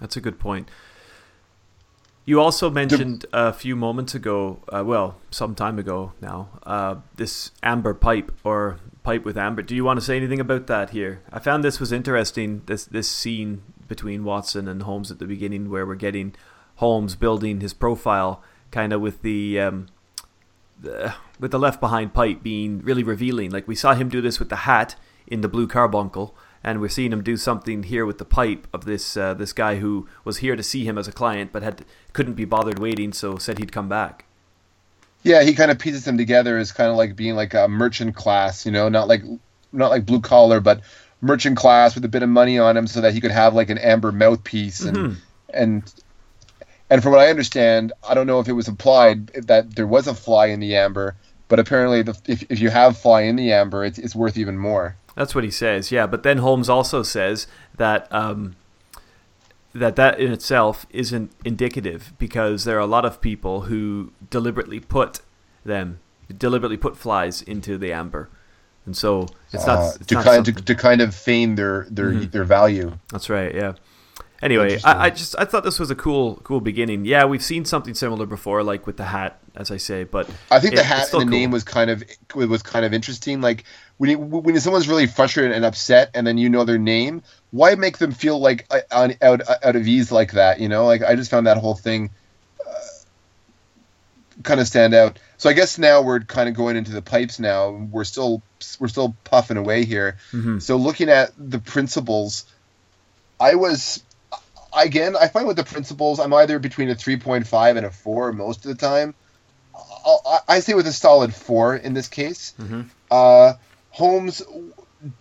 That's 0.02 0.18
a 0.18 0.22
good 0.22 0.40
point. 0.40 0.69
You 2.26 2.40
also 2.40 2.69
mentioned 2.69 3.26
a 3.34 3.52
few 3.52 3.76
moments 3.76 4.14
ago, 4.14 4.60
uh, 4.72 4.84
well, 4.86 5.15
some 5.31 5.56
time 5.56 5.80
ago 5.80 6.14
now, 6.22 6.49
uh, 6.61 6.95
this 7.15 7.52
amber 7.64 7.95
pipe 7.95 8.31
or 8.44 8.77
pipe 9.02 9.26
with 9.26 9.36
amber. 9.36 9.64
Do 9.64 9.73
you 9.73 9.84
want 9.84 9.99
to 9.99 10.06
say 10.06 10.15
anything 10.18 10.40
about 10.40 10.68
that 10.68 10.91
here? 10.91 11.23
I 11.34 11.40
found 11.40 11.64
this 11.64 11.80
was 11.80 11.91
interesting. 11.91 12.61
This 12.68 12.86
this 12.86 13.10
scene 13.10 13.64
between 13.88 14.23
Watson 14.23 14.68
and 14.68 14.84
Holmes 14.84 15.10
at 15.10 15.18
the 15.18 15.26
beginning, 15.26 15.72
where 15.72 15.88
we're 15.88 15.95
getting 15.95 16.36
Holmes 16.76 17.15
building 17.15 17.61
his 17.61 17.73
profile, 17.73 18.44
kind 18.69 18.94
of 18.94 19.02
with 19.02 19.22
the. 19.22 19.60
Um, 19.60 19.88
the, 20.81 21.14
with 21.41 21.52
the 21.52 21.60
left 21.60 21.81
behind 21.81 22.14
pipe 22.14 22.41
being 22.41 22.80
really 22.80 23.03
revealing. 23.03 23.52
Like 23.52 23.68
we 23.68 23.76
saw 23.76 23.95
him 23.95 24.07
do 24.07 24.22
this 24.22 24.40
with 24.40 24.48
the 24.48 24.64
hat 24.64 24.95
in 25.27 25.41
the 25.41 25.49
blue 25.49 25.68
carbuncle, 25.68 26.38
and 26.64 26.81
we're 26.81 26.90
seeing 26.90 27.14
him 27.14 27.23
do 27.23 27.38
something 27.38 27.84
here 27.84 28.06
with 28.06 28.18
the 28.18 28.26
pipe 28.26 28.68
of 28.73 28.86
this 28.86 29.15
uh, 29.18 29.34
this 29.34 29.53
guy 29.53 29.76
who 29.77 30.07
was 30.23 30.38
here 30.38 30.56
to 30.56 30.64
see 30.64 30.86
him 30.86 30.98
as 30.98 31.07
a 31.07 31.11
client, 31.11 31.52
but 31.52 31.64
had 31.64 31.86
couldn't 32.14 32.34
be 32.34 32.45
bothered 32.45 32.80
waiting, 32.80 33.14
so 33.14 33.38
said 33.38 33.60
he'd 33.60 33.72
come 33.72 33.90
back. 33.90 34.26
Yeah, 35.23 35.44
he 35.44 35.53
kind 35.53 35.69
of 35.72 35.80
pieces 35.80 36.06
them 36.06 36.18
together 36.18 36.57
as 36.57 36.72
kind 36.72 36.90
of 36.90 36.95
like 36.95 37.15
being 37.15 37.36
like 37.36 37.53
a 37.53 37.68
merchant 37.68 38.15
class, 38.15 38.65
you 38.65 38.72
know, 38.72 38.90
not 38.90 39.07
like 39.07 39.23
not 39.72 39.90
like 39.91 40.06
blue 40.06 40.22
collar, 40.22 40.60
but 40.60 40.81
merchant 41.22 41.57
class 41.57 41.94
with 41.95 42.06
a 42.06 42.10
bit 42.10 42.23
of 42.23 42.30
money 42.30 42.57
on 42.57 42.77
him, 42.77 42.88
so 42.88 43.02
that 43.02 43.14
he 43.14 43.22
could 43.22 43.31
have 43.31 43.53
like 43.53 43.69
an 43.69 43.77
amber 43.77 44.11
mouthpiece 44.11 44.81
and 44.81 44.98
Mhm. 44.98 45.15
and 45.53 45.94
and 46.90 47.03
from 47.03 47.11
what 47.11 47.22
I 47.22 47.30
understand, 47.30 47.94
I 48.07 48.14
don't 48.15 48.26
know 48.26 48.40
if 48.40 48.48
it 48.48 48.53
was 48.53 48.68
implied 48.68 49.27
that 49.48 49.76
there 49.76 49.86
was 49.86 50.07
a 50.07 50.15
fly 50.15 50.48
in 50.48 50.60
the 50.60 50.76
amber, 50.76 51.15
but 51.48 51.60
apparently, 51.60 52.02
the, 52.02 52.18
if 52.26 52.44
if 52.49 52.60
you 52.60 52.69
have 52.69 52.98
fly 52.98 53.22
in 53.22 53.36
the 53.36 53.52
amber, 53.52 53.84
it's 53.86 53.99
it's 53.99 54.15
worth 54.15 54.38
even 54.38 54.57
more. 54.57 54.95
That's 55.19 55.35
what 55.35 55.43
he 55.43 55.51
says, 55.51 55.91
yeah. 55.91 56.07
But 56.07 56.23
then 56.23 56.37
Holmes 56.37 56.69
also 56.69 57.03
says 57.03 57.45
that 57.75 58.07
um, 58.09 58.55
that 59.73 59.97
that 59.97 60.17
in 60.17 60.31
itself 60.31 60.85
isn't 60.91 61.33
indicative 61.43 62.13
because 62.17 62.63
there 62.63 62.77
are 62.77 62.79
a 62.79 62.85
lot 62.85 63.03
of 63.03 63.19
people 63.19 63.63
who 63.63 64.13
deliberately 64.29 64.79
put 64.79 65.19
them 65.65 65.99
deliberately 66.37 66.77
put 66.77 66.95
flies 66.95 67.41
into 67.41 67.77
the 67.77 67.91
amber, 67.91 68.29
and 68.85 68.95
so 68.95 69.27
it's 69.51 69.67
not, 69.67 69.79
Uh, 69.79 69.91
it's 69.95 70.05
to 70.05 70.15
not 70.15 70.23
kind 70.23 70.45
to, 70.45 70.53
to 70.53 70.73
kind 70.75 71.01
of 71.01 71.13
feign 71.13 71.55
their 71.55 71.85
their 71.91 72.11
Mhm. 72.13 72.31
their 72.31 72.45
value. 72.45 72.97
That's 73.11 73.29
right. 73.29 73.53
Yeah. 73.53 73.73
Anyway, 74.41 74.79
I, 74.85 75.05
I 75.05 75.09
just 75.09 75.35
I 75.37 75.43
thought 75.45 75.63
this 75.65 75.79
was 75.79 75.91
a 75.91 75.95
cool 75.95 76.37
cool 76.43 76.61
beginning. 76.61 77.03
Yeah, 77.05 77.25
we've 77.25 77.43
seen 77.43 77.65
something 77.65 77.93
similar 77.93 78.25
before, 78.25 78.63
like 78.63 78.87
with 78.87 78.95
the 78.95 79.03
hat, 79.03 79.37
as 79.55 79.69
I 79.69 79.75
say. 79.77 80.05
But 80.05 80.29
I 80.49 80.59
think 80.61 80.73
it- 80.73 80.77
the 80.77 80.83
hat 80.83 81.11
and 81.11 81.21
the 81.21 81.25
cool. 81.25 81.39
name 81.39 81.51
was 81.51 81.63
kind 81.65 81.89
of 81.91 82.03
was 82.35 82.63
kind 82.63 82.85
of 82.85 82.93
interesting. 82.93 83.41
Like 83.41 83.65
when 83.97 84.09
you, 84.11 84.17
when 84.17 84.57
someone's 84.61 84.87
really 84.87 85.07
frustrated 85.07 85.51
and 85.51 85.65
upset, 85.65 86.09
and 86.13 86.25
then 86.25 86.37
you 86.37 86.47
know 86.49 86.63
their 86.63 86.77
name, 86.77 87.21
why 87.51 87.75
make 87.75 87.97
them 87.97 88.13
feel 88.13 88.39
like 88.39 88.65
uh, 88.71 88.79
on, 88.91 89.13
out 89.21 89.41
out 89.63 89.75
of 89.75 89.85
ease 89.87 90.09
like 90.11 90.31
that? 90.31 90.61
You 90.61 90.69
know, 90.69 90.85
like 90.85 91.03
I 91.03 91.15
just 91.15 91.29
found 91.29 91.45
that 91.47 91.57
whole 91.57 91.75
thing 91.75 92.09
uh, 92.65 92.73
kind 94.43 94.61
of 94.61 94.67
stand 94.67 94.93
out. 94.93 95.19
So 95.37 95.49
I 95.49 95.53
guess 95.53 95.77
now 95.77 96.01
we're 96.01 96.21
kind 96.21 96.47
of 96.47 96.55
going 96.55 96.77
into 96.77 96.91
the 96.91 97.01
pipes. 97.01 97.39
Now 97.39 97.71
we're 97.91 98.05
still 98.05 98.41
we're 98.79 98.87
still 98.87 99.15
puffing 99.25 99.57
away 99.57 99.83
here. 99.85 100.17
Mhm. 100.31 100.61
So 100.61 100.77
looking 100.77 101.09
at 101.09 101.31
the 101.37 101.59
principles, 101.59 102.45
I 103.39 103.55
was 103.55 104.03
again. 104.75 105.15
I 105.15 105.27
find 105.27 105.47
with 105.47 105.57
the 105.57 105.63
principles, 105.63 106.19
I'm 106.19 106.33
either 106.33 106.59
between 106.59 106.89
a 106.89 106.95
3.5 106.95 107.77
and 107.77 107.85
a 107.85 107.91
four 107.91 108.31
most 108.33 108.65
of 108.65 108.77
the 108.77 108.87
time. 108.87 109.13
I'll, 109.75 110.21
I 110.25 110.55
I 110.55 110.59
say 110.59 110.73
with 110.73 110.87
a 110.87 110.93
solid 110.93 111.33
four 111.33 111.75
in 111.75 111.93
this 111.93 112.07
case. 112.07 112.53
Mhm. 112.59 112.89
Uh, 113.09 113.53
Holmes, 113.91 114.41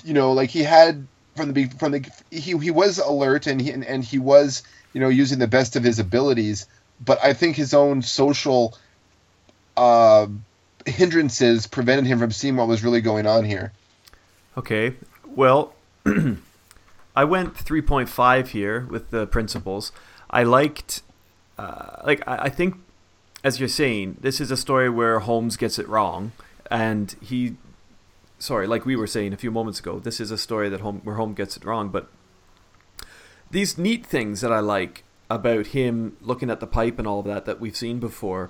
you 0.05 0.15
know, 0.15 0.33
like 0.33 0.51
he 0.51 0.63
had 0.63 1.07
from 1.37 1.53
the 1.53 1.67
from 1.67 1.93
the 1.93 2.11
he 2.31 2.57
he 2.59 2.71
was 2.71 2.99
alert 2.99 3.47
and 3.47 3.61
he 3.61 3.71
and, 3.71 3.85
and 3.85 4.05
he 4.05 4.19
was 4.19 4.63
you 4.93 5.01
know 5.01 5.09
using 5.09 5.39
the 5.39 5.47
best 5.47 5.77
of 5.77 5.85
his 5.85 5.99
abilities, 5.99 6.67
but 7.05 7.23
I 7.23 7.33
think 7.33 7.57
his 7.57 7.75
own 7.75 8.03
social 8.03 8.77
uh, 9.77 10.27
hindrances 10.87 11.67
prevented 11.67 12.07
him 12.07 12.19
from 12.19 12.33
seeing 12.33 12.57
what 12.57 12.69
was 12.69 12.83
really 12.83 13.01
going 13.01 13.27
on 13.27 13.45
here. 13.45 13.73
Okay. 14.57 14.95
Well, 15.25 15.73
I 17.19 17.25
went 17.25 17.55
3.5 17.55 18.47
here 18.47 18.87
with 18.89 19.11
the 19.11 19.27
principles. 19.27 19.91
I 20.31 20.45
liked, 20.45 21.03
uh, 21.59 21.97
like, 22.05 22.23
I, 22.29 22.43
I 22.43 22.49
think 22.49 22.77
as 23.43 23.59
you're 23.59 23.69
saying, 23.69 24.19
this 24.21 24.41
is 24.41 24.53
a 24.53 24.57
story 24.57 24.89
where 24.89 25.19
Holmes 25.19 25.57
gets 25.57 25.81
it 25.81 25.89
wrong, 25.89 26.31
and 26.71 27.17
he, 27.21 27.57
sorry, 28.39 28.69
like 28.69 28.87
we 28.87 28.95
were 28.95 29.09
saying 29.09 29.33
a 29.33 29.37
few 29.37 29.51
moments 29.51 29.81
ago, 29.81 29.99
this 29.99 30.21
is 30.21 30.31
a 30.31 30.39
story 30.39 30.69
that 30.69 30.79
Holmes, 30.79 31.05
where 31.05 31.17
Holmes 31.17 31.37
gets 31.37 31.57
it 31.57 31.65
wrong. 31.65 31.89
But 31.89 32.09
these 33.51 33.77
neat 33.77 34.07
things 34.07 34.41
that 34.43 34.53
I 34.53 34.61
like 34.61 35.03
about 35.29 35.67
him 35.69 36.17
looking 36.21 36.51
at 36.51 36.61
the 36.61 36.69
pipe 36.69 37.01
and 37.01 37.09
all 37.09 37.19
of 37.19 37.27
that 37.27 37.47
that 37.47 37.59
we've 37.59 37.77
seen 37.77 37.99
before, 37.99 38.49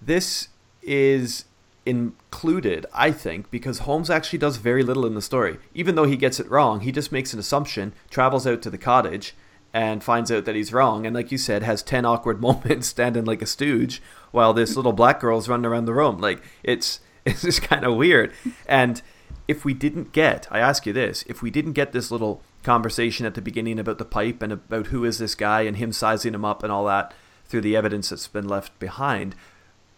this 0.00 0.50
is 0.82 1.46
included, 1.86 2.86
I 2.94 3.10
think, 3.10 3.50
because 3.50 3.80
Holmes 3.80 4.10
actually 4.10 4.38
does 4.38 4.56
very 4.56 4.82
little 4.82 5.06
in 5.06 5.14
the 5.14 5.22
story. 5.22 5.58
Even 5.74 5.94
though 5.94 6.04
he 6.04 6.16
gets 6.16 6.40
it 6.40 6.50
wrong, 6.50 6.80
he 6.80 6.92
just 6.92 7.12
makes 7.12 7.32
an 7.32 7.38
assumption, 7.38 7.92
travels 8.10 8.46
out 8.46 8.62
to 8.62 8.70
the 8.70 8.78
cottage, 8.78 9.34
and 9.72 10.04
finds 10.04 10.30
out 10.30 10.44
that 10.44 10.54
he's 10.54 10.72
wrong. 10.72 11.04
And 11.04 11.14
like 11.14 11.32
you 11.32 11.38
said, 11.38 11.62
has 11.62 11.82
10 11.82 12.04
awkward 12.04 12.40
moments 12.40 12.88
standing 12.88 13.24
like 13.24 13.42
a 13.42 13.46
stooge 13.46 14.02
while 14.30 14.52
this 14.52 14.76
little 14.76 14.92
black 14.92 15.20
girl's 15.20 15.48
running 15.48 15.66
around 15.66 15.84
the 15.84 15.94
room. 15.94 16.18
Like, 16.18 16.42
it's, 16.62 17.00
it's 17.24 17.42
just 17.42 17.62
kind 17.62 17.84
of 17.84 17.96
weird. 17.96 18.32
And 18.66 19.02
if 19.46 19.64
we 19.64 19.74
didn't 19.74 20.12
get, 20.12 20.46
I 20.50 20.60
ask 20.60 20.86
you 20.86 20.92
this, 20.92 21.24
if 21.28 21.42
we 21.42 21.50
didn't 21.50 21.72
get 21.72 21.92
this 21.92 22.10
little 22.10 22.42
conversation 22.62 23.26
at 23.26 23.34
the 23.34 23.42
beginning 23.42 23.78
about 23.78 23.98
the 23.98 24.04
pipe 24.06 24.42
and 24.42 24.52
about 24.52 24.86
who 24.86 25.04
is 25.04 25.18
this 25.18 25.34
guy 25.34 25.62
and 25.62 25.76
him 25.76 25.92
sizing 25.92 26.34
him 26.34 26.44
up 26.44 26.62
and 26.62 26.72
all 26.72 26.86
that 26.86 27.12
through 27.44 27.60
the 27.60 27.76
evidence 27.76 28.08
that's 28.08 28.26
been 28.26 28.48
left 28.48 28.78
behind, 28.78 29.34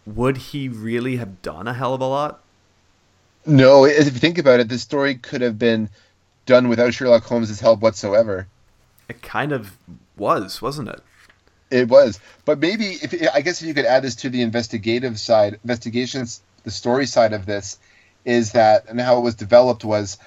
would 0.07 0.37
he 0.37 0.69
really 0.69 1.17
have 1.17 1.41
done 1.41 1.67
a 1.67 1.73
hell 1.73 1.93
of 1.93 2.01
a 2.01 2.07
lot? 2.07 2.41
No, 3.45 3.85
if 3.85 4.05
you 4.05 4.11
think 4.11 4.37
about 4.37 4.59
it, 4.59 4.69
this 4.69 4.81
story 4.81 5.15
could 5.15 5.41
have 5.41 5.59
been 5.59 5.89
done 6.45 6.69
without 6.69 6.93
Sherlock 6.93 7.23
Holmes' 7.23 7.59
help 7.59 7.81
whatsoever. 7.81 8.47
It 9.09 9.21
kind 9.21 9.51
of 9.51 9.77
was, 10.17 10.61
wasn't 10.61 10.89
it? 10.89 11.01
It 11.69 11.89
was, 11.89 12.19
but 12.45 12.59
maybe 12.59 12.97
if 13.01 13.13
I 13.33 13.41
guess 13.41 13.61
if 13.61 13.67
you 13.67 13.73
could 13.73 13.85
add 13.85 14.03
this 14.03 14.15
to 14.17 14.29
the 14.29 14.41
investigative 14.41 15.19
side, 15.19 15.59
investigations, 15.63 16.41
the 16.63 16.71
story 16.71 17.05
side 17.05 17.33
of 17.33 17.45
this 17.45 17.77
is 18.23 18.53
that 18.53 18.85
and 18.87 18.99
how 19.01 19.17
it 19.17 19.21
was 19.21 19.35
developed 19.35 19.83
was 19.83 20.17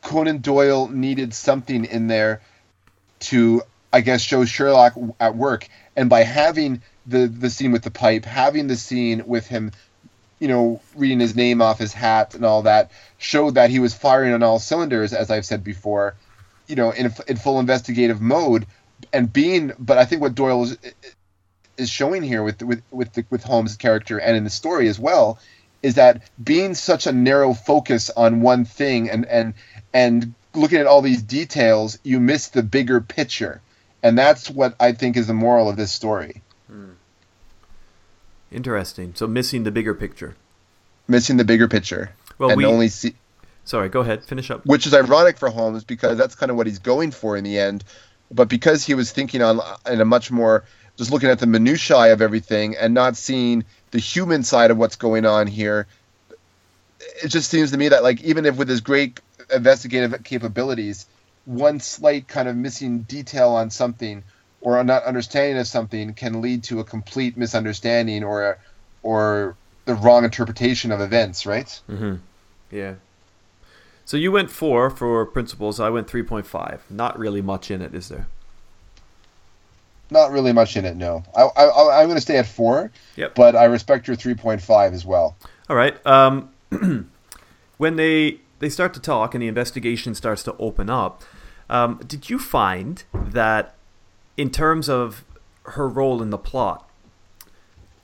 Conan 0.00 0.38
Doyle 0.38 0.88
needed 0.88 1.34
something 1.34 1.84
in 1.84 2.06
there 2.06 2.40
to, 3.20 3.62
I 3.92 4.00
guess, 4.00 4.22
show 4.22 4.46
Sherlock 4.46 4.94
at 5.20 5.36
work, 5.36 5.68
and 5.96 6.08
by 6.08 6.22
having 6.22 6.80
the 7.06 7.26
the 7.26 7.50
scene 7.50 7.72
with 7.72 7.82
the 7.82 7.90
pipe, 7.90 8.24
having 8.24 8.66
the 8.66 8.76
scene 8.76 9.24
with 9.26 9.46
him, 9.46 9.72
you 10.38 10.48
know, 10.48 10.80
reading 10.94 11.20
his 11.20 11.36
name 11.36 11.62
off 11.62 11.78
his 11.78 11.92
hat 11.92 12.34
and 12.34 12.44
all 12.44 12.62
that, 12.62 12.90
showed 13.18 13.54
that 13.54 13.70
he 13.70 13.78
was 13.78 13.94
firing 13.94 14.32
on 14.32 14.42
all 14.42 14.58
cylinders, 14.58 15.12
as 15.12 15.30
I've 15.30 15.46
said 15.46 15.64
before, 15.64 16.14
you 16.66 16.76
know, 16.76 16.90
in 16.90 17.12
in 17.28 17.36
full 17.36 17.60
investigative 17.60 18.20
mode, 18.20 18.66
and 19.12 19.32
being. 19.32 19.72
But 19.78 19.98
I 19.98 20.04
think 20.04 20.22
what 20.22 20.34
Doyle 20.34 20.64
is, 20.64 20.78
is 21.76 21.90
showing 21.90 22.22
here 22.22 22.42
with 22.42 22.62
with 22.62 22.82
with 22.90 23.12
the, 23.12 23.24
with 23.30 23.44
Holmes' 23.44 23.76
character 23.76 24.18
and 24.18 24.36
in 24.36 24.44
the 24.44 24.50
story 24.50 24.88
as 24.88 24.98
well 24.98 25.38
is 25.84 25.96
that 25.96 26.22
being 26.42 26.72
such 26.72 27.06
a 27.06 27.12
narrow 27.12 27.52
focus 27.52 28.08
on 28.16 28.40
one 28.40 28.64
thing 28.64 29.10
and 29.10 29.26
and 29.26 29.52
and 29.92 30.34
looking 30.54 30.78
at 30.78 30.86
all 30.86 31.02
these 31.02 31.20
details, 31.22 31.98
you 32.02 32.20
miss 32.20 32.48
the 32.48 32.62
bigger 32.62 33.00
picture, 33.02 33.60
and 34.02 34.16
that's 34.16 34.48
what 34.48 34.74
I 34.80 34.92
think 34.92 35.16
is 35.16 35.26
the 35.26 35.34
moral 35.34 35.68
of 35.68 35.76
this 35.76 35.92
story. 35.92 36.40
Interesting. 38.54 39.12
So 39.16 39.26
missing 39.26 39.64
the 39.64 39.70
bigger 39.72 39.94
picture. 39.94 40.36
Missing 41.08 41.36
the 41.36 41.44
bigger 41.44 41.68
picture, 41.68 42.12
Well, 42.38 42.50
and 42.50 42.56
we- 42.58 42.64
only 42.64 42.88
see. 42.88 43.14
Sorry, 43.64 43.88
go 43.88 44.00
ahead. 44.00 44.24
Finish 44.24 44.50
up. 44.50 44.64
which 44.66 44.86
is 44.86 44.94
ironic 44.94 45.38
for 45.38 45.48
Holmes 45.50 45.84
because 45.84 46.16
that's 46.18 46.34
kind 46.34 46.50
of 46.50 46.56
what 46.56 46.66
he's 46.66 46.78
going 46.78 47.10
for 47.10 47.36
in 47.36 47.44
the 47.44 47.58
end. 47.58 47.82
But 48.30 48.48
because 48.48 48.84
he 48.84 48.94
was 48.94 49.10
thinking 49.10 49.42
on 49.42 49.60
in 49.90 50.00
a 50.00 50.04
much 50.04 50.30
more 50.30 50.64
just 50.96 51.10
looking 51.10 51.28
at 51.30 51.40
the 51.40 51.46
minutiae 51.46 52.12
of 52.12 52.22
everything 52.22 52.76
and 52.76 52.94
not 52.94 53.16
seeing 53.16 53.64
the 53.90 53.98
human 53.98 54.42
side 54.44 54.70
of 54.70 54.76
what's 54.76 54.96
going 54.96 55.26
on 55.26 55.46
here, 55.46 55.86
it 57.22 57.28
just 57.28 57.50
seems 57.50 57.70
to 57.72 57.76
me 57.76 57.88
that 57.88 58.02
like 58.02 58.22
even 58.22 58.44
if 58.46 58.56
with 58.56 58.68
his 58.68 58.80
great 58.80 59.20
investigative 59.52 60.22
capabilities, 60.24 61.06
one 61.46 61.80
slight 61.80 62.28
kind 62.28 62.48
of 62.48 62.56
missing 62.56 63.00
detail 63.00 63.50
on 63.50 63.70
something 63.70 64.22
or 64.64 64.80
a 64.80 64.82
not 64.84 65.04
understanding 65.04 65.58
of 65.58 65.66
something 65.68 66.14
can 66.14 66.40
lead 66.40 66.64
to 66.64 66.80
a 66.80 66.84
complete 66.84 67.36
misunderstanding 67.36 68.24
or 68.24 68.58
or 69.02 69.54
the 69.84 69.94
wrong 69.94 70.24
interpretation 70.24 70.90
of 70.90 71.00
events, 71.00 71.44
right? 71.44 71.80
Mm-hmm. 71.88 72.14
Yeah. 72.70 72.94
So 74.06 74.16
you 74.16 74.32
went 74.32 74.50
four 74.50 74.88
for 74.90 75.24
principles. 75.26 75.78
I 75.78 75.90
went 75.90 76.08
three 76.08 76.22
point 76.22 76.46
five. 76.46 76.82
Not 76.90 77.18
really 77.18 77.42
much 77.42 77.70
in 77.70 77.82
it, 77.82 77.94
is 77.94 78.08
there? 78.08 78.26
Not 80.10 80.30
really 80.32 80.52
much 80.52 80.76
in 80.76 80.84
it, 80.84 80.96
no. 80.96 81.24
I, 81.36 81.42
I, 81.42 82.00
I'm 82.00 82.06
going 82.06 82.16
to 82.16 82.20
stay 82.20 82.36
at 82.36 82.46
four, 82.46 82.90
Yep. 83.16 83.34
but 83.34 83.56
I 83.56 83.64
respect 83.64 84.06
your 84.06 84.16
3.5 84.16 84.92
as 84.92 85.04
well. 85.04 85.34
All 85.68 85.76
right. 85.76 85.96
Um, 86.06 86.50
when 87.78 87.96
they 87.96 88.38
they 88.58 88.68
start 88.68 88.94
to 88.94 89.00
talk 89.00 89.34
and 89.34 89.42
the 89.42 89.48
investigation 89.48 90.14
starts 90.14 90.42
to 90.44 90.54
open 90.58 90.88
up, 90.90 91.22
um, 91.70 92.00
did 92.06 92.30
you 92.30 92.38
find 92.38 93.02
that 93.12 93.74
in 94.36 94.50
terms 94.50 94.88
of 94.88 95.24
her 95.64 95.88
role 95.88 96.22
in 96.22 96.30
the 96.30 96.38
plot, 96.38 96.88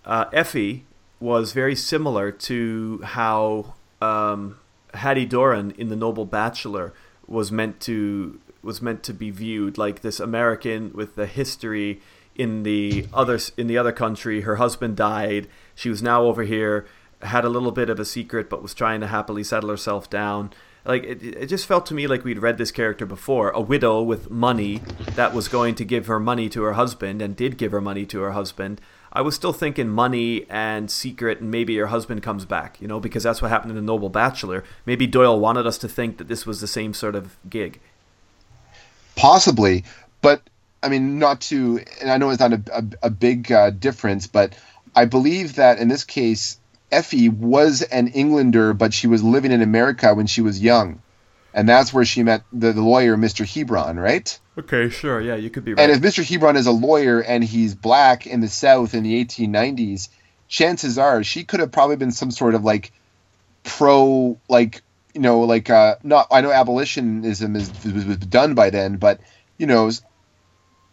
uh, 0.05 0.27
Effie 0.33 0.87
was 1.19 1.53
very 1.53 1.77
similar 1.77 2.33
to 2.33 3.01
how 3.05 3.75
um, 4.01 4.59
Hattie 4.95 5.27
Doran 5.27 5.73
in 5.73 5.89
The 5.89 5.97
Noble 5.97 6.25
Bachelor 6.25 6.95
was 7.27 7.53
meant 7.53 7.81
to 7.81 8.41
was 8.63 8.83
meant 8.83 9.03
to 9.03 9.15
be 9.15 9.31
viewed 9.31 9.79
like 9.79 10.03
this 10.03 10.21
American 10.21 10.93
with 10.93 11.15
the 11.15 11.27
history 11.27 12.01
in 12.35 12.63
the 12.63 13.07
other 13.13 13.39
in 13.57 13.67
the 13.67 13.79
other 13.79 13.93
country. 13.93 14.43
Her 14.43 14.57
husband 14.57 14.97
died. 14.97 15.47
She 15.75 15.89
was 15.89 16.03
now 16.03 16.23
over 16.23 16.43
here, 16.43 16.87
had 17.23 17.45
a 17.45 17.49
little 17.49 17.73
bit 17.73 17.91
of 17.91 18.01
a 18.01 18.05
secret, 18.05 18.49
but 18.51 18.63
was 18.63 18.75
trying 18.75 19.01
to 19.01 19.07
happily 19.07 19.45
settle 19.45 19.71
herself 19.71 20.09
down. 20.11 20.51
Like 20.85 21.05
it, 21.05 21.23
it 21.23 21.47
just 21.47 21.67
felt 21.67 21.87
to 21.87 21.95
me 21.95 22.07
like 22.07 22.25
we'd 22.25 22.39
read 22.39 22.59
this 22.59 22.73
character 22.73 23.07
before. 23.07 23.51
A 23.51 23.61
widow 23.61 24.03
with 24.03 24.31
money 24.31 24.81
that 25.15 25.35
was 25.35 25.49
going 25.49 25.75
to 25.77 25.85
give 25.85 26.07
her 26.07 26.19
money 26.19 26.49
to 26.51 26.63
her 26.63 26.75
husband 26.75 27.21
and 27.21 27.37
did 27.37 27.59
give 27.59 27.73
her 27.73 27.81
money 27.81 28.07
to 28.07 28.21
her 28.21 28.33
husband. 28.33 28.81
I 29.13 29.23
was 29.23 29.35
still 29.35 29.53
thinking 29.53 29.89
money 29.89 30.47
and 30.49 30.89
secret, 30.89 31.41
and 31.41 31.51
maybe 31.51 31.77
her 31.79 31.89
husband 31.89 32.23
comes 32.23 32.45
back, 32.45 32.81
you 32.81 32.87
know, 32.87 33.01
because 33.01 33.25
that's 33.25 33.43
what 33.43 33.51
happened 33.51 33.71
in 33.71 33.77
The 33.77 33.83
Noble 33.83 34.09
Bachelor. 34.09 34.63
Maybe 34.87 35.09
Doyle 35.09 35.39
wanted 35.39 35.67
us 35.67 35.79
to 35.79 35.89
think 35.89 36.19
that 36.19 36.29
this 36.29 36.47
was 36.47 36.61
the 36.61 36.69
same 36.69 36.95
sort 36.95 37.17
of 37.17 37.37
gig. 37.49 37.81
Possibly, 39.17 39.85
but 40.23 40.43
I 40.81 40.89
mean, 40.89 41.19
not 41.19 41.41
to, 41.43 41.81
and 42.01 42.11
I 42.11 42.19
know 42.19 42.31
it's 42.31 42.39
not 42.39 42.53
a, 42.53 42.63
a, 42.73 42.85
a 43.07 43.11
big 43.11 43.51
uh, 43.51 43.71
difference, 43.71 44.29
but 44.29 44.55
I 44.95 45.07
believe 45.07 45.57
that 45.57 45.79
in 45.79 45.89
this 45.89 46.05
case, 46.05 46.60
Effie 46.91 47.29
was 47.29 47.83
an 47.83 48.09
Englander, 48.09 48.73
but 48.75 48.93
she 48.93 49.07
was 49.07 49.23
living 49.23 49.53
in 49.53 49.63
America 49.63 50.15
when 50.15 50.27
she 50.27 50.41
was 50.41 50.61
young. 50.61 51.03
And 51.53 51.69
that's 51.69 51.93
where 51.93 52.05
she 52.05 52.23
met 52.23 52.43
the, 52.53 52.73
the 52.73 52.83
lawyer, 52.83 53.17
Mr. 53.17 53.45
Hebron, 53.45 53.99
right? 53.99 54.39
Okay, 54.59 54.89
sure, 54.89 55.21
yeah, 55.21 55.35
you 55.35 55.51
could 55.51 55.65
be 55.65 55.75
right. 55.75 55.83
And 55.83 55.93
if 55.93 56.01
Mr. 56.01 56.25
Hebron 56.25 56.57
is 56.57 56.67
a 56.67 56.73
lawyer 56.73 57.21
and 57.21 57.43
he's 57.43 57.75
black 57.75 58.27
in 58.27 58.41
the 58.41 58.49
South 58.49 58.95
in 58.95 59.03
the 59.03 59.25
1890s, 59.25 60.09
chances 60.47 60.99
are 60.99 61.25
she 61.25 61.45
could 61.45 61.61
have 61.61 61.73
probably 61.73 61.97
been 61.97 62.13
some 62.13 62.31
sort 62.31 62.55
of 62.55 62.63
like 62.63 62.93
pro, 63.65 64.39
like 64.49 64.83
you 65.15 65.21
know, 65.21 65.41
like 65.41 65.71
uh, 65.71 65.97
not. 66.03 66.29
I 66.31 66.41
know 66.41 66.53
abolitionism 66.53 67.57
is 67.57 67.73
was, 67.85 68.05
was 68.05 68.17
done 68.19 68.55
by 68.55 68.71
then, 68.71 68.97
but 68.97 69.21
you 69.59 69.67
know, 69.67 69.91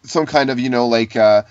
some 0.02 0.26
kind 0.26 0.50
of 0.50 0.58
you 0.58 0.70
know 0.70 0.88
like 0.88 1.14
uh, 1.14 1.42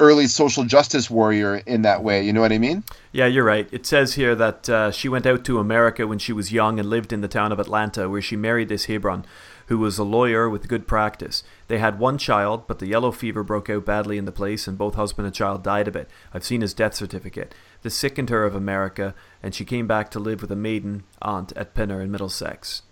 early 0.00 0.26
social 0.26 0.64
justice 0.64 1.08
warrior 1.08 1.56
in 1.66 1.82
that 1.82 2.02
way. 2.02 2.24
You 2.24 2.32
know 2.32 2.40
what 2.40 2.52
I 2.52 2.58
mean? 2.58 2.84
Yeah, 3.12 3.26
you're 3.26 3.44
right. 3.44 3.68
It 3.70 3.86
says 3.86 4.14
here 4.14 4.34
that 4.34 4.68
uh, 4.68 4.90
she 4.90 5.08
went 5.08 5.26
out 5.26 5.44
to 5.44 5.58
America 5.58 6.06
when 6.06 6.18
she 6.18 6.32
was 6.32 6.52
young 6.52 6.80
and 6.80 6.90
lived 6.90 7.12
in 7.12 7.20
the 7.20 7.28
town 7.28 7.52
of 7.52 7.60
Atlanta, 7.60 8.08
where 8.08 8.22
she 8.22 8.36
married 8.36 8.68
this 8.68 8.86
Hebron, 8.86 9.24
who 9.66 9.78
was 9.78 9.96
a 9.96 10.04
lawyer 10.04 10.50
with 10.50 10.68
good 10.68 10.86
practice. 10.86 11.42
They 11.68 11.78
had 11.78 11.98
one 11.98 12.18
child, 12.18 12.66
but 12.66 12.80
the 12.80 12.88
yellow 12.88 13.12
fever 13.12 13.42
broke 13.42 13.70
out 13.70 13.86
badly 13.86 14.18
in 14.18 14.24
the 14.24 14.32
place, 14.32 14.66
and 14.66 14.76
both 14.76 14.94
husband 14.94 15.26
and 15.26 15.34
child 15.34 15.62
died 15.62 15.88
of 15.88 15.96
it. 15.96 16.10
I've 16.34 16.44
seen 16.44 16.60
his 16.60 16.74
death 16.74 16.94
certificate. 16.94 17.54
This 17.82 17.94
sickened 17.94 18.30
her 18.30 18.44
of 18.44 18.54
America, 18.54 19.14
and 19.42 19.54
she 19.54 19.64
came 19.64 19.86
back 19.86 20.10
to 20.10 20.18
live 20.18 20.42
with 20.42 20.50
a 20.50 20.56
maiden 20.56 21.04
aunt 21.22 21.52
at 21.56 21.74
Pinner 21.74 22.00
in 22.00 22.10
Middlesex. 22.10 22.82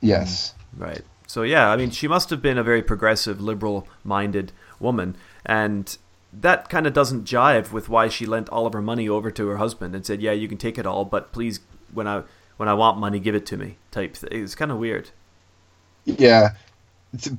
Yes. 0.00 0.54
Right. 0.76 1.02
So 1.26 1.42
yeah, 1.42 1.70
I 1.70 1.76
mean, 1.76 1.90
she 1.90 2.08
must 2.08 2.30
have 2.30 2.40
been 2.40 2.56
a 2.56 2.62
very 2.62 2.82
progressive, 2.82 3.40
liberal-minded 3.40 4.52
woman, 4.80 5.16
and 5.48 5.96
that 6.32 6.68
kind 6.68 6.86
of 6.86 6.92
doesn't 6.92 7.24
jive 7.24 7.72
with 7.72 7.88
why 7.88 8.08
she 8.08 8.26
lent 8.26 8.48
all 8.50 8.66
of 8.66 8.74
her 8.74 8.82
money 8.82 9.08
over 9.08 9.30
to 9.30 9.48
her 9.48 9.56
husband 9.56 9.94
and 9.94 10.04
said, 10.06 10.20
"Yeah, 10.22 10.32
you 10.32 10.46
can 10.46 10.58
take 10.58 10.78
it 10.78 10.86
all, 10.86 11.04
but 11.04 11.32
please, 11.32 11.60
when 11.92 12.06
I 12.06 12.22
when 12.58 12.68
I 12.68 12.74
want 12.74 12.98
money, 12.98 13.18
give 13.18 13.34
it 13.34 13.46
to 13.46 13.56
me." 13.56 13.78
Type. 13.90 14.14
Th- 14.16 14.30
It's 14.32 14.54
kind 14.54 14.70
of 14.70 14.76
weird. 14.78 15.10
Yeah. 16.04 16.50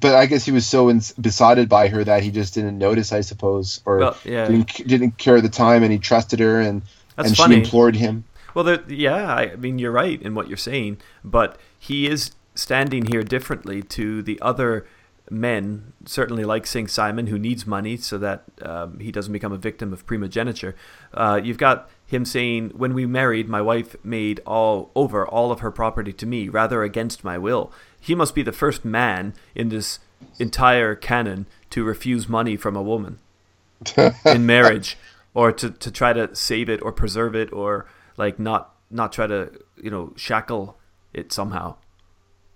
But 0.01 0.15
I 0.15 0.25
guess 0.25 0.45
he 0.45 0.51
was 0.51 0.65
so 0.65 0.89
ins- 0.89 1.11
besotted 1.13 1.69
by 1.69 1.89
her 1.89 2.03
that 2.03 2.23
he 2.23 2.31
just 2.31 2.55
didn't 2.55 2.79
notice, 2.79 3.11
I 3.13 3.21
suppose, 3.21 3.81
or 3.85 3.97
Well, 3.99 4.17
yeah. 4.25 4.47
didn't 4.47 4.87
didn't 4.87 5.17
care 5.19 5.37
at 5.37 5.43
the 5.43 5.49
time, 5.49 5.83
and 5.83 5.91
he 5.91 5.99
trusted 5.99 6.39
her, 6.39 6.59
and 6.59 6.81
That's 7.15 7.29
and 7.29 7.37
funny. 7.37 7.55
she 7.55 7.61
implored 7.61 7.95
him. 7.95 8.23
Well, 8.55 8.65
there, 8.65 8.81
yeah, 8.87 9.27
I 9.27 9.55
mean, 9.57 9.77
you're 9.77 9.91
right 9.91 10.19
in 10.19 10.33
what 10.33 10.47
you're 10.47 10.57
saying, 10.57 10.97
but 11.23 11.59
he 11.77 12.07
is 12.07 12.31
standing 12.55 13.05
here 13.05 13.21
differently 13.21 13.83
to 13.83 14.23
the 14.23 14.39
other 14.41 14.87
men, 15.31 15.93
certainly 16.05 16.43
like 16.43 16.65
St. 16.65 16.89
Simon, 16.89 17.27
who 17.27 17.39
needs 17.39 17.65
money 17.65 17.97
so 17.97 18.17
that 18.17 18.43
um, 18.61 18.99
he 18.99 19.11
doesn't 19.11 19.33
become 19.33 19.51
a 19.51 19.57
victim 19.57 19.93
of 19.93 20.05
primogeniture. 20.05 20.75
Uh, 21.13 21.39
you've 21.43 21.57
got 21.57 21.89
him 22.05 22.25
saying, 22.25 22.71
"When 22.75 22.93
we 22.93 23.05
married, 23.05 23.49
my 23.49 23.61
wife 23.61 23.95
made 24.03 24.39
all 24.45 24.91
over 24.95 25.27
all 25.27 25.51
of 25.51 25.59
her 25.59 25.71
property 25.71 26.13
to 26.13 26.25
me, 26.25 26.49
rather 26.49 26.83
against 26.83 27.23
my 27.23 27.37
will." 27.37 27.71
He 27.99 28.15
must 28.15 28.35
be 28.35 28.43
the 28.43 28.51
first 28.51 28.85
man 28.85 29.33
in 29.55 29.69
this 29.69 29.99
entire 30.39 30.95
canon 30.95 31.47
to 31.69 31.83
refuse 31.83 32.27
money 32.27 32.55
from 32.55 32.75
a 32.75 32.81
woman 32.81 33.19
in 34.25 34.45
marriage, 34.45 34.97
or 35.33 35.51
to, 35.51 35.69
to 35.69 35.91
try 35.91 36.13
to 36.13 36.35
save 36.35 36.69
it 36.69 36.81
or 36.81 36.91
preserve 36.91 37.35
it, 37.35 37.51
or 37.53 37.85
like 38.17 38.39
not 38.39 38.73
not 38.89 39.13
try 39.13 39.27
to 39.27 39.51
you 39.77 39.91
know 39.91 40.13
shackle 40.15 40.77
it 41.13 41.31
somehow. 41.31 41.75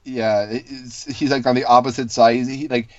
Yeah, 0.03 0.51
he's 0.51 1.31
like 1.31 1.45
on 1.45 1.55
the 1.55 1.65
opposite 1.65 2.11
side. 2.11 2.45
He, 2.47 2.67
like 2.67 2.89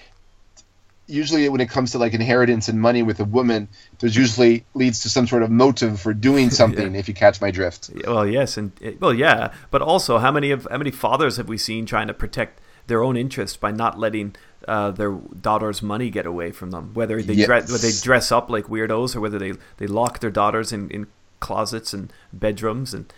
usually 1.06 1.48
when 1.48 1.60
it 1.60 1.68
comes 1.68 1.92
to 1.92 1.98
like 1.98 2.14
inheritance 2.14 2.68
and 2.68 2.80
money 2.80 3.02
with 3.02 3.20
a 3.20 3.24
woman, 3.24 3.68
there's 3.98 4.16
usually 4.16 4.64
leads 4.74 5.00
to 5.02 5.08
some 5.10 5.26
sort 5.26 5.42
of 5.42 5.50
motive 5.50 6.00
for 6.00 6.14
doing 6.14 6.50
something. 6.60 6.94
If 6.94 7.08
you 7.08 7.14
catch 7.14 7.40
my 7.40 7.50
drift. 7.50 7.90
Well, 8.06 8.26
yes, 8.26 8.56
and 8.56 8.72
well, 9.00 9.14
yeah, 9.14 9.52
but 9.70 9.82
also 9.82 10.18
how 10.18 10.32
many 10.32 10.50
of 10.50 10.66
how 10.70 10.78
many 10.78 10.90
fathers 10.90 11.36
have 11.36 11.48
we 11.48 11.58
seen 11.58 11.86
trying 11.86 12.06
to 12.08 12.14
protect 12.14 12.60
their 12.86 13.02
own 13.02 13.16
interest 13.16 13.60
by 13.60 13.70
not 13.70 13.98
letting 13.98 14.36
uh, 14.68 14.90
their 14.90 15.12
daughter's 15.12 15.82
money 15.82 16.10
get 16.10 16.26
away 16.26 16.52
from 16.52 16.70
them? 16.70 16.94
Whether 16.94 17.22
they 17.22 17.34
Yes. 17.34 17.46
dress, 17.46 17.70
whether 17.70 17.86
they 17.86 17.92
dress 17.92 18.32
up 18.32 18.48
like 18.48 18.66
weirdos 18.66 19.14
or 19.14 19.20
whether 19.20 19.38
they 19.38 19.52
they 19.76 19.86
lock 19.86 20.20
their 20.20 20.30
daughters 20.30 20.72
in, 20.72 20.88
in 20.90 21.06
closets 21.40 21.92
and 21.92 22.10
bedrooms 22.32 22.94
and 22.94 23.12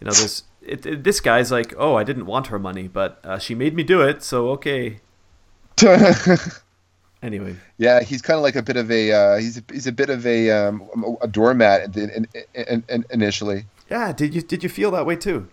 you 0.00 0.06
know 0.06 0.12
there's 0.12 0.44
it, 0.66 0.86
it- 0.86 1.04
this 1.04 1.20
guy's 1.20 1.50
like 1.52 1.74
oh 1.78 1.94
I 1.96 2.04
didn't 2.04 2.26
want 2.26 2.48
her 2.48 2.58
money 2.58 2.88
but 2.88 3.20
uh, 3.24 3.38
she 3.38 3.54
made 3.54 3.74
me 3.74 3.82
do 3.82 4.00
it 4.02 4.22
so 4.22 4.48
okay 4.50 5.00
anyway 7.22 7.56
yeah, 7.78 8.00
he's 8.02 8.22
kind 8.22 8.36
of 8.36 8.42
like 8.44 8.54
a 8.56 8.62
bit 8.62 8.76
of 8.76 8.90
a 8.90 9.12
uh, 9.12 9.36
he's 9.38 9.58
a, 9.58 9.62
he's 9.72 9.86
a 9.86 9.92
bit 9.92 10.10
of 10.10 10.24
a 10.26 10.50
um, 10.50 10.88
a 11.20 11.26
doormat 11.28 11.96
in, 11.96 12.10
in, 12.10 12.26
in, 12.54 12.84
in, 12.88 13.04
initially. 13.10 13.64
yeah 13.90 14.12
did 14.12 14.34
you 14.34 14.42
did 14.42 14.62
you 14.62 14.68
feel 14.68 14.90
that 14.92 15.04
way 15.06 15.16
too 15.16 15.48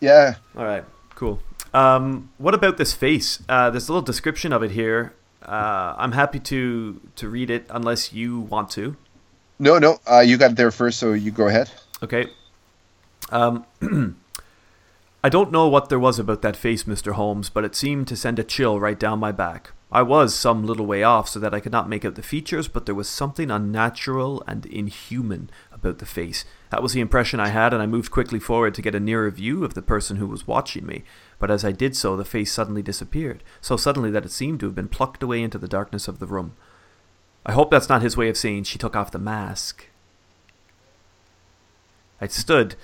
Yeah, 0.00 0.34
All 0.56 0.64
right, 0.64 0.84
cool. 1.14 1.38
Um, 1.72 2.28
what 2.38 2.52
about 2.54 2.76
this 2.76 2.92
face? 2.92 3.42
Uh, 3.48 3.70
there's 3.70 3.88
a 3.88 3.92
little 3.92 4.04
description 4.04 4.52
of 4.52 4.62
it 4.62 4.70
here. 4.72 5.12
Uh, 5.42 5.94
I'm 5.96 6.12
happy 6.12 6.38
to 6.40 7.00
to 7.16 7.28
read 7.28 7.48
it 7.50 7.66
unless 7.70 8.12
you 8.12 8.40
want 8.40 8.70
to. 8.76 8.96
no, 9.58 9.78
no, 9.78 9.98
uh, 10.10 10.20
you 10.20 10.36
got 10.36 10.50
it 10.52 10.56
there 10.56 10.70
first, 10.70 10.98
so 10.98 11.12
you 11.14 11.30
go 11.30 11.46
ahead. 11.48 11.70
Okay. 12.02 12.26
Um, 13.30 13.64
I 15.24 15.30
don't 15.30 15.50
know 15.50 15.68
what 15.68 15.88
there 15.88 15.98
was 15.98 16.18
about 16.18 16.42
that 16.42 16.54
face, 16.54 16.84
Mr. 16.84 17.12
Holmes, 17.12 17.48
but 17.48 17.64
it 17.64 17.74
seemed 17.74 18.08
to 18.08 18.16
send 18.16 18.38
a 18.38 18.44
chill 18.44 18.78
right 18.78 19.00
down 19.00 19.18
my 19.18 19.32
back. 19.32 19.72
I 19.90 20.02
was 20.02 20.34
some 20.34 20.66
little 20.66 20.84
way 20.84 21.02
off 21.02 21.30
so 21.30 21.40
that 21.40 21.54
I 21.54 21.60
could 21.60 21.72
not 21.72 21.88
make 21.88 22.04
out 22.04 22.16
the 22.16 22.22
features, 22.22 22.68
but 22.68 22.84
there 22.84 22.94
was 22.94 23.08
something 23.08 23.50
unnatural 23.50 24.44
and 24.46 24.66
inhuman 24.66 25.48
about 25.72 25.96
the 25.96 26.04
face. 26.04 26.44
That 26.68 26.82
was 26.82 26.92
the 26.92 27.00
impression 27.00 27.40
I 27.40 27.48
had, 27.48 27.72
and 27.72 27.82
I 27.82 27.86
moved 27.86 28.10
quickly 28.10 28.38
forward 28.38 28.74
to 28.74 28.82
get 28.82 28.94
a 28.94 29.00
nearer 29.00 29.30
view 29.30 29.64
of 29.64 29.72
the 29.72 29.80
person 29.80 30.18
who 30.18 30.26
was 30.26 30.46
watching 30.46 30.84
me. 30.84 31.04
But 31.38 31.50
as 31.50 31.64
I 31.64 31.72
did 31.72 31.96
so, 31.96 32.18
the 32.18 32.24
face 32.26 32.52
suddenly 32.52 32.82
disappeared, 32.82 33.42
so 33.62 33.78
suddenly 33.78 34.10
that 34.10 34.26
it 34.26 34.30
seemed 34.30 34.60
to 34.60 34.66
have 34.66 34.74
been 34.74 34.88
plucked 34.88 35.22
away 35.22 35.42
into 35.42 35.56
the 35.56 35.66
darkness 35.66 36.06
of 36.06 36.18
the 36.18 36.26
room. 36.26 36.52
I 37.46 37.52
hope 37.52 37.70
that's 37.70 37.88
not 37.88 38.02
his 38.02 38.14
way 38.14 38.28
of 38.28 38.36
saying 38.36 38.64
she 38.64 38.76
took 38.76 38.94
off 38.94 39.10
the 39.10 39.18
mask. 39.18 39.86
I 42.20 42.26
stood 42.26 42.74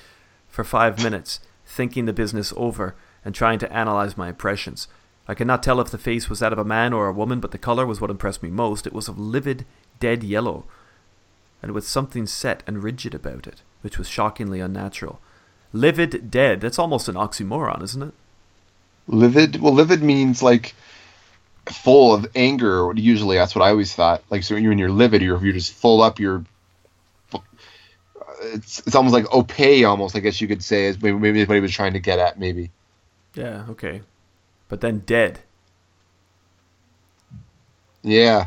for 0.48 0.64
five 0.64 1.02
minutes, 1.02 1.40
thinking 1.80 2.04
the 2.04 2.12
business 2.12 2.52
over 2.58 2.94
and 3.24 3.34
trying 3.34 3.58
to 3.58 3.72
analyze 3.72 4.14
my 4.14 4.28
impressions. 4.28 4.86
I 5.26 5.32
could 5.32 5.46
not 5.46 5.62
tell 5.62 5.80
if 5.80 5.90
the 5.90 5.96
face 5.96 6.28
was 6.28 6.40
that 6.40 6.52
of 6.52 6.58
a 6.58 6.64
man 6.64 6.92
or 6.92 7.08
a 7.08 7.12
woman, 7.14 7.40
but 7.40 7.52
the 7.52 7.56
color 7.56 7.86
was 7.86 8.02
what 8.02 8.10
impressed 8.10 8.42
me 8.42 8.50
most. 8.50 8.86
It 8.86 8.92
was 8.92 9.08
of 9.08 9.18
livid, 9.18 9.64
dead 9.98 10.22
yellow, 10.22 10.66
and 11.62 11.72
with 11.72 11.88
something 11.88 12.26
set 12.26 12.62
and 12.66 12.82
rigid 12.82 13.14
about 13.14 13.46
it, 13.46 13.62
which 13.80 13.96
was 13.96 14.10
shockingly 14.10 14.60
unnatural. 14.60 15.22
Livid, 15.72 16.30
dead, 16.30 16.60
that's 16.60 16.78
almost 16.78 17.08
an 17.08 17.14
oxymoron, 17.14 17.82
isn't 17.82 18.02
it? 18.02 18.14
Livid. 19.06 19.62
Well, 19.62 19.72
livid 19.72 20.02
means 20.02 20.42
like 20.42 20.74
full 21.64 22.12
of 22.12 22.26
anger. 22.34 22.92
Usually, 22.94 23.38
that's 23.38 23.54
what 23.54 23.64
I 23.64 23.70
always 23.70 23.94
thought. 23.94 24.22
Like, 24.28 24.42
so 24.42 24.54
when 24.54 24.64
you're 24.64 24.72
when 24.72 24.78
you're 24.78 24.90
livid, 24.90 25.22
you're 25.22 25.42
you're 25.42 25.54
just 25.54 25.72
full 25.72 26.02
up. 26.02 26.20
You're 26.20 26.44
it's 28.40 28.80
it's 28.80 28.94
almost 28.94 29.12
like 29.12 29.32
opaque, 29.32 29.84
almost. 29.84 30.16
I 30.16 30.20
guess 30.20 30.40
you 30.40 30.48
could 30.48 30.62
say 30.62 30.86
is 30.86 31.00
maybe 31.00 31.18
maybe 31.18 31.44
what 31.44 31.54
he 31.54 31.60
was 31.60 31.72
trying 31.72 31.92
to 31.92 32.00
get 32.00 32.18
at. 32.18 32.38
Maybe. 32.38 32.70
Yeah, 33.34 33.64
okay. 33.70 34.02
But 34.68 34.80
then 34.80 35.00
dead. 35.00 35.40
Yeah. 38.02 38.46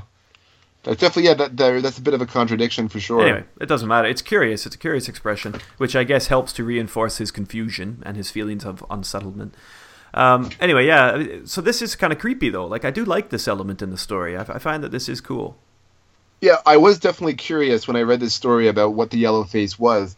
That's 0.83 0.99
definitely 0.99 1.29
yeah. 1.29 1.35
That, 1.35 1.57
that 1.57 1.81
that's 1.81 1.97
a 1.97 2.01
bit 2.01 2.13
of 2.13 2.21
a 2.21 2.25
contradiction 2.25 2.89
for 2.89 2.99
sure. 2.99 3.21
Anyway, 3.21 3.45
it 3.61 3.67
doesn't 3.67 3.87
matter. 3.87 4.07
It's 4.07 4.21
curious. 4.21 4.65
It's 4.65 4.75
a 4.75 4.77
curious 4.77 5.07
expression, 5.07 5.55
which 5.77 5.95
I 5.95 6.03
guess 6.03 6.27
helps 6.27 6.51
to 6.53 6.63
reinforce 6.63 7.19
his 7.19 7.31
confusion 7.31 8.03
and 8.05 8.17
his 8.17 8.29
feelings 8.29 8.65
of 8.65 8.85
unsettlement. 8.89 9.55
Um, 10.13 10.49
anyway, 10.59 10.85
yeah. 10.85 11.39
So 11.45 11.61
this 11.61 11.81
is 11.81 11.95
kind 11.95 12.11
of 12.11 12.19
creepy, 12.19 12.49
though. 12.49 12.65
Like 12.65 12.83
I 12.83 12.91
do 12.91 13.05
like 13.05 13.29
this 13.29 13.47
element 13.47 13.81
in 13.81 13.91
the 13.91 13.97
story. 13.97 14.35
I, 14.35 14.41
I 14.41 14.59
find 14.59 14.83
that 14.83 14.91
this 14.91 15.07
is 15.07 15.21
cool. 15.21 15.57
Yeah, 16.43 16.57
I 16.65 16.75
was 16.75 16.99
definitely 16.99 17.35
curious 17.35 17.87
when 17.87 17.95
I 17.95 18.01
read 18.01 18.19
this 18.19 18.33
story 18.33 18.67
about 18.67 18.95
what 18.95 19.11
the 19.11 19.17
yellow 19.17 19.45
face 19.45 19.79
was, 19.79 20.17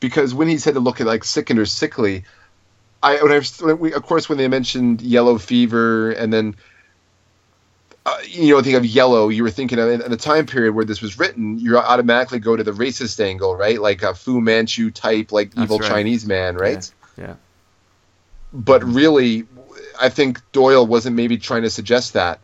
because 0.00 0.34
when 0.34 0.46
he 0.46 0.58
said 0.58 0.74
to 0.74 0.80
look 0.80 1.00
at 1.00 1.06
like 1.06 1.24
sickened 1.24 1.58
or 1.58 1.64
sickly, 1.64 2.24
I 3.02 3.14
when 3.22 3.32
I 3.32 3.96
of 3.96 4.02
course 4.02 4.28
when 4.28 4.36
they 4.36 4.48
mentioned 4.48 5.00
yellow 5.00 5.38
fever 5.38 6.10
and 6.10 6.30
then 6.30 6.56
uh, 8.04 8.18
you 8.28 8.54
know 8.54 8.60
think 8.60 8.76
of 8.76 8.84
yellow, 8.84 9.30
you 9.30 9.42
were 9.42 9.50
thinking 9.50 9.78
of 9.78 9.88
in, 9.88 10.02
in 10.02 10.10
the 10.10 10.18
time 10.18 10.44
period 10.44 10.74
where 10.74 10.84
this 10.84 11.00
was 11.00 11.18
written, 11.18 11.58
you 11.58 11.78
automatically 11.78 12.38
go 12.38 12.54
to 12.54 12.62
the 12.62 12.72
racist 12.72 13.18
angle, 13.18 13.56
right? 13.56 13.80
Like 13.80 14.02
a 14.02 14.14
Fu 14.14 14.42
Manchu 14.42 14.90
type, 14.90 15.32
like 15.32 15.54
That's 15.54 15.62
evil 15.62 15.78
right. 15.78 15.88
Chinese 15.88 16.26
man, 16.26 16.54
right? 16.54 16.92
Yeah. 17.16 17.36
But 18.52 18.84
really, 18.84 19.46
I 19.98 20.10
think 20.10 20.38
Doyle 20.52 20.86
wasn't 20.86 21.16
maybe 21.16 21.38
trying 21.38 21.62
to 21.62 21.70
suggest 21.70 22.12
that. 22.12 22.40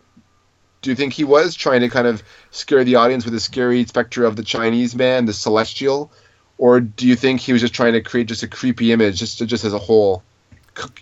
Do 0.83 0.91
you 0.91 0.97
think 0.97 1.13
he 1.13 1.25
was 1.25 1.55
trying 1.55 1.81
to 1.81 1.89
kind 1.89 2.07
of 2.07 2.23
scare 2.51 2.85
the 2.85 2.95
audience 2.95 3.25
with 3.25 3.35
the 3.35 3.41
scary 3.41 3.85
specter 3.85 4.25
of 4.25 4.37
the 4.37 4.45
Chinese 4.45 4.95
man, 4.95 5.27
the 5.27 5.33
celestial, 5.33 6.13
or 6.57 6.81
do 6.81 7.07
you 7.07 7.17
think 7.17 7.41
he 7.41 7.53
was 7.53 7.61
just 7.61 7.75
trying 7.75 7.93
to 7.95 8.01
create 8.01 8.29
just 8.29 8.43
a 8.43 8.49
creepy 8.49 8.93
image, 8.93 9.19
just 9.19 9.39
just 9.47 9.65
as 9.65 9.73
a 9.73 9.79
whole? 9.79 10.23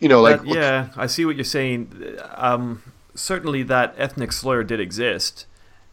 You 0.01 0.09
know, 0.09 0.23
like 0.23 0.43
That- 0.43 0.55
yeah, 0.55 0.89
I 0.97 1.07
see 1.07 1.25
what 1.25 1.37
you're 1.37 1.45
saying. 1.45 2.19
Um, 2.35 2.83
certainly, 3.15 3.63
that 3.65 3.95
ethnic 3.99 4.33
slur 4.33 4.65
did 4.65 4.81
exist, 4.81 5.47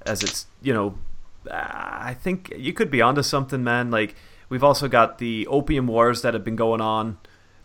as 0.06 0.24
it's 0.24 0.48
you 0.62 0.74
know. 0.74 0.98
I 1.52 2.14
think 2.14 2.54
you 2.58 2.72
could 2.72 2.90
be 2.90 3.02
onto 3.02 3.22
something, 3.22 3.64
man. 3.64 3.92
Like 3.92 4.16
we've 4.48 4.64
also 4.64 4.88
got 4.88 5.18
the 5.18 5.46
opium 5.48 5.88
wars 5.88 6.22
that 6.22 6.34
have 6.34 6.46
been 6.46 6.56
going 6.56 6.80
on, 6.80 7.18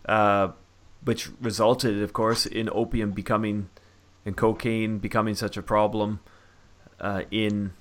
uh, 0.05 0.49
which 1.03 1.29
resulted, 1.39 2.01
of 2.01 2.11
course, 2.11 2.45
in 2.45 2.69
opium 2.73 3.11
becoming 3.11 3.69
and 4.29 4.37
cocaine 4.37 4.99
becoming 4.99 5.33
such 5.33 5.57
a 5.57 5.61
problem 5.61 6.19
uh, 7.01 7.23
in 7.31 7.73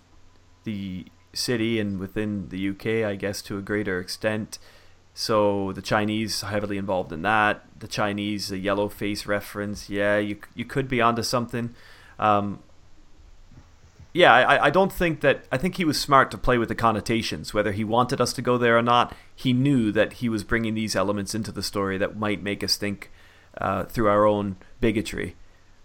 the 0.65 1.05
city 1.35 1.79
and 1.79 2.01
within 2.01 2.49
the 2.49 2.71
UK, 2.71 3.07
I 3.07 3.15
guess, 3.17 3.43
to 3.43 3.59
a 3.59 3.61
greater 3.61 4.01
extent. 4.01 4.59
So 5.13 5.73
the 5.73 5.83
Chinese 5.83 6.41
heavily 6.41 6.79
involved 6.79 7.13
in 7.13 7.23
that. 7.23 7.63
The 7.79 7.87
Chinese, 7.87 8.49
the 8.49 8.59
yellow 8.59 8.89
face 8.89 9.27
reference. 9.27 9.91
Yeah, 9.91 10.17
you 10.17 10.39
you 10.55 10.65
could 10.65 10.89
be 10.89 11.01
onto 11.03 11.23
something. 11.23 11.75
Um, 12.19 12.61
yeah, 14.15 14.33
I, 14.33 14.67
I 14.67 14.71
don't 14.71 14.93
think 14.93 15.21
that. 15.21 15.45
I 15.53 15.59
think 15.59 15.77
he 15.77 15.85
was 15.85 16.01
smart 16.01 16.31
to 16.31 16.39
play 16.39 16.57
with 16.57 16.69
the 16.69 16.75
connotations. 16.75 17.53
Whether 17.53 17.73
he 17.73 17.85
wanted 17.85 18.21
us 18.21 18.33
to 18.35 18.43
go 18.43 18.57
there 18.57 18.79
or 18.79 18.83
not, 18.83 19.15
he 19.35 19.53
knew 19.53 19.93
that 19.93 20.15
he 20.15 20.29
was 20.29 20.45
bringing 20.45 20.75
these 20.75 20.97
elements 20.97 21.35
into 21.35 21.53
the 21.53 21.63
story 21.63 21.99
that 21.99 22.17
might 22.17 22.43
make 22.43 22.65
us 22.65 22.77
think 22.77 23.11
uh, 23.59 23.85
through 23.85 24.09
our 24.09 24.25
own 24.25 24.57
bigotry 24.81 25.35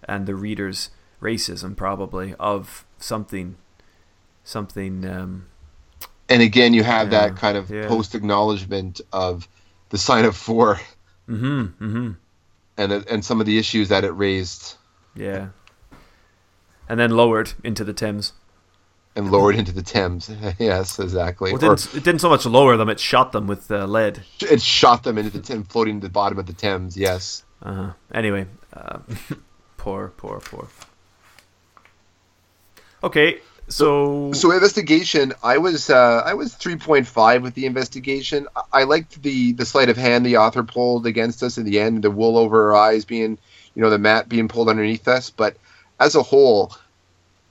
and 0.07 0.25
the 0.25 0.35
reader's 0.35 0.89
racism, 1.21 1.75
probably 1.75 2.35
of 2.39 2.85
something, 2.97 3.55
something. 4.43 5.05
Um, 5.05 5.47
and 6.29 6.41
again, 6.41 6.73
you 6.73 6.83
have 6.83 7.11
Yeah, 7.11 7.27
that 7.27 7.37
kind 7.37 7.57
of 7.57 7.69
yeah. 7.69 7.87
post 7.87 8.15
acknowledgement 8.15 9.01
of 9.11 9.47
the 9.89 9.97
sign 9.97 10.25
of 10.25 10.35
four 10.35 10.75
mm-hmm, 11.29 11.61
mm-hmm. 11.83 12.11
and 12.77 12.91
and 12.91 13.23
some 13.25 13.39
of 13.39 13.45
the 13.45 13.57
issues 13.57 13.89
that 13.89 14.03
it 14.03 14.11
raised 14.11 14.75
Yeah. 15.15 15.49
And 16.89 16.99
then 16.99 17.11
lowered 17.11 17.53
into 17.63 17.83
the 17.83 17.93
Thames. 17.93 18.33
and 19.15 19.31
lowered 19.31 19.55
into 19.55 19.71
the 19.71 19.81
Thames. 19.81 20.29
yes, 20.59 20.99
exactly. 20.99 21.53
Well, 21.53 21.57
it 21.63 21.77
didn't, 21.77 21.95
it 21.95 22.03
didn't 22.03 22.19
so 22.21 22.29
much 22.29 22.45
lower 22.45 22.75
them; 22.77 22.89
it 22.89 22.99
shot 22.99 23.31
them 23.31 23.47
with 23.47 23.71
uh, 23.71 23.85
lead. 23.85 24.23
it 24.41 24.61
shot 24.61 25.03
them 25.03 25.17
into 25.17 25.29
the 25.31 25.39
Thames, 25.39 25.67
floating 25.67 26.01
to 26.01 26.07
the 26.07 26.11
bottom 26.11 26.37
of 26.39 26.45
the 26.45 26.53
Thames. 26.53 26.97
Yes. 26.97 27.43
Uh-huh. 27.61 27.93
Anyway, 28.13 28.47
uh, 28.73 28.99
poor, 29.83 30.13
poor, 30.15 30.39
poor. 30.39 30.67
Okay, 33.03 33.39
so 33.67 34.31
So 34.33 34.51
investigation, 34.51 35.33
I 35.43 35.57
was 35.57 35.89
uh, 35.89 36.21
I 36.25 36.33
was 36.35 36.53
three 36.53 36.77
point 36.77 37.05
five 37.05 37.41
with 37.43 37.53
the 37.53 37.65
investigation. 37.65 38.47
I- 38.55 38.81
I 38.81 38.83
liked 38.83 39.21
the 39.21 39.51
the 39.51 39.65
sleight 39.65 39.89
of 39.89 39.97
hand 39.97 40.25
the 40.25 40.37
author 40.37 40.63
pulled 40.63 41.05
against 41.05 41.43
us 41.43 41.57
in 41.57 41.65
the 41.65 41.79
end, 41.79 42.01
the 42.01 42.11
wool 42.11 42.37
over 42.37 42.57
our 42.69 42.75
eyes 42.89 43.03
being, 43.05 43.37
you 43.75 43.81
know, 43.81 43.89
the 43.89 43.97
mat 43.97 44.29
being 44.29 44.47
pulled 44.47 44.69
underneath 44.69 45.07
us. 45.07 45.29
But 45.29 45.57
as 45.99 46.15
a 46.15 46.23
whole, 46.23 46.71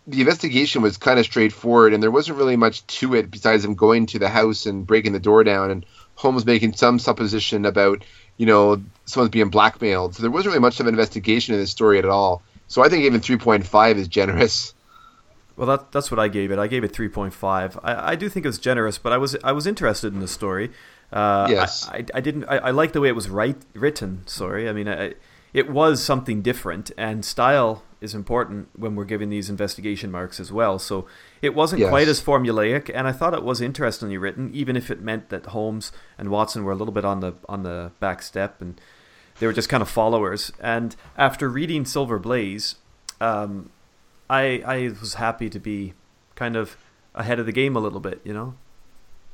the 0.07 0.21
investigation 0.21 0.81
was 0.83 0.97
kind 0.97 1.19
of 1.19 1.27
straightforward, 1.27 1.93
and 1.93 2.03
there 2.03 2.11
wasn't 2.11 2.39
really 2.39 2.57
much 2.57 2.87
to 2.99 3.15
it 3.15 3.31
besides 3.31 3.65
him 3.65 3.75
going 3.75 4.07
to 4.07 4.19
the 4.19 4.29
house 4.31 4.65
and 4.65 4.87
breaking 4.87 5.13
the 5.13 5.21
door 5.21 5.45
down, 5.45 5.71
and 5.71 5.85
Holmes 6.15 6.47
making 6.47 6.73
some 6.75 6.99
supposition 6.99 7.67
about, 7.67 8.05
you 8.39 8.47
know, 8.47 8.83
someone's 9.05 9.31
being 9.31 9.49
blackmailed. 9.51 10.15
So 10.15 10.23
there 10.23 10.31
wasn't 10.31 10.53
really 10.53 10.61
much 10.61 10.81
of 10.81 10.87
an 10.87 10.95
investigation 10.95 11.55
in 11.55 11.61
this 11.61 11.71
story 11.71 11.99
at 11.99 12.05
all. 12.05 12.43
So 12.69 12.83
I 12.83 12.89
think 12.89 13.05
even 13.05 13.21
3.5 13.21 13.97
is 13.97 14.09
generous. 14.09 14.75
Well, 15.57 15.67
that, 15.67 15.93
that's 15.93 16.11
what 16.11 16.19
I 16.19 16.29
gave 16.29 16.51
it. 16.51 16.59
I 16.59 16.67
gave 16.67 16.83
it 16.83 16.93
3.5. 16.93 17.79
I, 17.85 18.13
I 18.13 18.17
do 18.17 18.29
think 18.29 18.47
it 18.47 18.49
was 18.49 18.59
generous, 18.59 18.97
but 18.99 19.13
I 19.13 19.19
was 19.19 19.37
I 19.45 19.53
was 19.53 19.67
interested 19.67 20.15
in 20.15 20.21
the 20.21 20.29
story. 20.29 20.71
Uh, 21.13 21.47
Yes. 21.51 21.89
I, 21.89 21.99
I, 21.99 22.05
I 22.15 22.21
didn't. 22.21 22.45
I, 22.45 22.57
I 22.57 22.71
like 22.71 22.93
the 22.93 23.01
way 23.01 23.09
it 23.09 23.15
was 23.15 23.29
write, 23.29 23.63
written. 23.75 24.23
Sorry. 24.27 24.69
I 24.69 24.73
mean, 24.73 24.89
I, 24.89 25.15
it 25.53 25.71
was 25.71 26.03
something 26.03 26.41
different, 26.41 26.91
and 26.97 27.23
style 27.25 27.83
is 28.01 28.15
important 28.15 28.69
when 28.75 28.95
we're 28.95 29.05
giving 29.05 29.29
these 29.29 29.51
investigation 29.51 30.11
marks 30.11 30.41
as 30.41 30.51
well. 30.51 30.79
So 30.79 31.07
it 31.43 31.55
wasn't 31.55 31.83
Yes. 31.83 31.89
quite 31.89 32.09
as 32.09 32.23
formulaic, 32.23 32.91
and 32.95 33.07
I 33.09 33.13
thought 33.13 33.35
it 33.35 33.43
was 33.45 33.61
interestingly 33.61 34.17
written, 34.19 34.51
even 34.55 34.77
if 34.77 34.91
it 34.91 35.03
meant 35.03 35.29
that 35.31 35.47
Holmes 35.47 35.93
and 36.19 36.31
Watson 36.31 36.65
were 36.65 36.73
a 36.73 36.77
little 36.77 36.95
bit 36.95 37.05
on 37.05 37.21
the 37.21 37.35
on 37.49 37.65
the 37.65 37.93
back 38.01 38.23
step, 38.23 38.61
and 38.63 38.81
they 39.39 39.47
were 39.47 39.53
just 39.53 39.69
kind 39.69 39.83
of 39.83 39.89
followers. 39.91 40.53
And 40.61 40.97
after 41.19 41.49
reading 41.49 41.85
Silver 41.85 42.19
Blaze, 42.19 42.77
um, 43.21 43.71
I 44.31 44.63
I 44.67 44.93
was 45.01 45.15
happy 45.15 45.51
to 45.51 45.59
be 45.61 45.95
kind 46.37 46.57
of 46.57 46.77
ahead 47.15 47.39
of 47.41 47.47
the 47.47 47.53
game 47.53 47.77
a 47.77 47.81
little 47.81 48.01
bit, 48.01 48.21
you 48.25 48.33
know. 48.33 48.55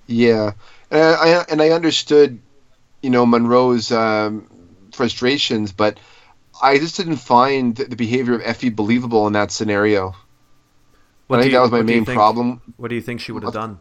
Yeah, 0.06 0.52
and 0.90 1.00
I, 1.16 1.44
and 1.50 1.62
I 1.62 1.70
understood, 1.70 2.40
you 3.02 3.10
know, 3.10 3.26
Munro's 3.26 3.92
um, 3.92 4.48
frustrations, 4.92 5.72
but 5.72 6.00
I 6.62 6.78
just 6.78 6.96
didn't 6.96 7.16
find 7.16 7.76
the 7.76 7.96
behavior 7.96 8.34
of 8.34 8.42
Effie 8.44 8.70
believable 8.70 9.26
in 9.26 9.34
that 9.34 9.50
scenario. 9.52 10.14
What 11.28 11.38
I 11.38 11.42
think 11.42 11.52
you- 11.52 11.58
that 11.58 11.62
was 11.62 11.70
my 11.70 11.78
what 11.78 11.86
do 11.86 11.92
you 11.92 11.98
main 11.98 12.04
think- 12.04 12.16
problem. 12.16 12.60
What 12.76 12.88
do 12.88 12.94
you 12.96 13.00
think 13.02 13.20
she 13.20 13.32
would 13.32 13.44
have 13.44 13.52
done? 13.52 13.78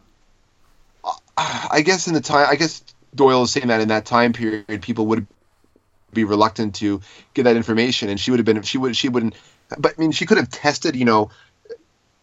I 1.36 1.82
guess 1.82 2.08
in 2.08 2.14
the 2.14 2.20
time, 2.20 2.46
I 2.50 2.56
guess 2.56 2.82
Doyle 3.14 3.42
is 3.44 3.50
saying 3.52 3.68
that 3.68 3.80
in 3.80 3.88
that 3.88 4.04
time 4.06 4.32
period, 4.32 4.82
people 4.82 5.06
would 5.06 5.26
be 6.12 6.24
reluctant 6.24 6.74
to 6.76 7.00
get 7.34 7.44
that 7.44 7.56
information, 7.56 8.08
and 8.08 8.18
she 8.18 8.30
would 8.30 8.38
have 8.38 8.44
been, 8.44 8.60
she 8.62 8.76
would, 8.78 8.96
she 8.96 9.08
wouldn't. 9.08 9.34
But 9.78 9.94
I 9.96 10.00
mean, 10.00 10.12
she 10.12 10.26
could 10.26 10.38
have 10.38 10.50
tested, 10.50 10.96
you 10.96 11.04
know, 11.04 11.30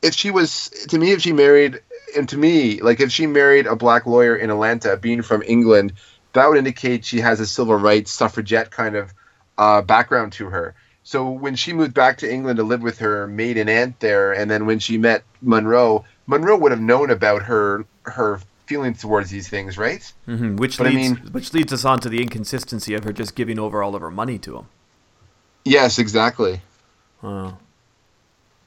if 0.02 0.14
she 0.14 0.32
was 0.32 0.70
to 0.90 0.98
me, 1.00 1.12
if 1.12 1.22
she 1.22 1.32
married, 1.34 1.80
and 2.18 2.28
to 2.30 2.38
me, 2.38 2.82
like 2.82 3.00
if 3.00 3.12
she 3.12 3.26
married 3.26 3.68
a 3.68 3.76
black 3.76 4.06
lawyer 4.06 4.36
in 4.36 4.50
Atlanta, 4.50 4.98
being 4.98 5.22
from 5.22 5.42
England, 5.44 5.94
that 6.34 6.48
would 6.50 6.58
indicate 6.58 7.06
she 7.06 7.22
has 7.22 7.40
a 7.40 7.46
civil 7.46 7.76
rights 7.76 8.12
suffragette 8.12 8.70
kind 8.70 8.96
of 8.96 9.14
uh, 9.58 9.82
background 9.82 10.34
to 10.34 10.48
her. 10.48 10.76
So 11.08 11.30
when 11.30 11.56
she 11.56 11.72
moved 11.72 11.94
back 11.94 12.18
to 12.18 12.32
England 12.32 12.58
to 12.58 12.64
live 12.64 12.82
with 12.82 12.98
her 12.98 13.28
maid 13.28 13.58
and 13.58 13.70
aunt 13.70 14.00
there, 14.00 14.34
and 14.34 14.50
then 14.50 14.66
when 14.66 14.80
she 14.80 14.98
met 14.98 15.24
Munro, 15.40 16.04
Munro 16.26 16.58
would 16.58 16.72
have 16.72 16.82
known 16.82 17.12
about 17.12 17.44
her 17.44 17.86
her 18.04 18.42
feelings 18.66 19.02
towards 19.02 19.30
these 19.30 19.48
things, 19.48 19.78
right? 19.78 20.12
hmm 20.26 20.56
Which 20.56 20.80
But 20.80 20.88
I 20.88 20.90
leads 20.90 21.10
mean- 21.22 21.32
which 21.32 21.54
leads 21.54 21.72
us 21.72 21.86
on 21.86 22.00
to 22.00 22.10
the 22.10 22.22
inconsistency 22.24 22.96
of 22.96 23.04
her 23.04 23.14
just 23.14 23.36
giving 23.36 23.60
over 23.60 23.84
all 23.84 23.94
of 23.96 24.02
her 24.02 24.10
money 24.10 24.40
to 24.40 24.58
him. 24.58 24.66
Yes, 25.64 26.00
exactly. 26.00 26.62
Oh. 27.24 27.56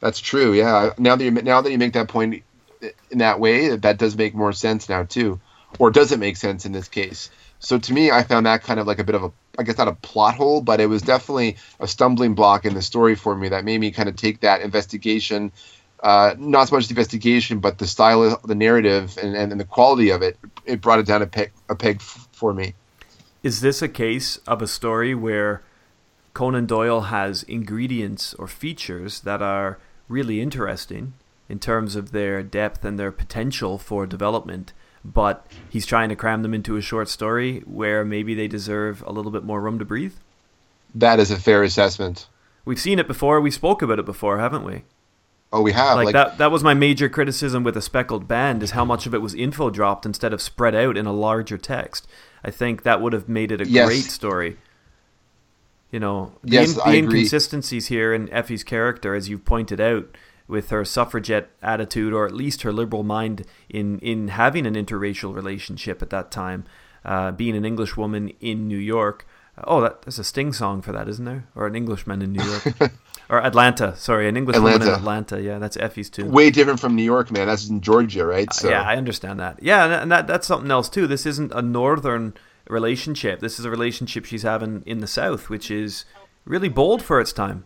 That's 0.01 0.21
true. 0.21 0.53
Yeah. 0.53 0.91
Now 0.97 1.17
that 1.17 1.25
you 1.25 1.33
now 1.33 1.61
that 1.61 1.73
you 1.73 1.79
make 1.79 1.95
that 1.95 2.07
point 2.07 2.45
in 3.11 3.19
that 3.19 3.41
way, 3.41 3.75
that 3.77 3.99
does 3.99 4.17
make 4.17 4.33
more 4.37 4.53
sense 4.53 4.89
now 4.89 5.03
too, 5.03 5.41
or 5.81 5.91
does 5.91 6.13
it 6.13 6.21
make 6.21 6.37
sense 6.37 6.65
in 6.67 6.71
this 6.71 6.87
case? 6.89 7.31
So 7.59 7.79
to 7.81 7.93
me, 7.93 8.13
I 8.13 8.23
found 8.23 8.47
that 8.47 8.63
kind 8.63 8.79
of 8.79 8.87
like 8.87 9.01
a 9.01 9.05
bit 9.05 9.17
of 9.17 9.25
a, 9.25 9.33
I 9.59 9.65
guess 9.65 9.77
not 9.77 9.89
a 9.89 9.95
plot 9.95 10.37
hole, 10.37 10.61
but 10.61 10.81
it 10.81 10.87
was 10.87 11.03
definitely 11.03 11.57
a 11.81 11.89
stumbling 11.89 12.35
block 12.35 12.65
in 12.65 12.75
the 12.75 12.83
story 12.83 13.17
for 13.17 13.35
me 13.35 13.49
that 13.49 13.65
made 13.65 13.81
me 13.81 13.91
kind 13.91 14.09
of 14.09 14.17
take 14.17 14.41
that 14.41 14.61
investigation, 14.63 15.51
uh, 16.03 16.35
not 16.39 16.69
so 16.69 16.77
much 16.77 16.87
the 16.87 16.93
investigation, 16.93 17.59
but 17.59 17.79
the 17.79 17.87
style 17.87 18.23
of 18.23 18.43
the 18.43 18.55
narrative 18.55 19.19
and, 19.21 19.35
and, 19.35 19.51
and 19.51 19.61
the 19.61 19.65
quality 19.65 20.11
of 20.11 20.23
it. 20.23 20.39
It 20.65 20.81
brought 20.81 21.01
it 21.01 21.07
down 21.07 21.23
a 21.23 21.27
peg, 21.27 21.51
a 21.69 21.75
peg 21.75 21.97
f- 21.97 22.29
for 22.33 22.55
me. 22.55 22.75
Is 23.43 23.61
this 23.61 23.83
a 23.83 23.89
case 23.89 24.37
of 24.47 24.63
a 24.63 24.67
story 24.69 25.15
where 25.15 25.63
Conan 26.35 26.67
Doyle 26.67 27.03
has 27.03 27.43
ingredients 27.43 28.35
or 28.35 28.47
features 28.47 29.21
that 29.21 29.43
are 29.43 29.79
really 30.09 30.41
interesting 30.41 31.15
in 31.49 31.59
terms 31.59 31.97
of 31.97 32.13
their 32.13 32.43
depth 32.43 32.85
and 32.85 32.99
their 32.99 33.11
potential 33.11 33.79
for 33.79 34.07
development, 34.07 34.73
but 35.13 35.47
he's 35.69 35.87
trying 35.87 36.09
to 36.11 36.17
cram 36.17 36.43
them 36.43 36.55
into 36.55 36.77
a 36.77 36.81
short 36.81 37.09
story 37.09 37.61
where 37.67 38.05
maybe 38.05 38.35
they 38.35 38.49
deserve 38.49 39.03
a 39.07 39.13
little 39.13 39.31
bit 39.31 39.45
more 39.45 39.61
room 39.61 39.79
to 39.79 39.85
breathe? 39.85 40.15
That 40.95 41.19
is 41.21 41.31
a 41.31 41.37
fair 41.39 41.63
assessment. 41.63 42.27
We've 42.65 42.81
seen 42.81 42.99
it 42.99 43.07
before. 43.07 43.41
We 43.41 43.51
spoke 43.51 43.83
about 43.83 43.99
it 43.99 44.07
before, 44.07 44.39
haven't 44.39 44.65
we? 44.65 44.83
Oh, 45.53 45.63
we 45.63 45.73
have 45.73 45.97
like, 45.97 46.13
that 46.13 46.37
that 46.37 46.51
was 46.51 46.63
my 46.63 46.75
major 46.75 47.09
criticism 47.09 47.65
with 47.65 47.75
a 47.77 47.81
speckled 47.81 48.29
band 48.29 48.63
is 48.63 48.73
how 48.73 48.85
much 48.85 49.07
of 49.07 49.15
it 49.15 49.23
was 49.23 49.33
info 49.35 49.71
dropped 49.71 50.05
instead 50.05 50.35
of 50.35 50.43
spread 50.43 50.75
out 50.75 50.97
in 50.99 51.07
a 51.07 51.13
larger 51.13 51.57
text. 51.57 52.07
I 52.45 52.51
think 52.51 52.83
that 52.83 53.01
would 53.01 53.15
have 53.15 53.29
made 53.31 53.51
it 53.51 53.63
a 53.63 53.67
Yes. 53.67 53.87
great 53.87 54.05
story. 54.05 54.59
You 55.91 56.01
know, 56.01 56.33
the, 56.45 56.51
Yes, 56.53 56.75
in- 56.75 56.81
I 56.85 56.93
the 56.93 56.99
agree. 56.99 57.19
inconsistencies 57.21 57.87
here 57.87 58.13
in 58.13 58.29
Effie's 58.31 58.63
character, 58.63 59.15
as 59.15 59.31
you've 59.31 59.47
pointed 59.47 59.81
out, 59.81 60.05
with 60.49 60.71
her 60.71 60.85
suffragette 60.85 61.51
attitude, 61.63 62.13
or 62.13 62.27
at 62.27 62.35
least 62.35 62.63
her 62.63 62.73
liberal 62.73 63.03
mind 63.05 63.45
in 63.69 63.99
in 64.01 64.29
having 64.29 64.67
an 64.67 64.75
interracial 64.75 65.35
relationship 65.35 66.03
at 66.03 66.11
that 66.11 66.31
time, 66.31 66.65
uh, 67.05 67.31
being 67.31 67.55
an 67.57 67.65
English 67.65 67.97
woman 67.97 68.33
in 68.41 68.67
New 68.67 68.79
York. 68.79 69.27
Oh, 69.65 69.81
that, 69.81 70.03
there's 70.03 70.21
a 70.21 70.25
Sting 70.25 70.53
song 70.53 70.83
for 70.83 70.93
that, 70.93 71.09
isn't 71.09 71.25
there? 71.25 71.49
Or 71.57 71.67
an 71.67 71.75
Englishman 71.75 72.23
in 72.23 72.33
New 72.33 72.45
York, 72.45 72.93
or 73.29 73.43
Atlanta. 73.43 73.97
Sorry, 73.97 74.29
an 74.29 74.37
English 74.37 74.57
woman 74.57 74.75
in 74.75 74.83
Atlanta. 74.83 74.97
Atlanta. 75.35 75.43
Yeah, 75.43 75.59
that's 75.59 75.77
Effie's 75.77 76.09
too. 76.09 76.27
way 76.27 76.51
different 76.51 76.79
from 76.79 76.95
New 76.95 77.03
York, 77.03 77.33
man. 77.33 77.49
That's 77.49 77.69
in 77.69 77.81
Georgia, 77.81 78.25
right? 78.25 78.53
So 78.53 78.71
Yeah, 78.71 78.83
I 78.83 78.95
understand 78.97 79.41
that. 79.41 79.61
Yeah, 79.61 79.85
and- 79.85 79.93
and 79.95 80.13
that, 80.13 80.29
that's 80.29 80.47
something 80.47 80.71
else 80.71 80.89
too. 80.89 81.09
This 81.09 81.27
isn't 81.27 81.51
a 81.53 81.61
northern 81.61 82.35
relationship. 82.69 83.41
This 83.41 83.59
is 83.59 83.65
a 83.65 83.71
relationship 83.71 84.25
she's 84.25 84.43
having 84.45 84.83
in 84.87 85.01
the 85.01 85.07
south, 85.09 85.49
which 85.51 85.71
is 85.73 86.05
really 86.45 86.69
bold 86.69 87.03
for 87.03 87.21
its 87.21 87.33
time. 87.33 87.65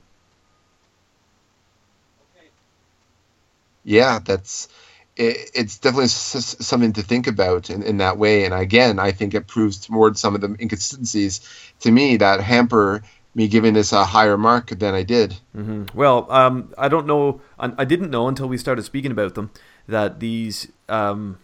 Yeah, 3.84 4.18
that's 4.24 4.68
it, 5.16 5.50
it's 5.54 5.78
definitely 5.78 6.04
s- 6.04 6.56
something 6.60 6.92
to 6.94 7.02
think 7.02 7.26
about 7.26 7.70
in, 7.70 7.82
in 7.82 7.98
that 7.98 8.18
way. 8.18 8.44
And 8.44 8.54
again, 8.54 8.98
I 8.98 9.12
think 9.12 9.34
it 9.34 9.46
proves 9.46 9.78
towards 9.78 10.20
some 10.20 10.34
of 10.34 10.40
the 10.40 10.56
inconsistencies 10.60 11.40
to 11.80 11.90
me 11.90 12.16
that 12.18 12.40
hamper 12.40 13.02
me 13.34 13.48
giving 13.48 13.74
this 13.74 13.92
a 13.92 14.04
higher 14.04 14.36
mark 14.36 14.68
than 14.70 14.94
I 14.94 15.02
did. 15.02 15.34
hmm 15.54 15.84
Well, 15.94 16.30
um, 16.30 16.72
I 16.76 16.88
don't 16.88 17.06
know. 17.06 17.40
I 17.58 17.72
I 17.78 17.84
didn't 17.84 18.10
know 18.10 18.28
until 18.28 18.48
we 18.48 18.58
started 18.58 18.82
speaking 18.82 19.10
about 19.10 19.34
them 19.34 19.50
that 19.88 20.20
these 20.20 20.68
um, 20.88 21.38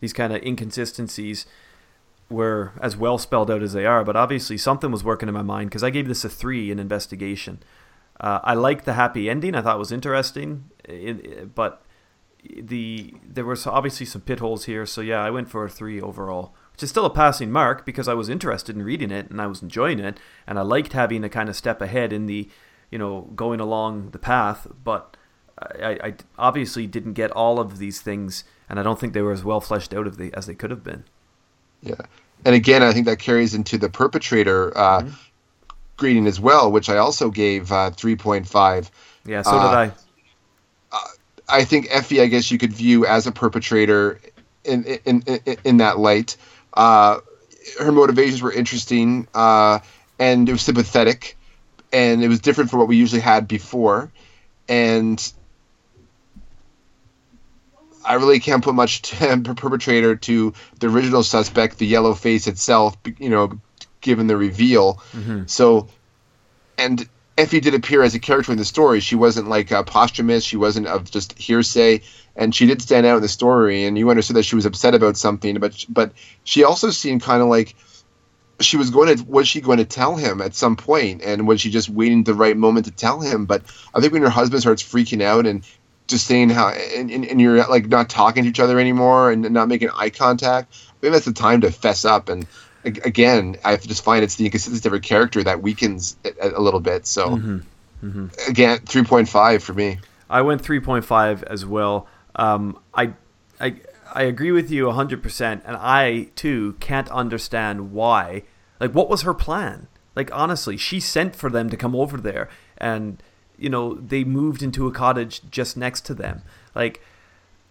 these 0.00 0.12
kind 0.12 0.32
of 0.32 0.42
inconsistencies 0.42 1.46
were 2.28 2.72
as 2.80 2.96
well 2.96 3.18
spelled 3.18 3.50
out 3.50 3.62
as 3.62 3.72
they 3.72 3.86
are. 3.86 4.04
But 4.04 4.16
obviously, 4.16 4.56
something 4.56 4.90
was 4.90 5.04
working 5.04 5.28
in 5.28 5.34
my 5.34 5.42
mind 5.42 5.70
because 5.70 5.84
I 5.84 5.90
gave 5.90 6.08
this 6.08 6.24
a 6.24 6.28
three 6.28 6.70
in 6.70 6.78
investigation. 6.78 7.58
Uh, 8.20 8.40
I 8.42 8.54
liked 8.54 8.84
the 8.84 8.94
happy 8.94 9.28
ending. 9.28 9.54
I 9.54 9.62
thought 9.62 9.76
it 9.76 9.78
was 9.78 9.92
interesting, 9.92 10.70
it, 10.84 11.24
it- 11.26 11.54
but 11.54 11.82
the 12.48 13.12
there 13.26 13.44
was 13.44 13.66
obviously 13.66 14.06
some 14.06 14.20
pit 14.20 14.38
holes 14.40 14.66
here. 14.66 14.86
So 14.86 15.00
yeah, 15.00 15.22
I 15.22 15.30
went 15.30 15.48
for 15.50 15.64
a 15.64 15.68
three 15.70 16.00
overall, 16.00 16.54
which 16.72 16.82
is 16.82 16.90
still 16.90 17.04
a 17.04 17.10
passing 17.10 17.50
mark 17.50 17.84
because 17.84 18.08
I 18.08 18.14
was 18.14 18.28
interested 18.28 18.76
in 18.76 18.82
reading 18.82 19.10
it 19.10 19.30
and 19.30 19.40
I 19.40 19.46
was 19.46 19.62
enjoying 19.62 19.98
it, 19.98 20.18
and 20.46 20.58
I 20.58 20.62
liked 20.62 20.92
having 20.92 21.24
a 21.24 21.28
kind 21.28 21.48
of 21.48 21.56
step 21.56 21.82
ahead 21.82 22.12
in 22.12 22.26
the, 22.26 22.48
you 22.90 22.98
know, 22.98 23.22
going 23.34 23.60
along 23.60 24.10
the 24.10 24.18
path. 24.18 24.68
But 24.84 25.16
I, 25.58 25.98
I 26.02 26.14
obviously 26.38 26.86
didn't 26.86 27.14
get 27.14 27.30
all 27.32 27.58
of 27.58 27.78
these 27.78 28.00
things, 28.00 28.44
and 28.68 28.78
I 28.78 28.82
don't 28.82 28.98
think 29.00 29.12
they 29.12 29.22
were 29.22 29.32
as 29.32 29.44
well 29.44 29.60
fleshed 29.60 29.92
out 29.92 30.06
of 30.06 30.16
the, 30.16 30.32
as 30.34 30.46
they 30.46 30.54
could 30.54 30.70
have 30.70 30.84
been. 30.84 31.04
Yeah, 31.82 31.94
and 32.44 32.54
again, 32.54 32.82
I 32.82 32.92
think 32.92 33.06
that 33.06 33.18
carries 33.18 33.54
into 33.54 33.78
the 33.78 33.88
perpetrator 33.88 34.76
uh, 34.76 35.02
grading 35.96 36.26
as 36.26 36.38
well, 36.38 36.70
which 36.70 36.88
I 36.88 36.98
also 36.98 37.30
gave 37.30 37.72
uh, 37.72 37.90
three 37.90 38.16
point 38.16 38.48
five. 38.48 38.90
Yeah, 39.24 39.42
so 39.42 39.52
Uh, 39.52 39.62
did 39.62 39.92
I. 39.92 39.92
I 41.48 41.64
think 41.64 41.88
Effie, 41.90 42.20
I 42.20 42.26
guess 42.26 42.50
you 42.50 42.58
could 42.58 42.72
view 42.72 43.06
as 43.06 43.26
a 43.26 43.32
perpetrator 43.32 44.20
in 44.64 44.84
in 45.04 45.22
in, 45.26 45.56
in 45.64 45.76
that 45.78 45.98
light. 45.98 46.36
Uh, 46.74 47.20
her 47.80 47.92
motivations 47.92 48.42
were 48.42 48.52
interesting, 48.52 49.28
uh, 49.34 49.80
and 50.18 50.48
it 50.48 50.52
was 50.52 50.62
sympathetic, 50.62 51.36
and 51.92 52.22
it 52.22 52.28
was 52.28 52.40
different 52.40 52.70
from 52.70 52.80
what 52.80 52.88
we 52.88 52.96
usually 52.96 53.22
had 53.22 53.48
before, 53.48 54.10
and. 54.68 55.32
I 58.08 58.14
really 58.14 58.38
can't 58.38 58.62
put 58.62 58.76
much 58.76 59.02
to 59.18 59.42
perpetrator 59.56 60.14
to 60.14 60.54
the 60.78 60.86
original 60.86 61.24
suspect, 61.24 61.78
the 61.78 61.86
yellow 61.86 62.14
face 62.14 62.46
itself, 62.46 62.96
you 63.18 63.30
know, 63.30 63.60
given 64.06 64.26
the 64.28 64.36
reveal. 64.38 65.02
So, 65.46 65.88
and 66.78 67.06
Effie 67.36 67.60
did 67.60 67.74
appear 67.74 68.02
as 68.02 68.14
a 68.14 68.18
character 68.18 68.52
in 68.52 68.58
the 68.58 68.64
story. 68.64 69.00
She 69.00 69.14
wasn't 69.16 69.48
like 69.48 69.70
uh, 69.70 69.82
posthumous. 69.82 70.42
She 70.44 70.56
wasn't 70.56 70.86
of 70.86 71.10
just 71.10 71.36
hearsay, 71.38 72.00
and 72.34 72.54
she 72.54 72.66
did 72.66 72.80
stand 72.80 73.04
out 73.04 73.16
in 73.16 73.22
the 73.22 73.28
story. 73.28 73.84
And 73.84 73.98
you 73.98 74.08
understood 74.08 74.36
that 74.36 74.44
she 74.44 74.56
was 74.56 74.64
upset 74.64 74.94
about 74.94 75.18
something, 75.18 75.58
but 75.58 75.84
but 75.90 76.12
she 76.44 76.64
also 76.64 76.88
seemed 76.90 77.20
kind 77.22 77.42
of 77.42 77.48
like 77.48 77.74
she 78.60 78.78
was 78.78 78.88
going 78.88 79.14
to 79.14 79.22
was 79.24 79.46
she 79.46 79.60
going 79.60 79.78
to 79.78 79.84
tell 79.84 80.16
him 80.16 80.40
at 80.40 80.54
some 80.54 80.76
point 80.76 81.20
and 81.22 81.46
was 81.46 81.60
she 81.60 81.70
just 81.70 81.90
waiting 81.90 82.24
the 82.24 82.32
right 82.32 82.56
moment 82.56 82.86
to 82.86 82.90
tell 82.90 83.20
him 83.20 83.44
but 83.44 83.60
i 83.94 84.00
think 84.00 84.14
when 84.14 84.22
your 84.22 84.30
husband 84.30 84.62
starts 84.62 84.82
freaking 84.82 85.20
out 85.22 85.44
and 85.46 85.62
just 86.06 86.26
saying 86.26 86.48
how 86.48 86.68
and, 86.68 87.10
and, 87.10 87.26
and 87.26 87.38
you're 87.38 87.58
like 87.68 87.86
not 87.86 88.08
talking 88.08 88.44
to 88.44 88.48
each 88.48 88.58
other 88.58 88.80
anymore 88.80 89.30
and 89.30 89.50
not 89.50 89.68
making 89.68 89.90
eye 89.90 90.08
contact 90.08 90.74
maybe 91.02 91.12
that's 91.12 91.26
the 91.26 91.34
time 91.34 91.60
to 91.60 91.70
fess 91.70 92.06
up 92.06 92.30
and 92.30 92.44
a- 92.44 92.46
again 92.86 93.56
i 93.64 93.76
just 93.76 94.04
find 94.04 94.24
it's 94.24 94.36
the 94.36 94.44
inconsistency 94.44 94.88
of 94.88 94.92
her 94.92 95.00
character 95.00 95.42
that 95.42 95.62
weakens 95.62 96.16
it 96.24 96.36
a, 96.40 96.58
a 96.58 96.60
little 96.60 96.80
bit 96.80 97.06
so 97.06 97.34
again 98.48 98.78
3.5 98.78 99.60
for 99.62 99.74
me 99.74 99.98
I 100.28 100.42
went 100.42 100.62
3.5 100.62 101.42
as 101.44 101.64
well. 101.64 102.06
Um, 102.34 102.78
I, 102.94 103.12
I, 103.60 103.76
I 104.12 104.22
agree 104.22 104.52
with 104.52 104.70
you 104.70 104.86
100%, 104.86 105.42
and 105.64 105.76
I, 105.76 106.28
too, 106.34 106.76
can't 106.80 107.08
understand 107.10 107.92
why. 107.92 108.42
Like, 108.80 108.92
what 108.92 109.08
was 109.08 109.22
her 109.22 109.34
plan? 109.34 109.86
Like, 110.14 110.34
honestly, 110.34 110.76
she 110.76 111.00
sent 111.00 111.36
for 111.36 111.50
them 111.50 111.70
to 111.70 111.76
come 111.76 111.94
over 111.94 112.16
there, 112.16 112.48
and, 112.78 113.22
you 113.56 113.68
know, 113.68 113.94
they 113.94 114.24
moved 114.24 114.62
into 114.62 114.86
a 114.86 114.92
cottage 114.92 115.42
just 115.50 115.76
next 115.76 116.04
to 116.06 116.14
them. 116.14 116.42
Like, 116.74 117.00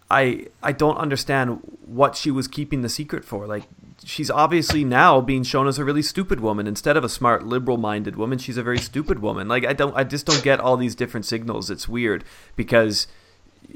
I 0.09 0.47
I 0.61 0.71
don't 0.71 0.97
understand 0.97 1.61
what 1.83 2.15
she 2.15 2.29
was 2.29 2.47
keeping 2.47 2.83
the 2.83 2.89
secret 2.89 3.25
for. 3.25 3.47
Like 3.47 3.63
she's 4.05 4.29
obviously 4.29 4.83
now 4.83 5.19
being 5.19 5.43
shown 5.43 5.67
as 5.67 5.79
a 5.79 5.83
really 5.83 6.03
stupid 6.03 6.39
woman 6.39 6.67
instead 6.67 6.95
of 6.95 7.03
a 7.03 7.09
smart 7.09 7.43
liberal-minded 7.43 8.15
woman. 8.15 8.37
She's 8.37 8.57
a 8.57 8.63
very 8.63 8.77
stupid 8.77 9.19
woman. 9.19 9.47
Like 9.47 9.65
I 9.65 9.73
don't 9.73 9.95
I 9.95 10.03
just 10.03 10.25
don't 10.25 10.43
get 10.43 10.59
all 10.59 10.77
these 10.77 10.95
different 10.95 11.25
signals. 11.25 11.69
It's 11.69 11.89
weird 11.89 12.23
because 12.55 13.07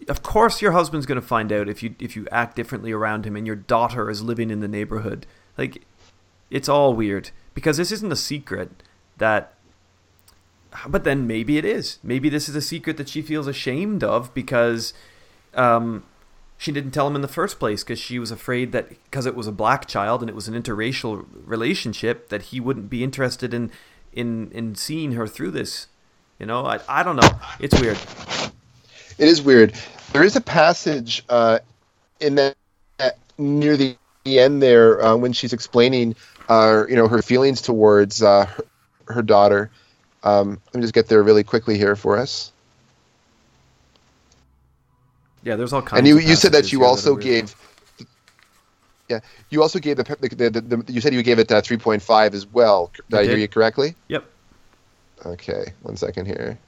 of 0.08 0.22
course 0.22 0.62
your 0.62 0.72
husband's 0.72 1.08
going 1.08 1.20
to 1.20 1.28
find 1.28 1.52
out 1.52 1.68
if 1.68 1.82
you 1.82 1.96
if 2.00 2.16
you 2.16 2.28
act 2.32 2.56
differently 2.56 2.92
around 2.92 3.26
him 3.26 3.36
and 3.36 3.48
your 3.48 3.56
daughter 3.56 4.10
is 4.10 4.22
living 4.22 4.52
in 4.52 4.60
the 4.60 4.68
neighborhood. 4.68 5.26
Like 5.58 5.84
it's 6.52 6.70
all 6.70 6.94
weird 6.94 7.32
because 7.56 7.78
this 7.78 7.92
isn't 7.92 8.12
a 8.12 8.16
secret 8.16 8.84
that 9.18 9.54
but 10.88 11.04
then 11.04 11.26
maybe 11.26 11.58
it 11.58 11.66
is. 11.66 11.98
Maybe 12.04 12.30
this 12.30 12.48
is 12.48 12.56
a 12.56 12.62
secret 12.62 12.98
that 12.98 13.10
she 13.10 13.24
feels 13.24 13.48
ashamed 13.48 14.04
of 14.04 14.32
because 14.36 14.94
um, 15.56 16.04
she 16.60 16.74
didn't 16.74 16.92
tell 16.92 17.08
him 17.08 17.16
in 17.16 17.22
the 17.22 17.30
first 17.30 17.58
place 17.58 17.86
because 17.86 18.00
she 18.00 18.20
was 18.20 18.32
afraid 18.32 18.74
that 18.74 18.90
because 18.90 19.26
it 19.26 19.34
was 19.34 19.48
a 19.48 19.52
black 19.52 19.88
child 19.88 20.20
and 20.22 20.30
it 20.30 20.36
was 20.36 20.50
an 20.50 20.62
interracial 20.62 21.26
relationship 21.46 22.28
that 22.28 22.42
he 22.44 22.60
wouldn't 22.60 22.90
be 22.90 23.02
interested 23.02 23.54
in 23.54 23.72
in 24.12 24.52
in 24.52 24.76
seeing 24.76 25.14
her 25.14 25.26
through 25.26 25.52
this. 25.52 25.88
You 26.38 26.46
know, 26.46 26.66
I, 26.66 26.82
I 26.90 27.02
don't 27.02 27.16
know. 27.16 27.30
It's 27.62 27.80
weird. 27.80 27.98
It 29.18 29.28
is 29.30 29.42
weird. 29.42 29.74
There 30.12 30.24
is 30.24 30.36
a 30.36 30.42
passage 30.42 31.24
uh, 31.30 31.60
in 32.20 32.36
that, 32.36 32.56
that 32.98 33.18
near 33.38 33.78
the, 33.78 33.98
end 34.26 34.62
there 34.62 35.04
uh, 35.04 35.16
when 35.16 35.34
she's 35.34 35.54
explaining, 35.54 36.16
uh, 36.50 36.84
you 36.88 36.96
know, 36.96 37.08
her 37.08 37.22
feelings 37.24 37.62
towards 37.62 38.22
uh, 38.22 38.46
her, 38.46 38.66
her 39.08 39.22
daughter. 39.24 39.72
Um, 40.24 40.62
let 40.68 40.76
me 40.76 40.82
just 40.82 40.94
get 40.94 41.08
there 41.08 41.24
really 41.24 41.44
quickly 41.44 41.78
here 41.78 41.96
for 41.96 42.18
us. 42.18 42.52
Yeah, 45.44 45.56
there's 45.56 45.74
all 45.74 45.82
kinds. 45.82 46.00
And 46.00 46.08
you, 46.08 46.20
you 46.20 46.36
said 46.36 46.52
that 46.52 46.72
you 46.72 46.84
also 46.84 47.14
weird. 47.14 47.24
gave. 47.24 47.56
Yeah, 49.10 49.20
you 49.50 49.62
also 49.64 49.80
gave 49.80 49.98
the, 49.98 50.04
the, 50.04 50.50
the, 50.50 50.62
the 50.62 50.94
you 50.94 51.02
said 51.02 51.14
you 51.14 51.24
gave 51.24 51.40
it 51.40 51.52
uh, 51.52 51.62
3.5 51.62 52.34
as 52.34 52.46
well. 52.46 52.92
Did 53.10 53.18
I, 53.18 53.22
I 53.22 53.26
hear 53.26 53.38
you 53.38 53.48
correctly? 53.48 53.96
Yep. 54.08 54.24
Okay, 55.26 55.74
one 55.82 55.98
second 55.98 56.28
here. 56.28 56.60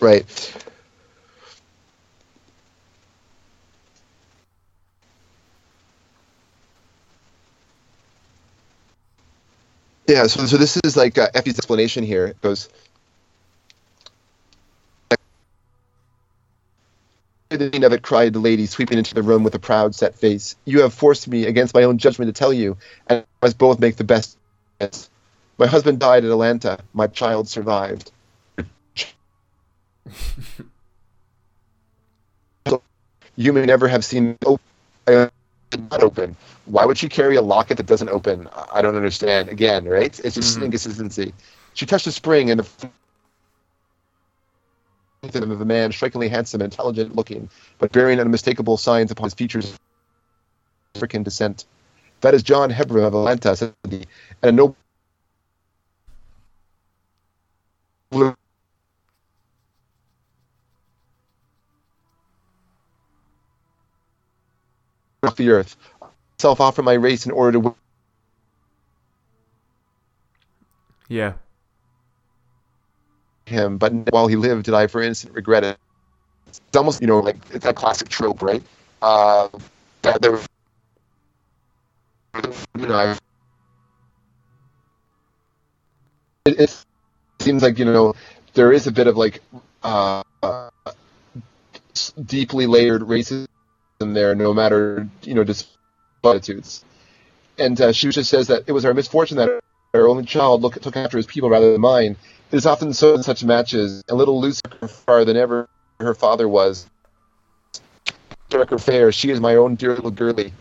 Right. 0.00 0.54
Yeah, 10.06 10.26
so 10.26 10.46
so 10.46 10.56
this 10.58 10.76
is 10.84 10.96
like 10.96 11.18
uh, 11.18 11.28
Effie's 11.34 11.58
explanation 11.58 12.04
here. 12.04 12.26
It 12.26 12.40
goes. 12.42 12.68
Of 17.50 17.92
it, 17.94 18.02
cried 18.02 18.34
the 18.34 18.40
lady, 18.40 18.66
sweeping 18.66 18.98
into 18.98 19.14
the 19.14 19.22
room 19.22 19.44
with 19.44 19.54
a 19.54 19.60
proud, 19.60 19.94
set 19.94 20.16
face. 20.16 20.56
You 20.66 20.82
have 20.82 20.94
forced 20.94 21.28
me, 21.28 21.46
against 21.46 21.74
my 21.74 21.84
own 21.84 21.98
judgment, 21.98 22.28
to 22.34 22.38
tell 22.38 22.52
you, 22.52 22.76
and 23.08 23.20
I 23.42 23.46
must 23.46 23.58
both 23.58 23.80
make 23.80 23.96
the 23.96 24.04
best. 24.04 24.38
My 25.58 25.66
husband 25.66 26.00
died 26.00 26.24
at 26.24 26.30
Atlanta. 26.30 26.78
My 26.94 27.06
child 27.08 27.48
survived. 27.48 28.12
you 33.36 33.52
may 33.52 33.66
never 33.66 33.88
have 33.88 34.04
seen 34.04 34.36
not 35.06 36.02
open. 36.02 36.36
Why 36.66 36.84
would 36.84 36.98
she 36.98 37.08
carry 37.08 37.36
a 37.36 37.42
locket 37.42 37.76
that 37.76 37.86
doesn't 37.86 38.08
open? 38.08 38.48
I- 38.72 38.82
don't 38.82 38.96
understand. 38.96 39.48
Again, 39.48 39.84
right? 39.84 40.18
It's 40.24 40.34
just 40.34 40.58
Mhm. 40.58 40.64
inconsistency. 40.64 41.34
She 41.74 41.86
touched 41.86 42.06
a 42.06 42.12
spring, 42.12 42.50
and 42.50 42.60
the 42.60 42.66
of 45.42 45.60
a 45.60 45.64
man 45.64 45.92
strikingly 45.92 46.28
handsome 46.28 46.60
and 46.60 46.72
intelligent 46.72 47.16
looking, 47.16 47.48
but 47.78 47.92
bearing 47.92 48.20
unmistakable 48.20 48.76
signs 48.76 49.10
upon 49.10 49.24
his 49.24 49.34
features 49.34 49.70
of 49.70 49.78
African 50.96 51.22
descent. 51.22 51.64
That 52.20 52.34
is 52.34 52.42
John 52.42 52.70
Hebron 52.70 53.04
of 53.04 53.14
Atlanta, 53.14 53.56
said 53.56 53.74
he, 53.90 54.04
and 54.42 54.50
a 54.50 54.52
noble 54.52 54.76
off 65.24 65.36
the 65.36 65.50
earth. 65.50 65.76
Self 66.38 66.60
offer 66.60 66.82
my 66.82 66.94
race 66.94 67.26
in 67.26 67.32
order 67.32 67.52
to 67.52 67.60
win 67.60 67.74
Yeah. 71.08 71.34
him, 73.46 73.78
but 73.78 73.92
while 74.10 74.26
he 74.26 74.36
lived, 74.36 74.64
did 74.64 74.74
I 74.74 74.86
for 74.86 75.02
instant 75.02 75.34
regret 75.34 75.64
it. 75.64 75.76
It's 76.48 76.60
almost, 76.76 77.00
you 77.00 77.06
know, 77.06 77.20
like 77.20 77.36
it's 77.52 77.64
that 77.64 77.76
classic 77.76 78.08
trope, 78.08 78.42
right? 78.42 78.62
Uh, 79.02 79.48
that 80.02 80.20
there, 80.22 80.38
you 82.78 82.86
know, 82.86 83.16
it, 86.46 86.60
it 86.60 86.84
seems 87.40 87.62
like 87.62 87.78
you 87.78 87.84
know 87.84 88.14
there 88.54 88.72
is 88.72 88.86
a 88.86 88.92
bit 88.92 89.06
of 89.06 89.16
like 89.16 89.40
uh, 89.82 90.22
deeply 92.24 92.66
layered 92.66 93.02
racism 93.02 93.46
there, 94.00 94.34
no 94.34 94.52
matter 94.54 95.08
you 95.22 95.34
know 95.34 95.44
just 95.44 95.68
attitudes. 96.30 96.84
And 97.58 97.80
uh, 97.80 97.92
she 97.92 98.08
just 98.10 98.30
says 98.30 98.48
that 98.48 98.64
it 98.66 98.72
was 98.72 98.84
our 98.84 98.94
misfortune 98.94 99.36
that 99.36 99.60
our 99.94 100.08
only 100.08 100.24
child 100.24 100.62
look, 100.62 100.74
took 100.80 100.96
after 100.96 101.16
his 101.16 101.26
people 101.26 101.48
rather 101.50 101.70
than 101.72 101.80
mine. 101.80 102.16
It 102.50 102.56
is 102.56 102.66
often 102.66 102.92
so 102.92 103.14
in 103.14 103.22
such 103.22 103.44
matches, 103.44 104.02
a 104.08 104.14
little 104.14 104.40
looser 104.40 104.60
far 104.88 105.24
than 105.24 105.36
ever 105.36 105.68
her 106.00 106.14
father 106.14 106.48
was. 106.48 106.86
Darker 108.48 108.78
fair, 108.78 109.10
she 109.12 109.30
is 109.30 109.40
my 109.40 109.54
own 109.56 109.74
dear 109.76 109.94
little 109.94 110.10
girlie, 110.10 110.52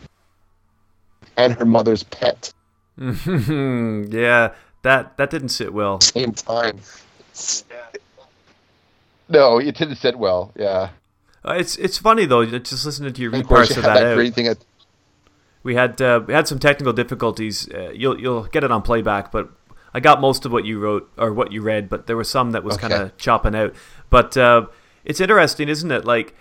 and 1.38 1.53
her 1.53 1.66
mother's 1.66 2.03
pet. 2.03 2.53
yeah. 2.98 4.53
That 4.83 5.17
that 5.17 5.30
didn't 5.30 5.50
sit 5.50 5.74
well. 5.74 6.01
Same 6.01 6.33
time. 6.33 6.80
No, 9.30 9.58
it 9.59 9.75
didn't 9.75 9.95
sit 9.95 10.17
well. 10.17 10.51
Yeah. 10.56 10.90
Uh, 11.45 11.53
It's 11.58 11.75
it's 11.77 11.98
funny 11.98 12.25
though. 12.25 12.45
Just 12.45 12.85
listening 12.85 13.14
to 13.14 13.22
you 13.22 13.27
And 13.30 13.38
read 13.38 13.48
parts 13.48 13.69
you 13.72 13.77
of 13.77 13.83
that, 13.83 13.95
that 13.95 14.08
out. 14.08 14.16
great 14.16 14.33
thing 14.33 14.48
at 14.48 14.58
We 15.64 15.75
had 15.75 16.01
uh, 16.01 16.22
we 16.27 16.33
had 16.33 16.48
some 16.48 16.59
technical 16.59 16.93
difficulties. 16.93 17.69
Uh, 17.69 17.92
you'll 17.93 18.19
you'll 18.19 18.43
get 18.43 18.64
it 18.64 18.72
on 18.72 18.82
playback, 18.82 19.32
but 19.32 19.50
I 19.93 20.00
got 20.00 20.19
most 20.22 20.45
of 20.45 20.51
what 20.51 20.66
you 20.66 20.80
wrote 20.80 21.09
or 21.17 21.32
what 21.33 21.51
you 21.51 21.61
read, 21.61 21.88
but 21.90 22.06
there 22.08 22.17
was 22.17 22.30
some 22.30 22.51
that 22.51 22.64
was 22.64 22.75
Okay. 22.75 22.90
kind 22.90 22.93
of 23.03 23.17
chopping 23.17 23.56
out. 23.56 23.74
But 24.09 24.35
uh, 24.38 24.66
it's 25.06 25.22
interesting, 25.22 25.69
isn't 25.69 25.92
it? 25.92 26.03
Like 26.06 26.35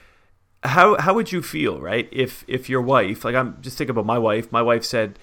how 0.65 0.97
how 0.99 1.15
would 1.15 1.31
you 1.33 1.43
feel, 1.43 1.81
right? 1.81 2.09
If 2.13 2.45
if 2.49 2.69
your 2.69 2.83
wife, 2.83 3.25
like 3.25 3.35
I'm 3.35 3.59
just 3.61 3.79
thinking 3.79 3.93
about 3.93 4.07
my 4.07 4.19
wife. 4.19 4.51
My 4.51 4.63
wife 4.63 4.85
said, 4.85 5.19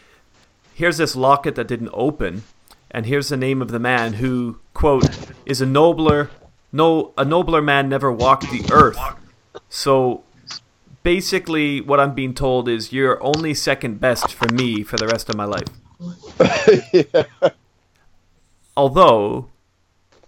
"Here's 0.73 0.97
this 0.97 1.15
locket 1.15 1.55
that 1.55 1.67
didn't 1.67 1.91
open, 1.93 2.43
and 2.91 3.05
here's 3.05 3.29
the 3.29 3.37
name 3.37 3.61
of 3.61 3.69
the 3.69 3.79
man 3.79 4.13
who 4.13 4.59
quote 4.73 5.09
is 5.45 5.59
a 5.61 5.65
nobler 5.65 6.29
no 6.71 7.13
a 7.17 7.25
nobler 7.25 7.61
man 7.61 7.89
never 7.89 8.11
walked 8.11 8.49
the 8.51 8.63
earth." 8.71 8.99
So 9.69 10.23
basically 11.03 11.81
what 11.81 11.99
I'm 11.99 12.13
being 12.13 12.33
told 12.33 12.67
is 12.67 12.91
you're 12.91 13.21
only 13.23 13.53
second 13.53 13.99
best 13.99 14.33
for 14.33 14.47
me 14.53 14.83
for 14.83 14.97
the 14.97 15.07
rest 15.07 15.29
of 15.29 15.35
my 15.35 15.45
life. 15.45 15.67
Although 18.77 19.49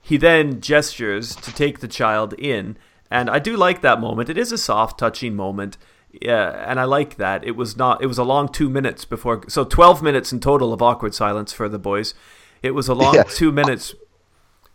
he 0.02 0.18
then 0.18 0.60
gestures 0.62 1.36
to 1.38 1.54
take 1.54 1.80
the 1.80 1.88
child 1.88 2.34
in, 2.34 2.78
and 3.10 3.30
I 3.30 3.40
do 3.40 3.56
like 3.56 3.82
that 3.82 4.02
moment. 4.02 4.30
It 4.30 4.38
is 4.38 4.52
a 4.52 4.58
soft, 4.58 5.00
touching 5.00 5.36
moment. 5.36 5.78
Yeah, 6.22 6.66
and 6.70 6.80
I 6.80 6.84
like 6.84 7.16
that. 7.18 7.46
It 7.46 7.56
was 7.56 7.78
not. 7.78 8.02
It 8.04 8.08
was 8.08 8.18
a 8.18 8.24
long 8.24 8.50
two 8.50 8.70
minutes 8.70 9.06
before. 9.06 9.44
So 9.48 9.64
twelve 9.64 10.02
minutes 10.04 10.34
in 10.34 10.40
total 10.42 10.74
of 10.74 10.82
awkward 10.82 11.14
silence 11.16 11.54
for 11.54 11.70
the 11.70 11.80
boys. 11.80 12.14
It 12.62 12.72
was 12.72 12.88
a 12.90 12.94
long 12.94 13.16
Yeah. 13.16 13.24
two 13.24 13.52
minutes 13.52 13.96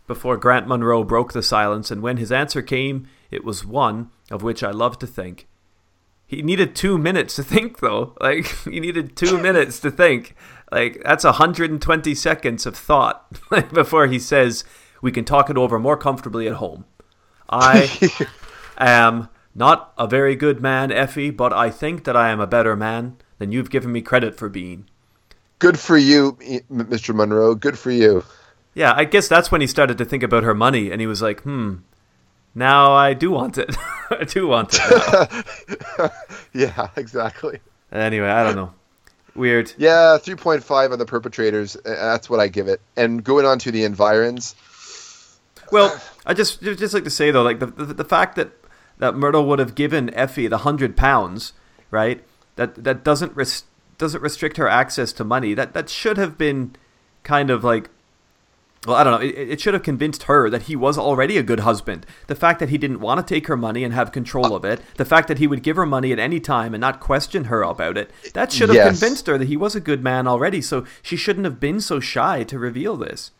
before 0.07 0.37
Grant 0.37 0.67
Munro 0.67 1.03
broke 1.03 1.33
the 1.33 1.43
silence, 1.43 1.91
and 1.91 2.01
when 2.01 2.17
his 2.17 2.31
answer 2.31 2.61
came, 2.61 3.07
it 3.29 3.43
was 3.43 3.63
one, 3.65 4.09
of 4.31 4.41
which 4.41 4.63
I 4.63 4.71
love 4.71 4.97
to 4.99 5.07
think. 5.07 5.47
He 6.27 6.41
needed 6.41 6.75
two 6.75 6.97
minutes 6.97 7.37
to 7.37 7.43
think, 7.43 7.79
though. 7.79 8.15
Like, 8.21 8.45
he 8.65 8.79
needed 8.79 9.15
two 9.15 9.37
minutes 9.41 9.79
to 9.79 9.89
think. 9.89 10.35
Like, 10.71 11.01
that's 11.03 11.23
120 11.23 12.13
seconds 12.13 12.65
of 12.65 12.75
thought 12.75 13.25
before 13.73 14.07
he 14.07 14.19
says, 14.19 14.65
We 15.01 15.11
can 15.11 15.23
talk 15.23 15.49
it 15.49 15.57
over 15.57 15.79
more 15.79 15.97
comfortably 15.97 16.47
at 16.47 16.55
home. 16.55 16.85
I 17.49 17.89
am 18.77 19.29
not 19.55 19.93
a 19.97 20.05
very 20.05 20.35
good 20.35 20.61
man, 20.61 20.91
Effie, 20.91 21.29
but 21.29 21.53
I 21.53 21.69
think 21.69 22.03
that 22.03 22.17
I 22.17 22.29
am 22.29 22.41
a 22.41 22.47
better 22.47 22.75
man 22.75 23.15
than 23.39 23.53
you've 23.53 23.69
given 23.69 23.93
me 23.93 24.01
credit 24.01 24.37
for 24.37 24.49
being. 24.49 24.89
Good 25.59 25.79
for 25.79 25.97
you, 25.97 26.33
Mr. 26.71 27.15
Munro. 27.15 27.55
Good 27.55 27.79
for 27.79 27.89
you. 27.89 28.23
Yeah, 28.75 28.93
I 28.95 29.05
guess 29.05 29.27
that's 29.27 29.51
when 29.51 29.61
he 29.61 29.67
started 29.67 29.97
to 29.97 30.05
think 30.05 30.21
about 30.21 30.43
her 30.43 30.53
money, 30.53 30.91
and 30.91 31.01
he 31.01 31.07
was 31.07 31.21
like, 31.21 31.41
"Hmm, 31.41 31.77
now 32.57 32.91
I 32.93 33.13
do 33.13 33.31
want 33.31 33.57
it. 33.57 33.75
I 34.09 34.23
do 34.25 34.47
want 34.47 34.77
it." 34.81 36.11
Yeah, 36.53 36.89
exactly. 36.95 37.59
anyway, 37.91 38.27
I 38.29 38.43
don't 38.43 38.55
know. 38.55 38.73
Weird. 39.35 39.71
Yeah, 39.77 40.17
3.5 40.19 40.91
on 40.91 40.97
the 40.97 41.05
perpetrators. 41.05 41.75
uh, 41.75 41.81
That's 41.83 42.29
what 42.29 42.39
I 42.39 42.47
give 42.47 42.67
it. 42.67 42.81
And 42.95 43.23
going 43.23 43.45
on 43.45 43.59
to 43.59 43.71
the 43.71 43.83
environs. 43.83 44.55
Well, 45.71 46.01
I 46.25 46.33
just 46.33 46.61
just 46.63 46.79
just 46.79 46.93
like 46.93 47.03
to 47.03 47.09
say 47.11 47.29
though, 47.31 47.43
like 47.43 47.59
the 47.59 47.67
the, 47.67 47.85
the 47.93 48.03
fact 48.05 48.35
that 48.37 48.51
that 48.97 49.13
Myrtle 49.15 49.45
would 49.45 49.59
have 49.59 49.75
given 49.75 50.11
Effie 50.15 50.47
the 50.47 50.59
hundred 50.59 50.95
pounds, 50.97 51.53
right? 51.91 52.23
That 52.55 52.83
that 52.83 53.03
doesn't 53.03 53.35
res- 53.35 53.65
doesn't 53.97 54.21
restrict 54.23 54.57
her 54.57 54.67
access 54.67 55.11
to 55.13 55.23
money. 55.23 55.53
That 55.53 55.73
that 55.73 55.89
should 55.89 56.17
have 56.17 56.37
been 56.37 56.75
kind 57.23 57.49
of 57.51 57.63
like. 57.63 57.89
Well, 58.85 58.95
I 58.95 59.03
don't 59.03 59.19
know. 59.19 59.25
It, 59.27 59.49
it 59.53 59.61
should 59.61 59.73
have 59.73 59.83
convinced 59.83 60.23
her 60.23 60.49
that 60.49 60.63
he 60.63 60.75
was 60.75 60.97
already 60.97 61.37
a 61.37 61.43
good 61.43 61.61
husband. 61.61 62.05
The 62.27 62.35
fact 62.35 62.59
that 62.59 62.69
he 62.69 62.77
didn't 62.77 62.99
want 62.99 63.25
to 63.25 63.33
take 63.33 63.47
her 63.47 63.57
money 63.57 63.83
and 63.83 63.93
have 63.93 64.11
control 64.11 64.55
of 64.55 64.63
it, 64.63 64.81
the 64.97 65.05
fact 65.05 65.27
that 65.29 65.39
he 65.39 65.47
would 65.47 65.63
give 65.63 65.75
her 65.75 65.85
money 65.85 66.11
at 66.13 66.19
any 66.19 66.39
time 66.39 66.73
and 66.73 66.81
not 66.81 66.99
question 66.99 67.45
her 67.45 67.63
about 67.63 67.97
it, 67.97 68.11
that 68.33 68.51
should 68.51 68.69
have 68.69 68.75
Yes. 68.75 68.99
convinced 68.99 69.27
her 69.27 69.37
that 69.37 69.47
he 69.47 69.57
was 69.57 69.75
a 69.75 69.79
good 69.81 70.03
man 70.03 70.27
already. 70.27 70.61
So 70.61 70.85
she 71.01 71.15
shouldn't 71.17 71.45
have 71.45 71.59
been 71.59 71.81
so 71.81 71.99
shy 71.99 72.43
to 72.43 72.59
reveal 72.59 72.95
this. 72.95 73.31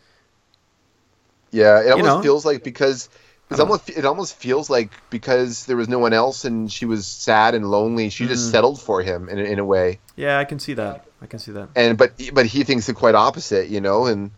Yeah, 1.51 1.81
it 1.81 1.91
almost 1.91 2.07
know? 2.07 2.21
feels 2.21 2.45
like 2.45 2.63
because 2.63 3.09
it's 3.49 3.59
almost 3.59 3.89
it 3.89 4.03
almost 4.05 4.35
feels 4.35 4.69
like 4.69 4.91
because 5.09 5.65
there 5.65 5.77
was 5.77 5.87
no 5.87 5.99
one 5.99 6.11
else 6.13 6.43
and 6.43 6.69
she 6.71 6.85
was 6.85 7.05
sad 7.07 7.55
and 7.55 7.71
lonely, 7.71 8.09
she 8.09 8.25
Mm. 8.25 8.29
just 8.29 8.51
settled 8.51 8.81
for 8.81 9.01
him 9.01 9.29
in 9.29 9.39
in 9.39 9.59
a 9.59 9.65
way. 9.65 9.99
Yeah, 10.17 10.39
I 10.39 10.43
can 10.45 10.59
see 10.59 10.73
that. 10.73 11.05
I 11.21 11.25
can 11.25 11.39
see 11.39 11.51
that. 11.53 11.69
And 11.75 11.97
but 11.97 12.11
but 12.33 12.45
he 12.47 12.63
thinks 12.63 12.87
the 12.87 12.93
quite 12.93 13.15
opposite, 13.15 13.69
you 13.69 13.79
know, 13.79 14.05
and 14.07 14.31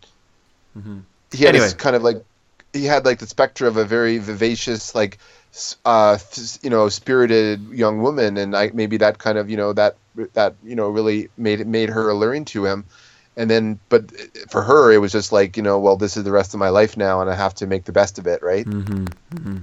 he 1.32 1.44
had 1.44 1.54
Anyway. 1.54 1.64
this 1.66 1.74
kind 1.74 1.96
of 1.96 2.02
like 2.02 2.22
he 2.72 2.84
had 2.84 3.04
like 3.04 3.18
the 3.18 3.26
specter 3.26 3.66
of 3.66 3.76
a 3.76 3.84
very 3.84 4.18
vivacious 4.18 4.94
like 4.94 5.18
uh 5.84 6.16
you 6.62 6.70
know 6.70 6.88
spirited 6.88 7.60
young 7.72 8.00
woman 8.02 8.36
and 8.36 8.56
I 8.56 8.70
maybe 8.72 8.96
that 8.98 9.18
kind 9.18 9.38
of 9.38 9.50
you 9.50 9.56
know 9.56 9.72
that 9.72 9.96
that 10.34 10.54
you 10.64 10.76
know 10.76 10.88
really 10.88 11.28
made 11.36 11.60
it 11.60 11.66
made 11.66 11.88
her 11.90 12.08
alluring 12.10 12.44
to 12.46 12.64
him 12.64 12.84
and 13.36 13.50
then 13.50 13.78
but 13.88 14.02
for 14.50 14.62
her 14.62 14.92
it 14.92 14.98
was 14.98 15.10
just 15.12 15.32
like 15.32 15.56
you 15.56 15.62
know 15.62 15.78
well 15.80 15.96
this 15.96 16.16
is 16.16 16.22
the 16.24 16.30
rest 16.32 16.54
of 16.54 16.60
my 16.60 16.68
life 16.68 16.96
now 16.96 17.20
and 17.20 17.28
I 17.30 17.34
have 17.34 17.54
to 17.56 17.66
make 17.66 17.84
the 17.84 17.92
best 17.92 18.18
of 18.18 18.26
it 18.28 18.42
right 18.42 18.66
Mm-hmm. 18.66 19.58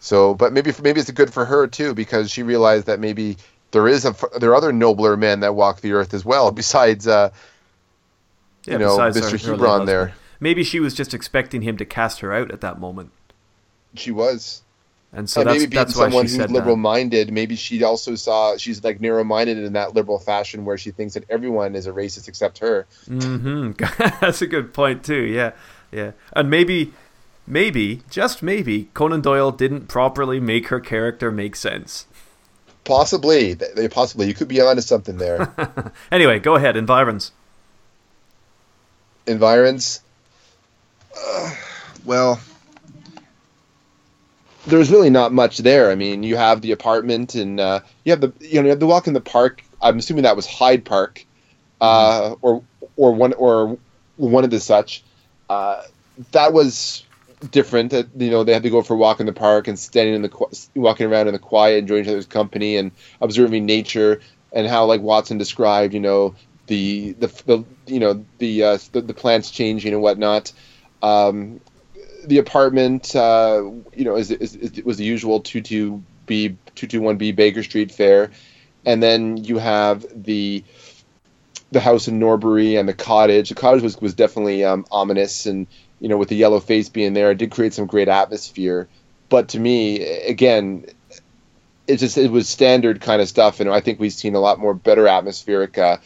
so 0.00 0.34
but 0.34 0.52
maybe 0.52 0.72
maybe 0.82 1.00
it's 1.00 1.10
good 1.10 1.32
for 1.32 1.44
her 1.44 1.66
too 1.66 1.94
because 1.94 2.30
she 2.30 2.42
realized 2.42 2.86
that 2.86 3.00
maybe 3.00 3.36
there 3.70 3.86
is 3.86 4.04
a 4.04 4.14
there 4.38 4.50
are 4.50 4.54
other 4.56 4.72
nobler 4.72 5.16
men 5.16 5.40
that 5.40 5.54
walk 5.54 5.80
the 5.80 5.92
earth 5.92 6.14
as 6.14 6.24
well 6.24 6.50
besides 6.62 7.06
uh 7.06 7.30
Yeah, 8.70 8.78
you 8.78 8.78
know 8.78 8.96
Mr. 8.98 9.22
her- 9.22 9.30
her 9.38 9.52
Hebron 9.52 9.70
husband. 9.80 9.88
there 9.88 10.14
Maybe 10.42 10.64
she 10.64 10.80
was 10.80 10.94
just 10.94 11.12
expecting 11.12 11.62
him 11.62 11.76
to 11.76 11.84
cast 11.84 12.20
her 12.20 12.32
out 12.32 12.50
at 12.50 12.62
that 12.62 12.80
moment, 12.80 13.10
she 13.94 14.10
was 14.10 14.62
and 15.12 15.28
so 15.28 15.40
and 15.40 15.50
that's 15.50 15.58
maybe 15.58 15.70
being 15.70 15.84
that's 15.84 15.96
why 15.96 16.04
someone 16.04 16.24
she 16.26 16.30
who's 16.32 16.36
said 16.36 16.50
liberal 16.50 16.76
that. 16.76 16.82
minded, 16.82 17.32
maybe 17.32 17.56
she 17.56 17.82
also 17.82 18.14
saw 18.14 18.56
she's 18.56 18.82
like 18.84 19.00
narrow 19.00 19.24
minded 19.24 19.58
in 19.58 19.72
that 19.72 19.94
liberal 19.94 20.18
fashion 20.18 20.64
where 20.64 20.78
she 20.78 20.92
thinks 20.92 21.14
that 21.14 21.24
everyone 21.28 21.74
is 21.74 21.86
a 21.86 21.92
racist 21.92 22.28
except 22.28 22.58
her. 22.58 22.86
hmm 23.06 23.72
that's 24.20 24.40
a 24.40 24.46
good 24.46 24.72
point 24.72 25.04
too. 25.04 25.22
Yeah, 25.22 25.52
yeah, 25.90 26.12
and 26.32 26.48
maybe, 26.48 26.94
maybe, 27.46 28.02
just 28.08 28.42
maybe, 28.42 28.84
Conan 28.94 29.20
Doyle 29.20 29.50
didn't 29.50 29.88
properly 29.88 30.38
make 30.40 30.68
her 30.68 30.80
character 30.80 31.30
make 31.32 31.56
sense. 31.56 32.06
Possibly, 32.84 33.56
possibly 33.90 34.26
you 34.26 34.34
could 34.34 34.48
be 34.48 34.60
onto 34.60 34.80
something 34.80 35.18
there. 35.18 35.52
Anyway, 36.12 36.38
go 36.38 36.54
ahead, 36.54 36.76
environs. 36.76 37.32
Environs. 39.26 40.00
Uh, 41.16 41.54
well, 42.04 42.40
there's 44.66 44.90
really 44.90 45.10
not 45.10 45.32
much 45.32 45.58
there. 45.58 45.90
I 45.90 45.94
mean, 45.94 46.22
you 46.22 46.36
have 46.36 46.60
the 46.60 46.72
apartment, 46.72 47.34
and 47.34 47.60
uh, 47.60 47.80
you 48.04 48.12
have 48.12 48.20
the 48.20 48.32
you 48.40 48.56
know 48.56 48.64
you 48.64 48.70
have 48.70 48.80
the 48.80 48.86
walk 48.86 49.06
in 49.06 49.14
the 49.14 49.20
park. 49.20 49.62
I'm 49.82 49.98
assuming 49.98 50.24
that 50.24 50.36
was 50.36 50.46
Hyde 50.46 50.84
Park, 50.84 51.24
uh, 51.80 52.34
or 52.40 52.62
or 52.96 53.12
one 53.12 53.32
or 53.34 53.78
one 54.16 54.44
of 54.44 54.50
the 54.50 54.60
such. 54.60 55.02
Uh, 55.48 55.82
that 56.32 56.52
was 56.52 57.04
different. 57.50 57.90
That 57.90 58.08
you 58.16 58.30
know 58.30 58.44
they 58.44 58.52
had 58.52 58.62
to 58.62 58.70
go 58.70 58.82
for 58.82 58.94
a 58.94 58.98
walk 58.98 59.20
in 59.20 59.26
the 59.26 59.32
park 59.32 59.68
and 59.68 59.78
standing 59.78 60.14
in 60.14 60.22
the 60.22 60.28
qu- 60.28 60.50
walking 60.74 61.06
around 61.06 61.28
in 61.28 61.32
the 61.32 61.38
quiet, 61.38 61.78
enjoying 61.78 62.04
each 62.04 62.08
other's 62.08 62.26
company 62.26 62.76
and 62.76 62.92
observing 63.20 63.66
nature, 63.66 64.20
and 64.52 64.66
how 64.66 64.84
like 64.84 65.00
Watson 65.00 65.38
described, 65.38 65.94
you 65.94 66.00
know 66.00 66.34
the 66.70 67.12
the, 67.18 67.26
the 67.46 67.64
you 67.86 67.98
know 67.98 68.24
the, 68.38 68.62
uh, 68.62 68.78
the 68.92 69.00
the 69.02 69.12
plants 69.12 69.50
changing 69.50 69.92
and 69.92 70.00
whatnot. 70.00 70.52
Um, 71.02 71.60
the 72.24 72.38
apartment, 72.38 73.16
uh, 73.16 73.62
you 73.94 74.04
know, 74.04 74.16
is, 74.16 74.30
is, 74.30 74.54
is 74.54 74.84
was 74.84 74.96
the 74.96 75.04
usual 75.04 75.40
two 75.40 75.60
two 75.60 76.02
B 76.26 76.56
two 76.76 76.86
two 76.86 77.00
one 77.00 77.16
B 77.16 77.32
Baker 77.32 77.64
Street 77.64 77.90
fare, 77.90 78.30
and 78.86 79.02
then 79.02 79.36
you 79.36 79.58
have 79.58 80.06
the 80.14 80.62
the 81.72 81.80
house 81.80 82.06
in 82.06 82.20
Norbury 82.20 82.76
and 82.76 82.88
the 82.88 82.94
cottage. 82.94 83.48
The 83.48 83.56
cottage 83.56 83.82
was 83.82 84.00
was 84.00 84.14
definitely 84.14 84.64
um, 84.64 84.86
ominous, 84.92 85.46
and 85.46 85.66
you 85.98 86.08
know, 86.08 86.18
with 86.18 86.28
the 86.28 86.36
yellow 86.36 86.60
face 86.60 86.88
being 86.88 87.14
there, 87.14 87.32
it 87.32 87.38
did 87.38 87.50
create 87.50 87.74
some 87.74 87.86
great 87.86 88.08
atmosphere. 88.08 88.88
But 89.28 89.48
to 89.50 89.58
me, 89.58 90.02
again, 90.22 90.86
it 91.88 91.96
just 91.96 92.16
it 92.16 92.30
was 92.30 92.48
standard 92.48 93.00
kind 93.00 93.20
of 93.20 93.28
stuff, 93.28 93.58
and 93.58 93.68
I 93.68 93.80
think 93.80 93.98
we've 93.98 94.12
seen 94.12 94.36
a 94.36 94.40
lot 94.40 94.60
more 94.60 94.74
better 94.74 95.08
atmospheric 95.08 95.76
uh, 95.76 95.96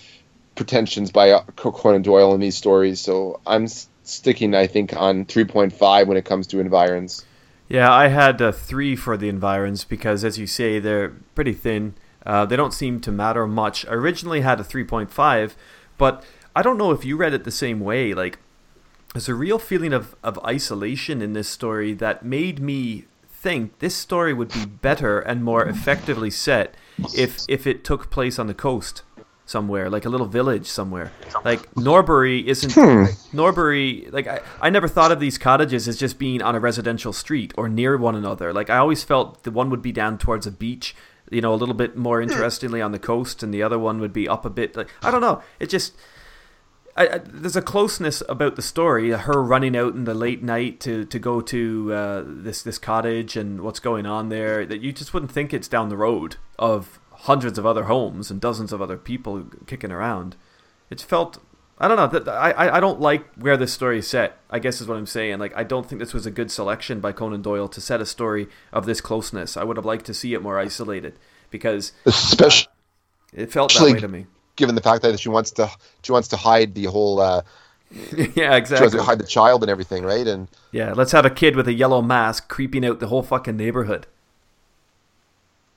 pretensions 0.55 1.11
by 1.11 1.31
uh, 1.31 1.43
Conan 1.57 2.03
Doyle 2.03 2.35
in 2.35 2.41
these 2.41 2.57
stories. 2.57 3.01
So 3.01 3.41
I'm 3.47 3.67
sticking, 4.03 4.55
I 4.55 4.67
think, 4.67 4.95
on 4.97 5.25
3.5 5.25 6.07
when 6.07 6.17
it 6.17 6.25
comes 6.25 6.47
to 6.49 6.61
environs. 6.61 7.25
Yeah, 7.69 7.93
I 7.93 8.09
had 8.09 8.41
a 8.41 8.53
three 8.53 8.95
for 8.95 9.17
the 9.17 9.29
environs 9.29 9.85
because, 9.85 10.25
as 10.25 10.39
you 10.39 10.47
say, 10.47 10.79
they're 10.79 11.11
pretty 11.35 11.55
thin. 11.55 11.95
Uh, 12.25 12.45
they 12.45 12.57
don't 12.57 12.75
seem 12.75 13.01
to 13.01 13.13
matter 13.13 13.47
much. 13.47 13.87
I 13.87 13.93
originally 13.93 14.43
had 14.43 14.61
a 14.61 14.65
3.5, 14.65 15.55
but 15.99 16.25
I 16.55 16.63
don't 16.63 16.79
know 16.79 16.91
if 16.91 17.05
you 17.05 17.17
read 17.17 17.35
it 17.35 17.45
the 17.45 17.51
same 17.51 17.81
way. 17.81 18.15
Like, 18.15 18.39
there's 19.13 19.29
a 19.29 19.35
real 19.35 19.59
feeling 19.59 19.93
of, 19.93 20.15
of 20.23 20.39
isolation 20.45 21.23
in 21.23 21.33
this 21.33 21.49
story 21.49 21.95
that 21.95 22.25
made 22.25 22.61
me 22.61 23.07
think 23.45 23.79
this 23.79 23.95
story 23.95 24.33
would 24.33 24.53
be 24.53 24.65
better 24.65 25.21
and 25.21 25.45
more 25.45 25.67
effectively 25.67 26.31
set 26.31 26.75
if 27.15 27.45
if 27.47 27.67
it 27.67 27.85
took 27.85 28.11
place 28.11 28.39
on 28.39 28.47
the 28.47 28.55
coast 28.55 29.03
somewhere, 29.47 29.91
like 29.91 30.05
a 30.05 30.09
little 30.09 30.27
village 30.27 30.67
somewhere. 30.67 31.13
Like 31.45 31.77
Norbury 31.77 32.47
isn't 32.49 32.77
Norbury. 33.33 34.09
Like 34.11 34.27
I, 34.27 34.41
I 34.61 34.71
never 34.71 34.89
thought 34.89 35.13
of 35.13 35.21
these 35.21 35.39
cottages 35.39 35.87
as 35.89 35.99
just 35.99 36.19
being 36.19 36.43
on 36.43 36.55
a 36.55 36.61
residential 36.61 37.13
street 37.13 37.53
or 37.57 37.69
near 37.69 37.97
one 37.97 38.15
another. 38.15 38.53
Like 38.53 38.71
I 38.71 38.79
always 38.79 39.05
felt 39.05 39.43
the 39.43 39.51
one 39.51 39.71
would 39.71 39.83
be 39.83 39.93
down 39.93 40.19
towards 40.19 40.47
a 40.47 40.51
beach, 40.51 40.95
you 41.31 41.41
know, 41.41 41.53
a 41.53 41.57
little 41.57 41.75
bit 41.75 41.97
more 41.97 42.23
interestingly 42.23 42.81
on 42.81 42.93
the 42.93 42.99
coast, 42.99 43.43
and 43.43 43.53
the 43.53 43.63
other 43.63 43.79
one 43.79 44.01
would 44.01 44.13
be 44.13 44.29
up 44.29 44.45
a 44.45 44.51
bit. 44.51 44.77
Like 44.77 44.91
I 45.03 45.11
don't 45.11 45.21
know. 45.21 45.43
It 45.61 45.69
just 45.69 45.95
I, 46.97 47.09
I, 47.09 47.19
there's 47.19 47.57
a 47.57 47.63
closeness 47.63 48.23
about 48.29 48.57
the 48.57 48.63
story. 48.63 49.11
Her 49.11 49.43
running 49.43 49.77
out 49.77 49.95
in 49.95 50.05
the 50.05 50.15
late 50.15 50.43
night 50.43 50.81
to, 50.81 51.05
to 51.07 51.19
go 51.19 51.41
to 51.41 51.93
uh, 51.93 52.23
this 52.27 52.63
this 52.63 52.79
cottage 52.79 53.37
and 53.37 53.63
what's 53.63 53.81
going 53.81 54.07
on 54.07 54.29
there 54.29 54.65
that 54.67 54.81
you 54.81 54.93
just 54.93 55.13
wouldn't 55.13 55.33
think 55.33 55.53
it's 55.53 55.69
down 55.69 55.89
the 55.89 55.97
road 55.97 56.37
of 56.59 57.01
hundreds 57.25 57.59
of 57.59 57.67
other 57.67 57.85
homes 57.85 58.31
and 58.31 58.41
dozens 58.41 58.73
of 58.73 58.81
other 58.81 58.97
people 58.97 59.45
kicking 59.67 59.91
around. 59.93 60.37
It 60.91 61.01
felt 61.01 61.39
I 61.79 61.89
don't 61.89 61.97
know. 61.97 62.07
That 62.07 62.29
I 62.29 62.77
I- 62.77 62.81
don't 62.81 63.01
like 63.01 63.25
where 63.35 63.57
this 63.57 63.73
story 63.73 63.99
is 63.99 64.07
set. 64.07 64.39
I 64.49 64.59
guess 64.61 64.81
is 64.81 64.87
what 64.87 64.97
I'm 64.97 65.07
saying. 65.07 65.39
Like 65.41 65.57
I 65.57 65.65
don't 65.65 65.87
think 65.89 65.99
this 65.99 66.15
was 66.15 66.25
a 66.27 66.31
good 66.31 66.51
selection 66.51 67.01
by 67.01 67.13
Conan 67.13 67.43
Doyle 67.43 67.69
to 67.69 67.81
set 67.81 68.01
a 68.01 68.07
story 68.07 68.47
of 68.73 68.87
this 68.87 69.01
closeness. 69.01 69.57
I 69.57 69.65
would 69.65 69.77
have 69.77 69.85
liked 69.87 70.07
to 70.07 70.15
see 70.15 70.35
it 70.35 70.43
more 70.43 70.59
isolated 70.59 71.15
because 71.51 71.93
Especially 72.07 72.69
it 73.33 73.51
felt 73.53 73.71
that 73.73 73.77
Actually- 73.81 73.95
way 73.95 74.01
to 74.01 74.09
me. 74.09 74.27
given 74.57 74.75
the 74.77 74.81
fact 74.83 75.03
that 75.03 75.19
she 75.19 75.29
wants 75.29 75.51
to 75.53 75.69
she 76.03 76.13
wants 76.13 76.29
to 76.29 76.37
hide 76.37 76.75
the 76.77 76.85
whole 76.85 77.21
uh, 77.21 77.43
yeah, 77.91 78.27
she 78.35 78.41
wants 78.41 78.71
exactly. 78.71 78.91
to 78.99 79.03
hide 79.03 79.19
the 79.19 79.27
child 79.27 79.63
and 79.65 79.71
everything, 79.71 80.05
right? 80.05 80.27
And 80.27 80.49
Yeah, 80.73 80.93
let's 80.93 81.13
have 81.13 81.25
a 81.27 81.31
kid 81.31 81.57
with 81.57 81.67
a 81.69 81.73
yellow 81.73 82.03
mask 82.03 82.49
creeping 82.49 82.85
out 82.87 83.01
the 83.01 83.09
whole 83.09 83.23
fucking 83.23 83.57
neighborhood. 83.57 84.07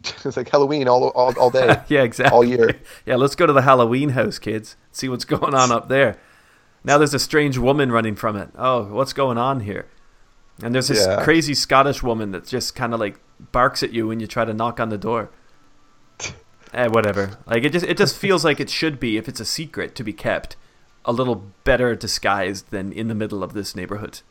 it's 0.26 0.38
like 0.38 0.50
Halloween 0.50 0.88
all 0.88 1.10
all, 1.10 1.38
all 1.40 1.50
day. 1.50 1.82
yeah, 1.88 2.04
exactly. 2.04 2.36
All 2.36 2.44
year. 2.44 2.76
Yeah, 3.06 3.16
let's 3.16 3.36
go 3.36 3.46
to 3.46 3.54
the 3.54 3.62
Halloween 3.64 4.10
house, 4.10 4.40
kids. 4.40 4.76
See 4.92 5.10
what's 5.10 5.26
going 5.26 5.54
on 5.56 5.72
up 5.72 5.88
there. 5.90 6.18
Now 6.84 6.98
there's 6.98 7.14
a 7.14 7.20
strange 7.20 7.58
woman 7.58 7.92
running 7.92 8.16
from 8.16 8.36
it. 8.38 8.50
Oh, 8.56 8.84
what's 8.86 9.14
going 9.14 9.38
on 9.38 9.62
here? 9.62 9.88
And 10.64 10.74
there's 10.74 10.88
this 10.88 11.06
Yeah. 11.06 11.24
crazy 11.24 11.54
Scottish 11.54 12.02
woman 12.04 12.32
that 12.32 12.46
just 12.46 12.76
kind 12.76 12.94
of 12.94 13.00
like 13.00 13.20
barks 13.52 13.84
at 13.84 13.94
you 13.94 14.08
when 14.08 14.20
you 14.20 14.28
try 14.28 14.46
to 14.46 14.54
knock 14.54 14.80
on 14.80 14.90
the 14.90 14.98
door. 14.98 15.30
eh, 16.74 16.88
whatever. 16.88 17.38
Like 17.46 17.64
it 17.64 17.72
just 17.74 17.86
it 17.86 17.98
just 17.98 18.18
feels 18.18 18.44
like 18.46 18.60
it 18.60 18.70
should 18.70 19.00
be 19.00 19.18
if 19.18 19.28
it's 19.28 19.40
a 19.40 19.46
secret 19.46 19.96
to 19.96 20.04
be 20.04 20.14
kept, 20.14 20.56
a 21.06 21.12
little 21.12 21.44
better 21.64 21.96
disguised 21.96 22.72
than 22.72 22.92
in 22.92 23.08
the 23.08 23.16
middle 23.16 23.44
of 23.44 23.54
this 23.54 23.76
neighborhood. 23.76 24.22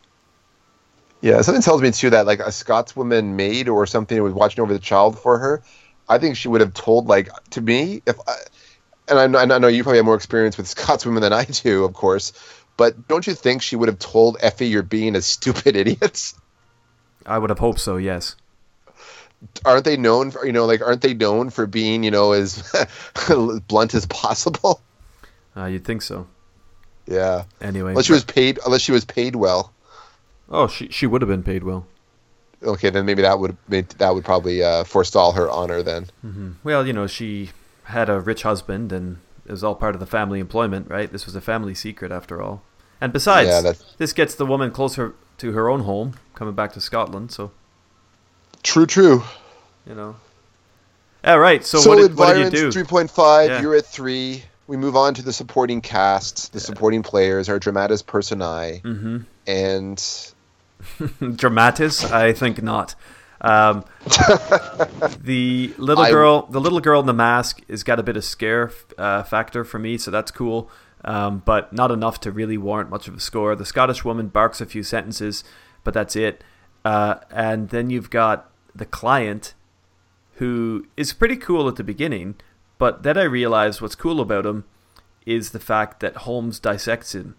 Yeah, 1.21 1.41
something 1.41 1.63
tells 1.63 1.83
me 1.83 1.91
too 1.91 2.11
that 2.11 2.27
like 2.27 2.41
a 2.41 2.51
Scotswoman 2.51 3.35
maid 3.35 3.69
or 3.69 3.87
something 3.87 4.23
was 4.23 4.35
watching 4.35 4.63
over 4.63 4.73
the 4.73 4.79
child 4.79 5.19
for 5.19 5.39
her. 5.39 5.63
I 6.09 6.19
think 6.19 6.37
she 6.37 6.49
would 6.49 6.61
have 6.61 6.75
told 6.75 7.07
like 7.07 7.29
to 7.51 7.61
me 7.61 8.03
if, 8.07 8.17
I, 8.29 8.35
and 9.09 9.19
I 9.19 9.27
know, 9.27 9.39
I 9.39 9.59
know 9.59 9.69
you 9.69 9.83
probably 9.83 9.99
have 9.99 10.05
more 10.05 10.15
experience 10.15 10.57
with 10.57 10.67
Scotswomen 10.75 11.21
than 11.21 11.33
I 11.33 11.45
do, 11.45 11.85
of 11.85 11.95
course. 11.95 12.33
But 12.77 13.09
don't 13.09 13.27
you 13.27 13.35
think 13.35 13.63
she 13.63 13.77
would 13.77 13.89
have 13.89 13.99
told 13.99 14.37
Effie 14.41 14.69
you're 14.69 14.83
being 14.83 15.17
a 15.17 15.23
stupid 15.23 15.77
idiot? 15.77 16.33
I 17.25 17.39
would 17.39 17.51
have 17.51 17.59
hoped 17.59 17.81
so. 17.81 17.97
Yes. 17.97 18.37
Aren't 19.65 19.85
they 19.85 19.97
known 19.97 20.31
for 20.31 20.47
you 20.47 20.53
know 20.53 20.65
like 20.65 20.81
aren't 20.81 21.03
they 21.03 21.13
known 21.15 21.51
for 21.51 21.67
being 21.67 22.03
you 22.03 22.11
know 22.11 22.33
as 22.33 22.75
blunt 23.69 23.95
as 23.95 24.07
possible? 24.07 24.81
Uh, 25.57 25.67
you'd 25.67 25.85
think 25.85 26.03
so. 26.03 26.27
Yeah. 27.07 27.45
Anyway, 27.61 27.91
Unless 27.91 28.07
she 28.07 28.13
was 28.13 28.25
paid. 28.25 28.59
Unless 28.65 28.83
she 28.83 28.93
was 28.93 29.05
paid 29.05 29.37
well. 29.37 29.73
Oh, 30.49 30.67
she 30.69 30.89
she 30.89 31.07
would 31.07 31.23
have 31.23 31.29
been 31.29 31.43
paid 31.43 31.63
well. 31.65 31.87
Okay, 32.63 32.91
then 32.91 33.05
maybe 33.05 33.23
that 33.23 33.39
would 33.39 33.57
made, 33.69 33.89
that 33.91 34.15
would 34.15 34.25
probably 34.25 34.63
uh, 34.63 34.83
forestall 34.85 35.33
her 35.33 35.51
honor 35.51 35.83
then. 35.83 36.07
Well, 36.65 36.87
you 36.87 36.93
know, 36.93 37.07
she 37.07 37.51
had 37.85 38.09
a 38.09 38.19
rich 38.19 38.43
husband, 38.43 38.93
and 38.93 39.19
it 39.45 39.51
was 39.53 39.63
all 39.63 39.75
part 39.75 39.95
of 39.95 40.01
the 40.01 40.07
family 40.07 40.41
employment, 40.41 40.89
right? 40.91 41.13
This 41.13 41.27
was 41.27 41.37
a 41.37 41.41
family 41.41 41.75
secret, 41.75 42.11
after 42.11 42.41
all. 42.43 42.63
And 43.01 43.13
besides, 43.13 43.49
Yeah, 43.49 43.73
this 43.99 44.13
gets 44.15 44.35
the 44.35 44.47
woman 44.47 44.71
closer 44.71 45.15
to 45.39 45.53
her 45.53 45.69
own 45.69 45.81
home, 45.81 46.15
coming 46.35 46.55
back 46.55 46.73
to 46.73 46.81
Scotland. 46.81 47.31
So, 47.31 47.53
True, 48.63 48.87
true. 48.87 49.23
you 49.87 49.95
know. 49.95 50.17
All 51.25 51.39
right. 51.39 51.65
So, 51.65 51.79
So, 51.79 51.91
what, 51.91 51.97
did, 51.99 52.17
what 52.17 52.35
did 52.35 52.53
you 52.53 52.59
do? 52.59 52.73
three 52.73 52.85
point 52.85 53.11
five. 53.11 53.51
Yeah. 53.51 53.61
You're 53.61 53.77
at 53.77 53.85
three. 53.87 54.43
We 54.67 54.77
move 54.79 54.97
on 54.97 55.13
to 55.15 55.23
the 55.23 55.33
supporting 55.33 55.81
cast, 55.83 56.53
the 56.53 56.59
supporting 56.61 57.03
players, 57.03 57.49
our 57.49 57.59
dramatis 57.59 58.03
personae, 58.03 58.81
Mm-hmm. 58.83 59.19
and 59.47 60.33
Dramatis? 61.37 62.05
I 62.05 62.33
think 62.33 62.63
not. 62.63 62.95
Um, 63.41 63.85
the 65.21 65.75
little 65.79 66.05
I- 66.05 66.11
girl, 66.11 66.47
the 66.47 66.61
little 66.61 66.81
girl 66.81 67.01
in 67.01 67.07
the 67.07 67.13
mask, 67.13 67.61
has 67.69 67.83
got 67.83 67.99
a 67.99 68.03
bit 68.03 68.17
of 68.17 68.25
scare 68.25 68.71
uh, 68.99 69.23
factor 69.23 69.65
for 69.65 69.79
me, 69.79 69.99
so 69.99 70.11
that's 70.11 70.31
cool. 70.31 70.71
Um, 71.05 71.43
but 71.45 71.73
not 71.73 71.93
enough 71.93 72.19
to 72.21 72.33
really 72.33 72.59
warrant 72.59 72.91
much 72.91 73.07
of 73.07 73.15
a 73.15 73.21
score. 73.21 73.55
The 73.55 73.65
Scottish 73.67 74.05
woman 74.05 74.29
barks 74.29 74.61
a 74.61 74.67
few 74.67 74.83
sentences, 74.83 75.45
but 75.85 75.95
that's 75.95 76.17
it. 76.17 76.43
Uh, 76.85 77.17
and 77.31 77.69
then 77.69 77.91
you've 77.91 78.11
got 78.11 78.51
the 78.75 78.87
client, 78.87 79.55
who 80.35 80.87
is 80.97 81.13
pretty 81.13 81.37
cool 81.37 81.69
at 81.69 81.77
the 81.77 81.85
beginning, 81.85 82.37
but 82.79 83.03
then 83.03 83.17
I 83.17 83.23
realized 83.23 83.81
what's 83.81 83.95
cool 83.95 84.21
about 84.21 84.47
him 84.47 84.65
is 85.25 85.51
the 85.51 85.61
fact 85.61 86.01
that 86.01 86.17
Holmes 86.19 86.59
dissects 86.59 87.15
him. 87.15 87.37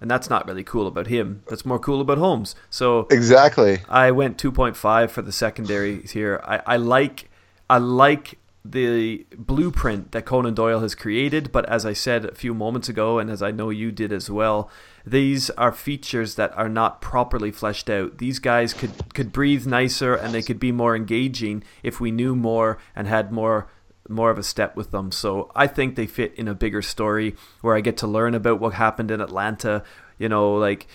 And 0.00 0.10
that's 0.10 0.30
not 0.30 0.46
really 0.46 0.64
cool 0.64 0.86
about 0.86 1.08
him. 1.08 1.42
That's 1.48 1.66
more 1.66 1.78
cool 1.78 2.00
about 2.00 2.18
Holmes. 2.18 2.54
So 2.70 3.06
exactly. 3.10 3.80
I 3.88 4.10
went 4.12 4.38
2.5 4.38 5.10
for 5.10 5.22
the 5.22 5.32
secondaries 5.32 6.12
here. 6.12 6.40
I, 6.44 6.62
I 6.66 6.76
like 6.76 7.30
I 7.68 7.78
like 7.78 8.38
the 8.64 9.26
blueprint 9.36 10.12
that 10.12 10.26
Conan 10.26 10.54
Doyle 10.54 10.80
has 10.80 10.94
created, 10.94 11.50
but 11.50 11.66
as 11.68 11.86
I 11.86 11.92
said 11.92 12.24
a 12.24 12.34
few 12.34 12.52
moments 12.52 12.88
ago, 12.88 13.18
and 13.18 13.30
as 13.30 13.42
I 13.42 13.50
know 13.50 13.70
you 13.70 13.90
did 13.90 14.12
as 14.12 14.30
well, 14.30 14.70
these 15.06 15.48
are 15.50 15.72
features 15.72 16.34
that 16.34 16.56
are 16.56 16.68
not 16.68 17.00
properly 17.00 17.50
fleshed 17.50 17.88
out. 17.88 18.18
These 18.18 18.38
guys 18.38 18.74
could 18.74 19.14
could 19.14 19.32
breathe 19.32 19.66
nicer 19.66 20.14
and 20.14 20.34
they 20.34 20.42
could 20.42 20.60
be 20.60 20.72
more 20.72 20.94
engaging 20.94 21.62
if 21.82 22.00
we 22.00 22.10
knew 22.10 22.36
more 22.36 22.78
and 22.94 23.06
had 23.06 23.32
more 23.32 23.68
more 24.10 24.30
of 24.30 24.38
a 24.38 24.42
step 24.42 24.76
with 24.76 24.90
them. 24.90 25.12
So 25.12 25.50
I 25.54 25.66
think 25.66 25.94
they 25.94 26.06
fit 26.06 26.34
in 26.34 26.48
a 26.48 26.54
bigger 26.54 26.82
story 26.82 27.36
where 27.60 27.76
I 27.76 27.80
get 27.80 27.96
to 27.98 28.06
learn 28.06 28.34
about 28.34 28.60
what 28.60 28.74
happened 28.74 29.10
in 29.10 29.20
Atlanta. 29.20 29.82
You 30.18 30.28
know, 30.28 30.54
like 30.54 30.86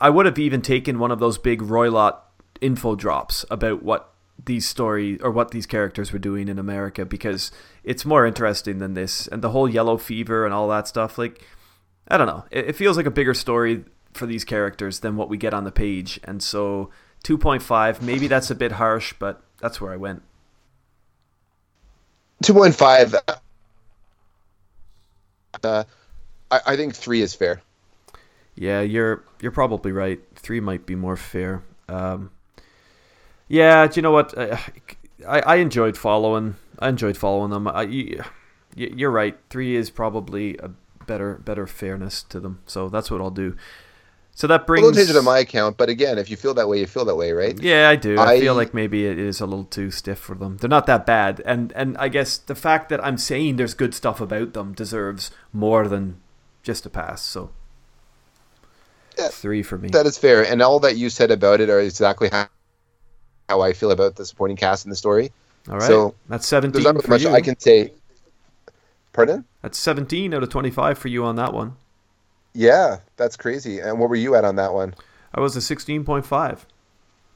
I 0.00 0.10
would 0.10 0.26
have 0.26 0.38
even 0.38 0.62
taken 0.62 0.98
one 0.98 1.10
of 1.10 1.20
those 1.20 1.38
big 1.38 1.60
Roylott 1.60 2.16
info 2.60 2.94
drops 2.94 3.44
about 3.50 3.82
what 3.82 4.12
these 4.46 4.66
story 4.66 5.20
or 5.20 5.30
what 5.30 5.50
these 5.50 5.66
characters 5.66 6.12
were 6.12 6.18
doing 6.18 6.48
in 6.48 6.58
America 6.58 7.04
because 7.04 7.52
it's 7.84 8.04
more 8.04 8.26
interesting 8.26 8.78
than 8.78 8.94
this 8.94 9.26
and 9.26 9.42
the 9.42 9.50
whole 9.50 9.68
yellow 9.68 9.96
fever 9.96 10.44
and 10.44 10.54
all 10.54 10.68
that 10.68 10.88
stuff. 10.88 11.18
Like 11.18 11.46
I 12.08 12.16
don't 12.16 12.26
know, 12.26 12.44
it, 12.50 12.70
it 12.70 12.76
feels 12.76 12.96
like 12.96 13.06
a 13.06 13.10
bigger 13.10 13.34
story 13.34 13.84
for 14.12 14.26
these 14.26 14.44
characters 14.44 15.00
than 15.00 15.16
what 15.16 15.28
we 15.28 15.36
get 15.36 15.54
on 15.54 15.64
the 15.64 15.70
page, 15.70 16.18
and 16.24 16.42
so 16.42 16.90
2.5 17.24 18.02
maybe 18.02 18.26
that's 18.26 18.50
a 18.50 18.54
bit 18.54 18.72
harsh, 18.72 19.14
but 19.18 19.42
that's 19.60 19.80
where 19.80 19.92
I 19.92 19.96
went. 19.96 20.22
Two 22.42 22.54
point 22.54 22.74
five. 22.74 23.14
Uh, 25.62 25.84
I, 26.50 26.60
I 26.66 26.76
think 26.76 26.94
three 26.94 27.20
is 27.20 27.34
fair. 27.34 27.60
Yeah, 28.54 28.80
you're 28.80 29.24
you're 29.40 29.52
probably 29.52 29.92
right. 29.92 30.20
Three 30.36 30.60
might 30.60 30.86
be 30.86 30.94
more 30.94 31.16
fair. 31.16 31.62
Um, 31.88 32.30
yeah, 33.48 33.86
do 33.86 33.96
you 33.96 34.02
know 34.02 34.10
what? 34.10 34.36
I, 34.38 34.60
I 35.26 35.40
I 35.40 35.56
enjoyed 35.56 35.96
following. 35.96 36.56
I 36.78 36.88
enjoyed 36.88 37.16
following 37.16 37.50
them. 37.50 37.68
I, 37.68 37.82
you, 37.82 38.22
you're 38.74 39.10
right. 39.10 39.36
Three 39.50 39.76
is 39.76 39.90
probably 39.90 40.56
a 40.58 40.70
better 41.06 41.34
better 41.34 41.66
fairness 41.66 42.22
to 42.24 42.40
them. 42.40 42.60
So 42.66 42.88
that's 42.88 43.10
what 43.10 43.20
I'll 43.20 43.30
do. 43.30 43.56
So 44.40 44.46
that 44.46 44.66
brings 44.66 44.82
A 44.82 44.86
little 44.86 44.98
change 45.02 45.14
it 45.14 45.18
on 45.18 45.24
my 45.26 45.40
account, 45.40 45.76
but 45.76 45.90
again, 45.90 46.16
if 46.16 46.30
you 46.30 46.36
feel 46.38 46.54
that 46.54 46.66
way, 46.66 46.80
you 46.80 46.86
feel 46.86 47.04
that 47.04 47.14
way, 47.14 47.32
right? 47.32 47.60
Yeah, 47.60 47.90
I 47.90 47.96
do. 47.96 48.18
I, 48.18 48.24
I- 48.32 48.40
feel 48.40 48.54
like 48.54 48.72
maybe 48.72 49.04
it 49.04 49.18
is 49.18 49.38
a 49.38 49.44
little 49.44 49.66
too 49.66 49.90
stiff 49.90 50.18
for 50.18 50.34
them. 50.34 50.56
They're 50.56 50.70
not 50.70 50.86
that 50.86 51.04
bad, 51.04 51.42
and 51.44 51.72
and 51.76 51.94
I 51.98 52.08
guess 52.08 52.38
the 52.38 52.54
fact 52.54 52.88
that 52.88 53.04
I'm 53.04 53.18
saying 53.18 53.56
there's 53.56 53.74
good 53.74 53.94
stuff 53.94 54.18
about 54.18 54.54
them 54.54 54.72
deserves 54.72 55.30
more 55.52 55.86
than 55.86 56.22
just 56.62 56.86
a 56.86 56.88
pass. 56.88 57.20
So 57.20 57.50
Yeah, 59.18 59.28
three 59.28 59.62
for 59.62 59.76
me. 59.76 59.90
That 59.90 60.06
is 60.06 60.16
fair, 60.16 60.42
and 60.42 60.62
all 60.62 60.80
that 60.80 60.96
you 60.96 61.10
said 61.10 61.30
about 61.30 61.60
it 61.60 61.68
are 61.68 61.80
exactly 61.80 62.30
how, 62.30 62.48
how 63.50 63.60
I 63.60 63.74
feel 63.74 63.90
about 63.90 64.16
the 64.16 64.24
supporting 64.24 64.56
cast 64.56 64.86
in 64.86 64.90
the 64.90 64.96
story. 64.96 65.32
All 65.68 65.74
right, 65.74 65.86
so, 65.86 66.14
that's 66.30 66.46
seventeen. 66.46 66.82
There's 66.82 66.84
seventeen 66.84 67.10
not 67.10 67.14
much 67.14 67.22
you. 67.24 67.28
I 67.28 67.42
can 67.42 67.60
say. 67.60 67.92
Pardon? 69.12 69.44
That's 69.60 69.76
17 69.76 70.32
out 70.32 70.44
of 70.44 70.48
25 70.50 70.96
for 70.96 71.08
you 71.08 71.24
on 71.24 71.34
that 71.34 71.52
one. 71.52 71.76
Yeah, 72.52 72.98
that's 73.16 73.36
crazy. 73.36 73.78
And 73.78 73.98
what 73.98 74.08
were 74.08 74.16
you 74.16 74.34
at 74.34 74.44
on 74.44 74.56
that 74.56 74.72
one? 74.72 74.94
I 75.34 75.40
was 75.40 75.56
a 75.56 75.60
16.5. 75.60 76.60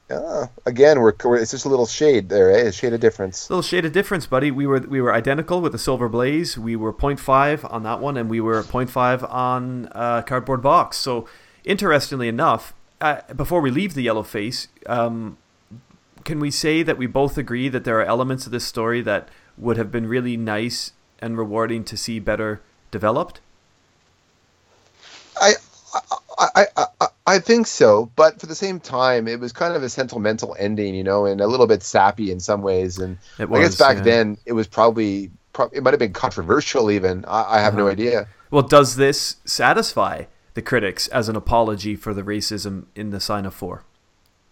Yeah, 0.09 0.47
again, 0.67 0.99
we're, 0.99 1.13
we're 1.23 1.37
it's 1.37 1.51
just 1.51 1.65
a 1.65 1.69
little 1.69 1.87
shade 1.87 2.29
there, 2.29 2.51
eh? 2.51 2.67
A 2.67 2.71
shade 2.71 2.93
of 2.93 2.99
difference. 2.99 3.49
A 3.49 3.53
Little 3.53 3.63
shade 3.63 3.85
of 3.85 3.91
difference, 3.91 4.27
buddy. 4.27 4.51
We 4.51 4.67
were 4.67 4.81
we 4.81 5.01
were 5.01 5.11
identical 5.11 5.61
with 5.61 5.71
the 5.71 5.79
Silver 5.79 6.07
Blaze. 6.07 6.59
We 6.59 6.75
were 6.75 6.93
0.5 6.93 7.71
on 7.73 7.81
that 7.83 7.99
one, 7.99 8.15
and 8.15 8.29
we 8.29 8.39
were 8.39 8.61
0.5 8.61 9.27
on 9.33 9.87
uh, 9.93 10.21
Cardboard 10.21 10.61
Box. 10.61 10.97
So, 10.97 11.27
interestingly 11.63 12.27
enough, 12.27 12.75
uh, 13.01 13.21
before 13.35 13.61
we 13.61 13.71
leave 13.71 13.95
the 13.95 14.03
Yellow 14.03 14.21
Face, 14.21 14.67
um, 14.85 15.39
can 16.23 16.39
we 16.39 16.51
say 16.51 16.83
that 16.83 16.99
we 16.99 17.07
both 17.07 17.35
agree 17.35 17.67
that 17.69 17.83
there 17.83 17.99
are 17.99 18.05
elements 18.05 18.45
of 18.45 18.51
this 18.51 18.65
story 18.65 19.01
that 19.01 19.29
would 19.57 19.77
have 19.77 19.91
been 19.91 20.05
really 20.05 20.37
nice 20.37 20.91
and 21.17 21.35
rewarding 21.35 21.83
to 21.83 21.97
see 21.97 22.19
better 22.19 22.61
developed? 22.91 23.41
I, 25.41 25.53
I, 26.37 26.65
I, 26.77 27.07
I, 27.27 27.39
think 27.39 27.67
so, 27.67 28.11
but 28.15 28.39
for 28.39 28.45
the 28.47 28.55
same 28.55 28.79
time, 28.79 29.27
it 29.27 29.39
was 29.39 29.51
kind 29.53 29.73
of 29.75 29.83
a 29.83 29.89
sentimental 29.89 30.55
ending, 30.59 30.93
you 30.95 31.03
know, 31.03 31.25
and 31.25 31.39
a 31.41 31.47
little 31.47 31.67
bit 31.67 31.83
sappy 31.83 32.31
in 32.31 32.39
some 32.39 32.61
ways. 32.61 32.97
And 32.99 33.17
It 33.39 33.49
I 33.51 33.59
guess 33.61 33.75
back 33.77 33.97
yeah. 33.97 34.03
then, 34.03 34.37
it 34.45 34.53
was 34.53 34.67
probably, 34.67 35.31
prob- 35.53 35.71
it 35.73 35.83
might 35.83 35.93
have 35.93 35.99
been 35.99 36.13
controversial. 36.13 36.91
Even 36.91 37.23
I, 37.25 37.57
I 37.57 37.59
have 37.61 37.75
no 37.75 37.83
Uh-huh. 37.83 37.91
idea. 37.93 38.27
Well, 38.51 38.63
does 38.63 38.95
this 38.95 39.37
satisfy 39.45 40.25
the 40.53 40.61
critics 40.61 41.07
as 41.09 41.27
an 41.29 41.35
apology 41.35 41.95
for 41.95 42.13
the 42.13 42.23
racism 42.23 42.85
in 42.95 43.09
the 43.11 43.19
Sign 43.19 43.45
of 43.45 43.53
Four? 43.53 43.83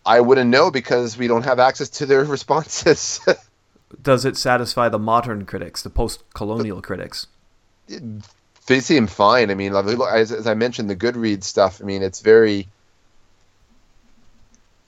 I 0.06 0.20
wouldn't 0.20 0.50
know 0.50 0.70
because 0.72 1.18
we 1.18 1.28
don't 1.28 1.46
have 1.46 1.60
access 1.60 1.90
to 1.90 2.06
their 2.06 2.24
responses. 2.38 3.20
Does 4.02 4.26
it 4.26 4.36
satisfy 4.38 4.90
the 4.90 5.00
modern 5.00 5.46
critics, 5.46 5.82
the 5.84 5.90
post-colonial 5.90 6.82
critics? 6.82 7.28
They 8.68 8.80
seem 8.80 9.08
fine. 9.08 9.52
I 9.52 9.56
mean, 9.56 9.76
as, 9.76 10.32
as 10.32 10.48
I 10.48 10.54
mentioned, 10.54 10.90
the 10.90 10.96
Goodreads 10.96 11.44
stuff. 11.44 11.82
I 11.82 11.86
mean, 11.86 12.02
it's 12.02 12.22
very, 12.22 12.68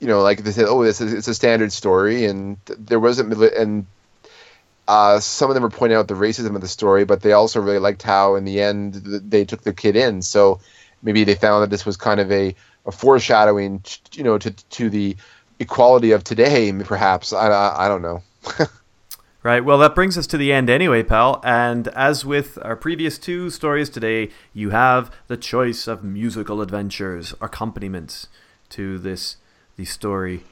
you 0.00 0.06
know, 0.06 0.22
like 0.22 0.42
they 0.42 0.52
said, 0.52 0.66
oh, 0.68 0.84
this 0.84 1.00
is 1.00 1.12
it's 1.12 1.28
a 1.28 1.34
standard 1.34 1.72
story, 1.72 2.24
and 2.26 2.58
there 2.66 3.00
wasn't, 3.00 3.32
and 3.34 3.86
uh, 4.88 5.20
some 5.20 5.50
of 5.50 5.54
them 5.54 5.62
were 5.62 5.70
pointing 5.70 5.96
out 5.96 6.08
the 6.08 6.14
racism 6.14 6.54
of 6.54 6.60
the 6.60 6.68
story, 6.68 7.04
but 7.04 7.22
they 7.22 7.32
also 7.32 7.60
really 7.60 7.78
liked 7.78 8.02
how, 8.02 8.34
in 8.36 8.44
the 8.44 8.60
end, 8.60 8.94
they 8.94 9.44
took 9.44 9.62
their 9.62 9.72
kid 9.72 9.96
in. 9.96 10.22
So 10.22 10.60
maybe 11.02 11.24
they 11.24 11.34
found 11.34 11.62
that 11.62 11.70
this 11.70 11.84
was 11.84 11.96
kind 11.96 12.20
of 12.20 12.30
a, 12.30 12.54
a 12.86 12.92
foreshadowing, 12.92 13.82
you 14.12 14.22
know, 14.22 14.38
to 14.38 14.50
to 14.50 14.90
the 14.90 15.16
equality 15.58 16.12
of 16.12 16.24
today. 16.24 16.72
Perhaps 16.72 17.32
I 17.32 17.48
I, 17.48 17.86
I 17.86 17.88
don't 17.88 18.02
know. 18.02 18.22
Right. 19.46 19.64
Well, 19.64 19.78
that 19.78 19.94
brings 19.94 20.18
us 20.18 20.26
to 20.26 20.36
the 20.36 20.52
end 20.52 20.68
anyway, 20.68 21.04
pal. 21.04 21.40
And 21.44 21.86
as 21.94 22.24
with 22.24 22.58
our 22.62 22.74
previous 22.74 23.16
two 23.16 23.48
stories 23.48 23.88
today, 23.88 24.30
you 24.52 24.70
have 24.70 25.14
the 25.28 25.36
choice 25.36 25.86
of 25.86 26.02
musical 26.02 26.60
adventures, 26.60 27.32
accompaniments 27.40 28.26
to 28.70 28.98
this 28.98 29.36
the 29.76 29.84
story. 29.84 30.42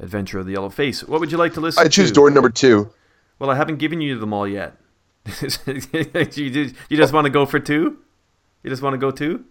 Adventure 0.00 0.40
of 0.40 0.46
the 0.46 0.52
Yellow 0.54 0.68
Face. 0.68 1.04
What 1.04 1.20
would 1.20 1.30
you 1.30 1.38
like 1.38 1.54
to 1.54 1.60
listen 1.60 1.84
I 1.84 1.86
choose 1.86 2.08
to? 2.08 2.14
door 2.14 2.28
number 2.28 2.50
two. 2.50 2.90
Well, 3.38 3.50
I 3.50 3.54
haven't 3.54 3.76
given 3.76 4.00
you 4.00 4.18
them 4.18 4.32
all 4.32 4.48
yet. 4.48 4.78
you, 5.46 6.50
just, 6.50 6.74
you 6.88 6.96
just 6.96 7.12
want 7.12 7.26
to 7.26 7.30
go 7.30 7.46
for 7.46 7.60
two? 7.60 7.98
You 8.64 8.70
just 8.70 8.82
want 8.82 8.94
to 8.94 8.98
go 8.98 9.12
two? 9.12 9.44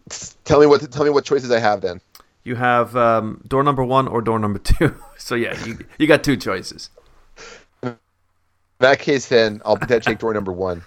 Tell 0.43 0.59
me 0.59 0.65
what 0.65 0.91
tell 0.91 1.05
me 1.05 1.09
what 1.09 1.23
choices 1.23 1.51
I 1.51 1.59
have 1.59 1.79
then. 1.79 2.01
You 2.43 2.55
have 2.55 2.97
um, 2.97 3.45
door 3.47 3.63
number 3.63 3.85
one 3.85 4.09
or 4.09 4.21
door 4.21 4.39
number 4.39 4.59
two. 4.59 4.93
So 5.17 5.35
yeah, 5.35 5.57
you 5.63 5.77
you 5.97 6.05
got 6.05 6.21
two 6.21 6.35
choices. 6.35 6.89
That 8.83 8.99
case, 8.99 9.29
then 9.29 9.61
I'll 9.63 9.77
take 9.77 10.19
door 10.19 10.33
number 10.33 10.51
one. 10.51 10.83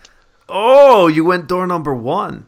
Oh, 0.51 1.07
you 1.07 1.25
went 1.25 1.47
door 1.47 1.67
number 1.67 1.95
one. 1.95 2.45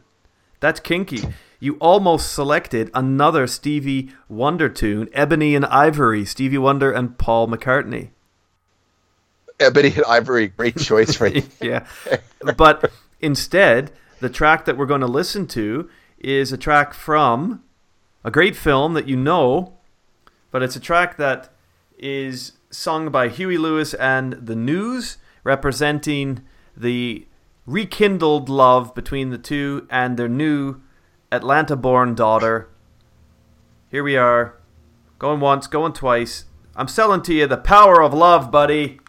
That's 0.59 0.79
kinky. 0.79 1.23
You 1.59 1.73
almost 1.79 2.31
selected 2.31 2.91
another 2.93 3.47
Stevie 3.47 4.11
Wonder 4.27 4.69
tune, 4.69 5.09
Ebony 5.11 5.55
and 5.55 5.65
Ivory, 5.65 6.23
Stevie 6.23 6.59
Wonder 6.59 6.91
and 6.91 7.17
Paul 7.17 7.47
McCartney. 7.47 8.09
Ebony 9.59 9.91
and 9.95 10.05
Ivory, 10.05 10.49
great 10.49 10.77
choice, 10.77 11.19
right? 11.19 11.43
yeah. 11.61 11.87
But 12.55 12.91
instead, 13.19 13.91
the 14.19 14.29
track 14.29 14.65
that 14.65 14.77
we're 14.77 14.85
going 14.85 15.01
to 15.01 15.07
listen 15.07 15.47
to 15.47 15.89
is 16.19 16.53
a 16.53 16.57
track 16.57 16.93
from 16.93 17.63
a 18.23 18.29
great 18.29 18.55
film 18.55 18.93
that 18.93 19.07
you 19.07 19.17
know, 19.17 19.73
but 20.51 20.61
it's 20.61 20.75
a 20.75 20.79
track 20.79 21.17
that 21.17 21.49
is 21.97 22.51
sung 22.69 23.09
by 23.09 23.29
Huey 23.29 23.57
Lewis 23.57 23.95
and 23.95 24.33
the 24.33 24.55
News, 24.55 25.17
representing 25.43 26.41
the 26.75 27.27
rekindled 27.65 28.49
love 28.49 28.95
between 28.95 29.29
the 29.29 29.37
two 29.37 29.87
and 29.89 30.17
their 30.17 30.27
new 30.27 30.81
Atlanta 31.31 31.75
born 31.75 32.15
daughter. 32.15 32.67
Here 33.89 34.03
we 34.03 34.17
are, 34.17 34.55
going 35.17 35.39
once, 35.39 35.67
going 35.67 35.93
twice. 35.93 36.45
I'm 36.75 36.87
selling 36.87 37.21
to 37.23 37.33
you 37.33 37.47
the 37.47 37.57
power 37.57 38.01
of 38.01 38.13
love, 38.13 38.51
buddy. 38.51 38.99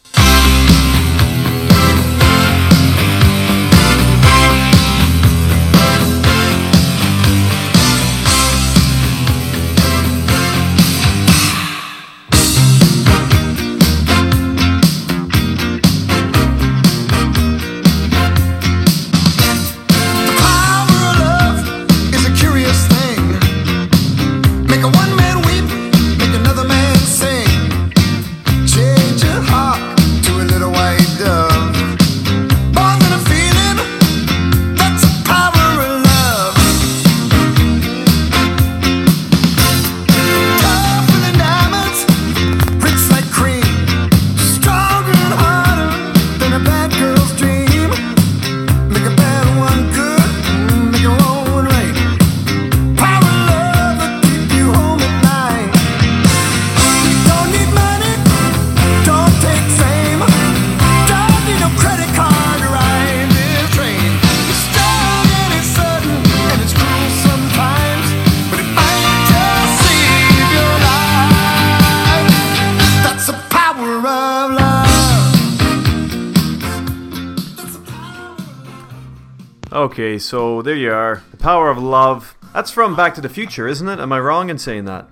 Okay, 80.17 80.21
so 80.23 80.63
there 80.63 80.75
you 80.75 80.91
are. 80.95 81.23
The 81.31 81.37
Power 81.37 81.69
of 81.69 81.77
Love. 81.77 82.39
That's 82.55 82.71
from 82.71 82.97
Back 82.97 83.15
to 83.17 83.21
the 83.21 83.29
Future, 83.29 83.69
isn't 83.69 83.87
it? 83.87 83.99
Am 83.99 84.11
I 84.15 84.19
wrong 84.19 84.49
in 84.49 84.57
saying 84.57 84.87
that? 84.87 85.07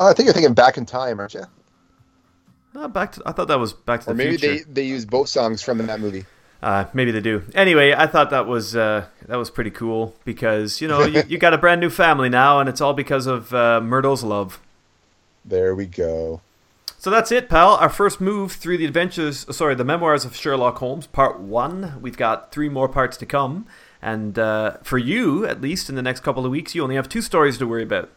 Oh, 0.00 0.08
I 0.08 0.12
think 0.14 0.26
you're 0.26 0.32
thinking 0.32 0.52
back 0.52 0.76
in 0.76 0.84
time, 0.84 1.20
aren't 1.20 1.34
you? 1.34 1.44
Uh, 2.74 2.88
back 2.88 3.12
to, 3.12 3.22
I 3.24 3.30
thought 3.30 3.46
that 3.46 3.60
was 3.60 3.72
Back 3.72 4.00
to 4.00 4.10
Or 4.10 4.14
the 4.14 4.16
maybe 4.16 4.36
Future. 4.36 4.64
they, 4.64 4.82
they 4.82 4.86
use 4.88 5.04
both 5.06 5.28
songs 5.28 5.62
from 5.62 5.78
that 5.78 6.00
movie. 6.00 6.24
Uh, 6.60 6.86
maybe 6.92 7.12
they 7.12 7.20
do. 7.20 7.44
Anyway, 7.54 7.94
I 7.96 8.08
thought 8.08 8.30
that 8.30 8.48
was 8.48 8.74
uh, 8.74 9.06
that 9.28 9.36
was 9.36 9.48
pretty 9.48 9.70
cool 9.70 10.16
because 10.24 10.80
you 10.80 10.88
know 10.88 11.04
you, 11.04 11.22
you 11.28 11.38
got 11.38 11.54
a 11.54 11.58
brand 11.58 11.80
new 11.80 11.90
family 11.90 12.28
now, 12.28 12.58
and 12.58 12.68
it's 12.68 12.80
all 12.80 12.94
because 12.94 13.28
of 13.28 13.54
uh, 13.54 13.80
Murdo's 13.80 14.24
love. 14.24 14.60
There 15.44 15.74
we 15.76 15.86
go. 15.86 16.40
So 17.04 17.10
that's 17.10 17.30
it, 17.30 17.50
pal. 17.50 17.74
Our 17.74 17.90
first 17.90 18.18
move 18.18 18.52
through 18.52 18.78
the 18.78 18.86
adventures, 18.86 19.44
sorry, 19.54 19.74
the 19.74 19.84
memoirs 19.84 20.24
of 20.24 20.34
Sherlock 20.34 20.78
Holmes, 20.78 21.06
part 21.06 21.38
one. 21.38 22.00
We've 22.00 22.16
got 22.16 22.50
three 22.50 22.70
more 22.70 22.88
parts 22.88 23.18
to 23.18 23.26
come. 23.26 23.66
And 24.00 24.38
uh, 24.38 24.78
for 24.82 24.96
you, 24.96 25.44
at 25.44 25.60
least 25.60 25.90
in 25.90 25.96
the 25.96 26.02
next 26.02 26.20
couple 26.20 26.46
of 26.46 26.50
weeks, 26.50 26.74
you 26.74 26.82
only 26.82 26.94
have 26.94 27.10
two 27.10 27.20
stories 27.20 27.58
to 27.58 27.66
worry 27.66 27.82
about. 27.82 28.08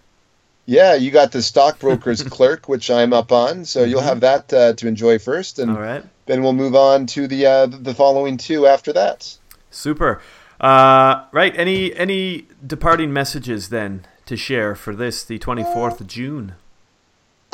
Yeah, 0.65 0.93
you 0.93 1.11
got 1.11 1.33
the 1.33 1.41
stockbroker's 1.41 2.23
clerk, 2.29 2.69
which 2.69 2.89
I'm 2.89 3.11
up 3.11 3.33
on, 3.33 3.65
so 3.65 3.83
you'll 3.83 3.99
have 3.99 4.21
that 4.21 4.53
uh, 4.53 4.71
to 4.75 4.87
enjoy 4.87 5.19
first, 5.19 5.59
and 5.59 5.71
All 5.71 5.81
right. 5.81 6.05
then 6.25 6.41
we'll 6.41 6.53
move 6.53 6.73
on 6.73 7.07
to 7.07 7.27
the 7.27 7.45
uh, 7.45 7.65
the 7.65 7.93
following 7.93 8.37
two 8.37 8.67
after 8.67 8.93
that. 8.93 9.37
Super. 9.69 10.21
Uh, 10.61 11.25
right. 11.33 11.53
Any 11.57 11.93
any 11.93 12.47
departing 12.65 13.11
messages 13.11 13.67
then 13.67 14.07
to 14.27 14.37
share 14.37 14.75
for 14.75 14.95
this, 14.95 15.25
the 15.25 15.39
24th 15.39 15.99
of 15.99 16.07
June? 16.07 16.55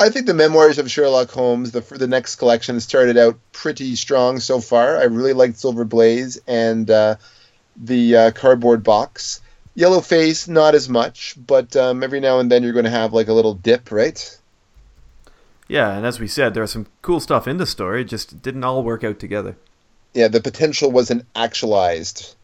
I 0.04 0.10
think 0.10 0.26
the 0.26 0.34
memoirs 0.34 0.78
of 0.78 0.90
Sherlock 0.90 1.30
Holmes, 1.30 1.70
the 1.70 1.80
the 1.80 2.06
next 2.06 2.36
collection, 2.36 2.78
started 2.80 3.16
out 3.16 3.38
pretty 3.52 3.96
strong 3.96 4.38
so 4.38 4.60
far. 4.60 4.98
I 4.98 5.04
really 5.04 5.32
liked 5.32 5.56
Silver 5.56 5.86
Blaze 5.86 6.38
and 6.46 6.90
uh, 6.90 7.16
the 7.74 8.14
uh, 8.14 8.30
cardboard 8.32 8.84
box. 8.84 9.40
Yellow 9.74 10.02
Face, 10.02 10.46
not 10.46 10.74
as 10.74 10.90
much, 10.90 11.36
but 11.46 11.74
um, 11.74 12.02
every 12.02 12.20
now 12.20 12.38
and 12.38 12.52
then 12.52 12.62
you're 12.62 12.74
going 12.74 12.84
to 12.84 12.90
have 12.90 13.14
like 13.14 13.28
a 13.28 13.32
little 13.32 13.54
dip, 13.54 13.90
right? 13.90 14.38
Yeah, 15.68 15.96
and 15.96 16.04
as 16.04 16.20
we 16.20 16.28
said, 16.28 16.52
there 16.52 16.62
was 16.62 16.72
some 16.72 16.86
cool 17.00 17.18
stuff 17.18 17.48
in 17.48 17.56
the 17.56 17.64
story. 17.64 18.02
It 18.02 18.08
just 18.08 18.42
didn't 18.42 18.62
all 18.62 18.82
work 18.82 19.04
out 19.04 19.18
together. 19.18 19.56
Yeah, 20.12 20.28
the 20.28 20.42
potential 20.42 20.90
wasn't 20.90 21.24
actualized. 21.34 22.36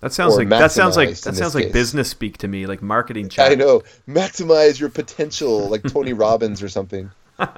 That 0.00 0.12
sounds 0.12 0.36
like 0.36 0.48
that 0.48 0.70
sounds 0.70 0.96
like 0.96 1.10
that 1.10 1.34
sounds 1.34 1.54
like 1.54 1.64
case. 1.64 1.72
business 1.72 2.08
speak 2.08 2.38
to 2.38 2.48
me, 2.48 2.66
like 2.66 2.82
marketing 2.82 3.28
chat. 3.30 3.50
I 3.50 3.54
know. 3.54 3.82
Maximize 4.08 4.78
your 4.78 4.90
potential, 4.90 5.68
like 5.68 5.82
Tony 5.82 6.12
Robbins 6.24 6.62
or 6.62 6.68
something. 6.68 7.10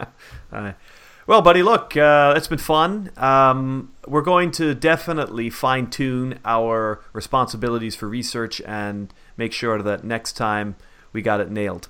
Well, 1.27 1.43
buddy, 1.43 1.63
look, 1.63 1.97
uh, 1.97 2.35
it's 2.37 2.49
been 2.49 2.59
fun. 2.59 3.13
Um, 3.17 3.93
we're 4.05 4.23
going 4.23 4.51
to 4.53 4.75
definitely 4.75 5.49
fine 5.49 5.89
tune 5.89 6.41
our 6.45 7.03
responsibilities 7.13 7.95
for 7.95 8.09
research 8.09 8.61
and 8.63 9.15
make 9.37 9.53
sure 9.53 9.81
that 9.81 10.03
next 10.03 10.33
time 10.33 10.75
we 11.13 11.23
got 11.23 11.39
it 11.39 11.49
nailed. 11.49 11.89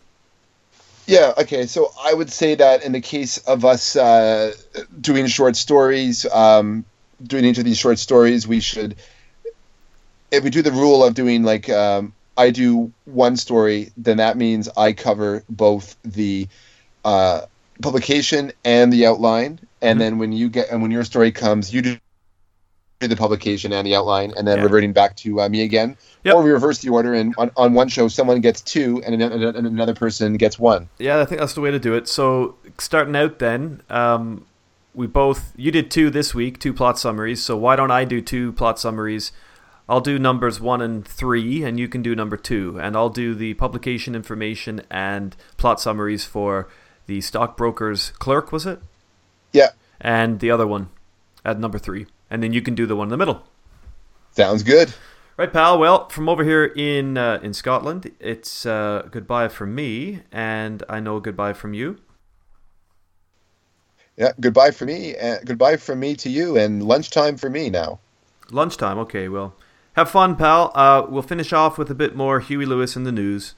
Yeah, 1.06 1.32
okay. 1.38 1.66
So 1.66 1.90
I 2.04 2.12
would 2.12 2.30
say 2.30 2.54
that 2.54 2.84
in 2.84 2.92
the 2.92 3.00
case 3.00 3.38
of 3.38 3.64
us 3.64 3.96
uh, 3.96 4.52
doing 5.00 5.26
short 5.26 5.56
stories, 5.56 6.26
um, 6.26 6.84
doing 7.22 7.46
each 7.46 7.56
of 7.56 7.64
these 7.64 7.78
short 7.78 7.98
stories, 7.98 8.46
we 8.46 8.60
should, 8.60 8.96
if 10.30 10.44
we 10.44 10.50
do 10.50 10.62
the 10.62 10.72
rule 10.72 11.04
of 11.04 11.14
doing 11.14 11.42
like, 11.42 11.68
um, 11.68 12.12
I 12.36 12.50
do 12.50 12.92
one 13.04 13.36
story, 13.36 13.90
then 13.96 14.16
that 14.18 14.36
means 14.36 14.68
I 14.76 14.92
cover 14.92 15.44
both 15.48 15.96
the 16.04 16.48
uh, 17.04 17.42
publication 17.82 18.52
and 18.64 18.92
the 18.92 19.06
outline. 19.06 19.60
And 19.82 19.96
Mhm. 19.96 20.00
then 20.00 20.18
when 20.18 20.32
you 20.32 20.48
get, 20.48 20.70
and 20.70 20.82
when 20.82 20.90
your 20.90 21.04
story 21.04 21.32
comes, 21.32 21.72
you 21.72 21.82
do 21.82 21.96
the 23.00 23.16
publication 23.16 23.72
and 23.72 23.86
the 23.86 23.96
outline, 23.96 24.32
and 24.36 24.46
then 24.46 24.58
Yeah. 24.58 24.64
reverting 24.64 24.92
back 24.92 25.16
to 25.16 25.40
uh, 25.40 25.48
me 25.48 25.62
again. 25.62 25.96
Yep. 26.24 26.34
Or 26.34 26.42
we 26.42 26.50
reverse 26.50 26.80
the 26.80 26.90
order, 26.90 27.14
and 27.14 27.34
on, 27.38 27.50
on 27.56 27.72
one 27.72 27.88
show, 27.88 28.08
someone 28.08 28.42
gets 28.42 28.60
two, 28.60 29.02
and 29.06 29.14
another, 29.14 29.48
and 29.48 29.66
another 29.66 29.94
person 29.94 30.36
gets 30.36 30.58
one. 30.58 30.90
Yeah, 30.98 31.18
I 31.18 31.24
think 31.24 31.40
that's 31.40 31.54
the 31.54 31.62
way 31.62 31.70
to 31.70 31.78
do 31.78 31.94
it. 31.94 32.08
So, 32.08 32.56
starting 32.76 33.16
out 33.16 33.38
then, 33.38 33.80
um, 33.88 34.44
we 34.94 35.06
both 35.06 35.52
you 35.56 35.70
did 35.70 35.90
two 35.90 36.10
this 36.10 36.34
week, 36.34 36.58
two 36.58 36.74
plot 36.74 36.98
summaries. 36.98 37.42
So 37.42 37.56
why 37.56 37.76
don't 37.76 37.90
I 37.90 38.04
do 38.04 38.20
two 38.20 38.52
plot 38.52 38.78
summaries? 38.78 39.32
I'll 39.90 40.00
do 40.00 40.20
numbers 40.20 40.60
one 40.60 40.80
and 40.80 41.04
three, 41.04 41.64
and 41.64 41.76
you 41.76 41.88
can 41.88 42.00
do 42.00 42.14
number 42.14 42.36
two, 42.36 42.78
and 42.80 42.96
I'll 42.96 43.08
do 43.08 43.34
the 43.34 43.54
publication 43.54 44.14
information 44.14 44.82
and 44.88 45.34
plot 45.56 45.80
summaries 45.80 46.24
for 46.24 46.68
the 47.06 47.20
stockbroker's 47.20 48.12
clerk. 48.20 48.52
Was 48.52 48.66
it? 48.66 48.80
Yeah. 49.52 49.70
And 50.00 50.38
the 50.38 50.52
other 50.52 50.64
one 50.64 50.90
at 51.44 51.58
number 51.58 51.76
three, 51.76 52.06
and 52.30 52.40
then 52.40 52.52
you 52.52 52.62
can 52.62 52.76
do 52.76 52.86
the 52.86 52.94
one 52.94 53.06
in 53.06 53.10
the 53.10 53.16
middle. 53.16 53.42
Sounds 54.30 54.62
good. 54.62 54.94
Right, 55.36 55.52
pal. 55.52 55.76
Well, 55.76 56.08
from 56.08 56.28
over 56.28 56.44
here 56.44 56.66
in 56.66 57.18
uh, 57.18 57.40
in 57.42 57.52
Scotland, 57.52 58.12
it's 58.20 58.64
uh, 58.64 59.08
goodbye 59.10 59.48
from 59.48 59.74
me, 59.74 60.20
and 60.30 60.84
I 60.88 61.00
know 61.00 61.18
goodbye 61.18 61.54
from 61.54 61.74
you. 61.74 61.98
Yeah, 64.16 64.32
goodbye 64.38 64.70
for 64.70 64.84
me. 64.84 65.16
Uh, 65.16 65.38
goodbye 65.44 65.78
from 65.78 65.98
me 65.98 66.14
to 66.14 66.30
you, 66.30 66.56
and 66.56 66.80
lunchtime 66.80 67.36
for 67.36 67.50
me 67.50 67.70
now. 67.70 67.98
Lunchtime. 68.52 68.98
Okay. 68.98 69.28
Well, 69.28 69.56
have 70.00 70.10
fun, 70.10 70.34
pal. 70.34 70.72
Uh, 70.74 71.06
we'll 71.08 71.22
finish 71.22 71.52
off 71.52 71.76
with 71.76 71.90
a 71.90 71.94
bit 71.94 72.16
more 72.16 72.40
Huey 72.40 72.64
Lewis 72.64 72.96
and 72.96 73.06
the 73.06 73.12
News. 73.12 73.54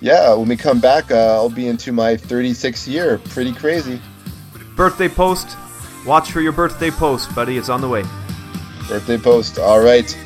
Yeah, 0.00 0.34
when 0.34 0.48
we 0.48 0.56
come 0.56 0.80
back, 0.80 1.10
uh, 1.10 1.34
I'll 1.34 1.50
be 1.50 1.68
into 1.68 1.92
my 1.92 2.16
36th 2.16 2.88
year. 2.88 3.18
Pretty 3.18 3.52
crazy. 3.52 4.00
Birthday 4.74 5.08
post. 5.08 5.56
Watch 6.06 6.32
for 6.32 6.40
your 6.40 6.52
birthday 6.52 6.90
post, 6.90 7.32
buddy. 7.34 7.58
It's 7.58 7.68
on 7.68 7.80
the 7.80 7.88
way. 7.88 8.02
Birthday 8.88 9.18
post. 9.18 9.58
All 9.58 9.80
right. 9.80 10.16